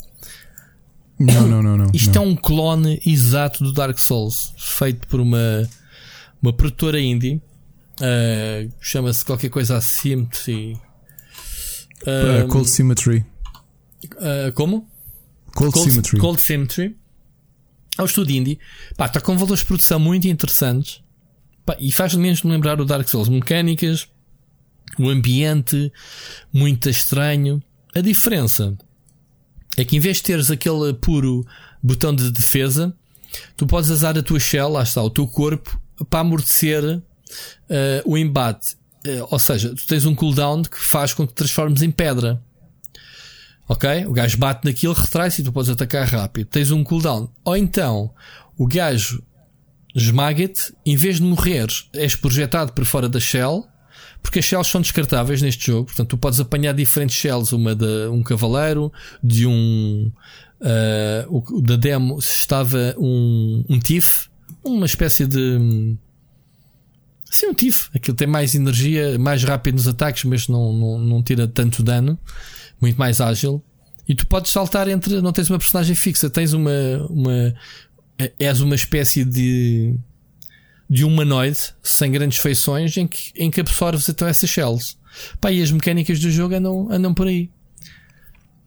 Não, 1.19 1.49
não, 1.49 1.63
não, 1.63 1.77
não. 1.77 1.91
Isto 1.93 2.15
não. 2.15 2.23
é 2.23 2.27
um 2.27 2.37
clone 2.37 3.01
exato 3.05 3.65
do 3.65 3.73
Dark 3.73 3.99
Souls, 3.99 4.53
feito 4.57 5.07
por 5.09 5.19
uma, 5.19 5.69
uma 6.41 6.53
produtora 6.53 7.01
indie. 7.01 7.43
Uh, 8.01 8.71
Chama-se 8.81 9.25
qualquer 9.25 9.49
coisa 9.49 9.81
Symmetry. 9.81 10.79
Uh, 12.03 12.49
Cold 12.49 12.69
Symmetry. 12.69 13.25
Uh, 14.05 14.53
como? 14.55 14.89
Cold, 15.55 15.73
Cold 15.73 15.91
Symmetry. 15.91 16.19
Cold 16.19 16.41
Symmetry. 16.41 16.97
É 17.97 18.03
um 18.03 18.05
estúdio 18.05 18.37
indie. 18.37 18.59
Pá, 18.97 19.07
está 19.07 19.21
com 19.21 19.37
valores 19.37 19.61
de 19.61 19.67
produção 19.67 19.99
muito 19.99 20.29
interessantes. 20.29 21.03
Pá, 21.67 21.77
e 21.81 21.93
faz 21.93 22.15
menos 22.15 22.43
me 22.43 22.53
lembrar 22.53 22.81
o 22.81 22.85
Dark 22.85 23.09
Souls. 23.09 23.29
Mecânicas, 23.29 24.09
o 24.99 25.09
ambiente, 25.09 25.93
muito 26.53 26.89
estranho. 26.89 27.63
A 27.95 28.01
diferença 28.01 28.77
é 29.77 29.85
que 29.85 29.97
em 29.97 30.01
vez 30.01 30.19
de 30.19 30.25
teres 30.25 30.51
aquele 30.51 30.95
puro 30.95 31.45
botão 31.83 32.15
de 32.15 32.31
defesa, 32.31 32.95
tu 33.57 33.67
podes 33.67 33.91
usar 33.91 34.17
a 34.17 34.23
tua 34.23 34.39
shell, 34.39 34.69
lá 34.69 34.83
está, 34.83 35.03
o 35.03 35.11
teu 35.11 35.27
corpo, 35.27 35.81
para 36.09 36.21
amortecer 36.21 36.85
uh, 36.85 37.03
o 38.05 38.17
embate. 38.17 38.77
Uh, 39.07 39.27
ou 39.31 39.39
seja, 39.39 39.75
tu 39.75 39.87
tens 39.87 40.05
um 40.05 40.15
cooldown 40.15 40.63
que 40.63 40.79
faz 40.79 41.13
com 41.13 41.27
que 41.27 41.33
te 41.33 41.37
transformes 41.37 41.83
em 41.83 41.91
pedra. 41.91 42.43
Ok? 43.69 44.07
O 44.07 44.13
gajo 44.13 44.39
bate 44.39 44.65
naquilo, 44.65 44.95
retrai-se 44.95 45.43
e 45.43 45.45
tu 45.45 45.53
podes 45.53 45.71
atacar 45.71 46.07
rápido. 46.07 46.47
Tens 46.47 46.71
um 46.71 46.83
cooldown. 46.83 47.29
Ou 47.45 47.57
então, 47.57 48.11
o 48.57 48.67
gajo 48.67 49.23
esmaga-te, 49.95 50.73
em 50.85 50.97
vez 50.97 51.17
de 51.17 51.23
morreres, 51.23 51.89
és 51.93 52.15
projetado 52.15 52.73
por 52.73 52.85
fora 52.85 53.09
da 53.09 53.21
shell 53.21 53.67
porque 54.23 54.41
as 54.41 54.45
shells 54.45 54.71
são 54.71 54.81
descartáveis 54.81 55.41
neste 55.43 55.67
jogo, 55.67 55.87
portanto 55.87 56.09
tu 56.09 56.19
podes 56.19 56.41
apanhar 56.41 56.75
diferentes 56.75 57.17
shells, 57.17 57.55
uma 57.55 57.75
de 57.75 58.09
um 58.09 58.23
cavaleiro, 58.23 58.93
de 59.23 59.47
um 59.47 60.11
uh, 60.61 61.37
o, 61.57 61.61
da 61.63 61.77
demo 61.77 62.19
estava 62.19 62.95
um, 62.99 63.65
um 63.69 63.79
Tiff, 63.79 64.29
uma 64.65 64.87
espécie 64.87 65.27
de 65.27 65.97
sim, 67.31 67.47
um 67.47 67.55
Tiff, 67.55 67.89
aquilo 67.95 68.17
tem 68.17 68.27
mais 68.27 68.55
energia, 68.55 69.19
mais 69.19 69.43
rápido 69.45 69.77
nos 69.77 69.89
ataques, 69.89 70.25
mas 70.25 70.49
não, 70.49 70.73
não, 70.73 70.99
não 70.99 71.23
tira 71.23 71.47
tanto 71.47 71.83
dano, 71.83 72.19
muito 72.81 72.97
mais 72.97 73.21
ágil. 73.21 73.63
E 74.09 74.15
tu 74.15 74.27
podes 74.27 74.51
saltar 74.51 74.89
entre, 74.89 75.21
não 75.21 75.33
tens 75.33 75.51
uma 75.51 75.59
personagem 75.59 75.95
fixa, 75.95 76.31
tens 76.31 76.53
uma, 76.53 76.71
uma 77.11 77.55
és 78.39 78.61
uma 78.61 78.75
espécie 78.75 79.25
de 79.25 79.95
de 80.91 81.05
um 81.05 81.09
humanoide 81.09 81.59
sem 81.83 82.11
grandes 82.11 82.39
feições 82.39 82.97
em 82.97 83.07
que, 83.07 83.31
em 83.37 83.51
que 83.51 83.61
absorves 83.61 84.09
então 84.09 84.27
essas 84.27 84.49
shells. 84.49 84.97
Pá, 85.41 85.53
e 85.53 85.61
as 85.61 85.71
mecânicas 85.71 86.19
do 86.19 86.31
jogo 86.31 86.55
andam, 86.55 86.89
andam 86.91 87.13
por 87.13 87.27
aí. 87.27 87.51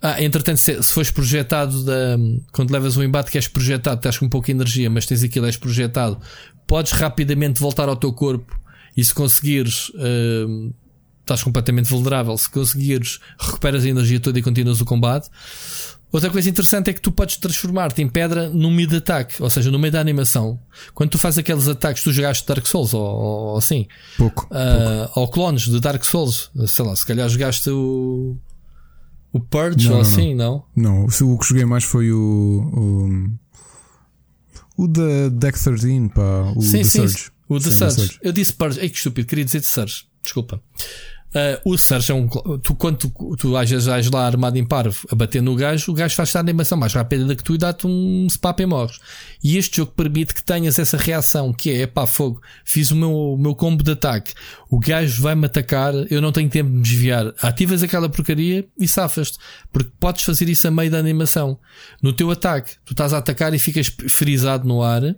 Ah, 0.02 0.22
entretanto, 0.22 0.58
se, 0.58 0.82
se 0.82 0.94
fores 0.94 1.12
projetado 1.12 1.84
da, 1.84 2.18
quando 2.52 2.72
levas 2.72 2.98
um 2.98 3.04
embate 3.04 3.32
que 3.32 3.38
és 3.38 3.48
projetado, 3.48 3.98
estás 3.98 4.18
com 4.18 4.30
pouca 4.30 4.52
energia, 4.52 4.90
mas 4.90 5.06
tens 5.06 5.24
aquilo, 5.24 5.46
és 5.46 5.58
projetado, 5.58 6.20
podes 6.72 6.94
rapidamente 6.94 7.60
voltar 7.60 7.90
ao 7.90 7.98
teu 7.98 8.14
corpo 8.14 8.58
e 8.96 9.04
se 9.04 9.14
conseguires, 9.14 9.90
uh, 9.90 10.74
estás 11.20 11.44
completamente 11.44 11.90
vulnerável. 11.90 12.38
Se 12.38 12.50
conseguires, 12.50 13.20
recuperas 13.38 13.84
a 13.84 13.90
energia 13.90 14.22
toda 14.22 14.40
e 14.40 14.42
continuas 14.42 14.80
o 14.80 14.86
combate. 14.86 15.30
Outra 16.14 16.30
coisa 16.30 16.50
interessante 16.50 16.90
é 16.90 16.94
que 16.94 17.02
tu 17.02 17.12
podes 17.12 17.36
transformar-te 17.36 18.02
em 18.02 18.08
pedra 18.08 18.48
no 18.48 18.72
meio 18.72 18.88
de 18.88 18.96
ataque, 18.96 19.44
ou 19.44 19.50
seja, 19.50 19.70
no 19.70 19.78
meio 19.78 19.92
da 19.92 20.00
animação. 20.00 20.58
Quando 20.94 21.10
tu 21.10 21.20
fazes 21.20 21.40
aqueles 21.40 21.68
ataques, 21.68 22.04
tu 22.04 22.14
jogaste 22.14 22.48
Dark 22.48 22.66
Souls 22.66 22.94
ou, 22.94 23.04
ou 23.04 23.58
assim, 23.58 23.86
pouco, 24.18 24.46
uh, 24.46 24.48
pouco. 24.48 25.20
ou 25.20 25.28
clones 25.28 25.64
de 25.64 25.78
Dark 25.78 26.06
Souls, 26.06 26.52
sei 26.68 26.86
lá, 26.86 26.96
se 26.96 27.06
calhar 27.06 27.28
jogaste 27.28 27.70
o, 27.70 28.38
o 29.34 29.42
Purge 29.42 29.90
não, 29.90 29.98
ou 29.98 30.02
não, 30.04 30.10
assim, 30.10 30.34
não? 30.34 30.64
Não, 30.74 31.04
o 31.06 31.38
que 31.38 31.50
joguei 31.50 31.66
mais 31.66 31.84
foi 31.84 32.14
o. 32.14 33.28
O, 34.82 34.88
da 34.88 35.30
Deck 35.30 35.64
13, 35.64 36.10
pá, 36.10 36.54
o 36.56 36.62
sim, 36.64 36.80
The 36.80 36.84
sim, 36.84 37.08
Surge. 37.08 37.32
O 37.48 37.60
The 37.60 37.72
Sim, 37.72 37.78
Surge. 37.78 37.96
Surge. 37.96 38.20
Eu 38.24 38.32
disse 38.32 38.52
Purge, 38.54 38.80
ei 38.80 38.90
que 38.90 38.98
estúpido, 38.98 39.28
queria 39.28 39.46
dizer 39.46 39.62
The 39.62 39.68
Surge, 39.68 40.06
desculpa. 40.24 40.60
Uh, 41.34 41.72
o 41.72 41.78
Surge 41.78 42.12
é 42.12 42.16
um. 42.16 42.28
Tu, 42.28 42.76
quando 42.76 42.98
tu, 42.98 43.36
tu 43.38 43.56
às 43.56 43.70
vezes 43.70 43.86
vais 43.86 44.10
lá 44.12 44.26
armado 44.26 44.58
em 44.58 44.66
parvo 44.66 45.08
a 45.10 45.16
bater 45.16 45.42
no 45.42 45.56
gajo, 45.56 45.92
o 45.92 45.96
gajo 45.96 46.14
faz 46.14 46.36
a 46.36 46.42
animação 46.42 46.78
mais 46.78 46.94
rápida 46.94 47.34
que 47.34 47.44
tu 47.44 47.56
e 47.56 47.58
dá-te 47.58 47.88
um 47.88 48.28
spap 48.30 48.60
e 48.60 48.66
morres. 48.66 49.00
E 49.42 49.58
este 49.58 49.78
jogo 49.78 49.94
permite 49.94 50.34
que 50.34 50.44
tenhas 50.44 50.78
essa 50.78 50.98
reação 50.98 51.54
que 51.54 51.72
é, 51.72 51.88
pá, 51.88 52.06
fogo, 52.06 52.42
fiz 52.66 52.92
o 52.92 52.98
meu, 52.98 53.12
o 53.12 53.38
meu 53.38 53.56
combo 53.56 53.82
de 53.82 53.92
ataque, 53.92 54.34
o 54.70 54.78
gajo 54.78 55.22
vai-me 55.24 55.46
atacar, 55.46 55.94
eu 56.12 56.22
não 56.22 56.34
tenho 56.34 56.50
tempo 56.50 56.70
de 56.70 56.76
me 56.76 56.82
desviar. 56.84 57.34
Ativas 57.42 57.82
aquela 57.82 58.10
porcaria 58.10 58.68
e 58.78 58.86
safas-te. 58.86 59.38
Porque 59.72 59.92
podes 60.02 60.24
fazer 60.24 60.50
isso 60.50 60.68
a 60.68 60.72
meio 60.72 60.92
da 60.92 60.98
animação. 60.98 61.58
No 62.02 62.12
teu 62.12 62.30
ataque, 62.30 62.76
tu 62.84 62.92
estás 62.92 63.14
a 63.14 63.20
atacar 63.20 63.54
e 63.54 63.60
ficas 63.60 63.88
frisado 64.10 64.68
no 64.68 64.84
ar, 64.84 65.16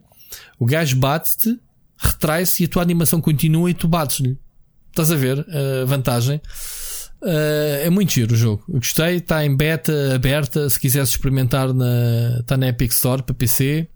o 0.59 0.65
gajo 0.65 0.95
bate-te, 0.95 1.59
retrai-se 1.97 2.61
e 2.61 2.65
a 2.67 2.69
tua 2.69 2.83
animação 2.83 3.19
continua 3.19 3.71
e 3.71 3.73
tu 3.73 3.87
bates-lhe. 3.87 4.37
Estás 4.93 5.11
a 5.11 5.15
ver 5.15 5.43
a 5.49 5.85
vantagem? 5.85 6.39
Uh, 7.19 7.81
é 7.83 7.89
muito 7.89 8.13
giro 8.13 8.35
o 8.35 8.37
jogo. 8.37 8.63
Eu 8.69 8.75
gostei, 8.75 9.15
está 9.15 9.43
em 9.43 9.55
beta 9.55 10.13
aberta. 10.13 10.69
Se 10.69 10.79
quiseres 10.79 11.09
experimentar, 11.09 11.69
está 12.39 12.55
na 12.55 12.67
Epic 12.67 12.91
Store 12.91 13.23
para 13.23 13.33
PC. 13.33 13.87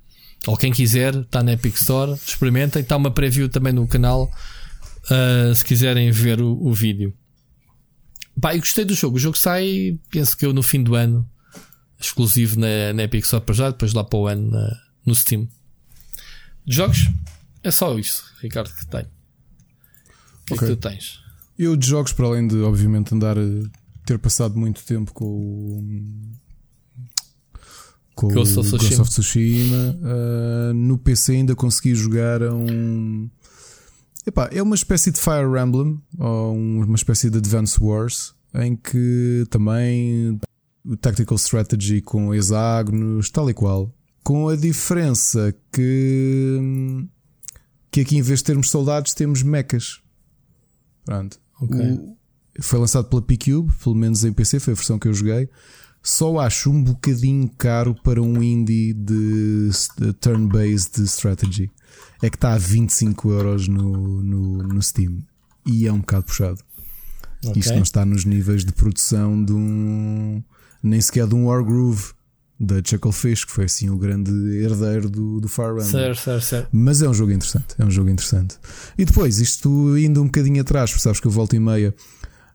Ou 0.48 0.57
quem 0.57 0.74
quiser, 0.74 1.14
está 1.14 1.44
na 1.44 1.53
Epic 1.53 1.76
Store. 1.76 2.14
Experimentem. 2.14 2.82
Está 2.82 2.98
uma 2.98 3.11
preview 3.11 3.48
também 3.48 3.72
no 3.72 3.88
canal. 3.88 4.32
Uh, 5.03 5.53
se 5.53 5.64
quiserem 5.64 6.10
ver 6.10 6.41
o, 6.41 6.57
o 6.65 6.74
vídeo. 6.74 7.14
Pá, 8.41 8.56
eu 8.56 8.60
gostei 8.60 8.84
do 8.84 8.95
jogo. 8.95 9.18
O 9.18 9.19
jogo 9.19 9.38
sai, 9.38 9.99
penso 10.10 10.36
que 10.36 10.48
eu 10.48 10.52
no 10.52 10.64
fim 10.64 10.82
do 10.82 10.95
ano, 10.95 11.30
exclusivo 11.99 12.60
na, 12.60 12.91
na 12.94 13.03
Epic 13.03 13.24
Store 13.24 13.45
para 13.45 13.53
já, 13.53 13.69
depois 13.69 13.94
lá 13.94 14.03
para 14.03 14.18
o 14.18 14.26
ano 14.26 14.49
na, 14.49 14.82
no 15.06 15.14
Steam. 15.14 15.48
Jogos? 16.65 17.07
É 17.64 17.69
só 17.69 17.99
isso, 17.99 18.26
Ricardo, 18.41 18.74
que 18.74 18.88
tenho. 18.88 19.16
O 20.49 20.53
que 20.53 20.53
Ok. 20.56 20.68
é 20.68 20.72
que 20.72 20.76
tu 20.78 20.90
tens? 20.90 21.19
Eu 21.57 21.76
de 21.76 21.88
jogos, 21.88 22.14
para 22.14 22.26
além 22.28 22.48
de 22.48 22.57
obviamente 22.61 23.14
andar 23.14 23.38
a 23.38 23.41
ter 24.06 24.18
passado 24.19 24.57
muito 24.57 24.84
tempo 24.86 25.14
com 25.14 25.26
o. 25.26 25.84
Com 28.15 28.30
Ghost 28.30 28.57
o 28.57 28.61
of 28.61 28.69
Ghost 28.72 28.86
Tsushima. 28.86 29.02
of 29.02 29.11
Tsushima, 29.11 29.99
ah, 30.03 30.74
no 30.74 30.98
PC 30.98 31.34
ainda 31.34 31.56
consegui 31.56 31.94
jogar 31.95 32.41
a 32.41 32.53
um. 32.53 33.30
Epá, 34.26 34.49
é 34.52 34.61
uma 34.61 34.76
espécie 34.76 35.11
de 35.11 35.19
Fire 35.19 35.48
Emblem 35.64 36.02
ou 36.18 36.56
um- 36.56 36.84
uma 36.84 36.95
espécie 36.95 37.30
de 37.30 37.38
Advance 37.38 37.78
Wars 37.82 38.34
em 38.53 38.76
que 38.76 39.45
também 39.49 40.40
o 40.84 40.98
Tactical 40.98 41.36
Strategy 41.38 42.02
com 42.02 42.34
hexágonos, 42.34 43.30
tal 43.30 43.49
e 43.49 43.53
qual. 43.53 43.94
Com 44.24 44.49
a 44.49 44.56
diferença 44.56 45.53
que, 45.72 47.06
que 47.91 48.02
aqui 48.02 48.18
em 48.18 48.22
vez 48.22 48.40
de 48.40 48.45
termos 48.45 48.69
soldados 48.69 49.14
temos 49.14 49.44
mechas. 49.44 50.02
Pronto. 51.08 51.40
Ok. 51.62 51.80
O- 51.80 52.18
foi 52.62 52.80
lançado 52.80 53.08
pela 53.08 53.22
P-Cube, 53.22 53.72
pelo 53.84 53.96
menos 53.96 54.24
em 54.26 54.34
PC, 54.34 54.60
foi 54.60 54.74
a 54.74 54.76
versão 54.76 55.00
que 55.00 55.08
eu 55.08 55.14
joguei. 55.14 55.48
Só 56.04 56.40
acho 56.40 56.70
um 56.72 56.84
bocadinho 56.84 57.50
caro 57.58 57.96
para 58.04 58.22
um 58.22 58.42
indie 58.44 58.94
de, 58.94 59.70
de 60.00 60.14
turn-based 60.14 61.02
strategy. 61.04 61.70
É 62.22 62.30
que 62.30 62.36
está 62.38 62.54
a 62.54 62.58
25 62.58 63.30
euros 63.32 63.68
no, 63.68 64.22
no, 64.24 64.58
no 64.64 64.82
Steam. 64.82 65.20
E 65.66 65.86
é 65.88 65.92
um 65.94 66.00
bocado 66.00 66.26
puxado. 66.26 66.60
Ok. 67.46 67.60
Isto 67.60 67.74
não 67.76 67.84
está 67.84 68.06
nos 68.06 68.26
níveis 68.26 68.66
de 68.66 68.74
produção 68.74 69.44
de 69.44 69.54
um. 69.54 70.42
nem 70.82 71.00
sequer 71.00 71.28
de 71.28 71.36
um 71.36 71.46
Wargroove 71.46 72.14
da 72.60 72.82
Chucklefish, 72.84 73.46
que 73.46 73.52
foi 73.52 73.66
assim 73.66 73.90
o 73.90 73.98
grande 73.98 74.32
herdeiro 74.64 75.10
do, 75.10 75.40
do 75.40 75.48
Fire 75.48 75.70
Emblem. 75.70 75.86
Certo, 75.86 76.22
certo, 76.22 76.44
certo. 76.44 76.70
Mas 76.72 77.02
é 77.02 77.10
um 77.10 77.14
jogo 77.14 77.32
interessante, 77.32 77.76
é 77.78 77.86
um 77.86 77.92
jogo 77.92 78.10
interessante. 78.10 78.58
E 78.98 79.06
depois, 79.06 79.40
isto 79.40 79.98
indo 79.98 80.22
um 80.22 80.26
bocadinho 80.26 80.62
atrás, 80.62 80.90
porque 80.90 81.04
sabes 81.04 81.20
que 81.20 81.28
eu 81.28 81.32
volto 81.32 81.56
e 81.56 81.60
meia, 81.60 81.94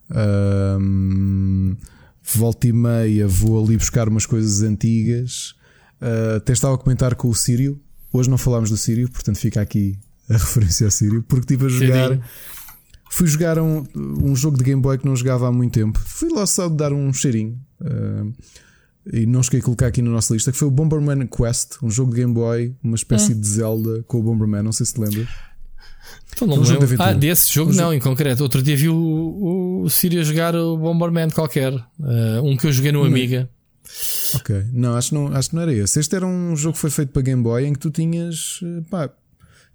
ahm, 0.09 1.75
volta 2.21 2.67
e 2.67 2.73
meia, 2.73 3.27
vou 3.27 3.63
ali 3.63 3.77
buscar 3.77 4.09
umas 4.09 4.25
coisas 4.25 4.61
antigas. 4.61 5.55
Ah, 6.01 6.35
até 6.37 6.51
estava 6.51 6.75
a 6.75 6.77
comentar 6.77 7.15
com 7.15 7.29
o 7.29 7.35
Sírio. 7.35 7.79
Hoje 8.11 8.29
não 8.29 8.37
falámos 8.37 8.69
do 8.69 8.77
Sírio, 8.77 9.09
portanto 9.09 9.37
fica 9.37 9.61
aqui 9.61 9.97
a 10.29 10.33
referência 10.37 10.85
ao 10.85 10.91
Sírio, 10.91 11.23
porque 11.23 11.53
estive 11.53 11.65
a 11.65 11.69
jogar. 11.69 12.09
Sírio. 12.09 12.23
Fui 13.09 13.27
jogar 13.27 13.59
um, 13.59 13.85
um 13.95 14.35
jogo 14.35 14.57
de 14.57 14.63
Game 14.63 14.81
Boy 14.81 14.97
que 14.97 15.05
não 15.05 15.15
jogava 15.15 15.47
há 15.47 15.51
muito 15.51 15.73
tempo. 15.73 15.99
Fui 15.99 16.29
lá 16.29 16.47
só 16.47 16.67
dar 16.67 16.91
um 16.91 17.13
cheirinho. 17.13 17.57
Ah, 17.79 18.25
e 19.11 19.25
não 19.25 19.43
cheguei 19.43 19.59
a 19.59 19.63
colocar 19.63 19.87
aqui 19.87 20.01
na 20.01 20.09
nossa 20.11 20.33
lista, 20.33 20.51
que 20.51 20.57
foi 20.57 20.67
o 20.67 20.71
Bomberman 20.71 21.27
Quest, 21.27 21.77
um 21.83 21.89
jogo 21.89 22.11
de 22.11 22.17
Game 22.21 22.33
Boy, 22.33 22.75
uma 22.83 22.95
espécie 22.95 23.33
de 23.33 23.45
Zelda 23.47 24.03
com 24.07 24.19
o 24.19 24.23
Bomberman, 24.23 24.63
não 24.63 24.71
sei 24.71 24.85
se 24.85 24.93
te 24.93 25.01
lembras. 25.01 25.27
Então 26.35 26.47
não 26.47 26.57
Um 26.57 26.59
me 26.61 26.65
jogo 26.65 26.85
de. 26.87 26.95
Ah, 26.99 27.13
desse 27.13 27.53
jogo 27.53 27.71
Um 27.71 27.75
não, 27.75 27.83
jogo- 27.83 27.93
em 27.93 27.99
concreto. 27.99 28.41
Outro 28.43 28.61
dia 28.61 28.75
vi 28.75 28.89
o, 28.89 28.95
o, 28.95 29.81
o 29.83 29.89
Sírio 29.89 30.23
jogar 30.23 30.55
o 30.55 30.77
Bomberman 30.77 31.29
qualquer. 31.29 31.73
Uh, 31.73 32.41
um 32.43 32.57
que 32.57 32.65
eu 32.67 32.71
joguei 32.71 32.91
no 32.91 33.03
Amiga. 33.03 33.49
Ok, 34.35 34.63
não 34.73 34.95
acho, 34.95 35.09
que 35.09 35.15
não, 35.15 35.27
acho 35.27 35.49
que 35.49 35.55
não 35.55 35.61
era 35.61 35.73
esse. 35.73 35.99
Este 35.99 36.15
era 36.15 36.25
um 36.25 36.55
jogo 36.55 36.73
que 36.73 36.79
foi 36.79 36.89
feito 36.89 37.11
para 37.11 37.21
Game 37.21 37.43
Boy 37.43 37.65
em 37.65 37.73
que 37.73 37.79
tu 37.79 37.91
tinhas, 37.91 38.59
eh, 38.63 38.81
pá, 38.89 39.09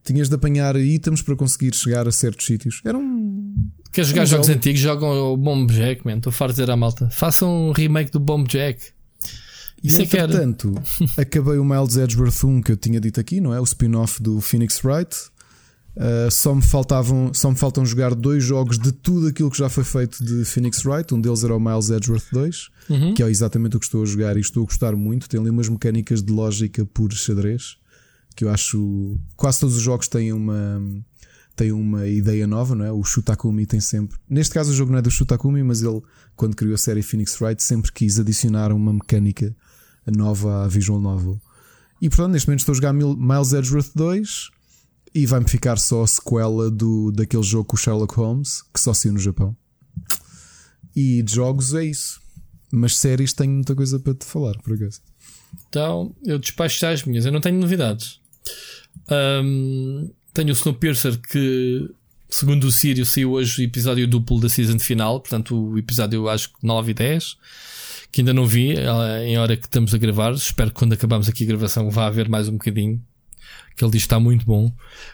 tinhas 0.03 0.29
de 0.29 0.35
apanhar 0.35 0.75
itens 0.77 1.23
para 1.23 1.37
conseguir 1.37 1.75
chegar 1.75 2.09
a 2.09 2.11
certos 2.11 2.45
sítios. 2.47 2.81
Era 2.85 2.99
um. 2.99 3.55
Quer 3.93 4.05
jogar 4.05 4.23
Um 4.23 4.27
jogos 4.27 4.47
Zelda. 4.47 4.59
antigos? 4.59 4.81
Jogam 4.81 5.33
o 5.33 5.37
Bomb 5.37 5.71
Jack, 5.71 6.05
man. 6.05 6.17
Estou 6.17 6.33
farto 6.33 6.55
de 6.55 6.61
dizer 6.63 6.71
à 6.73 6.77
malta. 6.77 7.09
Façam 7.11 7.69
um 7.69 7.73
remake 7.73 8.11
do 8.11 8.19
Bomb 8.19 8.49
Jack. 8.49 8.81
Isso 9.83 10.01
e 10.03 10.05
é 10.05 10.09
era. 10.19 10.25
entretanto, 10.25 10.75
acabei 11.17 11.59
o 11.59 11.65
Miles 11.65 11.97
Edgeworth 11.97 12.45
1 12.45 12.63
que 12.63 12.73
eu 12.73 12.77
tinha 12.77 13.01
dito 13.01 13.19
aqui, 13.21 13.41
não 13.41 13.55
é? 13.55 13.61
O 13.61 13.65
spin-off 13.65 14.23
do 14.23 14.41
Phoenix 14.41 14.83
Wright. 14.85 15.17
Uh, 15.97 16.31
só, 16.31 16.55
me 16.55 16.63
faltavam, 16.63 17.33
só 17.35 17.51
me 17.51 17.57
faltam 17.57 17.85
jogar 17.85 18.15
dois 18.15 18.45
jogos 18.45 18.79
de 18.79 18.93
tudo 18.93 19.27
aquilo 19.27 19.51
que 19.51 19.59
já 19.59 19.69
foi 19.69 19.83
feito 19.83 20.23
de 20.25 20.45
Phoenix 20.45 20.85
Wright. 20.85 21.13
Um 21.13 21.21
deles 21.21 21.43
era 21.43 21.57
o 21.57 21.61
Miles 21.61 21.91
Edgeworth 21.91 22.27
2, 22.33 22.69
Uhum. 22.89 23.15
que 23.15 23.23
é 23.23 23.29
exatamente 23.29 23.77
o 23.77 23.81
que 23.81 23.85
estou 23.87 24.03
a 24.03 24.07
jogar 24.07 24.37
e 24.37 24.41
estou 24.41 24.63
a 24.63 24.67
gostar 24.67 24.95
muito. 24.95 25.29
Tem 25.29 25.41
ali 25.41 25.51
umas 25.51 25.69
mecânicas 25.69 26.23
de 26.23 26.33
lógica 26.33 26.87
por 26.87 27.13
xadrez 27.13 27.77
que 28.37 28.45
eu 28.45 28.51
acho. 28.51 29.19
Quase 29.37 29.59
todos 29.59 29.77
os 29.77 29.83
jogos 29.83 30.07
têm 30.07 30.33
uma, 30.33 30.81
têm 31.57 31.73
uma 31.73 32.07
ideia 32.07 32.47
nova, 32.47 32.77
não 32.77 32.85
é? 32.85 32.93
O 32.93 33.03
Shutakumi 33.03 33.67
tem 33.67 33.81
sempre. 33.81 34.17
Neste 34.31 34.55
caso, 34.55 34.71
o 34.71 34.75
jogo 34.75 34.93
não 34.93 35.01
é 35.01 35.03
do 35.03 35.11
Shutakumi, 35.11 35.65
mas 35.65 35.83
ele, 35.83 36.01
quando 36.37 36.55
criou 36.55 36.75
a 36.75 36.79
série 36.79 37.03
Phoenix 37.03 37.41
Wright, 37.41 37.61
sempre 37.61 37.91
quis 37.91 38.21
adicionar 38.21 38.71
uma 38.73 38.93
mecânica 38.93 39.53
nova 40.11 40.65
à 40.65 40.69
Visual 40.69 41.01
Novel. 41.01 41.41
E 42.01 42.09
portanto, 42.09 42.33
neste 42.33 42.47
momento 42.49 42.61
estou 42.61 42.73
a 42.73 42.77
jogar 42.77 42.93
Mil- 42.93 43.17
Miles 43.17 43.53
Edgeworth 43.53 43.91
2 43.95 44.51
e 45.15 45.27
vai-me 45.27 45.49
ficar 45.49 45.79
só 45.79 46.03
a 46.03 46.07
sequela 46.07 46.71
do, 46.71 47.11
daquele 47.11 47.43
jogo 47.43 47.65
com 47.65 47.77
o 47.77 47.79
Sherlock 47.79 48.15
Holmes 48.15 48.63
que 48.73 48.79
só 48.81 48.93
saiu 48.95 49.15
no 49.15 49.19
Japão. 49.19 49.57
E 50.95 51.23
de 51.23 51.35
jogos 51.35 51.75
é 51.75 51.85
isso. 51.85 52.21
Mas 52.71 52.97
séries 52.99 53.33
tenho 53.33 53.53
muita 53.53 53.75
coisa 53.75 53.99
para 53.99 54.15
te 54.15 54.25
falar, 54.27 54.57
por 54.59 54.75
acaso. 54.75 55.01
Então, 55.69 56.15
eu 56.25 56.39
despacho 56.39 56.79
já 56.79 56.91
as 56.93 57.03
minhas. 57.05 57.25
Eu 57.25 57.33
não 57.33 57.41
tenho 57.41 57.59
novidades. 57.59 58.21
Ahm, 59.09 60.11
tenho 60.35 60.51
o 60.51 60.53
Snowpiercer 60.53 61.19
que, 61.19 61.91
segundo 62.29 62.65
o 62.65 62.73
Sírio, 62.73 63.07
saiu 63.07 63.33
hoje 63.33 63.63
o 63.63 63.65
episódio 63.65 64.07
duplo 64.07 64.39
da 64.41 64.49
season 64.49 64.79
final. 64.79 65.21
Portanto, 65.21 65.57
o 65.71 65.79
episódio 65.79 66.29
acho 66.29 66.51
que 66.51 66.57
9 66.63 66.91
e 66.91 66.95
10. 66.95 67.37
Que 68.11 68.23
ainda 68.23 68.33
não 68.33 68.47
vi 68.47 68.73
eh, 68.73 69.27
em 69.27 69.39
hora 69.39 69.57
que 69.57 69.67
estamos 69.67 69.93
a 69.95 69.99
gravar. 69.99 70.33
Espero 70.33 70.71
que 70.71 70.77
quando 70.77 70.93
acabarmos 70.95 71.29
aqui 71.29 71.45
a 71.45 71.47
gravação 71.47 71.91
vá 71.91 72.07
haver 72.07 72.29
mais 72.29 72.49
um 72.49 72.53
bocadinho. 72.53 73.03
Que 73.77 73.85
ele 73.85 73.93
diz 73.93 74.03
que 74.03 74.07
está 74.07 74.19
muito 74.19 74.45
bom. 74.45 74.73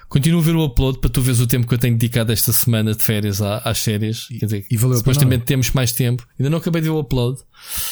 Continuo 0.09 0.41
a 0.41 0.43
ver 0.43 0.57
o 0.57 0.65
upload 0.65 0.99
para 0.99 1.11
tu 1.11 1.21
veres 1.21 1.39
o 1.39 1.47
tempo 1.47 1.67
que 1.69 1.75
eu 1.75 1.79
tenho 1.79 1.97
dedicado 1.99 2.33
esta 2.33 2.51
semana 2.53 2.95
de 2.95 3.03
férias 3.03 3.43
às 3.43 3.79
séries. 3.79 4.27
Quer 4.29 4.47
dizer, 4.47 4.67
e 4.71 4.77
valeu 4.77 4.97
supostamente 4.97 5.45
temos 5.45 5.71
mais 5.73 5.93
tempo. 5.93 6.27
Ainda 6.39 6.49
não 6.49 6.59
acabei 6.59 6.81
de 6.81 6.89
ver 6.89 6.95
o 6.95 6.99
upload. 7.01 7.41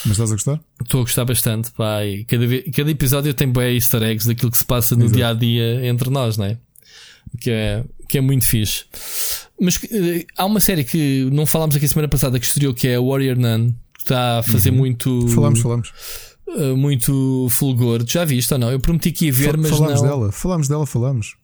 Mas 0.07 0.13
estás 0.13 0.31
a 0.31 0.35
gostar? 0.35 0.61
Estou 0.83 1.01
a 1.01 1.05
gostar 1.05 1.25
bastante, 1.27 1.71
pá. 1.73 2.05
E 2.07 2.25
cada, 2.25 2.47
vez- 2.47 2.65
cada 2.75 2.91
episódio 2.91 3.35
tem 3.35 3.53
bem 3.53 3.75
easter 3.75 4.03
eggs 4.03 4.27
daquilo 4.27 4.51
que 4.51 4.57
se 4.57 4.65
passa 4.65 4.97
no 4.97 5.05
Exato. 5.05 5.17
dia 5.17 5.29
a 5.29 5.35
dia 5.35 5.87
entre 5.87 6.09
nós, 6.09 6.39
não 6.39 6.47
é? 6.47 6.59
Que 7.39 7.51
é, 7.51 7.85
que 8.09 8.17
é 8.19 8.21
muito 8.23 8.47
fixe. 8.47 8.85
Mas 9.61 9.79
eh, 9.93 10.25
há 10.37 10.47
uma 10.47 10.59
série 10.61 10.85
que 10.85 11.29
não 11.31 11.45
falámos 11.45 11.77
aqui 11.77 11.87
semana 11.87 12.09
passada 12.09 12.41
que 12.41 12.47
estreou, 12.47 12.73
que 12.75 12.89
é 12.89 12.99
Warrior 12.99 13.37
Nun, 13.39 13.75
está 14.03 14.39
a 14.39 14.43
fazer 14.43 14.71
muito, 14.71 15.11
Uhum. 15.11 15.29
Falámos, 15.29 15.61
falámos. 15.61 15.93
eh, 16.49 16.73
muito 16.75 17.47
fulgor. 17.51 18.05
Já 18.07 18.25
viste 18.25 18.53
ou 18.53 18.59
não? 18.59 18.71
Eu 18.71 18.79
prometi 18.81 19.11
que 19.13 19.27
ia 19.27 19.33
ver, 19.33 19.53
Fa- 19.53 19.57
mas 19.59 19.71
falámos 19.71 20.03
não. 20.03 20.09
dela, 20.09 20.33
falámos 20.33 20.69
dela, 20.69 20.87
falámos. 20.87 21.35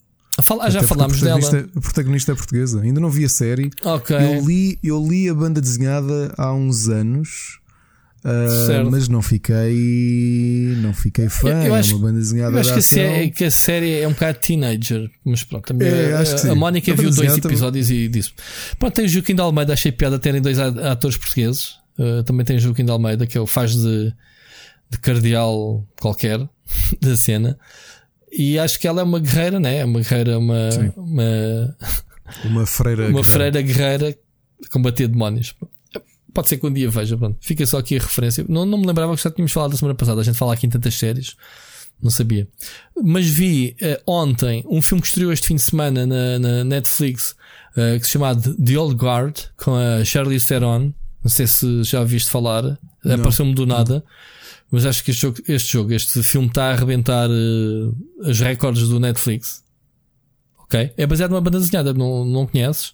Fala- 0.40 0.64
ah, 0.66 0.70
já 0.70 0.82
falámos 0.85 1.20
a 1.22 1.26
dela. 1.36 1.68
A 1.76 1.80
protagonista 1.80 2.30
é 2.30 2.35
portuguesa. 2.35 2.80
Ainda 2.80 3.01
não 3.01 3.10
vi 3.10 3.24
a 3.24 3.28
série. 3.28 3.70
Ok. 3.85 4.14
Eu, 4.16 4.47
li, 4.47 4.78
eu 4.85 5.05
li 5.05 5.28
a 5.28 5.35
banda 5.35 5.60
desenhada 5.60 6.32
há 6.36 6.52
uns 6.52 6.89
anos. 6.89 7.59
ah, 8.24 8.66
Certo. 8.66 8.90
mas 8.90 9.09
não 9.09 9.22
fiquei 9.22 10.74
não 10.82 10.93
fiquei 10.93 11.28
fã. 11.28 11.48
Eu- 11.51 11.66
eu 11.68 11.74
acho- 11.74 11.93
é 11.93 11.94
uma 11.97 12.06
banda 12.09 12.18
desenhada 12.18 12.56
Eu 12.56 12.60
acho 12.60 12.72
que 12.72 12.78
a, 12.78 12.82
série, 12.82 13.30
que 13.30 13.44
a 13.44 13.51
série 13.51 14.01
é 14.01 14.09
um 14.09 14.12
bocado 14.12 14.39
teenager, 14.40 15.09
mas 15.24 15.44
pronto, 15.44 15.64
também 15.66 15.89
É, 15.89 16.12
a- 16.14 16.24
sim. 16.24 16.51
a 16.51 16.55
Mónica 16.55 16.93
A 16.93 16.94
viu 16.94 17.05
dois 17.05 17.16
desenhada 17.16 17.40
também- 17.40 17.55
episódios 17.56 17.90
e 17.90 18.09
disse: 18.09 18.32
Pronto, 18.78 18.94
tem 18.94 19.05
o 19.05 19.09
Joaquim 19.09 19.35
de 19.35 19.40
Almeida, 19.40 19.72
achei 19.72 19.90
piada 19.93 20.18
terem 20.18 20.40
dois 20.43 20.59
a- 20.59 20.93
atores 20.93 21.16
portugueses. 21.16 21.78
Uh, 21.99 22.23
também 22.23 22.45
tem 22.45 22.57
o 22.57 22.61
Joaquim 22.61 22.85
de 22.85 22.91
Almeida, 22.91 23.27
que 23.27 23.37
é 23.37 23.41
o 23.41 23.47
faz 23.47 23.75
de, 23.75 24.12
de 24.91 24.99
cardeal 24.99 25.87
qualquer 26.01 26.39
da 27.01 27.16
cena. 27.16 27.59
E 28.31 28.59
acho 28.59 28.79
que 28.79 28.87
ela 28.87 29.01
é 29.01 29.05
uma 29.05 29.19
guerreira, 29.19 29.59
né? 29.59 29.79
É 29.79 29.85
uma 29.85 30.01
guerreira, 30.01 30.39
uma, 30.39 30.70
Sim. 30.70 30.93
uma, 30.97 31.77
uma 32.45 32.66
freira 32.66 33.09
uma 33.09 33.23
guerreira. 33.23 33.25
freira 33.25 33.62
guerreira 33.62 34.19
a 34.65 34.69
combater 34.70 35.09
demónios. 35.09 35.55
Pode 36.33 36.49
ser 36.49 36.59
que 36.59 36.66
um 36.66 36.73
dia 36.73 36.91
veja, 36.91 37.16
pronto. 37.16 37.39
Fica 37.41 37.66
só 37.66 37.79
aqui 37.79 37.97
a 37.97 38.01
referência. 38.01 38.45
Não, 38.49 38.65
não 38.65 38.79
me 38.79 38.87
lembrava 38.87 39.16
que 39.16 39.23
já 39.23 39.31
tínhamos 39.31 39.51
falado 39.51 39.73
da 39.73 39.77
semana 39.77 39.95
passada. 39.95 40.20
A 40.20 40.25
gente 40.25 40.37
fala 40.37 40.53
aqui 40.55 40.66
em 40.66 40.70
tantas 40.70 40.95
séries. 40.95 41.35
Não 42.01 42.11
sabia. 42.11 42.47
Mas 43.03 43.27
vi 43.27 43.75
eh, 43.81 44.01
ontem 44.07 44.65
um 44.69 44.81
filme 44.81 45.01
que 45.01 45.09
estreou 45.09 45.33
este 45.33 45.49
fim 45.49 45.57
de 45.57 45.62
semana 45.62 46.07
na, 46.07 46.39
na 46.39 46.65
Netflix 46.65 47.35
eh, 47.77 47.99
que 47.99 48.07
se 48.07 48.12
chama 48.12 48.37
The 48.37 48.79
Old 48.79 48.95
Guard 48.95 49.37
com 49.57 49.75
a 49.75 50.05
Charlize 50.05 50.47
Theron. 50.47 50.93
Não 51.23 51.31
sei 51.31 51.47
se 51.47 51.82
já 51.85 52.01
ouviste 52.01 52.31
falar. 52.31 52.78
Apareceu-me 53.05 53.55
do 53.55 53.66
nada. 53.66 54.05
Mas 54.70 54.85
acho 54.85 55.03
que 55.03 55.11
este 55.11 55.23
jogo, 55.23 55.39
este, 55.49 55.73
jogo, 55.73 55.93
este 55.93 56.23
filme 56.23 56.49
está 56.49 56.65
a 56.65 56.73
arrebentar 56.73 57.28
eh, 57.31 58.28
os 58.28 58.39
recordes 58.40 58.86
do 58.89 59.01
Netflix. 59.01 59.65
Ok? 60.59 60.93
É 60.97 61.07
baseado 61.07 61.31
numa 61.31 61.40
banda 61.40 61.59
desenhada. 61.59 61.95
Não, 61.95 62.24
não 62.24 62.47
conheces? 62.47 62.93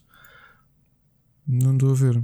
Não 1.47 1.75
estou 1.75 1.91
a 1.91 1.95
ver. 1.95 2.15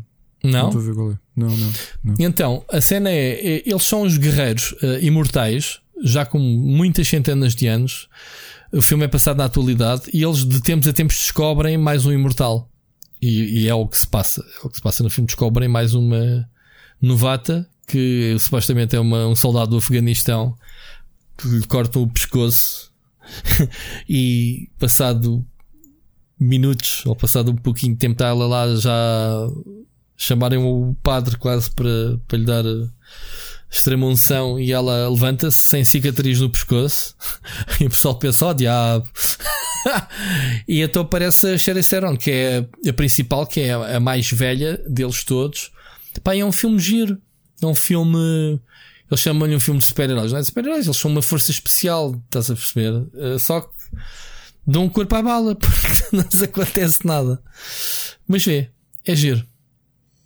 Não 0.43 0.51
Não? 0.51 0.67
estou 0.69 0.81
a 0.81 0.85
ver 0.85 0.95
qual 0.95 1.13
é. 1.13 1.19
Não, 1.37 1.49
não. 1.57 1.73
não. 2.05 2.15
Então, 2.19 2.65
a 2.73 2.81
cena 2.81 3.11
é, 3.11 3.57
é- 3.57 3.63
eles 3.69 3.83
são 3.83 4.03
os 4.03 4.17
guerreiros 4.17 4.75
eh, 4.83 5.01
imortais, 5.03 5.81
já 6.03 6.25
com 6.25 6.39
muitas 6.39 7.09
centenas 7.09 7.55
de 7.55 7.67
anos. 7.67 8.09
O 8.73 8.81
filme 8.81 9.05
é 9.05 9.09
passado 9.09 9.39
na 9.39 9.47
atualidade 9.47 10.05
e 10.15 10.23
eles 10.23 10.45
de 10.47 10.61
tempos 10.63 10.87
a 10.87 10.93
tempos 10.93 11.17
descobrem 11.17 11.77
mais 11.77 12.07
um 12.07 12.13
imortal. 12.13 12.70
E, 13.21 13.63
e 13.63 13.69
é 13.69 13.75
o 13.75 13.87
que 13.87 13.99
se 13.99 14.07
passa. 14.07 14.43
É 14.63 14.67
o 14.67 14.71
que 14.71 14.77
se 14.77 14.83
passa 14.83 15.03
no 15.03 15.11
filme. 15.11 15.27
Descobrem 15.27 15.69
mais 15.69 15.95
uma 15.95 16.49
novata 17.01 17.69
que 17.87 18.37
supostamente 18.39 18.95
é 18.97 19.01
uma- 19.01 19.27
um 19.27 19.35
soldado 19.35 19.73
do 19.73 19.77
Afeganistão 19.79 20.57
que 21.37 21.49
lhe 21.49 21.67
cortam 21.67 22.03
o 22.03 22.09
pescoço 22.09 22.93
e 24.09 24.69
passado 24.79 25.45
minutos 26.39 27.05
ou 27.07 27.15
passado 27.17 27.51
um 27.51 27.57
pouquinho 27.57 27.93
de 27.95 27.99
tempo 27.99 28.13
está 28.13 28.29
ela 28.29 28.47
lá 28.47 28.75
já 28.77 29.49
chamarem 30.17 30.59
o 30.59 30.95
padre 31.03 31.37
quase 31.37 31.71
para, 31.71 32.19
para 32.29 32.39
lhe 32.39 32.45
dar 32.45 32.65
extrema 33.71 34.07
unção 34.07 34.59
e 34.59 34.73
ela 34.73 35.09
levanta-se 35.09 35.59
sem 35.59 35.85
cicatriz 35.85 36.41
no 36.41 36.51
pescoço. 36.51 37.15
E 37.81 37.87
o 37.87 37.91
pessoal 37.91 38.19
pensa, 38.19 38.47
oh 38.47 38.55
diabo. 38.55 39.09
E 40.69 40.81
então 40.83 41.03
aparece 41.03 41.47
a 41.47 41.59
Sherry 41.59 41.83
Theron 41.83 42.17
que 42.17 42.31
é 42.31 42.69
a 42.89 42.93
principal, 42.93 43.47
que 43.47 43.61
é 43.61 43.73
a 43.73 43.99
mais 43.99 44.31
velha 44.31 44.77
deles 44.87 45.25
todos. 45.25 45.71
Pá, 46.23 46.37
é 46.37 46.45
um 46.45 46.53
filme 46.53 46.79
giro. 46.79 47.19
É 47.63 47.67
um 47.67 47.75
filme 47.75 48.61
eles 49.11 49.21
chamam-lhe 49.21 49.57
um 49.57 49.61
filme 49.61 49.81
de 49.81 49.87
super-heróis. 49.87 50.31
Não 50.31 50.39
é 50.39 50.43
de 50.43 50.47
super-heróis, 50.47 50.87
eles 50.87 50.97
são 50.97 51.11
uma 51.11 51.23
força 51.23 51.51
especial 51.51 52.15
estás 52.27 52.51
a 52.51 52.55
perceber, 52.55 53.07
Eh, 53.15 53.39
só 53.39 53.61
que 53.61 53.75
dão 54.67 54.85
um 54.85 54.89
corpo 54.89 55.17
à 55.17 55.23
bala 55.23 55.57
porque 55.57 56.17
não 56.17 56.31
se 56.31 56.45
acontece 56.45 57.05
nada. 57.05 57.43
Mas 58.27 58.45
vê, 58.45 58.71
é 59.05 59.17
giro. 59.17 59.45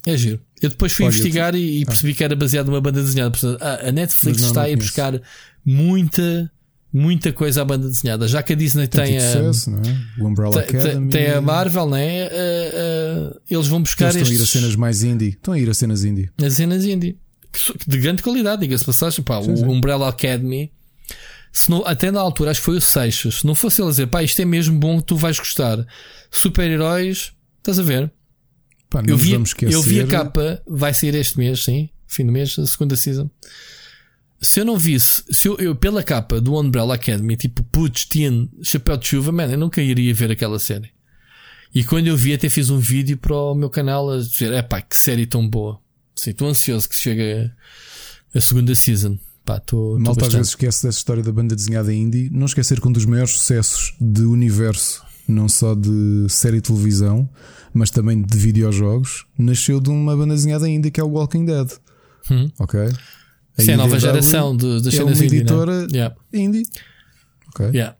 É 0.06 0.16
giro. 0.16 0.43
Eu 0.62 0.70
depois 0.70 0.92
fui 0.92 1.04
Olha, 1.04 1.12
investigar 1.12 1.54
e, 1.54 1.80
e 1.80 1.84
percebi 1.84 2.14
que 2.14 2.24
era 2.24 2.34
baseado 2.34 2.66
numa 2.66 2.80
banda 2.80 3.02
desenhada. 3.02 3.30
Portanto, 3.30 3.58
a, 3.60 3.92
Netflix 3.92 4.40
não, 4.40 4.48
está 4.48 4.60
não 4.60 4.66
a 4.66 4.70
ir 4.70 4.76
buscar 4.76 5.20
muita, 5.64 6.50
muita 6.92 7.32
coisa 7.32 7.62
à 7.62 7.64
banda 7.64 7.88
desenhada. 7.88 8.26
Já 8.28 8.42
que 8.42 8.52
a 8.52 8.56
Disney 8.56 8.86
Tem, 8.86 9.04
tem, 9.04 9.16
a, 9.18 9.20
sucesso, 9.20 9.70
não 9.70 9.78
é? 9.78 10.22
O 10.22 10.26
Umbrella 10.26 10.62
tem, 10.62 10.80
Academy. 10.80 11.10
tem 11.10 11.30
a 11.30 11.40
Marvel, 11.40 11.88
né? 11.90 12.26
Uh, 12.26 12.30
uh, 12.30 13.40
eles 13.50 13.66
vão 13.66 13.82
buscar 13.82 14.14
Eles 14.14 14.16
estão 14.16 14.30
a 14.30 14.34
ir 14.34 14.40
a 14.40 14.42
estes, 14.42 14.50
cenas 14.50 14.76
mais 14.76 15.02
indie. 15.02 15.28
Estão 15.30 15.54
a 15.54 15.58
ir 15.58 15.68
a 15.68 15.74
cenas 15.74 16.04
indie. 16.04 16.30
as 16.42 16.54
cenas 16.54 16.84
indie. 16.84 17.18
De 17.86 17.98
grande 17.98 18.22
qualidade, 18.22 18.62
diga-se 18.62 18.84
passagem. 18.84 19.22
Pá, 19.22 19.42
Sim, 19.42 19.52
o 19.52 19.56
sim. 19.56 19.64
Umbrella 19.64 20.08
Academy. 20.08 20.72
Se 21.52 21.70
não, 21.70 21.86
até 21.86 22.10
na 22.10 22.20
altura, 22.20 22.50
acho 22.50 22.60
que 22.60 22.64
foi 22.64 22.76
o 22.76 22.80
Seixas. 22.80 23.36
Se 23.36 23.46
não 23.46 23.54
fosse 23.54 23.80
ele 23.80 23.88
a 23.88 23.90
dizer, 23.90 24.06
pá, 24.08 24.22
isto 24.24 24.40
é 24.42 24.44
mesmo 24.44 24.76
bom, 24.76 25.00
tu 25.00 25.16
vais 25.16 25.38
gostar. 25.38 25.86
Super-heróis, 26.30 27.32
estás 27.58 27.78
a 27.78 27.82
ver? 27.82 28.10
Pá, 28.94 29.02
Eu 29.04 29.18
vi, 29.18 29.32
eu 29.62 29.82
vi 29.82 30.00
a 30.00 30.06
capa, 30.06 30.62
vai 30.64 30.94
sair 30.94 31.16
este 31.16 31.36
mês, 31.36 31.64
sim, 31.64 31.90
fim 32.06 32.24
do 32.24 32.30
mês, 32.30 32.56
a 32.56 32.64
segunda 32.64 32.94
season. 32.94 33.28
Se 34.40 34.60
eu 34.60 34.64
não 34.64 34.78
visse, 34.78 35.24
se 35.32 35.48
eu, 35.48 35.56
eu 35.56 35.74
pela 35.74 36.00
capa 36.00 36.40
do 36.40 36.54
Umbrella 36.56 36.94
Academy, 36.94 37.36
tipo 37.36 37.64
Putz, 37.64 38.04
Teen, 38.04 38.48
Chapéu 38.62 38.96
de 38.96 39.08
Chuva, 39.08 39.32
man, 39.32 39.50
eu 39.50 39.58
nunca 39.58 39.82
iria 39.82 40.14
ver 40.14 40.30
aquela 40.30 40.60
série. 40.60 40.92
E 41.74 41.82
quando 41.82 42.06
eu 42.06 42.16
vi, 42.16 42.34
até 42.34 42.48
fiz 42.48 42.70
um 42.70 42.78
vídeo 42.78 43.16
para 43.16 43.34
o 43.34 43.54
meu 43.56 43.68
canal 43.68 44.08
a 44.08 44.18
dizer: 44.18 44.52
é 44.52 44.62
pá, 44.62 44.80
que 44.80 44.96
série 44.96 45.26
tão 45.26 45.48
boa. 45.48 45.80
Sim, 46.14 46.30
estou 46.30 46.46
ansioso 46.46 46.88
que 46.88 46.94
chegue 46.94 47.50
a 48.32 48.40
segunda 48.40 48.76
season. 48.76 49.18
Pá, 49.44 49.58
tô, 49.58 49.94
tô 49.94 49.98
Malta 49.98 50.26
às 50.26 50.34
vezes 50.34 50.50
esquece 50.50 50.86
dessa 50.86 50.98
história 50.98 51.22
da 51.22 51.32
banda 51.32 51.56
desenhada 51.56 51.92
indie. 51.92 52.30
Não 52.30 52.46
esquecer 52.46 52.80
que 52.80 52.86
um 52.86 52.92
dos 52.92 53.06
maiores 53.06 53.32
sucessos 53.32 53.92
de 54.00 54.22
universo, 54.22 55.02
não 55.26 55.48
só 55.48 55.74
de 55.74 56.26
série 56.28 56.56
de 56.56 56.62
televisão, 56.68 57.28
mas 57.72 57.90
também 57.90 58.20
de 58.22 58.36
videojogos, 58.38 59.26
nasceu 59.38 59.80
de 59.80 59.90
uma 59.90 60.16
banda 60.16 60.34
desenhada 60.34 60.68
indie 60.68 60.90
que 60.90 61.00
é 61.00 61.04
o 61.04 61.08
Walking 61.08 61.44
Dead. 61.44 61.70
Hum. 62.30 62.50
Ok? 62.58 62.80
A 62.80 63.62
Isso 63.62 63.70
é 63.70 63.74
a 63.74 63.76
nova 63.76 63.98
geração 63.98 64.56
de, 64.56 64.82
das 64.82 64.94
é 64.94 64.96
cenas 64.98 65.18
uma 65.18 65.24
indie, 65.24 65.36
né? 65.36 65.40
editora 65.42 65.86
Yeah, 65.92 66.16
indie. 66.32 66.62
Ok? 67.48 67.66
yeah. 67.72 67.96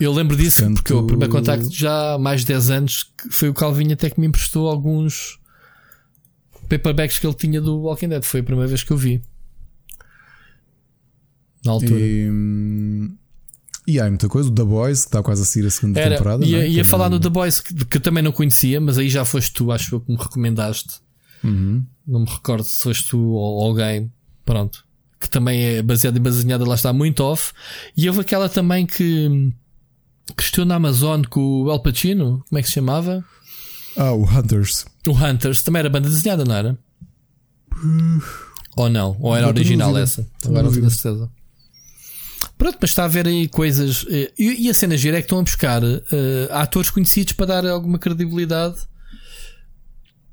Eu 0.00 0.12
lembro 0.12 0.36
disso 0.36 0.60
Portanto- 0.60 0.76
porque 0.76 0.92
o 0.92 1.02
primeiro 1.06 1.32
contacto 1.32 1.68
já 1.72 2.14
há 2.14 2.18
mais 2.18 2.42
de 2.42 2.46
10 2.48 2.70
anos 2.70 3.12
foi 3.30 3.48
o 3.48 3.54
Calvinho 3.54 3.92
até 3.94 4.08
que 4.10 4.20
me 4.20 4.26
emprestou 4.28 4.68
alguns 4.68 5.38
paperbacks 6.68 7.18
que 7.18 7.26
ele 7.26 7.34
tinha 7.34 7.60
do 7.60 7.78
Walking 7.80 8.08
Dead. 8.08 8.22
Foi 8.22 8.40
a 8.40 8.42
primeira 8.44 8.68
vez 8.68 8.84
que 8.84 8.92
eu 8.92 8.96
vi. 8.96 9.20
Na 11.64 11.72
altura. 11.72 11.98
E, 11.98 12.28
hum, 12.30 13.16
e 13.88 13.98
há 13.98 14.06
muita 14.06 14.28
coisa. 14.28 14.50
O 14.50 14.52
The 14.52 14.64
Boys, 14.64 15.00
que 15.00 15.08
está 15.08 15.22
quase 15.22 15.40
a 15.40 15.44
sair 15.46 15.66
a 15.66 15.70
segunda 15.70 15.98
Era, 15.98 16.16
temporada. 16.16 16.44
ia, 16.44 16.58
é? 16.58 16.68
ia 16.68 16.82
Que 16.82 16.88
falar 16.88 17.06
é 17.06 17.08
no 17.08 17.18
The 17.18 17.30
Boys 17.30 17.58
que, 17.58 17.74
que 17.86 17.96
eu 17.96 18.00
também 18.02 18.22
não 18.22 18.32
conhecia, 18.32 18.78
mas 18.78 18.98
aí 18.98 19.08
já 19.08 19.24
foste 19.24 19.52
tu, 19.54 19.72
acho 19.72 19.94
eu 19.94 20.00
que 20.00 20.12
me 20.12 20.18
recomendaste. 20.18 21.00
Uhum. 21.42 21.82
Não 22.06 22.20
me 22.20 22.26
recordo 22.26 22.64
se 22.64 22.82
foste 22.82 23.08
tu 23.08 23.18
ou 23.18 23.64
alguém. 23.64 24.12
Pronto. 24.44 24.84
Que 25.18 25.28
também 25.30 25.62
é 25.64 25.82
baseada 25.82 26.18
em 26.18 26.22
baseada, 26.22 26.66
lá 26.68 26.74
está 26.74 26.92
muito 26.92 27.20
off. 27.24 27.52
E 27.96 28.06
houve 28.08 28.20
aquela 28.20 28.46
também 28.48 28.84
que, 28.84 29.52
que 30.36 30.42
estou 30.42 30.66
na 30.66 30.74
Amazon 30.74 31.22
com 31.22 31.62
o 31.62 31.72
El 31.72 31.80
Pacino. 31.80 32.44
Como 32.46 32.58
é 32.58 32.62
que 32.62 32.68
se 32.68 32.74
chamava? 32.74 33.24
Ah, 33.96 34.12
o 34.12 34.22
Hunters. 34.22 34.84
O 35.06 35.12
Hunters. 35.12 35.62
Também 35.62 35.80
era 35.80 35.88
banda 35.88 36.10
desenhada, 36.10 36.44
não 36.44 36.54
era? 36.54 36.78
Ou 38.76 38.88
não? 38.90 39.16
Ou 39.18 39.34
era 39.34 39.48
original 39.48 39.96
essa? 39.96 40.28
Agora 40.44 40.64
não 40.64 40.72
tenho 40.72 40.90
certeza. 40.90 41.30
Pronto, 42.58 42.76
mas 42.80 42.90
está 42.90 43.02
a 43.02 43.06
haver 43.06 43.26
aí 43.28 43.48
coisas. 43.48 44.04
eh, 44.10 44.32
E, 44.38 44.66
e 44.66 44.68
a 44.70 44.74
cena 44.74 44.96
gira 44.96 45.16
é 45.16 45.20
que 45.20 45.26
estão 45.26 45.38
a 45.38 45.42
buscar 45.42 45.80
eh, 45.84 46.48
atores 46.50 46.90
conhecidos 46.90 47.32
para 47.34 47.46
dar 47.46 47.66
alguma 47.66 47.98
credibilidade. 47.98 48.76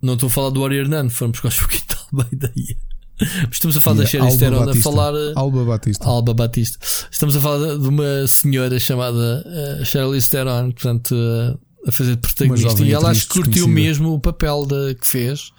Não 0.02 0.16
estou 0.16 0.28
a 0.28 0.30
falar 0.32 0.50
do 0.50 0.62
Warrior 0.62 0.88
Nun, 0.88 1.10
fomos 1.10 1.40
buscar 1.40 1.50
os 1.50 1.60
pouquinho 1.60 1.84
bem 2.14 2.40
daí. 2.40 2.78
Mas 3.18 3.54
estamos 3.54 3.78
a 3.78 3.82
falar 3.82 3.98
da 3.98 4.06
Sherry 4.06 4.26
Alba 4.26 4.38
Theron, 4.40 4.70
a 4.70 4.76
falar. 4.76 5.14
eh, 5.14 5.34
Alba 5.36 5.64
Batista. 5.66 6.06
Alba 6.06 6.34
Batista. 6.34 6.80
Estamos 7.10 7.36
a 7.36 7.40
falar 7.40 7.78
de 7.78 7.88
uma 7.88 8.28
senhora 8.28 8.78
chamada 8.80 9.46
uh, 9.82 9.86
Charlize 9.86 10.30
Theron, 10.30 10.72
portanto, 10.72 11.16
uh, 11.16 11.60
a 11.88 11.92
fazer 11.92 12.16
de 12.16 12.22
protagonista. 12.22 12.84
E 12.84 12.92
ela 12.92 13.10
acho 13.12 13.28
que 13.28 13.34
curtiu 13.36 13.68
mesmo 13.70 14.14
o 14.14 14.20
papel 14.20 14.66
de, 14.66 14.96
que 14.96 15.08
fez. 15.08 15.52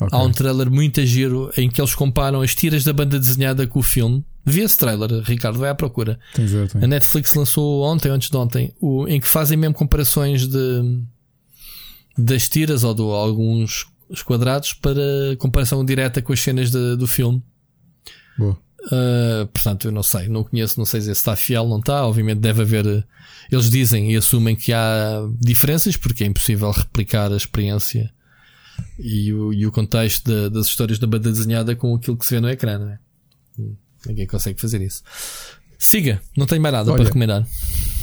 Ok. 0.00 0.08
Há 0.12 0.22
um 0.22 0.30
trailer 0.30 0.70
muito 0.70 1.04
giro 1.04 1.50
em 1.56 1.68
que 1.68 1.80
eles 1.80 1.94
comparam 1.94 2.42
as 2.42 2.54
tiras 2.54 2.84
da 2.84 2.92
banda 2.92 3.18
desenhada 3.18 3.66
com 3.66 3.80
o 3.80 3.82
filme. 3.82 4.24
Vê 4.46 4.60
esse 4.62 4.76
trailer, 4.76 5.10
Ricardo, 5.22 5.58
vai 5.58 5.70
à 5.70 5.74
procura. 5.74 6.18
Tem 6.34 6.44
a 6.44 6.48
ver, 6.48 6.68
tem. 6.70 6.84
A 6.84 6.86
Netflix 6.86 7.32
lançou 7.32 7.82
ontem, 7.82 8.10
antes 8.10 8.28
de 8.28 8.36
ontem, 8.36 8.74
o, 8.80 9.08
em 9.08 9.18
que 9.20 9.28
fazem 9.28 9.56
mesmo 9.56 9.74
comparações 9.74 10.46
de 10.46 11.02
das 12.16 12.48
tiras 12.48 12.84
ou 12.84 12.94
de 12.94 13.02
alguns 13.02 13.86
quadrados 14.24 14.72
para 14.74 15.00
comparação 15.38 15.84
direta 15.84 16.22
com 16.22 16.32
as 16.32 16.40
cenas 16.40 16.70
de- 16.70 16.96
do 16.96 17.06
filme. 17.06 17.42
Boa. 18.38 18.56
Uh, 18.86 19.46
portanto, 19.46 19.86
eu 19.88 19.92
não 19.92 20.02
sei, 20.02 20.28
não 20.28 20.44
conheço, 20.44 20.78
não 20.78 20.84
sei 20.84 21.00
se 21.00 21.10
está 21.10 21.34
fiel, 21.34 21.66
não 21.66 21.78
está. 21.78 22.06
Obviamente 22.06 22.38
deve 22.40 22.62
haver. 22.62 22.86
uh, 22.86 23.02
Eles 23.50 23.70
dizem 23.70 24.12
e 24.12 24.16
assumem 24.16 24.54
que 24.54 24.72
há 24.74 25.22
diferenças 25.40 25.96
porque 25.96 26.22
é 26.22 26.26
impossível 26.26 26.70
replicar 26.70 27.32
a 27.32 27.36
experiência 27.36 28.12
e 28.98 29.32
o, 29.32 29.52
e 29.54 29.66
o 29.66 29.72
contexto 29.72 30.30
da- 30.30 30.48
das 30.50 30.66
histórias 30.66 30.98
da 30.98 31.06
banda 31.06 31.32
desenhada 31.32 31.74
com 31.74 31.94
aquilo 31.94 32.16
que 32.16 32.26
se 32.26 32.34
vê 32.34 32.40
no 32.40 32.48
ecrã, 32.50 32.78
não 32.78 32.90
é? 32.90 32.98
Ninguém 34.06 34.26
consegue 34.26 34.60
fazer 34.60 34.80
isso. 34.80 35.02
Siga, 35.78 36.20
não 36.36 36.46
tenho 36.46 36.62
mais 36.62 36.72
nada 36.72 36.90
Olha. 36.90 36.96
para 36.98 37.04
recomendar. 37.06 37.46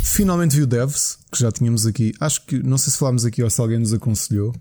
Finalmente 0.04 0.56
vi 0.56 0.62
o 0.64 0.68
Devs, 0.68 1.18
que 1.32 1.40
já 1.40 1.52
tínhamos 1.52 1.86
aqui. 1.86 2.14
Acho 2.20 2.46
que, 2.46 2.62
não 2.62 2.78
sei 2.78 2.92
se 2.92 2.98
falámos 3.00 3.26
aqui 3.26 3.42
ou 3.42 3.50
se 3.50 3.60
alguém 3.62 3.80
nos 3.80 3.94
aconselhou. 3.94 4.54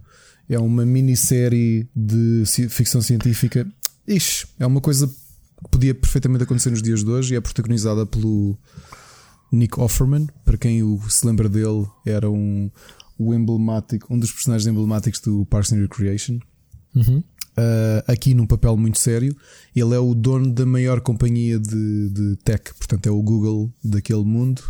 É 0.48 0.58
uma 0.58 0.84
minissérie 0.86 1.88
de 1.94 2.44
ficção 2.68 3.00
científica. 3.02 3.66
Ixi, 4.06 4.46
é 4.58 4.66
uma 4.66 4.80
coisa 4.80 5.06
que 5.06 5.68
podia 5.70 5.94
perfeitamente 5.94 6.44
acontecer 6.44 6.70
nos 6.70 6.82
dias 6.82 7.04
de 7.04 7.10
hoje 7.10 7.34
e 7.34 7.36
é 7.36 7.40
protagonizada 7.40 8.04
pelo 8.06 8.58
Nick 9.52 9.78
Offerman. 9.78 10.26
Para 10.44 10.56
quem 10.56 10.82
o- 10.82 11.00
se 11.08 11.26
lembra 11.26 11.48
dele, 11.48 11.86
era 12.06 12.28
um, 12.30 12.70
o 13.18 13.34
emblemático, 13.34 14.12
um 14.12 14.18
dos 14.18 14.32
personagens 14.32 14.66
emblemáticos 14.66 15.20
do 15.20 15.44
Parks 15.46 15.72
and 15.72 15.80
Recreation. 15.82 16.38
Uhum. 16.94 17.22
Uh, 17.60 18.02
aqui 18.12 18.32
num 18.32 18.46
papel 18.46 18.76
muito 18.76 18.98
sério. 18.98 19.36
Ele 19.76 19.94
é 19.94 19.98
o 19.98 20.14
dono 20.14 20.50
da 20.52 20.64
maior 20.64 21.00
companhia 21.00 21.58
de, 21.58 22.08
de 22.10 22.36
tech, 22.44 22.62
portanto, 22.78 23.06
é 23.06 23.10
o 23.10 23.20
Google 23.20 23.70
daquele 23.84 24.24
mundo. 24.24 24.62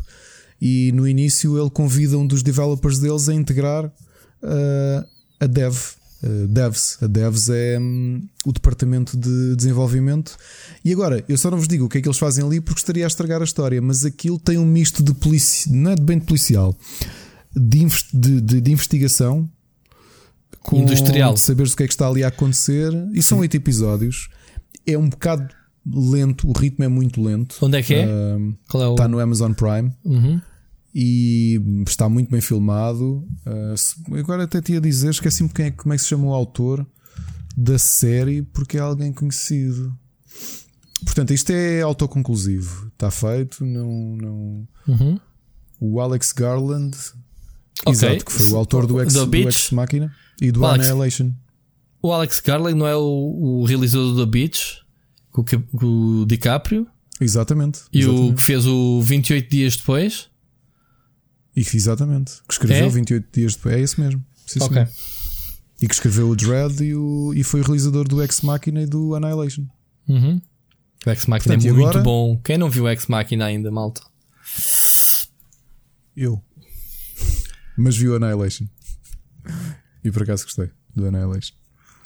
E 0.61 0.91
no 0.93 1.07
início 1.07 1.59
ele 1.59 1.71
convida 1.71 2.19
um 2.19 2.27
dos 2.27 2.43
developers 2.43 2.99
deles 2.99 3.29
a 3.29 3.35
integrar 3.35 3.87
uh, 3.87 5.07
a 5.39 5.47
Dev. 5.47 5.75
uh, 6.23 6.47
Devs. 6.49 6.99
A 7.01 7.07
Devs 7.07 7.49
é 7.49 7.79
hum, 7.79 8.27
o 8.45 8.53
departamento 8.53 9.17
de 9.17 9.55
desenvolvimento. 9.57 10.37
E 10.85 10.93
agora, 10.93 11.25
eu 11.29 11.39
só 11.39 11.51
não 11.51 11.59
vos 11.59 11.69
digo 11.69 11.85
o 11.85 11.89
que 11.89 11.99
é 11.99 12.01
que 12.03 12.09
eles 12.09 12.19
fazem 12.19 12.45
ali 12.45 12.61
porque 12.61 12.81
estaria 12.81 13.05
a 13.05 13.09
estragar 13.09 13.41
a 13.41 13.45
história, 13.45 13.81
mas 13.81 14.05
aquilo 14.05 14.39
tem 14.39 14.59
um 14.59 14.67
misto 14.67 15.03
de 15.03 15.15
polícia, 15.15 15.71
não 15.73 15.93
é 15.93 15.95
de 15.95 16.03
bem 16.03 16.19
de 16.19 16.27
policial, 16.27 16.77
de- 17.55 18.41
de- 18.41 18.61
de 18.61 18.73
investigação 18.73 19.49
com 20.63 20.77
Industrial. 20.77 21.37
saberes 21.37 21.73
o 21.73 21.77
que 21.77 21.83
é 21.85 21.87
que 21.87 21.93
está 21.93 22.07
ali 22.09 22.23
a 22.25 22.29
acontecer. 22.29 22.93
E 23.15 23.23
são 23.23 23.39
oito 23.41 23.57
episódios. 23.57 24.29
É 24.87 24.97
um 24.97 25.09
bocado 25.09 25.49
lento, 25.87 26.49
o 26.49 26.53
ritmo 26.53 26.85
é 26.85 26.89
muito 26.89 27.23
lento. 27.23 27.57
Onde 27.63 27.79
é 27.79 27.83
que 27.83 27.95
é? 27.95 28.03
É 28.03 28.37
o. 28.75 28.91
está 28.93 29.09
no 29.09 29.19
Amazon 29.19 29.53
Prime 29.53 29.93
Uhum. 30.05 30.41
e 30.95 31.61
está 31.87 32.09
muito 32.09 32.31
bem 32.31 32.41
filmado. 32.41 33.27
Se- 33.77 33.95
agora 34.19 34.45
até 34.45 34.61
te 34.61 34.73
ia 34.73 34.81
dizer, 34.81 35.11
esqueci-me 35.11 35.49
quem 35.49 35.67
é, 35.67 35.71
como 35.71 35.93
é 35.95 35.97
que 35.97 36.03
se 36.03 36.09
chama 36.09 36.27
o 36.27 36.35
autor 36.35 36.87
da 37.57 37.79
série, 37.79 38.43
porque 38.43 38.77
é 38.77 38.81
alguém 38.81 39.13
conhecido. 39.13 39.95
Portanto, 41.05 41.33
isto 41.33 41.51
é 41.51 41.81
autoconclusivo. 41.81 42.89
Está 42.93 43.11
feito. 43.11 43.65
Não, 43.65 44.17
não... 44.17 44.69
Uhum. 44.87 45.19
O 45.81 45.99
Alex 46.01 46.33
Garland, 46.33 46.95
Ok. 47.87 47.93
exato, 47.93 48.25
que 48.27 48.33
foi 48.33 48.47
o 48.55 48.57
autor 48.59 48.87
do 48.87 49.01
Ex, 49.01 49.15
do. 49.15 49.35
Ex 49.35 49.71
Machina 49.71 50.13
e 50.41 50.51
do 50.53 50.61
O 50.61 50.67
Alex- 50.67 50.89
Annihilation. 50.89 51.33
O 52.03 52.13
Alex 52.13 52.41
Garland 52.41 52.79
não 52.79 52.87
é 52.87 52.97
o, 52.97 53.01
o 53.61 53.65
realizador 53.65 54.15
do 54.15 54.25
The 54.25 54.31
Beach 54.31 54.81
com 55.31 55.43
o, 55.83 56.21
o 56.23 56.27
DiCaprio 56.27 56.87
Exatamente. 57.21 57.81
e 57.93 58.05
o 58.07 58.11
exatamente. 58.11 58.35
que 58.37 58.43
fez 58.43 58.67
o 58.67 59.03
28 59.03 59.51
dias 59.51 59.77
depois. 59.77 60.29
E 61.55 61.61
exatamente. 61.61 62.33
Que 62.49 62.55
escreveu 62.55 62.87
É? 62.87 62.89
28 62.89 63.29
dias 63.33 63.55
depois. 63.57 63.75
É 63.75 63.81
esse 63.81 64.01
mesmo. 64.01 64.25
Sim, 64.47 64.61
Ok. 64.63 64.87
E 65.83 65.89
que 65.89 65.95
escreveu 65.95 66.29
o 66.29 66.37
Dread 66.37 66.83
e, 66.85 66.95
o, 66.95 67.33
e 67.35 67.43
foi 67.43 67.61
o 67.61 67.65
realizador 67.65 68.07
do 68.07 68.23
Ex 68.23 68.41
Machina 68.43 68.83
e 68.83 68.87
do 68.87 69.15
Annihilation. 69.15 69.67
Uhum. 70.09 70.41
O 71.07 71.11
Ex 71.11 71.27
Machina 71.27 71.55
Portanto, 71.55 71.67
é 71.69 71.73
muito 71.73 71.89
agora? 71.89 72.03
bom. 72.03 72.39
Quem 72.45 72.59
não 72.59 72.69
viu 72.71 72.85
o 72.85 72.89
Ex 72.89 73.07
Machina 73.07 73.47
ainda, 73.47 73.71
malta? 73.71 74.03
Eu. 76.17 76.43
Mas 77.77 77.97
vi 77.97 78.09
o 78.09 78.15
Annihilation. 78.17 78.67
E 80.05 80.11
por 80.11 80.23
acaso 80.23 80.45
gostei 80.45 80.71
do 80.95 81.07
Annihilation. 81.07 81.55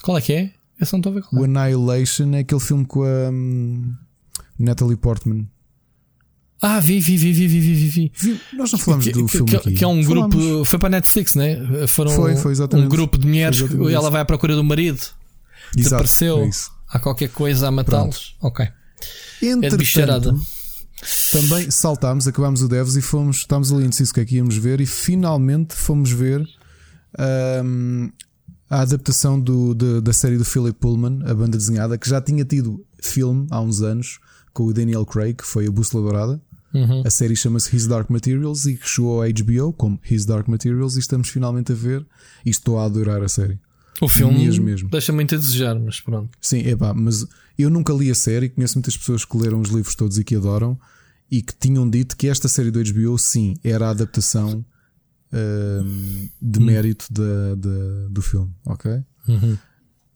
Qual 0.02 0.18
é 0.18 0.20
que 0.20 0.32
é? 0.32 0.52
Eu 0.78 0.86
só 0.86 0.96
não 0.96 1.00
estou 1.00 1.12
a 1.12 1.14
ver 1.14 1.22
qual 1.22 1.38
é. 1.38 1.40
O 1.40 1.44
Annihilation 1.44 2.34
é 2.34 2.40
aquele 2.40 2.60
filme 2.60 2.84
com 2.84 3.02
a 3.02 3.30
um, 3.30 3.94
Natalie 4.58 4.96
Portman. 4.96 5.48
Ah, 6.60 6.80
vi, 6.80 6.98
vi, 6.98 7.16
vi, 7.16 7.32
vi, 7.32 7.46
vi, 7.46 7.60
vi, 7.60 8.12
vi. 8.14 8.40
nós 8.54 8.72
não 8.72 8.78
falamos 8.78 9.04
que, 9.04 9.12
do 9.12 9.26
que, 9.26 9.32
filme. 9.32 9.50
Que, 9.50 9.56
aqui. 9.56 9.72
que 9.72 9.84
é 9.84 9.86
um 9.86 10.02
falamos. 10.02 10.34
grupo. 10.34 10.64
Foi 10.64 10.78
para 10.78 10.88
a 10.88 10.90
Netflix, 10.90 11.34
né? 11.34 11.86
Foram 11.86 12.10
foi, 12.12 12.36
foi 12.36 12.52
exatamente. 12.52 12.86
Um 12.86 12.88
grupo 12.88 13.18
de 13.18 13.26
mulheres 13.26 13.60
ela 13.92 14.10
vai 14.10 14.22
à 14.22 14.24
procura 14.24 14.56
do 14.56 14.64
marido. 14.64 14.96
Exato, 14.96 16.04
Desapareceu. 16.04 16.44
É 16.44 16.50
Há 16.88 16.98
qualquer 17.00 17.28
coisa 17.30 17.68
a 17.68 17.70
matá-los. 17.70 18.36
Ok. 18.40 18.64
É 18.64 19.46
Entretanto, 19.46 19.82
é 19.82 20.64
também 21.30 21.70
saltámos, 21.70 22.26
acabámos 22.26 22.62
o 22.62 22.68
Devs 22.68 22.96
e 22.96 23.02
fomos, 23.02 23.38
estávamos 23.38 23.72
ali 23.72 23.84
indecisos 23.84 24.10
o 24.10 24.14
que 24.14 24.20
é 24.20 24.24
que 24.24 24.36
íamos 24.36 24.56
ver 24.56 24.80
e 24.80 24.86
finalmente 24.86 25.74
fomos 25.74 26.10
ver 26.10 26.46
ahm, 27.18 28.08
a 28.70 28.80
adaptação 28.80 29.38
do, 29.40 29.74
de- 29.74 30.00
da 30.00 30.12
série 30.12 30.36
do 30.38 30.44
Philip 30.44 30.78
Pullman, 30.78 31.20
a 31.26 31.34
banda 31.34 31.56
desenhada, 31.56 31.96
que 31.98 32.08
já 32.08 32.20
tinha 32.20 32.44
tido 32.44 32.84
filme 33.00 33.46
há 33.50 33.60
uns 33.60 33.82
anos 33.82 34.18
com 34.52 34.64
o 34.64 34.72
Daniel 34.72 35.04
Craig, 35.04 35.34
que 35.34 35.46
foi 35.46 35.66
a 35.66 35.70
Bússola 35.70 36.02
Dourada. 36.04 36.40
Uhum. 36.72 37.02
A 37.06 37.10
série 37.10 37.36
chama-se 37.36 37.74
His 37.74 37.86
Dark 37.86 38.10
Materials 38.10 38.66
e 38.66 38.76
que 38.76 38.88
chegou 38.88 39.22
ao 39.22 39.28
HBO 39.30 39.72
como 39.72 40.00
His 40.10 40.24
Dark 40.24 40.48
Materials 40.48 40.96
e 40.96 41.00
estamos 41.00 41.28
finalmente 41.28 41.70
a 41.70 41.74
ver 41.74 42.04
e 42.44 42.50
estou 42.50 42.78
a 42.78 42.84
adorar 42.84 43.22
a 43.22 43.28
série. 43.28 43.60
O 44.00 44.08
filme 44.08 44.50
deixa 44.90 45.12
muito 45.12 45.34
a 45.36 45.38
desejar, 45.38 45.78
mas 45.78 46.00
pronto. 46.00 46.36
Sim, 46.40 46.58
epá, 46.66 46.92
mas 46.92 47.24
eu 47.56 47.70
nunca 47.70 47.92
li 47.92 48.10
a 48.10 48.14
série, 48.14 48.48
conheço 48.48 48.74
muitas 48.76 48.96
pessoas 48.96 49.24
que 49.24 49.36
leram 49.36 49.60
os 49.60 49.68
livros 49.70 49.94
todos 49.94 50.18
e 50.18 50.24
que 50.24 50.34
adoram 50.34 50.76
e 51.30 51.40
que 51.42 51.54
tinham 51.54 51.88
dito 51.88 52.16
que 52.16 52.26
esta 52.26 52.48
série 52.48 52.72
do 52.72 52.82
HBO, 52.82 53.16
sim, 53.18 53.54
era 53.62 53.86
a 53.86 53.90
adaptação 53.90 54.64
ahm, 55.32 56.28
de 56.40 56.60
mérito 56.60 57.06
da, 57.12 57.54
da- 57.56 58.08
do 58.10 58.22
filme, 58.22 58.50
ok? 58.66 58.90
Uhum. 59.28 59.56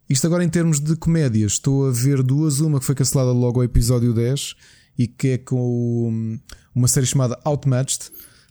Isto 0.08 0.26
agora 0.26 0.42
em 0.44 0.48
termos 0.48 0.80
de 0.80 0.96
comédias, 0.96 1.52
estou 1.52 1.86
a 1.88 1.90
ver 1.92 2.22
duas. 2.22 2.60
Uma 2.60 2.78
que 2.80 2.84
foi 2.86 2.94
cancelada 2.94 3.30
logo 3.32 3.60
ao 3.60 3.64
episódio 3.64 4.14
10 4.14 4.54
e 4.98 5.06
que 5.06 5.28
é 5.28 5.38
com 5.38 6.38
uma 6.74 6.88
série 6.88 7.06
chamada 7.06 7.38
Outmatched, 7.44 8.10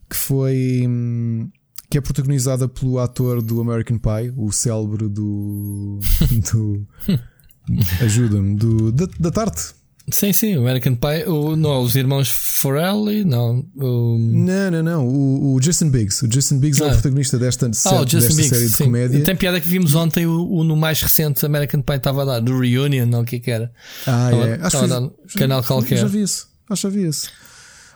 que 0.10 0.16
foi. 0.16 0.86
hum, 0.88 1.50
que 1.90 1.98
é 1.98 2.02
protagonizada 2.02 2.68
pelo 2.68 3.00
ator 3.00 3.42
do 3.42 3.62
American 3.62 3.98
Pie, 3.98 4.34
o 4.36 4.52
célebre 4.52 5.08
do. 5.08 6.00
do 6.54 6.86
Ajuda-me, 8.02 8.56
do, 8.56 8.92
da, 8.92 9.08
da 9.20 9.32
Tarte. 9.32 9.74
Sim, 10.10 10.32
sim, 10.32 10.56
o 10.56 10.62
American 10.62 10.96
Pie. 10.96 11.30
O, 11.30 11.56
não, 11.58 11.82
os 11.82 11.96
irmãos 11.98 12.30
Forelli, 12.30 13.26
não. 13.26 13.66
O, 13.76 14.18
Não, 14.18 14.72
não, 14.72 14.82
não. 14.84 15.08
O, 15.08 15.56
o 15.56 15.60
Jason 15.60 15.90
Biggs. 15.90 16.24
O 16.24 16.30
Jason 16.30 16.60
Biggs 16.60 16.82
é 16.82 16.86
o 16.86 16.90
Ah. 16.90 16.94
protagonista 16.94 17.38
desta, 17.38 17.66
ah, 17.66 17.70
desta 17.70 18.08
Justin 18.08 18.20
série 18.36 18.50
Biggs. 18.50 18.68
de 18.70 18.74
sim. 18.78 18.84
comédia. 18.86 19.24
Tem 19.26 19.36
piada 19.36 19.60
que 19.60 19.68
vimos 19.68 19.96
ontem 19.96 20.26
o, 20.26 20.50
o 20.50 20.64
no 20.64 20.78
mais 20.78 21.02
recente 21.02 21.46
American 21.46 21.82
Pie 21.82 21.96
estava 21.98 22.22
a 22.22 22.26
dar, 22.26 22.40
do 22.40 22.58
Reunion, 22.58 23.06
não 23.06 23.22
o 23.22 23.26
que 23.26 23.36
é 23.36 23.40
que 23.40 23.52
era. 23.52 23.70
Ah, 24.06 24.30
Estava- 24.32 24.48
é. 24.48 24.56
estava 24.56 24.70
que 24.70 24.78
a 24.78 24.88
dar 25.00 25.02
já- 25.28 25.40
canal 25.40 25.62
já- 25.62 25.68
qualquer. 25.68 25.98
Já 25.98 26.08
vi 26.08 26.22
isso. 26.22 26.48
Acho 26.70 26.88
que 26.88 26.94
já 26.96 27.02
vi 27.02 27.08
isso. 27.10 27.30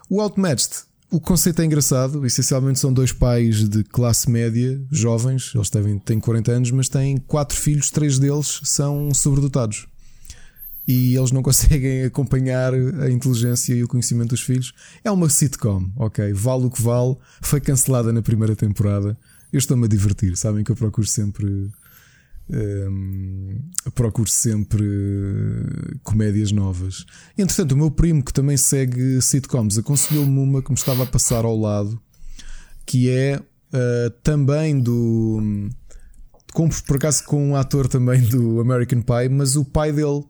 O 0.09 0.19
Outmatched. 0.19 0.71
O 1.09 1.19
conceito 1.19 1.61
é 1.61 1.65
engraçado. 1.65 2.25
Essencialmente 2.25 2.79
são 2.79 2.91
dois 2.91 3.11
pais 3.13 3.67
de 3.69 3.83
classe 3.85 4.29
média, 4.29 4.81
jovens. 4.91 5.51
Eles 5.55 5.69
devem, 5.69 5.97
têm 5.99 6.19
40 6.19 6.51
anos, 6.51 6.71
mas 6.71 6.87
têm 6.89 7.17
quatro 7.17 7.57
filhos. 7.57 7.89
Três 7.89 8.17
deles 8.19 8.59
são 8.63 9.13
sobredotados. 9.13 9.87
E 10.87 11.15
eles 11.15 11.31
não 11.31 11.41
conseguem 11.43 12.03
acompanhar 12.03 12.73
a 12.73 13.09
inteligência 13.09 13.73
e 13.73 13.83
o 13.83 13.87
conhecimento 13.87 14.29
dos 14.29 14.41
filhos. 14.41 14.73
É 15.03 15.11
uma 15.11 15.29
sitcom, 15.29 15.89
ok? 15.95 16.33
Vale 16.33 16.65
o 16.65 16.71
que 16.71 16.81
vale. 16.81 17.15
Foi 17.41 17.59
cancelada 17.59 18.11
na 18.11 18.21
primeira 18.21 18.55
temporada. 18.55 19.17
Eu 19.51 19.59
estou-me 19.59 19.85
a 19.85 19.89
divertir. 19.89 20.35
Sabem 20.37 20.63
que 20.63 20.71
eu 20.71 20.75
procuro 20.75 21.07
sempre 21.07 21.71
Hum, 22.53 23.61
procuro 23.95 24.29
sempre 24.29 24.83
comédias 26.03 26.51
novas. 26.51 27.05
Entretanto, 27.37 27.71
o 27.71 27.77
meu 27.77 27.89
primo, 27.89 28.21
que 28.21 28.33
também 28.33 28.57
segue 28.57 29.21
sitcoms, 29.21 29.77
aconselhou-me 29.77 30.37
uma 30.37 30.61
que 30.61 30.69
me 30.69 30.77
estava 30.77 31.03
a 31.03 31.05
passar 31.05 31.45
ao 31.45 31.57
lado, 31.57 32.01
que 32.85 33.09
é 33.09 33.41
eh, 33.71 34.11
também 34.21 34.79
do. 34.79 35.69
Com, 36.51 36.67
por 36.67 36.97
acaso 36.97 37.23
com 37.23 37.51
um 37.51 37.55
ator 37.55 37.87
também 37.87 38.21
do 38.23 38.59
American 38.59 39.01
Pie, 39.01 39.29
mas 39.29 39.55
o 39.55 39.63
pai 39.63 39.93
dele, 39.93 40.21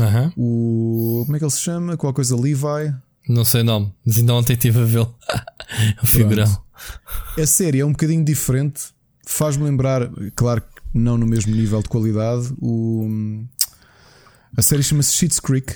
Aham. 0.00 0.32
o. 0.36 1.22
Como 1.24 1.36
é 1.36 1.38
que 1.38 1.44
ele 1.44 1.50
se 1.52 1.60
chama? 1.60 1.96
Qual 1.96 2.12
coisa? 2.12 2.36
Levi? 2.36 2.94
Não 3.28 3.44
sei 3.44 3.62
o 3.62 3.64
nome, 3.64 3.92
mas 4.04 4.18
ainda 4.18 4.34
ontem 4.34 4.52
estive 4.52 4.80
a 4.80 4.84
vê-lo. 4.84 5.14
É 5.68 6.02
o 6.02 6.06
figurão. 6.06 6.62
A 7.42 7.46
série 7.46 7.80
é 7.80 7.84
um 7.84 7.90
bocadinho 7.90 8.24
diferente, 8.24 8.82
faz-me 9.26 9.64
lembrar, 9.64 10.08
claro 10.36 10.60
que 10.60 10.68
não 10.94 11.18
no 11.18 11.26
mesmo 11.26 11.52
nível 11.56 11.82
de 11.82 11.88
qualidade, 11.88 12.54
o, 12.60 13.42
a 14.56 14.62
série 14.62 14.82
chama-se 14.82 15.12
Schitt's 15.12 15.40
Creek. 15.40 15.74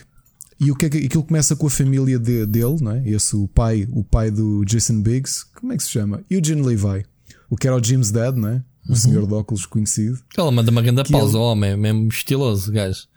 E 0.60 0.70
o 0.70 0.76
que 0.76 0.86
é 0.86 0.90
que 0.90 0.98
aquilo 1.06 1.24
começa 1.24 1.56
com 1.56 1.66
a 1.66 1.70
família 1.70 2.18
de- 2.18 2.44
dele, 2.47 2.76
não 2.80 2.92
é? 2.92 3.02
Esse 3.09 3.34
o 3.34 3.48
pai, 3.48 3.88
o 3.90 4.05
pai 4.05 4.30
do 4.30 4.62
Jason 4.64 5.01
Biggs, 5.01 5.44
como 5.59 5.72
é 5.72 5.76
que 5.76 5.82
se 5.82 5.90
chama? 5.90 6.22
Eugene 6.30 6.60
Levi, 6.62 7.05
o 7.48 7.56
que 7.56 7.66
era 7.66 7.74
o 7.76 7.82
Jim's 7.82 8.10
Dad, 8.10 8.36
não 8.36 8.48
é? 8.48 8.62
O 8.88 8.94
senhor 8.94 9.26
de 9.26 9.32
óculos 9.34 9.64
conhecido. 9.66 10.18
Ela 10.36 10.51
manda 10.52 10.70
uma 10.70 10.82
grande 10.82 11.10
pausa, 11.10 11.30
ele- 11.32 11.38
o 11.38 11.40
homem, 11.42 11.70
é 11.70 11.76
mesmo 11.76 12.06
estiloso, 12.09 12.70
gajo. 12.70 13.09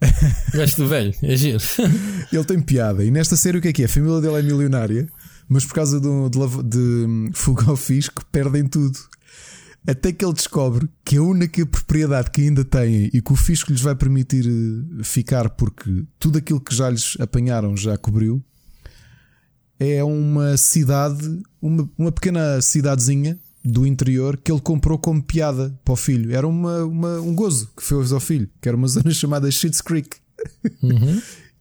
gajo 0.54 0.76
do 0.76 0.88
velho, 0.88 1.14
é 1.22 1.36
giro. 1.36 1.62
Ele 2.32 2.44
tem 2.44 2.60
piada. 2.60 3.04
E 3.04 3.10
nesta 3.10 3.36
série 3.36 3.58
o 3.58 3.60
que 3.60 3.68
é 3.68 3.72
que 3.72 3.82
é? 3.82 3.84
A 3.86 3.88
família 3.88 4.20
dele 4.20 4.38
é 4.38 4.42
milionária, 4.42 5.08
mas 5.48 5.64
por 5.64 5.74
causa 5.74 6.00
de, 6.00 6.08
de 6.64 6.78
hum, 6.78 7.30
fuga 7.32 7.70
ao 7.70 7.76
fisco 7.76 8.24
perdem 8.30 8.66
tudo. 8.66 8.98
Até 9.86 10.12
que 10.12 10.22
ele 10.22 10.34
descobre 10.34 10.90
que 11.02 11.16
a 11.16 11.22
única 11.22 11.64
propriedade 11.64 12.30
que 12.30 12.42
ainda 12.42 12.62
têm 12.62 13.10
e 13.14 13.22
que 13.22 13.32
o 13.32 13.36
fisco 13.36 13.72
lhes 13.72 13.80
vai 13.80 13.94
permitir 13.94 14.46
eh, 14.46 15.02
ficar 15.02 15.48
porque 15.48 16.04
tudo 16.18 16.36
aquilo 16.36 16.60
que 16.60 16.74
já 16.74 16.90
lhes 16.90 17.16
apanharam 17.18 17.74
já 17.74 17.96
cobriu 17.96 18.44
é 19.78 20.04
uma 20.04 20.58
cidade, 20.58 21.42
uma, 21.62 21.90
uma 21.96 22.12
pequena 22.12 22.60
cidadezinha 22.60 23.38
do 23.64 23.86
interior 23.86 24.36
que 24.36 24.50
ele 24.50 24.60
comprou 24.60 24.98
como 24.98 25.22
piada 25.22 25.78
para 25.84 25.92
o 25.92 25.96
filho. 25.96 26.34
Era 26.34 26.46
uma, 26.48 26.84
uma- 26.84 27.20
um 27.20 27.34
gozo 27.34 27.70
que 27.76 27.82
fez 27.84 28.10
ao 28.12 28.20
filho, 28.20 28.48
que 28.60 28.68
era 28.68 28.76
uma 28.76 28.88
zona 28.88 29.10
chamada 29.14 29.50
Schitt's 29.50 29.80
Creek. 29.82 30.16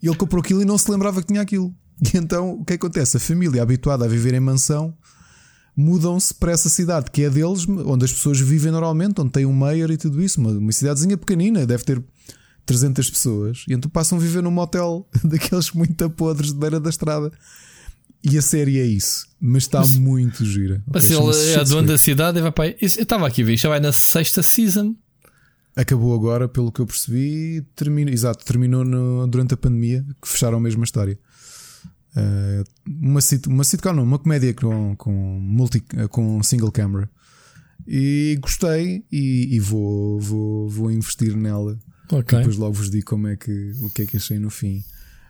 E 0.01 0.07
ele 0.07 0.15
comprou 0.15 0.39
aquilo 0.41 0.61
e 0.61 0.65
não 0.65 0.77
se 0.77 0.89
lembrava 0.89 1.21
que 1.21 1.27
tinha 1.27 1.41
aquilo. 1.41 1.73
E 2.13 2.17
então 2.17 2.53
o 2.53 2.63
que 2.65 2.73
acontece? 2.73 3.17
A 3.17 3.19
família 3.19 3.61
habituada 3.61 4.05
a 4.05 4.07
viver 4.07 4.33
em 4.33 4.39
mansão 4.39 4.93
mudam-se 5.75 6.33
para 6.33 6.51
essa 6.51 6.69
cidade 6.69 7.11
que 7.11 7.23
é 7.23 7.29
deles, 7.29 7.67
onde 7.67 8.05
as 8.05 8.11
pessoas 8.11 8.39
vivem 8.39 8.71
normalmente, 8.71 9.19
onde 9.21 9.31
tem 9.31 9.45
um 9.45 9.53
mayor 9.53 9.91
e 9.91 9.97
tudo 9.97 10.21
isso. 10.21 10.39
Uma, 10.39 10.51
uma 10.51 10.71
cidadezinha 10.71 11.17
pequenina, 11.17 11.65
deve 11.65 11.83
ter 11.83 12.01
300 12.65 13.09
pessoas. 13.09 13.63
E 13.67 13.73
então 13.73 13.89
passam 13.89 14.17
a 14.17 14.21
viver 14.21 14.41
num 14.43 14.51
motel 14.51 15.07
daqueles 15.23 15.71
muito 15.71 16.09
podres 16.11 16.53
de 16.53 16.59
beira 16.59 16.79
da 16.79 16.89
estrada. 16.89 17.31
E 18.23 18.37
a 18.37 18.41
série 18.41 18.79
é 18.79 18.85
isso, 18.85 19.27
mas 19.39 19.63
está 19.63 19.85
muito 19.85 20.43
gira. 20.45 20.83
Mas 20.85 21.09
Ok, 21.09 21.17
ele 21.17 21.51
é 21.53 21.57
dono 21.63 21.69
Creek. 21.69 21.87
da 21.87 21.97
cidade 21.97 22.37
e 22.39 22.41
vai 22.41 22.51
para 22.51 22.63
aí. 22.65 22.77
Isso- 22.81 22.99
Eu 22.99 23.03
estava 23.03 23.25
aqui 23.27 23.41
a 23.41 23.45
ver, 23.45 23.57
já 23.57 23.69
vai 23.69 23.79
na 23.79 23.91
sexta 23.93 24.43
season. 24.43 24.93
Acabou 25.75 26.13
agora, 26.13 26.49
pelo 26.49 26.71
que 26.71 26.81
eu 26.81 26.85
percebi, 26.85 27.65
termina, 27.75 28.11
exato, 28.11 28.43
terminou 28.43 28.83
no- 28.83 29.25
durante 29.27 29.53
a 29.53 29.57
pandemia, 29.57 30.05
que 30.21 30.27
fecharam 30.27 30.59
mesmo 30.59 30.81
a 30.81 30.83
história. 30.83 31.17
Uh, 32.15 32.63
uma, 32.85 33.21
sit, 33.21 33.45
uma 33.47 33.63
sitcom, 33.63 33.93
não, 33.93 34.03
uma 34.03 34.19
comédia 34.19 34.53
com, 34.53 34.95
com, 34.97 35.11
multi, 35.39 35.81
com 36.09 36.41
single 36.43 36.71
camera. 36.71 37.09
E 37.87 38.37
gostei 38.41 39.05
e, 39.11 39.55
e 39.55 39.59
vou, 39.59 40.19
vou, 40.19 40.67
vou 40.69 40.91
investir 40.91 41.35
nela. 41.37 41.79
Ok. 42.11 42.37
Depois 42.39 42.57
logo 42.57 42.73
vos 42.73 42.89
digo 42.89 43.05
como 43.05 43.27
é 43.27 43.35
que, 43.35 43.71
o 43.81 43.89
que 43.91 44.01
é 44.01 44.05
que 44.05 44.17
achei 44.17 44.37
no 44.39 44.49
fim. 44.49 44.83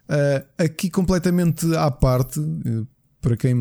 Uh, 0.10 0.44
aqui 0.58 0.90
completamente 0.90 1.66
à 1.76 1.92
parte, 1.92 2.40
uh, 2.40 2.88
para 3.22 3.38
quem 3.38 3.54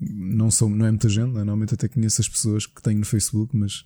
não, 0.00 0.50
sou, 0.50 0.68
não 0.68 0.84
é 0.86 0.90
muita 0.90 1.08
gente, 1.08 1.28
né? 1.28 1.38
normalmente 1.38 1.74
até 1.74 1.88
conheço 1.88 2.20
as 2.20 2.28
pessoas 2.28 2.66
que 2.66 2.82
tenho 2.82 2.98
no 2.98 3.06
Facebook, 3.06 3.56
mas 3.56 3.84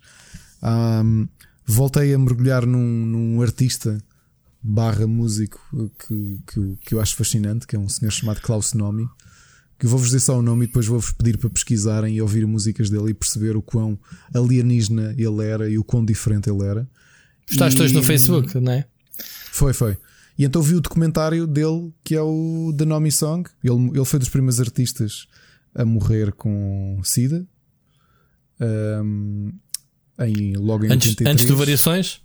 um, 0.61 1.27
voltei 1.65 2.13
a 2.13 2.19
mergulhar 2.19 2.65
num, 2.65 3.05
num 3.05 3.41
artista 3.41 3.97
barra 4.61 5.05
músico 5.07 5.59
que, 6.07 6.39
que, 6.47 6.57
eu- 6.59 6.77
que 6.81 6.95
eu 6.95 6.99
acho 6.99 7.15
fascinante, 7.15 7.65
que 7.67 7.75
é 7.75 7.79
um 7.79 7.87
senhor 7.87 8.11
chamado 8.11 8.41
Klaus 8.41 8.73
Nomi. 8.73 9.07
Que 9.77 9.85
eu 9.85 9.89
vou-vos 9.89 10.07
dizer 10.07 10.21
só 10.21 10.39
o 10.39 10.41
nome 10.41 10.63
e 10.63 10.67
depois 10.67 10.87
vou-vos 10.87 11.11
pedir 11.11 11.37
para 11.37 11.49
pesquisarem 11.49 12.15
e 12.15 12.21
ouvir 12.21 12.47
músicas 12.47 12.89
dele 12.89 13.09
e 13.11 13.13
perceber 13.13 13.57
o 13.57 13.61
quão 13.61 13.99
alienígena 14.33 15.13
ele 15.17 15.43
era 15.45 15.69
e 15.69 15.77
o 15.77 15.83
quão 15.83 16.03
diferente 16.03 16.49
ele 16.49 16.63
era. 16.63 16.87
Estás 17.49 17.73
E- 17.73 17.77
todos 17.77 17.91
no 17.91 18.01
Facebook, 18.01 18.57
não 18.59 18.71
é? 18.71 18.85
Foi, 19.51 19.73
foi. 19.73 19.97
E 20.37 20.43
então 20.43 20.61
vi 20.61 20.75
o 20.75 20.81
documentário 20.81 21.47
dele, 21.47 21.93
que 22.03 22.15
é 22.15 22.21
o 22.21 22.73
The 22.77 22.85
Nomi 22.85 23.11
Song. 23.11 23.49
Ele, 23.63 23.89
ele 23.93 24.05
foi 24.05 24.19
dos 24.19 24.29
primeiros 24.29 24.59
artistas 24.59 25.27
a 25.73 25.85
morrer 25.85 26.33
com 26.33 26.99
SIDA. 27.03 27.45
Ahm, 28.59 29.51
em, 30.19 30.55
logo 30.55 30.85
em 30.85 30.91
Antes, 30.91 31.09
83. 31.09 31.33
antes 31.33 31.45
do 31.45 31.57
Variações? 31.57 32.21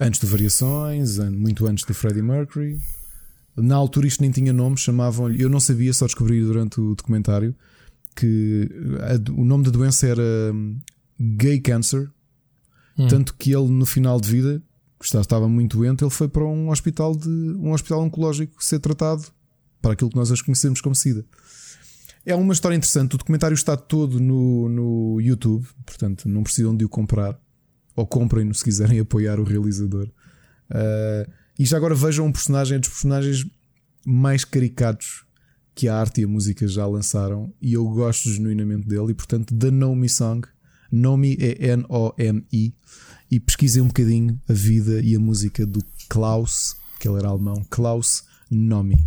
Antes 0.00 0.20
de 0.20 0.26
Variações, 0.26 1.18
muito 1.18 1.66
antes 1.66 1.84
do 1.84 1.94
Freddie 1.94 2.22
Mercury. 2.22 2.80
Na 3.56 3.76
altura 3.76 4.06
isto 4.06 4.20
nem 4.20 4.30
tinha 4.30 4.52
nome, 4.52 4.76
chamavam-lhe. 4.76 5.40
Eu 5.40 5.48
não 5.48 5.60
sabia, 5.60 5.92
só 5.92 6.06
descobri 6.06 6.40
durante 6.40 6.80
o 6.80 6.94
documentário 6.94 7.54
que 8.14 8.68
a 9.00 9.30
o 9.32 9.44
nome 9.44 9.64
da 9.64 9.70
doença 9.70 10.06
era 10.06 10.22
hum, 10.52 10.78
gay 11.18 11.60
cancer. 11.60 12.10
Hum. 12.96 13.08
Tanto 13.08 13.34
que 13.34 13.54
ele, 13.54 13.68
no 13.68 13.86
final 13.86 14.20
de 14.20 14.28
vida, 14.28 14.62
estava- 15.04 15.48
muito 15.48 15.76
doente, 15.78 16.02
ele 16.02 16.10
foi 16.10 16.28
para 16.28 16.44
um 16.44 16.70
hospital 16.70 17.14
de 17.16 17.28
um 17.28 17.72
hospital 17.72 18.02
oncológico 18.02 18.62
ser 18.62 18.78
tratado 18.78 19.24
para 19.80 19.92
aquilo 19.92 20.10
que 20.10 20.16
nós 20.16 20.30
hoje 20.30 20.44
conhecemos 20.44 20.80
como 20.80 20.94
SIDA. 20.94 21.24
É 22.24 22.34
uma 22.34 22.52
história 22.52 22.76
interessante. 22.76 23.14
O 23.16 23.18
documentário 23.18 23.54
está 23.54 23.76
todo 23.76 24.20
no, 24.20 24.68
no 24.68 25.20
YouTube, 25.20 25.66
portanto 25.84 26.28
não 26.28 26.42
precisam 26.42 26.76
de 26.76 26.84
o 26.84 26.88
comprar. 26.88 27.38
Ou 27.94 28.06
comprem-no 28.06 28.54
se 28.54 28.64
quiserem 28.64 29.00
apoiar 29.00 29.38
o 29.38 29.44
realizador. 29.44 30.08
Uh, 30.70 31.30
e 31.58 31.66
já 31.66 31.76
agora 31.76 31.94
vejam 31.94 32.26
um 32.26 32.32
personagem, 32.32 32.76
é 32.76 32.78
dos 32.78 32.88
personagens 32.88 33.44
mais 34.06 34.44
caricatos 34.44 35.24
que 35.74 35.88
a 35.88 35.96
arte 35.96 36.20
e 36.20 36.24
a 36.24 36.28
música 36.28 36.66
já 36.66 36.86
lançaram. 36.86 37.52
E 37.60 37.74
eu 37.74 37.84
gosto 37.88 38.30
genuinamente 38.30 38.86
dele. 38.86 39.10
E 39.10 39.14
portanto, 39.14 39.54
The 39.54 39.70
Know 39.70 39.94
Me 39.94 40.08
Song. 40.08 40.46
Nomi 40.90 41.36
é 41.40 41.72
N-O-M-I. 41.72 42.74
E 43.32 43.40
pesquisem 43.40 43.80
um 43.80 43.86
bocadinho 43.86 44.38
a 44.46 44.52
vida 44.52 45.00
e 45.00 45.16
a 45.16 45.18
música 45.18 45.64
do 45.64 45.82
Klaus, 46.06 46.76
que 47.00 47.08
ele 47.08 47.16
era 47.16 47.28
alemão. 47.28 47.64
Klaus 47.70 48.24
Nomi. 48.50 49.02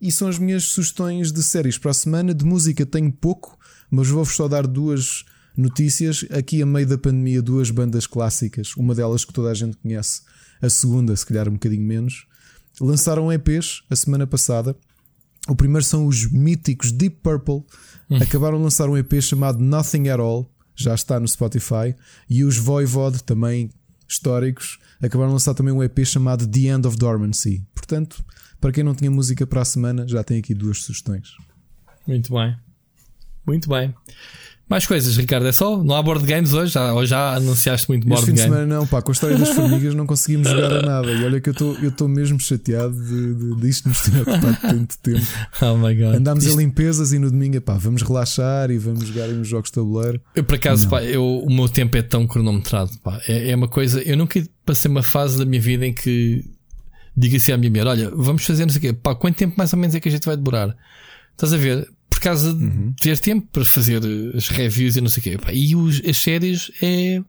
E 0.00 0.10
são 0.10 0.26
as 0.26 0.40
minhas 0.40 0.64
sugestões 0.64 1.30
de 1.30 1.40
séries 1.40 1.78
para 1.78 1.92
a 1.92 1.94
semana. 1.94 2.34
De 2.34 2.44
música 2.44 2.84
tenho 2.84 3.12
pouco, 3.12 3.56
mas 3.88 4.08
vou-vos 4.08 4.34
só 4.34 4.48
dar 4.48 4.66
duas 4.66 5.24
notícias. 5.56 6.24
Aqui, 6.30 6.60
a 6.60 6.66
meio 6.66 6.84
da 6.84 6.98
pandemia, 6.98 7.40
duas 7.40 7.70
bandas 7.70 8.08
clássicas. 8.08 8.74
Uma 8.76 8.92
delas 8.92 9.24
que 9.24 9.32
toda 9.32 9.52
a 9.52 9.54
gente 9.54 9.76
conhece, 9.76 10.22
a 10.60 10.68
segunda, 10.68 11.14
se 11.14 11.24
calhar 11.24 11.48
um 11.48 11.52
bocadinho 11.52 11.84
menos. 11.84 12.26
Lançaram 12.80 13.32
EPs 13.32 13.84
a 13.88 13.94
semana 13.94 14.26
passada. 14.26 14.74
O 15.46 15.54
primeiro 15.54 15.84
são 15.84 16.08
os 16.08 16.28
míticos 16.28 16.90
Deep 16.90 17.18
Purple. 17.22 17.62
Acabaram 18.20 18.58
de 18.58 18.64
lançar 18.64 18.90
um 18.90 18.96
EP 18.96 19.22
chamado 19.22 19.60
Nothing 19.60 20.08
at 20.08 20.18
All. 20.18 20.50
Já 20.80 20.94
está 20.94 21.20
no 21.20 21.28
Spotify. 21.28 21.94
E 22.28 22.44
os 22.44 22.56
Voivod, 22.56 23.22
também 23.22 23.70
históricos, 24.08 24.78
acabaram 25.00 25.30
de 25.30 25.34
lançar 25.34 25.54
também 25.54 25.72
um 25.72 25.82
EP 25.82 26.04
chamado 26.04 26.46
The 26.46 26.60
End 26.60 26.86
of 26.86 26.96
Dormancy. 26.96 27.64
Portanto, 27.74 28.24
para 28.60 28.72
quem 28.72 28.82
não 28.82 28.94
tinha 28.94 29.10
música 29.10 29.46
para 29.46 29.60
a 29.60 29.64
semana, 29.64 30.06
já 30.08 30.24
tem 30.24 30.38
aqui 30.38 30.54
duas 30.54 30.82
sugestões. 30.82 31.28
Muito 32.06 32.32
bem. 32.32 32.56
Muito 33.46 33.68
bem. 33.68 33.94
Mais 34.70 34.86
coisas, 34.86 35.16
Ricardo, 35.16 35.48
é 35.48 35.52
só? 35.52 35.82
Não 35.82 35.96
há 35.96 36.02
board 36.02 36.24
games 36.24 36.52
hoje? 36.52 36.72
Já, 36.72 36.92
ou 36.94 37.04
já 37.04 37.34
anunciaste 37.34 37.88
muito 37.88 38.04
Este 38.04 38.08
board 38.08 38.26
fim 38.26 38.32
de 38.34 38.40
semana 38.40 38.64
não, 38.64 38.86
pá, 38.86 39.02
com 39.02 39.10
a 39.10 39.12
história 39.12 39.36
das 39.36 39.48
formigas 39.48 39.96
não 39.96 40.06
conseguimos 40.06 40.48
jogar 40.48 40.72
a 40.72 40.80
nada. 40.86 41.10
E 41.10 41.24
olha 41.24 41.40
que 41.40 41.50
eu 41.50 41.88
estou 41.88 42.06
mesmo 42.08 42.38
chateado 42.38 42.94
de, 42.94 43.34
de, 43.34 43.56
de 43.56 43.68
isto 43.68 43.88
nos 43.88 44.00
ter 44.02 44.20
ocupado 44.22 44.56
tanto 44.60 44.96
tempo. 45.02 45.26
Oh 45.60 45.76
my 45.76 45.92
god. 45.94 46.14
Andámos 46.14 46.44
Isto- 46.44 46.56
a 46.56 46.62
limpezas 46.62 47.12
e 47.12 47.18
no 47.18 47.30
domingo, 47.32 47.60
pá, 47.60 47.74
vamos 47.74 48.02
relaxar 48.02 48.70
e 48.70 48.78
vamos 48.78 49.04
jogar 49.08 49.28
uns 49.28 49.48
jogos 49.48 49.70
de 49.70 49.74
tabuleiro. 49.74 50.20
Eu, 50.36 50.44
por 50.44 50.54
acaso, 50.54 50.84
Não. 50.84 50.90
pá, 50.90 51.02
eu, 51.02 51.24
o 51.24 51.52
meu 51.52 51.68
tempo 51.68 51.96
é 51.96 52.02
tão 52.02 52.24
cronometrado. 52.24 52.92
Pá. 53.02 53.20
É, 53.26 53.50
é 53.50 53.56
uma 53.56 53.66
coisa. 53.68 54.00
Eu 54.02 54.16
nunca 54.16 54.40
passei 54.64 54.88
uma 54.88 55.02
fase 55.02 55.36
da 55.36 55.44
minha 55.44 55.60
vida 55.60 55.84
em 55.84 55.92
que 55.92 56.44
diga 57.16 57.36
assim 57.36 57.50
à 57.50 57.56
minha 57.58 57.70
mulher: 57.70 57.88
Olha, 57.88 58.10
vamos 58.14 58.44
fazer 58.46 58.64
não 58.64 58.70
sei 58.72 58.78
o 58.78 58.82
quê. 58.82 58.92
Pá, 58.92 59.16
quanto 59.16 59.34
tempo 59.36 59.54
mais 59.58 59.72
ou 59.72 59.78
menos 59.80 59.96
é 59.96 60.00
que 60.00 60.08
a 60.08 60.12
gente 60.12 60.24
vai 60.26 60.36
demorar? 60.36 60.76
Estás 61.32 61.52
a 61.52 61.56
ver? 61.56 61.88
Por 62.20 62.24
causa 62.24 62.52
de 62.52 62.62
Uhum. 62.62 62.92
ter 63.00 63.18
tempo 63.18 63.48
para 63.50 63.64
fazer 63.64 64.02
as 64.36 64.48
reviews 64.48 64.94
e 64.96 65.00
não 65.00 65.08
sei 65.08 65.20
o 65.20 65.38
quê. 65.38 65.52
E 65.54 65.74
os- 65.74 66.02
as 66.06 66.18
séries 66.18 66.70
é 66.82 67.22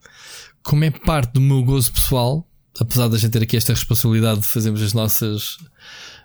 como 0.62 0.84
é 0.84 0.92
parte 0.92 1.32
do 1.32 1.40
meu 1.40 1.64
gozo 1.64 1.94
pessoal, 1.94 2.46
apesar 2.78 3.08
da 3.08 3.18
gente 3.18 3.32
ter 3.32 3.42
aqui 3.44 3.56
esta 3.56 3.72
responsabilidade 3.74 4.42
de 4.42 4.48
fazermos 4.48 4.82
as 4.82 4.92
nossas, 4.92 5.58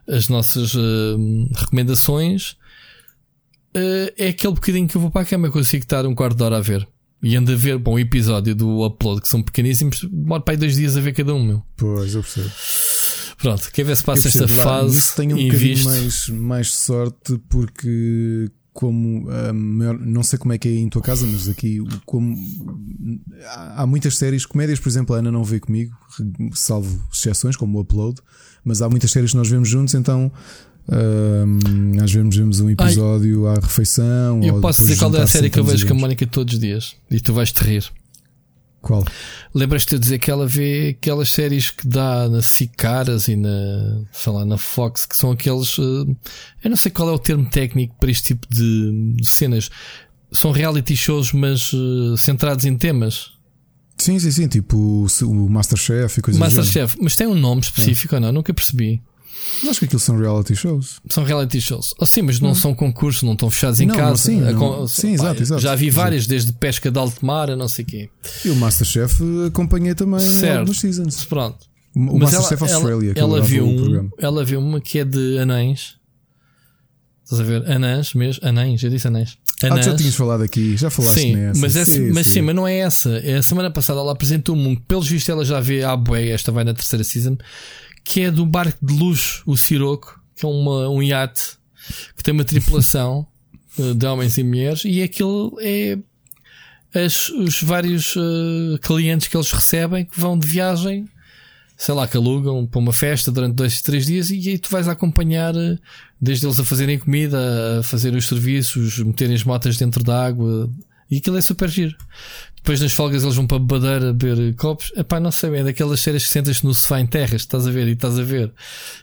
as 0.08 0.28
nossas 0.28 0.74
eh, 0.74 1.16
recomendações. 1.54 2.56
eh, 3.74 4.14
é 4.16 4.28
aquele 4.28 4.54
bocadinho 4.54 4.88
que 4.88 4.96
eu 4.96 5.00
vou 5.00 5.10
para 5.10 5.22
a 5.22 5.24
cama, 5.26 5.50
consigo 5.50 5.84
estar 5.84 6.04
um 6.06 6.14
quarto 6.14 6.36
de 6.36 6.42
hora 6.42 6.56
a 6.56 6.60
ver. 6.60 6.86
E 7.22 7.36
ando 7.36 7.52
a 7.52 7.56
ver, 7.56 7.78
bom, 7.78 7.94
o 7.94 7.98
episódio 7.98 8.54
do 8.54 8.84
upload, 8.84 9.20
que 9.22 9.28
são 9.28 9.42
pequeníssimos, 9.42 10.00
demora 10.10 10.42
para 10.42 10.54
aí 10.54 10.58
dois 10.58 10.76
dias 10.76 10.96
a 10.96 11.00
ver 11.00 11.12
cada 11.12 11.34
um, 11.34 11.44
meu. 11.44 11.62
Pois, 11.76 12.14
eu 12.14 12.22
percebo. 12.22 12.50
Pronto, 13.38 13.70
quer 13.72 13.84
ver 13.84 13.96
se 13.96 14.02
passa 14.02 14.28
esta 14.28 14.48
fase 14.48 15.14
tenho 15.14 15.36
um 15.36 15.38
e 15.38 15.46
bocadinho 15.46 15.74
visto. 15.76 15.84
mais, 15.86 16.28
mais 16.28 16.72
sorte 16.72 17.38
porque 17.48 18.50
como 18.72 19.26
maior- 19.54 19.98
não 19.98 20.22
sei 20.22 20.38
como 20.38 20.52
é 20.52 20.58
que 20.58 20.68
é 20.68 20.72
em 20.72 20.88
tua 20.88 21.00
casa, 21.02 21.26
mas 21.26 21.48
aqui 21.48 21.78
como 22.04 22.36
há 23.74 23.86
muitas 23.86 24.16
séries, 24.18 24.44
comédias, 24.44 24.78
por 24.78 24.88
exemplo, 24.88 25.14
a 25.14 25.18
Ana 25.18 25.32
não 25.32 25.42
vê 25.44 25.58
comigo, 25.60 25.94
salvo 26.52 27.02
exceções 27.12 27.56
como 27.56 27.78
o 27.78 27.80
upload, 27.80 28.20
mas 28.64 28.82
há 28.82 28.88
muitas 28.88 29.10
séries 29.10 29.30
que 29.30 29.36
nós 29.36 29.48
vemos 29.48 29.68
juntos, 29.68 29.94
então 29.94 30.30
hum, 30.88 31.92
às 32.02 32.12
vezes 32.12 32.36
vemos 32.36 32.60
um 32.60 32.70
episódio 32.70 33.46
à 33.48 33.54
refeição. 33.54 34.42
Eu 34.42 34.60
posso 34.60 34.82
dizer 34.82 34.98
qual 34.98 35.14
é 35.16 35.22
a 35.22 35.26
série 35.26 35.50
que 35.50 35.58
eu 35.58 35.64
vejo 35.64 35.86
com 35.86 35.94
a. 35.94 35.96
Mónica 35.96 36.26
todos 36.26 36.54
os 36.54 36.60
dias. 36.60 36.96
E 37.10 37.20
tu 37.20 37.32
vais 37.32 37.50
te 37.52 37.62
rir. 37.62 37.84
Qual? 38.86 39.04
Lembras-te 39.52 39.96
de 39.96 39.98
dizer 39.98 40.20
que 40.20 40.30
ela 40.30 40.46
vê 40.46 40.96
aquelas 40.96 41.28
séries 41.28 41.70
que 41.70 41.88
dá 41.88 42.28
na 42.28 42.40
Cicaras 42.40 43.26
e 43.26 43.34
na, 43.34 44.04
sei 44.12 44.32
lá, 44.32 44.44
na 44.44 44.56
Fox, 44.56 45.04
que 45.04 45.16
são 45.16 45.32
aqueles. 45.32 45.76
eh, 45.76 46.14
eu 46.62 46.70
não 46.70 46.76
sei 46.76 46.92
qual 46.92 47.08
é 47.08 47.12
o 47.12 47.18
termo 47.18 47.50
técnico 47.50 47.96
para 47.98 48.12
este 48.12 48.28
tipo 48.28 48.46
de, 48.48 49.16
de 49.16 49.26
cenas. 49.26 49.70
São 50.30 50.52
reality 50.52 50.94
shows, 50.94 51.32
mas 51.32 51.72
eh, 51.74 52.16
centrados 52.16 52.64
em 52.64 52.76
temas. 52.76 53.32
Sim, 53.98 54.20
sim, 54.20 54.30
sim, 54.30 54.46
tipo 54.46 54.76
o, 54.76 55.48
Masterchef 55.50 56.20
e 56.20 56.22
coisas 56.22 56.38
género. 56.38 56.56
Masterchef, 56.56 56.96
mas 57.00 57.16
tem 57.16 57.26
um 57.26 57.34
nome 57.34 57.62
específico 57.62 58.14
ou 58.14 58.20
não? 58.20 58.30
Nunca 58.30 58.54
percebi. 58.54 59.02
Acho 59.68 59.78
que 59.80 59.84
aquilo 59.86 60.00
são 60.00 60.18
reality 60.18 60.54
shows. 60.54 61.00
São 61.08 61.24
reality 61.24 61.60
shows. 61.60 61.94
Oh, 61.98 62.04
sim, 62.06 62.22
mas 62.22 62.40
não 62.40 62.54
são 62.54 62.74
concursos, 62.74 63.22
não 63.22 63.32
estão 63.32 63.50
fechados 63.50 63.80
em 63.80 63.86
Não, 63.86 63.96
casa. 63.96 64.16
sim, 64.22 64.40
A 64.46 64.52
não. 64.52 64.58
con- 64.58 64.86
Sim, 64.88 65.12
exato, 65.12 65.42
exato. 65.42 65.62
Já 65.62 65.74
vi 65.74 65.86
Exato. 65.86 66.02
várias, 66.02 66.26
desde 66.26 66.52
pesca 66.52 66.90
de 66.90 66.98
alto 66.98 67.24
mar 67.24 67.50
a 67.50 67.56
não 67.56 67.66
sei 67.68 67.84
o 67.84 67.88
quê. 67.88 68.10
E 68.44 68.50
o 68.50 68.56
Masterchef 68.56 69.16
acompanhei 69.46 69.94
também 69.94 70.20
Certo. 70.20 70.74
seasons. 70.74 71.24
Pronto. 71.24 71.58
O 71.94 72.18
Mas 72.18 72.34
Masterchef 72.34 72.62
Australia, 72.64 73.14
que 73.14 73.18
eu 73.20 73.24
ela, 73.24 73.38
adorava 73.38 73.48
viu 73.48 73.66
um, 73.66 74.10
ela 74.18 74.44
viu 74.44 74.60
uma 74.60 74.80
que 74.80 74.98
é 74.98 75.04
de 75.04 75.38
anões. 75.38 75.94
Estás 77.24 77.40
a 77.40 77.44
ver? 77.44 77.68
Anãs 77.70 78.14
mesmo. 78.14 78.46
Anões, 78.46 78.82
eu 78.82 78.90
disse 78.90 79.08
anões. 79.08 79.36
Ah, 79.62 79.68
tu 79.68 79.72
Anãs. 79.72 79.86
já 79.86 79.96
tinhas 79.96 80.14
falado 80.14 80.42
aqui, 80.42 80.76
já 80.76 80.90
falaste 80.90 81.14
Sim, 81.18 81.34
nessa. 81.36 81.60
mas, 81.60 81.74
essa- 81.76 82.00
mas 82.12 82.26
sim, 82.26 82.42
mas 82.42 82.54
não 82.54 82.68
é 82.68 82.76
essa. 82.78 83.10
É 83.24 83.36
a 83.38 83.42
semana 83.42 83.70
passada 83.70 83.98
ela 83.98 84.12
apresentou-me 84.12 84.64
um, 84.68 84.76
que, 84.76 84.82
pelos 84.82 85.08
vistos, 85.08 85.28
ela 85.30 85.44
já 85.44 85.58
vê 85.58 85.82
a 85.82 85.96
bué, 85.96 86.28
esta 86.28 86.52
vai 86.52 86.62
na 86.62 86.74
terceira 86.74 87.02
season, 87.02 87.36
que 88.08 88.20
é 88.20 88.30
do 88.30 88.46
barco 88.46 88.78
de 88.80 88.94
luxo, 88.94 89.42
o 89.46 89.56
Siroco, 89.56 90.20
que 90.36 90.46
é 90.46 90.48
uma, 90.48 90.88
um 90.88 91.02
iate 91.02 91.42
que 92.16 92.22
tem 92.22 92.32
uma 92.32 92.44
tripulação 92.44 93.26
eh, 93.78 93.94
de 93.94 94.06
homens 94.06 94.38
e 94.38 94.44
mulheres, 94.44 94.82
e 94.84 95.02
aquilo 95.02 95.56
é 95.60 95.98
as- 96.94 97.28
os 97.30 97.60
vários 97.62 98.14
eh, 98.16 98.78
clientes 98.80 99.26
que 99.26 99.36
eles 99.36 99.50
recebem 99.50 100.04
que 100.04 100.18
vão 100.20 100.38
de 100.38 100.46
viagem, 100.46 101.04
sei 101.76 101.94
lá, 101.94 102.06
que 102.06 102.16
alugam 102.16 102.64
para 102.64 102.78
uma 102.78 102.92
festa 102.92 103.32
durante 103.32 103.54
dois, 103.56 103.82
três 103.82 104.06
dias, 104.06 104.30
e 104.30 104.50
aí 104.50 104.58
tu 104.58 104.70
vais 104.70 104.86
acompanhar 104.88 105.54
eh, 105.56 105.76
desde 106.20 106.46
eles 106.46 106.60
a 106.60 106.64
fazerem 106.64 106.98
comida, 107.00 107.80
a 107.80 107.82
fazerem 107.82 108.18
os 108.18 108.26
serviços, 108.28 108.98
meterem 109.00 109.34
as 109.34 109.42
motas 109.42 109.76
dentro 109.76 110.04
da 110.04 110.26
água, 110.26 110.70
e 111.10 111.16
aquilo 111.18 111.36
é 111.36 111.40
super 111.40 111.68
giro. 111.68 111.96
Depois 112.66 112.80
nas 112.80 112.94
folgas 112.94 113.22
eles 113.22 113.36
vão 113.36 113.46
para 113.46 113.58
a 113.58 113.60
badeira 113.60 114.12
beber 114.12 114.52
copos. 114.56 114.90
Epá, 114.96 115.20
não 115.20 115.30
sei 115.30 115.50
bem, 115.50 115.60
é 115.60 115.62
daquelas 115.62 116.00
séries 116.00 116.24
que 116.24 116.30
sentas 116.30 116.62
no 116.62 116.74
sofá 116.74 116.98
em 116.98 117.06
terras, 117.06 117.42
estás 117.42 117.64
a 117.64 117.70
ver 117.70 117.86
e 117.86 117.92
estás 117.92 118.18
a 118.18 118.24
ver. 118.24 118.52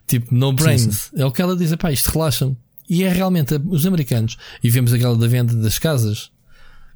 Tipo, 0.06 0.36
no 0.36 0.52
brains. 0.52 1.10
É 1.16 1.26
o 1.26 1.32
que 1.32 1.42
ela 1.42 1.56
diz, 1.56 1.72
epá, 1.72 1.90
isto 1.90 2.12
relaxa-me. 2.12 2.58
E 2.90 3.06
é 3.06 3.10
realmente 3.10 3.56
os 3.70 3.86
americanos. 3.86 4.36
E 4.62 4.70
vemos 4.70 4.92
aquela 4.92 5.16
da 5.16 5.28
venda 5.28 5.56
das 5.56 5.80
casas. 5.80 6.30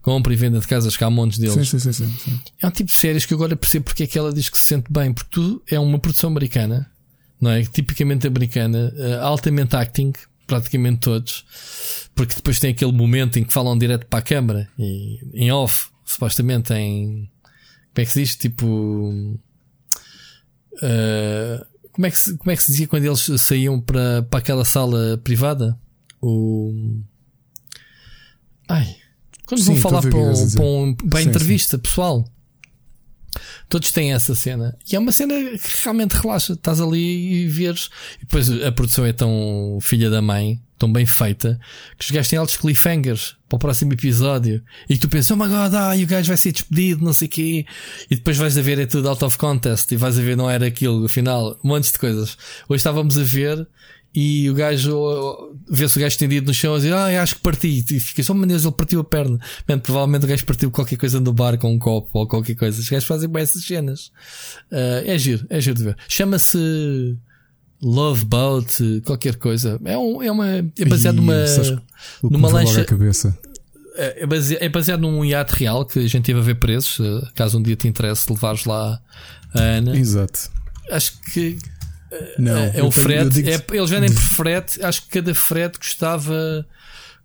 Compra 0.02 0.34
e 0.34 0.36
venda 0.36 0.60
de 0.60 0.68
casas, 0.68 0.98
que 0.98 1.06
há 1.06 1.10
montes 1.10 1.40
deles. 1.40 1.70
Sim, 1.70 1.80
sim, 1.80 1.94
sim, 1.94 2.14
sim. 2.18 2.40
É 2.62 2.68
um 2.68 2.72
tipo 2.72 2.92
de 2.92 2.98
séries 2.98 3.26
que 3.26 3.34
eu 3.34 3.38
agora 3.38 3.56
percebo 3.56 3.86
porque 3.86 4.04
é 4.04 4.08
que 4.08 4.20
ela 4.20 4.34
diz 4.34 4.50
que 4.50 4.60
se 4.60 4.66
sente 4.66 4.92
bem, 4.92 5.14
porque 5.14 5.30
tu 5.32 5.64
é 5.72 5.80
uma 5.80 5.98
produção 5.98 6.30
americana, 6.30 6.92
não 7.40 7.50
é? 7.50 7.64
Tipicamente 7.64 8.28
americana, 8.28 8.94
eh, 8.98 9.20
altamente 9.22 9.74
acting, 9.74 10.12
praticamente 10.46 11.00
todos, 11.00 11.46
porque 12.14 12.36
depois 12.36 12.60
tem 12.60 12.72
aquele 12.72 12.92
momento 12.92 13.40
em 13.40 13.46
que 13.46 13.54
falam 13.54 13.78
direto 13.78 14.06
para 14.08 14.20
a 14.20 14.22
câmara 14.22 14.70
e 14.78 15.20
em 15.34 15.50
off, 15.50 15.88
supostamente 16.08 16.74
em 16.74 17.30
como 17.94 18.04
é 18.04 18.06
que 18.06 18.12
se 18.12 18.22
diz? 18.22 18.36
Tipo 18.36 19.38
eh, 20.82 21.66
como, 21.92 22.06
é 22.08 22.12
que 22.12 22.18
se, 22.18 22.38
como 22.38 22.52
é 22.52 22.56
que 22.56 22.64
se 22.64 22.72
dizia 22.72 22.88
quando 22.88 23.06
eles 23.06 23.20
saíam 23.42 23.80
para, 23.82 24.24
para 24.24 24.40
aquela 24.40 24.64
sala 24.66 25.18
privada? 25.24 25.78
O 26.22 26.74
ai 28.68 28.96
quando 29.46 29.62
Sim, 29.62 29.74
vão 29.74 29.82
falar 29.82 30.02
ver 30.02 30.10
para, 30.10 30.20
um- 30.20 30.50
para, 30.52 30.66
um- 30.66 30.96
para 30.96 31.20
a 31.20 31.22
Sim, 31.24 31.30
entrevista 31.30 31.78
pessoal. 31.78 32.26
Todos 33.70 33.92
têm 33.92 34.14
essa 34.14 34.34
cena. 34.34 34.78
E 34.90 34.96
é 34.96 35.00
uma 35.00 35.12
cena 35.12 35.34
que 35.58 35.84
realmente 35.84 36.14
relaxa. 36.14 36.54
Estás 36.54 36.80
ali 36.80 37.44
e 37.44 37.48
vês. 37.48 37.90
E 38.18 38.20
depois 38.22 38.50
a 38.50 38.72
produção 38.72 39.06
é 39.06 39.12
tão 39.12 39.78
filha 39.82 40.10
da 40.10 40.22
mãe, 40.22 40.62
tão 40.78 40.92
bem 40.92 41.06
feita, 41.06 41.60
que 41.98 42.06
os 42.06 42.12
gajos 42.12 42.30
têm 42.30 42.40
altos 42.40 42.56
cliffhangers 42.56 43.36
para 43.50 43.58
o 43.58 43.60
próximo 43.60 43.94
episódio. 43.94 44.64
E 44.90 44.98
tu 44.98 45.10
pensas, 45.10 45.32
oh 45.32 45.36
my 45.36 45.50
god, 45.50 45.74
ah, 45.74 45.98
e 45.98 46.04
o 46.04 46.08
gajo 46.08 46.30
vai 46.30 46.38
ser 46.38 46.54
despedido, 46.54 47.04
não 47.04 47.14
sei 47.14 47.28
o 47.28 47.32
quê. 47.32 47.66
E 48.10 48.16
depois 48.16 48.38
vais 48.38 48.58
a 48.58 48.62
ver, 48.62 48.80
é 48.80 48.86
tudo 48.86 49.10
out 49.10 49.24
of 49.26 49.38
contest. 49.38 49.92
E 49.92 49.98
vais 49.98 50.18
a 50.18 50.22
ver, 50.22 50.38
não 50.38 50.50
era 50.50 50.66
aquilo, 50.66 51.06
afinal, 51.06 51.60
montes 51.62 51.92
de 51.92 52.00
coisas. 52.00 52.38
Hoje 52.70 52.80
estávamos 52.80 53.18
a 53.18 53.24
ver. 53.24 53.68
E 54.16 54.50
o 54.50 54.54
gajo 54.56 54.96
oh, 54.98 55.56
vê-se 55.70 55.96
o 55.98 56.02
gajo 56.02 56.14
estendido 56.14 56.48
no 56.48 56.54
chão 56.54 56.74
a 56.74 56.78
dizer, 56.78 56.94
ah, 56.94 57.22
acho 57.22 57.36
que 57.36 57.42
parti. 57.42 57.86
E 57.92 58.00
fica 58.00 58.24
só 58.24 58.34
maneiras, 58.34 58.64
ele 58.66 58.74
partiu 58.74 59.00
a 59.00 59.04
perna. 59.04 59.38
Man, 59.68 59.78
provavelmente 59.80 60.26
o 60.26 60.28
gajo 60.28 60.44
partiu 60.46 60.72
qualquer 60.72 60.96
coisa 60.98 61.20
no 61.20 61.32
bar 61.34 61.58
com 61.60 61.72
um 61.72 61.78
copo 61.78 62.10
ou 62.14 62.28
qualquer 62.28 62.56
coisa. 62.56 62.80
Os 62.80 62.90
gajos 62.90 63.08
fazem 63.08 63.30
bem 63.30 63.44
essas 63.44 63.64
cenas. 63.64 64.12
Ah, 64.72 65.04
é 65.06 65.18
giro, 65.20 65.46
é 65.50 65.62
giro 65.62 65.76
de 65.78 65.84
ver. 65.84 65.98
Chama-se 66.08 67.16
Love 67.82 68.26
Boat, 68.26 69.02
qualquer 69.06 69.36
coisa. 69.36 69.80
É, 69.86 69.96
um, 69.98 70.24
é 70.24 70.32
uma. 70.32 70.48
É 70.48 70.86
baseado 70.88 71.16
Ih, 71.18 71.22
numa. 71.22 71.36
numa 72.24 72.50
lancha- 72.50 72.86
cabeça. 72.86 73.38
É 74.00 74.26
baseado, 74.28 74.62
é 74.62 74.70
baseado 74.70 75.02
num 75.02 75.26
iate 75.26 75.54
real 75.56 75.84
que 75.86 75.98
a 76.00 76.08
gente 76.08 76.24
teve 76.26 76.40
a 76.40 76.44
ver 76.44 76.56
preços. 76.56 77.04
eh, 77.06 77.28
Caso 77.36 77.58
um 77.58 77.62
dia 77.64 77.76
te 77.76 77.88
interesse 77.88 78.32
levares 78.32 78.64
lá 78.66 79.00
a 79.56 79.60
Ana. 79.60 79.98
Exato. 79.98 80.52
Acho 80.92 81.14
que 81.34 81.58
Não, 82.40 82.58
é, 82.58 82.78
é 82.80 82.84
o 82.84 82.92
frete. 82.92 83.48
é- 83.50 83.64
eles 83.76 83.90
vendem 83.90 84.12
por 84.12 84.22
frete. 84.22 84.82
Acho 84.84 85.04
que 85.04 85.10
cada 85.10 85.34
frete 85.36 85.78
custava 85.80 86.66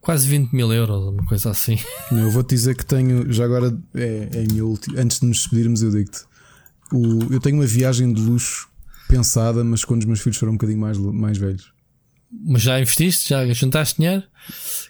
quase 0.01 0.27
20 0.27 0.53
mil 0.53 0.73
euros, 0.73 1.09
uma 1.13 1.25
coisa 1.27 1.51
assim. 1.51 1.79
Não, 2.11 2.21
eu 2.23 2.31
vou-te 2.31 2.51
dizer 2.55 2.75
que 2.77 2.85
tenho, 2.85 3.33
já 3.33 3.45
agora, 3.45 3.77
é, 3.95 4.29
é 4.33 4.39
a 4.41 4.53
minha 4.53 4.65
última. 4.65 5.01
Antes 5.01 5.21
de 5.21 5.27
nos 5.27 5.39
despedirmos, 5.39 5.83
eu 5.83 5.91
digo-te: 5.91 6.21
o- 6.93 7.33
eu 7.33 7.41
tenho 7.41 7.57
uma 7.57 7.67
viagem 7.67 8.13
de 8.13 8.21
luxo 8.21 8.69
pensada, 9.09 9.63
mas 9.63 9.85
quando 9.85 10.01
os 10.01 10.07
meus 10.07 10.21
filhos 10.21 10.39
foram 10.39 10.53
um 10.53 10.57
bocadinho 10.57 10.79
mais, 10.81 10.97
mais 10.99 11.39
velhos. 11.39 11.71
Mas 12.45 12.63
já 12.63 12.81
investiste? 12.81 13.29
Já 13.29 13.45
juntaste 13.53 13.99
dinheiro? 13.99 14.23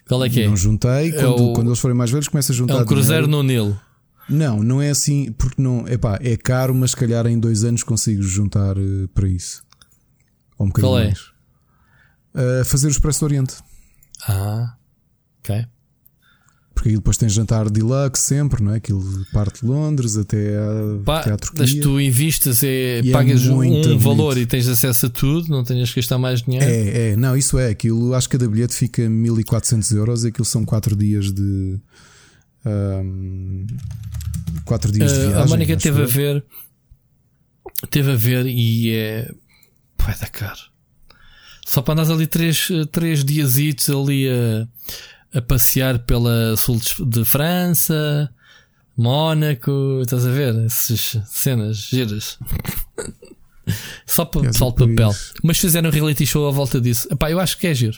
Qual 0.07 0.23
é 0.23 0.29
que 0.29 0.41
é? 0.41 0.47
Não 0.47 0.55
juntei. 0.55 1.09
É 1.09 1.11
Quando, 1.11 1.49
o- 1.49 1.53
quando 1.53 1.67
eles 1.67 1.79
forem 1.79 1.95
mais 1.95 2.09
velhos, 2.09 2.27
começo 2.29 2.51
a 2.51 2.55
É 2.55 2.57
juntar. 2.57 2.81
um 2.81 2.85
cruzeiro 2.85 3.25
dinheiro. 3.27 3.43
no 3.43 3.43
Nilo. 3.43 3.81
Não, 4.29 4.63
não 4.63 4.81
é 4.81 4.89
assim, 4.89 5.33
porque 5.33 5.61
não. 5.61 5.85
Epá, 5.87 6.17
é 6.21 6.37
caro, 6.37 6.73
mas 6.73 6.91
se 6.91 6.95
calhar 6.97 7.27
em 7.27 7.37
dois 7.37 7.65
anos 7.65 7.83
consigo 7.83 8.23
juntar 8.23 8.77
eh, 8.77 9.07
para 9.13 9.27
isso. 9.27 9.61
Ou 10.57 10.65
um 10.65 10.69
bocadinho 10.69 10.91
Qual 10.93 10.99
é? 10.99 11.05
mais. 11.05 11.19
Ah, 12.35 12.65
fazer 12.65 12.87
o 12.87 12.91
Expresso 12.91 13.19
do 13.21 13.25
Oriente. 13.25 13.55
Ah, 14.27 14.75
ok. 15.39 15.65
Porque 16.73 16.89
aquilo 16.89 17.01
depois 17.01 17.17
tem 17.17 17.29
jantar 17.29 17.69
deluxe 17.69 18.21
sempre, 18.23 18.63
não 18.63 18.73
é? 18.73 18.77
Aquilo 18.77 19.03
parte 19.31 19.61
de 19.61 19.67
Londres 19.67 20.17
até, 20.17 20.57
a, 20.57 21.03
Pá, 21.05 21.19
até 21.19 21.31
mas 21.31 21.39
Turquia. 21.69 21.81
tu 21.83 22.01
investes, 22.01 22.63
é, 22.63 23.01
E 23.01 23.09
é 23.09 23.11
pagas 23.11 23.45
um 23.45 23.55
muito 23.57 23.87
bonito. 23.89 23.99
valor 23.99 24.37
e 24.39 24.45
tens 24.47 24.67
acesso 24.67 25.05
a 25.05 25.09
tudo, 25.09 25.49
não 25.49 25.63
tenhas 25.63 25.89
que 25.91 25.97
gastar 26.01 26.17
mais 26.17 26.41
dinheiro. 26.41 26.65
É, 26.65 27.11
é, 27.11 27.15
não, 27.15 27.37
isso 27.37 27.59
é. 27.59 27.69
Aquilo, 27.69 28.15
acho 28.15 28.27
que 28.27 28.37
cada 28.39 28.49
bilhete 28.49 28.73
fica 28.73 29.07
1400 29.07 29.91
euros 29.91 30.23
e 30.23 30.29
aquilo 30.29 30.45
são 30.45 30.65
4 30.65 30.95
dias 30.95 31.31
de. 31.31 31.79
4 34.65 34.91
dias 34.91 35.11
de 35.11 35.17
Uh, 35.19 35.21
viagem. 35.27 35.41
a 35.43 35.45
Mónica 35.45 35.77
teve 35.77 36.01
a 36.01 36.05
ver, 36.05 36.43
teve 37.89 38.11
a 38.11 38.15
ver 38.15 38.45
e 38.47 38.91
é. 38.95 39.31
Pô, 39.97 40.09
é 40.11 40.15
da 40.17 40.27
caro. 40.27 40.59
Só 41.65 41.81
para 41.81 41.93
andares 41.93 42.11
ali 42.11 42.27
três, 42.27 42.67
três 42.91 43.23
diazitos 43.23 43.89
ali 43.89 44.27
a, 44.29 45.37
a 45.37 45.41
passear 45.41 45.99
pela 45.99 46.55
sul 46.57 46.79
de- 47.07 47.23
França, 47.25 48.29
Mónaco, 48.97 49.99
estás 50.01 50.25
a 50.25 50.29
ver? 50.31 50.55
Essas 50.65 51.17
cenas 51.29 51.77
giras. 51.77 52.37
Só 54.05 54.25
para 54.25 54.41
pessoal 54.41 54.71
de 54.71 54.77
papel. 54.79 55.07
país. 55.09 55.33
Mas 55.41 55.57
fizeram 55.57 55.89
um 55.89 55.91
reality 55.91 56.25
show 56.25 56.47
à 56.47 56.51
volta 56.51 56.81
disso. 56.81 57.07
Epá, 57.11 57.31
eu 57.31 57.39
acho 57.39 57.57
que 57.57 57.67
é 57.67 57.73
giro. 57.73 57.97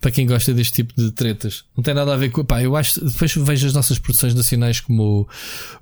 Para 0.00 0.10
quem 0.10 0.26
gosta 0.26 0.52
deste 0.52 0.74
tipo 0.74 0.92
de 1.00 1.12
tretas. 1.12 1.64
Não 1.76 1.82
tem 1.84 1.94
nada 1.94 2.12
a 2.12 2.16
ver 2.16 2.30
com. 2.30 2.40
Epá, 2.40 2.60
eu 2.60 2.74
acho. 2.74 3.02
Depois 3.04 3.32
vejo 3.36 3.66
as 3.68 3.72
nossas 3.72 3.98
produções 4.00 4.34
nacionais 4.34 4.80
como 4.80 5.28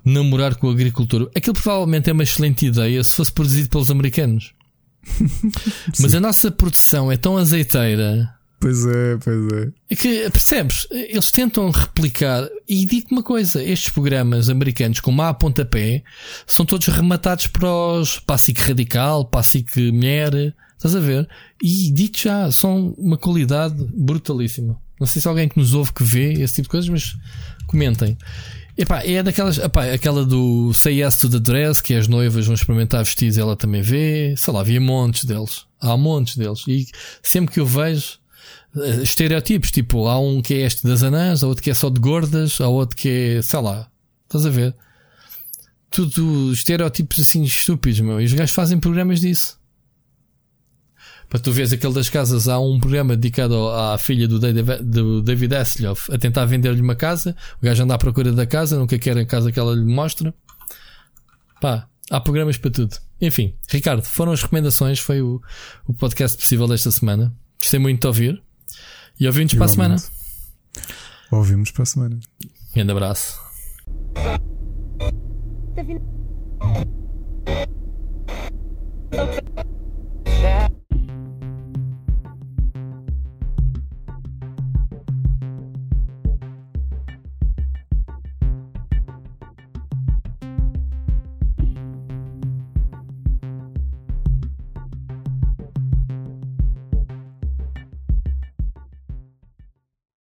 namorar 0.05 0.55
com 0.55 0.67
o 0.67 0.69
agricultor. 0.71 1.29
Aquilo 1.35 1.55
provavelmente 1.55 2.09
é 2.09 2.13
uma 2.13 2.21
excelente 2.23 2.67
ideia 2.67 3.03
se 3.03 3.15
fosse 3.15 3.31
produzido 3.31 3.67
pelos 3.69 3.89
americanos. 3.89 4.53
Mas 5.99 6.13
a 6.13 6.19
nossa 6.19 6.51
produção 6.51 7.11
é 7.11 7.17
tão 7.17 7.37
azeiteira 7.37 8.33
Pois 8.63 8.85
é, 8.85 9.17
pois 9.17 9.51
é. 9.51 9.71
é 9.89 9.95
que, 9.97 10.29
percebes? 10.29 10.87
Eles 10.89 11.33
tentam 11.33 11.69
replicar. 11.69 12.47
E 12.65 12.85
digo 12.85 13.07
uma 13.11 13.21
coisa: 13.21 13.61
estes 13.61 13.89
programas 13.89 14.47
americanos, 14.47 15.01
como 15.01 15.21
a 15.21 15.33
pontapé, 15.33 16.01
são 16.47 16.65
todos 16.65 16.87
rematados 16.87 17.47
para 17.47 17.67
os 17.67 18.19
para 18.19 18.35
a 18.35 18.37
SIC 18.37 18.57
Radical, 18.59 19.25
para 19.25 19.41
a 19.41 19.43
SIC 19.43 19.91
Mulher. 19.91 20.55
Estás 20.77 20.95
a 20.95 21.01
ver? 21.01 21.27
E 21.61 21.91
dito 21.91 22.17
já, 22.21 22.49
são 22.51 22.93
uma 22.97 23.17
qualidade 23.17 23.75
brutalíssima. 23.93 24.79
Não 24.97 25.07
sei 25.07 25.21
se 25.21 25.27
alguém 25.27 25.49
que 25.49 25.59
nos 25.59 25.73
ouve 25.73 25.91
que 25.91 26.03
vê 26.03 26.31
esse 26.31 26.55
tipo 26.55 26.67
de 26.67 26.69
coisas, 26.69 26.89
mas 26.89 27.17
comentem. 27.67 28.17
Epá, 28.75 29.03
é 29.03 29.21
daquelas, 29.21 29.59
epá, 29.59 29.91
aquela 29.93 30.25
do 30.25 30.73
Say 30.73 31.03
Yes 31.03 31.15
to 31.17 31.29
the 31.29 31.39
Dress, 31.39 31.81
que 31.81 31.93
as 31.93 32.07
noivas 32.07 32.45
vão 32.45 32.55
experimentar 32.55 33.03
vestir, 33.03 33.37
ela 33.37 33.55
também 33.55 33.81
vê. 33.81 34.33
Sei 34.35 34.51
lá, 34.51 34.61
havia 34.61 34.81
montes 34.81 35.25
deles. 35.25 35.65
Há 35.79 35.95
montes 35.95 36.37
deles. 36.37 36.63
E 36.67 36.87
sempre 37.21 37.53
que 37.53 37.59
eu 37.59 37.65
vejo, 37.65 38.17
eh, 38.75 39.03
estereotipos, 39.03 39.69
tipo, 39.69 40.07
há 40.07 40.19
um 40.19 40.41
que 40.41 40.55
é 40.55 40.61
este 40.61 40.87
das 40.87 41.03
anãs, 41.03 41.43
há 41.43 41.47
outro 41.47 41.63
que 41.63 41.69
é 41.69 41.73
só 41.73 41.89
de 41.89 41.99
gordas, 41.99 42.59
há 42.59 42.67
outro 42.67 42.97
que 42.97 43.09
é, 43.09 43.41
sei 43.43 43.61
lá, 43.61 43.87
estás 44.25 44.45
a 44.45 44.49
ver? 44.49 44.75
Tudo 45.91 46.51
estereotipos 46.51 47.19
assim 47.19 47.43
estúpidos, 47.43 47.99
meu. 47.99 48.19
E 48.19 48.25
os 48.25 48.33
gajos 48.33 48.55
fazem 48.55 48.79
programas 48.79 49.21
disso. 49.21 49.59
Para 51.29 51.39
tu 51.39 51.51
veres 51.51 51.73
aquele 51.73 51.93
das 51.93 52.09
casas, 52.09 52.47
há 52.47 52.59
um 52.59 52.79
programa 52.79 53.15
dedicado 53.15 53.69
à 53.69 53.97
filha 53.97 54.27
do 54.27 54.39
David, 54.39 54.83
do 54.83 55.21
David 55.21 55.55
Hasselhoff 55.55 56.13
a 56.13 56.17
tentar 56.17 56.45
vender-lhe 56.45 56.81
uma 56.81 56.95
casa. 56.95 57.35
O 57.61 57.65
gajo 57.65 57.83
anda 57.83 57.95
à 57.95 57.97
procura 57.97 58.31
da 58.31 58.45
casa, 58.45 58.77
nunca 58.77 58.97
quer 58.99 59.17
a 59.17 59.25
casa 59.25 59.51
que 59.51 59.59
ela 59.59 59.73
lhe 59.73 59.83
mostra. 59.83 60.33
Pá, 61.59 61.87
há 62.09 62.19
programas 62.19 62.57
para 62.57 62.71
tudo. 62.71 62.95
Enfim, 63.19 63.55
Ricardo, 63.69 64.03
foram 64.03 64.31
as 64.31 64.41
recomendações. 64.41 64.99
Foi 64.99 65.21
o, 65.21 65.41
o 65.87 65.93
podcast 65.93 66.37
possível 66.37 66.67
desta 66.67 66.91
semana. 66.91 67.33
Gostei 67.59 67.79
muito 67.79 68.01
de 68.01 68.07
ouvir. 68.07 68.43
E 69.19 69.27
ouvimos 69.27 69.53
para 69.53 69.65
a 69.65 69.69
semana. 69.69 69.95
Ouvimos 71.31 71.71
para 71.71 71.83
a 71.83 71.85
semana. 71.85 72.19
Um 72.43 72.73
grande 72.75 72.91
abraço. 72.91 73.39
Tá 79.13 79.23
okay. 79.23 79.72